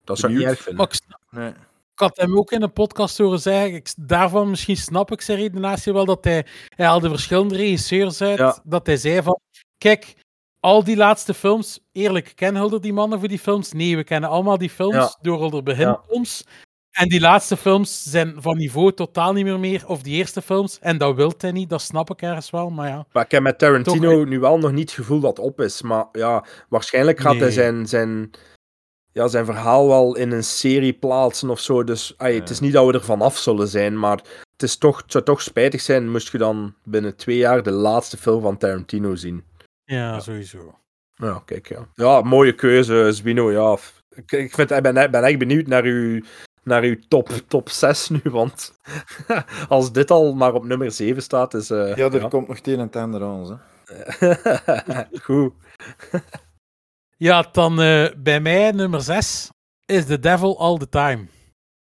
Dat 0.04 0.18
zou 0.18 0.32
ik 0.32 0.38
niet 0.38 0.46
erg 0.46 0.60
vinden. 0.60 0.88
Nee. 1.30 1.52
Ik 1.98 2.04
had 2.04 2.16
hem 2.16 2.38
ook 2.38 2.52
in 2.52 2.62
een 2.62 2.72
podcast 2.72 3.18
horen 3.18 3.40
zeggen. 3.40 3.74
Ik, 3.74 3.92
daarvan 3.96 4.50
misschien 4.50 4.76
snap 4.76 5.12
ik 5.12 5.20
zijn 5.20 5.38
redenatie 5.38 5.92
wel. 5.92 6.04
Dat 6.04 6.24
hij, 6.24 6.46
hij 6.68 6.86
haalde 6.86 7.08
verschillende 7.08 7.56
regisseurs 7.56 8.20
uit. 8.20 8.38
Ja. 8.38 8.58
Dat 8.64 8.86
hij 8.86 8.96
zei 8.96 9.22
van. 9.22 9.40
Kijk, 9.78 10.14
al 10.60 10.84
die 10.84 10.96
laatste 10.96 11.34
films. 11.34 11.80
Eerlijk, 11.92 12.32
kennen 12.34 12.60
Hulder 12.60 12.80
die 12.80 12.92
mannen 12.92 13.18
voor 13.18 13.28
die 13.28 13.38
films? 13.38 13.72
Nee, 13.72 13.96
we 13.96 14.04
kennen 14.04 14.30
allemaal 14.30 14.58
die 14.58 14.70
films 14.70 14.94
Ja. 14.94 15.16
door 15.20 15.38
Hulder 15.38 15.62
beginfilms. 15.62 16.44
En 16.90 17.08
die 17.08 17.20
laatste 17.20 17.56
films 17.56 18.02
zijn 18.02 18.34
van 18.38 18.56
niveau 18.56 18.92
totaal 18.92 19.32
niet 19.32 19.44
meer 19.44 19.58
meer. 19.60 19.86
Of 19.86 20.02
die 20.02 20.14
eerste 20.16 20.42
films. 20.42 20.78
En 20.78 20.98
dat 20.98 21.14
wil 21.14 21.32
hij 21.38 21.52
niet, 21.52 21.70
dat 21.70 21.82
snap 21.82 22.10
ik 22.10 22.22
ergens 22.22 22.50
wel. 22.50 22.70
Maar 22.70 22.88
ja. 22.88 23.06
Maar 23.12 23.24
ik 23.24 23.30
heb 23.30 23.42
met 23.42 23.58
Tarantino 23.58 24.10
Toch- 24.10 24.26
nu 24.28 24.40
wel 24.40 24.58
nog 24.58 24.72
niet 24.72 24.90
het 24.90 24.98
gevoel 24.98 25.20
dat 25.20 25.36
het 25.36 25.46
op 25.46 25.60
is. 25.60 25.82
Maar 25.82 26.06
ja, 26.12 26.44
waarschijnlijk 26.68 27.20
gaat 27.20 27.36
hij 27.40 27.50
zijn, 27.50 27.86
zijn, 27.86 28.30
ja, 29.18 29.28
zijn 29.28 29.44
verhaal 29.44 29.88
wel 29.88 30.16
in 30.16 30.30
een 30.32 30.44
serie 30.44 30.92
plaatsen 30.92 31.50
of 31.50 31.60
zo. 31.60 31.84
Dus 31.84 32.14
ai, 32.16 32.34
het 32.38 32.50
is 32.50 32.60
niet 32.60 32.72
dat 32.72 32.86
we 32.86 32.92
er 32.92 33.04
vanaf 33.04 33.36
zullen 33.36 33.68
zijn. 33.68 33.98
Maar 33.98 34.16
het, 34.52 34.62
is 34.62 34.76
toch, 34.76 35.02
het 35.02 35.12
zou 35.12 35.24
toch 35.24 35.42
spijtig 35.42 35.80
zijn 35.80 36.10
moest 36.10 36.32
je 36.32 36.38
dan 36.38 36.74
binnen 36.84 37.16
twee 37.16 37.36
jaar 37.36 37.62
de 37.62 37.70
laatste 37.70 38.16
film 38.16 38.42
van 38.42 38.56
Tarantino 38.56 39.14
zien. 39.14 39.44
Ja, 39.84 40.20
sowieso. 40.20 40.74
Ja, 41.14 41.42
kijk, 41.44 41.68
ja. 41.68 41.88
Ja, 41.94 42.20
mooie 42.20 42.54
keuze, 42.54 43.12
Zwino. 43.12 43.52
Ja, 43.52 43.76
ik, 44.10 44.32
ik, 44.32 44.54
vind, 44.54 44.70
ik 44.70 44.82
ben, 44.82 45.10
ben 45.10 45.24
echt 45.24 45.38
benieuwd 45.38 45.66
naar 45.66 45.82
uw, 45.84 46.20
naar 46.62 46.82
uw 46.82 46.96
top, 47.08 47.28
top 47.48 47.68
6 47.68 48.08
nu. 48.08 48.20
Want 48.24 48.72
als 49.68 49.92
dit 49.92 50.10
al 50.10 50.34
maar 50.34 50.54
op 50.54 50.64
nummer 50.64 50.90
7 50.92 51.22
staat, 51.22 51.54
is. 51.54 51.70
eh, 51.70 51.96
Ja, 51.96 52.10
er 52.10 52.28
komt 52.28 52.48
nog 52.48 52.56
het 52.56 52.66
een 52.66 52.74
en 52.78 52.80
het 52.80 52.96
ander 52.96 53.22
aan. 53.22 53.60
Hè. 54.18 54.34
Goed. 55.22 55.52
Ja, 57.20 57.48
dan 57.52 57.80
eh, 57.80 58.06
bij 58.16 58.40
mij 58.40 58.70
nummer 58.70 59.02
6 59.02 59.50
is 59.86 60.06
The 60.06 60.18
Devil 60.18 60.58
All 60.58 60.76
the 60.76 60.88
Time. 60.88 61.26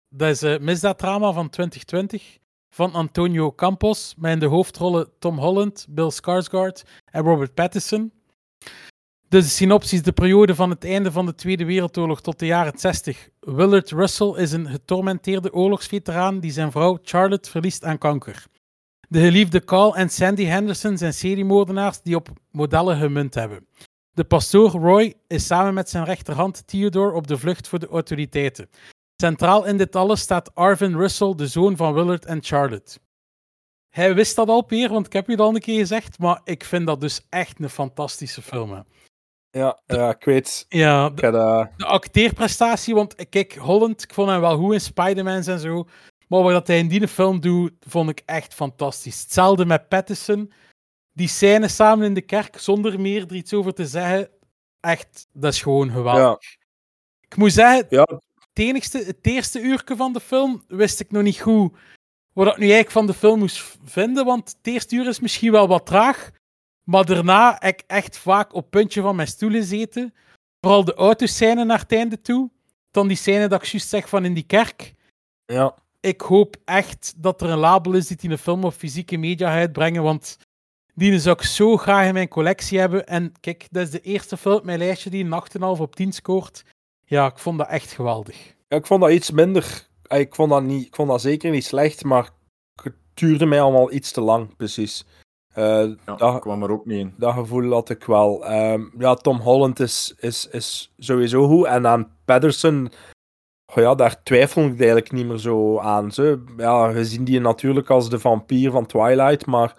Dat 0.09 0.29
is 0.29 0.41
een 0.41 0.63
misdaaddrama 0.63 1.31
van 1.31 1.49
2020 1.49 2.37
van 2.69 2.93
Antonio 2.93 3.53
Campos, 3.53 4.13
met 4.17 4.31
in 4.31 4.39
de 4.39 4.45
hoofdrollen 4.45 5.09
Tom 5.19 5.37
Holland, 5.37 5.85
Bill 5.89 6.11
Skarsgård 6.11 6.83
en 7.05 7.23
Robert 7.23 7.53
Pattinson. 7.53 8.11
Dus 9.27 9.43
de 9.43 9.49
synopsis, 9.49 10.03
de 10.03 10.11
periode 10.11 10.55
van 10.55 10.69
het 10.69 10.83
einde 10.83 11.11
van 11.11 11.25
de 11.25 11.35
Tweede 11.35 11.65
Wereldoorlog 11.65 12.21
tot 12.21 12.39
de 12.39 12.45
jaren 12.45 12.79
60. 12.79 13.29
Willard 13.39 13.91
Russell 13.91 14.33
is 14.35 14.51
een 14.51 14.67
getormenteerde 14.67 15.53
oorlogsveteraan 15.53 16.39
die 16.39 16.51
zijn 16.51 16.71
vrouw 16.71 16.99
Charlotte 17.03 17.49
verliest 17.49 17.83
aan 17.83 17.97
kanker. 17.97 18.45
De 19.07 19.19
geliefde 19.19 19.63
Carl 19.63 19.95
en 19.95 20.09
Sandy 20.09 20.43
Henderson 20.43 20.97
zijn 20.97 21.13
seriemoordenaars 21.13 22.01
die 22.01 22.15
op 22.15 22.29
modellen 22.51 22.97
gemunt 22.97 23.33
hebben. 23.33 23.67
De 24.13 24.23
pastoor 24.23 24.69
Roy 24.69 25.13
is 25.27 25.45
samen 25.45 25.73
met 25.73 25.89
zijn 25.89 26.03
rechterhand 26.05 26.67
Theodore 26.67 27.13
op 27.15 27.27
de 27.27 27.37
vlucht 27.37 27.67
voor 27.67 27.79
de 27.79 27.87
autoriteiten. 27.87 28.69
Centraal 29.21 29.65
in 29.65 29.77
dit 29.77 29.95
alles 29.95 30.21
staat 30.21 30.55
Arvin 30.55 30.95
Russell, 30.97 31.35
de 31.35 31.47
zoon 31.47 31.75
van 31.75 31.93
Willard 31.93 32.25
en 32.25 32.43
Charlotte. 32.43 32.99
Hij 33.89 34.15
wist 34.15 34.35
dat 34.35 34.47
al, 34.49 34.61
Peer, 34.61 34.89
want 34.89 35.05
ik 35.05 35.13
heb 35.13 35.27
je 35.27 35.35
dat 35.35 35.47
al 35.47 35.55
een 35.55 35.61
keer 35.61 35.79
gezegd, 35.79 36.19
maar 36.19 36.41
ik 36.43 36.63
vind 36.63 36.87
dat 36.87 37.01
dus 37.01 37.25
echt 37.29 37.59
een 37.59 37.69
fantastische 37.69 38.41
film. 38.41 38.71
Hè. 38.71 38.81
Ja, 39.49 39.79
ja, 39.85 40.09
ik 40.09 40.23
weet. 40.23 40.65
Ja, 40.69 41.09
dat- 41.09 41.69
de 41.77 41.85
acteerprestatie, 41.85 42.93
want 42.95 43.29
kijk, 43.29 43.55
Holland, 43.55 44.03
ik 44.03 44.13
vond 44.13 44.29
hem 44.29 44.39
wel 44.41 44.57
goed 44.57 44.73
in 44.73 44.81
Spider-Man 44.81 45.41
en 45.41 45.59
zo. 45.59 45.87
Maar 46.27 46.41
wat 46.41 46.67
hij 46.67 46.77
in 46.79 46.87
die 46.87 47.07
film 47.07 47.39
doet, 47.39 47.71
vond 47.79 48.09
ik 48.09 48.21
echt 48.25 48.53
fantastisch. 48.53 49.21
Hetzelfde 49.21 49.65
met 49.65 49.87
Pattinson. 49.87 50.51
Die 51.13 51.27
scène 51.27 51.67
samen 51.67 52.05
in 52.05 52.13
de 52.13 52.21
kerk, 52.21 52.59
zonder 52.59 52.99
meer 52.99 53.21
er 53.27 53.35
iets 53.35 53.53
over 53.53 53.73
te 53.73 53.85
zeggen. 53.85 54.29
Echt, 54.79 55.27
dat 55.33 55.53
is 55.53 55.61
gewoon 55.61 55.91
geweldig. 55.91 56.51
ja, 56.51 56.57
Ik 57.21 57.35
moet 57.35 57.53
zeggen, 57.53 57.85
ja, 57.89 58.07
het, 58.39 58.49
enigste, 58.53 58.97
het 58.97 59.17
eerste 59.21 59.61
uurtje 59.61 59.95
van 59.95 60.13
de 60.13 60.19
film 60.19 60.63
wist 60.67 60.99
ik 60.99 61.11
nog 61.11 61.23
niet 61.23 61.39
goed 61.39 61.73
wat 62.33 62.47
ik 62.47 62.57
nu 62.57 62.63
eigenlijk 62.63 62.91
van 62.91 63.05
de 63.05 63.13
film 63.13 63.39
moest 63.39 63.77
vinden. 63.83 64.25
Want 64.25 64.47
het 64.57 64.67
eerste 64.67 64.95
uur 64.95 65.07
is 65.07 65.19
misschien 65.19 65.51
wel 65.51 65.67
wat 65.67 65.85
traag. 65.85 66.31
Maar 66.83 67.05
daarna 67.05 67.55
heb 67.59 67.79
ik 67.79 67.83
echt 67.87 68.17
vaak 68.17 68.53
op 68.53 68.61
het 68.61 68.69
puntje 68.69 69.01
van 69.01 69.15
mijn 69.15 69.27
stoel 69.27 69.51
gezeten. 69.51 70.13
Vooral 70.61 70.85
de 70.85 70.93
autoscène 70.93 71.63
naar 71.65 71.79
het 71.79 71.91
einde 71.91 72.21
toe. 72.21 72.49
Dan 72.91 73.07
die 73.07 73.17
scène 73.17 73.47
dat 73.47 73.63
ik 73.63 73.67
juist 73.67 73.89
zeg 73.89 74.09
van 74.09 74.25
in 74.25 74.33
die 74.33 74.45
kerk. 74.45 74.93
ja. 75.45 75.79
Ik 75.99 76.21
hoop 76.21 76.55
echt 76.65 77.13
dat 77.17 77.41
er 77.41 77.49
een 77.49 77.57
label 77.57 77.93
is 77.93 78.07
die 78.07 78.17
die 78.17 78.29
een 78.29 78.37
film 78.37 78.63
op 78.63 78.73
fysieke 78.73 79.17
media 79.17 79.49
gaat 79.49 79.57
uitbrengen. 79.57 80.03
Want 80.03 80.37
die 80.95 81.19
zou 81.19 81.35
ik 81.35 81.43
zo 81.43 81.77
graag 81.77 82.07
in 82.07 82.13
mijn 82.13 82.27
collectie 82.27 82.79
hebben. 82.79 83.07
En 83.07 83.33
kijk, 83.39 83.67
dat 83.71 83.83
is 83.83 83.91
de 83.91 84.01
eerste 84.01 84.37
film 84.37 84.55
op 84.55 84.63
mijn 84.63 84.79
lijstje 84.79 85.09
die 85.09 85.23
een 85.25 85.43
8,5 85.75 85.81
op 85.81 85.95
10 85.95 86.11
scoort. 86.11 86.63
Ja, 87.05 87.25
ik 87.25 87.37
vond 87.37 87.57
dat 87.57 87.67
echt 87.67 87.91
geweldig. 87.91 88.53
Ja, 88.67 88.77
ik 88.77 88.85
vond 88.85 89.01
dat 89.01 89.11
iets 89.11 89.31
minder. 89.31 89.87
eh, 90.03 90.19
Ik 90.19 90.35
vond 90.35 90.49
dat, 90.49 90.63
niet, 90.63 90.85
ik 90.85 90.95
vond 90.95 91.09
dat 91.09 91.21
zeker 91.21 91.51
niet 91.51 91.65
slecht, 91.65 92.03
maar 92.03 92.29
het 92.83 92.93
duurde 93.13 93.45
mij 93.45 93.61
allemaal 93.61 93.91
iets 93.91 94.11
te 94.11 94.21
lang, 94.21 94.55
precies. 94.55 95.05
Eh, 95.53 95.89
Ja, 96.05 96.15
dat, 96.15 96.39
kwam 96.41 96.63
er 96.63 96.71
ook 96.71 96.85
niet 96.85 96.99
in. 96.99 97.13
dat 97.17 97.33
gevoel 97.33 97.71
had 97.71 97.89
ik 97.89 98.03
wel. 98.03 98.45
Ehm, 98.45 98.83
ja, 98.97 99.15
Tom 99.15 99.37
Holland 99.39 99.79
is, 99.79 100.13
is, 100.19 100.47
is 100.51 100.93
sowieso 100.97 101.47
goed. 101.47 101.65
En 101.65 101.87
aan 101.87 102.15
Patterson, 102.25 102.91
oh 103.75 103.83
ja, 103.83 103.95
daar 103.95 104.23
twijfel 104.23 104.63
ik 104.65 104.77
eigenlijk 104.77 105.11
niet 105.11 105.25
meer 105.27 105.37
zo 105.37 105.79
aan. 105.79 106.11
Ze. 106.11 106.43
Ja, 106.57 106.91
we 106.91 107.05
zien 107.05 107.23
die 107.23 107.39
natuurlijk 107.39 107.89
als 107.89 108.09
de 108.09 108.19
vampier 108.19 108.71
van 108.71 108.85
Twilight, 108.85 109.45
maar 109.45 109.75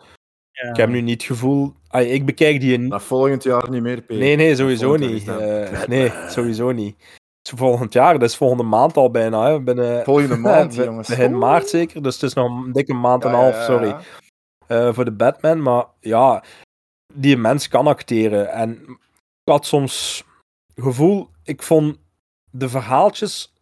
ik 0.53 0.77
heb 0.77 0.89
nu 0.89 1.01
niet 1.01 1.23
het 1.23 1.23
gevoel... 1.23 1.74
ik 1.91 2.27
bekijk 2.27 2.61
die... 2.61 2.79
Na 2.79 2.99
volgend 2.99 3.43
jaar 3.43 3.70
niet 3.70 3.83
meer, 3.83 4.01
Peter. 4.01 4.23
Nee, 4.23 4.37
nee, 4.37 4.57
sowieso 4.57 4.89
Volgend 4.89 5.12
niet. 5.12 5.29
Eh, 5.29 5.85
nee, 5.87 6.12
sowieso 6.29 6.73
niet. 6.73 6.97
Volgend 7.49 7.93
jaar, 7.93 8.19
dat 8.19 8.29
is 8.29 8.37
volgende 8.37 8.62
maand 8.62 8.97
al 8.97 9.11
bijna. 9.11 9.51
Hè. 9.51 9.61
Binnen, 9.61 10.05
Volgende 10.05 10.37
maand, 10.49 10.74
jongens. 10.74 11.09
Begin 11.09 11.39
maart 11.39 11.69
zeker, 11.69 12.03
dus 12.03 12.15
het 12.15 12.23
is 12.23 12.35
nog 12.35 12.65
een 12.65 12.73
dikke 12.73 12.95
maand 12.95 13.24
en 13.24 13.31
een 13.31 13.37
half, 13.37 13.55
ja, 13.55 13.59
ja, 13.59 13.65
sorry. 13.65 13.89
ja. 13.89 14.01
eh, 14.66 14.95
voor 14.95 15.05
de 15.05 15.12
Batman. 15.12 15.62
Maar 15.62 15.85
ja, 16.01 16.45
die 17.15 17.37
mens 17.37 17.69
kan 17.69 17.87
acteren. 17.87 18.51
En 18.51 18.70
ik 19.45 19.53
had 19.53 19.66
soms 19.66 20.24
gevoel, 20.74 21.29
ik 21.45 21.62
vond 21.62 21.99
de 22.51 22.69
verhaaltjes 22.69 23.53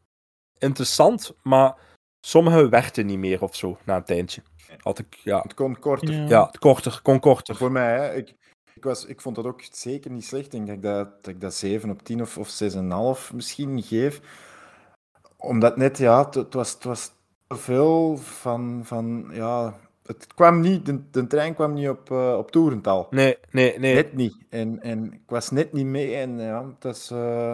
interessant, 0.58 1.34
maar 1.42 1.76
sommige 2.20 2.68
werkten 2.68 3.06
niet 3.06 3.18
meer 3.18 3.42
of 3.42 3.56
zo 3.56 3.78
na 3.84 3.96
een 3.96 4.04
tijdje. 4.04 4.42
Had 4.82 4.98
ik, 4.98 5.14
ja, 5.14 5.40
Het 5.40 5.54
kon 5.54 5.78
korter. 5.78 6.12
Ja. 6.12 6.28
ja 6.28 6.50
korter, 6.58 7.00
kon 7.02 7.20
korter. 7.20 7.56
Voor 7.56 7.72
mij, 7.72 7.98
hè. 7.98 8.14
Ik, 8.14 8.34
ik, 8.74 8.84
was, 8.84 9.04
ik 9.04 9.20
vond 9.20 9.36
dat 9.36 9.44
ook 9.44 9.62
zeker 9.70 10.10
niet 10.10 10.24
slecht. 10.24 10.44
Ik 10.44 10.50
denk 10.50 10.66
dat 10.66 10.76
ik 10.76 10.82
dat, 10.82 11.24
dat, 11.24 11.34
ik 11.34 11.40
dat 11.40 11.54
7 11.54 11.90
op 11.90 12.02
10 12.02 12.20
of, 12.20 12.38
of 12.38 12.62
6,5 13.28 13.34
misschien 13.34 13.82
geef. 13.82 14.20
Omdat 15.36 15.76
net, 15.76 15.98
ja, 15.98 16.24
het, 16.24 16.34
het 16.34 16.54
was, 16.54 16.72
het 16.72 16.84
was 16.84 17.10
te 17.46 17.56
veel 17.56 18.16
van, 18.16 18.80
van, 18.84 19.30
ja... 19.32 19.78
Het 20.06 20.34
kwam 20.34 20.60
niet, 20.60 20.86
de, 20.86 21.10
de 21.10 21.26
trein 21.26 21.54
kwam 21.54 21.72
niet 21.72 21.88
op, 21.88 22.10
eh, 22.10 22.34
op 22.38 22.50
toerental. 22.50 23.06
Nee, 23.10 23.36
nee, 23.50 23.78
nee. 23.78 23.94
Net 23.94 24.14
niet. 24.14 24.36
En, 24.48 24.82
en 24.82 25.12
ik 25.12 25.22
was 25.26 25.50
net 25.50 25.72
niet 25.72 25.86
mee. 25.86 26.14
En 26.14 26.38
ja, 26.38 26.64
dat 26.78 26.94
is, 26.96 27.10
eh, 27.10 27.50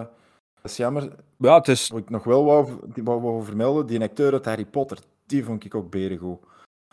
dat 0.63 0.71
is 0.71 0.77
jammer. 0.77 1.13
Ja, 1.37 1.55
het 1.55 1.69
is... 1.69 1.89
Wat 1.89 2.01
ik 2.01 2.11
nog 2.11 2.25
wel 2.25 2.45
wou, 2.45 2.69
die 2.87 3.05
wou, 3.05 3.21
wou 3.21 3.45
vermelden, 3.45 3.87
die 3.87 4.01
acteur 4.01 4.33
uit 4.33 4.45
Harry 4.45 4.65
Potter, 4.65 4.99
die 5.27 5.45
vond 5.45 5.65
ik 5.65 5.75
ook 5.75 5.91
berengoed. 5.91 6.39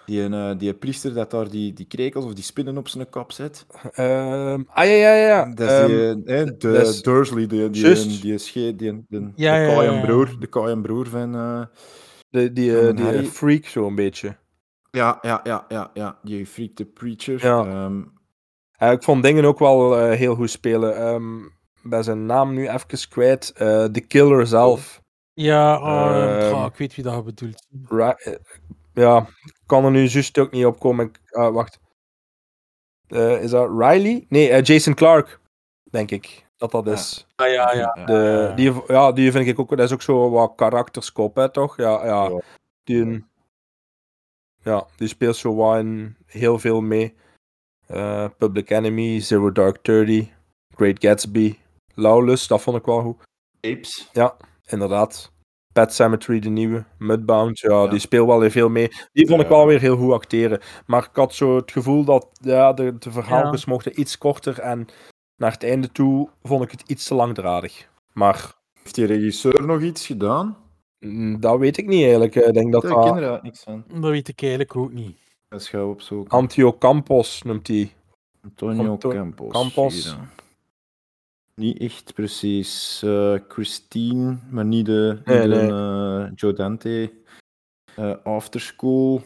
Die, 0.05 0.21
een, 0.21 0.33
eh, 0.33 0.57
die 0.57 0.73
priester 0.73 1.13
dat 1.13 1.31
daar 1.31 1.49
die, 1.49 1.73
die 1.73 1.85
krekels 1.85 2.25
of 2.25 2.33
die 2.33 2.43
spinnen 2.43 2.77
op 2.77 2.87
zijn 2.87 3.09
kop 3.09 3.31
zet. 3.31 3.65
ehm, 3.93 4.63
ah, 4.67 4.85
ja, 4.85 4.91
ja, 4.91 5.13
ja. 5.13 5.45
Dat 5.53 5.69
is 5.69 5.77
Ehm, 5.77 5.87
die, 5.87 6.33
eh, 6.33 6.37
hè, 6.37 6.57
de 6.57 6.99
Dursley, 7.01 7.47
die, 7.47 7.69
die, 7.69 7.93
die, 7.93 8.19
die, 8.19 8.75
die, 8.75 9.05
die, 9.09 9.31
Ja, 9.35 9.55
de 9.77 9.83
ja, 9.83 10.01
broer, 10.05 10.35
de 10.39 10.79
broer 10.81 11.07
van... 11.07 11.35
eh, 11.35 11.65
de, 12.29 12.53
die, 12.53 12.71
van 12.71 12.87
eh, 12.87 12.95
die 12.95 13.05
Harry. 13.05 13.25
freak 13.25 13.65
zo 13.65 13.87
een 13.87 13.95
beetje. 13.95 14.35
ja, 14.91 15.19
ja, 15.21 15.39
ja, 15.43 15.65
ja, 15.67 15.91
ja, 15.93 16.17
die 16.23 16.45
freak 16.45 16.75
the 16.75 16.85
preacher. 16.85 17.45
Ja. 17.45 17.65
Ehm, 17.65 18.01
Eh, 18.77 18.91
ik 18.91 19.03
vond 19.03 19.23
dingen 19.23 19.45
ook 19.45 19.59
wel 19.59 19.99
eh, 19.99 20.17
heel 20.17 20.35
goed 20.35 20.49
spelen. 20.49 20.97
Ehm 20.97 21.51
bij 21.83 22.03
zijn 22.03 22.25
naam 22.25 22.53
nu 22.53 22.67
even 22.69 23.07
kwijt. 23.09 23.51
Eh 23.55 23.83
The 23.83 24.01
Killer 24.01 24.47
zelf. 24.47 25.01
Ja, 25.33 25.79
oh, 25.81 26.49
Ehm, 26.49 26.65
ik 26.65 26.75
weet 26.75 26.95
wie 26.95 27.03
dat 27.03 27.25
bedoelt. 27.25 27.67
Eh, 27.89 28.33
ja, 28.93 29.27
kan 29.73 29.85
er 29.85 29.91
nu 29.91 30.03
juist 30.07 30.37
ook 30.37 30.51
niet 30.51 30.65
op 30.65 30.79
komen. 30.79 31.05
Ik- 31.05 31.33
ah, 31.35 31.53
wacht. 31.53 31.79
Eh, 33.07 33.41
is 33.43 33.49
dat 33.51 33.69
Riley? 33.69 34.25
Nee, 34.29 34.49
eh, 34.49 34.63
Jason 34.63 34.93
Clark, 34.93 35.39
denk 35.83 36.11
ik. 36.11 36.45
Dat 36.57 36.71
dat 36.71 36.87
is. 36.87 37.27
Ah, 37.35 37.47
ja, 37.51 37.73
ja. 37.73 38.05
De, 38.05 38.51
die, 38.55 38.73
ja, 38.87 39.11
die 39.11 39.31
vind 39.31 39.47
ik 39.47 39.59
ook, 39.59 39.69
dat 39.69 39.79
is 39.79 39.91
ook 39.93 40.01
zo 40.01 40.29
wat 40.29 40.53
karakterskop, 40.55 41.35
hè, 41.35 41.51
toch? 41.51 41.77
Ja, 41.77 42.05
ja. 42.05 42.23
Ja. 42.29 42.39
Die, 42.83 43.25
ja, 44.63 44.87
die 44.95 45.07
speelt 45.07 45.35
zo 45.35 45.55
wat 45.55 45.77
in 45.79 46.17
heel 46.25 46.59
veel 46.59 46.81
mee. 46.81 47.15
Eh, 47.87 48.29
Public 48.37 48.69
Enemy, 48.69 49.19
Zero 49.19 49.51
Dark 49.51 49.77
Thirty, 49.81 50.31
Great 50.75 50.99
Gatsby, 50.99 51.57
Lawless, 51.93 52.47
dat 52.47 52.61
vond 52.61 52.77
ik 52.77 52.85
wel 52.85 53.01
goed. 53.01 53.23
Apes. 53.61 54.09
Inderdaad. 54.65 55.31
Pet 55.73 55.93
Cemetery, 55.93 56.39
de 56.39 56.49
nieuwe. 56.49 56.85
Mudbound, 56.97 57.59
ja, 57.59 57.69
Ja. 57.83 57.87
die 57.87 57.99
speelt 57.99 58.27
wel 58.27 58.39
weer 58.39 58.51
veel 58.51 58.69
mee. 58.69 58.89
Die 59.13 59.27
vond 59.27 59.41
ik 59.41 59.47
wel 59.47 59.65
weer 59.67 59.79
heel 59.79 59.97
goed 59.97 60.11
acteren. 60.13 60.59
Maar 60.85 61.03
ik 61.03 61.09
had 61.15 61.33
zo 61.33 61.55
het 61.55 61.71
gevoel 61.71 62.03
dat 62.03 62.27
ja, 62.41 62.73
de, 62.73 62.97
de 62.99 63.11
verhaaltjes 63.11 63.65
mochten 63.65 63.99
iets 63.99 64.17
korter. 64.17 64.59
En 64.59 64.87
naar 65.37 65.51
het 65.51 65.63
einde 65.63 65.91
toe 65.91 66.29
vond 66.43 66.63
ik 66.63 66.71
het 66.71 66.83
iets 66.89 67.07
te 67.07 67.13
langdradig. 67.15 67.89
Maar 68.13 68.53
Heeft 68.83 68.95
die 68.95 69.05
regisseur 69.05 69.65
nog 69.65 69.81
iets 69.81 70.05
gedaan? 70.05 70.57
mm, 70.99 71.39
dat 71.39 71.59
weet 71.59 71.77
ik 71.77 71.87
niet 71.87 72.01
eigenlijk. 72.01 72.35
Ik 72.35 72.53
denk 72.53 72.71
dat 72.71 72.83
Ik 72.83 72.89
ken 72.89 72.97
dat 72.99 73.05
eigenlijk 73.07 73.43
niks 73.43 73.63
van. 73.63 73.83
Dat 74.01 74.11
weet 74.11 74.27
ik 74.27 74.41
eigenlijk 74.41 74.75
ook 74.75 74.91
niet. 74.93 75.17
Dat 75.49 75.61
is 75.61 75.69
gauw 75.69 75.89
opzoeken. 75.89 76.37
Antio 76.37 76.73
Campos 76.77 77.41
noemt 77.43 77.67
hij. 77.67 77.91
Antonio 78.43 78.89
Anto- 78.89 79.09
Campos. 79.09 79.51
Campos. 79.51 80.03
hier, 80.03 80.17
niet 81.55 81.79
echt 81.79 82.13
precies. 82.13 83.01
Eh, 83.03 83.35
Christine, 83.47 84.37
maar 84.49 84.65
niet 84.65 84.85
de, 84.85 85.21
Nee, 85.25 85.39
niet 85.47 85.49
de 85.49 86.25
eh, 86.27 86.31
Joe 86.35 86.53
Dante. 86.53 87.11
Eh, 87.95 88.13
Afterschool. 88.23 89.21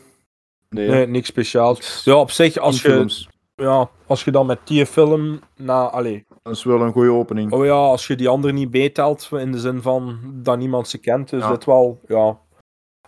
Nee, 0.69 0.89
Nee, 0.89 1.07
niks 1.07 1.27
speciaals. 1.27 2.03
Ja, 2.03 2.15
op 2.15 2.31
zich, 2.31 2.57
als 2.57 2.81
je, 2.81 2.89
films. 2.89 3.29
ja, 3.55 3.89
als 4.07 4.23
je 4.23 4.31
dan 4.31 4.45
met 4.45 4.59
die 4.63 4.85
film 4.85 5.39
na, 5.55 5.89
allee, 5.89 6.25
Dat 6.43 6.53
is 6.55 6.63
wel 6.63 6.81
een 6.81 6.91
goede 6.91 7.11
opening. 7.11 7.51
oh 7.51 7.65
ja, 7.65 7.71
als 7.73 8.07
je 8.07 8.15
die 8.15 8.29
andere 8.29 8.53
niet 8.53 8.71
meetelt, 8.71 9.29
in 9.31 9.51
de 9.51 9.59
zin 9.59 9.81
van 9.81 10.19
dat 10.33 10.57
niemand 10.57 10.87
ze 10.87 10.97
kent, 10.97 11.33
is 11.33 11.41
Ja. 11.41 11.49
dit 11.51 11.65
wel, 11.65 11.99
ja. 12.07 12.39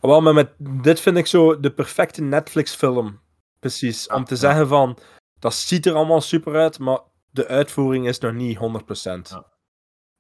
Wel, 0.02 0.22
maar 0.22 0.34
met, 0.34 0.50
dit 0.58 1.00
vind 1.00 1.18
ik 1.18 1.28
zo 1.28 1.60
de 1.60 1.72
perfecte 1.72 2.22
Netflix-film. 2.22 3.20
Precies. 3.60 4.08
Om 4.08 4.24
te 4.26 4.36
zeggen 4.36 4.68
van, 4.68 4.98
dat 5.40 5.54
ziet 5.54 5.86
er 5.86 5.94
allemaal 5.94 6.22
super 6.22 6.56
uit, 6.56 6.80
maar 6.80 7.00
de 7.32 7.48
uitvoering 7.48 8.08
is 8.08 8.20
nog 8.20 8.34
niet 8.34 8.58
100%. 8.58 8.60
Ja. 8.62 9.46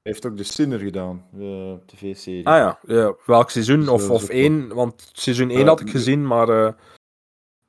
Hij 0.01 0.11
heeft 0.11 0.25
ook 0.25 0.37
de 0.37 0.43
Sinner 0.43 0.79
gedaan, 0.79 1.25
de 1.31 1.79
tv-serie. 1.85 2.47
Ah 2.47 2.57
ja, 2.57 2.79
ja, 2.95 3.13
welk 3.25 3.49
seizoen? 3.49 3.79
Dus 3.79 3.89
Of, 3.89 4.09
of 4.09 4.29
één, 4.29 4.73
want 4.73 5.09
seizoen 5.13 5.49
1 5.49 5.59
Ja, 5.59 5.65
had 5.65 5.79
ik 5.79 5.89
gezien, 5.89 6.27
maar... 6.27 6.49
eh, 6.49 6.73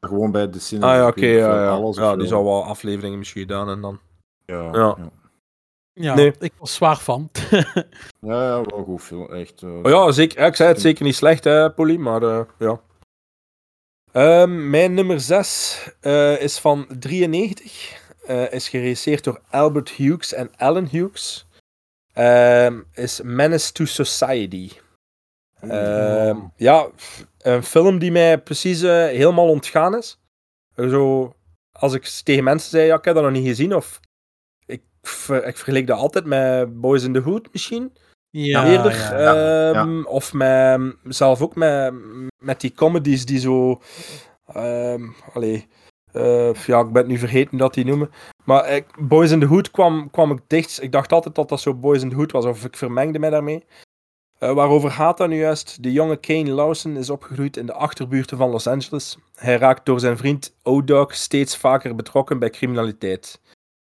Gewoon 0.00 0.30
bij 0.30 0.50
de 0.50 0.58
Sinner. 0.58 0.88
ah 0.88 0.94
ja, 0.94 1.06
oké, 1.06 1.18
of 1.20 1.24
ja, 1.24 1.62
ja. 1.62 1.68
alles 1.70 1.96
of 1.98 2.02
ja, 2.04 2.16
die 2.16 2.26
zou 2.26 2.44
wel 2.44 2.64
afleveringen 2.64 3.18
misschien 3.18 3.40
gedaan 3.40 3.68
en 3.68 3.80
dan... 3.80 4.00
Ja, 4.46 4.96
Ja. 5.92 6.14
Nee. 6.14 6.32
ik 6.38 6.52
was 6.58 6.74
zwaar 6.74 6.98
van. 6.98 7.30
Ja, 8.20 8.42
ja, 8.44 8.62
wel 8.62 8.84
goed 8.84 9.02
film, 9.02 9.32
echt. 9.32 9.62
eh. 9.62 9.74
Oh 9.82 9.90
ja, 9.90 10.10
zeker. 10.12 10.46
Ik 10.46 10.56
zei 10.56 10.68
het 10.68 10.80
zeker 10.80 11.04
niet 11.04 11.14
slecht, 11.14 11.44
hè, 11.44 11.70
Polly, 11.72 11.96
maar 11.96 12.22
eh, 12.22 12.40
ja. 12.58 12.80
Ehm, 14.12 14.70
mijn 14.70 14.94
nummer 14.94 15.20
6 15.20 15.90
is 16.38 16.58
van 16.58 16.86
93. 16.98 18.09
Eh, 18.30 18.52
is 18.52 18.68
geregisseerd 18.68 19.24
door 19.24 19.40
Albert 19.50 19.88
Hughes 19.90 20.32
en 20.32 20.50
Alan 20.56 20.86
Hughes. 20.86 21.46
Ehm, 22.12 22.80
is 22.94 23.20
Menace 23.24 23.72
to 23.72 23.84
Society. 23.84 24.70
Ehm, 25.60 26.38
ja, 26.56 26.86
een 27.38 27.62
film 27.62 27.98
die 27.98 28.12
mij 28.12 28.38
precies 28.38 28.82
eh, 28.82 29.04
helemaal 29.06 29.48
ontgaan 29.48 29.96
is. 29.96 30.18
Zo, 30.76 31.34
als 31.72 31.92
ik 31.94 32.04
tegen 32.04 32.44
mensen 32.44 32.70
zei, 32.70 32.86
ja, 32.86 32.96
ik 32.96 33.04
heb 33.04 33.14
dat 33.14 33.22
nog 33.24 33.32
niet 33.32 33.46
gezien, 33.46 33.74
of 33.74 34.00
ik, 34.66 34.82
ver- 35.02 35.46
ik 35.46 35.56
vergelijk 35.56 35.86
dat 35.86 35.98
altijd 35.98 36.24
met 36.24 36.80
Boys 36.80 37.02
in 37.04 37.12
the 37.12 37.18
Hood 37.20 37.48
misschien 37.52 37.92
Ja, 38.30 38.66
eerder. 38.66 38.92
ja. 38.92 39.70
ehm, 39.74 40.04
Of 40.04 40.32
met, 40.32 40.94
zelf 41.04 41.40
ook 41.42 41.54
met, 41.54 41.94
met 42.38 42.60
die 42.60 42.72
comedies 42.74 43.24
die 43.26 43.38
zo. 43.38 43.80
ehm 44.46 45.02
allee, 45.32 45.68
eh, 46.12 46.54
ja, 46.54 46.80
ik 46.80 46.92
ben 46.92 47.02
het 47.02 47.06
nu 47.06 47.18
vergeten 47.18 47.58
dat 47.58 47.74
die 47.74 47.84
noemen. 47.84 48.10
Maar 48.44 48.68
ik, 48.68 48.86
Boys 48.98 49.30
in 49.30 49.40
the 49.40 49.46
Hood 49.46 49.70
kwam, 49.70 50.10
kwam 50.10 50.30
ik 50.30 50.38
dicht. 50.46 50.82
Ik 50.82 50.92
dacht 50.92 51.12
altijd 51.12 51.34
dat 51.34 51.48
dat 51.48 51.60
zo 51.60 51.74
Boys 51.74 52.02
in 52.02 52.08
the 52.08 52.14
Hood 52.14 52.32
was, 52.32 52.44
of 52.44 52.64
ik 52.64 52.76
vermengde 52.76 53.18
mij 53.18 53.30
daarmee. 53.30 53.64
Eh, 54.38 54.52
waarover 54.52 54.90
gaat 54.90 55.16
dat 55.16 55.28
nu 55.28 55.36
juist? 55.36 55.82
De 55.82 55.92
jonge 55.92 56.16
Kane 56.16 56.50
Lawson 56.50 56.96
is 56.96 57.10
opgegroeid 57.10 57.56
in 57.56 57.66
de 57.66 57.72
achterbuurten 57.72 58.36
van 58.36 58.50
Los 58.50 58.66
Angeles. 58.66 59.16
Hij 59.34 59.56
raakt 59.56 59.86
door 59.86 60.00
zijn 60.00 60.16
vriend 60.16 60.54
O-Dog 60.62 61.14
steeds 61.14 61.56
vaker 61.56 61.94
betrokken 61.94 62.38
bij 62.38 62.50
criminaliteit. 62.50 63.40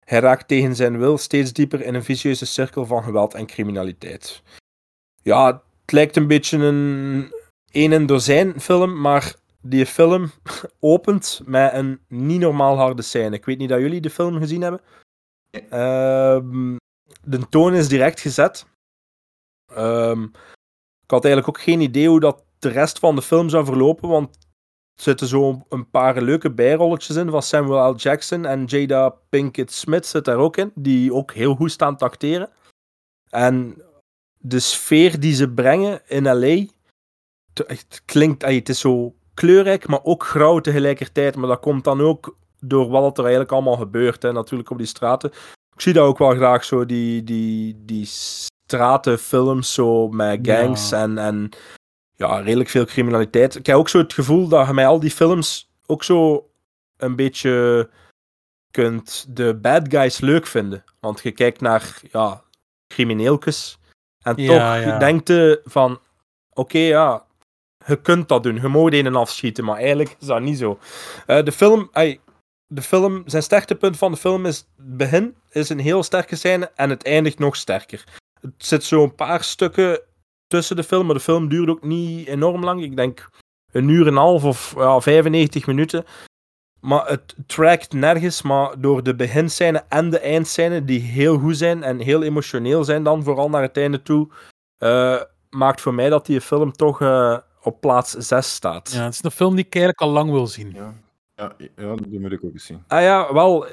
Hij 0.06 0.20
raakt 0.20 0.48
tegen 0.48 0.76
zijn 0.76 0.98
wil 0.98 1.18
steeds 1.18 1.54
dieper 1.54 1.82
in 1.82 1.94
een 1.94 2.04
vicieuze 2.04 2.46
cirkel 2.46 2.86
van 2.86 3.04
geweld 3.04 3.34
en 3.34 3.46
criminaliteit. 3.46 4.42
Ja, 5.22 5.46
het 5.82 5.92
lijkt 5.92 6.16
een 6.16 6.28
beetje 6.28 6.58
een 6.58 7.32
een 7.72 7.94
en 7.94 8.06
dozijn 8.06 8.62
film, 8.62 9.02
maar 9.02 9.36
die 9.62 9.86
film 9.86 10.32
opent 10.80 11.42
met 11.46 11.74
een 11.74 12.02
niet 12.08 12.40
normaal 12.40 12.78
harde 12.78 13.02
scène. 13.02 13.36
Ik 13.36 13.46
weet 13.46 13.58
niet 13.58 13.70
dat 13.70 13.80
jullie 13.80 14.02
de 14.02 14.10
film 14.10 14.38
gezien 14.38 14.62
hebben. 14.62 14.82
Ehm, 15.70 16.76
de 17.24 17.50
toon 17.50 17.74
is 17.74 17.88
direct 17.88 18.20
gezet. 18.20 18.66
Ehm, 19.74 20.24
ik 21.04 21.12
had 21.12 21.26
eigenlijk 21.26 21.58
ook 21.58 21.64
geen 21.64 21.82
idee 21.82 22.08
hoe 22.08 22.20
dat 22.20 22.44
de 22.60 22.70
rest 22.70 23.00
van 23.00 23.16
de 23.16 23.22
film 23.22 23.50
zou 23.50 23.66
verlopen, 23.66 24.10
want 24.10 24.36
er 24.96 25.04
zitten 25.04 25.28
zo 25.28 25.66
een 25.70 25.90
paar 25.90 26.22
leuke 26.22 26.52
bijrolletjes 26.52 27.16
in 27.16 27.30
van 27.30 27.42
Samuel 27.42 27.92
L. 27.92 27.96
Jackson 27.96 28.46
en 28.46 28.66
Jada 28.66 29.10
Pinkett 29.10 29.72
Smith 29.72 30.06
zit 30.06 30.26
daar 30.26 30.38
ook 30.38 30.58
in, 30.58 30.72
die 30.76 31.14
ook 31.14 31.32
heel 31.32 31.56
goed 31.56 31.72
staan 31.72 31.98
te 31.98 32.06
acteren. 32.06 32.50
En 33.30 33.82
de 34.38 34.60
sfeer 34.60 35.20
die 35.20 35.34
ze 35.34 35.50
brengen 35.50 36.02
in 36.08 36.24
L.A. 36.24 36.66
Het 37.54 38.02
klinkt, 38.06 38.46
het 38.46 38.70
is 38.70 38.80
zo 38.80 39.16
kleurrijk, 39.34 39.88
maar 39.88 40.04
ook 40.04 40.24
grauw 40.26 40.60
tegelijkertijd. 40.60 41.36
Maar 41.36 41.48
dat 41.48 41.60
komt 41.60 41.84
dan 41.84 42.02
ook 42.02 42.38
door 42.60 42.90
wat 42.90 43.18
er 43.18 43.24
eigenlijk 43.24 43.52
allemaal 43.54 43.78
gebeurt, 43.78 44.22
hè, 44.24 44.32
natuurlijk 44.32 44.70
op 44.70 44.78
die 44.78 44.88
straten. 44.88 45.32
Ik 45.74 45.82
zie 45.82 45.94
dat 45.94 46.06
ook 46.08 46.18
wel 46.18 46.36
graag 46.36 46.64
zo, 46.64 46.86
die, 46.86 47.24
die, 47.24 47.82
die 47.86 48.06
stratenfilms 48.06 49.74
zo 49.74 50.08
met 50.10 50.40
gangs 50.42 50.90
Ja. 50.90 51.02
en, 51.02 51.18
en 51.18 51.50
ja, 52.16 52.40
redelijk 52.40 52.70
veel 52.70 52.86
criminaliteit. 52.86 53.56
Ik 53.56 53.66
heb 53.66 53.76
ook 53.76 53.90
zo 53.90 53.98
het 53.98 54.14
gevoel 54.14 54.48
dat 54.48 54.68
je 54.68 54.74
met 54.74 54.86
al 54.86 55.00
die 55.00 55.12
films 55.12 55.72
ook 55.86 56.04
zo 56.04 56.50
een 56.98 57.16
beetje 57.16 57.90
kunt 58.72 59.26
de 59.30 59.56
bad 59.56 59.88
guys 59.90 60.20
leuk 60.20 60.48
vinden. 60.48 60.84
Want 61.00 61.22
je 61.22 61.32
kijkt 61.32 61.62
naar 61.62 62.02
ja, 62.12 62.44
crimineeltjes 62.88 63.78
en 64.22 64.36
Ja, 64.36 64.48
toch 64.76 64.84
ja. 64.86 64.98
denkt 64.98 65.28
je 65.28 65.62
van 65.64 66.00
oké, 66.54 66.78
ja, 66.78 67.26
je 67.86 68.02
kunt 68.02 68.28
dat 68.28 68.44
doen. 68.44 68.56
Je 68.56 68.68
mag 68.68 68.92
een 68.92 69.16
afschieten, 69.16 69.66
maar 69.66 69.78
eigenlijk 69.78 70.16
is 70.20 70.28
dat 70.28 70.42
niet 70.42 70.58
zo. 70.58 70.80
Eh, 71.26 71.44
de 71.44 71.52
film, 71.52 71.90
de 72.68 72.82
film, 72.82 73.24
zijn 73.26 73.44
sterktepunt 73.44 73.98
van 73.98 74.12
de 74.12 74.18
film 74.18 74.46
is 74.46 74.58
het 74.58 74.98
begin 74.98 75.36
is 75.50 75.70
een 75.70 75.80
heel 75.80 76.04
sterke 76.04 76.36
scène 76.36 76.72
en 76.76 76.90
het 76.90 77.04
eindigt 77.04 77.40
nog 77.40 77.56
sterker. 77.56 78.04
Het 78.42 78.54
zit 78.58 78.84
zo 78.84 79.04
een 79.04 79.16
paar 79.16 79.44
stukken 79.44 80.02
tussen 80.48 80.76
de 80.76 80.84
film, 80.84 81.06
maar 81.06 81.16
de 81.16 81.22
film 81.22 81.50
duurt 81.50 81.70
ook 81.70 81.84
niet 81.84 82.28
enorm 82.28 82.64
lang. 82.64 82.84
Ik 82.84 82.96
denk 82.96 83.30
een 83.72 83.88
uur 83.88 84.08
en 84.08 84.12
een 84.12 84.18
half 84.18 84.44
of 84.44 84.74
ja, 84.78 85.02
95 85.02 85.68
minuten. 85.68 86.06
Maar 86.80 87.08
het 87.08 87.36
trackt 87.48 87.94
nergens, 87.94 88.42
maar 88.42 88.82
door 88.82 89.04
de 89.04 89.16
beginscène 89.16 89.84
en 89.90 90.10
de 90.10 90.20
eindscène, 90.20 90.86
die 90.86 91.00
heel 91.00 91.38
goed 91.38 91.58
zijn 91.58 91.84
en 91.84 92.00
heel 92.00 92.24
emotioneel 92.24 92.84
zijn 92.84 93.04
dan, 93.04 93.24
vooral 93.24 93.50
naar 93.50 93.62
het 93.62 93.78
einde 93.78 94.02
toe, 94.02 94.30
eh, 94.78 95.22
maakt 95.50 95.82
voor 95.82 95.94
mij 95.94 96.10
dat 96.10 96.26
die 96.26 96.42
film 96.42 96.72
toch 96.72 97.02
eh, 97.02 97.38
op 97.64 97.82
plaats 97.82 98.12
6 98.12 98.54
staat. 98.54 98.92
Ja, 98.92 99.04
het 99.04 99.14
is 99.14 99.24
een 99.24 99.32
film 99.32 99.56
die 99.56 99.66
ik 99.66 99.76
eigenlijk 99.76 100.04
al 100.04 100.10
lang 100.10 100.32
wil 100.32 100.48
zien. 100.48 100.72
Ja. 100.76 100.94
Ja, 101.36 101.54
ja, 101.76 101.96
die 101.96 102.20
moet 102.20 102.32
ik 102.32 102.44
ook 102.44 102.54
eens 102.54 102.66
zien. 102.66 102.84
Ah 102.88 103.02
ja, 103.02 103.34
wel. 103.34 103.66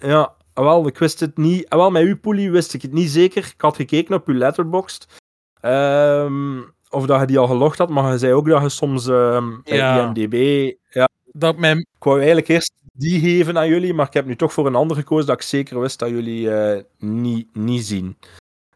Ja, 0.00 0.34
wel, 0.54 0.86
ik 0.86 0.98
wist 0.98 1.20
het 1.20 1.36
niet. 1.36 1.68
ah, 1.68 1.78
Wel, 1.78 1.90
met 1.90 2.02
uw 2.02 2.18
poelie 2.18 2.50
wist 2.50 2.74
ik 2.74 2.82
het 2.82 2.92
niet 2.92 3.10
zeker. 3.10 3.44
Ik 3.54 3.60
had 3.60 3.76
gekeken 3.76 4.14
op 4.14 4.26
uw 4.28 4.34
letterboxd. 4.34 5.06
Ehm, 5.60 6.58
of 6.90 7.06
dat 7.06 7.20
je 7.20 7.26
die 7.26 7.38
al 7.38 7.46
gelogd 7.46 7.78
had, 7.78 7.88
maar 7.88 8.12
je 8.12 8.18
zei 8.18 8.32
ook 8.32 8.46
dat 8.48 8.62
je 8.62 8.68
soms 8.68 9.06
ehm 9.06 9.48
bij 9.64 9.76
Ja. 9.76 10.06
IMDb... 10.06 10.72
Ja, 10.90 11.08
Dat 11.32 11.56
mijn... 11.56 11.78
ik 11.78 12.04
wou 12.04 12.16
eigenlijk 12.16 12.48
eerst 12.48 12.72
die 12.92 13.20
geven 13.20 13.58
aan 13.58 13.68
jullie, 13.68 13.94
maar 13.94 14.06
ik 14.06 14.12
heb 14.12 14.26
nu 14.26 14.36
toch 14.36 14.52
voor 14.52 14.66
een 14.66 14.74
ander 14.74 14.96
gekozen 14.96 15.26
dat 15.26 15.36
ik 15.36 15.42
zeker 15.42 15.80
wist 15.80 15.98
dat 15.98 16.08
jullie 16.08 16.50
eh, 16.54 16.82
niet, 16.98 17.56
niet 17.56 17.84
zien. 17.84 18.16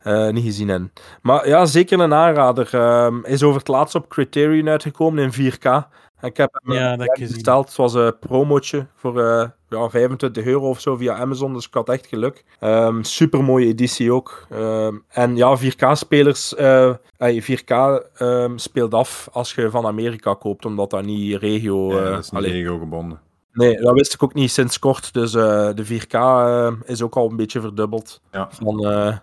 Eh, 0.03 0.29
niet 0.29 0.45
gezien 0.45 0.69
hebben. 0.69 0.93
Maar 1.23 1.49
ja, 1.49 1.65
zeker 1.65 2.01
een 2.01 2.15
aanrader. 2.15 2.69
Ehm, 2.73 3.24
is 3.24 3.43
over 3.43 3.59
het 3.59 3.69
laatst 3.69 3.95
op 3.95 4.09
Criterion 4.09 4.69
uitgekomen 4.69 5.23
in 5.23 5.33
4K. 5.33 5.65
En 5.65 6.29
Ik 6.29 6.37
heb 6.37 6.59
hem 6.62 6.74
Ja, 6.77 6.97
eh, 6.99 7.19
besteld. 7.19 7.66
Het 7.66 7.77
was 7.77 7.95
een 7.95 8.19
promotje 8.19 8.87
voor 8.97 9.20
eh, 9.23 9.49
ja, 9.69 9.91
25 9.91 10.45
euro 10.45 10.69
of 10.69 10.81
zo 10.81 10.97
via 10.97 11.15
Amazon, 11.15 11.53
dus 11.53 11.66
ik 11.66 11.74
had 11.74 11.89
echt 11.89 12.07
geluk. 12.07 12.45
Super 12.61 13.05
supermooie 13.05 13.66
editie 13.66 14.12
ook. 14.12 14.47
Ehm, 14.51 14.95
en 15.09 15.37
ja, 15.37 15.57
4K-spelers... 15.57 16.55
eh 16.55 16.95
4K 17.19 17.70
ehm, 18.15 18.57
speelt 18.57 18.95
af 18.95 19.29
als 19.33 19.55
je 19.55 19.70
van 19.70 19.87
Amerika 19.87 20.35
koopt, 20.35 20.65
omdat 20.65 20.91
dat 20.91 21.05
niet 21.05 21.37
regio... 21.41 21.93
Ja, 21.93 21.99
eh, 21.99 22.11
dat 22.11 22.19
is 22.24 22.31
niet 22.31 22.41
allee, 22.41 22.53
regio-gebonden. 22.53 23.20
Nee, 23.53 23.81
dat 23.81 23.95
wist 23.95 24.15
ik 24.15 24.23
ook 24.23 24.35
niet 24.35 24.51
sinds 24.51 24.79
kort. 24.79 25.12
Dus 25.15 25.35
eh, 25.35 25.69
de 25.74 25.85
4K 25.87 26.12
eh, 26.12 26.73
is 26.85 27.03
ook 27.03 27.16
al 27.16 27.31
een 27.31 27.37
beetje 27.37 27.61
verdubbeld 27.61 28.20
Ja. 28.31 28.49
van, 28.51 28.87
eh, 28.87 29.16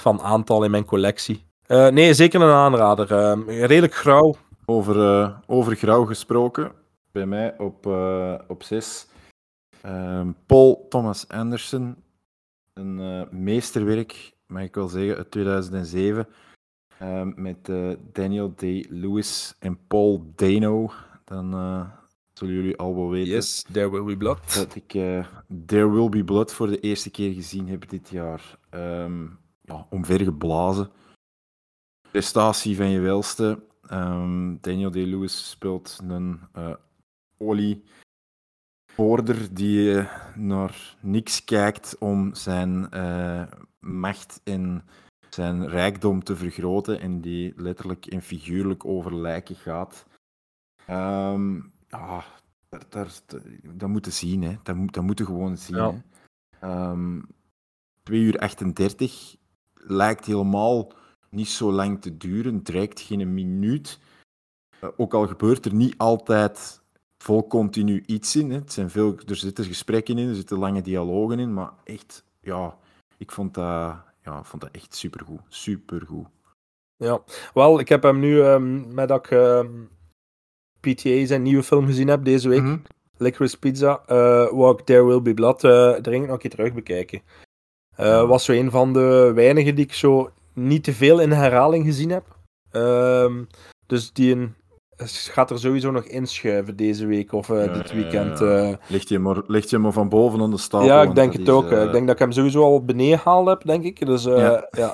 van 0.00 0.20
aantal 0.20 0.64
in 0.64 0.70
mijn 0.70 0.84
collectie. 0.84 1.44
Eh, 1.66 1.88
nee, 1.88 2.14
zeker 2.14 2.40
een 2.40 2.54
aanrader. 2.54 3.12
Eh, 3.12 3.64
redelijk 3.66 3.94
grauw. 3.94 4.34
Over, 4.64 5.20
eh, 5.20 5.36
over 5.46 5.76
grauw 5.76 6.04
gesproken, 6.04 6.72
bij 7.12 7.26
mij 7.26 7.58
op, 7.58 7.86
eh 7.86 8.34
op 8.48 8.62
6. 8.62 9.06
Paul 10.46 10.86
Thomas 10.88 11.28
Anderson, 11.28 11.96
een 12.74 13.00
eh, 13.00 13.30
meesterwerk, 13.30 14.32
mag 14.46 14.62
ik 14.62 14.74
wel 14.74 14.88
zeggen, 14.88 15.16
uit 15.16 15.30
2007. 15.30 16.26
eh, 16.98 17.22
met 17.34 17.68
eh, 17.68 17.90
Daniel 18.12 18.52
Day-Lewis 18.56 19.54
en 19.58 19.78
Paul 19.86 20.32
Dano. 20.34 20.90
Dan 21.24 21.50
zullen 22.32 22.54
jullie 22.54 22.76
al 22.76 22.94
wel 22.94 23.10
weten 23.10 23.32
Yes, 23.32 23.64
there 23.72 23.90
will 23.90 24.04
be 24.04 24.16
blood. 24.16 24.54
dat 24.54 24.74
ik 24.74 24.90
There 25.66 25.90
Will 25.90 26.08
Be 26.08 26.24
Blood 26.24 26.52
voor 26.52 26.66
de 26.66 26.80
eerste 26.80 27.10
keer 27.10 27.32
gezien 27.34 27.68
heb 27.68 27.88
dit 27.88 28.08
jaar. 28.08 28.58
Ehm 28.70 29.24
ja, 29.66 29.86
omvergeblazen. 29.90 30.90
Prestatie 32.10 32.76
van 32.76 32.88
je 32.88 33.00
welste. 33.00 33.64
Ehm, 33.86 34.56
Daniel 34.60 34.90
Day-Lewis 34.90 35.50
speelt 35.50 35.98
een 36.08 36.40
olievoorder 37.38 39.54
die 39.54 40.06
naar 40.34 40.96
niks 41.00 41.44
kijkt 41.44 41.98
om 41.98 42.34
zijn 42.34 42.90
eh, 42.90 43.42
macht 43.80 44.40
en 44.44 44.84
zijn 45.28 45.68
rijkdom 45.68 46.22
te 46.24 46.36
vergroten 46.36 47.00
en 47.00 47.20
die 47.20 47.52
letterlijk 47.56 48.06
en 48.06 48.22
figuurlijk 48.22 48.84
over 48.84 49.14
lijken 49.16 49.56
gaat. 49.56 50.06
Ehm, 50.86 51.54
ja, 51.88 52.24
daar, 52.68 52.82
daar, 52.88 53.12
dat 53.62 53.88
moeten 53.88 54.12
zien, 54.12 54.42
hè. 54.42 54.56
Dat, 54.62 54.76
moet- 54.76 54.94
dat 54.94 55.04
moeten 55.04 55.26
gewoon 55.26 55.56
zien. 55.56 55.76
Ja. 55.76 55.92
Hè. 55.92 55.98
Ehm, 56.68 57.22
2 58.02 58.20
uur 58.20 58.38
38 58.38 59.36
lijkt 59.86 60.26
helemaal 60.26 60.92
niet 61.30 61.48
zo 61.48 61.72
lang 61.72 62.00
te 62.00 62.16
duren, 62.16 62.54
het 62.54 62.68
reikt 62.68 63.00
geen 63.00 63.34
minuut. 63.34 63.98
Eh, 64.80 64.88
ook 64.96 65.14
al 65.14 65.26
gebeurt 65.26 65.64
er 65.64 65.74
niet 65.74 65.94
altijd 65.98 66.80
vol 67.18 67.46
continu 67.46 68.02
iets 68.06 68.36
in. 68.36 68.50
Hè. 68.50 68.56
Het 68.56 68.72
zijn 68.72 68.90
veel, 68.90 69.18
er 69.26 69.36
zitten 69.36 69.64
gesprekken 69.64 70.18
in, 70.18 70.28
er 70.28 70.34
zitten 70.34 70.58
lange 70.58 70.82
dialogen 70.82 71.38
in, 71.38 71.54
maar 71.54 71.70
echt, 71.84 72.24
ja, 72.40 72.78
ik 73.18 73.30
vond 73.32 73.54
dat, 73.54 73.96
ja, 74.22 74.44
vond 74.44 74.62
dat 74.62 74.70
echt 74.72 74.94
supergoed. 74.94 75.40
Supergoed. 75.48 76.26
Ja, 76.96 77.22
wel, 77.54 77.78
ik 77.80 77.88
heb 77.88 78.02
hem 78.02 78.18
nu, 78.18 78.42
ehm, 78.42 78.94
met 78.94 79.08
dat 79.08 79.24
ik 79.26 79.30
ehm, 79.30 79.70
PTA 80.80 81.26
zijn 81.26 81.42
nieuwe 81.42 81.62
film 81.62 81.86
gezien 81.86 82.08
heb 82.08 82.24
deze 82.24 82.48
week, 82.48 82.62
Mhm. 82.62 82.78
Licorice 83.18 83.58
Pizza, 83.58 84.02
eh 84.06 84.50
wou 84.50 84.78
ik 84.78 84.84
There 84.84 85.04
Will 85.04 85.22
Be 85.22 85.34
Blood 85.34 85.64
uh, 85.64 85.94
dringend 85.94 86.24
nog 86.26 86.34
een 86.34 86.38
keer 86.38 86.50
terug 86.50 86.72
bekijken. 86.72 87.22
Eh, 87.96 88.28
was 88.28 88.44
zo 88.44 88.52
een 88.52 88.70
van 88.70 88.92
de 88.92 89.32
weinigen 89.34 89.74
die 89.74 89.84
ik 89.84 89.92
zo 89.94 90.30
niet 90.52 90.84
te 90.84 90.92
veel 90.92 91.20
in 91.20 91.30
herhaling 91.30 91.84
gezien 91.84 92.10
heb. 92.10 92.24
Ehm, 92.70 93.44
dus 93.86 94.12
die 94.12 94.34
een, 94.34 94.54
gaat 95.06 95.50
er 95.50 95.58
sowieso 95.58 95.90
nog 95.90 96.04
inschuiven 96.04 96.76
deze 96.76 97.06
week 97.06 97.32
of 97.32 97.50
eh, 97.50 97.64
Ja, 97.64 97.72
dit 97.72 97.92
weekend. 97.92 98.38
ja. 98.38 98.68
eh. 98.70 98.76
Ligt 98.88 99.08
je 99.08 99.18
maar, 99.18 99.36
ligt 99.46 99.70
je 99.70 99.78
maar 99.78 99.92
van 99.92 100.08
boven 100.08 100.40
aan 100.40 100.50
de 100.50 100.58
stapel? 100.58 100.86
ja, 100.86 101.02
ik 101.02 101.14
denk 101.14 101.32
het 101.32 101.42
is, 101.42 101.48
ook. 101.48 101.70
Ik 101.70 101.92
denk 101.92 102.06
dat 102.06 102.14
ik 102.14 102.18
hem 102.18 102.32
sowieso 102.32 102.62
al 102.62 102.84
beneden 102.84 103.18
gehaald 103.18 103.48
heb, 103.48 103.62
denk 103.64 103.84
ik. 103.84 104.06
Dus 104.06 104.24
Ja. 104.24 104.68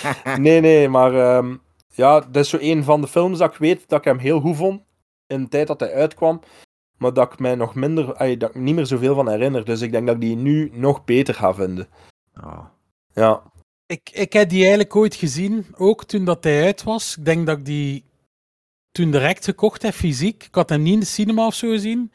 nee, 0.38 0.60
nee, 0.60 0.88
maar 0.88 1.14
ehm, 1.14 1.54
ja, 1.94 2.20
dat 2.20 2.36
is 2.44 2.48
zo 2.48 2.58
een 2.60 2.84
van 2.84 3.00
de 3.00 3.06
films 3.06 3.38
dat 3.38 3.52
ik 3.52 3.58
weet 3.58 3.88
dat 3.88 3.98
ik 3.98 4.04
hem 4.04 4.18
heel 4.18 4.40
goed 4.40 4.56
vond 4.56 4.82
in 5.26 5.42
de 5.42 5.48
tijd 5.48 5.66
dat 5.66 5.80
hij 5.80 5.94
uitkwam. 5.94 6.40
Maar 6.98 7.12
dat 7.12 7.32
ik 7.32 7.38
mij 7.38 7.54
nog 7.54 7.74
minder, 7.74 8.14
ay, 8.14 8.36
dat 8.36 8.48
ik 8.48 8.54
niet 8.54 8.74
meer 8.74 8.86
zoveel 8.86 9.14
van 9.14 9.28
herinner. 9.28 9.64
Dus 9.64 9.80
ik 9.80 9.92
denk 9.92 10.06
dat 10.06 10.14
ik 10.14 10.20
die 10.20 10.36
nu 10.36 10.70
nog 10.74 11.04
beter 11.04 11.34
ga 11.34 11.54
vinden. 11.54 11.88
Ja. 12.34 12.72
Ja, 13.14 13.42
Ik, 13.86 14.10
ik 14.12 14.32
heb 14.32 14.48
die 14.48 14.60
eigenlijk 14.60 14.96
ooit 14.96 15.14
gezien, 15.14 15.66
ook 15.76 16.04
toen 16.04 16.24
dat 16.24 16.44
hij 16.44 16.64
uit 16.64 16.82
was. 16.82 17.16
Ik 17.16 17.24
denk 17.24 17.46
dat 17.46 17.58
ik 17.58 17.64
die 17.64 18.04
toen 18.92 19.10
direct 19.10 19.44
gekocht 19.44 19.82
heb, 19.82 19.94
fysiek. 19.94 20.44
Ik 20.44 20.54
had 20.54 20.68
hem 20.68 20.82
niet 20.82 20.92
in 20.94 21.00
de 21.00 21.06
cinema 21.06 21.46
of 21.46 21.54
zo 21.54 21.68
gezien. 21.68 22.12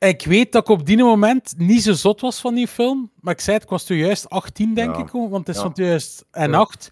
En 0.00 0.08
ik 0.08 0.24
weet 0.24 0.52
dat 0.52 0.62
ik 0.62 0.68
op 0.68 0.86
die 0.86 0.96
moment 0.96 1.54
niet 1.56 1.82
zo 1.82 1.92
zot 1.92 2.20
was 2.20 2.40
van 2.40 2.54
die 2.54 2.68
film. 2.68 3.10
Maar 3.20 3.34
ik 3.34 3.40
zei 3.40 3.54
het, 3.56 3.64
ik 3.64 3.70
was 3.70 3.84
toen 3.84 3.96
juist 3.96 4.28
18, 4.28 4.74
denk 4.74 4.94
Ja. 4.96 5.02
ik. 5.02 5.10
Want 5.10 5.46
het 5.46 5.48
is 5.48 5.54
Ja. 5.56 5.62
van 5.62 5.72
2008. 5.72 6.90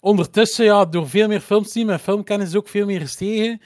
Ondertussen, 0.00 0.64
ja, 0.64 0.84
door 0.84 1.08
veel 1.08 1.28
meer 1.28 1.40
films 1.40 1.66
te 1.66 1.72
zien, 1.72 1.86
mijn 1.86 1.98
filmkennis 1.98 2.48
is 2.48 2.56
ook 2.56 2.68
veel 2.68 2.86
meer 2.86 3.00
gestegen. 3.00 3.60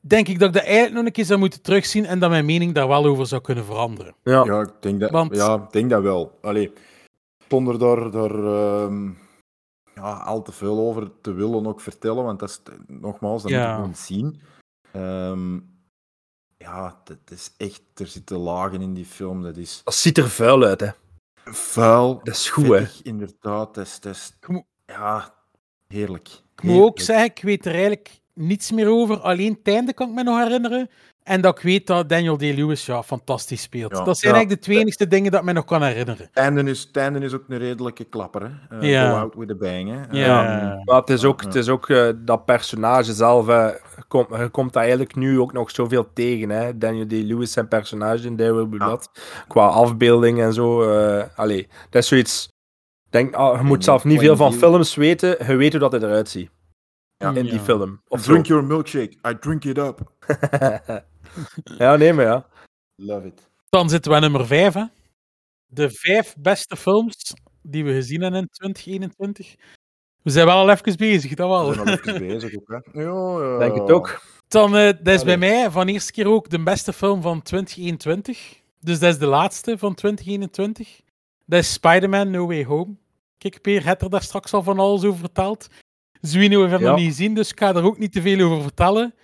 Denk 0.00 0.28
ik 0.28 0.38
dat 0.38 0.48
ik 0.48 0.54
dat 0.54 0.62
eigenlijk 0.64 0.94
nog 0.94 1.04
een 1.04 1.12
keer 1.12 1.24
zou 1.24 1.38
moeten 1.38 1.62
terugzien 1.62 2.06
en 2.06 2.18
dat 2.18 2.30
mijn 2.30 2.44
mening 2.44 2.74
daar 2.74 2.88
wel 2.88 3.04
over 3.04 3.26
zou 3.26 3.40
kunnen 3.40 3.64
veranderen. 3.64 4.14
ja. 4.22 4.44
Ja, 4.44 4.60
ik 4.60 4.72
denk 4.80 5.00
dat, 5.00 5.10
Want- 5.10 5.36
ja, 5.36 5.54
ik 5.54 5.72
denk 5.72 5.90
dat 5.90 6.02
wel. 6.02 6.38
Allee, 6.42 6.72
zonder 7.48 7.78
daar, 7.78 8.10
daar 8.10 8.34
ehm, 8.44 9.10
ja, 9.94 10.12
al 10.12 10.42
te 10.42 10.52
veel 10.52 10.78
over 10.78 11.10
te 11.20 11.32
willen 11.32 11.66
ook 11.66 11.80
vertellen, 11.80 12.24
want 12.24 12.38
dat 12.38 12.48
is, 12.48 12.60
nogmaals, 12.86 13.42
dat 13.42 13.50
moet 13.50 13.60
je 13.60 13.66
gewoon 13.74 13.94
zien. 13.94 14.40
Ehm, 14.92 15.58
ja, 16.58 17.00
dat 17.04 17.18
is 17.30 17.54
echt, 17.56 17.82
er 17.94 18.06
zitten 18.06 18.36
lagen 18.36 18.80
in 18.82 18.94
die 18.94 19.04
film, 19.04 19.42
dat 19.42 19.56
is 19.56 19.80
Dat 19.84 19.94
ziet 19.94 20.18
er 20.18 20.28
vuil 20.30 20.62
uit, 20.62 20.80
hè. 20.80 20.90
vuil, 21.44 22.20
Dat 22.24 22.34
is 22.34 22.50
goed, 22.50 22.68
hè. 22.68 22.86
inderdaad. 23.02 23.74
Dat 23.74 23.86
is, 23.86 24.00
dat 24.00 24.14
is, 24.14 24.32
ja, 24.86 25.34
heerlijk. 25.88 26.28
Ik 26.54 26.62
moet 26.62 26.82
ook 26.82 27.00
zeggen, 27.00 27.24
ik 27.26 27.42
weet 27.42 27.66
er 27.66 27.72
eigenlijk 27.72 28.20
niets 28.32 28.70
meer 28.72 28.88
over. 28.88 29.20
Alleen 29.20 29.52
het 29.52 29.68
einde 29.74 29.92
kan 29.92 30.08
ik 30.08 30.14
me 30.14 30.22
nog 30.22 30.38
herinneren. 30.42 30.90
En 31.26 31.40
dat 31.40 31.56
ik 31.56 31.62
weet 31.62 31.86
dat 31.86 32.08
Daniel 32.08 32.36
Day-Lewis 32.36 32.86
ja, 32.86 33.02
fantastisch 33.02 33.62
speelt. 33.62 33.96
Ja. 33.96 34.04
Dat 34.04 34.18
zijn 34.18 34.32
Ja. 34.32 34.36
eigenlijk 34.38 34.48
de 34.62 34.66
twee 34.68 34.78
enigste 34.80 35.06
dingen 35.08 35.30
dat 35.30 35.40
ik 35.40 35.46
me 35.46 35.52
nog 35.52 35.64
kan 35.64 35.82
herinneren. 35.82 36.26
Het 36.26 36.36
einde 36.36 36.62
is, 36.70 36.80
het 36.80 36.96
einde 36.96 37.18
is 37.18 37.34
ook 37.34 37.44
een 37.48 37.58
redelijke 37.58 38.04
klapper, 38.04 38.42
hè. 38.42 38.78
Eh, 38.78 38.90
Ja. 38.90 39.10
Go 39.10 39.16
out 39.16 39.34
with 39.34 39.50
a 39.50 39.54
bang, 39.54 39.88
hè. 39.90 40.18
Ja. 40.18 40.60
Ehm, 40.60 40.84
Maar 40.84 41.00
het 41.00 41.10
is 41.10 41.24
ook, 41.24 41.42
het 41.42 41.54
is 41.54 41.68
ook 41.68 41.88
eh, 41.88 42.08
dat 42.16 42.44
personage 42.44 43.12
zelf. 43.12 43.48
eh, 43.48 43.68
komt, 44.08 44.28
je 44.36 44.48
komt 44.48 44.72
daar 44.72 44.82
eigenlijk 44.82 45.14
nu 45.14 45.40
ook 45.40 45.52
nog 45.52 45.70
zoveel 45.70 46.12
tegen. 46.12 46.50
Hè? 46.50 46.78
Daniel 46.78 47.06
Day-Lewis, 47.08 47.52
zijn 47.52 47.68
personage 47.68 48.26
in 48.26 48.36
There 48.36 48.54
Will 48.54 48.68
Be. 48.68 48.76
Blood. 48.76 49.10
Qua 49.48 49.66
afbeelding 49.66 50.40
en 50.40 50.52
zo. 50.52 50.82
eh 50.90 51.24
allee, 51.36 51.68
dat 51.90 52.02
is 52.02 52.08
zoiets. 52.08 52.48
Denk, 53.10 53.34
ah, 53.34 53.58
je 53.58 53.64
moet 53.64 53.84
zelf 53.84 54.04
niet 54.04 54.20
veel 54.20 54.36
van 54.36 54.52
films 54.52 54.94
weten. 54.94 55.36
Je 55.46 55.56
weet 55.56 55.70
hoe 55.70 55.80
dat 55.80 55.92
hij 55.92 56.00
eruit 56.00 56.28
ziet. 56.28 56.50
Ja. 57.18 57.32
In 57.34 57.44
die 57.46 57.60
film. 57.60 58.00
Of 58.08 58.22
zo. 58.22 58.30
Drink 58.30 58.46
your 58.46 58.64
milkshake, 58.64 59.12
I 59.28 59.38
drink 59.40 59.64
it 59.64 59.78
up. 59.78 60.00
ja, 61.78 61.96
nee, 61.96 62.12
maar 62.12 62.24
ja. 62.24 62.46
Love 62.94 63.26
it. 63.26 63.48
Dan 63.68 63.88
zitten 63.88 64.10
we 64.10 64.16
aan 64.16 64.22
nummer 64.22 64.46
5. 64.46 64.74
Hè. 64.74 64.84
De 65.66 65.90
vijf 65.90 66.34
beste 66.38 66.76
films 66.76 67.34
die 67.62 67.84
we 67.84 67.92
gezien 67.92 68.22
hebben 68.22 68.40
in 68.40 68.48
2021. 68.48 69.54
We 70.22 70.30
zijn 70.30 70.46
wel 70.46 70.56
al 70.56 70.70
even 70.70 70.96
bezig, 70.96 71.34
dat 71.34 71.48
We 71.48 71.52
wel. 71.54 71.72
zijn 71.72 71.86
al 71.88 71.92
even 71.92 72.26
bezig 72.26 72.54
ook, 72.56 72.68
hè. 72.92 73.00
Ja, 73.02 73.42
ja. 73.52 73.58
Denk 73.58 73.74
het 73.76 73.90
ook. 73.90 74.22
Dan, 74.48 74.76
eh, 74.76 74.92
dat 75.02 75.14
is 75.14 75.24
bij 75.24 75.36
mij 75.38 75.70
van 75.70 75.86
eerste 75.88 76.12
keer 76.12 76.26
ook 76.28 76.50
de 76.50 76.62
beste 76.62 76.92
film 76.92 77.22
van 77.22 77.42
2021. 77.42 78.60
Dus 78.80 78.98
dat 78.98 79.12
is 79.12 79.18
de 79.18 79.26
laatste 79.26 79.78
van 79.78 79.94
2021. 79.94 81.00
Dat 81.46 81.58
is 81.58 81.72
Spider-Man 81.72 82.30
No 82.30 82.46
Way 82.46 82.64
Home. 82.64 82.94
Kijk, 83.38 83.60
Peer 83.60 83.84
had 83.86 84.02
er 84.02 84.10
daar 84.10 84.22
straks 84.22 84.52
al 84.54 84.62
van 84.62 84.78
alles 84.78 85.04
over 85.04 85.18
verteld. 85.20 85.68
Zwino 86.20 86.60
heeft 86.60 86.72
hem 86.72 86.80
Ja. 86.80 86.88
nog 86.90 86.98
niet 86.98 87.06
gezien, 87.08 87.34
dus 87.34 87.50
ik 87.50 87.58
ga 87.58 87.74
er 87.74 87.82
ook 87.84 87.98
niet 87.98 88.12
te 88.12 88.22
veel 88.22 88.46
over 88.50 88.62
vertellen. 88.62 89.14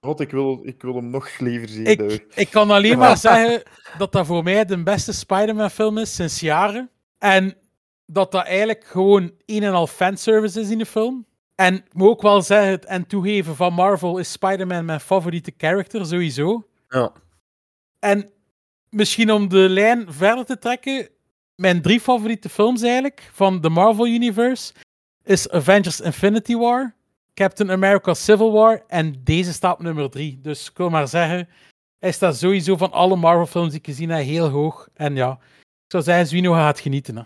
God, 0.00 0.20
ik 0.20 0.30
wil, 0.30 0.60
ik 0.62 0.82
wil 0.82 0.94
hem 0.94 1.10
nog 1.10 1.38
liever 1.38 1.68
zien. 1.68 1.86
Ik, 1.86 2.26
ik 2.34 2.50
kan 2.50 2.70
alleen 2.70 2.98
maar 2.98 3.16
zeggen 3.28 3.62
dat 3.98 4.12
dat 4.12 4.26
voor 4.26 4.42
mij 4.42 4.64
de 4.64 4.82
beste 4.82 5.12
Spider-Man 5.12 5.70
film 5.70 5.98
is 5.98 6.14
sinds 6.14 6.40
jaren. 6.40 6.90
En 7.18 7.56
dat 8.06 8.32
dat 8.32 8.44
eigenlijk 8.44 8.84
gewoon 8.84 9.32
een 9.46 9.62
en 9.62 9.72
al 9.72 9.86
fanservice 9.86 10.60
is 10.60 10.70
in 10.70 10.78
de 10.78 10.86
film. 10.86 11.26
En 11.54 11.74
ik 11.74 11.94
moet 11.94 12.08
ook 12.08 12.22
wel 12.22 12.42
zeggen 12.42 12.88
en 12.88 13.06
toegeven, 13.06 13.56
van 13.56 13.72
Marvel 13.72 14.18
is 14.18 14.32
Spider-Man 14.32 14.84
mijn 14.84 15.00
favoriete 15.00 15.52
character, 15.56 16.06
sowieso. 16.06 16.66
Ja. 16.88 17.12
En 17.98 18.30
misschien 18.88 19.32
om 19.32 19.48
de 19.48 19.68
lijn 19.68 20.12
verder 20.12 20.44
te 20.44 20.58
trekken, 20.58 21.08
mijn 21.54 21.82
drie 21.82 22.00
favoriete 22.00 22.48
films 22.48 22.82
eigenlijk 22.82 23.30
van 23.32 23.60
de 23.60 23.68
Marvel 23.68 24.06
Universe 24.06 24.72
is 25.24 25.50
Avengers 25.50 26.00
Infinity 26.00 26.54
War, 26.54 26.94
Captain 27.34 27.70
America 27.70 28.14
Civil 28.14 28.52
War 28.52 28.82
en 28.86 29.14
deze 29.24 29.52
staat 29.52 29.72
op 29.74 29.82
nummer 29.82 30.10
drie. 30.10 30.38
Dus 30.40 30.70
ik 30.70 30.76
wil 30.76 30.90
maar 30.90 31.08
zeggen, 31.08 31.48
hij 31.98 32.12
staat 32.12 32.36
sowieso 32.36 32.76
van 32.76 32.92
alle 32.92 33.16
Marvel 33.16 33.46
films 33.46 33.70
die 33.70 33.78
ik 33.78 33.86
gezien 33.86 34.10
heb 34.10 34.24
heel 34.24 34.48
hoog. 34.48 34.88
En 34.94 35.14
ja, 35.14 35.30
ik 35.60 35.90
zou 35.92 36.02
zeggen, 36.02 36.26
Zwino 36.26 36.52
gaat 36.52 36.80
genieten. 36.80 37.16
Hè. 37.16 37.22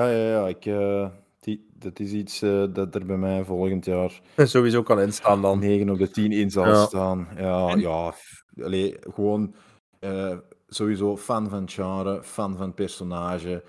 Ja, 0.00 0.08
ja, 0.10 0.28
ja. 0.28 0.48
Ik, 0.48 0.66
eh, 0.66 1.08
die, 1.40 1.66
dat 1.78 1.98
is 2.00 2.12
iets 2.12 2.42
eh, 2.42 2.64
dat 2.72 2.94
er 2.94 3.06
bij 3.06 3.16
mij 3.16 3.44
volgend 3.44 3.84
jaar 3.84 4.20
Sowieso 4.36 4.82
kan 4.82 5.00
instaan 5.00 5.42
dan. 5.42 5.58
9 5.58 5.90
op 5.90 5.98
de 5.98 6.10
10 6.10 6.32
in 6.32 6.50
zal 6.50 6.66
Ja. 6.66 6.84
staan. 6.86 7.28
Ja, 7.36 7.68
En- 7.68 7.80
ja. 7.80 8.14
Allee, 8.62 8.96
gewoon 9.14 9.54
eh, 9.98 10.36
sowieso 10.68 11.16
fan 11.16 11.48
van 11.48 11.60
het 11.62 11.72
genre, 11.72 12.22
fan 12.22 12.56
van 12.56 12.66
het 12.66 12.74
personage, 12.74 13.64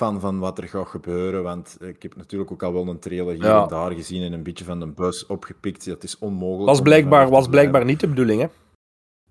fan 0.00 0.20
van 0.20 0.38
wat 0.38 0.58
er 0.58 0.68
gaat 0.68 0.88
gebeuren. 0.88 1.42
Want 1.42 1.76
ik 1.80 2.02
heb 2.02 2.16
natuurlijk 2.16 2.50
ook 2.50 2.62
al 2.62 2.72
wel 2.72 2.88
een 2.88 2.98
trailer 2.98 3.34
hier 3.34 3.44
Ja. 3.44 3.62
en 3.62 3.68
daar 3.68 3.92
gezien 3.92 4.22
en 4.22 4.32
een 4.32 4.42
beetje 4.42 4.64
van 4.64 4.80
de 4.80 4.86
bus 4.86 5.26
opgepikt. 5.26 5.84
Dat 5.86 6.02
is 6.02 6.18
onmogelijk. 6.18 6.66
Was 6.68 6.80
blijkbaar, 6.80 7.28
was 7.28 7.48
blijkbaar 7.48 7.84
niet 7.84 8.00
de 8.00 8.08
bedoeling, 8.08 8.40
hè? 8.40 8.46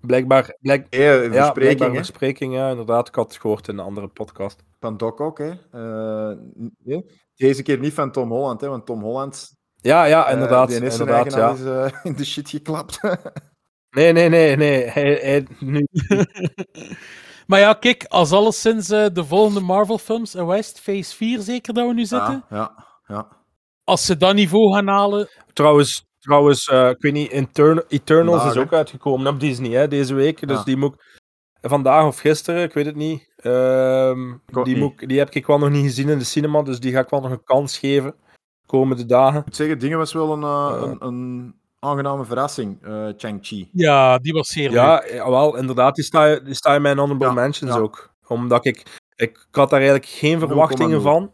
Blijkbaar, 0.00 0.56
blijk, 0.60 0.86
Ja, 0.90 1.14
een 1.14 1.32
ja, 1.32 1.52
blijkbaar 1.52 1.94
verspreking, 1.94 2.54
ja, 2.54 2.70
inderdaad. 2.70 3.08
Ik 3.08 3.14
had 3.14 3.32
het 3.32 3.40
gehoord 3.40 3.68
in 3.68 3.78
een 3.78 3.84
andere 3.84 4.08
podcast. 4.08 4.62
van 4.80 4.96
Doc 4.96 5.18
ook. 5.20 5.38
Hè. 5.38 5.50
Eh, 5.72 6.36
nee, 6.84 7.04
Deze 7.34 7.62
keer 7.62 7.78
niet 7.78 7.92
van 7.92 8.10
Tom 8.12 8.30
Holland, 8.30 8.60
hè, 8.60 8.68
want 8.68 8.86
Tom 8.86 9.00
Holland 9.02 9.52
Ja, 9.76 10.04
ja, 10.04 10.26
eh, 10.26 10.32
inderdaad. 10.32 10.68
die 10.68 10.80
is 10.80 10.98
inderdaad 10.98 11.32
ja. 11.32 11.84
eh, 11.84 11.92
in 12.10 12.14
de 12.14 12.24
shit 12.24 12.48
geklapt. 12.50 13.00
Nee, 13.90 14.12
nee, 14.12 14.28
nee, 14.28 14.56
nee. 14.56 14.84
Hij, 14.84 15.12
hij, 15.22 15.46
nu, 15.58 15.86
Maar 17.50 17.60
ja, 17.60 17.72
kijk, 17.72 18.04
als 18.08 18.32
alleszins 18.32 18.90
eh, 18.90 19.06
de 19.12 19.24
volgende 19.24 19.60
Marvel-films, 19.60 20.34
en 20.34 20.46
West 20.46 20.80
Phase 20.80 21.16
4 21.16 21.40
zeker 21.40 21.74
dat 21.74 21.86
we 21.86 21.94
nu 21.94 22.04
zitten, 22.04 22.44
ja, 22.50 22.56
ja, 22.56 22.86
ja. 23.06 23.28
als 23.84 24.04
ze 24.04 24.16
dat 24.16 24.34
niveau 24.34 24.74
gaan 24.74 24.86
halen, 24.88 25.28
trouwens, 25.52 26.04
trouwens 26.18 26.66
eh, 26.68 26.88
ik 26.88 27.00
weet 27.02 27.12
niet, 27.12 27.30
Etern- 27.30 27.82
Eternals 27.88 28.36
Vandaag, 28.36 28.48
is 28.48 28.54
hè? 28.54 28.60
ook 28.60 28.72
uitgekomen 28.72 29.26
op 29.32 29.40
Disney 29.40 29.70
hè, 29.70 29.88
deze 29.88 30.14
week. 30.14 30.48
Dus 30.48 30.56
Ja. 30.56 30.64
die 30.64 30.76
moet 30.76 30.94
ik 30.94 31.68
vandaag 31.70 32.06
of 32.06 32.18
gisteren, 32.18 32.62
ik 32.62 32.72
weet 32.72 32.86
het 32.86 32.96
niet. 32.96 33.32
ehm, 33.36 34.34
die, 34.46 34.62
niet. 34.64 34.76
moet, 34.76 35.08
die 35.08 35.18
heb 35.18 35.30
ik 35.30 35.46
wel 35.46 35.58
nog 35.58 35.70
niet 35.70 35.84
gezien 35.84 36.08
in 36.08 36.18
de 36.18 36.24
cinema, 36.24 36.62
dus 36.62 36.80
die 36.80 36.92
ga 36.92 37.00
ik 37.00 37.08
wel 37.08 37.20
nog 37.20 37.30
een 37.30 37.44
kans 37.44 37.78
geven 37.78 38.14
komende 38.66 39.06
dagen. 39.06 39.38
Ik 39.38 39.44
moet 39.44 39.56
zeggen, 39.56 39.78
dingen 39.78 39.98
was 39.98 40.12
wel 40.12 40.32
een, 40.32 40.42
Eh. 40.42 40.82
een, 40.90 41.06
een 41.06 41.54
aangename 41.80 42.24
verrassing, 42.24 42.78
eh 42.82 43.06
Chang-Chi. 43.16 43.68
ja, 43.72 44.18
die 44.18 44.32
was 44.32 44.48
zeer 44.48 44.68
leuk. 44.70 44.76
Ja, 45.12 45.30
wel, 45.30 45.56
inderdaad, 45.56 45.94
die 45.94 46.04
sta, 46.04 46.38
die 46.38 46.54
sta 46.54 46.74
in 46.74 46.82
mijn 46.82 46.98
honorable 46.98 47.26
Ja, 47.26 47.32
mentions 47.32 47.74
ja. 47.74 47.78
ook. 47.80 48.10
Omdat 48.26 48.64
ik, 48.66 48.76
ik, 48.76 48.86
ik 49.16 49.46
had 49.50 49.70
daar 49.70 49.80
eigenlijk 49.80 50.08
geen 50.10 50.38
verwachtingen 50.38 50.98
0,0. 50.98 51.02
van. 51.02 51.32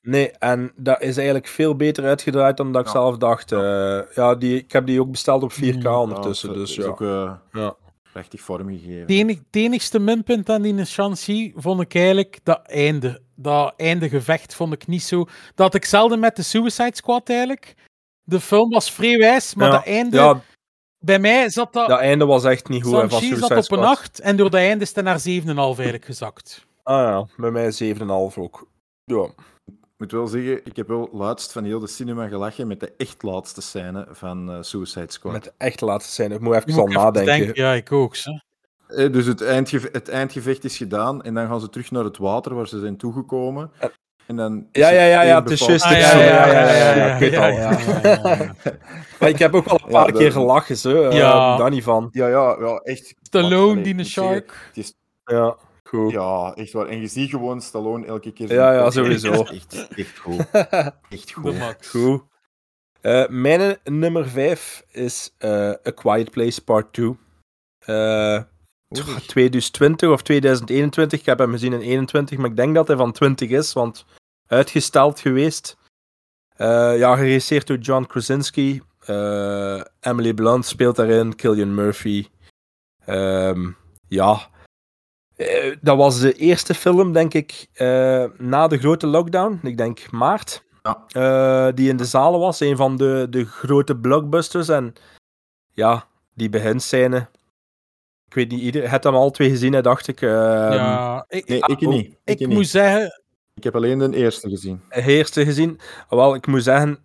Nee, 0.00 0.30
en 0.30 0.72
dat 0.76 1.00
is 1.02 1.16
eigenlijk 1.16 1.46
veel 1.46 1.76
beter 1.76 2.04
uitgedraaid 2.04 2.56
dan 2.56 2.72
dat 2.72 2.80
ik 2.80 2.86
Ja. 2.86 2.92
zelf 2.92 3.16
dacht. 3.16 3.52
Eh, 3.52 3.98
ja, 4.14 4.34
die, 4.34 4.56
ik 4.56 4.72
heb 4.72 4.86
die 4.86 5.00
ook 5.00 5.10
besteld 5.10 5.42
op 5.42 5.52
4K 5.52 5.82
Mm. 5.82 5.86
ondertussen, 5.94 6.48
het 6.48 6.58
dus 6.58 6.70
is 6.70 6.84
ja. 6.84 6.90
ook 6.90 7.00
eh, 7.00 7.32
ja. 7.52 7.74
prachtig 8.12 8.40
vormgegeven. 8.40 9.00
Het 9.00 9.10
enig- 9.10 9.36
het 9.38 9.56
enigste 9.56 9.98
minpunt 9.98 10.48
aan 10.50 10.62
die 10.62 10.84
Shang-Chi 10.84 11.52
vond 11.56 11.80
ik 11.80 11.94
eigenlijk 11.94 12.38
dat 12.42 12.60
einde. 12.66 13.20
Dat 13.36 13.74
einde 13.76 14.08
gevecht 14.08 14.54
vond 14.54 14.72
ik 14.72 14.86
niet 14.86 15.02
zo. 15.02 15.18
Dat 15.24 15.66
had 15.66 15.74
ik 15.74 15.84
zelden 15.84 16.18
met 16.20 16.36
de 16.36 16.42
Suicide 16.42 16.96
Squad 16.96 17.28
eigenlijk. 17.28 17.74
De 18.24 18.40
film 18.40 18.70
was 18.70 18.90
vrij 18.92 19.18
wijs, 19.18 19.54
maar 19.54 19.66
ja. 19.66 19.72
dat 19.72 19.84
einde... 19.86 20.16
Ja, 20.16 20.40
Bij 20.98 21.18
mij 21.18 21.50
zat 21.50 21.72
dat... 21.72 21.88
dat 21.88 21.98
einde 22.00 22.24
was 22.26 22.44
echt 22.44 22.68
niet 22.68 22.82
goed 22.82 22.92
Suicide 22.92 23.36
zat 23.36 23.50
op 23.56 23.62
Squad. 23.62 23.78
een 23.80 23.84
8 23.86 24.20
en 24.20 24.36
door 24.36 24.50
dat 24.50 24.60
einde 24.60 24.84
is 24.84 24.94
het 24.94 25.04
naar 25.04 25.18
7,5 25.18 25.24
eigenlijk 25.56 26.04
gezakt. 26.04 26.66
Ah 26.82 26.96
ja, 27.02 27.26
bij 27.36 27.50
mij 27.50 27.72
7,5 27.96 28.04
ook. 28.38 28.66
Ja. 29.04 29.24
Ik 29.66 30.00
moet 30.00 30.12
wel 30.12 30.26
zeggen, 30.26 30.60
ik 30.66 30.76
heb 30.76 30.88
wel 30.88 31.08
laatst 31.12 31.52
van 31.52 31.64
heel 31.64 31.80
de 31.80 31.86
cinema 31.86 32.28
gelachen 32.28 32.66
met 32.66 32.80
de 32.80 32.92
echt 32.96 33.22
laatste 33.22 33.62
scène 33.62 34.06
van 34.10 34.50
eh, 34.50 34.56
Suicide 34.60 35.12
Squad. 35.12 35.32
Met 35.32 35.44
de 35.44 35.52
echt 35.56 35.80
laatste 35.80 36.12
zijn. 36.12 36.32
Ik 36.32 36.40
moet 36.40 36.54
even 36.54 36.70
Moet 36.70 36.78
al 36.78 36.84
ik 36.84 36.90
even 36.90 37.02
nadenken. 37.02 37.36
denken. 37.38 37.62
Ja, 37.62 37.72
ik 37.72 37.92
ook. 37.92 38.16
Zo. 38.16 38.30
Eh, 38.88 39.12
Dus 39.12 39.26
het, 39.26 39.42
eindgeve- 39.42 39.88
het 39.92 40.08
eindgevecht 40.08 40.64
is 40.64 40.76
gedaan 40.76 41.22
en 41.22 41.34
dan 41.34 41.46
gaan 41.46 41.60
ze 41.60 41.68
terug 41.68 41.90
naar 41.90 42.04
het 42.04 42.16
water 42.18 42.54
waar 42.54 42.68
ze 42.68 42.80
zijn 42.80 42.96
toegekomen. 42.96 43.70
En 44.26 44.36
dan 44.36 44.66
is 44.72 44.80
Ja, 44.82 44.88
ja, 44.90 45.04
ja, 45.04 45.22
ja, 45.22 45.40
het 45.42 45.50
is 45.50 45.66
juist. 45.66 45.84
Ah, 45.84 45.90
Ja, 45.90 45.98
ja, 45.98 46.46
ja, 46.46 47.16
ja, 49.18 49.26
ik 49.26 49.38
heb 49.44 49.54
ook 49.54 49.66
al 49.66 49.78
een 49.84 49.92
Ja, 49.92 50.02
paar 50.02 50.12
keer 50.12 50.32
gelachen, 50.32 50.76
zo. 50.76 51.08
eh, 51.08 51.16
Ja. 51.16 51.56
Daar 51.56 51.70
niet 51.70 51.82
van. 51.82 52.08
Ja, 52.12 52.26
ja, 52.28 52.56
ja, 52.60 52.76
echt. 52.76 53.14
Stallone, 53.22 53.80
die 53.82 53.98
een 53.98 54.04
shark. 54.06 54.52
het 54.66 54.76
is- 54.76 54.94
Ja, 55.24 55.56
goed. 55.84 56.10
ja, 56.12 56.52
echt 56.54 56.72
waar. 56.72 56.86
En 56.86 57.00
je 57.00 57.06
ziet 57.06 57.30
gewoon 57.30 57.60
Stallone 57.60 58.06
elke 58.06 58.32
keer. 58.32 58.52
Ja, 58.52 58.72
ja, 58.72 58.90
sowieso. 58.90 59.32
Echt, 59.32 59.88
echt 59.96 60.18
goed. 60.18 60.36
Echt 61.10 61.28
De 61.28 61.32
goed. 61.34 61.58
max. 61.58 61.88
Goed. 61.88 62.22
Eh, 63.00 63.26
mijn 63.28 63.76
nummer 63.84 64.28
5 64.28 64.82
is 64.90 65.34
eh, 65.38 65.68
A 65.70 65.90
Quiet 65.94 66.30
Place 66.30 66.64
Part 66.64 66.92
2. 66.92 67.16
Eh, 68.88 69.16
2020 69.16 70.10
of 70.10 70.22
2021. 70.22 71.20
Ik 71.20 71.26
heb 71.26 71.38
hem 71.38 71.50
gezien 71.50 71.72
in 71.72 71.80
21, 71.80 72.38
maar 72.38 72.50
ik 72.50 72.56
denk 72.56 72.74
dat 72.74 72.86
hij 72.86 72.96
van 72.96 73.12
20 73.12 73.50
is, 73.50 73.72
want 73.72 74.04
uitgesteld 74.46 75.20
geweest. 75.20 75.76
Eh, 76.56 76.98
ja, 76.98 77.16
geregisseerd 77.16 77.66
door 77.66 77.78
John 77.78 78.04
Krasinski. 78.04 78.82
Eh, 79.04 79.80
Emily 80.00 80.34
Blunt 80.34 80.66
speelt 80.66 80.96
daarin, 80.96 81.36
Killian 81.36 81.74
Murphy. 81.74 82.26
Ehm, 83.04 83.70
ja. 84.08 84.48
Eh, 85.36 85.76
dat 85.80 85.96
was 85.96 86.20
de 86.20 86.32
eerste 86.32 86.74
film, 86.74 87.12
denk 87.12 87.34
ik, 87.34 87.66
na 88.38 88.66
de 88.68 88.78
grote 88.78 89.06
lockdown. 89.06 89.58
Ik 89.62 89.76
denk 89.76 90.10
maart. 90.10 90.64
Ja. 90.82 91.72
Die 91.72 91.88
in 91.88 91.96
de 91.96 92.04
zalen 92.04 92.40
was. 92.40 92.60
Een 92.60 92.76
van 92.76 92.96
de, 92.96 93.26
de 93.30 93.44
grote 93.44 93.96
blockbusters. 93.96 94.68
En 94.68 94.94
ja, 95.72 96.06
die 96.34 96.48
beginscène. 96.48 97.28
Ik 98.34 98.40
weet 98.40 98.50
niet, 98.50 98.60
iedereen 98.60 98.88
had 98.90 99.04
hem 99.04 99.14
al 99.14 99.30
twee 99.30 99.50
gezien, 99.50 99.72
hè, 99.72 99.82
dacht 99.82 100.08
ik. 100.08 100.20
Ehm 100.22 100.32
ja, 100.72 101.24
ik, 101.28 101.48
Nee, 101.48 101.58
ik 101.58 101.80
oh, 101.80 101.88
niet. 101.88 102.16
ik 102.24 102.38
niet. 102.38 102.48
moet 102.48 102.66
zeggen, 102.68 103.22
Ik 103.54 103.64
heb 103.64 103.74
alleen 103.74 103.98
de 103.98 104.16
eerste 104.16 104.48
gezien. 104.48 104.82
eerste 104.90 105.44
gezien. 105.44 105.80
Wel, 106.08 106.34
ik 106.34 106.46
moet 106.46 106.62
zeggen, 106.62 106.98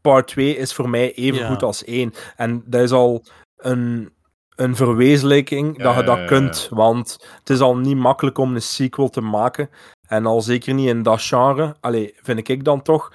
part 0.00 0.26
2 0.26 0.56
is 0.56 0.72
voor 0.72 0.88
mij 0.90 1.14
even 1.14 1.40
Ja. 1.40 1.48
goed 1.48 1.62
als 1.62 1.84
1. 1.84 2.12
En 2.36 2.62
dat 2.66 2.80
is 2.80 2.90
al 2.90 3.24
een, 3.56 4.12
een 4.56 4.76
verwezenlijking 4.76 5.82
dat 5.82 5.94
je 5.96 6.02
dat 6.02 6.16
ja, 6.16 6.22
ja. 6.22 6.28
kunt. 6.28 6.66
Want 6.70 7.26
het 7.38 7.50
is 7.50 7.60
al 7.60 7.76
niet 7.76 7.96
makkelijk 7.96 8.38
om 8.38 8.54
een 8.54 8.62
sequel 8.62 9.08
te 9.08 9.20
maken. 9.20 9.70
En 10.08 10.26
al 10.26 10.40
zeker 10.40 10.74
niet 10.74 10.88
in 10.88 11.02
dat 11.02 11.22
genre. 11.22 11.74
Allee, 11.80 12.14
vind 12.22 12.48
ik 12.48 12.64
dan 12.64 12.82
toch. 12.82 13.12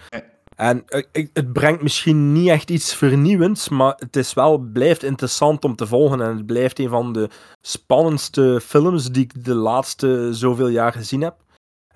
En 0.59 0.83
eh, 0.87 1.25
het 1.33 1.53
brengt 1.53 1.81
misschien 1.81 2.31
niet 2.31 2.49
echt 2.49 2.69
iets 2.69 2.93
vernieuwends, 2.95 3.69
maar 3.69 3.93
het 3.97 4.15
is 4.15 4.33
wel, 4.33 4.57
blijft 4.57 5.03
interessant 5.03 5.63
om 5.65 5.75
te 5.75 5.87
volgen. 5.87 6.21
En 6.21 6.35
het 6.37 6.45
blijft 6.45 6.79
een 6.79 6.89
van 6.89 7.13
de 7.13 7.29
spannendste 7.61 8.61
films 8.63 9.11
die 9.11 9.23
ik 9.23 9.43
de 9.45 9.53
laatste 9.53 10.33
zoveel 10.33 10.67
jaar 10.67 10.91
gezien 10.93 11.21
heb. 11.21 11.35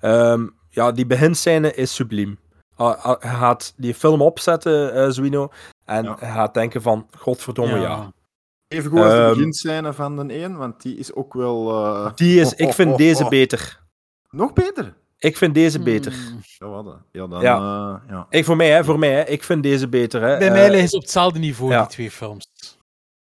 Ehm, 0.00 0.46
ja, 0.70 0.92
die 0.92 1.06
beginscène 1.06 1.74
is 1.74 1.94
subliem. 1.94 2.38
Ah, 2.76 3.04
ah, 3.04 3.22
je 3.22 3.28
gaat 3.28 3.74
die 3.76 3.94
film 3.94 4.20
opzetten, 4.22 4.94
eh 4.94 5.08
Zwino, 5.10 5.48
en 5.84 6.04
Ja. 6.04 6.16
gaat 6.20 6.54
denken 6.54 6.82
van, 6.82 7.06
godverdomme, 7.18 7.78
ja. 7.78 8.12
Even 8.68 8.90
goed 8.90 9.00
als 9.00 9.12
de 9.12 9.18
Ehm, 9.18 9.28
beginscène 9.34 9.92
van 9.92 10.16
de 10.28 10.34
1, 10.34 10.56
want 10.56 10.82
die 10.82 10.96
is 10.96 11.14
ook 11.14 11.34
wel. 11.34 11.84
eh, 11.84 12.10
Die 12.14 12.40
is, 12.40 12.52
ik 12.64 12.66
oh, 12.68 12.72
vind 12.72 12.90
oh, 12.90 12.96
deze 12.96 13.22
oh. 13.24 13.28
beter. 13.28 13.80
Nog 14.30 14.52
beter. 14.52 14.94
Ik 15.24 15.36
vind 15.36 15.54
deze 15.54 15.80
beter. 15.80 16.12
hmm, 16.12 16.40
Ja, 16.58 16.66
wat 16.68 16.84
dan? 16.84 17.02
Ja, 17.12 17.26
dan. 17.26 17.40
Ja. 17.42 17.56
eh, 17.56 18.10
ja. 18.10 18.26
Ik, 18.30 18.44
voor 18.44 18.56
mij, 18.56 18.70
hè, 18.70 18.84
voor 18.84 18.98
mij, 18.98 19.10
hè, 19.12 19.22
ik 19.24 19.42
vind 19.44 19.62
deze 19.62 19.88
beter. 19.88 20.22
Hè. 20.22 20.38
bij 20.38 20.46
Eh, 20.46 20.52
mij 20.52 20.70
liggen 20.70 20.88
ze 20.88 20.96
op 20.96 21.02
hetzelfde 21.02 21.38
niveau, 21.38 21.72
ja. 21.72 21.80
die 21.80 21.90
twee 21.90 22.10
films. 22.10 22.46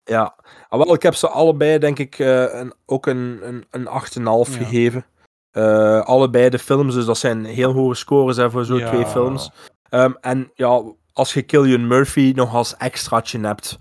Ja, 0.04 0.34
ah, 0.68 0.78
wel, 0.84 0.94
ik 0.94 1.02
heb 1.02 1.14
ze 1.14 1.28
allebei, 1.28 1.78
denk 1.78 1.98
ik, 1.98 2.18
eh, 2.18 2.54
een, 2.54 2.72
ook 2.86 3.06
een, 3.06 3.38
een, 3.42 3.64
een 3.70 3.86
8,5 3.86 4.52
Ja. 4.52 4.56
gegeven. 4.64 5.04
Eh, 5.50 6.00
allebei 6.00 6.48
de 6.48 6.58
films, 6.58 6.94
dus 6.94 7.04
dat 7.04 7.18
zijn 7.18 7.44
heel 7.44 7.72
hoge 7.72 7.94
scores 7.94 8.36
hè, 8.36 8.50
voor 8.50 8.64
zo'n 8.64 8.78
Ja. 8.78 8.88
twee 8.90 9.06
films. 9.06 9.50
Ehm, 9.88 10.12
en 10.20 10.50
ja, 10.54 10.82
als 11.12 11.34
je 11.34 11.42
Killian 11.42 11.86
Murphy 11.86 12.32
nog 12.34 12.54
als 12.54 12.76
extraatje 12.76 13.40
hebt, 13.40 13.76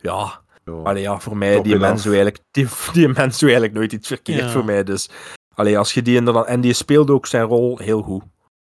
ja, 0.00 0.40
allee, 0.84 1.02
ja 1.02 1.18
voor 1.20 1.36
mij, 1.36 1.54
Top 1.54 1.64
die 1.64 1.74
it 1.74 1.80
mens, 1.80 1.92
off. 1.94 2.02
doet 2.02 2.14
eigenlijk, 2.14 2.44
die, 2.50 2.66
die 2.92 3.08
mens 3.08 3.32
doet 3.38 3.42
eigenlijk 3.50 3.72
nooit 3.72 3.92
iets 3.92 4.08
verkeerd 4.08 4.40
Ja. 4.40 4.48
voor 4.50 4.64
mij. 4.64 4.82
Dus, 4.84 5.08
allee, 5.54 5.78
als 5.78 5.94
je 5.94 6.02
die 6.02 6.16
inderdaad, 6.16 6.46
en 6.46 6.60
die 6.60 6.72
speelt 6.72 7.10
ook 7.10 7.26
zijn 7.26 7.44
rol 7.44 7.78
heel 7.78 8.02
goed. 8.02 8.22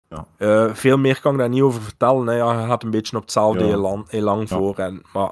Ja. 0.09 0.27
Eh, 0.37 0.75
veel 0.75 0.99
meer 0.99 1.21
kan 1.21 1.33
ik 1.33 1.39
daar 1.39 1.49
niet 1.49 1.63
over 1.63 1.83
vertellen. 1.83 2.27
Hè. 2.27 2.35
Ja, 2.35 2.61
je 2.61 2.67
gaat 2.67 2.83
een 2.83 2.91
beetje 2.91 3.17
op 3.17 3.23
hetzelfde 3.23 3.65
Ja. 3.65 3.73
elan, 3.73 4.07
elan 4.11 4.41
Ja. 4.41 4.47
voor. 4.47 4.77
En, 4.79 5.03
maar 5.13 5.31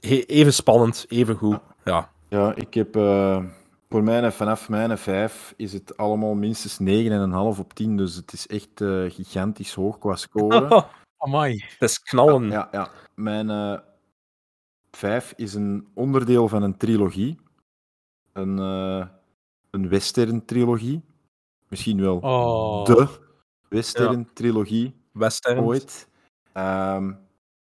he- 0.00 0.24
even 0.26 0.54
spannend, 0.54 1.04
even 1.08 1.36
goed. 1.36 1.58
Ja. 1.84 2.10
Ja, 2.28 2.54
ik 2.54 2.74
heb 2.74 2.96
eh, 2.96 3.44
voor 3.88 4.02
mij, 4.02 4.32
vanaf 4.32 4.68
mijn 4.68 4.98
5 4.98 5.54
is 5.56 5.72
het 5.72 5.96
allemaal 5.96 6.34
minstens 6.34 6.78
9,5 6.78 7.58
op 7.58 7.72
10. 7.74 7.96
Dus 7.96 8.14
het 8.14 8.32
is 8.32 8.46
echt 8.46 8.80
eh, 8.80 9.04
gigantisch 9.10 9.74
hoog 9.74 9.98
qua 9.98 10.16
score. 10.16 10.86
Amai. 11.24 11.64
Het 11.78 11.88
is 11.90 12.02
knallen. 12.02 12.50
ja, 12.50 12.68
ja. 12.72 12.88
Mijn 13.14 13.50
eh 13.50 13.78
5 14.90 15.32
is 15.36 15.54
een 15.54 15.88
onderdeel 15.94 16.48
van 16.48 16.62
een 16.62 16.76
trilogie. 16.76 17.38
Een, 18.32 18.58
eh, 18.58 19.06
een 19.70 19.88
western 19.88 20.44
trilogie. 20.44 21.02
Misschien 21.68 22.00
wel 22.00 22.18
Oh. 22.22 22.84
de 22.84 23.08
western 23.68 24.32
trilogie 24.32 24.94
Western. 25.12 25.58
ooit. 25.58 26.08
Ehm, 26.52 27.12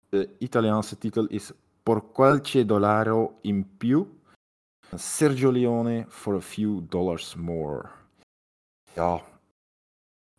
de 0.09 0.29
Italiaanse 0.39 0.97
titel 0.97 1.25
is 1.27 1.51
Por 1.83 2.11
qualche 2.11 2.65
dollaro 2.65 3.37
in 3.41 3.69
più. 3.77 4.05
Sergio 4.95 5.51
Leone 5.51 6.05
for 6.09 6.35
a 6.35 6.41
few 6.41 6.81
dollars 6.89 7.35
more. 7.35 7.89
Ja. 8.93 9.21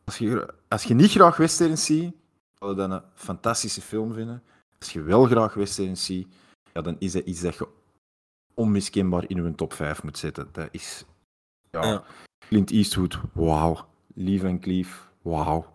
Als 0.05 0.18
je, 0.18 0.55
als 0.68 0.82
je 0.84 0.94
niet 0.94 1.10
graag 1.10 1.36
westerns 1.36 1.84
ziet, 1.84 2.14
zal 2.58 2.68
je 2.70 2.74
dat 2.74 2.90
een 2.90 3.02
fantastische 3.14 3.80
film 3.80 4.12
vinden. 4.12 4.42
Als 4.78 4.92
je 4.92 5.02
wel 5.02 5.24
graag 5.24 5.55
westerns 5.55 6.05
ziet, 6.05 6.28
ja, 6.72 6.80
dan 6.82 6.97
is 6.98 7.12
dat 7.12 7.24
iets 7.24 7.40
dat 7.40 7.55
je 7.55 7.68
onmiskenbaar 8.55 9.24
in 9.28 9.44
je 9.44 9.55
top 9.55 9.72
5 9.72 10.02
moet 10.02 10.18
zetten. 10.18 10.48
Dat 10.52 10.68
is... 10.70 11.05
Ja. 11.70 12.02
Clint 12.48 12.70
Eastwood, 12.70 13.20
wauw. 13.32 13.86
Lee 14.14 14.40
Van 14.40 14.58
Cleef, 14.58 15.08
wauw. 15.22 15.66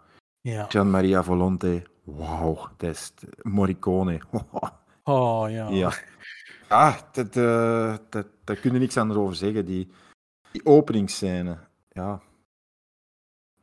Ja. 0.41 0.65
Gian 0.69 0.89
Maria 0.89 1.23
Volonte, 1.23 1.83
wauw. 2.03 2.69
Dat 2.77 3.13
Morricone. 3.41 4.21
Oh, 5.05 5.49
ja. 5.49 5.69
ja. 5.69 5.93
Ah, 6.67 6.97
dat, 7.11 7.35
eh, 7.35 7.95
dat, 8.09 8.27
daar 8.43 8.55
kun 8.55 8.73
je 8.73 8.79
niks 8.79 8.97
anders 8.97 9.19
over 9.19 9.35
zeggen. 9.35 9.65
Die, 9.65 9.89
die 10.51 10.65
openingsscène, 10.65 11.57
ja. 11.91 12.21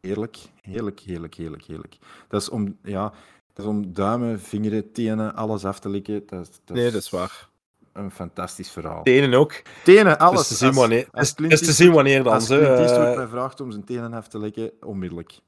Heerlijk, 0.01 0.39
heerlijk, 0.63 1.01
heerlijk, 1.01 1.35
heerlijk, 1.35 1.63
heerlijk. 1.63 1.97
Dat 2.29 2.43
is 2.43 2.49
om, 2.49 2.79
ja, 2.83 3.13
dat 3.53 3.65
is 3.65 3.65
om 3.65 3.93
duimen, 3.93 4.41
vingeren, 4.41 4.93
tenen, 4.93 5.35
alles 5.35 5.65
af 5.65 5.81
te 5.81 5.89
likken. 5.89 6.27
Dat, 6.27 6.61
dat 6.65 6.77
Nee, 6.77 6.91
dat 6.91 7.01
is 7.01 7.11
waar. 7.11 7.49
Een 7.93 8.11
fantastisch 8.11 8.71
verhaal. 8.71 9.03
Tenen 9.03 9.35
ook. 9.35 9.63
Tenen, 9.85 10.07
Het 10.07 10.19
alles. 10.19 10.41
is 10.41 10.49
te 10.49 10.55
zien 10.55 10.69
Als- 10.69 10.77
wanneer, 10.77 11.09
als 11.13 11.29
het 11.29 11.41
is 11.41 11.47
te 11.49 11.65
zien 11.65 11.67
Eastwood- 11.69 11.95
wanneer 11.95 12.23
dan. 12.23 12.33
Als 12.33 12.47
ze, 12.47 12.57
Clint 12.57 12.79
Eastwood 12.79 13.07
eh, 13.07 13.17
mij 13.17 13.27
vraagt 13.27 13.61
om 13.61 13.71
zijn 13.71 13.85
tenen 13.85 14.13
af 14.15 14.29
te 14.29 14.39
likken, 14.39 14.71
onmiddellijk. 14.81 15.39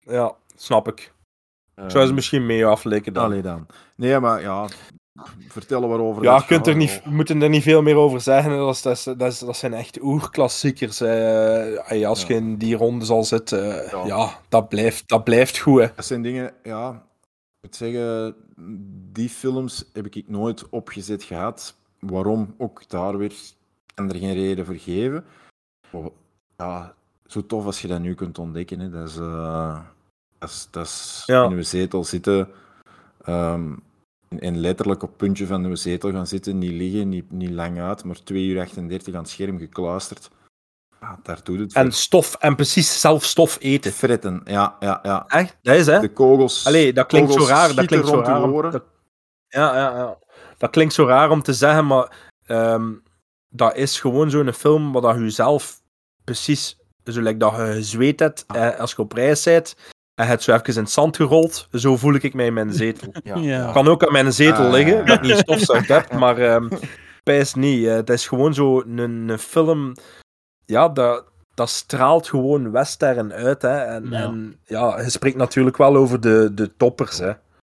ja, 0.00 0.34
snap 0.56 0.88
ik. 0.88 1.12
Uh, 1.76 1.84
Zou 1.88 2.06
ze 2.06 2.12
misschien 2.12 2.46
mee 2.46 2.66
aflikken 2.66 3.12
dan. 3.12 3.24
Allee 3.24 3.42
dan. 3.42 3.66
Nee, 3.96 4.18
maar 4.20 4.40
ja, 4.40 4.68
vertellen 5.48 5.88
waarover. 5.88 6.22
Ja, 6.22 6.40
kunt 6.40 6.66
er 6.66 6.76
niet, 6.76 6.90
joh. 7.04 7.06
moeten 7.12 7.42
er 7.42 7.48
niet 7.48 7.62
veel 7.62 7.82
meer 7.82 7.96
over 7.96 8.20
zeggen. 8.20 8.56
Dat, 8.56 8.74
is, 8.74 8.82
dat, 8.82 8.96
is, 8.96 9.02
dat, 9.04 9.22
is- 9.32 9.38
dat 9.38 9.56
zijn 9.56 9.74
echt 9.74 10.02
oerklassiekers. 10.02 11.00
eh. 11.00 12.06
Als 12.08 12.20
Ja. 12.20 12.28
je 12.28 12.34
in 12.34 12.56
die 12.56 12.76
ronde 12.76 13.04
zal 13.04 13.24
zitten, 13.24 13.84
eh, 13.84 13.90
Ja. 13.92 14.06
ja, 14.06 14.40
dat, 14.48 14.68
blijft, 14.68 15.08
dat 15.08 15.24
blijft 15.24 15.58
goed. 15.58 15.80
Hè. 15.80 15.86
Dat 15.96 16.04
zijn 16.04 16.22
dingen, 16.22 16.52
ja, 16.62 17.02
moet 17.68 17.76
zeggen, 17.76 18.34
die 19.12 19.28
films 19.28 19.84
heb 19.92 20.06
ik 20.06 20.28
nooit 20.28 20.68
opgezet 20.68 21.22
gehad. 21.22 21.76
Waarom? 21.98 22.54
Ook 22.58 22.88
daar 22.88 23.18
weer 23.18 23.34
kan 23.94 24.08
er 24.08 24.18
geen 24.18 24.34
reden 24.34 24.66
voor 24.66 24.74
geven. 24.76 25.24
Ja, 26.56 26.94
zo 27.26 27.46
tof 27.46 27.64
als 27.64 27.80
je 27.82 27.88
dat 27.88 28.00
nu 28.00 28.14
kunt 28.14 28.38
ontdekken. 28.38 28.80
Hè. 28.80 28.90
Dat 28.90 29.08
is, 29.08 29.16
eh, 29.16 29.80
Dat 30.38 30.48
is, 30.48 30.68
dat 30.70 30.86
is 30.86 31.22
Ja. 31.26 31.44
in 31.44 31.52
uw 31.52 31.62
zetel 31.62 32.04
zitten. 32.04 32.48
ehm, 33.24 33.72
en- 34.28 34.40
en 34.40 34.58
letterlijk 34.58 35.02
op 35.02 35.08
het 35.08 35.18
puntje 35.18 35.46
van 35.46 35.64
uw 35.64 35.74
zetel 35.74 36.10
gaan 36.12 36.26
zitten. 36.26 36.58
Niet 36.58 36.70
liggen, 36.72 37.08
niet, 37.08 37.30
niet 37.30 37.50
lang 37.50 37.80
uit, 37.80 38.04
maar 38.04 38.22
2 38.22 38.46
uur 38.46 38.60
38 38.60 39.14
aan 39.14 39.20
het 39.20 39.30
scherm 39.30 39.58
gekluisterd. 39.58 40.30
Ja, 41.00 41.18
daar 41.22 41.40
doet 41.42 41.58
het 41.58 41.72
voor. 41.72 41.82
En 41.82 41.92
stof, 41.92 42.34
en 42.34 42.54
precies 42.54 43.00
zelf 43.00 43.24
stof 43.24 43.56
eten. 43.60 43.92
fretten, 43.92 44.40
ja, 44.44 44.76
ja, 44.80 44.98
ja. 45.02 45.24
Echt? 45.26 45.56
Dat 45.62 45.74
is 45.76 45.86
hè? 45.86 46.00
De 46.00 46.12
kogels. 46.12 46.66
Allee, 46.66 46.92
dat 46.92 47.06
klinkt 47.06 47.32
zo 47.32 47.44
raar. 47.46 47.74
Dat 47.74 47.86
klinkt 47.86 48.08
zo 48.08 48.20
raar. 48.20 48.42
om- 48.42 48.70
dat- 48.70 48.84
ja, 49.48 49.74
ja, 49.76 49.96
ja. 49.96 50.18
Dat 50.58 50.70
klinkt 50.70 50.94
zo 50.94 51.06
raar 51.06 51.30
om 51.30 51.42
te 51.42 51.52
zeggen, 51.52 51.86
maar 51.86 52.30
ehm, 52.46 52.92
dat 53.48 53.76
is 53.76 54.00
gewoon 54.00 54.30
zo'n 54.30 54.52
film 54.52 54.92
waar 54.92 55.02
dat 55.02 55.16
je 55.18 55.30
zelf 55.30 55.80
precies, 56.24 56.78
zo 57.04 57.22
lijkt 57.22 57.40
dat 57.40 57.56
je 57.56 57.72
gezweet 57.72 58.20
hebt 58.20 58.44
eh, 58.46 58.78
als 58.78 58.90
je 58.90 58.98
op 58.98 59.12
reis 59.12 59.42
bent 59.44 59.74
en 60.14 60.24
je 60.24 60.30
hebt 60.30 60.42
zo 60.42 60.52
even 60.54 60.74
in 60.74 60.80
het 60.82 60.90
zand 60.90 61.16
gerold. 61.16 61.68
Zo 61.72 61.96
voel 61.96 62.14
ik 62.14 62.34
mij 62.34 62.46
in 62.46 62.52
mijn 62.54 62.72
zetel. 62.72 63.12
Ja. 63.24 63.36
Ja. 63.36 63.72
kan 63.72 63.88
ook 63.88 64.06
aan 64.06 64.12
mijn 64.12 64.32
zetel 64.32 64.64
Ah, 64.64 64.70
liggen, 64.70 65.06
dat 65.06 65.16
ik 65.16 65.22
niet 65.22 65.36
stofzuigd 65.38 65.88
heb, 65.96 66.12
maar 66.12 66.38
ehm 66.38 66.68
pijs 67.22 67.54
niet. 67.54 67.86
het 67.86 68.10
is 68.10 68.26
gewoon 68.26 68.54
zo 68.54 68.80
een, 68.80 68.98
een 68.98 69.38
film, 69.38 69.92
ja, 70.68 70.88
dat, 70.88 71.24
dat 71.54 71.68
straalt 71.68 72.28
gewoon 72.28 72.70
western 72.70 73.32
uit. 73.32 73.62
Hè. 73.62 73.76
En, 73.78 74.06
Ja. 74.10 74.22
en 74.22 74.60
ja, 74.64 75.00
je 75.00 75.10
spreekt 75.10 75.36
natuurlijk 75.36 75.76
wel 75.76 75.96
over 75.96 76.20
de, 76.20 76.50
de 76.54 76.76
toppers 76.76 77.18
hè, 77.18 77.32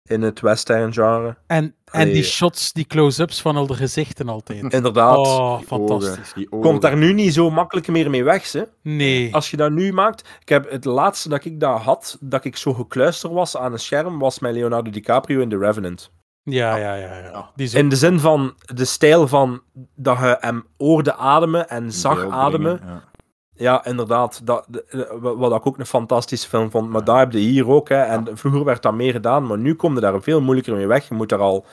in 0.03 0.23
het 0.23 0.41
western 0.41 0.93
genre. 0.93 1.37
En, 1.47 1.75
en 1.93 2.09
die 2.09 2.23
shots, 2.23 2.73
die 2.73 2.85
close-ups 2.87 3.41
van 3.41 3.57
al 3.57 3.67
de 3.67 3.75
gezichten 3.75 4.29
altijd. 4.29 4.73
Inderdaad. 4.73 5.17
Oh, 5.17 5.59
Die 5.59 5.67
fantastisch. 5.67 6.19
ogen, 6.19 6.35
die 6.35 6.49
Komt 6.49 6.83
daar 6.83 6.97
nu 6.97 7.13
niet 7.13 7.35
zo 7.35 7.51
makkelijk 7.51 7.89
meer 7.89 8.11
mee 8.11 8.25
weg, 8.25 8.53
hè? 8.53 8.63
Nee. 8.83 9.35
Als 9.35 9.51
je 9.51 9.57
dat 9.57 9.71
nu 9.71 9.93
maakt... 9.93 10.29
Ik 10.41 10.49
heb 10.49 10.71
het 10.71 10.85
laatste 10.85 11.29
dat 11.29 11.45
ik 11.45 11.61
dat 11.61 11.81
had, 11.81 12.17
dat 12.21 12.45
ik 12.45 12.57
zo 12.57 12.75
gekluisterd 12.75 13.33
was 13.33 13.57
aan 13.57 13.73
een 13.73 13.79
scherm, 13.79 14.19
was 14.19 14.39
met 14.39 14.53
Leonardo 14.55 14.91
DiCaprio 14.91 15.41
in 15.41 15.49
The 15.49 15.59
Revenant. 15.59 16.11
Ja, 16.51 16.77
ja, 16.77 16.95
ja. 16.95 17.17
ja. 17.19 17.51
In 17.79 17.89
de 17.89 17.97
zin 17.97 18.21
van 18.21 18.55
de 18.75 18.85
stijl 18.85 19.29
van 19.29 19.63
dat 19.95 20.19
je 20.19 20.37
hem 20.41 20.67
hoorde 20.77 21.15
ademen 21.15 21.69
en 21.69 21.93
zag 21.93 22.31
ademen. 22.31 22.77
brengen, 22.77 22.95
ja. 22.95 23.07
Ja, 23.55 23.85
inderdaad. 23.85 24.47
Dat, 24.47 24.67
de- 24.69 25.19
wat 25.21 25.55
ik 25.55 25.67
ook 25.67 25.79
een 25.79 25.87
fantastische 25.87 26.49
film 26.49 26.71
vond. 26.71 26.89
Maar 26.91 27.05
daar 27.05 27.19
heb 27.19 27.33
je 27.33 27.39
hier 27.39 27.69
ook. 27.69 27.89
Hè. 27.89 28.03
En 28.03 28.39
vroeger 28.39 28.65
werd 28.65 28.83
dat 28.83 28.95
meer 28.95 29.13
gedaan, 29.13 29.47
maar 29.47 29.59
nu 29.59 29.75
kom 29.75 29.95
je 29.95 30.01
daar 30.01 30.23
veel 30.23 30.41
moeilijker 30.41 30.75
mee 30.75 30.87
weg. 30.87 31.09
Je 31.09 31.15
moet 31.15 31.29
daar 31.29 31.39
al 31.41 31.65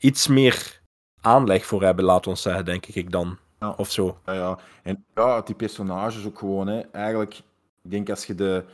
iets 0.00 0.26
meer 0.26 0.80
aanleg 1.20 1.66
voor 1.66 1.82
hebben, 1.82 2.04
laat 2.04 2.26
ons 2.26 2.42
zeggen, 2.42 2.64
denk 2.64 2.86
ik 2.86 3.10
dan. 3.10 3.38
Ja. 3.60 3.74
Of 3.76 3.90
zo. 3.90 4.18
Ja, 4.26 4.32
ja. 4.32 4.58
En 4.82 5.04
ja, 5.14 5.40
die 5.40 5.54
personages 5.54 6.26
ook 6.26 6.38
gewoon. 6.38 6.66
Hè. 6.66 6.80
Eigenlijk, 6.80 7.34
ik 7.82 7.90
denk 7.90 8.10
als 8.10 8.24
je 8.26 8.34
de, 8.34 8.64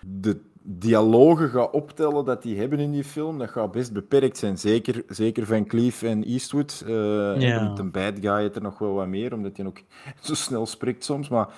de 0.00 0.40
dialogen 0.66 1.48
gaat 1.48 1.70
optellen 1.70 2.24
dat 2.24 2.42
die 2.42 2.58
hebben 2.58 2.78
in 2.78 2.92
die 2.92 3.04
film, 3.04 3.38
dat 3.38 3.50
gaat 3.50 3.70
best 3.72 3.92
beperkt 3.92 4.36
zijn. 4.38 4.58
Zeker, 4.58 5.04
zeker 5.08 5.46
Van 5.46 5.66
Cleef 5.66 6.02
en 6.02 6.24
Eastwood. 6.24 6.82
eh 6.86 7.40
Ja. 7.40 7.68
Met 7.68 7.78
een 7.78 7.90
bad 7.90 8.14
guy 8.20 8.40
heeft 8.40 8.56
er 8.56 8.62
nog 8.62 8.78
wel 8.78 8.92
wat 8.92 9.06
meer, 9.06 9.32
omdat 9.32 9.56
hij 9.56 9.66
ook 9.66 9.80
zo 10.20 10.34
snel 10.34 10.66
spreekt 10.66 11.04
soms. 11.04 11.28
Maar 11.28 11.48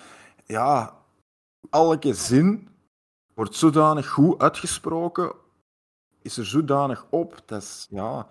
ja, 0.44 0.94
elke 1.70 2.14
zin 2.14 2.68
wordt 3.34 3.54
zodanig 3.54 4.08
goed 4.08 4.40
uitgesproken, 4.42 5.32
is 6.22 6.36
er 6.36 6.46
zodanig 6.46 7.06
op. 7.10 7.42
Dat 7.44 7.62
is 7.62 7.86
ja, 7.90 8.26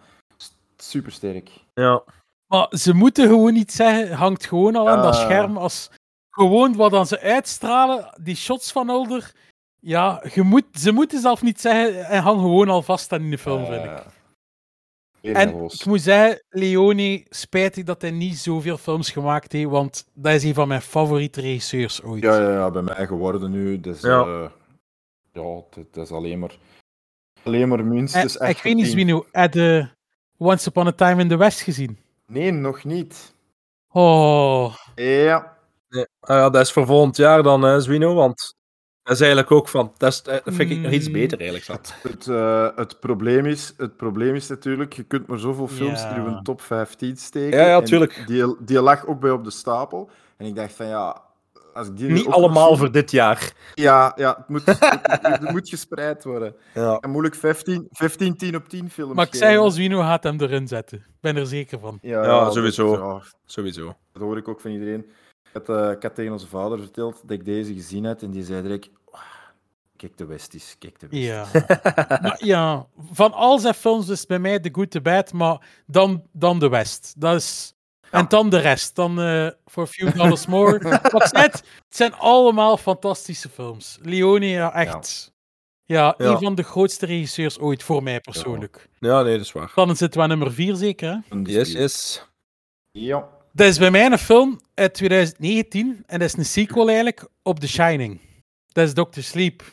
super 0.78 1.12
sterk. 1.12 1.50
Ja. 1.74 2.04
Maar 2.48 2.68
ze 2.78 2.94
moeten 2.94 3.28
gewoon 3.28 3.54
niet 3.54 3.72
zeggen, 3.72 4.16
hangt 4.18 4.46
gewoon 4.46 4.76
al 4.76 4.90
aan 4.90 5.02
dat 5.02 5.16
scherm. 5.16 5.58
Als 5.58 5.92
gewoon 6.30 6.76
wat 6.76 6.92
dan 6.92 7.06
ze 7.08 7.20
uitstralen, 7.20 8.14
die 8.22 8.36
shots 8.36 8.72
van 8.72 8.90
Older. 8.90 9.34
Ja, 9.88 10.24
je 10.34 10.42
moet, 10.42 10.66
ze 10.74 10.92
moeten 10.92 11.22
zelf 11.22 11.42
niet 11.42 11.62
zeggen 11.62 12.06
en 12.06 12.22
hang 12.22 12.40
gewoon 12.40 12.70
al 12.70 12.82
vast 12.82 13.12
aan 13.12 13.22
in 13.22 13.30
de 13.30 13.38
film, 13.38 13.66
vind 13.66 13.84
ik. 13.84 14.04
En 15.36 15.50
ik 15.50 15.86
moet 15.86 16.02
zeggen, 16.02 16.44
Leone, 16.50 17.26
spijtig 17.30 17.84
dat 17.84 18.02
hij 18.02 18.12
niet 18.12 18.38
zoveel 18.38 18.78
films 18.78 19.10
gemaakt 19.10 19.52
heeft, 19.52 19.70
want 19.70 20.08
dat 20.14 20.34
is 20.34 20.44
een 20.44 20.54
van 20.54 20.68
mijn 20.68 20.82
favoriete 20.82 21.42
regisseurs 21.42 22.04
ooit. 22.04 22.24
Ja, 22.24 22.42
ja, 22.42 22.52
ja, 22.52 22.72
bij 22.72 22.82
mij 22.82 23.08
geworden 23.08 23.52
nu. 23.52 23.80
Dus, 23.80 24.02
Ja. 24.02 24.10
ja, 24.10 24.42
ja 24.42 24.52
dat, 25.32 25.86
dat 25.92 26.06
is 26.06 26.12
alleen 26.12 26.40
maar, 26.40 26.58
alleen 27.44 27.68
maar 27.68 27.80
En, 27.80 27.88
minstens. 27.88 28.36
ik 28.36 28.42
echt 28.42 28.62
weet 28.62 28.76
niet. 28.76 28.88
Zwino, 28.88 29.26
heb 29.32 29.54
je 29.54 29.88
Once 30.38 30.70
Upon 30.70 30.88
a 30.88 30.92
Time 30.92 31.22
in 31.22 31.28
the 31.28 31.38
West 31.38 31.62
gezien? 31.62 31.98
Nee, 32.28 32.52
nog 32.52 32.84
niet. 32.84 33.34
Oh, 33.92 34.76
Ja, 34.96 35.58
Nee. 35.90 36.06
Ah 36.20 36.36
ja, 36.36 36.50
dat 36.50 36.62
is 36.62 36.72
voor 36.72 36.86
volgend 36.86 37.18
jaar 37.18 37.44
dan, 37.44 37.62
hè, 37.62 37.82
Zwino. 37.82 38.14
Want 38.14 38.56
dat 39.06 39.14
is 39.16 39.20
eigenlijk 39.20 39.52
ook 39.52 39.68
van. 39.68 39.92
Dat, 39.98 40.12
is, 40.12 40.22
dat 40.24 40.42
vind 40.46 40.72
ik 40.72 40.80
nog 40.80 40.92
iets 40.92 41.08
Mm. 41.08 41.14
beter, 41.14 41.40
eigenlijk. 41.40 41.66
Zat. 41.70 41.94
het, 42.02 42.28
eh, 42.28 42.68
het, 42.76 43.00
probleem 43.00 43.46
is, 43.46 43.74
het 43.78 43.96
probleem 43.98 44.36
is 44.36 44.48
natuurlijk, 44.48 44.94
je 44.94 45.04
kunt 45.04 45.28
maar 45.28 45.40
zoveel 45.40 45.68
films 45.68 46.02
Ja. 46.02 46.16
in 46.16 46.24
je 46.24 46.40
top 46.42 46.62
15 46.62 47.18
steken. 47.18 47.60
Ja, 47.60 47.68
ja, 47.68 47.82
tuurlijk. 47.82 48.24
Die, 48.28 48.56
die 48.60 48.82
lag 48.82 49.06
ook 49.08 49.20
bij 49.20 49.32
op 49.32 49.44
de 49.44 49.52
stapel. 49.52 50.10
En 50.38 50.46
ik 50.46 50.56
dacht 50.56 50.74
van 50.74 50.86
ja, 50.86 51.22
als 51.74 51.88
ik 51.88 51.98
die 51.98 52.10
Niet 52.10 52.28
allemaal 52.28 52.78
voor 52.78 52.92
dit 52.92 53.12
jaar. 53.12 53.54
Ja, 53.74 54.14
ja 54.16 54.36
het, 54.38 54.48
moet, 54.48 54.66
het, 54.66 54.78
het 55.22 55.52
moet 55.52 55.70
gespreid 55.70 56.24
worden. 56.24 56.56
Ja. 56.74 56.98
En 57.00 57.10
moeilijk 57.10 57.36
15, 57.36 57.88
15 57.92 58.36
10 58.38 58.56
op 58.56 58.70
10 58.70 58.90
films. 58.90 59.14
maar 59.16 59.26
ik 59.26 59.32
geven. 59.32 59.48
zeg 59.48 59.58
al, 59.58 59.72
Zwino 59.72 60.00
gaat 60.00 60.24
hem 60.24 60.42
erin 60.42 60.68
zetten. 60.68 60.98
Ik 60.98 61.04
ben 61.22 61.36
er 61.36 61.48
zeker 61.48 61.80
van. 61.80 61.98
Ja, 62.02 62.50
sowieso. 62.52 62.94
ja, 62.98 63.22
Sowieso. 63.46 63.96
Dat 64.14 64.22
hoor 64.22 64.38
ik 64.38 64.48
ook 64.48 64.62
van 64.62 64.72
iedereen. 64.72 65.06
Ik 65.56 65.66
had, 65.68 65.78
eh, 65.78 65.92
ik 65.92 66.04
had 66.04 66.16
tegen 66.16 66.32
onze 66.32 66.48
vader 66.48 66.80
verteld 66.80 67.22
dat 67.22 67.32
ik 67.32 67.46
deze 67.46 67.74
gezien 67.74 68.06
had 68.06 68.22
en 68.22 68.32
die 68.32 68.44
zei 68.44 68.62
direct: 68.62 68.90
"Ah, 69.12 69.22
Kijk 69.96 70.18
de 70.18 70.26
Westies, 70.26 70.76
kijk 70.80 71.00
de 71.00 71.08
Westies. 71.08 71.28
Ja. 71.28 71.46
maar 72.22 72.38
ja, 72.46 72.88
van 73.12 73.34
al 73.34 73.60
zijn 73.60 73.74
films 73.74 74.10
is 74.10 74.26
bij 74.26 74.40
mij 74.40 74.60
The 74.60 74.70
Good, 74.72 74.92
The 74.92 75.02
Bad, 75.02 75.34
maar 75.34 75.84
dan, 75.86 76.24
dan 76.32 76.60
de 76.60 76.70
West. 76.70 77.14
Dat 77.18 77.36
is... 77.36 77.74
En 78.12 78.26
dan 78.28 78.50
de 78.50 78.58
rest. 78.58 78.96
Dan 78.96 79.20
eh 79.22 79.48
For 79.66 79.84
a 79.84 79.88
Few 79.88 80.16
Dollars 80.16 80.46
More. 80.46 80.80
Wat 81.12 81.30
zei, 81.30 81.44
het 81.44 81.64
zijn 81.90 82.14
allemaal 82.14 82.78
fantastische 82.78 83.50
films. 83.50 83.98
Leone, 84.02 84.46
ja, 84.46 84.74
echt. 84.74 85.34
Ja, 85.86 86.14
Ja. 86.18 86.26
een 86.26 86.40
van 86.40 86.56
de 86.56 86.64
grootste 86.64 87.06
regisseurs 87.06 87.60
ooit 87.60 87.84
voor 87.84 88.04
mij 88.04 88.20
persoonlijk. 88.20 88.90
Ja, 89.00 89.22
nee, 89.22 89.36
dat 89.38 89.46
is 89.46 89.52
waar. 89.52 89.72
Dan 89.76 89.96
zitten 89.96 90.18
we 90.20 90.24
aan 90.24 90.30
nummer 90.38 90.54
4 90.54 90.76
zeker, 90.76 91.10
hè? 91.30 91.38
Yes, 91.44 91.72
yes. 91.72 92.26
Ja. 92.92 93.28
Dat 93.56 93.68
is 93.68 93.78
bij 93.78 93.92
mij 93.92 94.06
een 94.06 94.18
film 94.18 94.60
uit 94.74 94.94
2019 94.94 96.04
en 96.06 96.20
dat 96.20 96.28
is 96.28 96.38
een 96.38 96.46
sequel 96.46 96.88
eigenlijk 96.88 97.28
op 97.44 97.60
The 97.60 97.68
Shining. 97.68 98.20
Dat 98.68 98.88
is 98.88 98.94
Dr. 98.94 99.20
Sleep. 99.20 99.64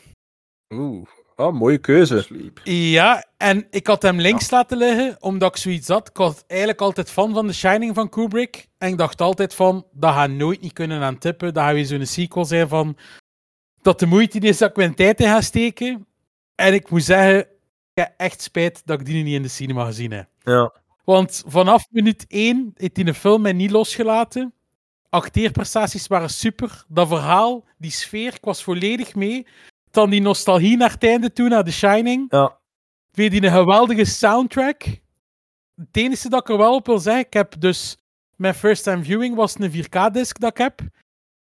Oeh. 0.73 1.07
Oh, 1.35 1.53
mooie 1.53 1.77
keuze. 1.77 2.21
Sleep. 2.21 2.61
Ja, 2.63 3.25
en 3.37 3.67
ik 3.69 3.87
had 3.87 4.01
hem 4.01 4.19
links 4.19 4.49
laten 4.49 4.77
liggen, 4.77 5.17
omdat 5.19 5.49
ik 5.49 5.61
zoiets 5.61 5.87
had. 5.87 6.09
Ik 6.09 6.17
was 6.17 6.43
eigenlijk 6.47 6.81
altijd 6.81 7.09
fan 7.09 7.33
van 7.33 7.47
The 7.47 7.53
Shining 7.53 7.95
van 7.95 8.09
Kubrick. 8.09 8.67
En 8.77 8.89
ik 8.89 8.97
dacht 8.97 9.21
altijd 9.21 9.55
van, 9.55 9.85
dat 9.91 10.13
gaat 10.13 10.29
nooit 10.29 10.61
niet 10.61 10.73
kunnen 10.73 11.01
aan 11.01 11.17
tippen. 11.17 11.53
Dat 11.53 11.63
gaat 11.63 11.73
weer 11.73 11.85
zo'n 11.85 12.05
sequel 12.05 12.45
zijn 12.45 12.67
van... 12.67 12.97
Dat 13.81 13.99
de 13.99 14.05
moeite 14.05 14.37
niet 14.37 14.49
is 14.49 14.57
dat 14.57 14.69
ik 14.69 14.75
mijn 14.75 14.95
tijd 14.95 15.19
in 15.19 15.27
ga 15.27 15.41
steken. 15.41 16.07
En 16.55 16.73
ik 16.73 16.89
moet 16.89 17.03
zeggen, 17.03 17.39
ik 17.39 17.47
heb 17.93 18.13
echt 18.17 18.41
spijt 18.41 18.81
dat 18.85 18.99
ik 18.99 19.05
die 19.05 19.23
niet 19.23 19.35
in 19.35 19.41
de 19.41 19.47
cinema 19.47 19.85
gezien 19.85 20.11
heb. 20.11 20.27
Ja. 20.39 20.81
Want 21.03 21.43
vanaf 21.47 21.87
minuut 21.89 22.25
1 22.27 22.71
heeft 22.75 22.95
hij 22.95 23.05
de 23.05 23.13
film 23.13 23.41
mij 23.41 23.53
niet 23.53 23.71
losgelaten. 23.71 24.53
Acteerprestaties 25.09 26.07
waren 26.07 26.29
super. 26.29 26.85
Dat 26.87 27.07
verhaal, 27.07 27.65
die 27.77 27.91
sfeer, 27.91 28.33
ik 28.33 28.43
was 28.43 28.63
volledig 28.63 29.15
mee. 29.15 29.47
Dan 29.91 30.09
die 30.09 30.21
nostalgie 30.21 30.77
naar 30.77 30.91
het 30.91 31.03
einde 31.03 31.33
toe, 31.33 31.49
naar 31.49 31.63
The 31.63 31.71
Shining. 31.71 32.25
Ja. 32.29 32.57
Weer 33.11 33.29
die 33.29 33.43
een 33.43 33.51
geweldige 33.51 34.05
soundtrack. 34.05 34.83
Het 35.75 35.97
enige 35.97 36.29
dat 36.29 36.41
ik 36.41 36.49
er 36.49 36.57
wel 36.57 36.75
op 36.75 36.85
wil 36.85 36.99
zeggen, 36.99 37.25
ik 37.25 37.33
heb 37.33 37.55
dus... 37.59 37.97
Mijn 38.35 38.53
first 38.53 38.83
time 38.83 39.03
viewing 39.03 39.35
was 39.35 39.59
een 39.59 39.71
4K-disc 39.71 40.39
dat 40.39 40.51
ik 40.51 40.57
heb. 40.57 40.81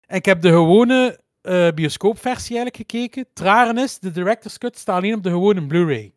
En 0.06 0.18
ik 0.18 0.26
heb 0.26 0.42
de 0.42 0.50
gewone 0.50 1.20
eh, 1.42 1.72
bioscoopversie 1.72 2.56
eigenlijk 2.56 2.76
gekeken. 2.76 3.26
Traren 3.34 3.78
is, 3.78 4.00
de 4.00 4.12
director's 4.12 4.58
cut 4.58 4.78
staat 4.78 4.96
alleen 4.96 5.16
op 5.16 5.24
de 5.24 5.30
gewone 5.30 5.66
Blu-ray. 5.66 6.14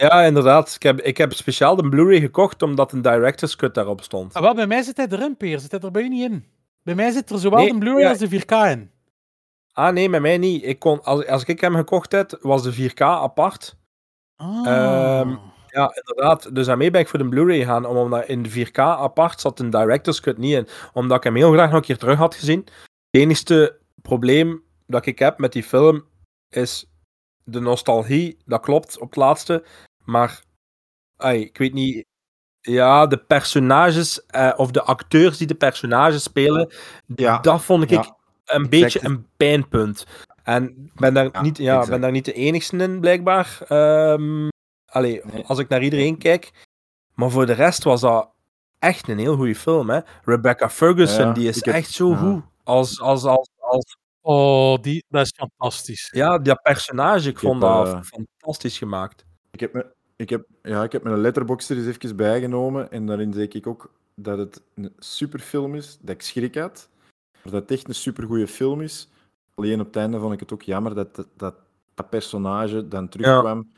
Ja, 0.00 0.22
inderdaad. 0.22 0.74
Ik 0.74 0.82
heb, 0.82 1.00
ik 1.00 1.16
heb 1.16 1.32
speciaal 1.32 1.76
de 1.76 1.88
Blu-ray 1.88 2.20
gekocht 2.20 2.62
omdat 2.62 2.92
een 2.92 3.02
director's 3.02 3.56
cut 3.56 3.74
daarop 3.74 4.02
stond. 4.02 4.34
Ah, 4.34 4.42
wel, 4.42 4.54
bij 4.54 4.66
mij 4.66 4.82
zit 4.82 4.96
hij 4.96 5.06
erin, 5.10 5.36
Peer. 5.36 5.58
Zit 5.58 5.70
hij 5.70 5.80
er 5.80 5.90
bij 5.90 6.02
u 6.02 6.08
niet 6.08 6.30
in? 6.30 6.44
Bij 6.82 6.94
mij 6.94 7.10
zit 7.10 7.30
er 7.30 7.38
zowel 7.38 7.58
Nee, 7.58 7.72
de 7.72 7.78
Blu-ray 7.78 8.00
ja. 8.02 8.08
als 8.08 8.18
de 8.18 8.28
4K 8.40 8.52
in. 8.70 8.90
Ah, 9.72 9.92
nee, 9.92 10.08
met 10.08 10.20
mij 10.20 10.38
niet. 10.38 10.64
Ik 10.64 10.78
kon, 10.78 11.02
als, 11.04 11.26
als 11.26 11.44
ik 11.44 11.60
hem 11.60 11.74
gekocht 11.74 12.12
heb, 12.12 12.38
was 12.40 12.62
de 12.62 12.90
4K 12.90 13.00
apart. 13.00 13.76
Ah. 14.36 14.66
Ehm, 14.66 15.36
Ja, 15.68 15.92
inderdaad. 15.94 16.54
Dus 16.54 16.66
daarmee 16.66 16.90
ben 16.90 17.00
ik 17.00 17.08
voor 17.08 17.18
de 17.18 17.28
Blu-ray 17.28 17.58
gegaan. 17.58 17.84
om- 17.86 17.96
Omdat 17.96 18.26
in 18.26 18.42
de 18.42 18.50
4K 18.50 18.78
apart 18.78 19.40
zat 19.40 19.60
een 19.60 19.70
director's 19.70 20.20
cut 20.20 20.38
niet 20.38 20.54
in. 20.54 20.68
Omdat 20.92 21.16
ik 21.16 21.22
hem 21.24 21.34
heel 21.36 21.52
graag 21.52 21.66
nog 21.68 21.76
een 21.78 21.82
keer 21.84 21.98
terug 21.98 22.18
had 22.18 22.34
gezien. 22.34 22.58
Het 23.10 23.20
enige 23.22 23.78
probleem 24.02 24.62
dat 24.86 25.06
ik 25.06 25.18
heb 25.18 25.38
met 25.38 25.52
die 25.52 25.62
film 25.62 26.04
is 26.48 26.86
de 27.44 27.60
nostalgie. 27.60 28.38
Dat 28.44 28.60
klopt 28.60 28.98
op 28.98 29.08
het 29.08 29.16
laatste. 29.16 29.64
Maar 30.10 30.42
ai, 31.16 31.40
ik 31.40 31.58
weet 31.58 31.72
niet. 31.72 32.04
Ja, 32.60 33.06
de 33.06 33.16
personages 33.18 34.26
eh, 34.26 34.52
of 34.56 34.70
de 34.70 34.82
acteurs 34.82 35.38
die 35.38 35.46
de 35.46 35.54
personages 35.54 36.22
spelen, 36.22 36.72
Ja. 37.16 37.38
dat 37.38 37.62
vond 37.62 37.82
ik 37.82 37.90
Ja. 37.90 38.16
een 38.44 38.68
beetje 38.68 39.00
een 39.04 39.26
pijnpunt. 39.36 40.06
En 40.42 40.90
ben 40.94 41.14
daar, 41.14 41.28
Ja, 41.32 41.42
niet, 41.42 41.56
ja, 41.58 41.70
exact. 41.72 41.90
ben 41.90 42.00
daar 42.00 42.10
niet 42.10 42.24
de 42.24 42.32
enigste 42.32 42.76
in, 42.76 43.00
blijkbaar. 43.00 43.58
Ehm 43.68 44.48
allee, 44.86 45.20
Nee. 45.24 45.44
als 45.46 45.58
ik 45.58 45.68
naar 45.68 45.82
iedereen 45.82 46.18
kijk. 46.18 46.66
Maar 47.14 47.30
voor 47.30 47.46
de 47.46 47.52
rest 47.52 47.84
was 47.84 48.00
dat 48.00 48.30
echt 48.78 49.08
een 49.08 49.18
heel 49.18 49.36
goede 49.36 49.54
film. 49.54 49.90
Hè? 49.90 50.00
Rebecca 50.24 50.70
Ferguson, 50.70 51.26
Ja, 51.26 51.32
die 51.32 51.48
is 51.48 51.64
heb- 51.64 51.74
echt 51.74 51.90
zo 51.90 52.10
ja. 52.10 52.16
goed. 52.16 52.42
Als, 52.64 53.00
als, 53.00 53.24
als, 53.24 53.50
als, 53.58 53.96
Oh, 54.20 54.80
die, 54.82 55.04
dat 55.08 55.24
is 55.24 55.32
fantastisch. 55.36 56.08
ja, 56.12 56.38
dat 56.38 56.62
personage, 56.62 57.28
ik, 57.28 57.34
Ik 57.34 57.38
vond 57.38 57.62
heb, 57.62 57.72
dat 57.72 57.86
eh, 57.94 58.00
fantastisch 58.02 58.78
gemaakt. 58.78 59.24
Ik 59.50 59.60
heb, 59.60 59.72
me, 59.72 59.94
ik, 60.18 60.30
heb, 60.30 60.46
ja, 60.62 60.82
ik 60.82 60.92
heb 60.92 61.02
mijn 61.02 61.20
letterbox 61.20 61.70
er 61.70 61.76
eens 61.76 61.86
even 61.86 62.16
bijgenomen 62.16 62.90
en 62.90 63.06
daarin 63.06 63.32
zeg 63.32 63.48
ik 63.48 63.66
ook 63.66 63.90
dat 64.14 64.38
het 64.38 64.62
een 64.74 64.92
superfilm 64.98 65.74
is, 65.74 65.98
dat 66.00 66.14
ik 66.14 66.22
schrik 66.22 66.54
had. 66.54 66.88
Maar 67.42 67.52
dat 67.52 67.62
het 67.62 67.70
echt 67.70 67.88
een 67.88 67.94
supergoeie 67.94 68.46
film 68.48 68.80
is. 68.80 69.08
Alleen 69.54 69.80
op 69.80 69.86
het 69.86 69.96
einde 69.96 70.18
vond 70.20 70.32
ik 70.32 70.40
het 70.40 70.52
ook 70.52 70.62
jammer 70.62 70.94
dat 70.94 71.16
dat, 71.16 71.26
dat, 71.36 71.54
dat 71.94 72.08
personage 72.10 72.88
dan 72.88 73.08
terugkwam 73.08 73.72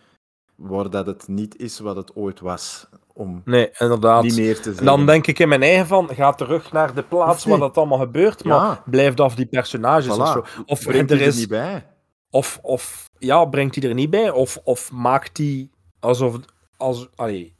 waar 0.54 0.90
dat 0.90 1.06
het 1.06 1.28
niet 1.28 1.56
is 1.56 1.78
wat 1.78 1.96
het 1.96 2.14
ooit 2.16 2.40
was. 2.40 2.86
Om 3.12 3.42
Nee, 3.44 3.70
inderdaad. 3.78 4.22
niet 4.22 4.36
meer 4.36 4.52
te 4.54 4.58
En 4.58 4.64
zeggen. 4.64 4.84
dan 4.84 5.06
denk 5.06 5.26
ik 5.26 5.38
in 5.38 5.48
mijn 5.48 5.62
eigen 5.62 5.86
van, 5.86 6.08
ga 6.08 6.32
terug 6.32 6.72
naar 6.72 6.94
de 6.94 7.02
plaats 7.02 7.44
waar 7.44 7.58
dat 7.58 7.76
allemaal 7.76 7.98
gebeurt, 7.98 8.44
maar 8.44 8.56
Ja. 8.56 8.82
blijf 8.86 9.18
af 9.18 9.34
die 9.34 9.46
personages 9.46 10.18
of 10.18 10.28
zo. 10.28 10.44
Of 10.66 10.82
Brengt 10.82 11.10
er 11.10 11.16
hij 11.16 11.26
er 11.26 11.32
is, 11.32 11.38
niet 11.38 11.48
bij. 11.48 11.86
Of, 12.30 12.58
of 12.62 13.04
ja, 13.18 13.44
brengt 13.44 13.74
hij 13.74 13.88
er 13.88 13.94
niet 13.94 14.10
bij? 14.10 14.30
Of, 14.30 14.60
of 14.64 14.92
maakt 14.92 15.38
hij 15.38 15.68
alsof. 16.00 16.36
Als, 16.76 17.08
allee, 17.14 17.54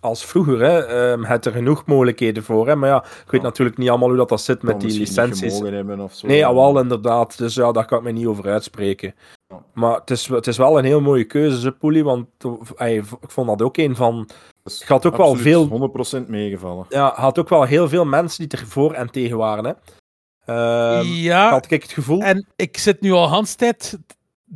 als 0.00 0.24
vroeger, 0.24 0.60
hè, 0.60 0.78
ehm 0.86 1.22
het 1.24 1.44
er 1.44 1.52
genoeg 1.52 1.86
mogelijkheden 1.86 2.42
voor. 2.42 2.66
Hè? 2.68 2.76
Maar 2.76 2.88
ja, 2.88 3.04
ik 3.04 3.30
weet 3.30 3.40
Ja. 3.40 3.46
natuurlijk 3.46 3.78
niet 3.78 3.88
allemaal 3.88 4.08
hoe 4.08 4.16
dat, 4.16 4.28
dat 4.28 4.40
zit 4.40 4.62
met 4.62 4.80
die 4.80 4.98
licenties. 4.98 5.60
of 5.98 6.14
zo. 6.14 6.26
Nee, 6.26 6.38
jawel, 6.38 6.78
inderdaad. 6.80 7.38
Dus 7.38 7.54
ja, 7.54 7.72
daar 7.72 7.86
kan 7.86 7.98
ik 7.98 8.04
me 8.04 8.10
niet 8.10 8.26
over 8.26 8.50
uitspreken. 8.50 9.14
Ja. 9.46 9.62
Maar 9.74 9.94
het 10.00 10.10
is, 10.10 10.26
het 10.28 10.46
is 10.46 10.56
wel 10.56 10.78
een 10.78 10.84
heel 10.84 11.00
mooie 11.00 11.24
keuze, 11.24 11.60
ze 11.60 11.72
Poelie, 11.72 12.04
want 12.04 12.26
ey, 12.76 12.94
ik 12.96 13.30
vond 13.30 13.48
dat 13.48 13.62
ook 13.62 13.76
een 13.76 13.96
van. 13.96 14.28
Ik 14.80 14.88
had 14.88 15.06
ook 15.06 15.16
wel 15.16 15.34
veel- 15.36 15.68
100% 15.68 16.28
meegevallen. 16.28 16.86
Ja, 16.88 17.12
had 17.16 17.38
ook 17.38 17.48
wel 17.48 17.62
heel 17.64 17.88
veel 17.88 18.04
mensen 18.04 18.48
die 18.48 18.58
er 18.60 18.66
voor 18.66 18.92
en 18.92 19.10
tegen 19.10 19.36
waren. 19.36 19.64
Hè. 19.64 19.72
Ehm, 20.46 21.06
ja, 21.06 21.50
had 21.50 21.70
ik 21.70 21.82
het 21.82 21.92
gevoel. 21.92 22.20
en 22.20 22.46
ik 22.56 22.76
zit 22.78 23.00
nu 23.00 23.12
al 23.12 23.28
Hans 23.28 23.54
tijd 23.54 23.98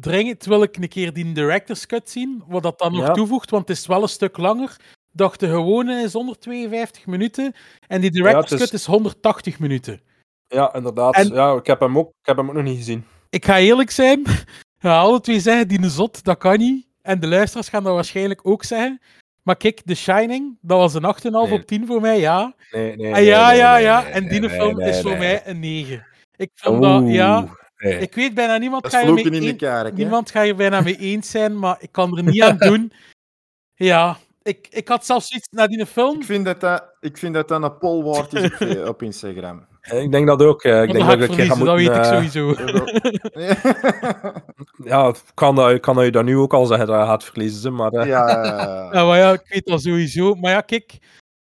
dringend 0.00 0.44
wil 0.44 0.62
ik 0.62 0.76
een 0.76 0.88
keer 0.88 1.12
die 1.12 1.32
director's 1.32 1.86
cut 1.86 2.10
zien, 2.10 2.42
wat 2.46 2.62
dat 2.62 2.78
dan 2.78 2.92
nog 2.92 3.10
toevoegt, 3.14 3.50
want 3.50 3.68
het 3.68 3.76
is 3.76 3.86
wel 3.86 4.02
een 4.02 4.08
stuk 4.08 4.36
langer. 4.36 4.76
Dacht, 5.12 5.40
de 5.40 5.48
gewone 5.48 6.02
is 6.02 6.12
152 6.12 7.06
minuten 7.06 7.54
en 7.86 8.00
die 8.00 8.10
director's 8.10 8.52
is- 8.52 8.58
cut 8.60 8.72
is 8.72 8.86
180 8.86 9.58
minuten. 9.58 10.00
Ja, 10.48 10.74
inderdaad. 10.74 11.14
En- 11.14 11.28
Ja, 11.32 11.54
ik, 11.54 11.66
heb 11.66 11.80
hem 11.80 11.98
ook, 11.98 12.08
ik 12.08 12.26
heb 12.26 12.36
hem 12.36 12.48
ook 12.48 12.54
nog 12.54 12.64
niet 12.64 12.76
gezien. 12.76 13.04
Ik 13.30 13.44
ga 13.44 13.58
eerlijk 13.58 13.90
zijn, 13.90 14.22
ja, 14.80 14.98
alle 14.98 15.20
twee 15.20 15.40
zeggen, 15.40 15.68
die 15.68 15.88
zot, 15.88 16.24
dat 16.24 16.38
kan 16.38 16.58
niet. 16.58 16.86
En 17.02 17.20
de 17.20 17.26
luisteraars 17.26 17.68
gaan 17.68 17.82
dat 17.84 17.94
waarschijnlijk 17.94 18.40
ook 18.42 18.64
zeggen. 18.64 19.00
Maar 19.42 19.56
kijk, 19.56 19.80
The 19.84 19.94
Shining, 19.94 20.58
dat 20.60 20.78
was 20.78 20.94
een 20.94 21.04
8,5 21.04 21.30
Nee. 21.48 21.52
op 21.60 21.66
10 21.66 21.86
voor 21.86 22.00
mij, 22.00 22.20
ja. 22.20 22.54
Nee, 22.70 22.96
nee, 22.96 23.06
Ah, 23.06 23.12
nee, 23.14 23.24
ja, 23.24 23.48
nee, 23.48 23.56
ja, 23.56 23.76
ja. 23.76 24.06
en 24.06 24.28
die 24.28 24.50
film 24.50 24.80
is 24.80 25.00
voor 25.00 25.16
mij 25.18 25.46
een 25.46 25.58
9. 25.60 26.06
Ik 26.36 26.50
vond 26.54 26.82
dat, 26.82 27.02
ja. 27.06 27.48
Nee. 27.78 27.98
Ik 27.98 28.14
weet 28.14 28.34
bijna 28.34 28.56
niemand 28.56 28.82
Dat 28.82 28.92
ga 28.92 28.98
je 29.00 29.04
vloeken 29.06 29.30
mee 29.30 29.40
in 29.40 29.46
de 29.46 29.52
een- 29.52 29.56
kerk. 29.56 29.86
hè. 29.88 29.92
Niemand 29.92 30.30
gaat 30.30 30.46
je 30.46 30.54
bijna 30.54 30.80
mee 30.80 30.96
eens 30.96 31.30
zijn, 31.30 31.58
maar 31.58 31.76
ik 31.80 31.92
kan 31.92 32.16
er 32.16 32.22
niet 32.22 32.42
aan 32.42 32.56
doen. 32.70 32.92
Ja, 33.74 34.16
ik, 34.42 34.68
ik 34.70 34.88
had 34.88 35.06
zelfs 35.06 35.30
iets 35.34 35.48
na 35.50 35.66
die 35.66 35.86
film. 35.86 36.16
Ik 36.18 36.24
vind 36.24 36.44
dat 36.44 36.60
dat, 36.60 36.84
ik 37.00 37.18
vind 37.18 37.34
dat, 37.34 37.48
dat 37.48 37.62
een 37.62 37.78
poll 37.78 38.02
waard 38.04 38.32
is 38.34 38.44
op, 38.44 38.52
eh, 38.60 38.88
op 38.88 39.02
Instagram. 39.02 39.66
Ik 39.80 40.12
denk 40.12 40.26
dat 40.26 40.42
ook. 40.42 40.62
eh, 40.62 40.82
Ik 40.82 40.92
denk 40.92 41.04
ga 41.04 41.16
dat 41.16 41.30
ik 41.30 41.38
een 41.38 41.46
ga 41.56 41.64
dat 41.64 41.76
weet 41.76 41.86
ik 41.88 41.94
eh, 41.94 42.04
sowieso. 42.04 42.54
Ja, 44.84 45.14
kan 45.34 45.54
dat, 45.54 45.80
kan 45.80 45.94
dat 45.94 46.04
je 46.04 46.10
dat 46.10 46.24
nu 46.24 46.36
ook 46.36 46.54
al 46.54 46.66
zeggen 46.66 46.86
dat 46.86 47.00
je 47.00 47.06
gaat 47.06 47.24
verliezen, 47.24 47.60
ze, 47.60 47.70
maar... 47.70 47.92
eh, 47.92 48.06
ja, 48.06 48.28
Ja, 48.92 49.04
maar 49.06 49.18
ja, 49.18 49.32
ik 49.32 49.42
weet 49.48 49.66
dat 49.66 49.82
sowieso. 49.82 50.34
Maar 50.34 50.50
ja, 50.50 50.60
kijk, 50.60 50.98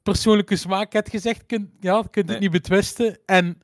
persoonlijke 0.02 0.56
smaak, 0.56 0.92
het 0.92 1.08
gezegd, 1.08 1.46
kun, 1.46 1.72
ja, 1.80 1.96
je 1.96 2.08
kunt 2.10 2.26
Nee. 2.26 2.34
het 2.34 2.44
niet 2.44 2.52
betwisten. 2.62 3.18
En 3.26 3.60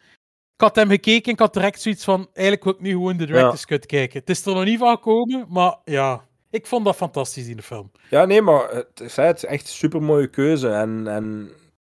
ik 0.54 0.60
had 0.60 0.76
hem 0.76 0.88
gekeken 0.88 1.24
en 1.24 1.32
ik 1.32 1.38
had 1.38 1.54
direct 1.54 1.80
zoiets 1.80 2.04
van, 2.04 2.28
eigenlijk 2.32 2.64
wil 2.64 2.72
ik 2.72 2.80
nu 2.80 2.90
gewoon 2.90 3.16
de 3.16 3.26
director's 3.26 3.66
cut 3.66 3.86
kijken. 3.86 4.20
Het 4.20 4.30
is 4.30 4.46
er 4.46 4.54
nog 4.54 4.64
niet 4.64 4.78
van 4.78 4.94
gekomen, 4.94 5.46
maar 5.48 5.76
ja, 5.84 6.24
ik 6.50 6.66
vond 6.66 6.84
dat 6.84 6.96
fantastisch 6.96 7.48
in 7.48 7.56
de 7.56 7.62
film. 7.62 7.90
Ja, 8.10 8.24
nee, 8.24 8.42
maar 8.42 8.68
het 8.70 9.00
is, 9.00 9.16
het 9.16 9.36
is 9.36 9.44
echt 9.44 9.62
een 9.62 9.68
super 9.68 10.02
mooie 10.02 10.26
keuze. 10.26 10.68
En, 10.68 11.08
en 11.08 11.50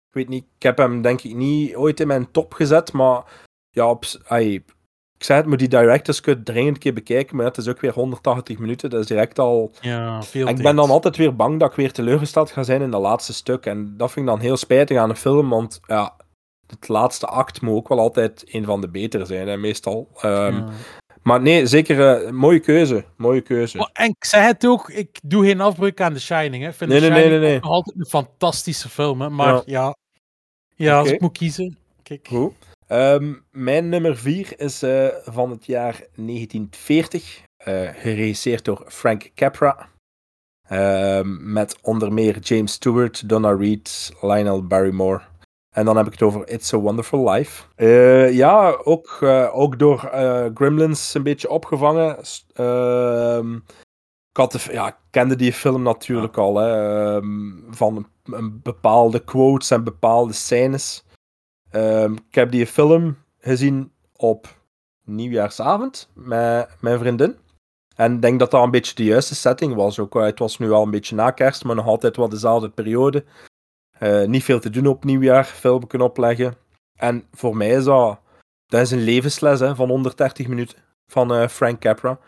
ik 0.09 0.15
weet 0.15 0.29
niet, 0.29 0.45
ik 0.57 0.63
heb 0.63 0.79
hem 0.79 1.03
denk 1.03 1.23
ik 1.23 1.35
niet 1.35 1.77
ooit 1.77 2.01
in 2.01 2.07
mijn 2.07 2.31
top 2.31 2.55
gezet, 2.55 2.93
maar 2.93 3.23
ja, 3.71 3.91
op, 3.91 4.05
ai, 4.27 4.65
ik 5.21 5.27
zei 5.27 5.39
het, 5.39 5.49
moet 5.49 5.59
die 5.59 5.69
Director's 5.69 6.21
Cut 6.21 6.45
dringend 6.45 6.75
een 6.75 6.81
keer 6.83 6.95
bekijken, 6.95 7.37
maar 7.37 7.47
het 7.47 7.57
is 7.57 7.69
ook 7.69 7.81
weer 7.81 7.93
180 7.93 8.59
minuten, 8.59 8.91
dat 8.91 9.01
is 9.01 9.07
direct 9.07 9.39
al... 9.39 9.73
Ja, 9.81 10.23
veel 10.23 10.47
En 10.47 10.57
ik 10.57 10.63
ben 10.63 10.77
dan 10.77 10.91
altijd 10.91 11.17
weer 11.17 11.37
bang 11.37 11.61
dat 11.61 11.71
ik 11.71 11.77
weer 11.77 11.93
teleurgesteld 11.93 12.51
ga 12.51 12.63
zijn 12.63 12.83
in 12.83 12.91
dat 12.91 13.01
laatste 13.01 13.33
stuk. 13.33 13.67
En 13.67 13.95
dat 13.97 14.13
vind 14.13 14.27
ik 14.27 14.33
dan 14.33 14.41
heel 14.41 14.57
spijtig 14.57 14.99
aan 14.99 15.11
een 15.11 15.17
film, 15.17 15.49
want 15.49 15.81
ja, 15.87 16.17
het 16.71 16.89
laatste 16.89 17.27
act 17.27 17.61
moet 17.61 17.75
ook 17.75 17.89
wel 17.89 17.99
altijd 17.99 18.45
een 18.55 18.65
van 18.65 18.81
de 18.81 18.89
betere 18.89 19.25
zijn, 19.25 19.49
hè, 19.49 19.57
meestal. 19.57 20.09
Ehm, 20.21 20.55
Ja. 20.57 20.69
Maar 21.23 21.41
nee, 21.41 21.67
zeker 21.67 22.25
eh, 22.25 22.31
mooie 22.31 22.61
keuze. 22.61 23.05
Mooie 23.17 23.41
keuze. 23.41 23.77
Maar- 23.77 23.91
En 23.93 24.09
ik 24.09 24.25
zei 24.25 24.45
het 24.47 24.67
ook, 24.67 24.91
ik 24.91 25.19
doe 25.25 25.45
geen 25.47 25.61
afbreuk 25.61 26.01
aan 26.01 26.13
The 26.13 26.21
Shining. 26.21 26.63
Hè. 26.63 26.69
Ik 26.69 26.75
vind 26.75 26.91
Nee, 26.91 27.01
The 27.01 27.05
nee, 27.09 27.15
nee, 27.15 27.23
Shining 27.23 27.43
nee, 27.43 27.51
nee. 27.53 27.61
nog 27.61 27.71
altijd 27.71 27.99
een 27.99 28.07
fantastische 28.07 28.89
film. 28.89 29.21
Hè. 29.21 29.29
Maar 29.31 29.55
Ja. 29.55 29.63
ja, 29.67 29.95
ja, 30.75 30.99
als 30.99 31.11
ik 31.11 31.21
moet 31.21 31.39
kiezen. 31.39 31.77
Kijk. 32.03 32.27
Goed. 32.29 32.53
Ehm, 32.87 33.35
mijn 33.51 33.89
nummer 33.89 34.17
4 34.17 34.53
is 34.61 34.83
eh, 34.83 35.07
van 35.25 35.51
het 35.51 35.67
jaar 35.67 36.01
1940, 36.15 37.43
eh, 37.57 37.89
geregisseerd 37.95 38.65
door 38.65 38.85
Frank 38.89 39.31
Capra. 39.35 39.89
Ehm, 40.69 41.53
met 41.53 41.79
onder 41.83 42.13
meer 42.13 42.39
James 42.39 42.73
Stewart, 42.73 43.29
Donna 43.29 43.53
Reed, 43.53 44.13
Lionel 44.21 44.67
Barrymore. 44.67 45.21
En 45.71 45.85
dan 45.85 45.97
heb 45.97 46.07
ik 46.07 46.13
het 46.13 46.23
over 46.23 46.49
It's 46.49 46.73
a 46.73 46.79
Wonderful 46.79 47.31
Life. 47.31 47.65
Eh, 47.75 48.33
ja, 48.33 48.71
ook, 48.85 49.19
eh, 49.21 49.51
ook 49.53 49.79
door 49.79 50.05
eh, 50.05 50.47
Gremlins 50.55 51.15
een 51.15 51.23
beetje 51.23 51.51
opgevangen. 51.51 52.17
Ehm, 52.53 53.55
ik, 54.31 54.37
had 54.37 54.53
de 54.53 54.59
ja, 54.71 54.89
ik 54.89 54.97
kende 55.11 55.37
die 55.37 55.53
film 55.53 55.83
natuurlijk 55.83 56.37
al. 56.37 56.57
Hè, 56.57 57.15
ehm, 57.17 57.51
van 57.71 58.07
een, 58.25 58.61
bepaalde 58.63 59.25
quotes 59.25 59.71
en 59.71 59.85
bepaalde 59.85 60.33
scènes. 60.33 61.05
Ehm, 61.71 62.13
ik 62.13 62.35
heb 62.35 62.51
die 62.51 62.67
film 62.67 63.17
gezien 63.39 63.93
op 64.17 64.47
nieuwjaarsavond 65.05 66.11
met 66.15 66.69
mijn 66.81 66.99
vriendin. 66.99 67.37
En 67.97 68.15
ik 68.15 68.23
denk 68.23 68.39
dat 68.39 68.51
dat 68.51 68.65
een 68.65 68.71
beetje 68.71 68.95
de 68.95 69.05
juiste 69.05 69.35
setting 69.35 69.75
was. 69.75 69.99
Ook, 69.99 70.15
het 70.15 70.39
was 70.39 70.59
nu 70.59 70.71
al 70.71 70.83
een 70.83 70.91
beetje 70.91 71.15
na 71.15 71.31
kerst, 71.31 71.65
maar 71.65 71.77
nog 71.77 71.87
altijd 71.87 72.17
wel 72.17 72.29
dezelfde 72.29 72.69
periode. 72.71 73.25
Eh, 74.01 74.25
niet 74.25 74.45
veel 74.45 74.61
te 74.61 74.71
doen 74.71 74.87
op 74.87 75.05
nieuwjaar, 75.05 75.45
film 75.45 75.87
kunnen 75.87 76.09
opleggen. 76.09 76.55
En 76.99 77.25
voor 77.33 77.57
mij 77.57 77.71
is 77.71 77.85
dat, 77.85 78.21
dat 78.67 78.81
is 78.81 78.91
een 78.91 79.05
levensles 79.05 79.61
hè, 79.61 79.75
van 79.75 79.89
130 79.89 80.47
minuten 80.47 80.79
van 81.07 81.35
eh, 81.35 81.49
Frank 81.49 81.81
Capra. 81.81 82.19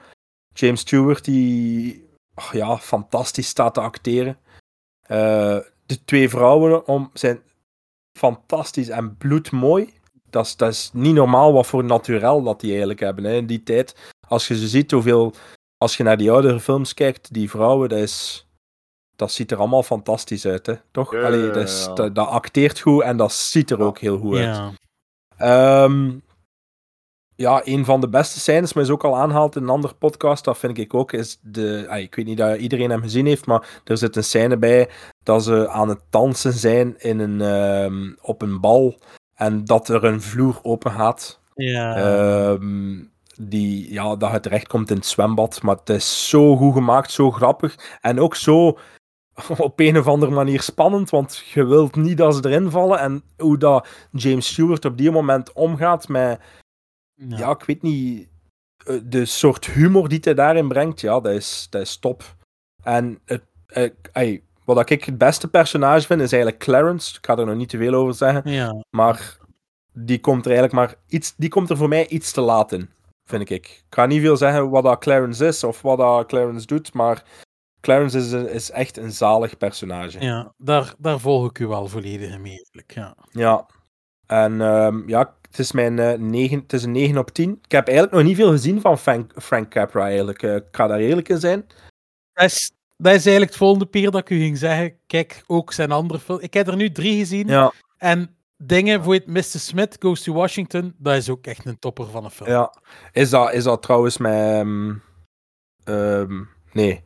James 0.54 0.80
Stewart, 0.80 1.24
die 1.24 2.08
ja, 2.50 2.78
fantastisch 2.78 3.46
staat 3.48 3.74
te 3.74 3.80
acteren. 3.80 4.38
Eh, 5.02 5.58
de 5.86 6.04
twee 6.04 6.28
vrouwen 6.28 6.86
om, 6.86 7.10
zijn 7.12 7.40
fantastisch 8.18 8.88
en 8.88 9.16
bloedmooi. 9.16 9.92
Dat 10.30 10.46
is, 10.46 10.56
dat 10.56 10.72
is 10.72 10.90
niet 10.92 11.14
normaal 11.14 11.52
wat 11.52 11.66
voor 11.66 11.84
naturel 11.84 12.42
dat 12.42 12.60
die 12.60 12.70
eigenlijk 12.70 13.00
hebben 13.00 13.24
hè, 13.24 13.32
in 13.32 13.46
die 13.46 13.62
tijd. 13.62 14.12
Als 14.28 14.48
je 14.48 14.56
ze 14.56 14.68
ziet, 14.68 14.90
hoeveel. 14.90 15.34
Als 15.76 15.96
je 15.96 16.02
naar 16.02 16.16
die 16.16 16.30
oudere 16.30 16.60
films 16.60 16.94
kijkt, 16.94 17.32
die 17.32 17.50
vrouwen, 17.50 17.88
dat, 17.88 17.98
is, 17.98 18.46
dat 19.22 19.32
ziet 19.32 19.50
er 19.50 19.58
allemaal 19.58 19.82
fantastisch 19.82 20.46
uit, 20.46 20.66
hè? 20.66 20.74
toch? 20.90 21.12
Ja, 21.14 21.22
Allee, 21.22 21.40
ja, 21.46 21.52
dat, 21.52 21.62
is- 21.68 21.88
dat, 21.94 22.14
dat 22.14 22.28
acteert 22.28 22.80
goed 22.80 23.02
en 23.02 23.16
dat 23.16 23.32
ziet 23.32 23.70
er 23.70 23.80
ook 23.80 23.98
heel 23.98 24.18
goed 24.18 24.36
uit. 24.36 24.56
Ja. 24.56 24.72
Ehm, 25.36 26.10
ja, 27.36 27.60
een 27.64 27.84
van 27.84 28.00
de 28.00 28.08
beste 28.08 28.40
scènes, 28.40 28.72
maar 28.72 28.82
is 28.84 28.90
ook 28.90 29.04
al 29.04 29.16
aangehaald 29.16 29.56
in 29.56 29.62
een 29.62 29.68
andere 29.68 29.94
podcast, 29.94 30.44
dat 30.44 30.58
vind 30.58 30.78
ik 30.78 30.94
ook, 30.94 31.12
is 31.12 31.38
de... 31.42 31.84
ah, 31.88 31.98
ik 31.98 32.14
weet 32.14 32.24
niet 32.26 32.38
dat 32.38 32.58
iedereen 32.58 32.90
hem 32.90 33.02
gezien 33.02 33.26
heeft, 33.26 33.46
maar 33.46 33.80
er 33.84 33.98
zit 33.98 34.16
een 34.16 34.24
scène 34.24 34.56
bij 34.56 34.88
dat 35.22 35.44
ze 35.44 35.68
aan 35.68 35.88
het 35.88 36.00
dansen 36.10 36.52
zijn 36.52 36.94
in 36.98 37.18
een, 37.18 37.40
ehm, 37.40 38.12
op 38.20 38.42
een 38.42 38.60
bal 38.60 38.98
en 39.34 39.64
dat 39.64 39.88
er 39.88 40.04
een 40.04 40.22
vloer 40.22 40.58
open 40.62 40.90
gaat. 40.90 41.40
Ja. 41.54 41.96
Ehm, 41.96 43.00
die, 43.40 43.92
ja, 43.92 44.16
dat 44.16 44.30
het 44.30 44.42
terecht 44.42 44.66
komt 44.68 44.90
in 44.90 44.96
het 44.96 45.06
zwembad. 45.06 45.62
Maar 45.62 45.76
het 45.76 45.88
is 45.88 46.28
zo 46.28 46.56
goed 46.56 46.72
gemaakt, 46.74 47.10
zo 47.10 47.30
grappig. 47.30 47.98
En 48.00 48.20
ook 48.20 48.34
zo 48.36 48.78
op 49.58 49.80
een 49.80 49.98
of 49.98 50.06
andere 50.06 50.32
manier 50.32 50.60
spannend. 50.62 51.10
Want 51.10 51.36
je 51.36 51.64
wilt 51.64 51.96
niet 51.96 52.16
dat 52.16 52.34
ze 52.34 52.48
erin 52.48 52.70
vallen. 52.70 52.98
En 52.98 53.22
hoe 53.36 53.58
dat 53.58 53.86
James 54.10 54.46
Stewart 54.46 54.84
op 54.84 54.96
die 54.98 55.10
moment 55.10 55.52
omgaat 55.52 56.08
met, 56.08 56.40
Ja. 57.14 57.36
ja, 57.36 57.50
ik 57.50 57.64
weet 57.64 57.82
niet, 57.82 58.28
eh, 58.86 59.00
de 59.04 59.24
soort 59.24 59.66
humor 59.66 60.08
die 60.08 60.18
hij 60.22 60.34
daarin 60.34 60.68
brengt, 60.68 61.00
ja, 61.00 61.20
dat 61.20 61.32
is, 61.32 61.66
dat 61.70 61.80
is 61.82 61.96
top. 61.96 62.22
En 62.82 63.18
het, 63.24 63.42
eh, 63.66 63.90
ey, 64.12 64.42
wat 64.64 64.90
ik 64.90 65.04
het 65.04 65.18
beste 65.18 65.48
personage 65.48 66.06
vind, 66.06 66.20
is 66.20 66.32
eigenlijk 66.32 66.62
Clarence. 66.62 67.16
Ik 67.16 67.26
ga 67.26 67.36
er 67.36 67.46
nog 67.46 67.56
niet 67.56 67.68
te 67.68 67.76
veel 67.78 67.94
over 67.94 68.14
zeggen. 68.14 68.50
Ja. 68.50 68.84
Maar 68.96 69.36
die 69.92 70.20
komt 70.20 70.44
er 70.46 70.50
eigenlijk 70.52 70.74
maar 70.74 70.98
iets, 71.08 71.34
die 71.36 71.48
komt 71.48 71.70
er 71.70 71.76
voor 71.76 71.88
mij 71.88 72.08
iets 72.08 72.32
te 72.32 72.40
laat 72.40 72.72
in. 72.72 72.90
vind 73.28 73.42
ik. 73.50 73.50
Ik 73.50 73.84
ga 73.90 74.06
niet 74.06 74.20
veel 74.20 74.36
zeggen 74.36 74.70
wat 74.70 74.84
dat 74.84 74.98
Clarence 75.00 75.46
is 75.46 75.64
of 75.64 75.82
wat 75.82 75.98
dat 75.98 76.26
Clarence 76.26 76.66
doet, 76.66 76.92
maar 76.94 77.24
Clarence 77.82 78.18
is, 78.18 78.32
een- 78.32 78.48
is 78.50 78.70
echt 78.70 78.96
een 78.96 79.12
zalig 79.12 79.56
personage. 79.56 80.20
Ja, 80.20 80.52
daar, 80.58 80.94
daar 80.98 81.18
volg 81.20 81.48
ik 81.48 81.58
u 81.58 81.66
wel 81.66 81.86
volledig 81.88 82.38
mee. 82.38 82.52
eigenlijk, 82.52 82.94
Ja. 82.94 83.16
Ja. 83.30 83.66
En 84.26 84.60
ehm, 84.60 85.08
ja, 85.08 85.36
het 85.50 85.58
is, 85.58 85.72
mijn, 85.72 85.94
negen, 86.30 86.58
het 86.58 86.72
is 86.72 86.82
een 86.82 86.92
9 86.92 87.18
op 87.18 87.30
10. 87.30 87.58
Ik 87.64 87.72
heb 87.72 87.86
eigenlijk 87.86 88.16
nog 88.16 88.26
niet 88.26 88.36
veel 88.36 88.50
gezien 88.50 88.80
van 88.80 88.98
Frank, 88.98 89.32
Frank 89.42 89.68
Capra 89.70 90.04
eigenlijk. 90.04 90.42
Eh, 90.42 90.54
ik 90.54 90.64
ga 90.70 90.86
daar 90.86 90.98
eerlijk 90.98 91.28
in 91.28 91.40
zijn. 91.40 91.66
Dat 92.32 92.44
is, 92.44 92.72
dat 92.96 93.06
is 93.14 93.20
eigenlijk 93.26 93.48
het 93.50 93.56
volgende 93.56 93.86
peer 93.86 94.10
dat 94.10 94.20
ik 94.20 94.30
u 94.30 94.38
ging 94.38 94.58
zeggen. 94.58 94.96
Kijk, 95.06 95.42
ook 95.46 95.72
zijn 95.72 95.92
andere 95.92 96.20
film. 96.20 96.40
Ik 96.40 96.54
heb 96.54 96.66
er 96.68 96.76
nu 96.76 96.90
drie 96.92 97.18
gezien. 97.18 97.46
Ja, 97.48 97.72
En 97.98 98.36
dingen, 98.56 99.02
voor 99.02 99.14
het 99.14 99.26
Mr. 99.26 99.42
Smith 99.42 99.96
Goes 100.00 100.22
to 100.22 100.32
Washington, 100.32 100.94
dat 100.98 101.16
is 101.16 101.30
ook 101.30 101.46
echt 101.46 101.64
een 101.64 101.78
topper 101.78 102.06
van 102.06 102.24
een 102.24 102.30
film. 102.30 102.50
ja. 102.50 102.74
Is, 103.12 103.30
dat, 103.30 103.52
is 103.52 103.64
dat 103.64 103.82
trouwens 103.82 104.18
met... 104.18 104.32
ehm, 104.32 104.94
ehm, 105.84 106.42
nee, 106.72 107.02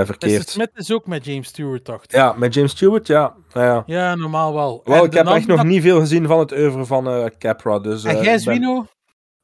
Mr. 0.00 0.06
verkeerd. 0.06 0.48
Smith 0.48 0.70
is 0.74 0.92
ook 0.92 1.06
met 1.06 1.24
James 1.24 1.48
Stewart, 1.48 1.84
dacht 1.84 2.04
ik. 2.04 2.10
Ja, 2.10 2.32
met 2.32 2.54
James 2.54 2.70
Stewart, 2.70 3.06
ja. 3.06 3.34
ja, 3.52 3.64
ja. 3.64 3.82
Ja, 3.86 4.14
normaal 4.14 4.54
wel. 4.54 4.80
Wel, 4.84 4.96
En 4.98 5.04
ik 5.04 5.12
heb 5.12 5.26
echt 5.26 5.46
nog 5.46 5.56
dat- 5.56 5.66
niet 5.66 5.82
veel 5.82 5.98
gezien 6.00 6.26
van 6.26 6.38
het 6.38 6.52
oeuvre 6.52 6.84
van 6.84 7.08
eh, 7.08 7.26
Capra. 7.38 7.78
Dus, 7.78 8.04
En 8.04 8.10
eh, 8.16 8.22
jij, 8.22 8.32
ben- 8.32 8.40
Zwino? 8.40 8.86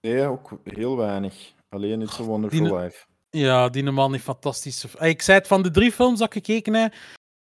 Nee, 0.01 0.27
ook 0.27 0.51
heel 0.65 0.97
weinig. 0.97 1.35
Alleen 1.69 2.03
It's 2.03 2.21
a 2.21 2.23
Wonderful 2.23 2.65
Die- 2.65 2.75
Life. 2.77 3.05
Ja, 3.31 3.69
die 3.69 3.83
normaal 3.83 4.11
niet 4.11 4.21
fantastisch. 4.21 4.87
Ah, 4.99 5.09
Ik 5.09 5.23
zei 5.23 5.39
het 5.39 5.47
van 5.47 5.63
de 5.63 5.71
drie 5.71 5.93
films 5.93 6.19
dat 6.19 6.27
ik 6.27 6.33
gekeken 6.45 6.75
heb. 6.75 6.95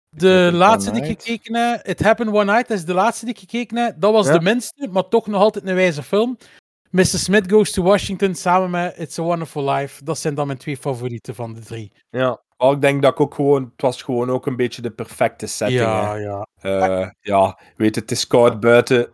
De 0.09 0.49
laatste 0.53 0.91
die 0.91 1.03
ik 1.03 1.21
gekeken 1.21 1.55
heb, 1.55 1.85
It 1.87 1.99
Happened 2.03 2.33
One 2.33 2.43
Night, 2.51 2.67
dat 2.67 2.77
is 2.77 2.85
de 2.85 2.93
laatste 2.93 3.25
die 3.25 3.33
ik 3.33 3.39
gekeken 3.39 3.77
heb. 3.77 3.95
Dat 4.01 4.11
was 4.13 4.27
Ja. 4.27 4.33
de 4.37 4.41
minste, 4.43 4.87
maar 4.91 5.07
toch 5.07 5.27
nog 5.27 5.41
altijd 5.41 5.67
een 5.67 5.75
wijze 5.75 6.03
film. 6.03 6.37
Mr. 6.89 7.03
Smith 7.05 7.51
Goes 7.51 7.71
to 7.71 7.83
Washington 7.83 8.35
samen 8.35 8.69
met 8.69 8.97
It's 8.97 9.19
a 9.19 9.23
Wonderful 9.23 9.69
Life. 9.69 10.03
Dat 10.03 10.17
zijn 10.17 10.35
dan 10.35 10.47
mijn 10.47 10.59
twee 10.59 10.77
favorieten 10.77 11.35
van 11.35 11.53
de 11.53 11.59
drie. 11.61 11.91
Ja, 12.09 12.41
wel, 12.57 12.71
ik 12.71 12.81
denk 12.81 13.01
dat 13.01 13.11
ik 13.11 13.19
ook 13.19 13.33
gewoon... 13.33 13.63
Het 13.63 13.81
was 13.81 14.01
gewoon 14.01 14.29
ook 14.29 14.45
een 14.45 14.55
beetje 14.55 14.81
de 14.81 14.91
perfecte 14.91 15.47
setting. 15.47 15.79
ja, 15.79 16.13
hè. 16.13 16.17
ja. 16.17 16.47
Eh, 16.61 17.09
ja, 17.21 17.59
weet 17.75 17.95
het 17.95 18.11
is 18.11 18.27
koud 18.27 18.59
buiten. 18.59 19.07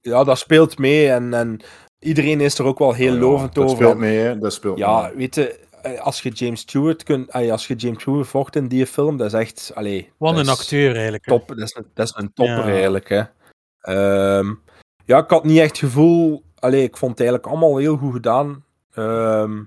Ja, 0.00 0.24
dat 0.24 0.38
speelt 0.38 0.78
mee 0.78 1.10
en, 1.10 1.34
en 1.34 1.60
iedereen 1.98 2.40
is 2.40 2.58
er 2.58 2.64
ook 2.64 2.78
wel 2.78 2.92
heel 2.92 3.14
Oh 3.14 3.20
lovend 3.20 3.54
dat 3.54 3.64
over. 3.64 3.76
speelt 3.76 3.98
mee, 3.98 4.18
hè. 4.18 4.38
Dat 4.38 4.52
speelt 4.52 4.78
Ja, 4.78 5.02
mee. 5.02 5.14
weet 5.16 5.34
je, 5.34 5.58
eh, 5.82 6.00
als 6.00 6.22
je 6.22 6.30
James 6.30 6.60
Stewart 6.60 7.02
kunt, 7.02 7.30
eh, 7.30 7.50
als 7.50 7.66
je 7.66 7.74
James 7.74 8.00
Stewart 8.02 8.28
vocht 8.28 8.56
in 8.56 8.68
die 8.68 8.86
film, 8.86 9.16
dat 9.16 9.26
is 9.26 9.40
echt, 9.40 9.70
allee, 9.74 10.12
Wat 10.18 10.34
dat 10.34 10.44
een 10.44 10.52
acteur 10.52 10.92
eigenlijk. 10.94 11.24
Top, 11.24 11.48
dat 11.48 11.58
is 11.58 11.74
een, 11.74 11.86
dat 11.94 12.06
is 12.06 12.14
een 12.16 12.32
topper 12.32 12.66
Ja. 12.66 12.72
eigenlijk, 12.72 13.08
hè. 13.08 13.22
Ehm, 13.80 14.54
ja, 15.04 15.18
ik 15.18 15.30
had 15.30 15.44
niet 15.44 15.58
echt 15.58 15.68
het 15.68 15.78
gevoel, 15.78 16.42
allee, 16.58 16.82
ik 16.82 16.96
vond 16.96 17.10
het 17.10 17.20
eigenlijk 17.20 17.48
allemaal 17.50 17.76
heel 17.76 17.96
goed 17.96 18.12
gedaan. 18.12 18.64
Ehm 18.94 19.60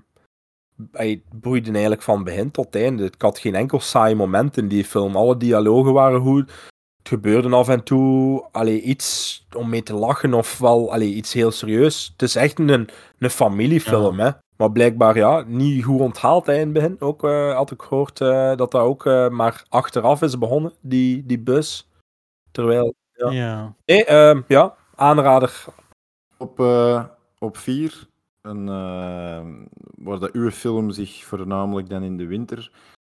hij 0.92 1.22
boeide 1.32 1.70
eigenlijk 1.70 2.02
van 2.02 2.24
begin 2.24 2.50
tot 2.50 2.74
einde. 2.74 3.04
Ik 3.04 3.22
had 3.22 3.38
geen 3.38 3.54
enkel 3.54 3.80
saai 3.80 4.14
moment 4.14 4.56
in 4.56 4.68
die 4.68 4.84
film. 4.84 5.16
Alle 5.16 5.36
dialogen 5.36 5.92
waren 5.92 6.20
goed. 6.20 6.52
Het 6.98 7.08
gebeurde 7.08 7.56
af 7.56 7.68
en 7.68 7.82
toe 7.82 8.44
allee, 8.52 8.80
iets 8.80 9.46
om 9.56 9.68
mee 9.68 9.82
te 9.82 9.94
lachen 9.94 10.34
of 10.34 10.58
wel 10.58 10.92
allee, 10.92 11.14
iets 11.14 11.32
heel 11.32 11.50
serieus. 11.50 12.08
Het 12.12 12.22
is 12.22 12.36
echt 12.36 12.58
een, 12.58 12.88
een 13.18 13.30
familiefilm, 13.30 14.18
hè. 14.18 14.30
Maar 14.56 14.72
blijkbaar 14.72 15.16
ja, 15.16 15.44
niet 15.46 15.84
goed 15.84 16.00
onthaald 16.00 16.46
hè, 16.46 16.52
in 16.52 16.60
het 16.60 16.72
begin. 16.72 16.96
Ook 17.00 17.24
eh, 17.24 17.54
had 17.54 17.70
ik 17.70 17.82
gehoord 17.82 18.20
eh, 18.20 18.56
dat 18.56 18.70
dat 18.70 18.74
ook 18.74 19.06
eh, 19.06 19.28
maar 19.28 19.64
achteraf 19.68 20.22
is 20.22 20.38
begonnen, 20.38 20.72
die, 20.80 21.26
die 21.26 21.38
bus. 21.38 21.88
Terwijl, 22.50 22.94
ja. 23.12 23.30
Ja. 23.30 23.74
Nee, 23.84 24.04
ehm, 24.04 24.42
ja, 24.46 24.74
aanrader. 24.94 25.64
Op, 26.38 26.60
eh, 26.60 27.04
op 27.38 27.56
vier, 27.56 28.06
een, 28.46 28.68
eh, 28.68 29.46
waar 29.96 30.18
dat 30.18 30.32
uw 30.32 30.50
film 30.50 30.90
zich 30.90 31.24
voornamelijk 31.24 31.88
dan 31.88 32.02
in 32.02 32.16
de 32.16 32.26
winter 32.26 32.70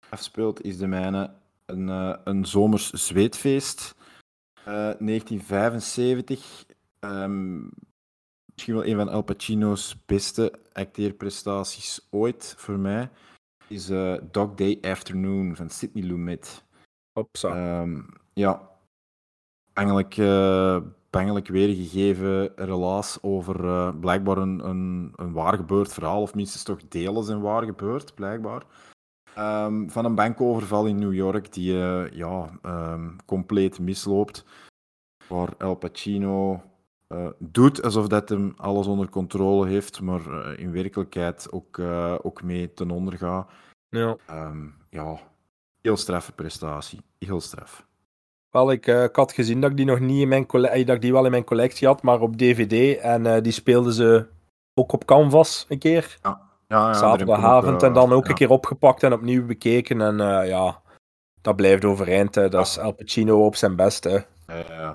afspeelt, 0.08 0.64
is 0.64 0.78
de 0.78 0.86
mijne 0.86 1.30
een, 1.66 1.88
eh, 1.88 2.16
een 2.24 2.44
zomers 2.44 2.90
zweetfeest. 2.90 3.94
Eh, 4.64 4.90
1975. 4.98 6.66
Ehm, 6.98 7.62
misschien 8.44 8.74
wel 8.74 8.84
een 8.84 8.96
van 8.96 9.08
Al 9.08 9.22
Pacino's 9.22 9.96
beste 10.06 10.52
acteerprestaties 10.72 12.06
ooit 12.10 12.54
voor 12.58 12.78
mij. 12.78 13.10
Is 13.68 13.90
eh, 13.90 14.14
Dog 14.30 14.54
Day 14.54 14.78
Afternoon 14.80 15.56
van 15.56 15.70
Sidney 15.70 16.04
Lumet. 16.04 16.64
Hopsa. 17.12 17.48
Ehm, 17.48 18.00
ja, 18.32 18.70
bangelijk, 19.72 20.16
eh 20.16 20.80
bangelijk 21.10 21.48
weergegeven 21.48 22.52
relaas 22.56 23.18
over 23.22 23.64
eh, 23.64 23.98
blijkbaar 24.00 24.36
een, 24.36 24.68
een, 24.68 25.12
een 25.16 25.32
waar 25.32 25.56
gebeurd 25.56 25.92
verhaal, 25.92 26.22
of 26.22 26.34
minstens 26.34 26.62
toch 26.62 26.88
delen 26.88 27.24
zijn 27.24 27.40
waar 27.40 27.62
gebeurd, 27.62 28.14
blijkbaar. 28.14 28.62
Ehm, 29.34 29.88
van 29.88 30.04
een 30.04 30.14
bankoverval 30.14 30.86
in 30.86 30.98
New 30.98 31.14
York 31.14 31.52
die 31.52 31.82
eh, 31.82 32.10
ja, 32.10 32.58
ehm, 32.62 33.10
compleet 33.26 33.78
misloopt. 33.78 34.44
Waar 35.28 35.56
Al 35.58 35.74
Pacino 35.74 36.62
eh, 37.06 37.28
doet 37.38 37.82
alsof 37.82 38.06
dat 38.06 38.28
hem 38.28 38.52
alles 38.56 38.86
onder 38.86 39.08
controle 39.08 39.68
heeft, 39.68 40.00
maar 40.00 40.54
in 40.58 40.72
werkelijkheid 40.72 41.52
ook, 41.52 41.78
ook 42.22 42.42
mee 42.42 42.74
ten 42.74 42.90
onder 42.90 43.16
gaat. 43.18 43.50
Ja. 43.88 44.16
Ehm, 44.26 44.66
ja, 44.90 45.18
heel 45.80 45.96
straffe 45.96 46.32
prestatie. 46.32 47.00
Heel 47.18 47.40
straf. 47.40 47.87
Wel, 48.50 48.70
ik, 48.70 48.86
eh, 48.86 49.02
ik 49.02 49.16
had 49.16 49.32
gezien 49.32 49.60
dat 49.60 49.70
ik 49.70 49.76
die 49.76 49.86
nog 49.86 50.00
niet 50.00 50.20
in 50.20 50.28
mijn 50.28 50.46
collectie, 50.46 50.84
dat 50.84 50.94
ik 50.94 51.02
die 51.02 51.12
wel 51.12 51.24
in 51.24 51.30
mijn 51.30 51.44
collectie 51.44 51.86
had, 51.86 52.02
maar 52.02 52.20
op 52.20 52.36
DVD. 52.36 52.98
En 52.98 53.26
eh, 53.26 53.42
die 53.42 53.52
speelden 53.52 53.92
ze 53.92 54.26
ook 54.74 54.92
op 54.92 55.04
Canvas 55.04 55.66
een 55.68 55.78
keer. 55.78 56.18
Ja, 56.22 56.40
ja, 56.68 56.94
zaterdagavond. 56.94 57.82
En 57.82 57.92
dan 57.92 58.12
ook 58.12 58.24
ja. 58.24 58.30
een 58.30 58.36
keer 58.36 58.50
opgepakt 58.50 59.02
en 59.02 59.12
opnieuw 59.12 59.46
bekeken. 59.46 60.00
En 60.00 60.20
eh, 60.20 60.48
ja, 60.48 60.82
dat 61.40 61.56
blijft 61.56 61.84
overeind. 61.84 62.34
Hè. 62.34 62.48
Dat 62.48 62.66
is 62.66 62.78
Al 62.78 62.92
Pacino 62.92 63.46
op 63.46 63.56
zijn 63.56 63.76
best. 63.76 64.04
Hè. 64.04 64.18
Eh, 64.46 64.90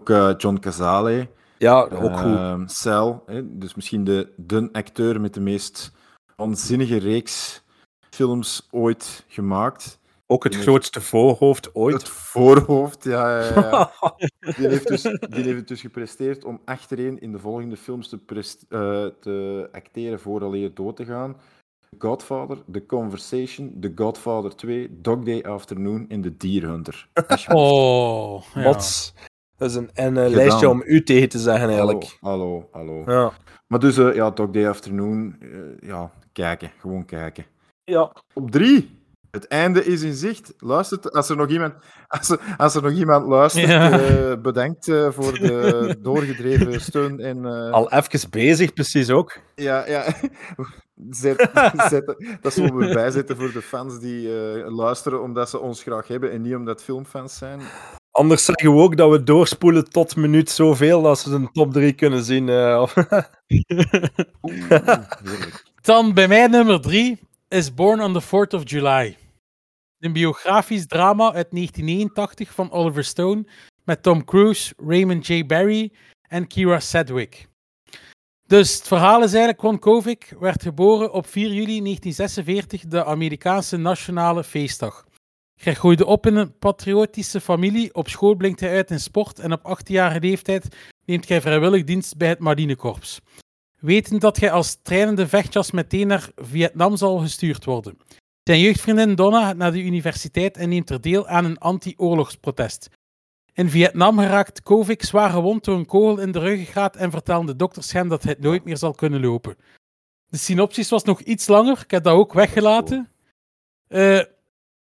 ook 0.00 0.10
eh, 0.10 0.30
John 0.36 0.58
Cazale. 0.58 1.28
Ja, 1.58 1.80
ook 1.80 2.16
goed. 2.16 2.36
Ehm, 2.36 2.66
Cel, 2.66 3.22
hè, 3.26 3.58
dus 3.58 3.74
misschien 3.74 4.04
de, 4.04 4.32
de 4.36 4.68
acteur 4.72 5.20
met 5.20 5.34
de 5.34 5.40
meest 5.40 5.92
waanzinnige 6.36 6.98
reeks 6.98 7.62
films 8.10 8.68
ooit 8.70 9.24
gemaakt. 9.28 10.00
Ook 10.32 10.44
het 10.44 10.52
die 10.52 10.62
grootste 10.62 11.00
voorhoofd 11.00 11.74
ooit. 11.74 11.94
Het 11.94 12.08
voorhoofd, 12.08 13.04
ja, 13.04 13.38
ja, 13.38 13.54
ja. 13.54 13.92
Die 14.56 14.68
heeft, 14.68 14.88
dus, 14.88 15.02
die 15.02 15.44
heeft 15.44 15.68
dus 15.68 15.80
gepresteerd 15.80 16.44
om 16.44 16.60
achtereen 16.64 17.20
in 17.20 17.32
de 17.32 17.38
volgende 17.38 17.76
films 17.76 18.08
te, 18.08 18.18
eh, 18.68 19.06
te 19.20 19.68
acteren 19.72 20.20
vooraleer 20.20 20.74
dood 20.74 20.96
te 20.96 21.04
gaan. 21.04 21.36
The 21.80 21.96
Godfather, 21.98 22.58
The 22.72 22.86
Conversation, 22.86 23.76
The 23.80 23.92
Godfather 23.94 24.56
2, 24.56 24.98
Dog 25.00 25.24
Day 25.24 25.42
Afternoon 25.42 26.04
en 26.08 26.20
The 26.20 26.36
Deer 26.36 26.68
Hunter. 26.68 27.08
Oh, 27.48 28.42
ja. 28.54 28.62
Wat? 28.62 29.14
Dat 29.56 29.70
is 29.70 29.76
een, 29.76 29.90
een 29.94 30.16
eh, 30.16 30.28
lijstje 30.28 30.68
om 30.68 30.82
u 30.84 31.02
tegen 31.02 31.28
te 31.28 31.38
zeggen, 31.38 31.68
eigenlijk. 31.68 32.16
Hallo, 32.20 32.68
hallo, 32.70 33.02
hallo. 33.04 33.22
Ja. 33.22 33.32
Maar 33.66 33.78
dus, 33.78 33.96
eh, 33.98 34.14
ja, 34.14 34.30
Dog 34.30 34.50
Day 34.50 34.68
Afternoon, 34.68 35.36
eh, 35.40 35.88
ja, 35.88 36.10
kijken, 36.32 36.70
gewoon 36.78 37.04
kijken. 37.04 37.44
ja. 37.84 38.12
Op 38.34 38.50
drie. 38.50 39.00
Het 39.32 39.46
einde 39.48 39.84
is 39.84 40.02
in 40.02 40.14
zicht. 40.14 40.54
Luistert, 40.58 41.12
als 41.12 41.28
er 41.28 41.36
nog 41.36 41.48
iemand, 41.48 41.74
als 42.18 42.28
er, 42.28 42.40
als 42.56 42.74
er 42.74 42.82
nog 42.82 42.92
iemand 42.92 43.26
luistert, 43.26 43.66
Ja. 43.66 43.90
eh, 44.00 44.40
bedankt 44.42 44.88
eh, 44.88 45.08
voor 45.10 45.38
de 45.38 45.96
doorgedreven 46.02 46.80
steun. 46.80 47.20
En, 47.20 47.44
eh, 47.46 47.70
Al 47.70 47.90
even 47.92 48.30
bezig, 48.30 48.72
precies 48.72 49.10
ook. 49.10 49.38
Ja, 49.54 49.86
ja. 49.88 50.04
Zet, 51.10 51.50
zet, 51.88 52.14
dat 52.40 52.52
zullen 52.52 52.76
we 52.76 52.94
bijzetten 52.94 53.36
voor 53.36 53.52
de 53.52 53.62
fans 53.62 53.98
die 54.00 54.28
eh, 54.52 54.74
luisteren 54.76 55.22
omdat 55.22 55.50
ze 55.50 55.58
ons 55.58 55.82
graag 55.82 56.08
hebben 56.08 56.32
en 56.32 56.42
niet 56.42 56.54
omdat 56.54 56.82
filmfans 56.82 57.38
zijn. 57.38 57.60
Anders 58.10 58.44
zeggen 58.44 58.72
we 58.74 58.80
ook 58.80 58.96
dat 58.96 59.10
we 59.10 59.22
doorspoelen 59.22 59.90
tot 59.90 60.16
minuut 60.16 60.50
zoveel 60.50 61.02
dat 61.02 61.18
ze 61.18 61.30
een 61.30 61.52
top 61.52 61.72
3 61.72 61.92
kunnen 61.92 62.22
zien. 62.24 62.48
eh. 62.48 62.82
Oeh, 64.42 64.66
heerlijk. 65.22 65.64
Dan 65.82 66.14
bij 66.14 66.28
mij 66.28 66.46
nummer 66.46 66.80
drie 66.80 67.20
is 67.48 67.74
Born 67.74 68.00
on 68.00 68.12
the 68.12 68.22
4th 68.22 68.54
of 68.54 68.70
July. 68.70 69.16
Een 70.02 70.12
biografisch 70.12 70.86
drama 70.86 71.24
uit 71.32 71.50
1989 71.50 72.54
van 72.54 72.70
Oliver 72.70 73.04
Stone 73.04 73.44
met 73.84 74.02
Tom 74.02 74.24
Cruise, 74.24 74.74
Raymond 74.86 75.26
J. 75.26 75.46
Barry 75.46 75.92
en 76.28 76.46
Kira 76.46 76.80
Sedgwick. 76.80 77.48
Dus 78.46 78.74
het 78.74 78.88
verhaal 78.88 79.22
is 79.22 79.32
eigenlijk, 79.32 79.60
Ron 79.60 79.78
Kovic 79.78 80.34
werd 80.40 80.62
geboren 80.62 81.12
op 81.12 81.26
4 81.26 81.42
juli 81.42 81.80
1946, 81.80 82.84
de 82.86 83.04
Amerikaanse 83.04 83.76
nationale 83.76 84.44
feestdag. 84.44 85.06
Hij 85.60 85.74
groeide 85.74 86.06
op 86.06 86.26
in 86.26 86.36
een 86.36 86.58
patriotische 86.58 87.40
familie, 87.40 87.94
op 87.94 88.08
school 88.08 88.34
blinkt 88.34 88.60
hij 88.60 88.74
uit 88.74 88.90
in 88.90 89.00
sport 89.00 89.38
en 89.38 89.52
op 89.52 89.78
18-jarige 89.78 90.20
leeftijd 90.20 90.76
neemt 91.04 91.28
hij 91.28 91.40
vrijwillig 91.40 91.84
dienst 91.84 92.16
bij 92.16 92.28
het 92.28 92.38
marinekorps. 92.38 93.20
Wetend 93.78 94.20
dat 94.20 94.36
hij 94.36 94.50
als 94.50 94.78
trainende 94.82 95.28
vechtjas 95.28 95.70
meteen 95.70 96.06
naar 96.06 96.30
Vietnam 96.36 96.96
zal 96.96 97.18
gestuurd 97.18 97.64
worden. 97.64 97.98
Zijn 98.44 98.60
jeugdvriendin 98.60 99.14
Donna 99.14 99.46
gaat 99.46 99.56
naar 99.56 99.72
de 99.72 99.82
universiteit 99.82 100.56
en 100.56 100.68
neemt 100.68 100.90
er 100.90 101.00
deel 101.00 101.26
aan 101.28 101.44
een 101.44 101.58
anti-oorlogsprotest. 101.58 102.88
In 103.52 103.68
Vietnam 103.70 104.18
geraakt 104.18 104.62
Kovic 104.62 105.02
zwaar 105.02 105.30
gewond 105.30 105.64
door 105.64 105.76
een 105.76 105.86
kogel 105.86 106.18
in 106.18 106.32
de 106.32 106.38
ruggengraat 106.38 106.96
en 106.96 107.10
vertellen 107.10 107.46
de 107.46 107.56
dokters 107.56 107.92
hem 107.92 108.08
dat 108.08 108.22
hij 108.22 108.36
nooit 108.38 108.64
meer 108.64 108.76
zal 108.76 108.92
kunnen 108.92 109.20
lopen. 109.20 109.56
De 110.26 110.36
synopsis 110.36 110.90
was 110.90 111.04
nog 111.04 111.20
iets 111.20 111.46
langer. 111.46 111.80
Ik 111.82 111.90
heb 111.90 112.02
dat 112.02 112.14
ook 112.14 112.32
weggelaten. 112.32 113.10
Eh, 113.88 114.20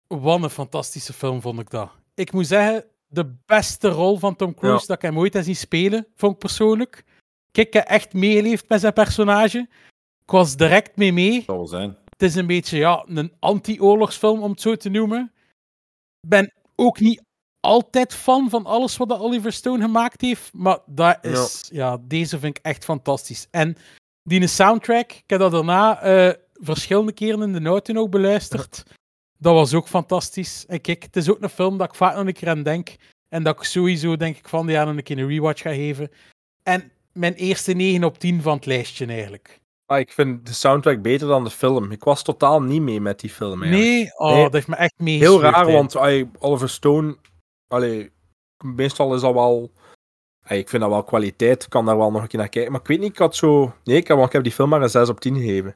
wat 0.08 0.44
een 0.44 0.50
fantastische 0.50 1.14
film 1.14 1.42
vond 1.42 1.60
ik 1.60 1.70
dat. 1.70 1.92
Ik 2.16 2.32
moet 2.32 2.48
zeggen, 2.48 2.86
de 3.08 3.36
beste 3.46 3.88
rol 3.90 4.18
van 4.18 4.36
Tom 4.36 4.54
Cruise 4.54 4.82
Ja. 4.82 4.88
dat 4.88 4.96
ik 4.96 5.02
hem 5.02 5.18
ooit 5.18 5.34
heb 5.34 5.44
zien 5.44 5.56
spelen, 5.56 6.08
vond 6.16 6.34
ik 6.34 6.40
persoonlijk. 6.40 7.04
Kijk, 7.52 7.68
ik 7.68 7.74
heb 7.74 7.86
echt 7.88 8.14
meegeleefd 8.14 8.70
met 8.70 8.80
zijn 8.80 8.94
personage. 8.94 9.68
Ik 10.24 10.32
was 10.32 10.56
direct 10.56 10.96
mee 10.96 11.14
mee. 11.14 11.34
Dat 11.36 11.44
zal 11.46 11.56
wel 11.56 11.68
zijn. 11.68 11.98
Het 12.24 12.32
is 12.32 12.38
een 12.38 12.48
beetje 12.48 12.78
ja, 12.78 13.06
een 13.08 13.34
anti-oorlogsfilm, 13.40 14.42
om 14.42 14.52
het 14.52 14.62
zo 14.62 14.76
te 14.76 14.90
noemen. 14.90 15.32
Ik 16.22 16.30
ben 16.30 16.54
ook 16.76 17.00
niet 17.00 17.22
altijd 17.60 18.14
fan 18.14 18.50
van 18.50 18.66
alles 18.66 18.98
wat 18.98 19.08
de 19.08 19.20
Oliver 19.20 19.54
Stone 19.54 19.84
gemaakt 19.84 20.22
heeft, 20.22 20.54
maar 20.54 20.80
dat 20.86 21.18
is, 21.22 21.70
ja. 21.72 21.98
deze 22.02 22.40
vind 22.40 22.58
ik 22.58 22.66
echt 22.66 22.84
fantastisch. 22.84 23.48
En 23.52 23.78
die 24.22 24.48
soundtrack, 24.48 25.12
ik 25.12 25.24
heb 25.28 25.40
dat 25.40 25.52
daarna 25.52 26.02
eh, 26.02 26.34
verschillende 26.54 27.12
keren 27.12 27.42
in 27.42 27.64
de 27.64 27.70
auto 27.70 27.94
nog 27.94 28.10
beluisterd. 28.10 28.84
Dat 29.38 29.54
was 29.54 29.74
ook 29.74 29.88
fantastisch. 29.88 30.66
En 30.66 30.82
kijk, 30.82 31.04
het 31.04 31.16
is 31.16 31.30
ook 31.30 31.42
een 31.42 31.50
film 31.50 31.78
dat 31.78 31.88
ik 31.88 31.96
vaak 31.96 32.16
nog 32.16 32.26
een 32.26 32.34
keer 32.34 32.50
aan 32.50 32.64
denk. 32.64 32.96
En 33.30 33.44
dat 33.44 33.58
ik 33.58 33.64
sowieso 33.64 34.18
denk 34.18 34.38
ik 34.38 34.50
van 34.50 34.68
ja, 34.68 34.84
nog 34.84 34.96
een 34.96 35.04
keer 35.04 35.18
een 35.18 35.28
rewatch 35.28 35.62
ga 35.62 35.74
geven. 35.74 36.12
En 36.64 36.92
mijn 37.12 37.34
eerste 37.34 37.74
9 37.74 38.04
op 38.04 38.18
10 38.18 38.42
van 38.42 38.56
het 38.56 38.66
lijstje 38.66 39.06
eigenlijk. 39.06 39.62
Ah, 39.86 40.00
ik 40.00 40.12
vind 40.12 40.46
de 40.46 40.54
soundtrack 40.54 41.02
beter 41.02 41.28
dan 41.28 41.44
de 41.44 41.50
film. 41.50 41.92
Ik 41.92 42.04
was 42.04 42.24
totaal 42.24 42.62
niet 42.62 42.82
mee 42.82 43.02
met 43.02 43.20
die 43.20 43.30
film. 43.30 43.64
Eigenlijk. 43.64 43.92
Nee, 43.92 44.12
oh, 44.18 44.34
Nee. 44.34 44.44
dat 44.44 44.54
heeft 44.54 44.68
me 44.68 44.76
echt 44.76 44.94
Heel 44.98 45.06
meegesleurd, 45.06 45.42
raar, 45.54 45.72
want 45.72 45.96
Oliver 46.40 46.70
Stone, 46.70 47.18
allee, 47.68 48.12
meestal 48.64 49.16
is 49.16 49.22
dat 49.22 49.34
wel. 49.34 49.72
ik 50.48 50.70
vind 50.70 50.82
dat 50.82 50.92
wel 50.92 51.04
kwaliteit, 51.04 51.64
ik 51.64 51.70
kan 51.70 51.86
daar 51.86 51.98
wel 51.98 52.12
nog 52.12 52.22
een 52.22 52.28
keer 52.28 52.40
naar 52.40 52.50
kijken. 52.50 52.72
Maar 52.72 52.82
ik 52.82 52.88
weet 52.88 53.00
niet, 53.00 53.10
ik 53.10 53.18
had 53.18 53.36
zo. 53.36 53.74
Nee, 53.84 53.98
ik 53.98 54.08
heb, 54.08 54.34
ik 54.34 54.44
die 54.44 54.52
film 54.52 54.70
maar 54.70 54.82
een 54.82 54.90
6 54.90 55.10
op 55.10 55.20
10 55.20 55.36
gegeven. 55.36 55.76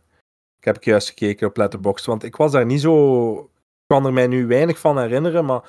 Ik 0.58 0.66
heb 0.66 0.84
juist 0.84 1.08
gekeken 1.08 1.48
op 1.48 1.58
Letterboxd, 1.58 2.06
want 2.06 2.24
ik 2.24 2.36
was 2.36 2.52
daar 2.52 2.66
niet 2.66 2.82
zo. 2.82 3.40
Ik 3.40 3.94
kan 3.96 4.06
er 4.06 4.14
mij 4.14 4.28
nu 4.28 4.48
weinig 4.48 4.80
van 4.80 5.00
herinneren, 5.00 5.46
maar 5.46 5.62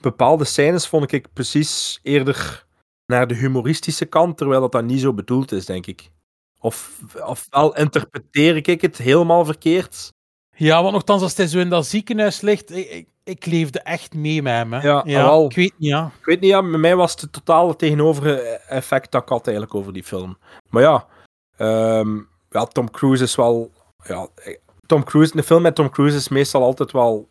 bepaalde 0.00 0.44
scènes 0.44 0.88
vond 0.88 1.12
ik 1.12 1.32
precies 1.32 2.00
eerder 2.02 2.66
naar 3.06 3.26
de 3.26 3.34
humoristische 3.34 4.06
kant, 4.06 4.36
terwijl 4.36 4.60
dat, 4.60 4.72
dat 4.72 4.84
niet 4.84 5.00
zo 5.00 5.14
bedoeld 5.14 5.52
is, 5.52 5.66
denk 5.66 5.86
ik. 5.86 6.10
Of, 6.66 7.00
ofwel 7.26 7.76
interpreteer 7.76 8.56
ik 8.56 8.80
het 8.80 8.96
helemaal 8.96 9.44
verkeerd. 9.44 10.12
Ja, 10.56 10.82
want 10.82 10.92
nogthans, 10.92 11.22
als 11.22 11.36
hij 11.36 11.46
zo 11.46 11.58
in 11.58 11.68
dat 11.68 11.86
ziekenhuis 11.86 12.40
ligt, 12.40 12.70
ik, 12.70 12.90
ik, 12.90 13.08
ik 13.24 13.46
leefde 13.46 13.80
echt 13.80 14.14
mee 14.14 14.42
met 14.42 14.52
hem. 14.52 14.72
Hè. 14.72 14.80
Ja, 14.80 15.04
wel. 15.04 15.44
ik 15.44 15.56
weet 15.56 15.74
niet, 15.78 15.88
ja. 15.88 16.12
Ik 16.18 16.24
weet 16.24 16.40
niet, 16.40 16.50
ja, 16.50 16.60
met 16.60 16.80
mij 16.80 16.96
was 16.96 17.20
het 17.20 17.32
totale 17.32 17.76
tegenover 17.76 18.42
effect 18.68 19.12
dat 19.12 19.22
ik 19.22 19.28
had 19.28 19.46
eigenlijk 19.46 19.76
over 19.76 19.92
die 19.92 20.04
film. 20.04 20.38
Maar 20.70 20.82
ja, 20.82 21.06
ehm, 21.56 22.18
ja 22.50 22.64
Tom 22.64 22.90
Cruise 22.90 23.24
is 23.24 23.34
wel... 23.34 23.70
Ja, 24.04 24.28
eh, 24.34 24.56
Tom 24.86 25.04
Cruise, 25.04 25.36
een 25.36 25.42
film 25.42 25.62
met 25.62 25.74
Tom 25.74 25.90
Cruise 25.90 26.16
is 26.16 26.28
meestal 26.28 26.62
altijd 26.62 26.92
wel 26.92 27.28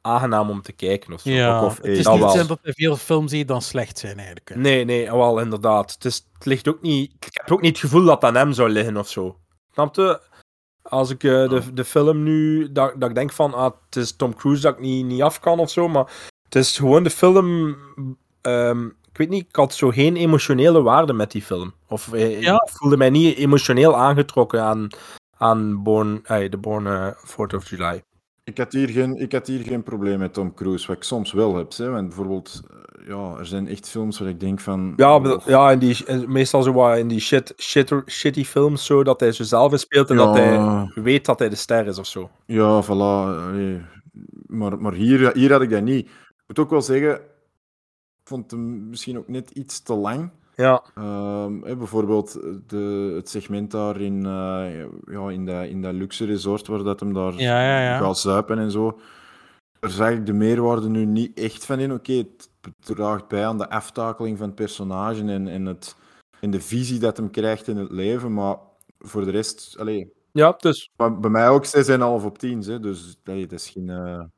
aangenaam 0.00 0.50
om 0.50 0.62
te 0.62 0.72
kijken. 0.72 1.12
Of 1.12 1.20
zo. 1.20 1.30
ja. 1.30 1.64
Of, 1.64 1.76
het 1.76 1.86
is 1.86 2.06
niet 2.06 2.18
wel. 2.18 2.28
zo 2.28 2.46
dat 2.46 2.58
er 2.62 2.72
veel 2.74 2.96
films 2.96 3.30
die 3.30 3.44
dan 3.44 3.62
slecht 3.62 3.98
zijn, 3.98 4.16
eigenlijk. 4.16 4.54
Nee, 4.54 4.84
nee, 4.84 5.10
wel 5.10 5.40
inderdaad. 5.40 5.92
Het, 5.92 6.04
is, 6.04 6.26
het 6.34 6.46
ligt 6.46 6.68
ook 6.68 6.80
niet... 6.82 7.12
Ik 7.20 7.28
heb 7.30 7.50
ook 7.50 7.60
niet 7.60 7.70
het 7.70 7.80
gevoel 7.80 8.04
dat 8.04 8.24
aan 8.24 8.34
hem 8.34 8.52
zou 8.52 8.68
liggen 8.68 8.96
of 8.96 9.08
zo. 9.08 9.36
Snap 9.72 9.94
je? 9.94 10.20
Als 10.82 11.10
ik 11.10 11.24
eh, 11.24 11.48
de, 11.48 11.72
de 11.72 11.84
film 11.84 12.22
nu... 12.22 12.72
Dat, 12.72 13.00
dat 13.00 13.08
ik 13.08 13.14
denk 13.14 13.32
van, 13.32 13.54
ah, 13.54 13.72
het 13.86 13.96
is 13.96 14.16
Tom 14.16 14.34
Cruise 14.34 14.62
dat 14.62 14.74
ik 14.74 14.80
niet, 14.80 15.06
niet 15.06 15.22
af 15.22 15.40
kan 15.40 15.58
of 15.58 15.70
zo, 15.70 15.88
maar 15.88 16.12
het 16.44 16.54
is 16.54 16.76
gewoon 16.76 17.02
de 17.02 17.10
film... 17.10 17.76
ehm, 18.40 18.86
ik 18.86 19.18
weet 19.18 19.28
niet, 19.28 19.46
ik 19.48 19.56
had 19.56 19.74
zo 19.74 19.90
geen 19.90 20.16
emotionele 20.16 20.82
waarde 20.82 21.12
met 21.12 21.30
die 21.30 21.42
film. 21.42 21.74
Of 21.88 22.12
eh, 22.12 22.40
Ja. 22.40 22.54
ik 22.54 22.72
voelde 22.72 22.96
mij 22.96 23.10
niet 23.10 23.36
emotioneel 23.36 23.96
aangetrokken 23.96 24.62
aan, 24.62 24.88
aan 25.36 25.82
Born, 25.82 26.20
eh, 26.24 26.50
de 26.50 26.56
Born 26.56 26.86
eh, 26.86 27.10
4th 27.26 27.54
of 27.54 27.68
July. 27.70 28.02
Ik 28.44 28.58
had, 28.58 28.72
hier 28.72 28.88
geen, 28.88 29.16
ik 29.16 29.32
had 29.32 29.46
hier 29.46 29.60
geen 29.64 29.82
probleem 29.82 30.18
met 30.18 30.32
Tom 30.32 30.54
Cruise, 30.54 30.86
wat 30.86 30.96
ik 30.96 31.02
soms 31.02 31.32
wel 31.32 31.56
heb. 31.56 31.76
Hè. 31.76 31.90
Want 31.90 32.06
bijvoorbeeld, 32.06 32.62
eh, 32.70 33.06
ja, 33.06 33.36
er 33.38 33.46
zijn 33.46 33.68
echt 33.68 33.88
films 33.88 34.18
waar 34.18 34.28
ik 34.28 34.40
denk 34.40 34.60
van... 34.60 34.92
Ja, 34.96 35.16
oh, 35.16 35.46
ja 35.46 35.70
in 35.70 35.78
die, 35.78 36.26
meestal 36.26 36.62
zo 36.62 36.72
wat 36.72 36.98
in 36.98 37.08
die 37.08 37.20
shit, 37.20 37.54
shit, 37.56 37.92
shitty 38.06 38.44
films, 38.44 38.84
zo, 38.84 39.02
dat 39.04 39.20
hij 39.20 39.32
zichzelf 39.32 39.78
speelt 39.78 40.10
en 40.10 40.16
Ja. 40.16 40.24
dat 40.24 40.34
hij 40.36 41.02
weet 41.02 41.24
dat 41.24 41.38
hij 41.38 41.48
de 41.48 41.56
ster 41.56 41.86
is 41.86 41.98
of 41.98 42.06
zo. 42.06 42.30
Ja, 42.46 42.84
voilà. 42.84 42.88
Maar, 44.46 44.78
maar 44.80 44.92
hier, 44.92 45.34
hier 45.34 45.52
had 45.52 45.62
ik 45.62 45.70
dat 45.70 45.82
niet. 45.82 46.06
Ik 46.06 46.44
moet 46.46 46.58
ook 46.58 46.70
wel 46.70 46.82
zeggen, 46.82 47.14
ik 47.14 48.24
vond 48.24 48.50
hem 48.50 48.88
misschien 48.88 49.18
ook 49.18 49.28
net 49.28 49.50
iets 49.50 49.82
te 49.82 49.94
lang. 49.94 50.30
Ja, 50.60 50.84
Ehm, 50.94 51.60
bijvoorbeeld 51.78 52.32
de, 52.66 53.12
het 53.14 53.28
segment 53.28 53.70
daar 53.70 54.00
in, 54.00 54.26
eh, 54.26 54.84
ja, 55.04 55.30
in, 55.30 55.46
dat, 55.46 55.66
in 55.66 55.82
dat 55.82 55.94
luxe 55.94 56.24
resort 56.24 56.66
waar 56.66 56.82
dat 56.82 57.00
hem 57.00 57.12
daar 57.14 57.32
Ja, 57.32 57.62
ja, 57.62 57.82
ja. 57.82 57.98
gaat 57.98 58.18
zuipen 58.18 58.58
en 58.58 58.70
zo. 58.70 59.00
Daar 59.80 59.90
zag 59.90 60.10
ik 60.10 60.26
de 60.26 60.32
meerwaarde 60.32 60.88
nu 60.88 61.04
niet 61.04 61.38
echt 61.38 61.64
van 61.64 61.78
in. 61.78 61.92
Oké, 61.92 62.12
het 62.12 62.50
draagt 62.80 63.28
bij 63.28 63.46
aan 63.46 63.58
de 63.58 63.70
aftakeling 63.70 64.38
van 64.38 64.46
het 64.46 64.54
personage 64.54 65.20
en, 65.24 65.48
en, 65.48 65.66
het, 65.66 65.96
en 66.40 66.50
de 66.50 66.60
visie 66.60 66.98
dat 66.98 67.16
hem 67.16 67.30
krijgt 67.30 67.68
in 67.68 67.76
het 67.76 67.90
leven, 67.90 68.34
maar 68.34 68.56
voor 68.98 69.24
de 69.24 69.30
rest, 69.30 69.76
allee, 69.78 70.12
ja 70.32 70.52
dus 70.58 70.90
maar 70.96 71.20
bij 71.20 71.30
mij 71.30 71.48
ook 71.48 71.66
6,5 71.66 72.24
op 72.24 72.38
10. 72.38 72.60
Hè, 72.60 72.80
dus 72.80 73.16
allee, 73.24 73.46
dat 73.46 73.58
is 73.58 73.68
geen, 73.70 73.88
eh, 73.88 74.16
dat 74.18 74.28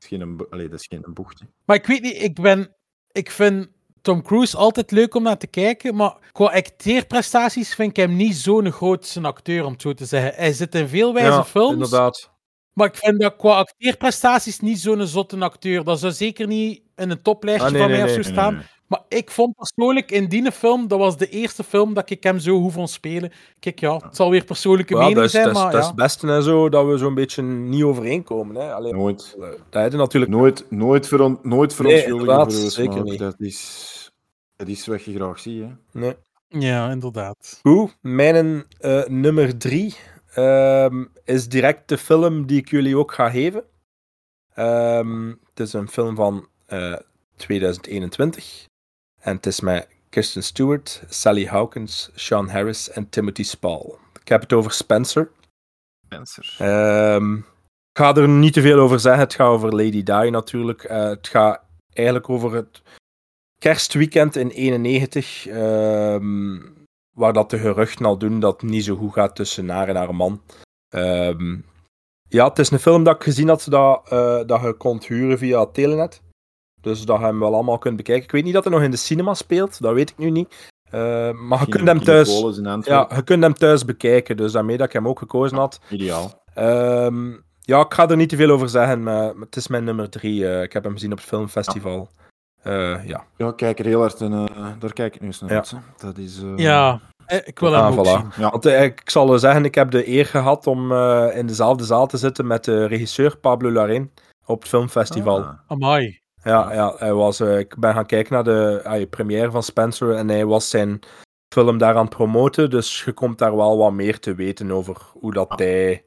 is 0.00 0.06
geen, 0.08 0.46
allee, 0.50 0.68
dat 0.68 0.80
is 0.80 0.86
geen 0.86 1.02
een 1.04 1.14
bocht. 1.14 1.40
hè. 1.40 1.46
Maar 1.64 1.76
ik 1.76 1.86
weet 1.86 2.02
niet, 2.02 2.22
ik 2.22 2.34
ben... 2.40 2.74
Ik 3.12 3.30
vind 3.30 3.68
Tom 4.02 4.22
Cruise 4.22 4.56
altijd 4.56 4.90
leuk 4.90 5.14
om 5.14 5.22
naar 5.22 5.38
te 5.38 5.46
kijken, 5.46 5.94
maar 5.94 6.16
qua 6.32 6.44
acteerprestaties 6.44 7.74
vind 7.74 7.90
ik 7.90 7.96
hem 7.96 8.16
niet 8.16 8.36
zo'n 8.36 8.72
grootste 8.72 9.20
acteur, 9.20 9.64
om 9.64 9.72
het 9.72 9.82
zo 9.82 9.94
te 9.94 10.04
zeggen. 10.04 10.32
Hij 10.34 10.52
zit 10.52 10.74
in 10.74 10.88
veel 10.88 11.14
wijze 11.14 11.30
ja, 11.30 11.44
films, 11.44 11.72
inderdaad. 11.72 12.30
maar 12.72 12.86
ik 12.86 12.96
vind 12.96 13.20
dat 13.20 13.36
qua 13.36 13.56
acteerprestaties 13.58 14.60
niet 14.60 14.80
zo'n 14.80 15.06
zotte 15.06 15.38
acteur. 15.38 15.84
Dat 15.84 16.00
zou 16.00 16.12
zeker 16.12 16.46
niet 16.46 16.82
in 16.96 17.10
een 17.10 17.22
toplijstje 17.22 17.66
Ah, 17.66 17.72
nee, 17.72 17.82
van 17.82 17.90
nee, 17.90 18.00
mij 18.00 18.08
of 18.08 18.24
zo 18.24 18.30
staan. 18.30 18.62
Maar 18.90 19.02
ik 19.08 19.30
vond 19.30 19.56
persoonlijk 19.56 20.10
in 20.10 20.28
die 20.28 20.52
film, 20.52 20.88
dat 20.88 20.98
was 20.98 21.16
de 21.16 21.28
eerste 21.28 21.64
film 21.64 21.94
dat 21.94 22.10
ik 22.10 22.22
hem 22.22 22.38
zo 22.38 22.58
hoe 22.58 22.70
vond 22.70 22.90
spelen. 22.90 23.32
Kijk, 23.58 23.80
ja, 23.80 23.96
het 23.96 24.16
zal 24.16 24.30
weer 24.30 24.44
persoonlijke 24.44 24.92
Ja, 24.94 24.98
mening 24.98 25.16
dat 25.16 25.24
is, 25.24 25.30
zijn, 25.30 25.44
dat 25.44 25.56
is, 25.56 25.62
maar 25.62 25.72
dat 25.72 25.80
is 25.80 25.86
het 25.86 25.96
beste 25.96 26.26
en 26.32 26.42
zo, 26.42 26.68
dat 26.68 26.86
we 26.86 26.98
zo'n 26.98 27.14
beetje 27.14 27.42
niet 27.42 27.82
overeenkomen. 27.82 28.56
Hè. 28.56 28.72
Allee, 28.72 28.92
Nooit. 28.92 29.36
eh, 29.70 29.82
dat 29.82 29.92
natuurlijk... 29.92 30.32
Nooit, 30.32 30.70
nooit, 30.70 31.06
veron, 31.06 31.38
nooit 31.42 31.74
verontschuldigen 31.74 32.50
voor 32.52 32.62
uw 32.62 32.68
zeker 32.68 33.02
niet. 33.02 33.18
Dat 33.18 33.40
is, 33.40 34.10
dat 34.56 34.68
is 34.68 34.86
wat 34.86 35.04
je 35.04 35.14
graag 35.14 35.38
ziet. 35.38 35.62
Hè. 35.62 36.00
Nee. 36.00 36.16
Ja, 36.48 36.90
inderdaad. 36.90 37.58
Goed, 37.62 37.96
mijn 38.00 38.64
eh, 38.78 39.04
nummer 39.06 39.58
drie 39.58 39.96
ehm, 40.34 41.04
is 41.24 41.48
direct 41.48 41.88
de 41.88 41.98
film 41.98 42.46
die 42.46 42.58
ik 42.58 42.70
jullie 42.70 42.96
ook 42.96 43.12
ga 43.12 43.30
geven. 43.30 43.64
Ehm, 44.54 45.28
het 45.28 45.60
is 45.60 45.72
een 45.72 45.88
film 45.88 46.16
van 46.16 46.46
eh, 46.66 46.96
2021. 47.36 48.68
En 49.20 49.36
het 49.36 49.46
is 49.46 49.60
met 49.60 49.88
Kirsten 50.08 50.42
Stewart, 50.42 51.02
Sally 51.08 51.46
Hawkins, 51.46 52.10
Sean 52.14 52.48
Harris 52.48 52.90
en 52.90 53.08
Timothy 53.08 53.42
Spall. 53.42 53.94
Ik 54.20 54.28
heb 54.28 54.40
het 54.40 54.52
over 54.52 54.72
Spencer. 54.72 55.30
Spencer. 56.06 56.54
Ehm, 56.58 57.34
ik 57.34 57.98
ga 57.98 58.14
er 58.14 58.28
niet 58.28 58.52
te 58.52 58.60
veel 58.60 58.78
over 58.78 59.00
zeggen. 59.00 59.22
Het 59.22 59.34
gaat 59.34 59.48
over 59.48 59.74
Lady 59.74 60.02
Di 60.02 60.30
natuurlijk. 60.30 60.84
Eh, 60.84 61.02
het 61.02 61.28
gaat 61.28 61.62
eigenlijk 61.92 62.28
over 62.28 62.54
het 62.54 62.82
kerstweekend 63.58 64.36
in 64.36 64.50
91. 64.50 65.46
ehm, 65.46 66.58
waar 67.16 67.32
dat 67.32 67.50
de 67.50 67.58
geruchten 67.58 68.06
al 68.06 68.18
doen 68.18 68.40
dat 68.40 68.60
het 68.60 68.70
niet 68.70 68.84
zo 68.84 68.96
goed 68.96 69.12
gaat 69.12 69.36
tussen 69.36 69.68
haar 69.68 69.88
en 69.88 69.96
haar 69.96 70.14
man. 70.14 70.42
Ehm, 70.88 71.58
ja, 72.28 72.48
het 72.48 72.58
is 72.58 72.70
een 72.70 72.78
film 72.78 73.04
dat 73.04 73.14
ik 73.16 73.22
gezien 73.22 73.48
had 73.48 73.66
dat, 73.68 74.08
eh, 74.08 74.40
dat 74.46 74.60
je 74.60 74.72
kon 74.72 75.02
huren 75.06 75.38
via 75.38 75.66
Telenet. 75.66 76.22
Dus 76.80 77.04
dat 77.04 77.18
je 77.18 77.24
hem 77.24 77.38
wel 77.38 77.54
allemaal 77.54 77.78
kunt 77.78 77.96
bekijken. 77.96 78.24
Ik 78.24 78.30
weet 78.30 78.44
niet 78.44 78.52
dat 78.54 78.64
hij 78.64 78.72
nog 78.72 78.82
in 78.82 78.90
de 78.90 78.96
cinema 78.96 79.34
speelt, 79.34 79.80
dat 79.82 79.94
weet 79.94 80.10
ik 80.10 80.18
nu 80.18 80.30
niet. 80.30 80.68
Eh, 80.90 81.30
maar 81.32 81.60
je 81.60 81.68
kunt 81.68 81.86
hem 81.88 82.02
thuis, 82.02 82.42
ja, 82.84 83.08
je 83.14 83.22
kunt 83.24 83.42
hem 83.42 83.54
thuis 83.54 83.84
bekijken. 83.84 84.36
Dus 84.36 84.52
daarmee 84.52 84.76
dat 84.76 84.86
ik 84.86 84.92
hem 84.92 85.08
ook 85.08 85.18
gekozen 85.18 85.56
had. 85.58 85.80
Ideaal. 85.90 86.42
Ehm, 86.54 87.30
ja, 87.60 87.80
ik 87.80 87.94
ga 87.94 88.08
er 88.08 88.16
niet 88.16 88.28
te 88.28 88.36
veel 88.36 88.50
over 88.50 88.68
zeggen, 88.68 89.02
maar 89.02 89.32
het 89.40 89.56
is 89.56 89.68
mijn 89.68 89.84
nummer 89.84 90.10
drie. 90.10 90.48
eh, 90.48 90.62
ik 90.62 90.72
heb 90.72 90.84
hem 90.84 90.92
gezien 90.92 91.12
op 91.12 91.18
het 91.18 91.26
filmfestival. 91.26 92.08
Eh, 92.62 93.06
ja. 93.06 93.24
Ja, 93.36 93.48
ik 93.48 93.56
kijk 93.56 93.78
er 93.78 93.84
heel 93.84 94.00
hard 94.00 94.20
en 94.20 94.32
eh, 94.32 94.66
daar 94.78 94.92
kijk 94.92 95.14
ik 95.14 95.20
nu 95.20 95.26
eens 95.26 95.40
naar 95.40 95.50
Ja. 95.50 95.56
uit. 95.56 95.70
hè. 95.70 95.76
Dat 95.98 96.18
is... 96.18 96.42
eh, 96.42 96.56
Ja, 96.56 97.00
ik 97.44 97.58
wil 97.58 97.72
hem 97.72 97.82
Ah, 97.84 97.98
ook 97.98 98.06
voilà. 98.06 98.10
zien. 98.10 98.44
Ja. 98.44 98.50
Want 98.50 98.64
ik 98.66 99.10
zal 99.10 99.38
zeggen, 99.38 99.64
ik 99.64 99.74
heb 99.74 99.90
de 99.90 100.08
eer 100.08 100.26
gehad 100.26 100.66
om 100.66 100.92
eh, 100.92 101.26
in 101.36 101.46
dezelfde 101.46 101.84
zaal 101.84 102.06
te 102.06 102.16
zitten 102.16 102.46
met 102.46 102.64
de 102.64 102.86
regisseur 102.86 103.36
Pablo 103.36 103.70
Larraín 103.70 104.10
op 104.46 104.60
het 104.60 104.68
filmfestival. 104.68 105.40
Ah. 105.42 105.50
Amai. 105.66 106.19
Ja, 106.42 106.72
ja 106.72 106.94
hij 106.98 107.12
was, 107.12 107.40
eh, 107.40 107.58
ik 107.58 107.76
ben 107.78 107.94
gaan 107.94 108.06
kijken 108.06 108.32
naar 108.32 108.44
de 108.44 108.80
ah, 108.84 109.08
première 109.10 109.50
van 109.50 109.62
Spencer 109.62 110.14
en 110.14 110.28
hij 110.28 110.46
was 110.46 110.70
zijn 110.70 111.00
film 111.54 111.78
daar 111.78 111.94
aan 111.94 112.04
het 112.04 112.14
promoten. 112.14 112.70
Dus 112.70 113.04
je 113.04 113.12
komt 113.12 113.38
daar 113.38 113.56
wel 113.56 113.78
wat 113.78 113.92
meer 113.92 114.18
te 114.18 114.34
weten 114.34 114.70
over 114.70 114.96
hoe 115.12 115.32
dat 115.32 115.58
hij 115.58 116.04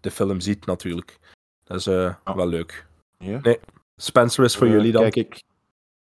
de 0.00 0.10
film 0.10 0.40
ziet, 0.40 0.66
natuurlijk. 0.66 1.18
Dat 1.64 1.76
is 1.76 1.86
eh, 1.86 2.14
wel 2.24 2.46
leuk. 2.46 2.86
Ja. 3.18 3.38
Nee, 3.42 3.58
Spencer 3.96 4.44
is 4.44 4.56
voor 4.56 4.66
Eh, 4.66 4.72
jullie 4.72 4.92
dan. 4.92 5.02
Kijk 5.02 5.16
ik, 5.16 5.42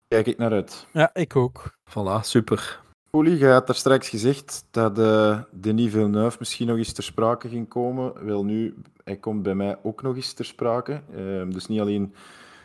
kijk 0.07 0.27
ik 0.27 0.37
naar 0.37 0.51
uit. 0.51 0.87
Ja, 0.93 1.09
ik 1.13 1.35
ook. 1.35 1.77
Voilà, 1.89 2.19
super. 2.21 2.81
Poelie, 3.09 3.37
je 3.37 3.47
had 3.47 3.67
daar 3.67 3.75
straks 3.75 4.09
gezegd 4.09 4.65
dat 4.71 4.99
eh, 4.99 5.41
Denis 5.51 5.91
Villeneuve 5.91 6.37
misschien 6.39 6.67
nog 6.67 6.77
eens 6.77 6.93
ter 6.93 7.03
sprake 7.03 7.49
ging 7.49 7.67
komen. 7.67 8.25
Wel 8.25 8.45
nu, 8.45 8.75
hij 9.03 9.15
komt 9.15 9.43
bij 9.43 9.55
mij 9.55 9.77
ook 9.83 10.01
nog 10.01 10.15
eens 10.15 10.33
ter 10.33 10.45
sprake. 10.45 11.01
Ehm, 11.15 11.49
dus 11.49 11.67
niet 11.67 11.79
alleen 11.79 12.13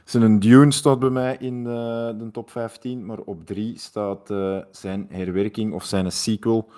zijn 0.05 0.39
Dune 0.39 0.73
staat 0.73 0.99
bij 0.99 1.11
mij 1.11 1.37
in 1.37 1.67
eh, 1.67 2.19
de 2.19 2.29
top 2.33 2.51
15, 2.51 3.07
maar 3.07 3.19
op 3.19 3.47
3 3.47 3.79
staat 3.79 4.31
eh, 4.31 4.59
zijn 4.71 5.07
herwerking 5.11 5.73
of 5.73 5.85
zijn 5.85 6.13
sequel 6.13 6.71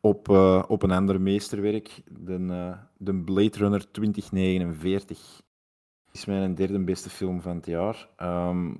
op, 0.00 0.28
eh, 0.28 0.62
op 0.68 0.82
een 0.82 0.90
ander 0.90 1.20
meesterwerk, 1.20 2.02
de, 2.10 2.74
de 2.96 3.14
Blade 3.14 3.58
Runner 3.58 3.90
2049. 3.90 5.42
is 6.12 6.24
mijn 6.24 6.54
derde 6.54 6.78
beste 6.78 7.10
film 7.10 7.40
van 7.40 7.56
het 7.56 7.66
jaar. 7.66 8.08
Ehm, 8.16 8.74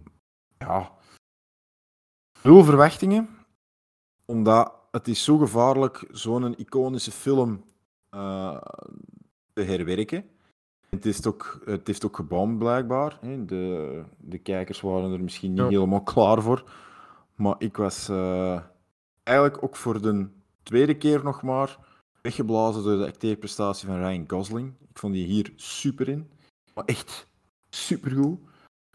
ja, 0.58 0.92
veel 2.32 2.64
verwachtingen, 2.64 3.28
omdat 4.24 4.72
het 4.90 5.08
is 5.08 5.24
zo 5.24 5.38
gevaarlijk 5.38 6.06
zo'n 6.10 6.58
iconische 6.58 7.10
film 7.10 7.64
te 9.52 9.62
herwerken. 9.62 10.24
Het, 10.90 11.06
is 11.06 11.26
ook, 11.26 11.60
het 11.64 11.86
heeft 11.86 12.04
ook 12.04 12.16
gebomd, 12.16 12.58
blijkbaar. 12.58 13.18
De, 13.46 14.02
de 14.16 14.38
kijkers 14.38 14.80
waren 14.80 15.12
er 15.12 15.20
misschien 15.20 15.50
niet 15.50 15.58
Ja. 15.60 15.68
helemaal 15.68 16.02
klaar 16.02 16.42
voor. 16.42 16.64
Maar 17.34 17.54
ik 17.58 17.76
was 17.76 18.08
eh, 18.08 18.60
eigenlijk 19.22 19.62
ook 19.62 19.76
voor 19.76 20.02
de 20.02 20.26
tweede 20.62 20.96
keer 20.96 21.24
nog 21.24 21.42
maar 21.42 21.78
weggeblazen 22.22 22.82
door 22.82 22.98
de 22.98 23.06
acteerprestatie 23.06 23.86
van 23.88 23.96
Ryan 23.98 24.24
Gosling. 24.26 24.74
Ik 24.90 24.98
vond 24.98 25.12
die 25.14 25.26
hier 25.26 25.52
super 25.56 26.08
in. 26.08 26.30
Maar 26.74 26.84
echt 26.84 27.26
supergoed. 27.70 28.38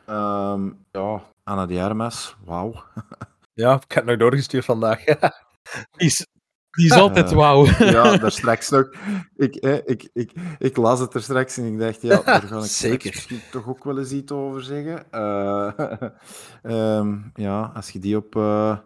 Ehm 0.05 0.72
ja, 0.91 1.22
Anna 1.43 1.65
de 1.65 1.81
Armas, 1.81 2.35
wauw. 2.45 2.73
Ja, 3.55 3.73
ik 3.75 3.91
heb 3.91 3.95
het 3.95 4.05
nog 4.05 4.17
doorgestuurd 4.17 4.65
vandaag. 4.65 5.03
Die 5.03 5.17
is, 6.09 6.27
die 6.77 6.85
is 6.85 6.91
altijd 6.91 7.29
Eh, 7.31 7.35
wauw. 7.37 7.65
Ja, 7.95 8.17
daar 8.17 8.31
straks 8.31 8.69
nog. 8.69 8.89
Ik, 9.35 9.57
hè, 9.59 9.85
ik, 9.85 10.09
ik, 10.13 10.31
ik 10.59 10.77
las 10.77 10.99
het 10.99 11.13
er 11.13 11.21
straks 11.21 11.57
en 11.57 11.65
ik 11.65 11.79
dacht, 11.79 12.01
ja, 12.01 12.21
daar 12.21 12.23
ga 12.23 12.37
ik 12.41 12.47
straks 12.47 12.77
Zeker. 12.77 13.11
misschien 13.13 13.41
toch 13.51 13.67
ook 13.67 13.83
wel 13.83 13.97
eens 13.99 14.11
iets 14.11 14.31
over 14.31 14.63
zeggen. 14.63 15.11
Eh, 15.11 15.71
ehm, 16.97 17.15
ja, 17.35 17.71
als 17.75 17.89
je 17.89 17.99
die 17.99 18.17
op, 18.17 18.35
eh, 18.35 18.77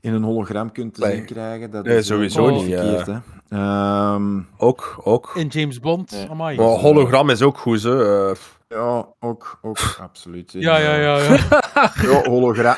in 0.00 0.12
een 0.12 0.22
hologram 0.22 0.72
kunt 0.72 0.94
te 0.94 1.10
zien 1.10 1.24
krijgen, 1.24 1.70
dat 1.70 1.84
Nee, 1.84 1.96
is 1.96 2.08
eh, 2.08 2.14
sowieso 2.14 2.50
niet 2.50 2.62
verkeerd. 2.74 3.06
Hè. 3.06 3.18
Ehm, 3.48 4.40
ook, 4.56 5.00
ook. 5.04 5.32
In 5.34 5.46
James 5.46 5.80
Bond, 5.80 6.10
Ja. 6.10 6.28
amai. 6.28 6.56
Maar 6.56 6.66
hologram 6.66 7.30
is 7.30 7.42
ook 7.42 7.58
goed, 7.58 7.82
hè. 7.82 8.32
Ja, 8.68 9.14
ook, 9.20 9.58
ook 9.62 9.78
absoluut. 10.00 10.52
Ja, 10.52 10.78
ja, 10.78 10.94
ja. 10.94 11.18
ja. 11.18 11.38
Ja, 12.02 12.22
hologram, 12.22 12.74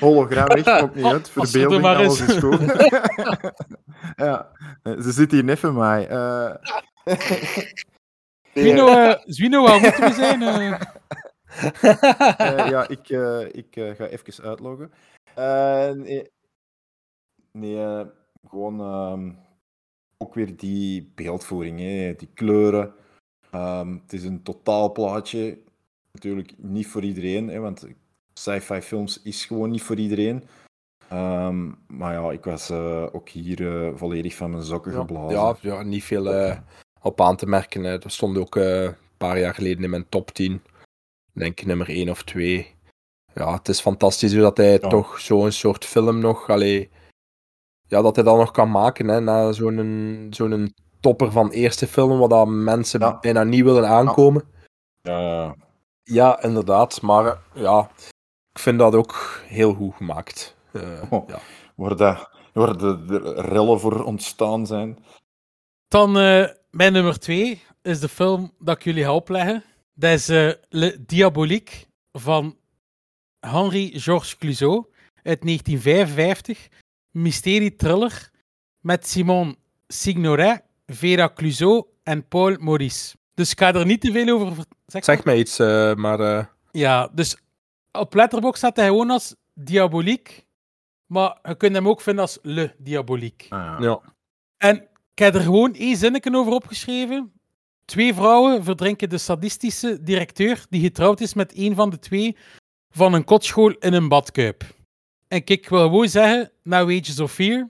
hologram 0.00 0.46
echt, 0.46 0.66
maakt 0.80 0.94
niet 0.94 1.04
uit. 1.04 1.26
Er 1.26 1.32
Verbeelding, 1.32 1.82
maar 1.82 1.96
alles 1.96 2.20
is. 2.20 2.36
goed. 2.36 2.60
ja, 4.24 4.50
ze 4.82 5.12
zit 5.12 5.30
hier 5.30 5.44
net 5.44 5.58
van 5.58 5.74
mij. 5.74 6.02
Zwino, 8.52 8.88
eh, 8.88 9.14
Zwino, 9.24 9.62
waar 9.62 9.80
moeten 9.80 10.04
we 10.04 10.12
zijn? 10.12 10.42
Eh, 12.36 12.68
ja, 12.68 12.88
ik, 12.88 13.08
ik 13.52 13.96
ga 13.96 14.06
even 14.06 14.44
uitloggen. 14.44 14.92
Nee, 15.96 16.30
nee 17.52 18.06
gewoon 18.48 18.80
ehm, 18.80 19.32
ook 20.18 20.34
weer 20.34 20.56
die 20.56 21.12
beeldvoering, 21.14 21.80
hè, 21.80 22.14
die 22.14 22.30
kleuren. 22.34 22.94
Ehm, 23.54 23.92
het 24.02 24.12
is 24.12 24.24
een 24.24 24.42
totaalplaatje. 24.42 25.58
Natuurlijk 26.12 26.52
niet 26.56 26.86
voor 26.86 27.02
iedereen, 27.02 27.48
hè, 27.48 27.58
want 27.58 27.86
sci-fi 28.34 28.80
films 28.80 29.22
is 29.22 29.44
gewoon 29.44 29.70
niet 29.70 29.82
voor 29.82 29.96
iedereen. 29.96 30.44
Ehm, 31.08 31.70
maar 31.86 32.12
ja, 32.12 32.30
ik 32.30 32.44
was 32.44 32.70
eh, 32.70 33.06
ook 33.12 33.28
hier 33.28 33.86
eh, 33.86 33.96
volledig 33.96 34.34
van 34.34 34.50
mijn 34.50 34.64
sokken 34.64 34.92
geblazen. 34.92 35.38
ja, 35.38 35.56
ja, 35.60 35.82
niet 35.82 36.04
veel 36.04 36.34
eh, 36.34 36.58
op 37.00 37.20
aan 37.20 37.36
te 37.36 37.46
merken. 37.46 37.84
Hè. 37.84 37.98
Dat 37.98 38.12
stond 38.12 38.38
ook 38.38 38.54
een 38.56 38.94
paar 39.16 39.38
jaar 39.38 39.54
geleden 39.54 39.84
in 39.84 39.90
mijn 39.90 40.08
top 40.08 40.30
10. 40.30 40.62
Denk 41.32 41.60
ik 41.60 41.66
nummer 41.66 41.88
1 41.88 42.08
of 42.10 42.22
2. 42.22 42.74
Ja, 43.34 43.52
het 43.54 43.68
is 43.68 43.80
fantastisch 43.80 44.32
hoe 44.32 44.42
dat 44.42 44.56
hij 44.56 44.72
Ja. 44.72 44.88
toch 44.88 45.20
zo'n 45.20 45.52
soort 45.52 45.84
film 45.84 46.18
nog... 46.18 46.48
Allee, 46.50 46.90
ja, 47.88 48.02
dat 48.02 48.14
hij 48.16 48.24
dat 48.24 48.36
nog 48.36 48.50
kan 48.50 48.70
maken, 48.70 49.08
hè, 49.08 49.20
na 49.20 49.52
zo'n 49.52 50.26
zo'n 50.30 50.74
topper 51.04 51.32
van 51.32 51.50
eerste 51.50 51.86
film, 51.86 52.18
wat 52.18 52.30
dat 52.30 52.46
mensen 52.48 53.00
Ja. 53.00 53.18
bijna 53.20 53.42
niet 53.42 53.64
willen 53.64 53.88
aankomen. 53.88 54.42
Ja, 55.02 55.20
ja. 55.20 55.54
Ja, 56.02 56.42
inderdaad. 56.42 57.00
Maar 57.02 57.38
ja, 57.54 57.90
ik 58.52 58.58
vind 58.58 58.78
dat 58.78 58.94
ook 58.94 59.40
heel 59.46 59.74
goed 59.74 59.94
gemaakt. 59.94 60.56
Eh, 60.72 61.02
Oh. 61.10 61.28
ja. 61.28 61.38
Waar, 61.74 62.28
waar 62.52 62.76
de, 62.78 63.04
de 63.04 63.18
rellen 63.34 63.80
voor 63.80 64.04
ontstaan 64.04 64.66
zijn. 64.66 64.98
Dan 65.88 66.18
eh, 66.18 66.48
mijn 66.70 66.92
nummer 66.92 67.18
twee 67.18 67.62
is 67.82 68.00
de 68.00 68.08
film 68.08 68.52
dat 68.58 68.76
ik 68.76 68.84
jullie 68.84 69.04
ga 69.04 69.14
opleggen. 69.14 69.64
Dat 69.94 70.10
is 70.12 70.28
eh, 70.28 70.50
Le 70.68 71.04
Diabolique 71.06 71.86
van 72.12 72.56
Henri-Georges 73.40 74.36
Clouseau 74.36 74.84
uit 75.22 75.42
1955. 75.42 76.68
Mysterie-thriller 77.10 78.30
met 78.80 79.06
Simon 79.06 79.56
Signoret, 79.86 80.62
Vera 80.86 81.28
Clouseau 81.34 81.86
en 82.02 82.28
Paul 82.28 82.56
Maurice. 82.60 83.16
Dus 83.34 83.50
ik 83.50 83.58
ga 83.58 83.74
er 83.74 83.86
niet 83.86 84.00
te 84.00 84.12
veel 84.12 84.28
over 84.34 84.54
ver- 84.54 84.64
zeg 85.02 85.24
mij 85.24 85.38
iets, 85.38 85.58
eh, 85.58 85.94
maar... 85.94 86.20
eh, 86.20 86.44
Ja, 86.70 87.08
dus 87.12 87.36
op 87.92 88.14
Letterboxd 88.14 88.58
staat 88.58 88.76
hij 88.76 88.86
gewoon 88.86 89.10
als 89.10 89.34
Diabolique. 89.54 90.32
Maar 91.06 91.38
je 91.42 91.56
kunt 91.56 91.74
hem 91.74 91.88
ook 91.88 92.00
vinden 92.00 92.22
als 92.22 92.38
Le 92.42 92.74
Diabolique. 92.78 93.46
ja. 93.80 94.00
En 94.56 94.76
ik 95.12 95.18
heb 95.18 95.34
er 95.34 95.40
gewoon 95.40 95.74
één 95.74 95.96
zinnetje 95.96 96.36
over 96.36 96.52
opgeschreven. 96.52 97.32
Twee 97.84 98.14
vrouwen 98.14 98.64
verdrinken 98.64 99.08
de 99.08 99.18
sadistische 99.18 100.02
directeur 100.02 100.66
die 100.70 100.80
getrouwd 100.80 101.20
is 101.20 101.34
met 101.34 101.52
een 101.58 101.74
van 101.74 101.90
de 101.90 101.98
twee 101.98 102.36
van 102.90 103.14
een 103.14 103.24
kotschool 103.24 103.70
in 103.70 103.92
een 103.92 104.08
badkuip. 104.08 104.62
En 105.28 105.44
kijk, 105.44 105.60
ik 105.60 105.68
wil 105.68 105.80
gewoon 105.82 106.08
zeggen, 106.08 106.50
na 106.62 106.84
Wages 106.84 107.20
of 107.20 107.32
Fear 107.32 107.68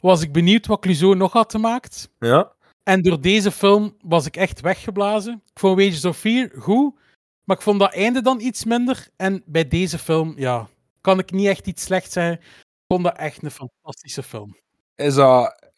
was 0.00 0.22
ik 0.22 0.32
benieuwd 0.32 0.66
wat 0.66 0.80
Clouseau 0.80 1.16
nog 1.16 1.32
had 1.32 1.50
gemaakt. 1.50 2.10
ja. 2.18 2.52
En 2.82 3.02
door 3.02 3.20
deze 3.20 3.50
film 3.50 3.96
was 4.00 4.26
ik 4.26 4.36
echt 4.36 4.60
weggeblazen. 4.60 5.32
Ik 5.32 5.58
vond 5.60 5.78
Wages 5.78 6.04
of 6.04 6.16
Fear 6.16 6.50
goed, 6.58 6.94
maar 7.44 7.56
ik 7.56 7.62
vond 7.62 7.80
dat 7.80 7.94
einde 7.94 8.22
dan 8.22 8.40
iets 8.40 8.64
minder. 8.64 9.08
En 9.16 9.42
bij 9.46 9.68
deze 9.68 9.98
film, 9.98 10.32
ja, 10.36 10.68
kan 11.00 11.18
ik 11.18 11.30
niet 11.30 11.46
echt 11.46 11.66
iets 11.66 11.82
slechts 11.82 12.12
zeggen. 12.12 12.32
Ik 12.40 12.84
vond 12.86 13.04
dat 13.04 13.16
echt 13.16 13.42
een 13.42 13.50
fantastische 13.50 14.22
film. 14.22 14.56
Is 14.96 15.14
dat, 15.14 15.70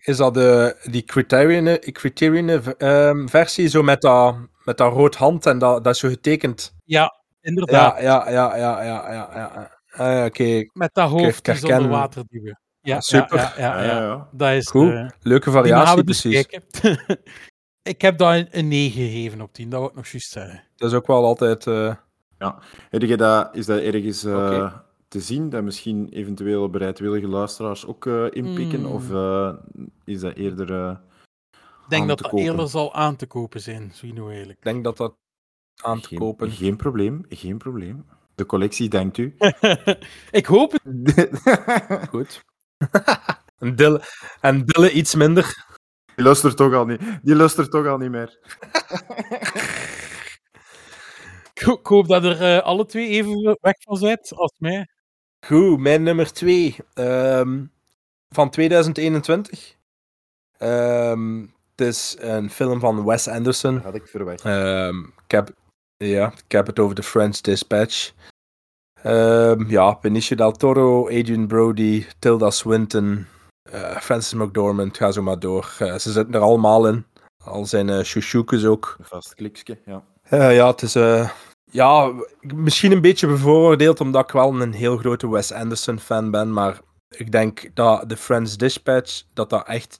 is 0.00 0.16
dat 0.16 0.34
de, 0.34 0.76
die 0.90 1.04
Criterion, 1.04 1.78
Criterion 1.78 2.48
ehm, 2.78 3.26
versie, 3.26 3.68
zo 3.68 3.82
met 3.82 4.00
dat, 4.00 4.36
met 4.64 4.76
dat 4.76 4.92
rood 4.92 5.14
hand 5.14 5.46
en 5.46 5.58
dat, 5.58 5.84
dat 5.84 5.94
is 5.94 6.00
zo 6.00 6.08
getekend? 6.08 6.74
Ja, 6.84 7.22
inderdaad. 7.40 8.00
Ja, 8.00 8.30
ja, 8.30 8.30
ja, 8.30 8.56
ja, 8.56 8.82
ja, 8.82 9.12
ja. 9.12 9.30
ja. 9.34 9.72
Ah, 9.90 10.24
Oké, 10.24 10.68
Met 10.72 10.94
dat 10.94 11.10
hoofd 11.10 11.44
die 11.44 11.74
onder 11.74 11.88
water. 11.88 12.24
Ja, 12.84 13.00
Super. 13.00 13.36
Ja, 13.38 13.54
ja, 13.58 13.82
ja, 13.82 13.84
Ja, 13.84 13.96
ja. 13.96 14.00
ja. 14.02 14.28
Dat 14.32 14.52
is 14.52 14.68
Goed. 14.70 14.90
eh, 14.92 15.08
leuke 15.22 15.50
variatie, 15.50 15.96
we 15.96 16.04
dus 16.04 16.20
precies. 16.20 16.46
ik 17.82 18.00
heb 18.00 18.18
dat 18.18 18.32
een, 18.34 18.48
een 18.50 18.68
9 18.68 19.02
gegeven 19.02 19.40
op 19.40 19.52
10, 19.52 19.68
dat 19.68 19.80
wil 19.80 19.88
ik 19.88 19.94
nog 19.94 20.06
juist 20.06 20.30
zeggen. 20.30 20.62
Dat 20.76 20.90
is 20.90 20.96
ook 20.96 21.06
wel 21.06 21.24
altijd... 21.24 21.66
eh, 21.66 21.94
Heb 22.90 23.02
je 23.02 23.16
dat, 23.16 23.56
is 23.56 23.66
dat 23.66 23.80
ergens 23.80 24.24
eh, 24.24 24.74
te 25.08 25.20
zien? 25.20 25.50
Dat 25.50 25.62
misschien 25.62 26.08
eventueel 26.08 26.70
bereidwillige 26.70 27.28
luisteraars 27.28 27.86
ook 27.86 28.06
eh, 28.06 28.24
inpikken? 28.30 28.80
Hmm. 28.80 28.92
Of 28.92 29.10
eh, 29.10 29.52
is 30.04 30.20
dat 30.20 30.34
eerder... 30.36 30.90
Ik 31.84 31.90
denk 31.90 32.02
Aan 32.02 32.08
dat 32.08 32.16
te 32.16 32.22
dat 32.22 32.32
kopen. 32.32 32.46
eerder 32.46 32.68
zal 32.68 32.94
aan 32.94 33.16
te 33.16 33.26
kopen 33.26 33.60
zijn, 33.60 33.90
Zwino 33.94 34.28
eigenlijk. 34.28 34.58
ik 34.58 34.64
denk 34.64 34.84
dat 34.84 34.96
dat 34.96 35.14
aan 35.82 36.00
te 36.00 36.08
geen, 36.08 36.18
kopen... 36.18 36.50
Geen 36.50 36.76
probleem, 36.76 37.24
geen 37.28 37.58
probleem. 37.58 38.06
De 38.34 38.46
collectie 38.46 38.88
dankt 38.88 39.18
u. 39.18 39.36
ik 40.30 40.46
hoop 40.46 40.72
het. 40.72 42.08
Goed. 42.08 42.44
en, 43.58 43.76
Dille, 43.76 44.02
en 44.40 44.64
Dille 44.64 44.90
iets 44.92 45.14
minder. 45.14 45.64
Die 46.14 46.24
luistert 46.24 46.56
toch 46.56 46.74
al 46.74 46.86
niet, 46.86 47.00
die 47.22 47.34
luistert 47.34 47.70
toch 47.70 47.86
al 47.86 47.98
niet 47.98 48.10
meer. 48.10 48.38
Ik 51.54 51.62
ho- 51.62 51.72
ik 51.78 51.86
hoop 51.86 52.08
dat 52.08 52.24
er 52.24 52.42
eh, 52.56 52.62
alle 52.62 52.86
twee 52.86 53.08
even 53.08 53.58
weg 53.60 53.74
van 53.78 53.96
zijn 53.96 54.18
als 54.30 54.52
mij. 54.58 54.88
Goed, 55.46 55.78
mijn 55.78 56.02
nummer 56.02 56.32
2 56.32 56.76
van 58.28 58.50
2021. 58.50 59.76
Ehm, 60.58 61.40
het 61.76 61.86
is 61.86 62.16
een 62.18 62.50
film 62.50 62.80
van 62.80 63.04
Wes 63.04 63.28
Anderson. 63.28 63.74
Dat 63.74 63.82
had 63.84 63.94
ik 63.94 64.06
verwacht. 64.06 64.44
Ehm, 64.44 64.98
ik, 64.98 65.30
heb, 65.30 65.50
ja, 65.96 66.32
ik 66.46 66.52
heb 66.52 66.66
het 66.66 66.78
over 66.78 66.94
The 66.94 67.02
French 67.02 67.36
Dispatch. 67.40 68.12
Ehm, 69.04 69.70
ja, 69.70 69.98
Benicio 70.00 70.36
del 70.36 70.52
Toro, 70.52 71.06
Adrian 71.06 71.46
Brody, 71.46 72.06
Tilda 72.18 72.50
Swinton, 72.50 73.26
eh, 73.70 73.96
Francis 73.96 74.34
McDormand, 74.34 74.96
ga 74.96 75.10
zo 75.10 75.22
maar 75.22 75.38
door. 75.38 75.74
Eh, 75.78 75.98
ze 75.98 76.12
zitten 76.12 76.34
er 76.34 76.40
allemaal 76.40 76.88
in. 76.88 77.04
Al 77.44 77.66
zijn 77.66 77.88
uh, 77.88 78.70
ook. 78.70 78.96
Een 78.98 79.04
vast 79.04 79.34
klikje, 79.34 79.78
ja. 79.84 80.02
Ja, 80.50 80.66
het 80.66 80.82
is 80.82 80.96
ja, 81.70 82.12
misschien 82.40 82.92
een 82.92 83.00
beetje 83.00 83.26
bevooroordeeld 83.26 84.00
omdat 84.00 84.24
ik 84.24 84.30
wel 84.30 84.60
een 84.60 84.72
heel 84.72 84.96
grote 84.96 85.30
Wes 85.30 85.52
Anderson 85.52 85.98
fan 85.98 86.30
ben, 86.30 86.52
maar 86.52 86.80
ik 87.08 87.32
denk 87.32 87.70
dat 87.74 88.08
de 88.08 88.16
Friends 88.16 88.56
Dispatch, 88.56 89.22
dat 89.32 89.50
dat 89.50 89.66
echt 89.66 89.98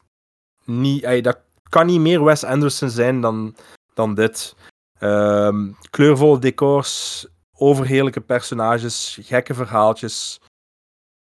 niet... 0.64 1.02
ey, 1.02 1.20
dat 1.20 1.38
kan 1.68 1.86
niet 1.86 2.00
meer 2.00 2.24
Wes 2.24 2.44
Anderson 2.44 2.90
zijn 2.90 3.20
dan, 3.20 3.56
dan 3.94 4.14
dit. 4.14 4.54
Ehm, 4.98 5.70
kleurvolle 5.90 6.38
decors, 6.38 7.26
overheerlijke 7.64 8.20
personages, 8.20 9.18
gekke 9.22 9.54
verhaaltjes. 9.54 10.40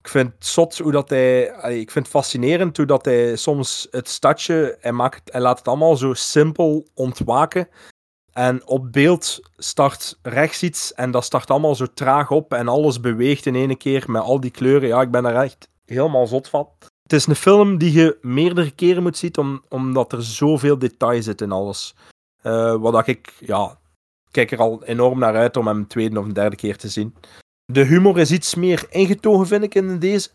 Ik 0.04 0.08
vind 0.08 0.34
het 0.34 0.46
zot 0.46 0.78
hoe 0.78 0.92
dat 0.92 1.10
hij... 1.10 1.42
ik 1.80 1.92
vind 1.92 2.06
het 2.06 2.16
fascinerend 2.16 2.78
hoe 2.78 2.86
dat 2.86 3.06
hij 3.06 3.36
soms 3.36 3.88
het 3.92 4.10
stadje... 4.10 4.78
Hij, 4.80 4.92
maakt, 4.92 5.32
hij 5.32 5.42
laat 5.42 5.58
het 5.58 5.68
allemaal 5.68 5.96
zo 5.96 6.14
simpel 6.14 6.88
ontwaken. 6.94 7.68
En 8.34 8.68
op 8.68 8.92
beeld 8.92 9.40
start 9.58 10.20
rechts 10.22 10.64
iets 10.64 10.94
en 10.94 11.12
dat 11.12 11.24
start 11.24 11.50
allemaal 11.50 11.76
zo 11.76 11.86
traag 11.94 12.32
op 12.32 12.54
en 12.54 12.68
alles 12.68 13.00
beweegt 13.00 13.46
in 13.46 13.56
één 13.56 13.78
keer 13.78 14.04
met 14.08 14.22
al 14.22 14.40
die 14.40 14.52
kleuren. 14.52 14.88
Ja, 14.88 15.02
ik 15.02 15.12
ben 15.12 15.24
daar 15.24 15.44
echt 15.44 15.70
helemaal 15.86 16.28
zot 16.28 16.50
van. 16.50 16.70
Het 17.04 17.14
is 17.14 17.28
een 17.28 17.36
film 17.36 17.78
die 17.78 17.92
je 17.92 18.18
meerdere 18.22 18.72
keren 18.72 19.04
moet 19.04 19.18
zien, 19.18 19.38
om, 19.38 19.64
omdat 19.70 20.12
er 20.12 20.24
zoveel 20.24 20.80
detail 20.80 21.22
zit 21.22 21.42
in 21.42 21.52
alles. 21.52 21.96
Eh, 22.42 22.76
wat 22.76 23.08
ik, 23.08 23.34
ja, 23.40 23.80
kijk 24.32 24.52
er 24.52 24.58
al 24.60 24.84
enorm 24.84 25.20
naar 25.20 25.36
uit 25.36 25.58
om 25.58 25.68
hem 25.68 25.78
een 25.78 25.88
tweede 25.88 26.20
of 26.20 26.26
een 26.26 26.34
derde 26.34 26.56
keer 26.56 26.78
te 26.78 26.90
zien. 26.90 27.16
De 27.66 27.84
humor 27.84 28.20
is 28.20 28.32
iets 28.32 28.56
meer 28.56 28.86
ingetogen, 28.90 29.48
vind 29.48 29.64
ik, 29.64 29.76
in 29.76 30.00
deze. 30.00 30.30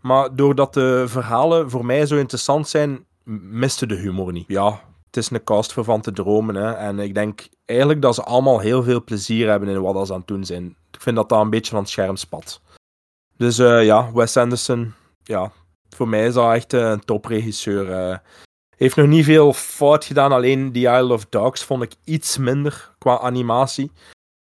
Maar 0.00 0.36
doordat 0.36 0.74
de 0.74 1.04
verhalen 1.08 1.70
voor 1.70 1.84
mij 1.84 2.06
zo 2.06 2.16
interessant 2.16 2.68
zijn, 2.68 3.04
miste 3.50 3.86
de 3.86 3.94
humor 3.94 4.32
niet. 4.32 4.44
Ja, 4.48 4.80
het 5.06 5.16
is 5.16 5.30
een 5.30 5.44
cast 5.44 5.72
voor 5.72 5.84
van 5.84 6.00
te 6.00 6.12
dromen. 6.12 6.54
Hè. 6.54 6.72
En 6.72 6.98
ik 6.98 7.14
denk 7.14 7.48
eigenlijk 7.64 8.02
dat 8.02 8.14
ze 8.14 8.22
allemaal 8.22 8.58
heel 8.58 8.82
veel 8.82 9.04
plezier 9.04 9.48
hebben 9.48 9.68
in 9.68 9.80
wat 9.80 10.06
ze 10.06 10.12
aan 10.12 10.18
het 10.18 10.28
doen 10.28 10.44
zijn. 10.44 10.76
Ik 10.90 11.00
vind 11.00 11.16
dat 11.16 11.28
dat 11.28 11.40
een 11.40 11.50
beetje 11.50 11.70
van 11.70 11.80
het 11.80 11.88
scherm 11.88 12.16
spat. 12.16 12.60
Dus 13.36 13.58
eh, 13.58 13.84
ja, 13.84 14.12
Wes 14.12 14.36
Anderson, 14.36 14.94
ja, 15.22 15.52
voor 15.96 16.08
mij 16.08 16.26
is 16.26 16.34
dat 16.34 16.54
echt 16.54 16.72
eh, 16.72 16.90
een 16.90 17.04
topregisseur. 17.04 17.92
eh. 17.92 18.18
Heeft 18.78 18.96
nog 18.96 19.06
niet 19.06 19.24
veel 19.24 19.52
fout 19.52 20.04
gedaan, 20.04 20.32
alleen 20.32 20.72
The 20.72 20.80
Isle 20.80 21.12
of 21.12 21.26
Dogs 21.26 21.64
vond 21.64 21.82
ik 21.82 21.92
iets 22.04 22.38
minder 22.38 22.90
qua 22.98 23.18
animatie. 23.18 23.90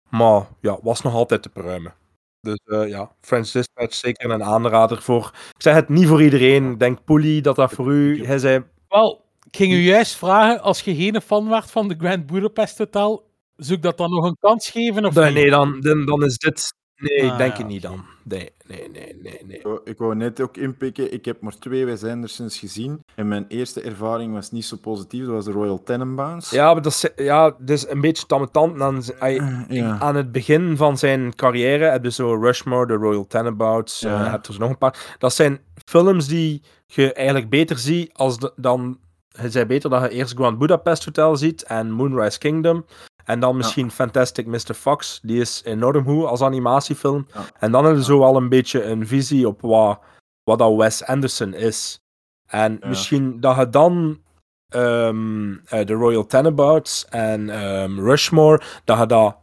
Maar 0.10 0.48
ja, 0.62 0.78
was 0.82 1.02
nog 1.02 1.14
altijd 1.14 1.42
te 1.42 1.50
pruimen. 1.50 1.94
Dus 2.42 2.60
eh, 2.66 2.88
ja, 2.88 3.12
French 3.22 3.52
Dispatch 3.52 3.94
zeker 3.94 4.30
een 4.30 4.44
aanrader 4.44 5.02
voor. 5.02 5.32
Ik 5.56 5.62
zeg 5.62 5.74
het 5.74 5.90
niet 5.90 6.08
voor 6.08 6.24
iedereen. 6.24 6.72
Ik 6.72 6.80
denk 6.80 7.04
Poelie 7.04 7.42
dat 7.42 7.56
dat 7.56 7.72
voor 7.72 7.92
u. 7.92 8.26
Hij 8.26 8.38
zei. 8.38 8.64
Wel, 8.88 9.26
ik 9.44 9.56
ging 9.56 9.74
u 9.74 9.78
juist 9.78 10.16
vragen, 10.16 10.62
als 10.62 10.82
je 10.82 10.96
geen 10.96 11.22
fan 11.22 11.50
werd 11.50 11.72
van 11.72 11.88
de 11.88 11.96
Grand 11.98 12.26
Budapest 12.26 12.78
Hotel, 12.78 13.30
zou 13.56 13.78
ik 13.78 13.84
dat 13.84 13.98
dan 13.98 14.10
nog 14.10 14.26
een 14.26 14.38
kans 14.40 14.70
geven? 14.70 15.06
Of 15.06 15.14
Nee, 15.14 15.32
nee 15.32 15.50
dan, 15.50 15.82
dan, 15.82 16.06
dan 16.06 16.24
is 16.24 16.38
dit. 16.38 16.74
Nee, 16.98 17.18
ik 17.18 17.32
Ah, 17.32 17.38
denk 17.38 17.52
ja, 17.52 17.58
het 17.58 17.68
niet 17.68 17.82
dan. 17.82 18.06
Nee, 18.24 18.52
nee, 18.68 18.90
nee, 18.92 19.18
nee. 19.22 19.42
nee. 19.46 19.58
Ik 19.58 19.64
wou- 19.64 19.80
Ik 19.84 19.98
wou 19.98 20.16
net 20.16 20.42
ook 20.42 20.58
inpikken, 20.58 21.14
ik 21.14 21.26
heb 21.26 21.42
maar 21.42 21.58
twee 21.58 21.86
Wes 21.86 22.04
Andersons 22.04 22.58
gezien. 22.60 23.04
En 23.16 23.28
mijn 23.28 23.46
eerste 23.48 23.82
ervaring 23.82 24.34
was 24.34 24.52
niet 24.52 24.66
zo 24.66 24.78
positief, 24.78 25.26
dat 25.26 25.34
was 25.34 25.46
de 25.46 25.52
Royal 25.52 25.84
Tenenbaums. 25.84 26.50
Ja, 26.50 26.74
maar 26.74 26.82
dat 26.82 26.92
is, 26.92 27.10
ja, 27.16 27.44
dat 27.50 27.70
is 27.70 27.88
een 27.90 28.02
beetje 28.02 28.26
tammetant. 28.26 28.80
Aan, 29.20 29.66
ja. 29.70 30.00
aan 30.00 30.16
het 30.16 30.32
begin 30.32 30.78
van 30.78 30.98
zijn 30.98 31.36
carrière 31.36 31.86
heb 31.86 32.04
je 32.04 32.12
zo 32.12 32.34
Rushmore, 32.36 32.86
The 32.88 32.94
Royal 32.94 33.28
Tenenbaums, 33.28 34.00
Ja. 34.00 34.26
eh, 34.26 34.32
heb 34.32 34.46
er 34.46 34.60
nog 34.60 34.70
een 34.70 34.78
paar. 34.78 35.16
Dat 35.18 35.34
zijn 35.34 35.60
films 35.86 36.28
die 36.28 36.62
je 36.86 37.14
eigenlijk 37.14 37.50
beter 37.50 37.78
ziet 37.78 38.14
als 38.14 38.40
de- 38.40 38.54
dan... 38.56 39.00
Het 39.36 39.56
is 39.56 39.66
beter 39.66 39.90
dat 39.90 40.02
je 40.02 40.10
eerst 40.10 40.34
Grand 40.34 40.58
Budapest 40.58 41.06
Hotel 41.06 41.36
ziet 41.38 41.64
en 41.64 41.92
Moonrise 41.92 42.38
Kingdom. 42.40 42.86
En 43.26 43.40
dan 43.40 43.58
misschien 43.58 43.92
Fantastic 43.92 44.46
Mr. 44.46 44.74
Fox. 44.74 45.20
Die 45.24 45.40
is 45.40 45.62
enorm 45.66 46.06
goed 46.06 46.26
als 46.26 46.42
animatiefilm. 46.42 47.28
Ja. 47.34 47.42
En 47.60 47.72
dan 47.72 47.86
heb 47.86 47.96
je 47.96 48.04
zo 48.04 48.24
al 48.24 48.36
een 48.36 48.50
beetje 48.50 48.84
een 48.84 49.08
visie 49.08 49.48
op 49.48 49.62
wat, 49.62 50.00
wat 50.44 50.60
dat 50.60 50.76
Wes 50.76 51.06
Anderson 51.06 51.54
is. 51.54 52.00
En 52.46 52.80
misschien 52.82 53.40
dat 53.40 53.56
je 53.56 53.70
dan 53.70 54.20
ehm, 54.68 55.54
eh, 55.66 55.86
de 55.86 55.94
Royal 55.94 56.26
Tenenbaums 56.26 57.06
en 57.10 57.50
ehm, 57.50 58.00
Rushmore, 58.00 58.62
dat 58.84 59.00
je 59.00 59.06
dat 59.06 59.38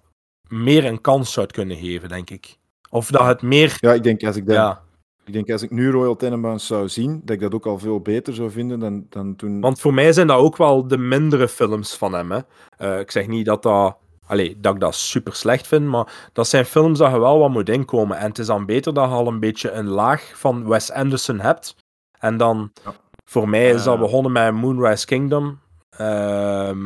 meer 0.49 0.85
een 0.85 1.01
kans 1.01 1.33
zou 1.33 1.47
kunnen 1.47 1.77
geven, 1.77 2.09
denk 2.09 2.31
ik. 2.31 2.59
Of 2.91 3.11
dat 3.11 3.27
het 3.27 3.43
meer... 3.43 3.77
Ja, 3.81 3.93
ik 3.93 4.03
denk 4.03 4.25
als 4.25 4.37
ik, 4.37 4.51
Ja, 4.51 4.83
ik 5.25 5.33
denk 5.33 5.51
als 5.51 5.63
ik 5.63 5.71
nu 5.71 5.91
Royal 5.91 6.17
Tenenbaums 6.17 6.67
zou 6.67 6.89
zien, 6.89 7.21
dat 7.25 7.35
ik 7.37 7.41
dat 7.43 7.55
ook 7.55 7.67
al 7.67 7.79
veel 7.79 8.01
beter 8.01 8.35
zou 8.35 8.51
vinden 8.51 8.79
dan, 8.79 9.07
dan 9.09 9.37
toen... 9.37 9.61
want 9.61 9.81
voor 9.81 9.95
mij 9.95 10.13
zijn 10.13 10.27
dat 10.27 10.39
ook 10.39 10.57
wel 10.57 10.87
de 10.87 10.99
mindere 10.99 11.49
films 11.49 11.95
van 11.97 12.13
hem. 12.13 12.31
Hè. 12.33 12.39
Eh, 12.77 12.99
ik 12.99 13.11
zeg 13.11 13.27
niet 13.27 13.47
dat 13.47 13.63
dat... 13.63 13.97
Allee, 14.27 14.57
dat 14.61 14.75
ik 14.75 14.81
dat 14.81 14.95
super 14.95 15.35
slecht 15.35 15.67
vind, 15.67 15.87
maar 15.87 16.31
dat 16.33 16.49
zijn 16.49 16.65
films 16.65 16.99
dat 16.99 17.11
je 17.13 17.19
wel 17.19 17.39
wat 17.39 17.51
moet 17.51 17.69
inkomen. 17.69 18.17
En 18.17 18.29
het 18.29 18.39
is 18.39 18.47
dan 18.47 18.67
beter 18.67 18.95
dat 18.95 19.09
je 19.09 19.15
al 19.15 19.27
een 19.27 19.41
beetje 19.41 19.71
een 19.71 19.87
laag 19.87 20.33
van 20.35 20.69
Wes 20.69 20.93
Anderson 20.93 21.41
hebt. 21.41 21.77
En 22.19 22.37
dan, 22.37 22.73
Ja. 22.85 22.93
voor 23.25 23.49
mij 23.49 23.71
is 23.71 23.83
dat 23.85 23.95
Eh. 23.95 24.01
begonnen 24.01 24.33
met 24.33 24.53
Moonrise 24.55 25.07
Kingdom. 25.07 25.59
Ehm, 25.91 26.79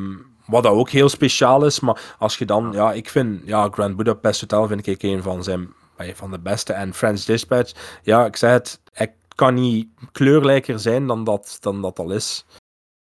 wat 0.47 0.63
dat 0.63 0.73
ook 0.73 0.91
heel 0.91 1.09
speciaal 1.09 1.65
is. 1.65 1.81
Maar 1.81 2.15
als 2.19 2.39
je 2.39 2.45
dan, 2.45 2.69
ja, 2.73 2.93
ik 2.93 3.09
vind, 3.09 3.41
ja, 3.45 3.69
Grand 3.71 3.97
Budapest 3.97 4.41
Hotel 4.41 4.67
vind 4.67 4.87
ik 4.87 5.03
een 5.03 5.23
van 5.23 5.43
zijn 5.45 5.69
van 5.99 6.31
de 6.31 6.39
beste. 6.39 6.73
En 6.73 6.95
French 6.95 7.21
Dispatch, 7.21 8.01
ja, 8.03 8.25
ik 8.27 8.37
zei 8.37 8.53
het, 8.53 8.81
het 8.93 9.13
kan 9.35 9.55
niet 9.55 9.89
kleurlijker 10.13 10.79
zijn 10.79 11.07
dan 11.07 11.25
dat, 11.25 11.57
dan 11.61 11.83
dat 11.83 11.99
al 11.99 12.11
is. 12.11 12.45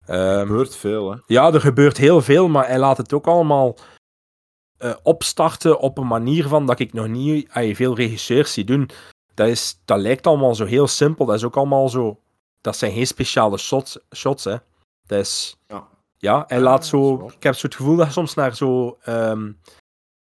Er 0.06 0.38
Ehm, 0.38 0.48
gebeurt 0.48 0.76
veel, 0.76 1.12
hè. 1.12 1.18
ja, 1.26 1.54
er 1.54 1.62
gebeurt 1.62 1.98
heel 1.98 2.22
veel, 2.22 2.48
maar 2.48 2.68
hij 2.68 2.80
laat 2.80 2.98
het 2.98 3.14
ook 3.14 3.28
allemaal 3.28 3.76
eh, 4.78 4.94
opstarten 5.04 5.80
op 5.80 5.98
een 5.98 6.08
manier 6.08 6.48
van 6.48 6.66
dat 6.66 6.80
ik 6.80 6.94
nog 6.94 7.08
niet 7.08 7.50
ay, 7.50 7.76
veel 7.76 7.96
regisseurs 7.96 8.54
zie 8.54 8.64
doen. 8.64 8.90
Dat, 9.34 9.48
is, 9.48 9.82
dat 9.86 10.00
lijkt 10.00 10.28
allemaal 10.28 10.56
zo 10.56 10.66
heel 10.66 10.88
simpel. 10.88 11.26
Dat 11.26 11.36
is 11.36 11.44
ook 11.44 11.58
allemaal 11.58 11.90
zo. 11.90 12.20
Dat 12.62 12.78
zijn 12.78 12.92
geen 12.92 13.08
speciale 13.08 13.58
shots, 13.58 14.00
shots 14.16 14.44
hè. 14.44 14.56
Dat 15.06 15.20
is. 15.20 15.58
Ja. 15.68 15.88
Ja, 16.18 16.44
hij 16.48 16.60
laat 16.60 16.78
dat 16.78 16.86
zo. 16.86 17.32
Ik 17.36 17.44
heb 17.44 17.56
zo 17.56 17.66
het 17.68 17.76
gevoel 17.76 17.96
dat 17.96 18.12
soms 18.12 18.34
naar 18.34 18.56
zo. 18.56 18.98
ehm 19.02 19.52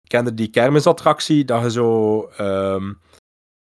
kende 0.07 0.35
die 0.35 0.49
kermisattractie, 0.49 1.45
dat 1.45 1.63
je 1.63 1.71
zo. 1.71 2.21
ehm, 2.37 2.93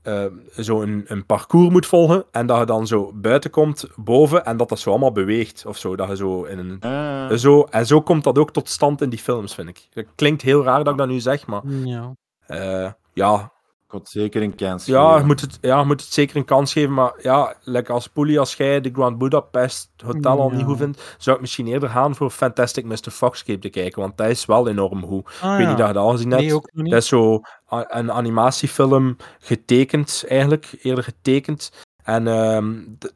ehm, 0.01 0.33
zo 0.59 0.81
een, 0.81 1.05
een 1.07 1.25
parcours 1.25 1.69
moet 1.69 1.85
volgen 1.85 2.25
en 2.31 2.45
dat 2.47 2.59
je 2.59 2.65
dan 2.65 2.87
zo 2.87 3.11
buiten 3.13 3.49
komt, 3.49 3.87
boven, 3.95 4.45
en 4.45 4.57
dat 4.57 4.69
dat 4.69 4.79
zo 4.79 4.89
allemaal 4.89 5.11
beweegt 5.11 5.65
of 5.65 5.77
zo. 5.77 5.95
Dat 5.95 6.07
je 6.09 6.15
zo 6.15 6.43
in 6.43 6.57
een 6.57 6.79
Ah, 6.79 7.31
zo, 7.37 7.63
en 7.63 7.85
zo 7.85 8.01
komt 8.01 8.23
dat 8.23 8.37
ook 8.37 8.51
tot 8.51 8.69
stand 8.69 9.01
in 9.01 9.09
die 9.09 9.19
films, 9.19 9.53
vind 9.55 9.69
ik. 9.69 9.87
Het 9.93 10.07
klinkt 10.15 10.41
heel 10.41 10.63
raar 10.63 10.83
dat 10.83 10.93
ik 10.93 10.99
dat 10.99 11.07
nu 11.07 11.19
zeg, 11.19 11.47
maar 11.47 11.61
Ja. 11.67 12.13
eh, 12.47 12.91
ja, 13.13 13.51
ik 13.85 13.91
had 13.91 14.09
zeker 14.09 14.41
een 14.41 14.55
kans 14.55 14.85
ja, 14.85 15.17
je 15.17 15.23
moet, 15.23 15.41
het, 15.41 15.57
ja, 15.61 15.79
je 15.79 15.85
moet 15.85 16.01
het 16.01 16.13
zeker 16.13 16.35
een 16.35 16.45
kans 16.45 16.73
geven. 16.73 16.93
Maar 16.93 17.13
ja, 17.21 17.55
lekker 17.61 17.93
als 17.93 18.07
Poelie, 18.07 18.39
als 18.39 18.55
jij 18.55 18.81
de 18.81 18.89
Grand 18.93 19.17
Budapest 19.17 19.89
Hotel 20.05 20.39
al 20.39 20.49
Ja. 20.51 20.55
niet 20.55 20.65
goed 20.65 20.77
vindt, 20.77 21.15
zou 21.17 21.35
ik 21.35 21.41
misschien 21.41 21.67
eerder 21.67 21.89
gaan 21.89 22.15
voor 22.15 22.29
Fantastic 22.29 22.85
Mr. 22.85 23.11
Foxcape 23.11 23.59
te 23.59 23.69
kijken, 23.69 24.01
want 24.01 24.17
dat 24.17 24.29
is 24.29 24.45
wel 24.45 24.67
enorm 24.67 25.05
goed. 25.05 25.25
Ah, 25.41 25.51
ik 25.51 25.57
weet 25.57 25.67
niet 25.67 25.67
ja. 25.67 25.75
dat 25.75 25.87
je 25.87 25.93
dat 25.93 26.03
al 26.03 26.11
gezien 26.11 26.29
hebt. 26.31 26.41
Nee, 26.41 26.53
ook 26.55 26.69
nog 26.73 26.83
niet. 26.83 26.93
Dat 26.93 27.01
is 27.01 27.07
zo 27.07 27.41
een 27.69 28.11
animatiefilm 28.11 29.15
getekend, 29.39 30.23
eigenlijk, 30.27 30.75
eerder 30.81 31.03
getekend. 31.03 31.71
En 32.03 32.27
ehm, 32.27 32.73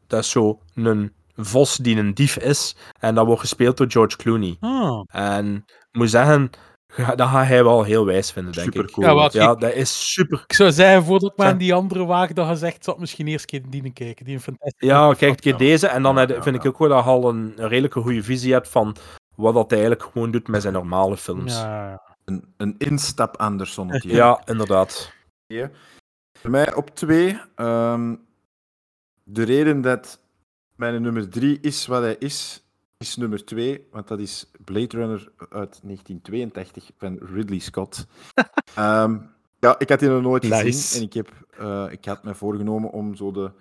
dat 0.08 0.20
is 0.20 0.30
zo 0.30 0.60
een 0.74 1.14
vos 1.36 1.76
die 1.78 1.98
een 1.98 2.14
dief 2.14 2.38
is. 2.38 2.76
En 3.00 3.16
dat 3.16 3.26
wordt 3.26 3.42
gespeeld 3.42 3.78
door 3.78 3.92
George 3.92 4.18
Clooney. 4.18 4.58
Ah. 4.60 5.02
En 5.08 5.56
ik 5.68 5.88
moet 5.92 6.10
zeggen, 6.10 6.50
dat 7.16 7.28
gaat 7.28 7.48
hij 7.48 7.64
wel 7.64 7.84
heel 7.84 8.06
wijs 8.06 8.32
vinden, 8.32 8.54
denk 8.54 8.74
ik. 8.76 8.96
Ja, 8.96 9.14
wat 9.14 9.34
Ja, 9.34 9.52
ik, 9.52 9.60
dat 9.60 9.74
is 9.74 10.14
super. 10.14 10.44
ik 10.48 10.54
zou 10.54 10.72
zeggen, 10.72 11.04
voordat 11.04 11.32
ik 11.32 11.38
maar 11.38 11.48
aan 11.48 11.58
die 11.58 11.74
andere 11.74 12.06
waag 12.06 12.34
dat 12.34 12.48
gezegd, 12.48 12.84
zou 12.84 12.96
ik 12.96 13.02
misschien 13.02 13.28
eerst 13.28 13.54
een 13.54 13.62
keer 13.62 13.70
die 13.82 13.94
kijken. 13.94 14.26
Die 14.26 14.34
een 14.36 14.42
fantastische. 14.42 14.86
Ja, 14.86 15.14
kijk 15.14 15.32
een 15.32 15.40
keer 15.40 15.58
deze. 15.58 15.88
En 15.88 16.04
dan 16.04 16.16
Ja, 16.16 16.22
ja, 16.22 16.42
vind 16.44 16.56
ik 16.56 16.64
ja. 16.64 16.70
ook 16.70 16.78
wel 16.78 16.90
dat 16.90 17.04
je 17.04 17.10
al 17.10 17.30
een, 17.30 17.54
een 17.56 17.68
redelijke 17.68 18.00
goede 18.02 18.24
visie 18.24 18.54
hebt 18.54 18.70
van 18.70 18.96
wat 19.36 19.54
dat 19.54 19.70
hij 19.70 19.80
eigenlijk 19.80 20.12
gewoon 20.12 20.32
doet 20.32 20.48
met 20.48 20.62
zijn 20.62 20.74
normale 20.74 21.18
films. 21.18 21.54
Ja, 21.56 21.90
Ja. 21.90 22.02
Een, 22.26 22.54
een 22.58 22.76
instap 22.78 23.38
Andersonnetje. 23.38 24.42
inderdaad. 24.46 25.14
Voor 26.34 26.50
mij 26.50 26.74
op 26.76 26.90
twee. 26.96 27.40
ehm, 27.56 28.16
de 29.24 29.44
reden 29.44 29.82
dat 29.82 30.20
mijn 30.76 31.02
nummer 31.02 31.30
drie 31.30 31.58
is 31.62 31.86
wat 31.88 32.02
hij 32.02 32.16
is, 32.20 32.64
is 33.00 33.16
nummer 33.16 33.46
twee, 33.46 33.88
want 33.92 34.08
dat 34.08 34.20
is 34.20 34.52
Blade 34.64 34.98
Runner 34.98 35.32
uit 35.40 35.80
1982 35.84 36.92
van 36.98 37.18
Ridley 37.34 37.60
Scott. 37.60 38.06
Ehm, 38.76 39.18
ja, 39.60 39.80
ik 39.80 39.90
had 39.90 40.00
die 40.00 40.10
nog 40.10 40.22
nooit 40.22 40.44
Nice. 40.44 40.62
gezien 40.64 41.00
en 41.02 41.08
ik, 41.08 41.14
heb, 41.14 41.32
eh, 41.58 41.86
ik 41.92 42.06
had 42.06 42.24
me 42.24 42.36
voorgenomen 42.36 42.92
om 42.92 43.16
zo 43.16 43.32
de 43.32 43.52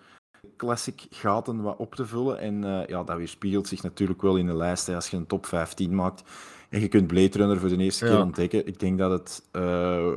classic 0.56 1.06
gaten 1.10 1.62
wat 1.62 1.76
op 1.76 1.94
te 1.94 2.06
vullen. 2.06 2.38
En 2.38 2.64
eh, 2.64 2.86
ja, 2.88 3.02
dat 3.04 3.16
weerspiegelt 3.16 3.68
zich 3.68 3.82
natuurlijk 3.82 4.22
wel 4.22 4.36
in 4.36 4.46
de 4.46 4.56
lijst 4.56 4.86
hè, 4.86 4.94
als 4.94 5.08
je 5.08 5.16
een 5.16 5.26
top 5.26 5.46
15 5.46 5.94
maakt. 5.94 6.22
En 6.68 6.80
je 6.80 6.88
kunt 6.88 7.06
Blade 7.06 7.38
Runner 7.38 7.58
voor 7.60 7.68
de 7.68 7.76
eerste 7.76 8.04
Ja. 8.06 8.10
keer 8.12 8.20
ontdekken. 8.22 8.66
Ik 8.66 8.80
denk 8.80 8.98
dat 8.98 9.10
het 9.10 9.42
eh, 9.50 10.10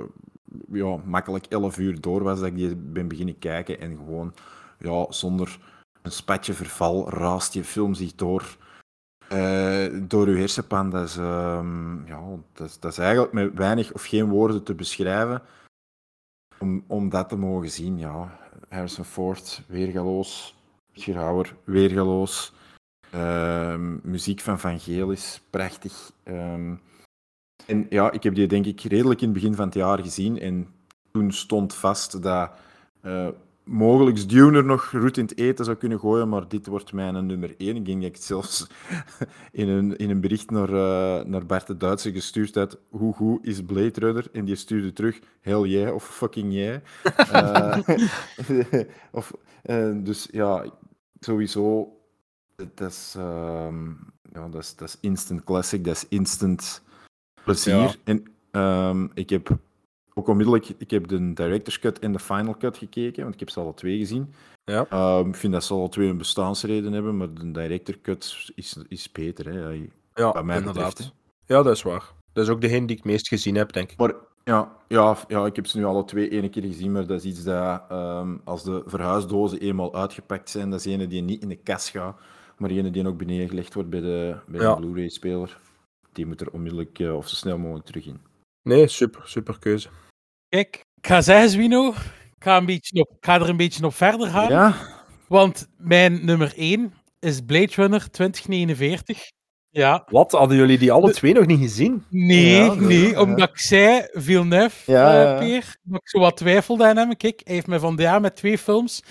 ja, 0.71 0.97
makkelijk 1.05 1.45
11 1.45 1.77
uur 1.77 2.01
door 2.01 2.23
was 2.23 2.39
dat 2.39 2.47
ik 2.47 2.55
die 2.55 2.75
ben 2.75 3.07
beginnen 3.07 3.39
kijken. 3.39 3.79
En 3.79 3.95
gewoon 3.95 4.33
ja, 4.79 5.05
zonder 5.09 5.59
een 6.01 6.11
spatje 6.11 6.53
verval 6.53 7.09
raast 7.09 7.53
je 7.53 7.63
film 7.63 7.93
zich 7.93 8.15
door, 8.15 8.57
eh, 9.31 9.87
door 10.07 10.27
uw 10.27 10.37
hersenpan. 10.37 10.89
Dat 10.89 11.07
is, 11.07 11.17
ehm, 11.17 12.05
ja, 12.07 12.21
dat, 12.53 12.77
dat 12.79 12.97
eigenlijk 12.97 13.33
met 13.33 13.53
weinig 13.53 13.93
of 13.93 14.03
geen 14.03 14.29
woorden 14.29 14.63
te 14.63 14.75
beschrijven. 14.75 15.41
om, 16.59 16.83
om 16.87 17.09
dat 17.09 17.29
te 17.29 17.35
mogen 17.35 17.69
zien, 17.69 17.97
ja. 17.97 18.39
Harrison 18.69 19.05
Ford, 19.05 19.61
weergaloos. 19.67 20.55
Gerhauer, 20.93 21.55
weergaloos. 21.63 22.53
Ehm, 23.11 24.09
muziek 24.09 24.39
van 24.39 24.59
Van 24.59 24.79
Geel 24.79 25.11
is 25.11 25.41
prachtig. 25.49 26.11
Ehm, 26.23 26.75
en 27.65 27.85
ja, 27.89 28.11
ik 28.11 28.23
heb 28.23 28.35
die 28.35 28.47
denk 28.47 28.65
ik 28.65 28.81
redelijk 28.81 29.21
in 29.21 29.29
het 29.29 29.37
begin 29.37 29.55
van 29.55 29.65
het 29.65 29.73
jaar 29.73 29.99
gezien. 29.99 30.39
En 30.39 30.67
toen 31.11 31.31
stond 31.31 31.75
vast 31.75 32.21
dat 32.23 32.51
eh 33.01 33.27
mogelijk 33.63 34.29
Dune 34.29 34.57
er 34.57 34.65
nog 34.65 34.91
roet 34.91 35.17
in 35.17 35.25
het 35.25 35.37
eten 35.37 35.65
zou 35.65 35.77
kunnen 35.77 35.99
gooien, 35.99 36.29
maar 36.29 36.47
dit 36.47 36.67
wordt 36.67 36.93
mijn 36.93 37.25
nummer 37.25 37.55
één. 37.57 37.75
Ik 37.75 37.85
denk 37.85 37.97
dat 37.97 38.09
ik 38.09 38.15
het 38.15 38.23
zelfs 38.23 38.67
in 39.51 39.69
een, 39.69 39.97
in 39.97 40.09
een 40.09 40.21
bericht 40.21 40.49
naar, 40.49 40.69
eh, 40.69 41.25
naar 41.25 41.45
Bart 41.45 41.67
de 41.67 41.77
Duitse 41.77 42.11
gestuurd 42.11 42.55
had. 42.55 42.79
Hoe 42.89 43.13
goed 43.13 43.45
is 43.45 43.63
Blade 43.63 43.99
Runner? 43.99 44.27
En 44.31 44.45
die 44.45 44.55
stuurde 44.55 44.93
terug, 44.93 45.19
hell 45.41 45.61
yeah, 45.61 45.93
of 45.93 46.15
fucking 46.15 46.53
yeah. 46.53 46.79
Eh, 47.31 47.77
of, 49.11 49.33
eh, 49.63 49.91
dus 49.95 50.27
ja, 50.31 50.65
sowieso, 51.19 51.97
dat 52.55 52.89
is, 52.89 53.13
ehm, 53.17 53.87
ja, 54.33 54.47
dat 54.49 54.61
is, 54.61 54.75
dat 54.75 54.87
is 54.87 54.97
instant 55.01 55.43
classic, 55.43 55.83
dat 55.83 55.95
is 55.95 56.05
instant 56.09 56.81
plezier. 57.43 57.75
Ja. 57.75 57.93
En 58.03 58.23
ehm, 58.51 59.07
ik 59.13 59.29
heb 59.29 59.57
ook 60.13 60.27
onmiddellijk, 60.27 60.69
ik 60.77 60.91
heb 60.91 61.07
de 61.07 61.33
director's 61.33 61.79
cut 61.79 61.99
en 61.99 62.11
de 62.11 62.19
final 62.19 62.57
cut 62.57 62.77
gekeken, 62.77 63.21
want 63.21 63.33
ik 63.33 63.39
heb 63.39 63.49
ze 63.49 63.59
alle 63.59 63.73
twee 63.73 63.97
gezien. 63.97 64.33
Ja. 64.63 64.85
Ehm, 64.89 65.27
ik 65.27 65.35
vind 65.35 65.53
dat 65.53 65.63
ze 65.63 65.73
alle 65.73 65.89
twee 65.89 66.07
een 66.09 66.17
bestaansreden 66.17 66.93
hebben, 66.93 67.17
maar 67.17 67.33
de 67.33 67.51
director 67.51 67.95
cut 68.01 68.51
is, 68.55 68.77
is 68.87 69.11
beter. 69.11 69.45
Hè. 69.45 69.59
Ja, 69.69 69.85
Ja, 70.13 70.31
Wat 70.31 70.43
mij 70.43 70.57
inderdaad. 70.57 70.89
betreft, 70.89 71.13
Ja, 71.45 71.63
dat 71.63 71.75
is 71.75 71.81
waar. 71.81 72.11
Dat 72.33 72.43
is 72.43 72.49
ook 72.49 72.61
degene 72.61 72.85
die 72.87 72.97
ik 72.97 73.03
meest 73.03 73.27
gezien 73.27 73.55
heb, 73.55 73.73
denk 73.73 73.91
ik. 73.91 73.97
Maar 73.97 74.13
ja, 74.43 74.71
ja, 74.87 75.17
ja, 75.27 75.45
ik 75.45 75.55
heb 75.55 75.67
ze 75.67 75.77
nu 75.77 75.85
alle 75.85 76.05
twee 76.05 76.29
één 76.29 76.49
keer 76.49 76.63
gezien, 76.63 76.91
maar 76.91 77.05
dat 77.07 77.19
is 77.19 77.25
iets 77.31 77.43
dat 77.43 77.81
ehm, 77.89 78.37
als 78.43 78.63
de 78.63 78.83
verhuisdozen 78.85 79.59
eenmaal 79.59 79.95
uitgepakt 79.95 80.49
zijn, 80.49 80.69
dat 80.69 80.79
is 80.79 80.85
ene 80.93 81.07
die 81.07 81.21
niet 81.21 81.41
in 81.41 81.49
de 81.49 81.55
kas 81.55 81.89
gaat, 81.89 82.19
maar 82.57 82.69
ene 82.69 82.89
die 82.91 83.07
ook 83.07 83.17
beneden 83.17 83.49
gelegd 83.49 83.73
wordt 83.73 83.89
bij 83.89 83.99
de, 84.01 84.35
bij 84.47 84.61
Ja. 84.61 84.75
de 84.75 84.81
Blu-ray-speler. 84.81 85.59
Die 86.13 86.25
moet 86.25 86.41
er 86.41 86.51
onmiddellijk 86.51 86.99
eh, 86.99 87.15
of 87.15 87.27
zo 87.27 87.35
snel 87.35 87.57
mogelijk 87.57 87.85
terug 87.85 88.05
in. 88.05 88.19
Nee, 88.63 88.87
super, 88.87 89.21
super 89.25 89.59
keuze. 89.59 89.89
Kijk, 90.49 90.75
ik 91.01 91.07
ga 91.07 91.21
zeggen, 91.21 91.49
Zwino, 91.49 91.87
ik 91.89 92.43
ga, 92.43 92.57
een 92.57 92.65
beetje 92.65 93.01
op, 93.01 93.09
ik 93.17 93.25
ga 93.25 93.35
er 93.35 93.49
een 93.49 93.57
beetje 93.57 93.85
op 93.85 93.93
verder 93.95 94.27
gaan. 94.27 94.49
Ja? 94.49 94.75
Want 95.27 95.67
mijn 95.77 96.25
nummer 96.25 96.53
1 96.57 96.93
is 97.19 97.41
Blade 97.45 97.71
Runner 97.75 98.09
2049. 98.11 99.29
Ja. 99.69 100.03
Wat? 100.09 100.31
Hadden 100.31 100.57
jullie 100.57 100.77
die 100.77 100.91
alle 100.91 101.13
twee 101.13 101.33
nog 101.33 101.45
niet 101.45 101.59
gezien? 101.59 102.05
Nee, 102.09 102.55
Ja, 102.63 102.73
nee, 102.73 103.09
ja. 103.09 103.21
omdat 103.21 103.49
ik 103.49 103.59
zei, 103.59 104.07
Villeneuve, 104.11 104.91
Ja, 104.91 105.21
ja. 105.21 105.37
Peer, 105.39 105.75
dat 105.83 106.01
ik 106.01 106.09
zo 106.09 106.19
wat 106.19 106.37
twijfelde 106.37 106.85
aan 106.87 106.97
hem. 106.97 107.17
Kijk, 107.17 107.41
hij 107.43 107.53
heeft 107.53 107.67
mij 107.67 107.79
vandaag 107.79 108.21
met 108.21 108.35
twee 108.35 108.57
films 108.57 109.03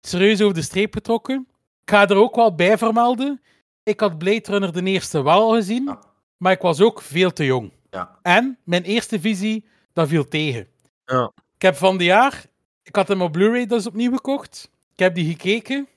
serieus 0.00 0.42
over 0.42 0.54
de 0.54 0.62
streep 0.62 0.94
getrokken. 0.94 1.46
Ik 1.84 1.90
ga 1.90 2.08
er 2.08 2.16
ook 2.16 2.34
wel 2.34 2.54
bij 2.54 2.78
vermelden. 2.78 3.40
Ik 3.82 4.00
had 4.00 4.18
Blade 4.18 4.50
Runner 4.50 4.72
de 4.72 4.82
eerste 4.82 5.22
wel 5.22 5.40
al 5.40 5.52
gezien, 5.54 5.84
Ja. 5.84 5.98
maar 6.36 6.52
ik 6.52 6.60
was 6.60 6.80
ook 6.80 7.02
veel 7.02 7.32
te 7.32 7.44
jong. 7.44 7.72
Ja. 7.96 8.18
En 8.22 8.58
mijn 8.64 8.82
eerste 8.82 9.20
visie, 9.20 9.64
dat 9.92 10.08
viel 10.08 10.28
tegen. 10.28 10.68
Ja. 11.04 11.32
Ik 11.54 11.62
heb 11.62 11.76
van 11.76 11.96
die 11.96 12.06
jaar, 12.06 12.44
ik 12.82 12.96
had 12.96 13.08
hem 13.08 13.22
op 13.22 13.32
Blu-ray 13.32 13.66
dus 13.66 13.86
opnieuw 13.86 14.12
gekocht. 14.12 14.70
Ik 14.92 14.98
heb 14.98 15.14
die 15.14 15.30
gekeken. 15.30 15.88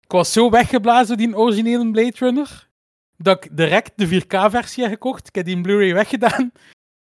Ik 0.00 0.12
was 0.12 0.32
zo 0.32 0.50
weggeblazen 0.50 1.16
door 1.16 1.26
die 1.26 1.36
originele 1.36 1.90
Blade 1.90 2.16
Runner, 2.18 2.68
dat 3.16 3.44
ik 3.44 3.56
direct 3.56 3.92
de 3.96 4.22
4K-versie 4.22 4.82
heb 4.82 4.92
gekocht. 4.92 5.28
Ik 5.28 5.34
heb 5.34 5.44
die 5.44 5.56
in 5.56 5.62
Blu-ray 5.62 5.94
weggedaan. 5.94 6.52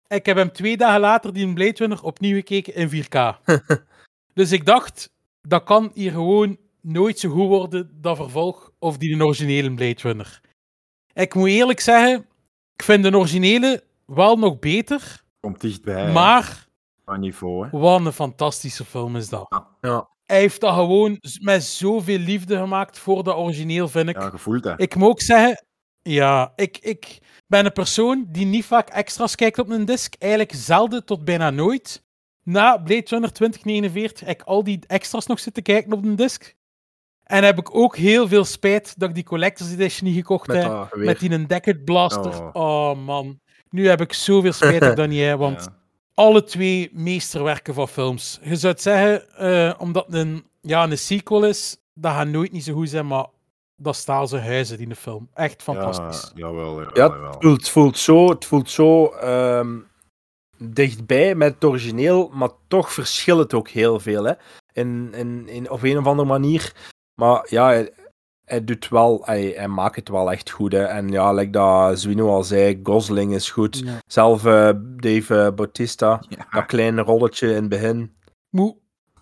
En 0.07 0.17
ik 0.17 0.25
heb 0.25 0.37
hem 0.37 0.51
twee 0.51 0.77
dagen 0.77 0.99
later, 0.99 1.33
die 1.33 1.53
Blade 1.53 1.77
Runner, 1.77 2.03
opnieuw 2.03 2.35
gekeken 2.35 2.75
in 2.75 3.03
4K. 3.03 3.41
dus 4.39 4.51
ik 4.51 4.65
dacht, 4.65 5.09
dat 5.41 5.63
kan 5.63 5.91
hier 5.93 6.11
gewoon 6.11 6.57
nooit 6.81 7.19
zo 7.19 7.29
goed 7.29 7.47
worden, 7.47 7.97
dat 8.01 8.17
vervolg, 8.17 8.71
of 8.79 8.97
die 8.97 9.23
originele 9.23 9.73
Blade 9.73 10.01
Runner. 10.01 10.41
Ik 11.13 11.33
moet 11.33 11.49
eerlijk 11.49 11.79
zeggen, 11.79 12.25
ik 12.75 12.83
vind 12.83 13.03
de 13.03 13.17
originele 13.17 13.83
wel 14.13 14.35
nog 14.37 14.59
beter, 14.59 15.23
Komt 15.39 15.61
dichtbij. 15.61 16.11
maar 16.11 16.67
Qua 17.03 17.17
niveau, 17.17 17.65
hè. 17.65 17.79
wat 17.79 18.05
een 18.05 18.11
fantastische 18.11 18.85
film 18.85 19.15
is 19.15 19.29
dat. 19.29 19.61
Ja. 19.81 20.11
Hij 20.23 20.39
heeft 20.39 20.61
dat 20.61 20.73
gewoon 20.73 21.19
met 21.41 21.63
zoveel 21.63 22.17
liefde 22.17 22.57
gemaakt 22.57 22.99
voor 22.99 23.23
dat 23.23 23.35
origineel, 23.35 23.87
vind 23.87 24.09
ik. 24.09 24.21
Ja, 24.21 24.29
gevoeld, 24.29 24.63
hè. 24.63 24.77
Ik 24.79 24.95
moet 24.95 25.09
ook 25.09 25.21
zeggen, 25.21 25.65
ja, 26.01 26.53
ik, 26.55 26.77
ik 26.77 27.19
ben 27.47 27.65
een 27.65 27.71
persoon 27.71 28.25
die 28.29 28.45
niet 28.45 28.65
vaak 28.65 28.89
extra's 28.89 29.35
kijkt 29.35 29.59
op 29.59 29.69
een 29.69 29.85
disc. 29.85 30.13
Eigenlijk 30.19 30.53
zelden 30.55 31.05
tot 31.05 31.25
bijna 31.25 31.49
nooit. 31.49 32.03
Na 32.43 32.77
Blade 32.77 33.05
Runner 33.05 33.33
2049 33.33 34.27
heb 34.27 34.39
ik 34.41 34.47
al 34.47 34.63
die 34.63 34.79
extra's 34.87 35.25
nog 35.25 35.39
zitten 35.39 35.63
kijken 35.63 35.93
op 35.93 36.03
een 36.03 36.15
disc. 36.15 36.53
En 37.23 37.43
heb 37.43 37.57
ik 37.59 37.75
ook 37.75 37.97
heel 37.97 38.27
veel 38.27 38.45
spijt 38.45 38.99
dat 38.99 39.09
ik 39.09 39.15
die 39.15 39.23
Collector's 39.23 39.71
Edition 39.71 40.07
niet 40.07 40.17
gekocht 40.17 40.47
Met 40.47 40.63
heb. 40.63 40.95
Met 40.95 41.19
die 41.19 41.31
een 41.31 41.47
Deckard 41.47 41.83
Blaster. 41.83 42.43
Oh. 42.43 42.51
Oh. 42.53 42.97
man. 43.05 43.39
Nu 43.73 43.87
heb 43.87 44.01
ik 44.01 44.13
zoveel 44.13 44.53
spijt 44.53 45.07
niet 45.07 45.19
heb, 45.21 45.37
want 45.37 45.59
Ja. 45.63 45.75
alle 46.13 46.43
twee 46.43 46.89
meesterwerken 46.93 47.73
van 47.73 47.87
films. 47.87 48.39
Je 48.43 48.55
zou 48.55 48.73
het 48.73 48.81
zeggen, 48.81 49.29
eh, 49.37 49.73
omdat 49.81 50.05
het 50.05 50.15
een, 50.15 50.45
ja, 50.61 50.83
een 50.83 50.97
sequel 50.97 51.45
is, 51.45 51.77
dat 51.93 52.13
gaat 52.13 52.27
nooit 52.27 52.51
niet 52.51 52.63
zo 52.63 52.73
goed 52.73 52.89
zijn, 52.89 53.07
maar 53.07 53.25
dat 53.75 53.95
staan 53.95 54.27
ze 54.27 54.37
huizen 54.37 54.79
in 54.79 54.89
de 54.89 54.95
film. 54.95 55.29
Echt 55.33 55.63
fantastisch. 55.63 56.31
Ja, 56.35 56.47
jawel, 56.47 56.79
jawel, 56.79 56.97
Ja, 56.97 57.07
jawel. 57.15 57.31
het 57.31 57.39
voelt, 57.41 57.57
het 57.59 57.69
voelt 57.69 57.97
zo, 57.97 58.29
het 58.29 58.45
voelt 58.45 58.69
zo 58.69 59.05
ehm, 59.07 59.77
dichtbij 60.57 61.35
met 61.35 61.53
het 61.53 61.63
origineel, 61.63 62.29
maar 62.33 62.49
toch 62.67 62.93
verschilt 62.93 63.39
het 63.39 63.53
ook 63.53 63.69
heel 63.69 63.99
veel. 63.99 64.23
Hè? 64.23 64.33
In, 64.73 65.13
in, 65.13 65.47
in, 65.47 65.69
op 65.69 65.83
een 65.83 65.97
of 65.97 66.05
andere 66.05 66.27
manier. 66.27 66.73
Maar 67.15 67.45
ja, 67.49 67.85
hij, 68.53 68.63
doet 68.63 68.89
wel, 68.89 69.21
hij, 69.25 69.53
hij 69.55 69.67
maakt 69.67 69.95
het 69.95 70.09
wel 70.09 70.31
echt 70.31 70.49
goed. 70.49 70.71
Hè? 70.71 70.83
En 70.83 71.07
ja, 71.09 71.33
like 71.33 71.49
dat 71.51 71.99
Zwino 71.99 72.27
al 72.29 72.43
zei, 72.43 72.79
Gosling 72.83 73.33
is 73.33 73.49
goed. 73.49 73.81
Ja. 73.85 73.99
Zelf 74.07 74.45
eh, 74.45 74.69
Dave 74.95 75.41
eh, 75.41 75.51
Bautista, 75.55 76.23
Ja. 76.29 76.47
dat 76.51 76.65
kleine 76.65 77.01
rolletje 77.01 77.47
in 77.47 77.53
het 77.55 77.69
begin. 77.69 78.11
Moet, 78.49 78.75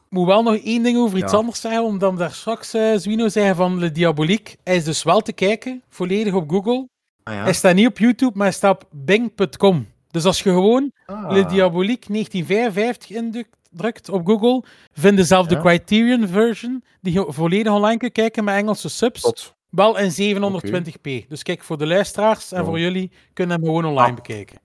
moet 0.10 0.26
wel 0.27 0.43
nog 0.43 0.56
één 0.56 0.84
ding 0.84 0.98
over 0.98 1.18
iets 1.18 1.32
Ja. 1.32 1.38
anders 1.38 1.61
zeggen, 1.61 1.84
omdat 1.84 2.11
we 2.11 2.18
daar 2.18 2.32
straks 2.32 2.74
eh 2.74 2.98
Zwino 2.98 3.27
zei 3.27 3.53
van 3.56 3.80
Le 3.80 3.92
Diabolique. 3.92 4.56
Hij 4.64 4.76
is 4.76 4.84
dus 4.84 5.03
wel 5.03 5.22
te 5.22 5.34
kijken, 5.34 5.82
volledig 5.90 6.34
op 6.34 6.50
Google. 6.51 6.88
Ah, 7.24 7.34
ja? 7.34 7.43
Hij 7.43 7.53
staat 7.53 7.76
niet 7.76 7.88
op 7.88 7.98
YouTube, 7.98 8.32
maar 8.35 8.45
hij 8.48 8.56
staat 8.56 8.84
op 8.84 8.90
bing.com. 8.92 9.88
Dus 10.11 10.26
als 10.26 10.42
je 10.43 10.50
gewoon 10.50 10.92
Ah. 11.06 11.32
Le 11.32 11.45
Diabolique 11.45 12.11
1955 12.11 13.45
indrukt 13.72 14.09
op 14.09 14.25
Google, 14.27 14.64
vind 14.93 15.17
dezelfde 15.17 15.56
Ja. 15.56 15.61
Criterion 15.61 16.27
version, 16.27 16.83
die 17.01 17.14
je 17.14 17.25
volledig 17.27 17.74
online 17.74 17.98
kunt 17.98 18.11
kijken 18.11 18.43
met 18.43 18.56
Engelse 18.56 18.90
subs. 18.90 19.22
Tot. 19.22 19.53
Wel 19.69 19.98
in 19.98 20.11
720p. 20.11 21.27
Dus 21.27 21.43
kijk, 21.43 21.64
voor 21.64 21.77
de 21.77 21.88
luisteraars 21.88 22.51
en 22.51 22.61
Oh. 22.61 22.67
voor 22.67 22.80
jullie 22.80 23.11
kunnen 23.33 23.56
hem 23.56 23.66
gewoon 23.66 23.85
online 23.85 24.09
Ah. 24.09 24.16
bekijken. 24.16 24.59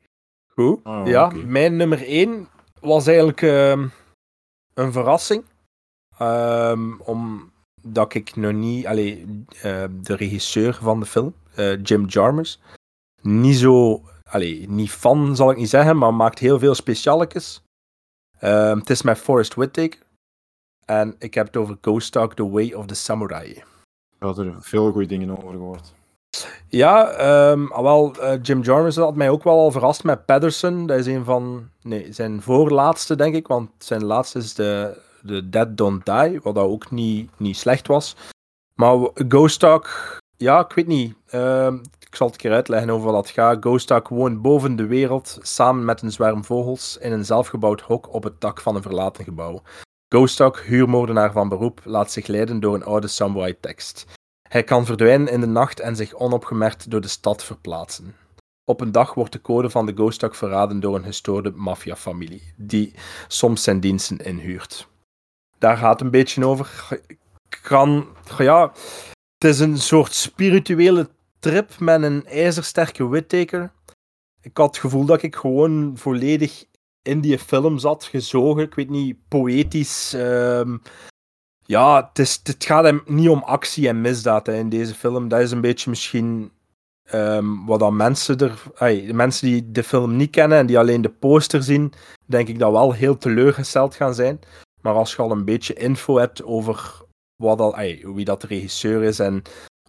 Goed. 0.55 0.81
Oh, 0.85 1.07
ja, 1.07 1.33
mijn 1.45 1.77
nummer 1.77 2.03
1 2.07 2.49
was 2.81 3.07
eigenlijk 3.07 3.43
ehm, 3.43 3.87
een 4.75 4.93
verrassing. 4.93 5.45
Ehm, 6.19 6.93
omdat 7.01 8.15
ik 8.15 8.37
nog 8.37 8.53
niet, 8.53 8.87
allee, 8.87 9.45
eh, 9.63 9.85
de 10.01 10.15
regisseur 10.17 10.75
van 10.75 11.01
de 11.01 11.07
film, 11.07 11.35
eh, 11.55 11.83
Jim 11.83 12.05
Jarmusch, 12.07 12.57
niet 13.23 13.57
zo, 13.57 14.03
allee, 14.31 14.69
niet 14.69 14.91
fan 14.91 15.37
zal 15.37 15.51
ik 15.51 15.57
niet 15.57 15.69
zeggen, 15.69 15.97
maar 15.99 16.15
maakt 16.15 16.39
heel 16.39 16.59
veel 16.59 16.75
specialetjes. 16.75 17.63
Ehm, 18.39 18.79
het 18.79 18.91
is 18.91 19.03
met 19.03 19.19
Forrest 19.19 19.55
Whitaker. 19.55 19.99
En 20.85 21.15
ik 21.19 21.35
heb 21.35 21.47
het 21.47 21.57
over 21.57 21.79
Ghost 21.81 22.13
Dog, 22.13 22.35
The 22.35 22.51
Way 22.51 22.73
of 22.73 22.87
the 22.87 22.95
Samurai. 22.95 23.49
Ik 23.49 23.65
had 24.19 24.39
er 24.39 24.55
veel 24.61 24.93
goede 24.93 25.07
dingen 25.07 25.39
over 25.39 25.51
gehoord. 25.51 25.95
Ja, 26.69 27.03
ah, 27.71 27.83
wel, 27.83 28.15
eh, 28.21 28.39
Jim 28.43 28.63
Jarmusch 28.63 28.99
had 28.99 29.15
mij 29.15 29.31
ook 29.31 29.45
wel 29.45 29.59
al 29.59 29.71
verrast 29.71 30.05
met 30.05 30.25
Patterson. 30.25 30.87
Dat 30.87 30.99
is 30.99 31.07
een 31.07 31.25
van, 31.25 31.69
nee, 31.83 32.13
zijn 32.13 32.43
voorlaatste, 32.43 33.17
denk 33.17 33.35
ik. 33.35 33.47
Want 33.47 33.71
zijn 33.79 34.05
laatste 34.05 34.39
is 34.39 34.55
de, 34.55 35.01
de 35.23 35.49
Dead 35.49 35.77
Don't 35.77 36.07
Die, 36.07 36.41
wat 36.43 36.55
dat 36.55 36.65
ook 36.65 36.91
niet, 36.91 37.31
niet 37.37 37.57
slecht 37.57 37.87
was. 37.87 38.17
Maar 38.75 39.11
Ghost 39.15 39.61
Dog, 39.61 40.19
ja, 40.37 40.61
ik 40.61 40.73
weet 40.73 40.87
niet. 40.87 41.15
Ehm, 41.27 41.79
ik 42.17 42.23
zal 42.23 42.31
het 42.31 42.43
een 42.43 42.51
keer 42.51 42.59
uitleggen 42.59 42.91
over 42.91 43.13
wat 43.13 43.25
dat 43.25 43.33
gaat. 43.33 43.57
Ghost 43.61 43.89
Dog 43.89 44.09
woont 44.09 44.43
boven 44.43 44.77
de 44.77 44.87
wereld, 44.87 45.39
samen 45.43 45.85
met 45.85 46.03
een 46.03 46.13
zwerm 46.13 46.45
vogels, 46.45 46.97
in 47.01 47.13
een 47.13 47.25
zelfgebouwd 47.25 47.81
hok 47.81 48.15
op 48.15 48.23
het 48.23 48.41
dak 48.41 48.61
van 48.61 48.77
een 48.77 48.83
verlaten 48.83 49.25
gebouw. 49.25 49.63
Ghost 50.09 50.39
Dog, 50.39 50.63
huurmoordenaar 50.63 51.33
van 51.33 51.49
beroep, 51.49 51.81
laat 51.85 52.13
zich 52.13 52.27
leiden 52.27 52.61
door 52.61 52.75
een 52.75 52.85
oude 52.85 53.07
samurai-tekst. 53.07 54.05
Hij 54.49 54.65
kan 54.65 54.87
verdwijnen 54.87 55.29
in 55.29 55.41
de 55.41 55.47
nacht 55.47 55.81
en 55.81 55.97
zich 55.97 56.15
onopgemerkt 56.15 56.91
door 56.91 57.01
de 57.01 57.09
stad 57.09 57.45
verplaatsen. 57.45 58.15
Op 58.65 58.81
een 58.81 58.93
dag 58.93 59.15
wordt 59.15 59.33
de 59.33 59.41
code 59.41 59.71
van 59.71 59.87
de 59.87 59.93
Ghost 59.93 60.21
Dog 60.21 60.37
verraden 60.37 60.81
door 60.81 60.97
een 60.97 61.05
gestoorde 61.05 61.53
maffiafamilie, 61.55 62.53
die 62.57 62.95
soms 63.29 63.63
zijn 63.63 63.81
diensten 63.81 64.19
inhuurt. 64.19 64.89
Daar 65.59 65.77
gaat 65.77 65.93
het 65.93 66.01
een 66.01 66.11
beetje 66.11 66.47
over. 66.47 66.99
Kan, 67.63 68.07
ja, 68.39 68.73
het 69.39 69.51
is 69.51 69.59
een 69.59 69.79
soort 69.79 70.15
spirituele 70.15 71.09
trip 71.47 71.79
met 71.79 72.03
een 72.03 72.27
ijzersterke 72.27 73.09
Whittaker. 73.09 73.73
Ik 74.41 74.57
had 74.57 74.67
het 74.67 74.79
gevoel 74.79 75.05
dat 75.05 75.23
ik 75.23 75.37
gewoon 75.37 75.93
volledig 75.97 76.65
in 77.03 77.21
die 77.21 77.39
film 77.39 77.79
zat, 77.79 78.05
gezogen. 78.05 78.63
Ik 78.63 78.75
weet 78.75 78.91
niet, 78.91 79.17
poëtisch. 79.29 80.13
ehm, 80.13 80.77
ja, 81.67 82.11
het, 82.13 82.41
het 82.43 82.65
gaat 82.65 82.85
hem 82.85 83.03
niet 83.05 83.29
om 83.29 83.43
actie 83.43 83.89
en 83.89 84.01
misdaad 84.01 84.47
hè, 84.47 84.55
in 84.55 84.69
deze 84.69 84.95
film. 84.95 85.29
Dat 85.29 85.41
is 85.41 85.51
een 85.51 85.61
beetje 85.61 85.91
misschien 85.91 86.51
ehm, 87.03 87.65
wat 87.65 87.81
dan 87.81 87.97
mensen 87.97 88.39
er... 88.39 88.63
mensen 89.15 89.47
die 89.47 89.71
de 89.71 89.83
film 89.83 90.17
niet 90.17 90.31
kennen 90.31 90.59
en 90.59 90.67
die 90.67 90.79
alleen 90.79 91.03
de 91.03 91.11
poster 91.11 91.63
zien, 91.63 91.93
denk 92.25 92.49
ik 92.49 92.59
dat 92.59 92.73
wel 92.73 92.93
heel 92.93 93.19
teleurgesteld 93.19 93.95
gaan 93.95 94.15
zijn. 94.15 94.41
Maar 94.83 94.95
als 94.95 95.15
je 95.15 95.23
al 95.23 95.31
een 95.31 95.45
beetje 95.45 95.75
info 95.75 96.17
hebt 96.17 96.45
over 96.45 97.05
wat 97.37 97.61
al, 97.61 97.75
wie 98.15 98.25
dat 98.25 98.41
de 98.41 98.47
regisseur 98.47 99.03
is 99.03 99.19
en 99.19 99.43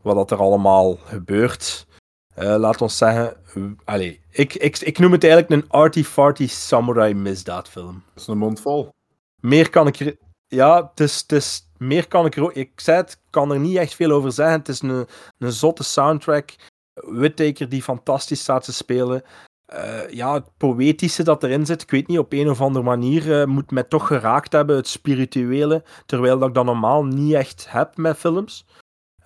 wat 0.07 0.15
dat 0.15 0.31
er 0.31 0.45
allemaal 0.45 0.95
gebeurt, 0.95 1.87
eh, 2.35 2.55
laat 2.55 2.81
ons 2.81 2.97
zeggen... 2.97 3.37
allee, 3.85 4.19
ik, 4.29 4.53
ik, 4.53 4.79
ik 4.79 4.99
noem 4.99 5.11
het 5.11 5.23
eigenlijk 5.23 5.63
een 5.63 5.69
arty-farty 5.69 6.47
samurai 6.47 7.13
misdaadfilm. 7.13 8.03
Dat 8.13 8.21
is 8.21 8.27
een 8.27 8.37
mond 8.37 8.61
vol. 8.61 8.93
Meer 9.41 9.69
kan 9.69 9.87
ik 9.87 9.99
er... 9.99 10.17
Ja, 10.47 10.89
het 10.89 10.99
is, 10.99 11.19
het 11.19 11.31
is... 11.31 11.69
Meer 11.77 12.07
kan 12.07 12.25
ik 12.25 12.35
er 12.35 12.43
ook... 12.43 12.53
Ik 12.53 12.71
zei 12.75 12.97
het, 12.97 13.19
kan 13.29 13.51
er 13.51 13.59
niet 13.59 13.77
echt 13.77 13.95
veel 13.95 14.11
over 14.11 14.31
zeggen. 14.31 14.57
Het 14.59 14.67
is 14.67 14.81
een, 14.81 15.07
een 15.37 15.51
zotte 15.51 15.83
soundtrack. 15.83 16.55
Whittaker 16.93 17.69
die 17.69 17.83
fantastisch 17.83 18.39
staat 18.39 18.63
te 18.63 18.73
spelen. 18.73 19.23
Eh, 19.67 20.09
ja, 20.09 20.33
het 20.33 20.57
poëtische 20.57 21.23
dat 21.23 21.43
erin 21.43 21.65
zit, 21.65 21.81
ik 21.81 21.91
weet 21.91 22.07
niet, 22.07 22.19
op 22.19 22.33
een 22.33 22.49
of 22.49 22.61
andere 22.61 22.85
manier 22.85 23.39
eh, 23.39 23.47
moet 23.47 23.71
mij 23.71 23.83
toch 23.83 24.07
geraakt 24.07 24.51
hebben, 24.51 24.75
het 24.75 24.87
spirituele, 24.87 25.83
terwijl 26.05 26.39
dat 26.39 26.47
ik 26.47 26.53
dat 26.53 26.65
normaal 26.65 27.05
niet 27.05 27.33
echt 27.33 27.65
heb 27.69 27.97
met 27.97 28.17
films. 28.17 28.65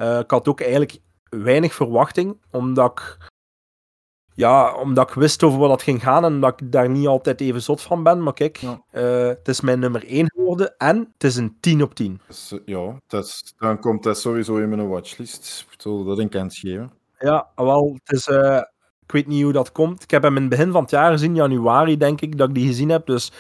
Eh, 0.02 0.20
ik 0.20 0.32
had 0.32 0.48
ook 0.48 0.62
eigenlijk 0.62 1.00
weinig 1.30 1.74
verwachting, 1.74 2.38
omdat 2.52 2.92
ik, 2.92 3.18
ja, 4.34 4.74
omdat 4.76 5.10
ik 5.10 5.16
wist 5.16 5.44
over 5.44 5.60
wat 5.60 5.70
dat 5.70 5.82
ging 5.82 6.02
gaan 6.04 6.24
en 6.26 6.40
dat 6.40 6.62
ik 6.62 6.72
daar 6.72 6.90
niet 6.90 7.08
altijd 7.08 7.42
even 7.42 7.62
zot 7.62 7.82
van 7.82 8.04
ben. 8.04 8.24
Maar 8.24 8.34
kijk, 8.34 8.58
Ja. 8.58 8.82
eh, 8.92 9.28
het 9.28 9.48
is 9.48 9.62
mijn 9.62 9.80
nummer 9.80 10.04
1 10.08 10.32
geworden 10.32 10.78
en 10.78 10.98
het 11.14 11.24
is 11.24 11.36
een 11.36 11.58
10 11.60 11.82
op 11.84 11.94
10. 11.96 12.22
Dus, 12.28 12.52
eh, 12.52 12.60
ja, 12.66 12.98
dat 13.08 13.26
is, 13.26 13.54
dan 13.58 13.80
komt 13.80 14.04
dat 14.04 14.20
sowieso 14.20 14.58
in 14.58 14.70
mijn 14.70 14.88
watchlist. 14.88 15.66
Ik 15.72 15.82
zal 15.82 16.04
dat 16.04 16.18
een 16.18 16.30
kans 16.30 16.60
geven. 16.60 16.92
Ja, 17.20 17.50
wel, 17.56 17.98
het 18.04 18.14
is, 18.18 18.28
eh, 18.28 18.62
ik 19.04 19.12
weet 19.12 19.28
niet 19.28 19.44
hoe 19.44 19.54
dat 19.54 19.72
komt. 19.72 20.04
Ik 20.04 20.12
heb 20.12 20.24
hem 20.24 20.36
in 20.36 20.42
het 20.42 20.50
begin 20.50 20.72
van 20.72 20.82
het 20.82 20.92
jaar 20.92 21.12
gezien, 21.12 21.36
januari 21.36 21.98
denk 21.98 22.22
ik, 22.22 22.38
dat 22.38 22.50
ik 22.50 22.56
die 22.56 22.68
gezien 22.68 22.90
heb. 22.90 23.06
Dus 23.06 23.32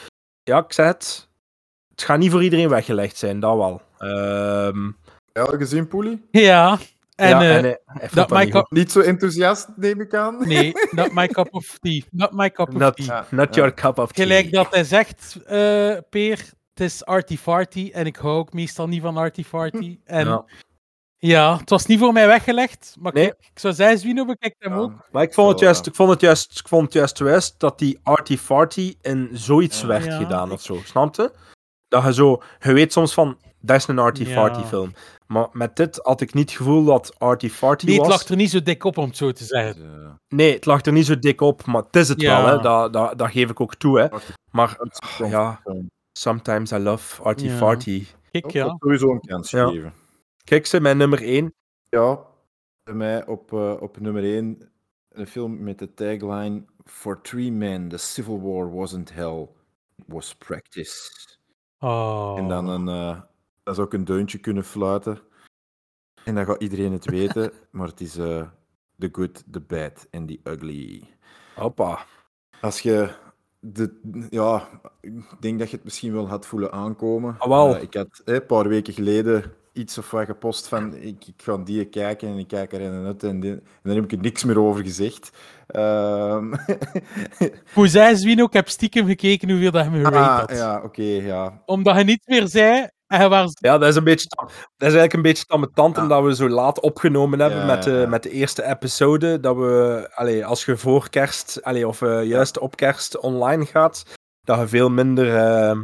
ja, 0.44 0.58
ik 0.66 0.74
zeg 0.74 0.86
het, 0.88 1.30
het 1.90 2.02
gaat 2.04 2.18
niet 2.20 2.32
voor 2.32 2.44
iedereen 2.44 2.70
weggelegd 2.70 3.18
zijn, 3.18 3.40
dat 3.40 3.56
wel. 3.56 3.82
Ehm, 3.98 4.92
Al 5.34 5.46
gezien, 5.58 5.88
Poelie? 5.88 6.28
Ja, 6.32 6.78
en, 7.16 7.30
ja, 7.30 7.42
eh, 7.42 7.56
en 7.56 7.64
hij- 7.64 7.80
hij 7.86 8.10
vond 8.10 8.30
dat 8.30 8.44
niet. 8.44 8.66
Niet 8.70 8.92
zo 8.92 9.00
enthousiast, 9.00 9.68
neem 9.76 10.02
ik 10.02 10.14
aan. 10.14 10.48
Nee, 10.48 10.72
not 10.92 11.12
my 11.14 11.28
cup 11.28 11.48
of 11.54 11.78
tea. 11.80 12.02
Not 12.12 12.32
my 12.32 12.52
cup 12.52 12.68
of 12.68 12.74
Not, 12.80 12.96
tea. 12.96 13.26
not 13.32 13.56
your 13.56 13.74
cup 13.74 13.98
of 14.00 14.12
tea. 14.12 14.24
Gelijk 14.26 14.52
dat 14.52 14.68
hij 14.74 14.84
zegt, 14.84 15.38
eh, 15.46 15.98
Peer, 16.10 16.38
het 16.74 16.80
is 16.80 17.06
arty-farty. 17.06 17.90
En 17.94 18.06
ik 18.06 18.16
hou 18.16 18.38
ook 18.38 18.54
meestal 18.54 18.88
niet 18.88 19.02
van 19.02 19.18
arty-farty. 19.18 20.00
En 20.06 20.26
ja. 20.28 20.46
Ja. 21.18 21.58
het 21.58 21.70
was 21.70 21.86
niet 21.86 22.00
voor 22.00 22.14
mij 22.14 22.28
weggelegd. 22.28 22.96
Maar 23.00 23.14
Nee. 23.14 23.24
kijk, 23.24 23.38
ik 23.54 23.60
zou 23.60 23.74
zeggen, 23.74 24.00
Zwino 24.00 24.26
bekijkt 24.26 24.56
hem 24.60 24.74
Ja. 24.74 24.78
ook. 24.80 24.92
Maar 25.12 25.24
ik 25.24 25.34
vond 25.34 25.50
het 25.50 25.60
juist, 25.60 25.88
ik 25.88 25.96
vond 25.96 26.10
het 26.10 26.22
juist, 26.22 26.60
ik 26.60 26.68
vond 26.68 26.84
het 26.84 26.94
juist 26.94 27.18
juist 27.18 27.60
dat 27.60 27.80
die 27.80 28.00
arty-farty 28.04 28.96
in 29.02 29.30
zoiets 29.34 29.82
Ja. 29.82 29.88
werd 29.88 30.06
Ja, 30.06 30.18
gedaan 30.18 30.48
ik- 30.48 30.54
of 30.54 30.62
zo, 30.62 30.80
snapte? 30.86 31.34
Dat 31.88 32.04
je 32.04 32.14
zo, 32.14 32.42
je 32.60 32.74
weet 32.74 32.94
soms 32.94 33.14
van, 33.14 33.38
dat 33.62 33.76
is 33.78 33.88
een 33.88 34.00
arty-farty 34.00 34.60
Ja. 34.60 34.66
film. 34.66 34.94
Maar 35.28 35.48
met 35.52 35.76
dit 35.76 36.00
had 36.04 36.22
ik 36.22 36.34
niet 36.34 36.50
het 36.50 36.58
gevoel 36.58 36.84
dat 36.86 37.20
arty-farty 37.20 37.86
Nee, 37.86 37.98
was. 37.98 38.08
het 38.08 38.16
lag 38.18 38.28
er 38.30 38.36
niet 38.36 38.50
zo 38.50 38.62
dik 38.62 38.84
op, 38.84 38.98
om 38.98 39.06
het 39.08 39.18
zo 39.18 39.32
te 39.32 39.44
zeggen. 39.44 40.20
Nee, 40.28 40.54
het 40.54 40.66
lag 40.66 40.86
er 40.86 40.92
niet 40.92 41.06
zo 41.06 41.20
dik 41.20 41.42
op, 41.42 41.66
maar 41.66 41.82
het 41.84 41.96
is 41.96 42.08
het 42.10 42.22
Ja. 42.22 42.44
wel, 42.44 42.56
hè. 42.58 42.62
Dat, 42.64 42.94
dat, 42.94 43.18
dat 43.18 43.32
geef 43.32 43.50
ik 43.50 43.60
ook 43.62 43.76
toe. 43.76 44.00
Hè. 44.00 44.08
Maar 44.52 44.78
ja, 45.18 45.62
sometimes 46.12 46.72
I 46.72 46.78
love 46.78 47.22
Artie 47.22 47.50
Ja. 47.50 47.56
Farty. 47.58 48.06
Kijk, 48.32 48.46
Ik 48.46 48.52
ja. 48.52 48.76
sowieso 48.80 49.12
een 49.12 49.20
kans 49.22 49.52
Ja. 49.52 49.68
geven. 49.68 49.94
Kijk 50.44 50.66
ze, 50.66 50.80
mijn 50.80 50.98
nummer 50.98 51.22
1. 51.24 51.54
Ja, 51.90 52.20
bij 52.84 52.94
mij 52.94 53.26
op, 53.26 53.54
eh, 53.54 53.74
op 53.82 54.00
nummer 54.00 54.24
1 54.24 54.72
een 55.10 55.28
film 55.28 55.64
met 55.64 55.80
de 55.80 55.94
tagline 55.94 56.64
For 56.86 57.22
three 57.22 57.52
men, 57.52 57.88
the 57.90 57.98
civil 57.98 58.42
war 58.42 58.72
wasn't 58.74 59.14
hell, 59.14 59.48
was 60.08 60.36
practice. 60.36 61.12
Oh. 61.80 62.34
En 62.38 62.48
dan, 62.48 62.68
een, 62.68 62.88
eh, 62.88 63.22
dan 63.64 63.76
zou 63.76 63.88
ik 63.88 63.94
een 63.94 64.06
deuntje 64.06 64.38
kunnen 64.38 64.64
fluiten. 64.64 65.20
En 66.24 66.36
dan 66.36 66.46
gaat 66.46 66.62
iedereen 66.62 66.92
het 66.92 67.06
weten, 67.06 67.52
maar 67.72 67.88
het 67.88 68.02
is 68.02 68.18
eh 68.18 68.48
The 69.00 69.10
Good, 69.12 69.44
The 69.52 69.60
Bad 69.60 70.08
and 70.12 70.28
The 70.28 70.40
Ugly. 70.44 71.04
Hoppa. 71.56 72.06
Als 72.62 72.80
je 72.80 73.10
de, 73.60 74.00
ja, 74.30 74.68
ik 75.02 75.14
denk 75.40 75.60
dat 75.60 75.70
je 75.70 75.76
het 75.76 75.84
misschien 75.86 76.14
wel 76.14 76.28
had 76.28 76.46
voelen 76.46 76.72
aankomen. 76.72 77.36
Ah. 77.38 77.76
Eh, 77.76 77.82
ik 77.82 77.94
had 77.94 78.22
eh, 78.26 78.34
een 78.36 78.46
paar 78.46 78.68
weken 78.68 78.94
geleden 78.94 79.54
iets 79.74 79.98
of 79.98 80.12
wat 80.12 80.26
gepost 80.26 80.68
van 80.68 80.96
ik, 80.96 81.28
ik 81.28 81.42
ga 81.42 81.58
die 81.58 81.86
kijken 81.86 82.28
en 82.28 82.38
ik 82.38 82.48
kijk 82.48 82.74
er 82.74 82.82
in 82.82 82.92
en 82.92 83.06
uit 83.06 83.24
en, 83.24 83.40
die- 83.40 83.52
en 83.52 83.62
dan 83.84 83.96
heb 83.96 84.04
ik 84.04 84.12
er 84.12 84.18
niks 84.18 84.44
meer 84.44 84.60
over 84.60 84.84
gezegd. 84.84 85.38
Ehm, 85.68 86.54
Hoe 87.74 87.88
zei 87.88 88.16
Zwino, 88.16 88.46
ik 88.46 88.54
heb 88.54 88.70
stiekem 88.70 89.06
gekeken 89.06 89.50
hoeveel 89.50 89.72
dat 89.72 89.86
je 89.86 89.92
me 89.92 90.12
ah, 90.12 90.38
had. 90.40 90.52
ja, 90.52 90.82
oké, 90.84 91.02
ja. 91.04 91.62
Omdat 91.66 91.98
je 91.98 92.04
niets 92.04 92.28
meer 92.28 92.48
zei 92.48 92.88
en 93.20 93.30
was... 93.30 93.52
Ja, 93.60 93.78
dat 93.78 93.90
is, 93.90 93.96
een 93.96 94.04
beetje, 94.04 94.28
dat 94.36 94.50
is 94.50 94.56
eigenlijk 94.78 95.14
een 95.14 95.22
beetje 95.22 95.44
ambetant, 95.48 95.96
Ja. 95.96 96.02
omdat 96.02 96.24
we 96.24 96.36
zo 96.36 96.50
laat 96.50 96.80
opgenomen 96.80 97.40
hebben 97.40 97.60
Ja, 97.60 97.66
met, 97.66 97.84
de, 97.84 97.92
ja, 97.92 98.08
met 98.08 98.24
de 98.24 98.30
eerste 98.30 98.64
episode. 98.66 99.40
Dat 99.40 99.56
we, 99.56 100.10
allee, 100.14 100.46
als 100.46 100.66
je 100.66 100.78
voor 100.78 101.10
kerst, 101.10 101.64
allee, 101.64 101.88
of 101.88 102.02
eh, 102.02 102.24
juist 102.24 102.60
op 102.60 102.76
kerst 102.76 103.20
online 103.20 103.66
gaat, 103.66 104.04
dat 104.42 104.60
je 104.60 104.68
veel 104.68 104.90
minder 104.90 105.36
eh, 105.38 105.80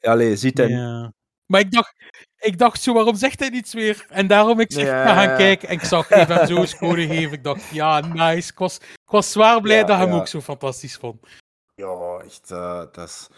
allee, 0.00 0.36
ziet. 0.36 0.58
En, 0.58 0.68
Ja. 0.68 1.12
Maar 1.46 1.60
ik 1.60 1.70
dacht, 1.72 1.94
ik 2.38 2.58
dacht 2.58 2.82
zo, 2.82 2.92
waarom 2.92 3.14
zegt 3.14 3.40
hij 3.40 3.48
niets 3.48 3.74
meer? 3.74 4.06
En 4.08 4.26
daarom 4.26 4.60
ik 4.60 4.72
zeg, 4.72 4.88
ga 4.88 5.24
gaan 5.24 5.36
kijken. 5.36 5.68
En 5.68 5.74
ik 5.74 5.84
zag 5.84 6.08
hem 6.08 6.26
hem 6.26 6.46
zo 6.46 6.64
code 6.78 7.06
geven. 7.06 7.32
Ik 7.32 7.44
dacht, 7.44 7.68
ja, 7.68 8.00
nice. 8.00 8.50
Ik 8.52 8.58
was, 8.58 8.76
ik 8.76 9.10
was 9.10 9.32
zwaar 9.32 9.60
blij 9.60 9.76
Ja, 9.76 9.84
dat 9.84 9.96
hij 9.96 10.06
hem 10.06 10.14
ook 10.14 10.28
zo 10.28 10.40
fantastisch 10.40 10.96
vond. 10.96 11.26
Ja, 11.74 12.18
echt, 12.24 12.50
eh, 12.50 12.78
dat 12.92 13.08
is... 13.08 13.28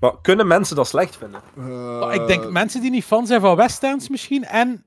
Maar 0.00 0.20
kunnen 0.20 0.46
mensen 0.46 0.76
dat 0.76 0.86
slecht 0.88 1.16
vinden? 1.16 1.40
Maar 1.98 2.14
ik 2.14 2.26
denk 2.26 2.50
mensen 2.50 2.80
die 2.80 2.90
niet 2.90 3.04
fan 3.04 3.26
zijn 3.26 3.40
van 3.40 3.56
westerns 3.56 4.08
misschien. 4.08 4.44
En 4.44 4.82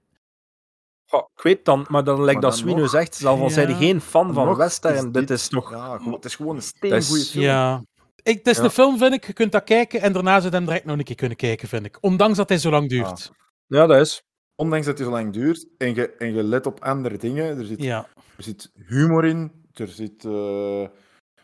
Goh, 1.05 1.27
ik 1.35 1.41
weet 1.43 1.65
dan, 1.65 1.85
maar 1.89 2.03
dan 2.03 2.23
lijkt 2.23 2.41
dat 2.41 2.57
Swino 2.57 2.77
nog- 2.79 2.89
zegt, 2.89 3.15
zelf 3.15 3.39
al 3.39 3.45
Ja. 3.47 3.51
zijn 3.53 3.67
die 3.67 3.75
geen 3.75 4.01
fan 4.01 4.33
van 4.33 4.55
western, 4.55 5.11
dit 5.11 5.29
is 5.29 5.47
toch... 5.47 5.71
Ja, 5.71 5.99
het 6.11 6.25
is 6.25 6.35
gewoon 6.35 6.55
een 6.55 6.61
steengoeie 6.61 7.21
is- 7.21 7.29
film. 7.31 7.43
ja. 7.43 7.83
Ik, 8.23 8.37
het 8.37 8.47
is 8.47 8.57
Ja. 8.57 8.63
een 8.63 8.69
film, 8.69 8.97
vind 8.97 9.13
ik. 9.13 9.25
Je 9.27 9.33
kunt 9.33 9.51
dat 9.51 9.63
kijken 9.63 10.01
en 10.01 10.13
daarna 10.13 10.39
zou 10.39 10.49
je 10.51 10.55
hem 10.57 10.65
direct 10.65 10.85
nog 10.85 10.97
een 10.97 11.03
keer 11.03 11.15
kunnen 11.15 11.37
kijken, 11.37 11.67
vind 11.67 11.85
ik. 11.85 11.97
Ondanks 12.01 12.37
dat 12.37 12.49
hij 12.49 12.57
zo 12.57 12.69
lang 12.69 12.89
duurt. 12.89 13.31
Ja, 13.67 13.85
dat 13.87 13.99
is. 13.99 14.23
Ondanks 14.55 14.85
dat 14.85 14.97
het 14.97 15.07
zo 15.07 15.13
lang 15.13 15.33
duurt 15.33 15.67
en 15.77 15.95
je, 15.95 16.09
en 16.15 16.33
je 16.33 16.43
let 16.43 16.65
op 16.65 16.83
andere 16.83 17.17
dingen. 17.17 17.57
Er 17.57 17.65
zit, 17.65 17.83
Ja. 17.83 18.07
er 18.37 18.43
zit 18.43 18.71
humor 18.87 19.25
in, 19.25 19.51
er, 19.73 19.87
zit, 19.87 20.25
eh, 20.25 20.81
er, 20.81 20.91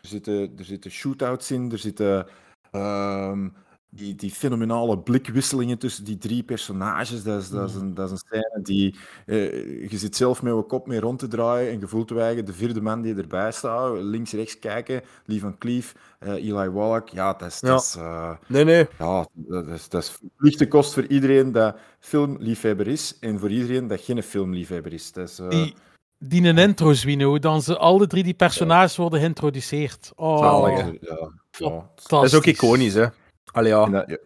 zitten, 0.00 0.52
er 0.58 0.64
zitten 0.64 0.90
shootouts 0.90 1.50
in, 1.50 1.72
er 1.72 1.78
zitten 1.78 2.26
ehm, 2.70 3.48
die, 3.90 4.14
die 4.14 4.30
fenomenale 4.30 4.98
blikwisselingen 4.98 5.78
tussen 5.78 6.04
die 6.04 6.18
drie 6.18 6.42
personages. 6.42 7.22
Dat 7.22 7.42
is, 7.42 7.50
dat 7.50 7.68
is, 7.68 7.74
een, 7.74 7.94
dat 7.94 8.06
is 8.06 8.10
een 8.10 8.18
scène 8.26 8.60
die... 8.62 8.94
eh, 9.26 9.90
je 9.90 9.98
zit 9.98 10.16
zelf 10.16 10.42
met 10.42 10.54
je 10.54 10.62
kop 10.62 10.86
mee 10.86 11.00
rond 11.00 11.18
te 11.18 11.28
draaien 11.28 11.72
en 11.72 11.80
je 11.80 11.86
voelt 11.86 12.08
je 12.08 12.20
eigen 12.20 12.44
de 12.44 12.52
vierde 12.52 12.80
man 12.80 13.02
die 13.02 13.14
erbij 13.14 13.52
staat. 13.52 13.98
Links, 13.98 14.32
rechts 14.32 14.58
kijken. 14.58 15.02
Lee 15.24 15.40
van 15.40 15.58
Cleef, 15.58 15.94
eh, 16.18 16.32
Eli 16.32 16.68
Wallach. 16.68 17.10
Ja, 17.12 17.32
dat 17.32 17.48
is... 17.48 17.60
Ja. 17.60 17.68
Dat 17.68 17.82
is 17.82 17.96
eh, 17.96 18.30
Nee, 18.46 18.64
nee. 18.64 18.86
ja, 18.98 19.26
dat 19.34 19.66
is, 19.66 19.88
dat 19.88 20.02
is 20.02 20.10
verplichte 20.10 20.68
kost 20.68 20.94
voor 20.94 21.06
iedereen 21.06 21.52
dat 21.52 21.76
filmliefhebber 22.00 22.86
is 22.88 23.18
en 23.20 23.38
voor 23.38 23.50
iedereen 23.50 23.86
dat 23.86 24.00
geen 24.00 24.22
filmliefhebber 24.22 24.92
is. 24.92 25.12
Dat 25.12 25.28
is 25.28 25.40
Die, 25.48 25.74
die 26.18 26.42
een 26.48 26.58
intro, 26.58 26.92
Zwino, 26.92 27.38
dan 27.38 27.62
ze 27.62 27.78
alle 27.78 28.06
drie 28.06 28.22
die 28.22 28.34
personages 28.34 28.96
worden 28.96 29.20
geïntroduceerd. 29.20 30.12
Oh, 30.16 30.38
Zalig, 30.38 30.92
ja, 31.00 31.30
ja. 31.58 31.90
Dat 32.06 32.24
is 32.24 32.34
ook 32.34 32.44
iconisch, 32.46 32.94
hè. 32.94 33.06
Allee, 33.52 33.70
ja. 33.72 33.86
Dat- 33.86 34.08
ja, 34.08 34.18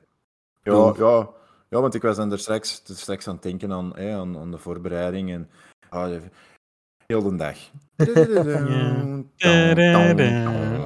ja, 0.63 0.93
ja, 0.97 1.29
ja, 1.69 1.81
want 1.81 1.95
ik 1.95 2.03
was 2.03 2.17
dan 2.17 2.33
er 2.33 2.39
straks, 2.39 2.83
er 2.87 2.97
straks 2.97 3.29
aan 3.29 3.35
het 3.35 3.43
denken 3.43 3.73
aan, 3.73 3.93
hè, 3.97 4.15
aan, 4.15 4.39
aan 4.39 4.51
de 4.51 4.59
voorbereiding 4.59 5.31
en 5.31 5.51
ah, 5.89 6.21
heel 7.07 7.23
de 7.23 7.37
dag. 7.37 7.59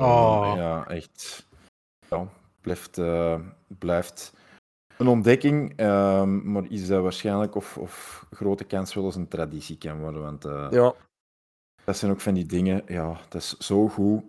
Oh. 0.00 0.52
Ja, 0.57 0.86
echt. 0.89 1.47
Ja, 2.10 2.28
blijft, 2.60 2.99
eh, 2.99 3.41
blijft 3.78 4.33
een 4.97 5.07
ontdekking, 5.07 5.76
ehm, 5.76 6.52
maar 6.52 6.65
is 6.68 6.86
dat 6.86 7.02
waarschijnlijk 7.02 7.55
of, 7.55 7.78
of 7.78 8.26
grote 8.31 8.65
kans 8.65 8.94
wel 8.94 9.05
eens 9.05 9.15
een 9.15 9.28
traditie 9.28 9.78
kan 9.78 9.99
worden. 10.00 10.23
Want 10.23 10.44
eh, 10.44 10.66
ja. 10.70 10.94
dat 11.84 11.97
zijn 11.97 12.10
ook 12.10 12.20
van 12.20 12.34
die 12.34 12.47
dingen, 12.47 12.83
ja, 12.86 13.20
dat 13.28 13.42
is 13.42 13.57
zo 13.57 13.89
goed. 13.89 14.23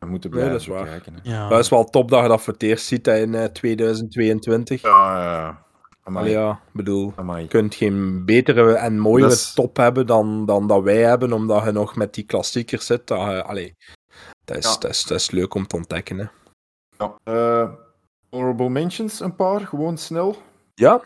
We 0.00 0.06
moeten 0.06 0.30
Nee, 0.30 0.38
blijven 0.38 0.52
dat 0.52 0.68
is 0.68 0.74
waar. 0.74 0.84
kijken. 0.86 1.14
Hè. 1.14 1.30
Ja. 1.36 1.48
Dat 1.48 1.58
is 1.58 1.68
wel 1.68 1.84
top 1.84 2.10
dat 2.10 2.22
je 2.22 2.28
dat 2.28 2.42
voor 2.42 2.52
het 2.52 2.62
eerst 2.62 2.86
ziet 2.86 3.06
hè, 3.06 3.16
in 3.18 3.34
eh, 3.34 3.44
2022. 3.44 4.82
Ja, 4.82 4.88
ja, 5.22 5.32
ja. 5.40 5.64
Amai, 6.02 6.24
Allee, 6.24 6.38
ja, 6.38 6.50
ik 6.52 6.72
bedoel, 6.72 7.12
amai. 7.16 7.42
je 7.42 7.48
kunt 7.48 7.74
geen 7.74 8.24
betere 8.24 8.72
en 8.74 8.98
mooiere 8.98 9.28
Dat 9.28 9.54
top 9.54 9.76
hebben 9.76 10.06
dan, 10.06 10.46
dan 10.46 10.66
dat 10.66 10.82
wij 10.82 11.02
hebben, 11.02 11.32
omdat 11.32 11.64
je 11.64 11.70
nog 11.72 11.96
met 11.96 12.14
die 12.14 12.24
klassiekers 12.24 12.86
zit. 12.86 13.06
Dat, 13.06 13.42
allee, 13.44 13.76
dat, 14.44 14.56
is, 14.56 14.64
Ja. 14.64 14.76
dat, 14.78 14.90
is, 14.90 15.04
dat 15.04 15.18
is 15.18 15.30
leuk 15.30 15.54
om 15.54 15.66
te 15.66 15.76
ontdekken. 15.76 16.18
Hè. 16.18 16.24
Ja. 16.98 17.14
Eh, 17.24 17.70
honorable 18.30 18.68
mentions, 18.68 19.20
een 19.20 19.34
paar, 19.36 19.60
gewoon 19.60 19.98
snel. 19.98 20.36
Ja, 20.74 21.02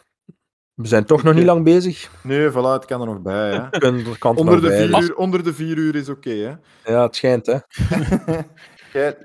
we 0.74 0.86
zijn 0.86 1.05
toch 1.05 1.23
nog 1.23 1.32
niet 1.34 1.42
eh, 1.42 1.48
lang 1.48 1.64
bezig. 1.64 2.10
Nee, 2.23 2.50
voilà, 2.50 2.55
het 2.55 2.84
kan 2.84 3.00
er 3.00 3.06
nog 3.06 3.20
bij. 3.20 3.50
Hè. 3.50 3.68
Er 3.70 4.18
kant 4.18 4.39
Onder, 4.39 4.55
nog 4.55 4.62
de 4.62 4.68
bij, 4.68 4.78
vier 4.86 4.97
dus- 4.97 5.08
uur, 5.08 5.16
onder 5.16 5.44
de 5.44 5.55
vier 5.55 5.76
uur 5.76 5.94
is 5.94 6.08
oké, 6.08 6.31
hè. 6.31 6.55
Ja, 6.92 7.02
het 7.02 7.16
schijnt, 7.16 7.47
hè. 7.47 7.58
Jij, 8.94 9.16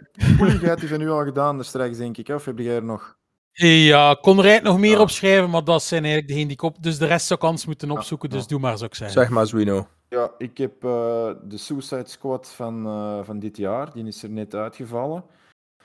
die 0.76 0.88
van 0.90 1.02
u 1.02 1.10
al 1.10 1.24
gedaan, 1.24 1.58
dus 1.58 1.68
straks 1.68 1.98
denk 1.98 2.18
ik. 2.18 2.28
hè, 2.28 2.34
Of 2.34 2.46
heb 2.46 2.58
jij 2.60 2.76
er 2.76 2.84
nog? 2.84 3.18
Ja, 3.52 4.12
ik 4.12 4.22
kon 4.22 4.38
er 4.38 4.44
eigenlijk 4.46 4.74
nog 4.74 4.80
meer 4.80 4.96
Ja. 4.96 5.02
opschrijven, 5.02 5.50
maar 5.50 5.64
dat 5.64 5.84
zijn 5.84 6.04
eigenlijk 6.04 6.28
degenen 6.34 6.48
die 6.48 6.58
ik 6.58 6.76
op... 6.76 6.84
Dus 6.84 6.98
de 6.98 7.06
rest 7.06 7.28
zou 7.28 7.40
ik 7.40 7.46
anders 7.46 7.66
moeten 7.66 7.92
opzoeken, 7.92 8.30
ja. 8.30 8.36
dus 8.36 8.48
doe 8.48 8.60
maar, 8.60 8.78
zou 8.78 8.90
ik 8.90 8.96
zeggen. 8.96 9.22
Zeg 9.22 9.30
maar, 9.30 9.48
Zwino. 9.48 9.88
Ja, 10.10 10.32
ik 10.38 10.58
heb 10.58 10.84
eh, 10.84 11.32
de 11.44 11.58
Suicide 11.58 12.08
Squad 12.08 12.52
van, 12.52 12.86
eh, 12.86 13.20
van 13.24 13.40
dit 13.40 13.58
jaar, 13.58 13.94
die 13.94 14.06
is 14.06 14.24
er 14.24 14.30
net 14.30 14.56
uitgevallen. 14.56 15.24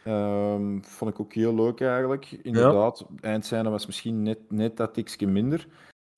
Ehm, 0.05 0.81
vond 0.83 1.11
ik 1.11 1.21
ook 1.21 1.33
heel 1.33 1.55
leuk 1.55 1.81
eigenlijk. 1.81 2.31
Inderdaad, 2.43 3.05
eindscène 3.21 3.71
was 3.71 3.87
misschien 3.87 4.23
net, 4.23 4.39
net 4.49 4.77
dat 4.77 4.95
tikje 4.95 5.27
minder. 5.27 5.67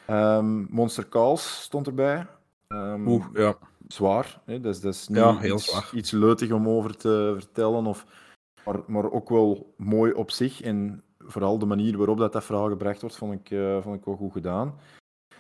Ehm, 0.07 0.61
Monster 0.75 1.09
Calls 1.09 1.61
stond 1.63 1.87
erbij. 1.87 2.27
Ehm, 2.69 3.07
Oeh, 3.09 3.25
ja. 3.35 3.55
Zwaar, 3.87 4.41
hè? 4.45 4.61
Dat, 4.61 4.75
is, 4.75 4.81
dat 4.81 4.95
is 4.95 5.09
niet 5.09 5.17
Ja, 5.19 5.37
heel 5.39 5.55
iets, 5.55 5.65
zwaar. 5.71 5.91
iets 5.95 6.11
leutig 6.11 6.51
om 6.53 6.69
over 6.69 6.97
te 6.97 7.35
vertellen, 7.39 7.87
of, 7.87 8.07
maar, 8.65 8.79
maar 8.87 9.11
ook 9.13 9.29
wel 9.29 9.75
mooi 9.77 10.13
op 10.13 10.31
zich. 10.31 10.61
En 10.63 11.03
vooral 11.19 11.59
de 11.59 11.67
manier 11.67 11.97
waarop 11.97 12.19
dat, 12.19 12.33
dat 12.33 12.45
verhaal 12.45 12.69
gebracht 12.69 13.01
wordt, 13.01 13.17
vond 13.17 13.33
ik, 13.33 13.51
eh, 13.51 13.83
vond 13.83 13.97
ik 13.97 14.05
wel 14.05 14.17
goed 14.17 14.33
gedaan. 14.33 14.75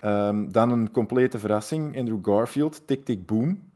Ehm, 0.00 0.50
dan 0.50 0.70
een 0.70 0.90
complete 0.90 1.38
verrassing, 1.38 1.98
Andrew 1.98 2.18
Garfield, 2.22 2.86
Tick 2.86 3.04
Tick 3.04 3.26
Boom. 3.26 3.70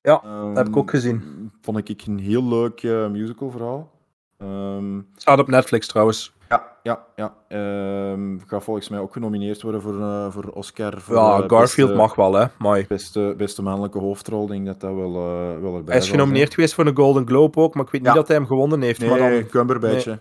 Ja, 0.00 0.22
Ehm, 0.24 0.54
heb 0.54 0.66
ik 0.68 0.76
ook 0.76 0.90
gezien. 0.90 1.50
Vond 1.60 1.88
ik 1.88 2.02
een 2.06 2.18
heel 2.18 2.44
leuk 2.44 2.82
eh, 2.82 3.10
musicalverhaal. 3.10 3.90
Ehm, 4.36 5.00
Staat 5.16 5.38
op 5.38 5.48
Netflix 5.48 5.86
trouwens. 5.86 6.32
Ja, 6.52 6.76
ja, 6.82 7.04
ja. 7.16 7.34
Ehm, 7.48 8.38
gaat 8.46 8.62
volgens 8.64 8.88
mij 8.88 8.98
ook 8.98 9.12
genomineerd 9.12 9.62
worden 9.62 9.82
voor, 9.82 10.00
eh, 10.00 10.26
voor 10.30 10.44
Oscar. 10.44 11.00
Voor, 11.00 11.14
Ja, 11.16 11.22
eh, 11.42 11.48
Garfield 11.48 11.88
beste, 11.88 11.94
mag 12.02 12.14
wel, 12.14 12.32
hè. 12.34 12.44
Mooi. 12.58 12.86
Beste, 12.88 13.34
beste 13.36 13.62
mannelijke 13.62 13.98
hoofdrol, 13.98 14.42
ik 14.42 14.48
denk 14.48 14.66
dat 14.66 14.80
dat 14.80 14.94
wel, 14.94 15.14
eh, 15.14 15.60
wel 15.60 15.74
erbij 15.76 15.94
Hij 15.94 15.96
is 16.04 16.10
genomineerd 16.10 16.54
geweest 16.54 16.74
voor 16.74 16.86
een 16.86 16.96
Golden 16.96 17.26
Globe 17.26 17.60
ook, 17.60 17.74
maar 17.74 17.84
ik 17.84 17.90
weet 17.90 18.00
niet 18.00 18.10
Ja. 18.10 18.16
dat 18.16 18.28
hij 18.28 18.36
hem 18.36 18.46
gewonnen 18.46 18.80
heeft. 18.82 19.00
zijn. 19.00 19.10
Nee, 19.10 19.20
maar 19.20 19.30
dan, 19.30 19.46
Cumberbatch. 19.48 20.02
the 20.04 20.18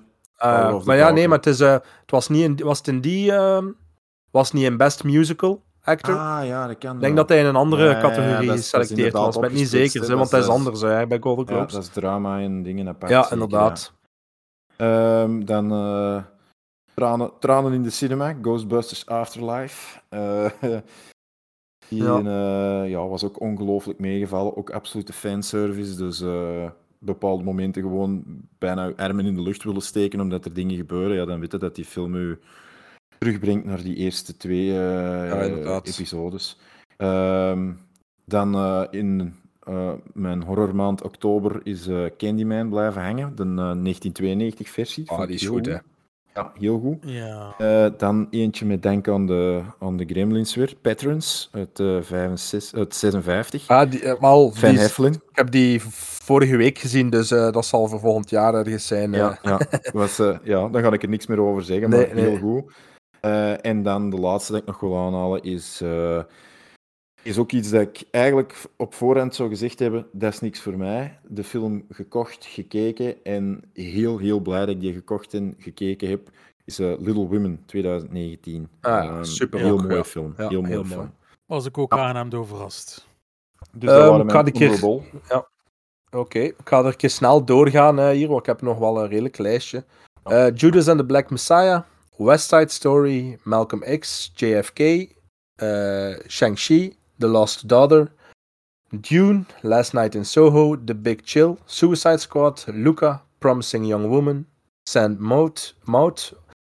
maar 0.86 0.98
ja, 0.98 1.12
nee, 1.12 1.28
maar 1.28 1.38
het, 1.38 1.48
is, 1.48 1.60
het 1.60 1.82
was, 2.06 2.30
niet 2.30 2.44
in, 2.44 2.66
was 2.66 2.78
het 2.78 2.88
in 2.88 3.02
die... 3.02 3.32
ehm, 3.32 3.66
was 4.32 4.52
niet 4.52 4.64
in 4.64 4.78
Best 4.78 5.04
Musical 5.04 5.64
Actor? 5.84 6.16
Ah, 6.16 6.46
ja, 6.46 6.68
dat 6.68 6.78
kan 6.78 6.94
ik 6.96 7.00
denk 7.02 7.14
wel. 7.14 7.16
dat 7.16 7.30
hij 7.30 7.40
in 7.40 7.46
een 7.46 7.56
andere 7.56 7.84
Ja, 7.84 7.90
ja, 7.90 7.96
ja, 7.96 8.02
categorie 8.02 8.52
is 8.54 8.54
geselecteerd 8.70 9.14
was. 9.14 9.36
Ik 9.36 9.42
ben 9.42 9.54
niet 9.54 9.70
zeker, 9.70 10.02
hè. 10.02 10.08
hè, 10.08 10.16
want 10.16 10.32
hij 10.32 10.40
is- 10.40 10.48
anders 10.48 10.82
hè, 10.82 11.08
bij 11.08 11.18
Golden 11.22 11.46
Ja, 11.46 11.52
Globes. 11.54 11.74
dat 11.74 11.84
is 11.84 11.90
drama 11.90 12.40
en 12.40 12.64
dingen 12.64 12.88
apart. 12.88 13.12
Ja, 13.12 13.32
inderdaad. 13.32 13.94
Ja. 14.86 15.24
Ehm, 15.24 15.46
dan 15.46 15.72
eh, 15.72 16.24
tranen, 16.94 17.32
tranen 17.40 17.74
in 17.74 17.84
de 17.84 17.90
cinema, 17.90 18.34
Ghostbusters 18.42 19.06
Afterlife. 19.06 20.00
Eh, 20.10 20.50
die 21.90 22.04
Ja. 22.04 22.18
eh, 22.18 22.90
ja, 22.90 23.08
was 23.08 23.24
ook 23.24 23.40
ongelooflijk 23.40 24.00
meegevallen. 24.00 24.58
Ook 24.58 24.70
absolute 24.70 25.14
fanservice. 25.14 25.96
Dus 25.96 26.24
bepaalde 27.00 27.44
momenten 27.44 27.82
gewoon 27.82 28.24
bijna 28.58 28.86
uw 28.86 28.96
armen 28.96 29.26
in 29.26 29.36
de 29.36 29.42
lucht 29.42 29.64
willen 29.64 29.82
steken 29.82 30.20
omdat 30.20 30.46
er 30.46 30.54
dingen 30.54 30.76
gebeuren. 30.76 31.16
Ja, 31.16 31.26
dan 31.26 31.40
weet 31.40 31.52
je 31.52 31.58
dat 31.58 31.76
die 31.76 31.86
film 31.86 32.16
u 32.16 32.40
terugbrengt 33.18 33.66
naar 33.66 33.82
die 33.84 33.96
eerste 33.96 34.38
twee 34.38 34.66
inderdaad. 34.68 35.88
episodes. 35.88 36.60
Ehm, 36.98 37.74
dan 38.26 38.56
in 38.92 39.36
eh, 39.64 39.92
mijn 40.14 40.44
horrormaand 40.44 41.02
oktober 41.04 41.60
is 41.64 41.88
eh, 41.88 42.04
Candyman 42.18 42.70
blijven 42.70 43.02
hangen, 43.04 43.36
de 43.36 43.44
eh, 43.44 44.54
1992-versie. 44.56 45.10
Ah, 45.12 45.26
die 45.28 45.36
is 45.36 45.48
goed, 45.48 45.66
hè. 45.66 45.78
Ja, 46.34 46.52
heel 46.60 46.80
goed. 46.80 46.98
Ja. 47.02 47.54
Eh, 47.58 47.92
dan 47.98 48.28
eentje 48.30 48.66
met 48.66 48.84
denk 48.84 49.08
aan 49.08 49.26
de, 49.26 49.62
aan 49.80 49.98
de 49.98 50.06
Gremlins 50.06 50.56
weer, 50.56 50.76
Patrons 50.82 51.50
uit, 51.52 51.80
eh 51.80 51.98
65, 52.02 52.80
uit 52.80 52.96
56. 52.96 53.68
Ah, 53.68 53.92
die, 53.92 54.04
eh, 54.04 54.20
maar 54.20 54.30
al, 54.30 54.52
Van 54.52 54.70
die 54.70 54.80
Heflin. 54.80 55.14
ik 55.14 55.20
heb 55.32 55.52
die 55.52 55.82
vorige 56.24 56.56
week 56.58 56.78
gezien, 56.78 57.10
dus 57.10 57.32
eh, 57.32 57.52
dat 57.52 57.66
zal 57.66 57.88
voor 57.88 58.00
volgend 58.00 58.30
jaar 58.30 58.54
ergens 58.54 58.88
zijn. 58.88 59.14
eh. 59.14 59.20
Ja, 59.20 59.40
ja. 59.42 59.60
Was, 59.94 60.20
eh, 60.20 60.38
ja, 60.44 60.68
daar 60.70 60.84
ga 60.84 60.92
ik 60.92 61.04
er 61.04 61.10
niks 61.10 61.28
meer 61.28 61.42
over 61.42 61.64
zeggen, 61.64 61.90
maar 61.90 62.00
Nee, 62.00 62.14
nee. 62.14 62.26
heel 62.30 62.38
goed. 62.38 62.74
Eh, 63.22 63.66
en 63.66 63.84
dan 63.84 64.10
de 64.10 64.18
laatste 64.18 64.52
dat 64.52 64.62
ik 64.62 64.68
nog 64.68 64.80
wil 64.80 64.98
aanhalen 64.98 65.44
is, 65.44 65.82
eh, 65.84 66.20
is 67.24 67.38
ook 67.38 67.52
iets 67.52 67.70
dat 67.70 67.82
ik 67.82 68.04
eigenlijk 68.12 68.58
op 68.78 68.94
voorhand 68.94 69.36
zou 69.36 69.50
gezegd 69.50 69.80
hebben, 69.80 70.08
dat 70.12 70.34
is 70.34 70.40
niks 70.40 70.60
voor 70.62 70.78
mij. 70.78 71.20
De 71.28 71.44
film 71.44 71.86
gekocht, 71.90 72.46
gekeken 72.46 73.24
en 73.24 73.64
heel, 73.74 74.18
heel 74.18 74.40
blij 74.40 74.60
dat 74.60 74.70
ik 74.70 74.80
die 74.80 74.94
gekocht 74.94 75.34
en 75.34 75.56
gekeken 75.58 76.10
heb, 76.10 76.30
is 76.66 76.80
eh, 76.80 76.88
Little 77.00 77.28
Women 77.28 77.64
2019. 77.66 78.70
Ah, 78.82 79.04
ja, 79.04 79.10
Ehm, 79.10 79.24
super 79.24 79.60
Heel 79.60 79.78
mooie 79.78 79.96
ja. 79.96 80.04
film. 80.04 80.34
Ja, 80.38 80.48
heel 80.48 80.64
film. 80.64 80.88
mooi. 80.88 81.10
Was 81.46 81.66
ik 81.66 81.78
ook 81.78 81.92
aangenaam 81.94 82.46
verrast. 82.46 83.08
Dus 83.72 83.90
dat 83.90 84.00
Ehm, 84.00 84.10
waren 84.10 84.26
mijn 84.26 84.46
ik 84.46 84.58
honorable. 84.58 85.02
Oké, 86.12 86.40
ik 86.40 86.56
ga 86.64 86.80
er 86.80 86.86
een 86.86 86.96
keer 86.96 87.10
snel 87.10 87.46
doorgaan 87.46 88.00
eh, 88.00 88.10
hier, 88.10 88.28
want 88.28 88.40
ik 88.40 88.46
heb 88.46 88.62
nog 88.62 88.78
wel 88.78 89.02
een 89.02 89.08
redelijk 89.10 89.38
lijstje. 89.38 89.86
Eh, 90.24 90.48
Judas 90.56 90.88
and 90.88 91.00
the 91.00 91.06
Black 91.06 91.30
Messiah, 91.30 91.82
West 92.18 92.50
Side 92.50 92.70
Story, 92.70 93.40
Malcolm 93.44 94.00
X, 94.00 94.32
JFK, 94.36 94.80
eh, 94.80 96.16
Shang-Chi, 96.28 96.96
The 97.22 97.28
Lost 97.28 97.68
Daughter, 97.68 98.12
Dune, 98.90 99.46
Last 99.62 99.94
Night 99.94 100.16
in 100.16 100.26
Soho, 100.26 100.84
The 100.84 100.96
Big 100.96 101.22
Chill, 101.24 101.58
Suicide 101.66 102.18
Squad, 102.18 102.66
Luca, 102.68 103.24
Promising 103.38 103.86
Young 103.86 104.08
Woman, 104.08 104.48
Sand 104.90 105.20
Mouth, 105.20 105.76
Mouth 105.84 106.34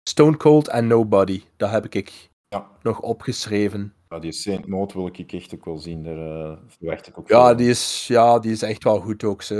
Stone 0.09 0.37
Cold 0.37 0.67
en 0.67 0.87
Nobody. 0.87 1.43
Dat 1.57 1.69
heb 1.69 1.85
ik 1.93 2.29
Ja. 2.49 2.67
nog 2.81 2.99
opgeschreven. 2.99 3.93
Ja, 4.09 4.19
die 4.19 4.31
Saint 4.31 4.67
Maud 4.67 4.93
wil 4.93 5.07
ik 5.07 5.33
echt 5.33 5.53
ook 5.55 5.65
wel 5.65 5.77
zien, 5.77 6.03
daar 6.03 6.17
eh, 6.51 6.57
verwacht 6.67 7.07
ik 7.07 7.19
ook 7.19 7.27
Ja 7.29 7.53
die, 7.53 7.69
is, 7.69 8.07
ja, 8.07 8.39
die 8.39 8.51
is 8.51 8.61
echt 8.61 8.83
wel 8.83 8.99
goed 8.99 9.23
ook. 9.23 9.41
Ze. 9.41 9.55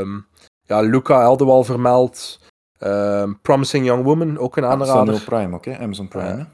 Ehm, 0.00 0.20
ja, 0.62 0.80
Luca 0.80 1.22
hadden 1.22 1.46
we 1.46 1.52
al 1.52 1.64
vermeld. 1.64 2.40
Ehm, 2.78 3.32
Promising 3.42 3.86
Young 3.86 4.04
Woman, 4.04 4.38
ook 4.38 4.56
een 4.56 4.64
aanrader. 4.64 4.86
Samuel 5.14 5.24
Prime 5.24 5.54
ook, 5.54 5.64
hè? 5.64 5.78
Amazon 5.78 6.08
Prime. 6.08 6.26
Hè? 6.36 6.44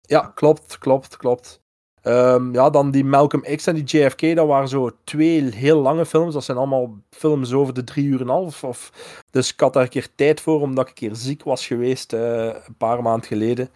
Ja, 0.00 0.32
klopt, 0.34 0.78
klopt, 0.78 1.16
klopt. 1.16 1.59
Ehm, 2.02 2.52
ja, 2.54 2.70
dan 2.70 2.90
die 2.90 3.04
Malcolm 3.04 3.42
X 3.56 3.66
en 3.66 3.74
die 3.74 3.84
JFK, 3.84 4.34
dat 4.36 4.46
waren 4.46 4.68
zo 4.68 4.90
twee 5.04 5.54
heel 5.54 5.80
lange 5.80 6.06
films. 6.06 6.34
Dat 6.34 6.44
zijn 6.44 6.58
allemaal 6.58 6.98
films 7.10 7.52
over 7.52 7.74
de 7.74 7.84
drie 7.84 8.04
uur 8.04 8.14
en 8.20 8.20
een 8.20 8.28
half. 8.28 8.64
Of... 8.64 8.92
Dus 9.30 9.52
ik 9.52 9.60
had 9.60 9.72
daar 9.72 9.82
een 9.82 9.88
keer 9.88 10.08
tijd 10.14 10.40
voor, 10.40 10.60
omdat 10.60 10.84
ik 10.84 10.88
een 10.88 11.08
keer 11.08 11.16
ziek 11.16 11.42
was 11.42 11.66
geweest, 11.66 12.12
eh, 12.12 12.44
een 12.44 12.74
paar 12.78 13.02
maanden 13.02 13.26
geleden. 13.26 13.68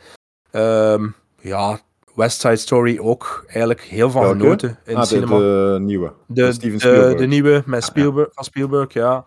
Ehm, 0.50 1.06
ja, 1.40 1.80
West 2.14 2.40
Side 2.40 2.56
Story 2.56 2.98
ook 2.98 3.44
eigenlijk 3.48 3.80
heel 3.80 4.10
van 4.10 4.22
Welke? 4.22 4.38
genoten 4.38 4.78
in 4.84 4.94
Ah, 4.96 5.00
de, 5.02 5.06
cinema. 5.08 5.38
de 5.38 5.78
nieuwe. 5.80 6.12
De, 6.26 6.52
Steven 6.52 6.78
de, 6.78 6.84
Spielberg. 6.84 7.18
de 7.18 7.26
nieuwe 7.26 7.62
met 7.66 7.80
ja. 7.80 7.86
Spielberg, 7.86 8.28
van 8.32 8.44
Spielberg, 8.44 8.92
ja. 8.92 9.24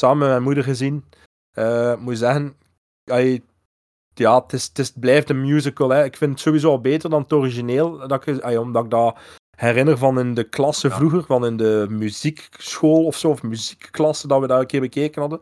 Samen 0.00 0.18
met 0.18 0.28
mijn 0.28 0.42
moeder 0.42 0.64
gezien. 0.64 1.04
Eh, 1.52 1.96
moet 1.96 2.18
zeggen, 2.18 2.56
ja, 4.18 4.42
het, 4.42 4.52
is, 4.52 4.64
het, 4.64 4.78
is, 4.78 4.86
het 4.86 5.00
blijft 5.00 5.30
een 5.30 5.40
musical. 5.40 5.88
Hè. 5.88 6.04
Ik 6.04 6.16
vind 6.16 6.30
het 6.30 6.40
sowieso 6.40 6.70
al 6.70 6.80
beter 6.80 7.10
dan 7.10 7.22
het 7.22 7.32
origineel. 7.32 8.08
Dat 8.08 8.26
ik, 8.26 8.58
omdat 8.58 8.84
ik 8.84 8.90
dat 8.90 9.16
herinner 9.56 9.98
van 9.98 10.18
in 10.18 10.34
de 10.34 10.44
klasse 10.44 10.90
vroeger, 10.90 11.22
van 11.24 11.46
in 11.46 11.56
de 11.56 11.86
muziekschool 11.88 13.04
of 13.04 13.16
zo, 13.16 13.28
of 13.28 13.42
muziekklasse, 13.42 14.28
dat 14.28 14.40
we 14.40 14.46
dat 14.46 14.60
een 14.60 14.66
keer 14.66 14.80
bekeken 14.80 15.20
hadden. 15.20 15.40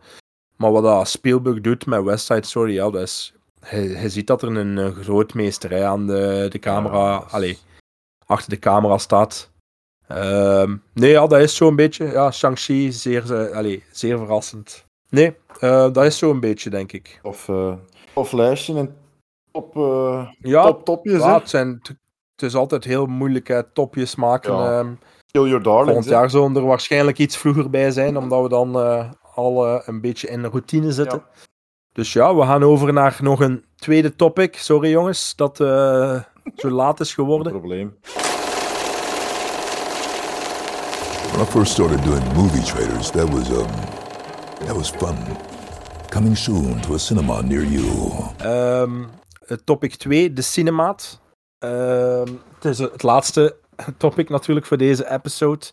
Maar 0.56 0.72
wat 0.72 0.82
dat 0.82 1.08
Spielberg 1.08 1.60
doet 1.60 1.86
met 1.86 2.02
West 2.02 2.26
Side 2.26 2.46
Story, 2.46 2.72
ja, 2.72 2.90
dat 2.90 3.02
is... 3.02 3.34
Je, 3.70 4.08
ziet 4.08 4.26
dat 4.26 4.42
er 4.42 4.56
een, 4.56 4.78
eh, 4.78 4.90
grootmeester 4.90 5.84
aan 5.84 6.06
de, 6.06 6.46
de 6.50 6.58
camera... 6.58 7.24
Ja, 7.32 7.38
is- 7.38 7.64
achter 8.26 8.50
de 8.50 8.58
camera 8.58 8.98
staat. 8.98 9.50
Ehm, 10.08 10.76
nee, 10.92 11.10
ja, 11.10 11.26
dat 11.26 11.40
is 11.40 11.56
zo'n 11.56 11.76
beetje. 11.76 12.04
Ja, 12.04 12.30
Shang-Chi, 12.30 12.92
zeer, 12.92 13.34
eh, 13.34 13.80
zeer 13.90 14.18
verrassend. 14.18 14.84
Nee, 15.08 15.34
eh, 15.60 15.92
dat 15.92 16.04
is 16.04 16.18
zo'n 16.18 16.40
beetje, 16.40 16.70
denk 16.70 16.92
ik. 16.92 17.20
Of, 17.22 17.48
eh 17.48 17.72
of 18.14 18.32
lijstje 18.32 18.74
en 18.76 18.96
top, 19.52 19.76
eh, 19.76 20.28
Ja, 20.40 20.62
top 20.64 20.84
topjes. 20.84 21.20
ja, 21.22 21.38
het, 21.38 21.48
zijn, 21.50 21.80
het- 21.82 21.96
is 22.42 22.54
altijd 22.54 22.84
heel 22.84 23.06
moeilijk, 23.06 23.48
hè, 23.48 23.62
topjes 23.62 24.14
maken. 24.14 24.54
Ja. 24.56 24.78
ehm. 24.78 24.92
Kill 25.30 25.46
Your 25.46 25.62
Darlings. 25.62 25.86
volgend 25.92 26.08
jaar 26.12 26.30
zullen 26.30 26.56
er 26.56 26.66
waarschijnlijk 26.66 27.18
iets 27.18 27.36
vroeger 27.36 27.70
bij 27.70 27.90
zijn, 27.90 28.16
omdat 28.16 28.42
we 28.42 28.48
dan 28.48 28.78
eh, 28.80 29.10
al 29.34 29.66
eh, 29.66 29.80
een 29.86 30.00
beetje 30.00 30.28
in 30.28 30.42
de 30.42 30.48
routine 30.48 30.92
zitten. 30.92 31.22
Dus 31.92 32.12
ja, 32.12 32.34
we 32.34 32.42
gaan 32.42 32.62
over 32.62 32.92
naar 32.92 33.18
nog 33.20 33.40
een 33.40 33.64
tweede 33.76 34.16
topic. 34.16 34.56
Sorry 34.56 34.90
jongens, 34.90 35.36
dat 35.36 35.60
eh, 35.60 36.20
zo 36.56 36.70
laat 36.70 37.00
is 37.00 37.14
Geen 37.14 37.24
geworden. 37.24 37.52
probleem. 37.52 37.96
When 41.32 41.42
I 41.46 41.50
first 41.50 41.72
started 41.72 42.02
doing 42.04 42.32
movie 42.34 42.62
trailers, 42.62 43.10
that 43.10 43.28
was 43.30 43.48
um, 43.50 43.66
that 44.66 44.76
was 44.76 44.90
fun. 44.90 45.16
Coming 46.14 46.36
soon 46.36 46.80
to 46.80 46.94
a 46.94 46.98
cinema 46.98 47.40
near 47.40 47.64
you. 47.64 48.12
Ehm, 48.38 49.04
het 49.46 49.66
topic 49.66 49.94
2, 49.94 50.32
de 50.32 50.42
cinemaat. 50.42 51.20
Ehm, 51.58 52.32
het 52.54 52.64
is 52.64 52.78
het 52.78 53.02
laatste 53.02 53.56
topic 53.96 54.28
natuurlijk 54.28 54.66
voor 54.66 54.76
deze 54.76 55.10
episode. 55.10 55.66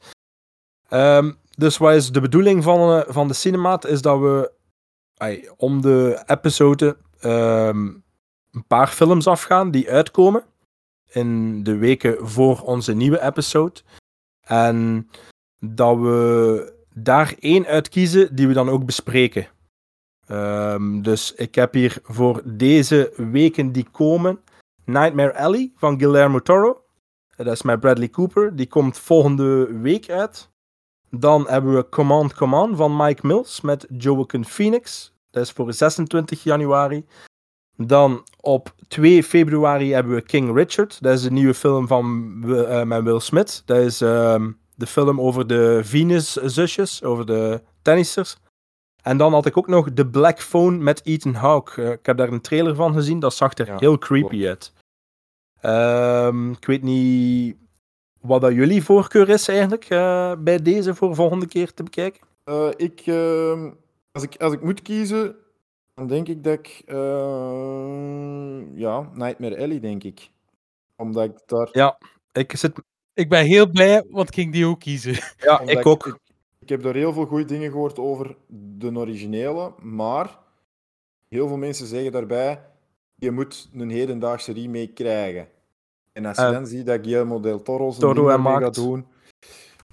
Ehm, 0.90 1.32
dus 1.58 1.78
wat 1.78 1.94
is 1.94 2.12
de 2.12 2.22
bedoeling 2.22 2.64
van, 2.64 3.00
eh, 3.00 3.14
van 3.14 3.28
de 3.28 3.34
cinemaat? 3.34 3.86
Is 3.86 4.02
dat 4.02 4.20
we 4.20 4.52
om 5.58 5.82
de 5.82 6.24
episode 6.26 6.98
een 7.20 8.66
paar 8.68 8.88
films 8.88 9.28
afgaan 9.28 9.72
die 9.72 9.92
uitkomen 9.92 10.44
in 11.12 11.64
de 11.64 11.76
weken 11.76 12.30
voor 12.30 12.62
onze 12.62 12.94
nieuwe 12.94 13.22
episode. 13.22 13.82
En 14.42 15.10
dat 15.60 15.98
we 15.98 16.74
daar 16.94 17.36
één 17.40 17.66
uitkiezen 17.66 18.36
die 18.36 18.48
we 18.48 18.54
dan 18.54 18.70
ook 18.70 18.86
bespreken. 18.86 19.48
Ehm, 20.32 21.02
dus 21.02 21.34
ik 21.34 21.56
heb 21.56 21.74
hier 21.74 21.98
voor 22.04 22.42
deze 22.46 23.14
weken 23.16 23.72
die 23.72 23.88
komen 23.92 24.40
Nightmare 24.86 25.36
Alley 25.36 25.72
van 25.76 26.00
Guillermo 26.00 26.40
Toro. 26.40 26.84
Dat 27.36 27.48
is 27.48 27.62
met 27.62 27.80
Bradley 27.80 28.10
Cooper. 28.10 28.56
Die 28.56 28.68
komt 28.68 28.98
volgende 28.98 29.80
week 29.80 30.10
uit. 30.10 30.50
Dan 31.10 31.48
hebben 31.48 31.76
we 31.76 31.90
Command 31.90 32.34
Command 32.34 32.78
van 32.78 32.96
Mike 32.96 33.28
Mills 33.28 33.62
met 33.62 33.86
Joaquin 33.98 34.46
Phoenix. 34.46 35.14
Dat 35.32 35.44
is 35.44 35.52
voor 35.52 35.74
26 35.74 36.44
januari. 36.44 37.06
Dan 37.76 38.24
op 38.40 38.76
2 38.88 39.24
februari 39.24 39.94
hebben 39.94 40.14
we 40.14 40.22
King 40.22 40.56
Richard. 40.56 41.02
Dat 41.02 41.14
is 41.14 41.22
de 41.22 41.32
nieuwe 41.32 41.54
film 41.54 41.88
van, 41.88 42.34
eh, 42.48 42.84
met 42.84 43.04
Will 43.04 43.20
Smith. 43.20 43.62
Dat 43.66 43.78
is 43.78 44.02
ehm, 44.02 44.52
de 44.76 44.88
film 44.88 45.22
over 45.22 45.48
de 45.48 45.82
Venus-zusjes, 45.84 47.04
over 47.04 47.26
de 47.26 47.62
tennissers. 47.82 48.38
En 49.02 49.18
dan 49.18 49.34
had 49.34 49.46
ik 49.46 49.58
ook 49.58 49.68
nog 49.68 49.90
The 49.94 50.08
Black 50.08 50.40
Phone 50.42 50.78
met 50.78 51.06
Ethan 51.06 51.34
Hawke. 51.34 51.82
Eh, 51.84 51.92
ik 51.92 52.06
heb 52.06 52.18
daar 52.18 52.30
een 52.32 52.42
trailer 52.42 52.76
van 52.76 52.94
gezien. 52.94 53.20
Dat 53.20 53.34
zag 53.34 53.58
er 53.58 53.68
Ja, 53.68 53.78
heel 53.78 53.98
creepy 53.98 54.28
klopt. 54.30 54.46
uit. 54.46 54.74
Ehm, 55.62 56.52
ik 56.52 56.66
weet 56.66 56.82
niet 56.82 57.56
wat 58.22 58.42
dat 58.42 58.54
jullie 58.54 58.84
voorkeur 58.84 59.30
is 59.30 59.48
eigenlijk 59.48 59.86
eh, 59.86 60.34
bij 60.40 60.62
deze 60.62 60.96
voor 60.96 61.16
volgende 61.16 61.48
keer 61.48 61.74
te 61.74 61.84
bekijken. 61.84 62.22
Eh, 62.44 62.70
ik, 62.78 63.02
ehm, 63.06 63.70
als, 64.12 64.24
ik, 64.24 64.36
als 64.42 64.54
ik 64.54 64.62
moet 64.62 64.82
kiezen, 64.82 65.36
dan 65.96 66.08
denk 66.08 66.28
ik 66.28 66.44
dat 66.44 66.54
ik. 66.54 66.82
eh, 66.86 68.78
ja, 68.80 69.10
Nightmare 69.14 69.58
Alley, 69.58 69.80
denk 69.80 70.04
ik. 70.04 70.30
Omdat 70.96 71.24
ik 71.24 71.32
daar. 71.46 71.70
Ja, 71.72 71.98
ik 72.32 72.56
zit. 72.56 72.72
Ik 73.14 73.30
ben 73.30 73.46
heel 73.46 73.68
blij, 73.70 74.04
want 74.10 74.28
ik 74.28 74.34
ging 74.34 74.52
die 74.54 74.66
ook 74.66 74.80
kiezen. 74.80 75.14
Ja, 75.38 75.60
omdat 75.60 75.78
ik 75.78 75.86
ook. 75.86 76.06
Ik, 76.06 76.18
ik 76.62 76.70
heb 76.70 76.84
daar 76.84 76.94
heel 76.94 77.14
veel 77.14 77.26
goede 77.26 77.46
dingen 77.46 77.72
gehoord 77.72 78.00
over 78.00 78.36
de 78.78 78.92
originele, 78.98 79.74
maar 79.82 80.38
heel 81.28 81.48
veel 81.48 81.58
mensen 81.58 81.88
zeggen 81.88 82.12
daarbij: 82.12 82.62
je 83.16 83.32
moet 83.32 83.70
een 83.74 83.90
hedendaagse 83.90 84.54
remake 84.54 84.94
krijgen. 84.94 85.48
En 86.14 86.26
als 86.26 86.38
je 86.38 86.44
Eh, 86.44 86.52
dan 86.52 86.68
ziet 86.68 86.86
dat 86.86 87.00
Guillermo 87.02 87.40
del 87.40 87.62
Toro 87.62 87.90
zijn 87.92 88.14
Toro 88.14 88.28
ding 88.44 88.48
gaat 88.64 88.76
doen, 88.76 89.06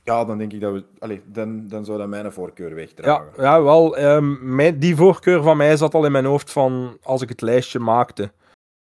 ja, 0.05 0.25
dan 0.25 0.39
denk 0.39 0.53
ik 0.53 0.61
dat 0.61 0.73
we. 0.73 0.85
Allee, 0.99 1.23
dan, 1.27 1.69
dan 1.69 1.85
zou 1.85 1.99
dat 1.99 2.09
mijn 2.09 2.33
voorkeur 2.33 2.69
Ja, 2.69 2.75
wegdragen. 2.75 3.43
ja 3.43 3.63
wel. 3.63 3.97
ehm, 3.97 4.55
mijn, 4.55 4.79
die 4.79 4.97
voorkeur 4.97 5.43
van 5.43 5.57
mij 5.57 5.77
zat 5.77 5.95
al 5.95 6.05
in 6.05 6.13
mijn 6.13 6.25
hoofd 6.25 6.51
van 6.53 6.99
als 7.03 7.23
ik 7.23 7.29
het 7.29 7.41
lijstje 7.41 7.79
maakte. 7.79 8.33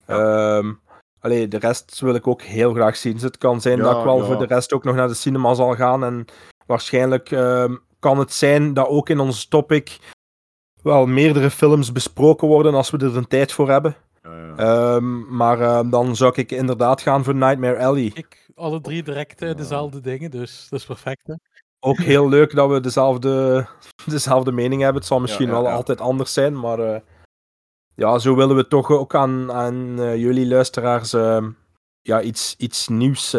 Ehm, 0.06 0.74
allee, 1.20 1.48
de 1.48 1.58
rest 1.58 2.00
wil 2.00 2.16
ik 2.16 2.28
ook 2.28 2.42
heel 2.42 2.74
graag 2.74 2.96
zien. 2.96 3.14
Dus 3.14 3.22
het 3.22 3.38
kan 3.38 3.62
zijn 3.62 3.78
Ja, 3.78 3.84
dat 3.84 3.98
ik 3.98 4.04
wel 4.04 4.18
ja. 4.18 4.24
voor 4.26 4.38
de 4.38 4.46
rest 4.46 4.74
ook 4.74 4.84
nog 4.84 4.96
naar 4.96 5.08
de 5.08 5.14
cinema 5.14 5.54
zal 5.54 5.76
gaan. 5.76 6.04
En 6.04 6.26
waarschijnlijk 6.66 7.32
ehm, 7.32 7.76
kan 8.00 8.20
het 8.20 8.34
zijn 8.34 8.74
dat 8.74 8.88
ook 8.88 9.10
in 9.10 9.20
ons 9.20 9.46
topic 9.46 9.98
wel 10.82 11.06
meerdere 11.06 11.50
films 11.50 11.92
besproken 11.92 12.48
worden 12.48 12.74
als 12.74 12.90
we 12.90 12.98
er 12.98 13.14
de 13.14 13.28
tijd 13.28 13.52
voor 13.52 13.70
hebben. 13.70 13.96
Ja, 14.24 14.38
ja. 14.38 14.56
Ehm, 14.56 15.36
maar 15.36 15.62
ehm, 15.62 15.90
dan 15.90 16.16
zou 16.16 16.32
ik 16.36 16.52
inderdaad 16.52 17.02
gaan 17.02 17.24
voor 17.24 17.36
Nightmare 17.36 17.86
Alley. 17.86 18.12
Ik, 18.14 18.50
alle 18.56 18.82
drie 18.82 19.04
direct 19.04 19.40
dezelfde 19.40 20.00
dingen, 20.00 20.32
dus 20.32 20.68
dat 20.70 20.80
is 20.80 20.86
perfect. 20.86 21.28
Hè? 21.28 21.34
Ook 21.80 21.98
heel 21.98 22.30
leuk 22.30 22.56
dat 22.56 22.70
we 22.70 22.80
dezelfde, 22.80 23.66
dezelfde 24.06 24.52
mening 24.52 24.82
hebben. 24.82 25.00
Het 25.00 25.10
zal 25.10 25.20
misschien 25.20 25.48
ja, 25.48 25.52
wel 25.52 25.64
ja. 25.64 25.74
altijd 25.74 26.02
anders 26.02 26.34
zijn, 26.34 26.60
maar 26.60 26.80
eh, 26.80 27.00
ja, 27.96 28.18
zo 28.18 28.36
willen 28.36 28.56
we 28.56 28.68
toch 28.68 28.92
ook 28.92 29.16
aan, 29.16 29.52
aan 29.52 30.00
eh, 30.00 30.16
jullie 30.16 30.48
luisteraars 30.48 31.12
ja, 32.02 32.22
iets, 32.22 32.56
iets 32.58 32.88
nieuws 32.88 33.36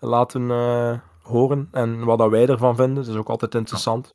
laten 0.00 0.50
eh, 0.50 0.98
horen. 1.22 1.68
En 1.72 2.04
wat 2.04 2.18
dat 2.18 2.30
wij 2.30 2.48
ervan 2.48 2.76
vinden, 2.76 2.94
dat 2.94 3.06
is 3.06 3.14
ook 3.14 3.28
altijd 3.28 3.54
interessant. 3.54 4.14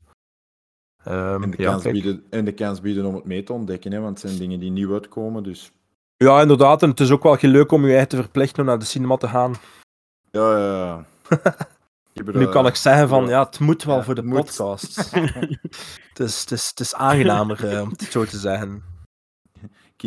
Ehm, 1.04 1.44
En 1.44 1.52
de, 1.52 1.62
ja, 1.62 1.70
kans 1.70 1.84
bieden, 1.84 2.24
en 2.30 2.46
de 2.46 2.54
kans 2.54 2.82
bieden 2.82 3.06
om 3.06 3.16
het 3.16 3.26
mee 3.26 3.44
te 3.44 3.54
ontdekken, 3.54 3.92
hè, 3.92 4.00
want 4.00 4.22
het 4.22 4.30
zijn 4.30 4.42
dingen 4.42 4.60
die 4.60 4.72
nieuw 4.72 4.94
uitkomen. 4.94 5.44
Dus 5.44 5.72
ja, 6.18 6.42
inderdaad. 6.42 6.84
En 6.84 6.90
het 6.90 7.00
is 7.00 7.12
ook 7.12 7.24
wel 7.24 7.38
leuk 7.42 7.72
om 7.72 7.86
je 7.86 7.90
eigen 7.90 8.08
te 8.08 8.16
verplichten 8.16 8.60
om 8.60 8.66
naar 8.66 8.80
de 8.80 8.86
cinema 8.86 9.18
te 9.18 9.28
gaan. 9.28 9.54
ja, 10.32 10.58
ja. 10.58 10.86
ja. 10.86 11.06
Nu 12.24 12.46
eh, 12.46 12.52
kan 12.52 12.68
ik 12.68 12.76
zeggen 12.76 13.08
van, 13.08 13.28
ja. 13.28 13.44
het 13.44 13.60
moet 13.60 13.84
wel 13.84 13.96
Ja, 13.96 14.04
voor 14.04 14.16
de 14.16 14.24
podcast. 14.24 14.96
het, 15.12 16.20
is, 16.20 16.40
het, 16.40 16.52
is, 16.52 16.68
het 16.70 16.80
is 16.80 16.94
aangenamer, 16.96 17.68
eh, 17.70 17.82
om 17.82 17.90
het 17.90 18.02
zo 18.02 18.26
te 18.26 18.38
zeggen. 18.38 18.84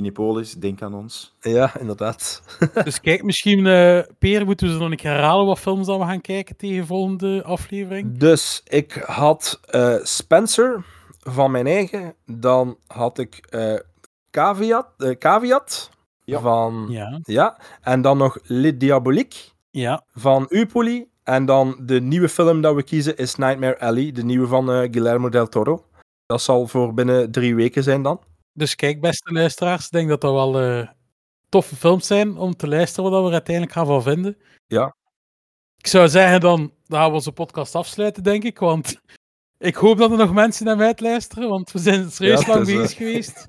Kinepolis, 0.02 0.54
denk 0.54 0.82
aan 0.82 0.94
ons. 0.94 1.34
Ja, 1.40 1.78
inderdaad. 1.78 2.42
Dus 2.84 3.00
kijk, 3.00 3.22
misschien, 3.22 3.66
eh 3.66 4.00
Peer, 4.18 4.44
moeten 4.44 4.66
we 4.66 4.72
ze 4.72 4.78
nog 4.78 4.90
een 4.90 4.96
keer 4.96 5.10
herhalen 5.10 5.46
wat 5.46 5.58
films 5.58 5.86
dat 5.86 5.98
we 5.98 6.04
gaan 6.04 6.20
kijken 6.20 6.56
tegen 6.56 6.86
volgende 6.86 7.42
aflevering. 7.44 8.18
Dus 8.18 8.62
ik 8.68 8.92
had 9.06 9.60
eh, 9.70 9.94
Spencer 10.02 10.84
van 11.20 11.50
mijn 11.50 11.66
eigen. 11.66 12.14
Dan 12.26 12.76
had 12.86 13.18
ik 13.18 13.46
eh 13.50 13.74
Caveat, 14.30 14.86
Caveat 15.18 15.90
Ja. 16.24 16.40
van. 16.40 16.86
Ja. 16.88 17.18
Ja, 17.22 17.58
En 17.82 18.02
dan 18.02 18.18
nog 18.18 18.38
Le 18.42 18.76
Diabolique 18.76 19.38
ja. 19.70 20.02
van 20.14 20.46
Upoli. 20.48 21.06
En 21.24 21.44
dan 21.46 21.76
de 21.82 22.00
nieuwe 22.00 22.28
film 22.28 22.60
dat 22.60 22.74
we 22.74 22.82
kiezen 22.82 23.16
is 23.16 23.34
Nightmare 23.34 23.78
Alley, 23.80 24.12
de 24.12 24.24
nieuwe 24.24 24.46
van 24.46 24.70
eh, 24.72 24.78
Guillermo 24.78 25.28
del 25.28 25.48
Toro. 25.48 25.84
Dat 26.26 26.42
zal 26.42 26.66
voor 26.66 26.94
binnen 26.94 27.30
drie 27.30 27.54
weken 27.54 27.82
zijn 27.82 28.02
dan. 28.02 28.20
Dus 28.58 28.74
kijk, 28.74 29.00
beste 29.00 29.32
luisteraars, 29.32 29.84
ik 29.84 29.90
denk 29.90 30.08
dat 30.08 30.20
dat 30.20 30.32
wel 30.32 30.60
eh, 30.60 30.88
toffe 31.48 31.76
films 31.76 32.06
zijn 32.06 32.36
om 32.36 32.56
te 32.56 32.68
luisteren 32.68 33.10
wat 33.10 33.20
we 33.20 33.26
er 33.26 33.32
uiteindelijk 33.32 33.74
gaan 33.74 33.86
van 33.86 34.02
vinden. 34.02 34.36
Ja. 34.66 34.96
Ik 35.76 35.86
zou 35.86 36.08
zeggen, 36.08 36.40
dan, 36.40 36.72
dan 36.86 36.98
gaan 36.98 37.08
we 37.08 37.14
onze 37.14 37.32
podcast 37.32 37.74
afsluiten, 37.74 38.22
denk 38.22 38.44
ik, 38.44 38.58
want 38.58 39.00
ik 39.58 39.74
hoop 39.74 39.98
dat 39.98 40.10
er 40.10 40.16
nog 40.16 40.32
mensen 40.32 40.66
naar 40.66 40.76
mij 40.76 40.86
uitluisteren, 40.86 41.48
want 41.48 41.72
we 41.72 41.78
zijn 41.78 42.10
serieus 42.10 42.40
Ja, 42.40 42.46
lang 42.46 42.66
is, 42.66 42.72
eh, 42.72 42.80
bezig 42.80 42.96
geweest. 42.96 43.46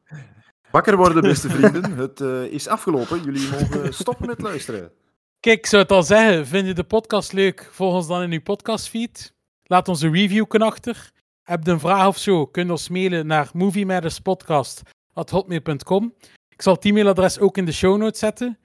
Wakker 0.70 0.96
worden, 0.96 1.22
beste 1.22 1.50
vrienden. 1.50 1.96
Het 1.96 2.20
eh, 2.20 2.44
is 2.44 2.68
afgelopen. 2.68 3.22
Jullie 3.22 3.48
mogen 3.48 3.94
stoppen 3.94 4.26
met 4.26 4.40
luisteren. 4.40 4.92
Kijk, 5.40 5.58
ik 5.58 5.66
zou 5.66 5.82
het 5.82 5.92
al 5.92 6.02
zeggen, 6.02 6.46
vind 6.46 6.66
je 6.66 6.74
de 6.74 6.84
podcast 6.84 7.32
leuk? 7.32 7.68
Volg 7.72 7.94
ons 7.94 8.06
dan 8.06 8.22
in 8.22 8.32
uw 8.32 8.42
podcastfeed. 8.42 9.34
Laat 9.62 9.88
ons 9.88 10.02
een 10.02 10.12
review 10.12 10.62
achter. 10.62 11.12
Heb 11.42 11.66
je 11.66 11.70
een 11.70 11.80
vraag 11.80 12.06
of 12.06 12.18
zo, 12.18 12.46
kun 12.46 12.64
je 12.64 12.70
ons 12.70 12.88
mailen 12.88 13.26
naar 13.26 13.50
moviematterspodcast.hotmail.com. 13.52 16.14
Ik 16.48 16.62
zal 16.62 16.74
het 16.74 16.84
e-mailadres 16.84 17.38
ook 17.38 17.56
in 17.56 17.64
de 17.64 17.72
show 17.72 17.98
notes 17.98 18.18
zetten. 18.18 18.58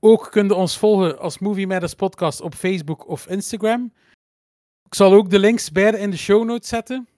Ook 0.00 0.28
kun 0.30 0.46
je 0.46 0.54
ons 0.54 0.78
volgen 0.78 1.18
als 1.18 1.38
Movie 1.38 1.66
Matters 1.66 1.94
Podcast 1.94 2.40
op 2.40 2.54
Facebook 2.54 3.08
of 3.08 3.26
Instagram. 3.26 3.92
Ik 4.84 4.94
zal 4.94 5.12
ook 5.12 5.30
de 5.30 5.38
links 5.38 5.72
beide 5.72 5.98
in 5.98 6.10
de 6.10 6.16
show 6.16 6.44
notes 6.44 6.68
zetten. 6.68 7.08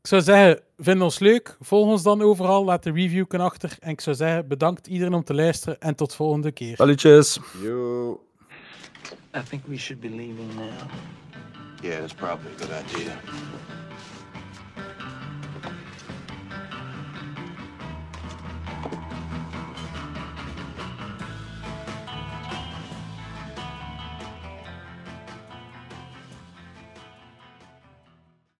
Ik 0.00 0.06
zou 0.06 0.22
zeggen, 0.22 0.62
vind 0.76 1.02
ons 1.02 1.18
leuk. 1.18 1.56
Volg 1.60 1.86
ons 1.86 2.02
dan 2.02 2.22
overal. 2.22 2.64
Laat 2.64 2.86
een 2.86 2.94
review 2.94 3.26
kunnen 3.26 3.46
achter. 3.46 3.76
En 3.80 3.90
ik 3.90 4.00
zou 4.00 4.16
zeggen, 4.16 4.48
bedankt 4.48 4.86
iedereen 4.86 5.14
om 5.14 5.24
te 5.24 5.34
luisteren. 5.34 5.80
En 5.80 5.94
tot 5.94 6.14
volgende 6.14 6.52
keer. 6.52 6.76
Salutjes. 6.76 7.38
Yo. 7.62 8.12
I 9.36 9.42
think 9.48 9.62
we 9.66 9.76
should 9.76 10.00
be 10.00 10.08
leaving 10.08 10.54
now. 10.54 10.70
Yeah, 11.82 11.98
that's 11.98 12.14
probably 12.14 12.52
a 12.52 12.56
good 12.58 12.70
idea. 12.70 13.12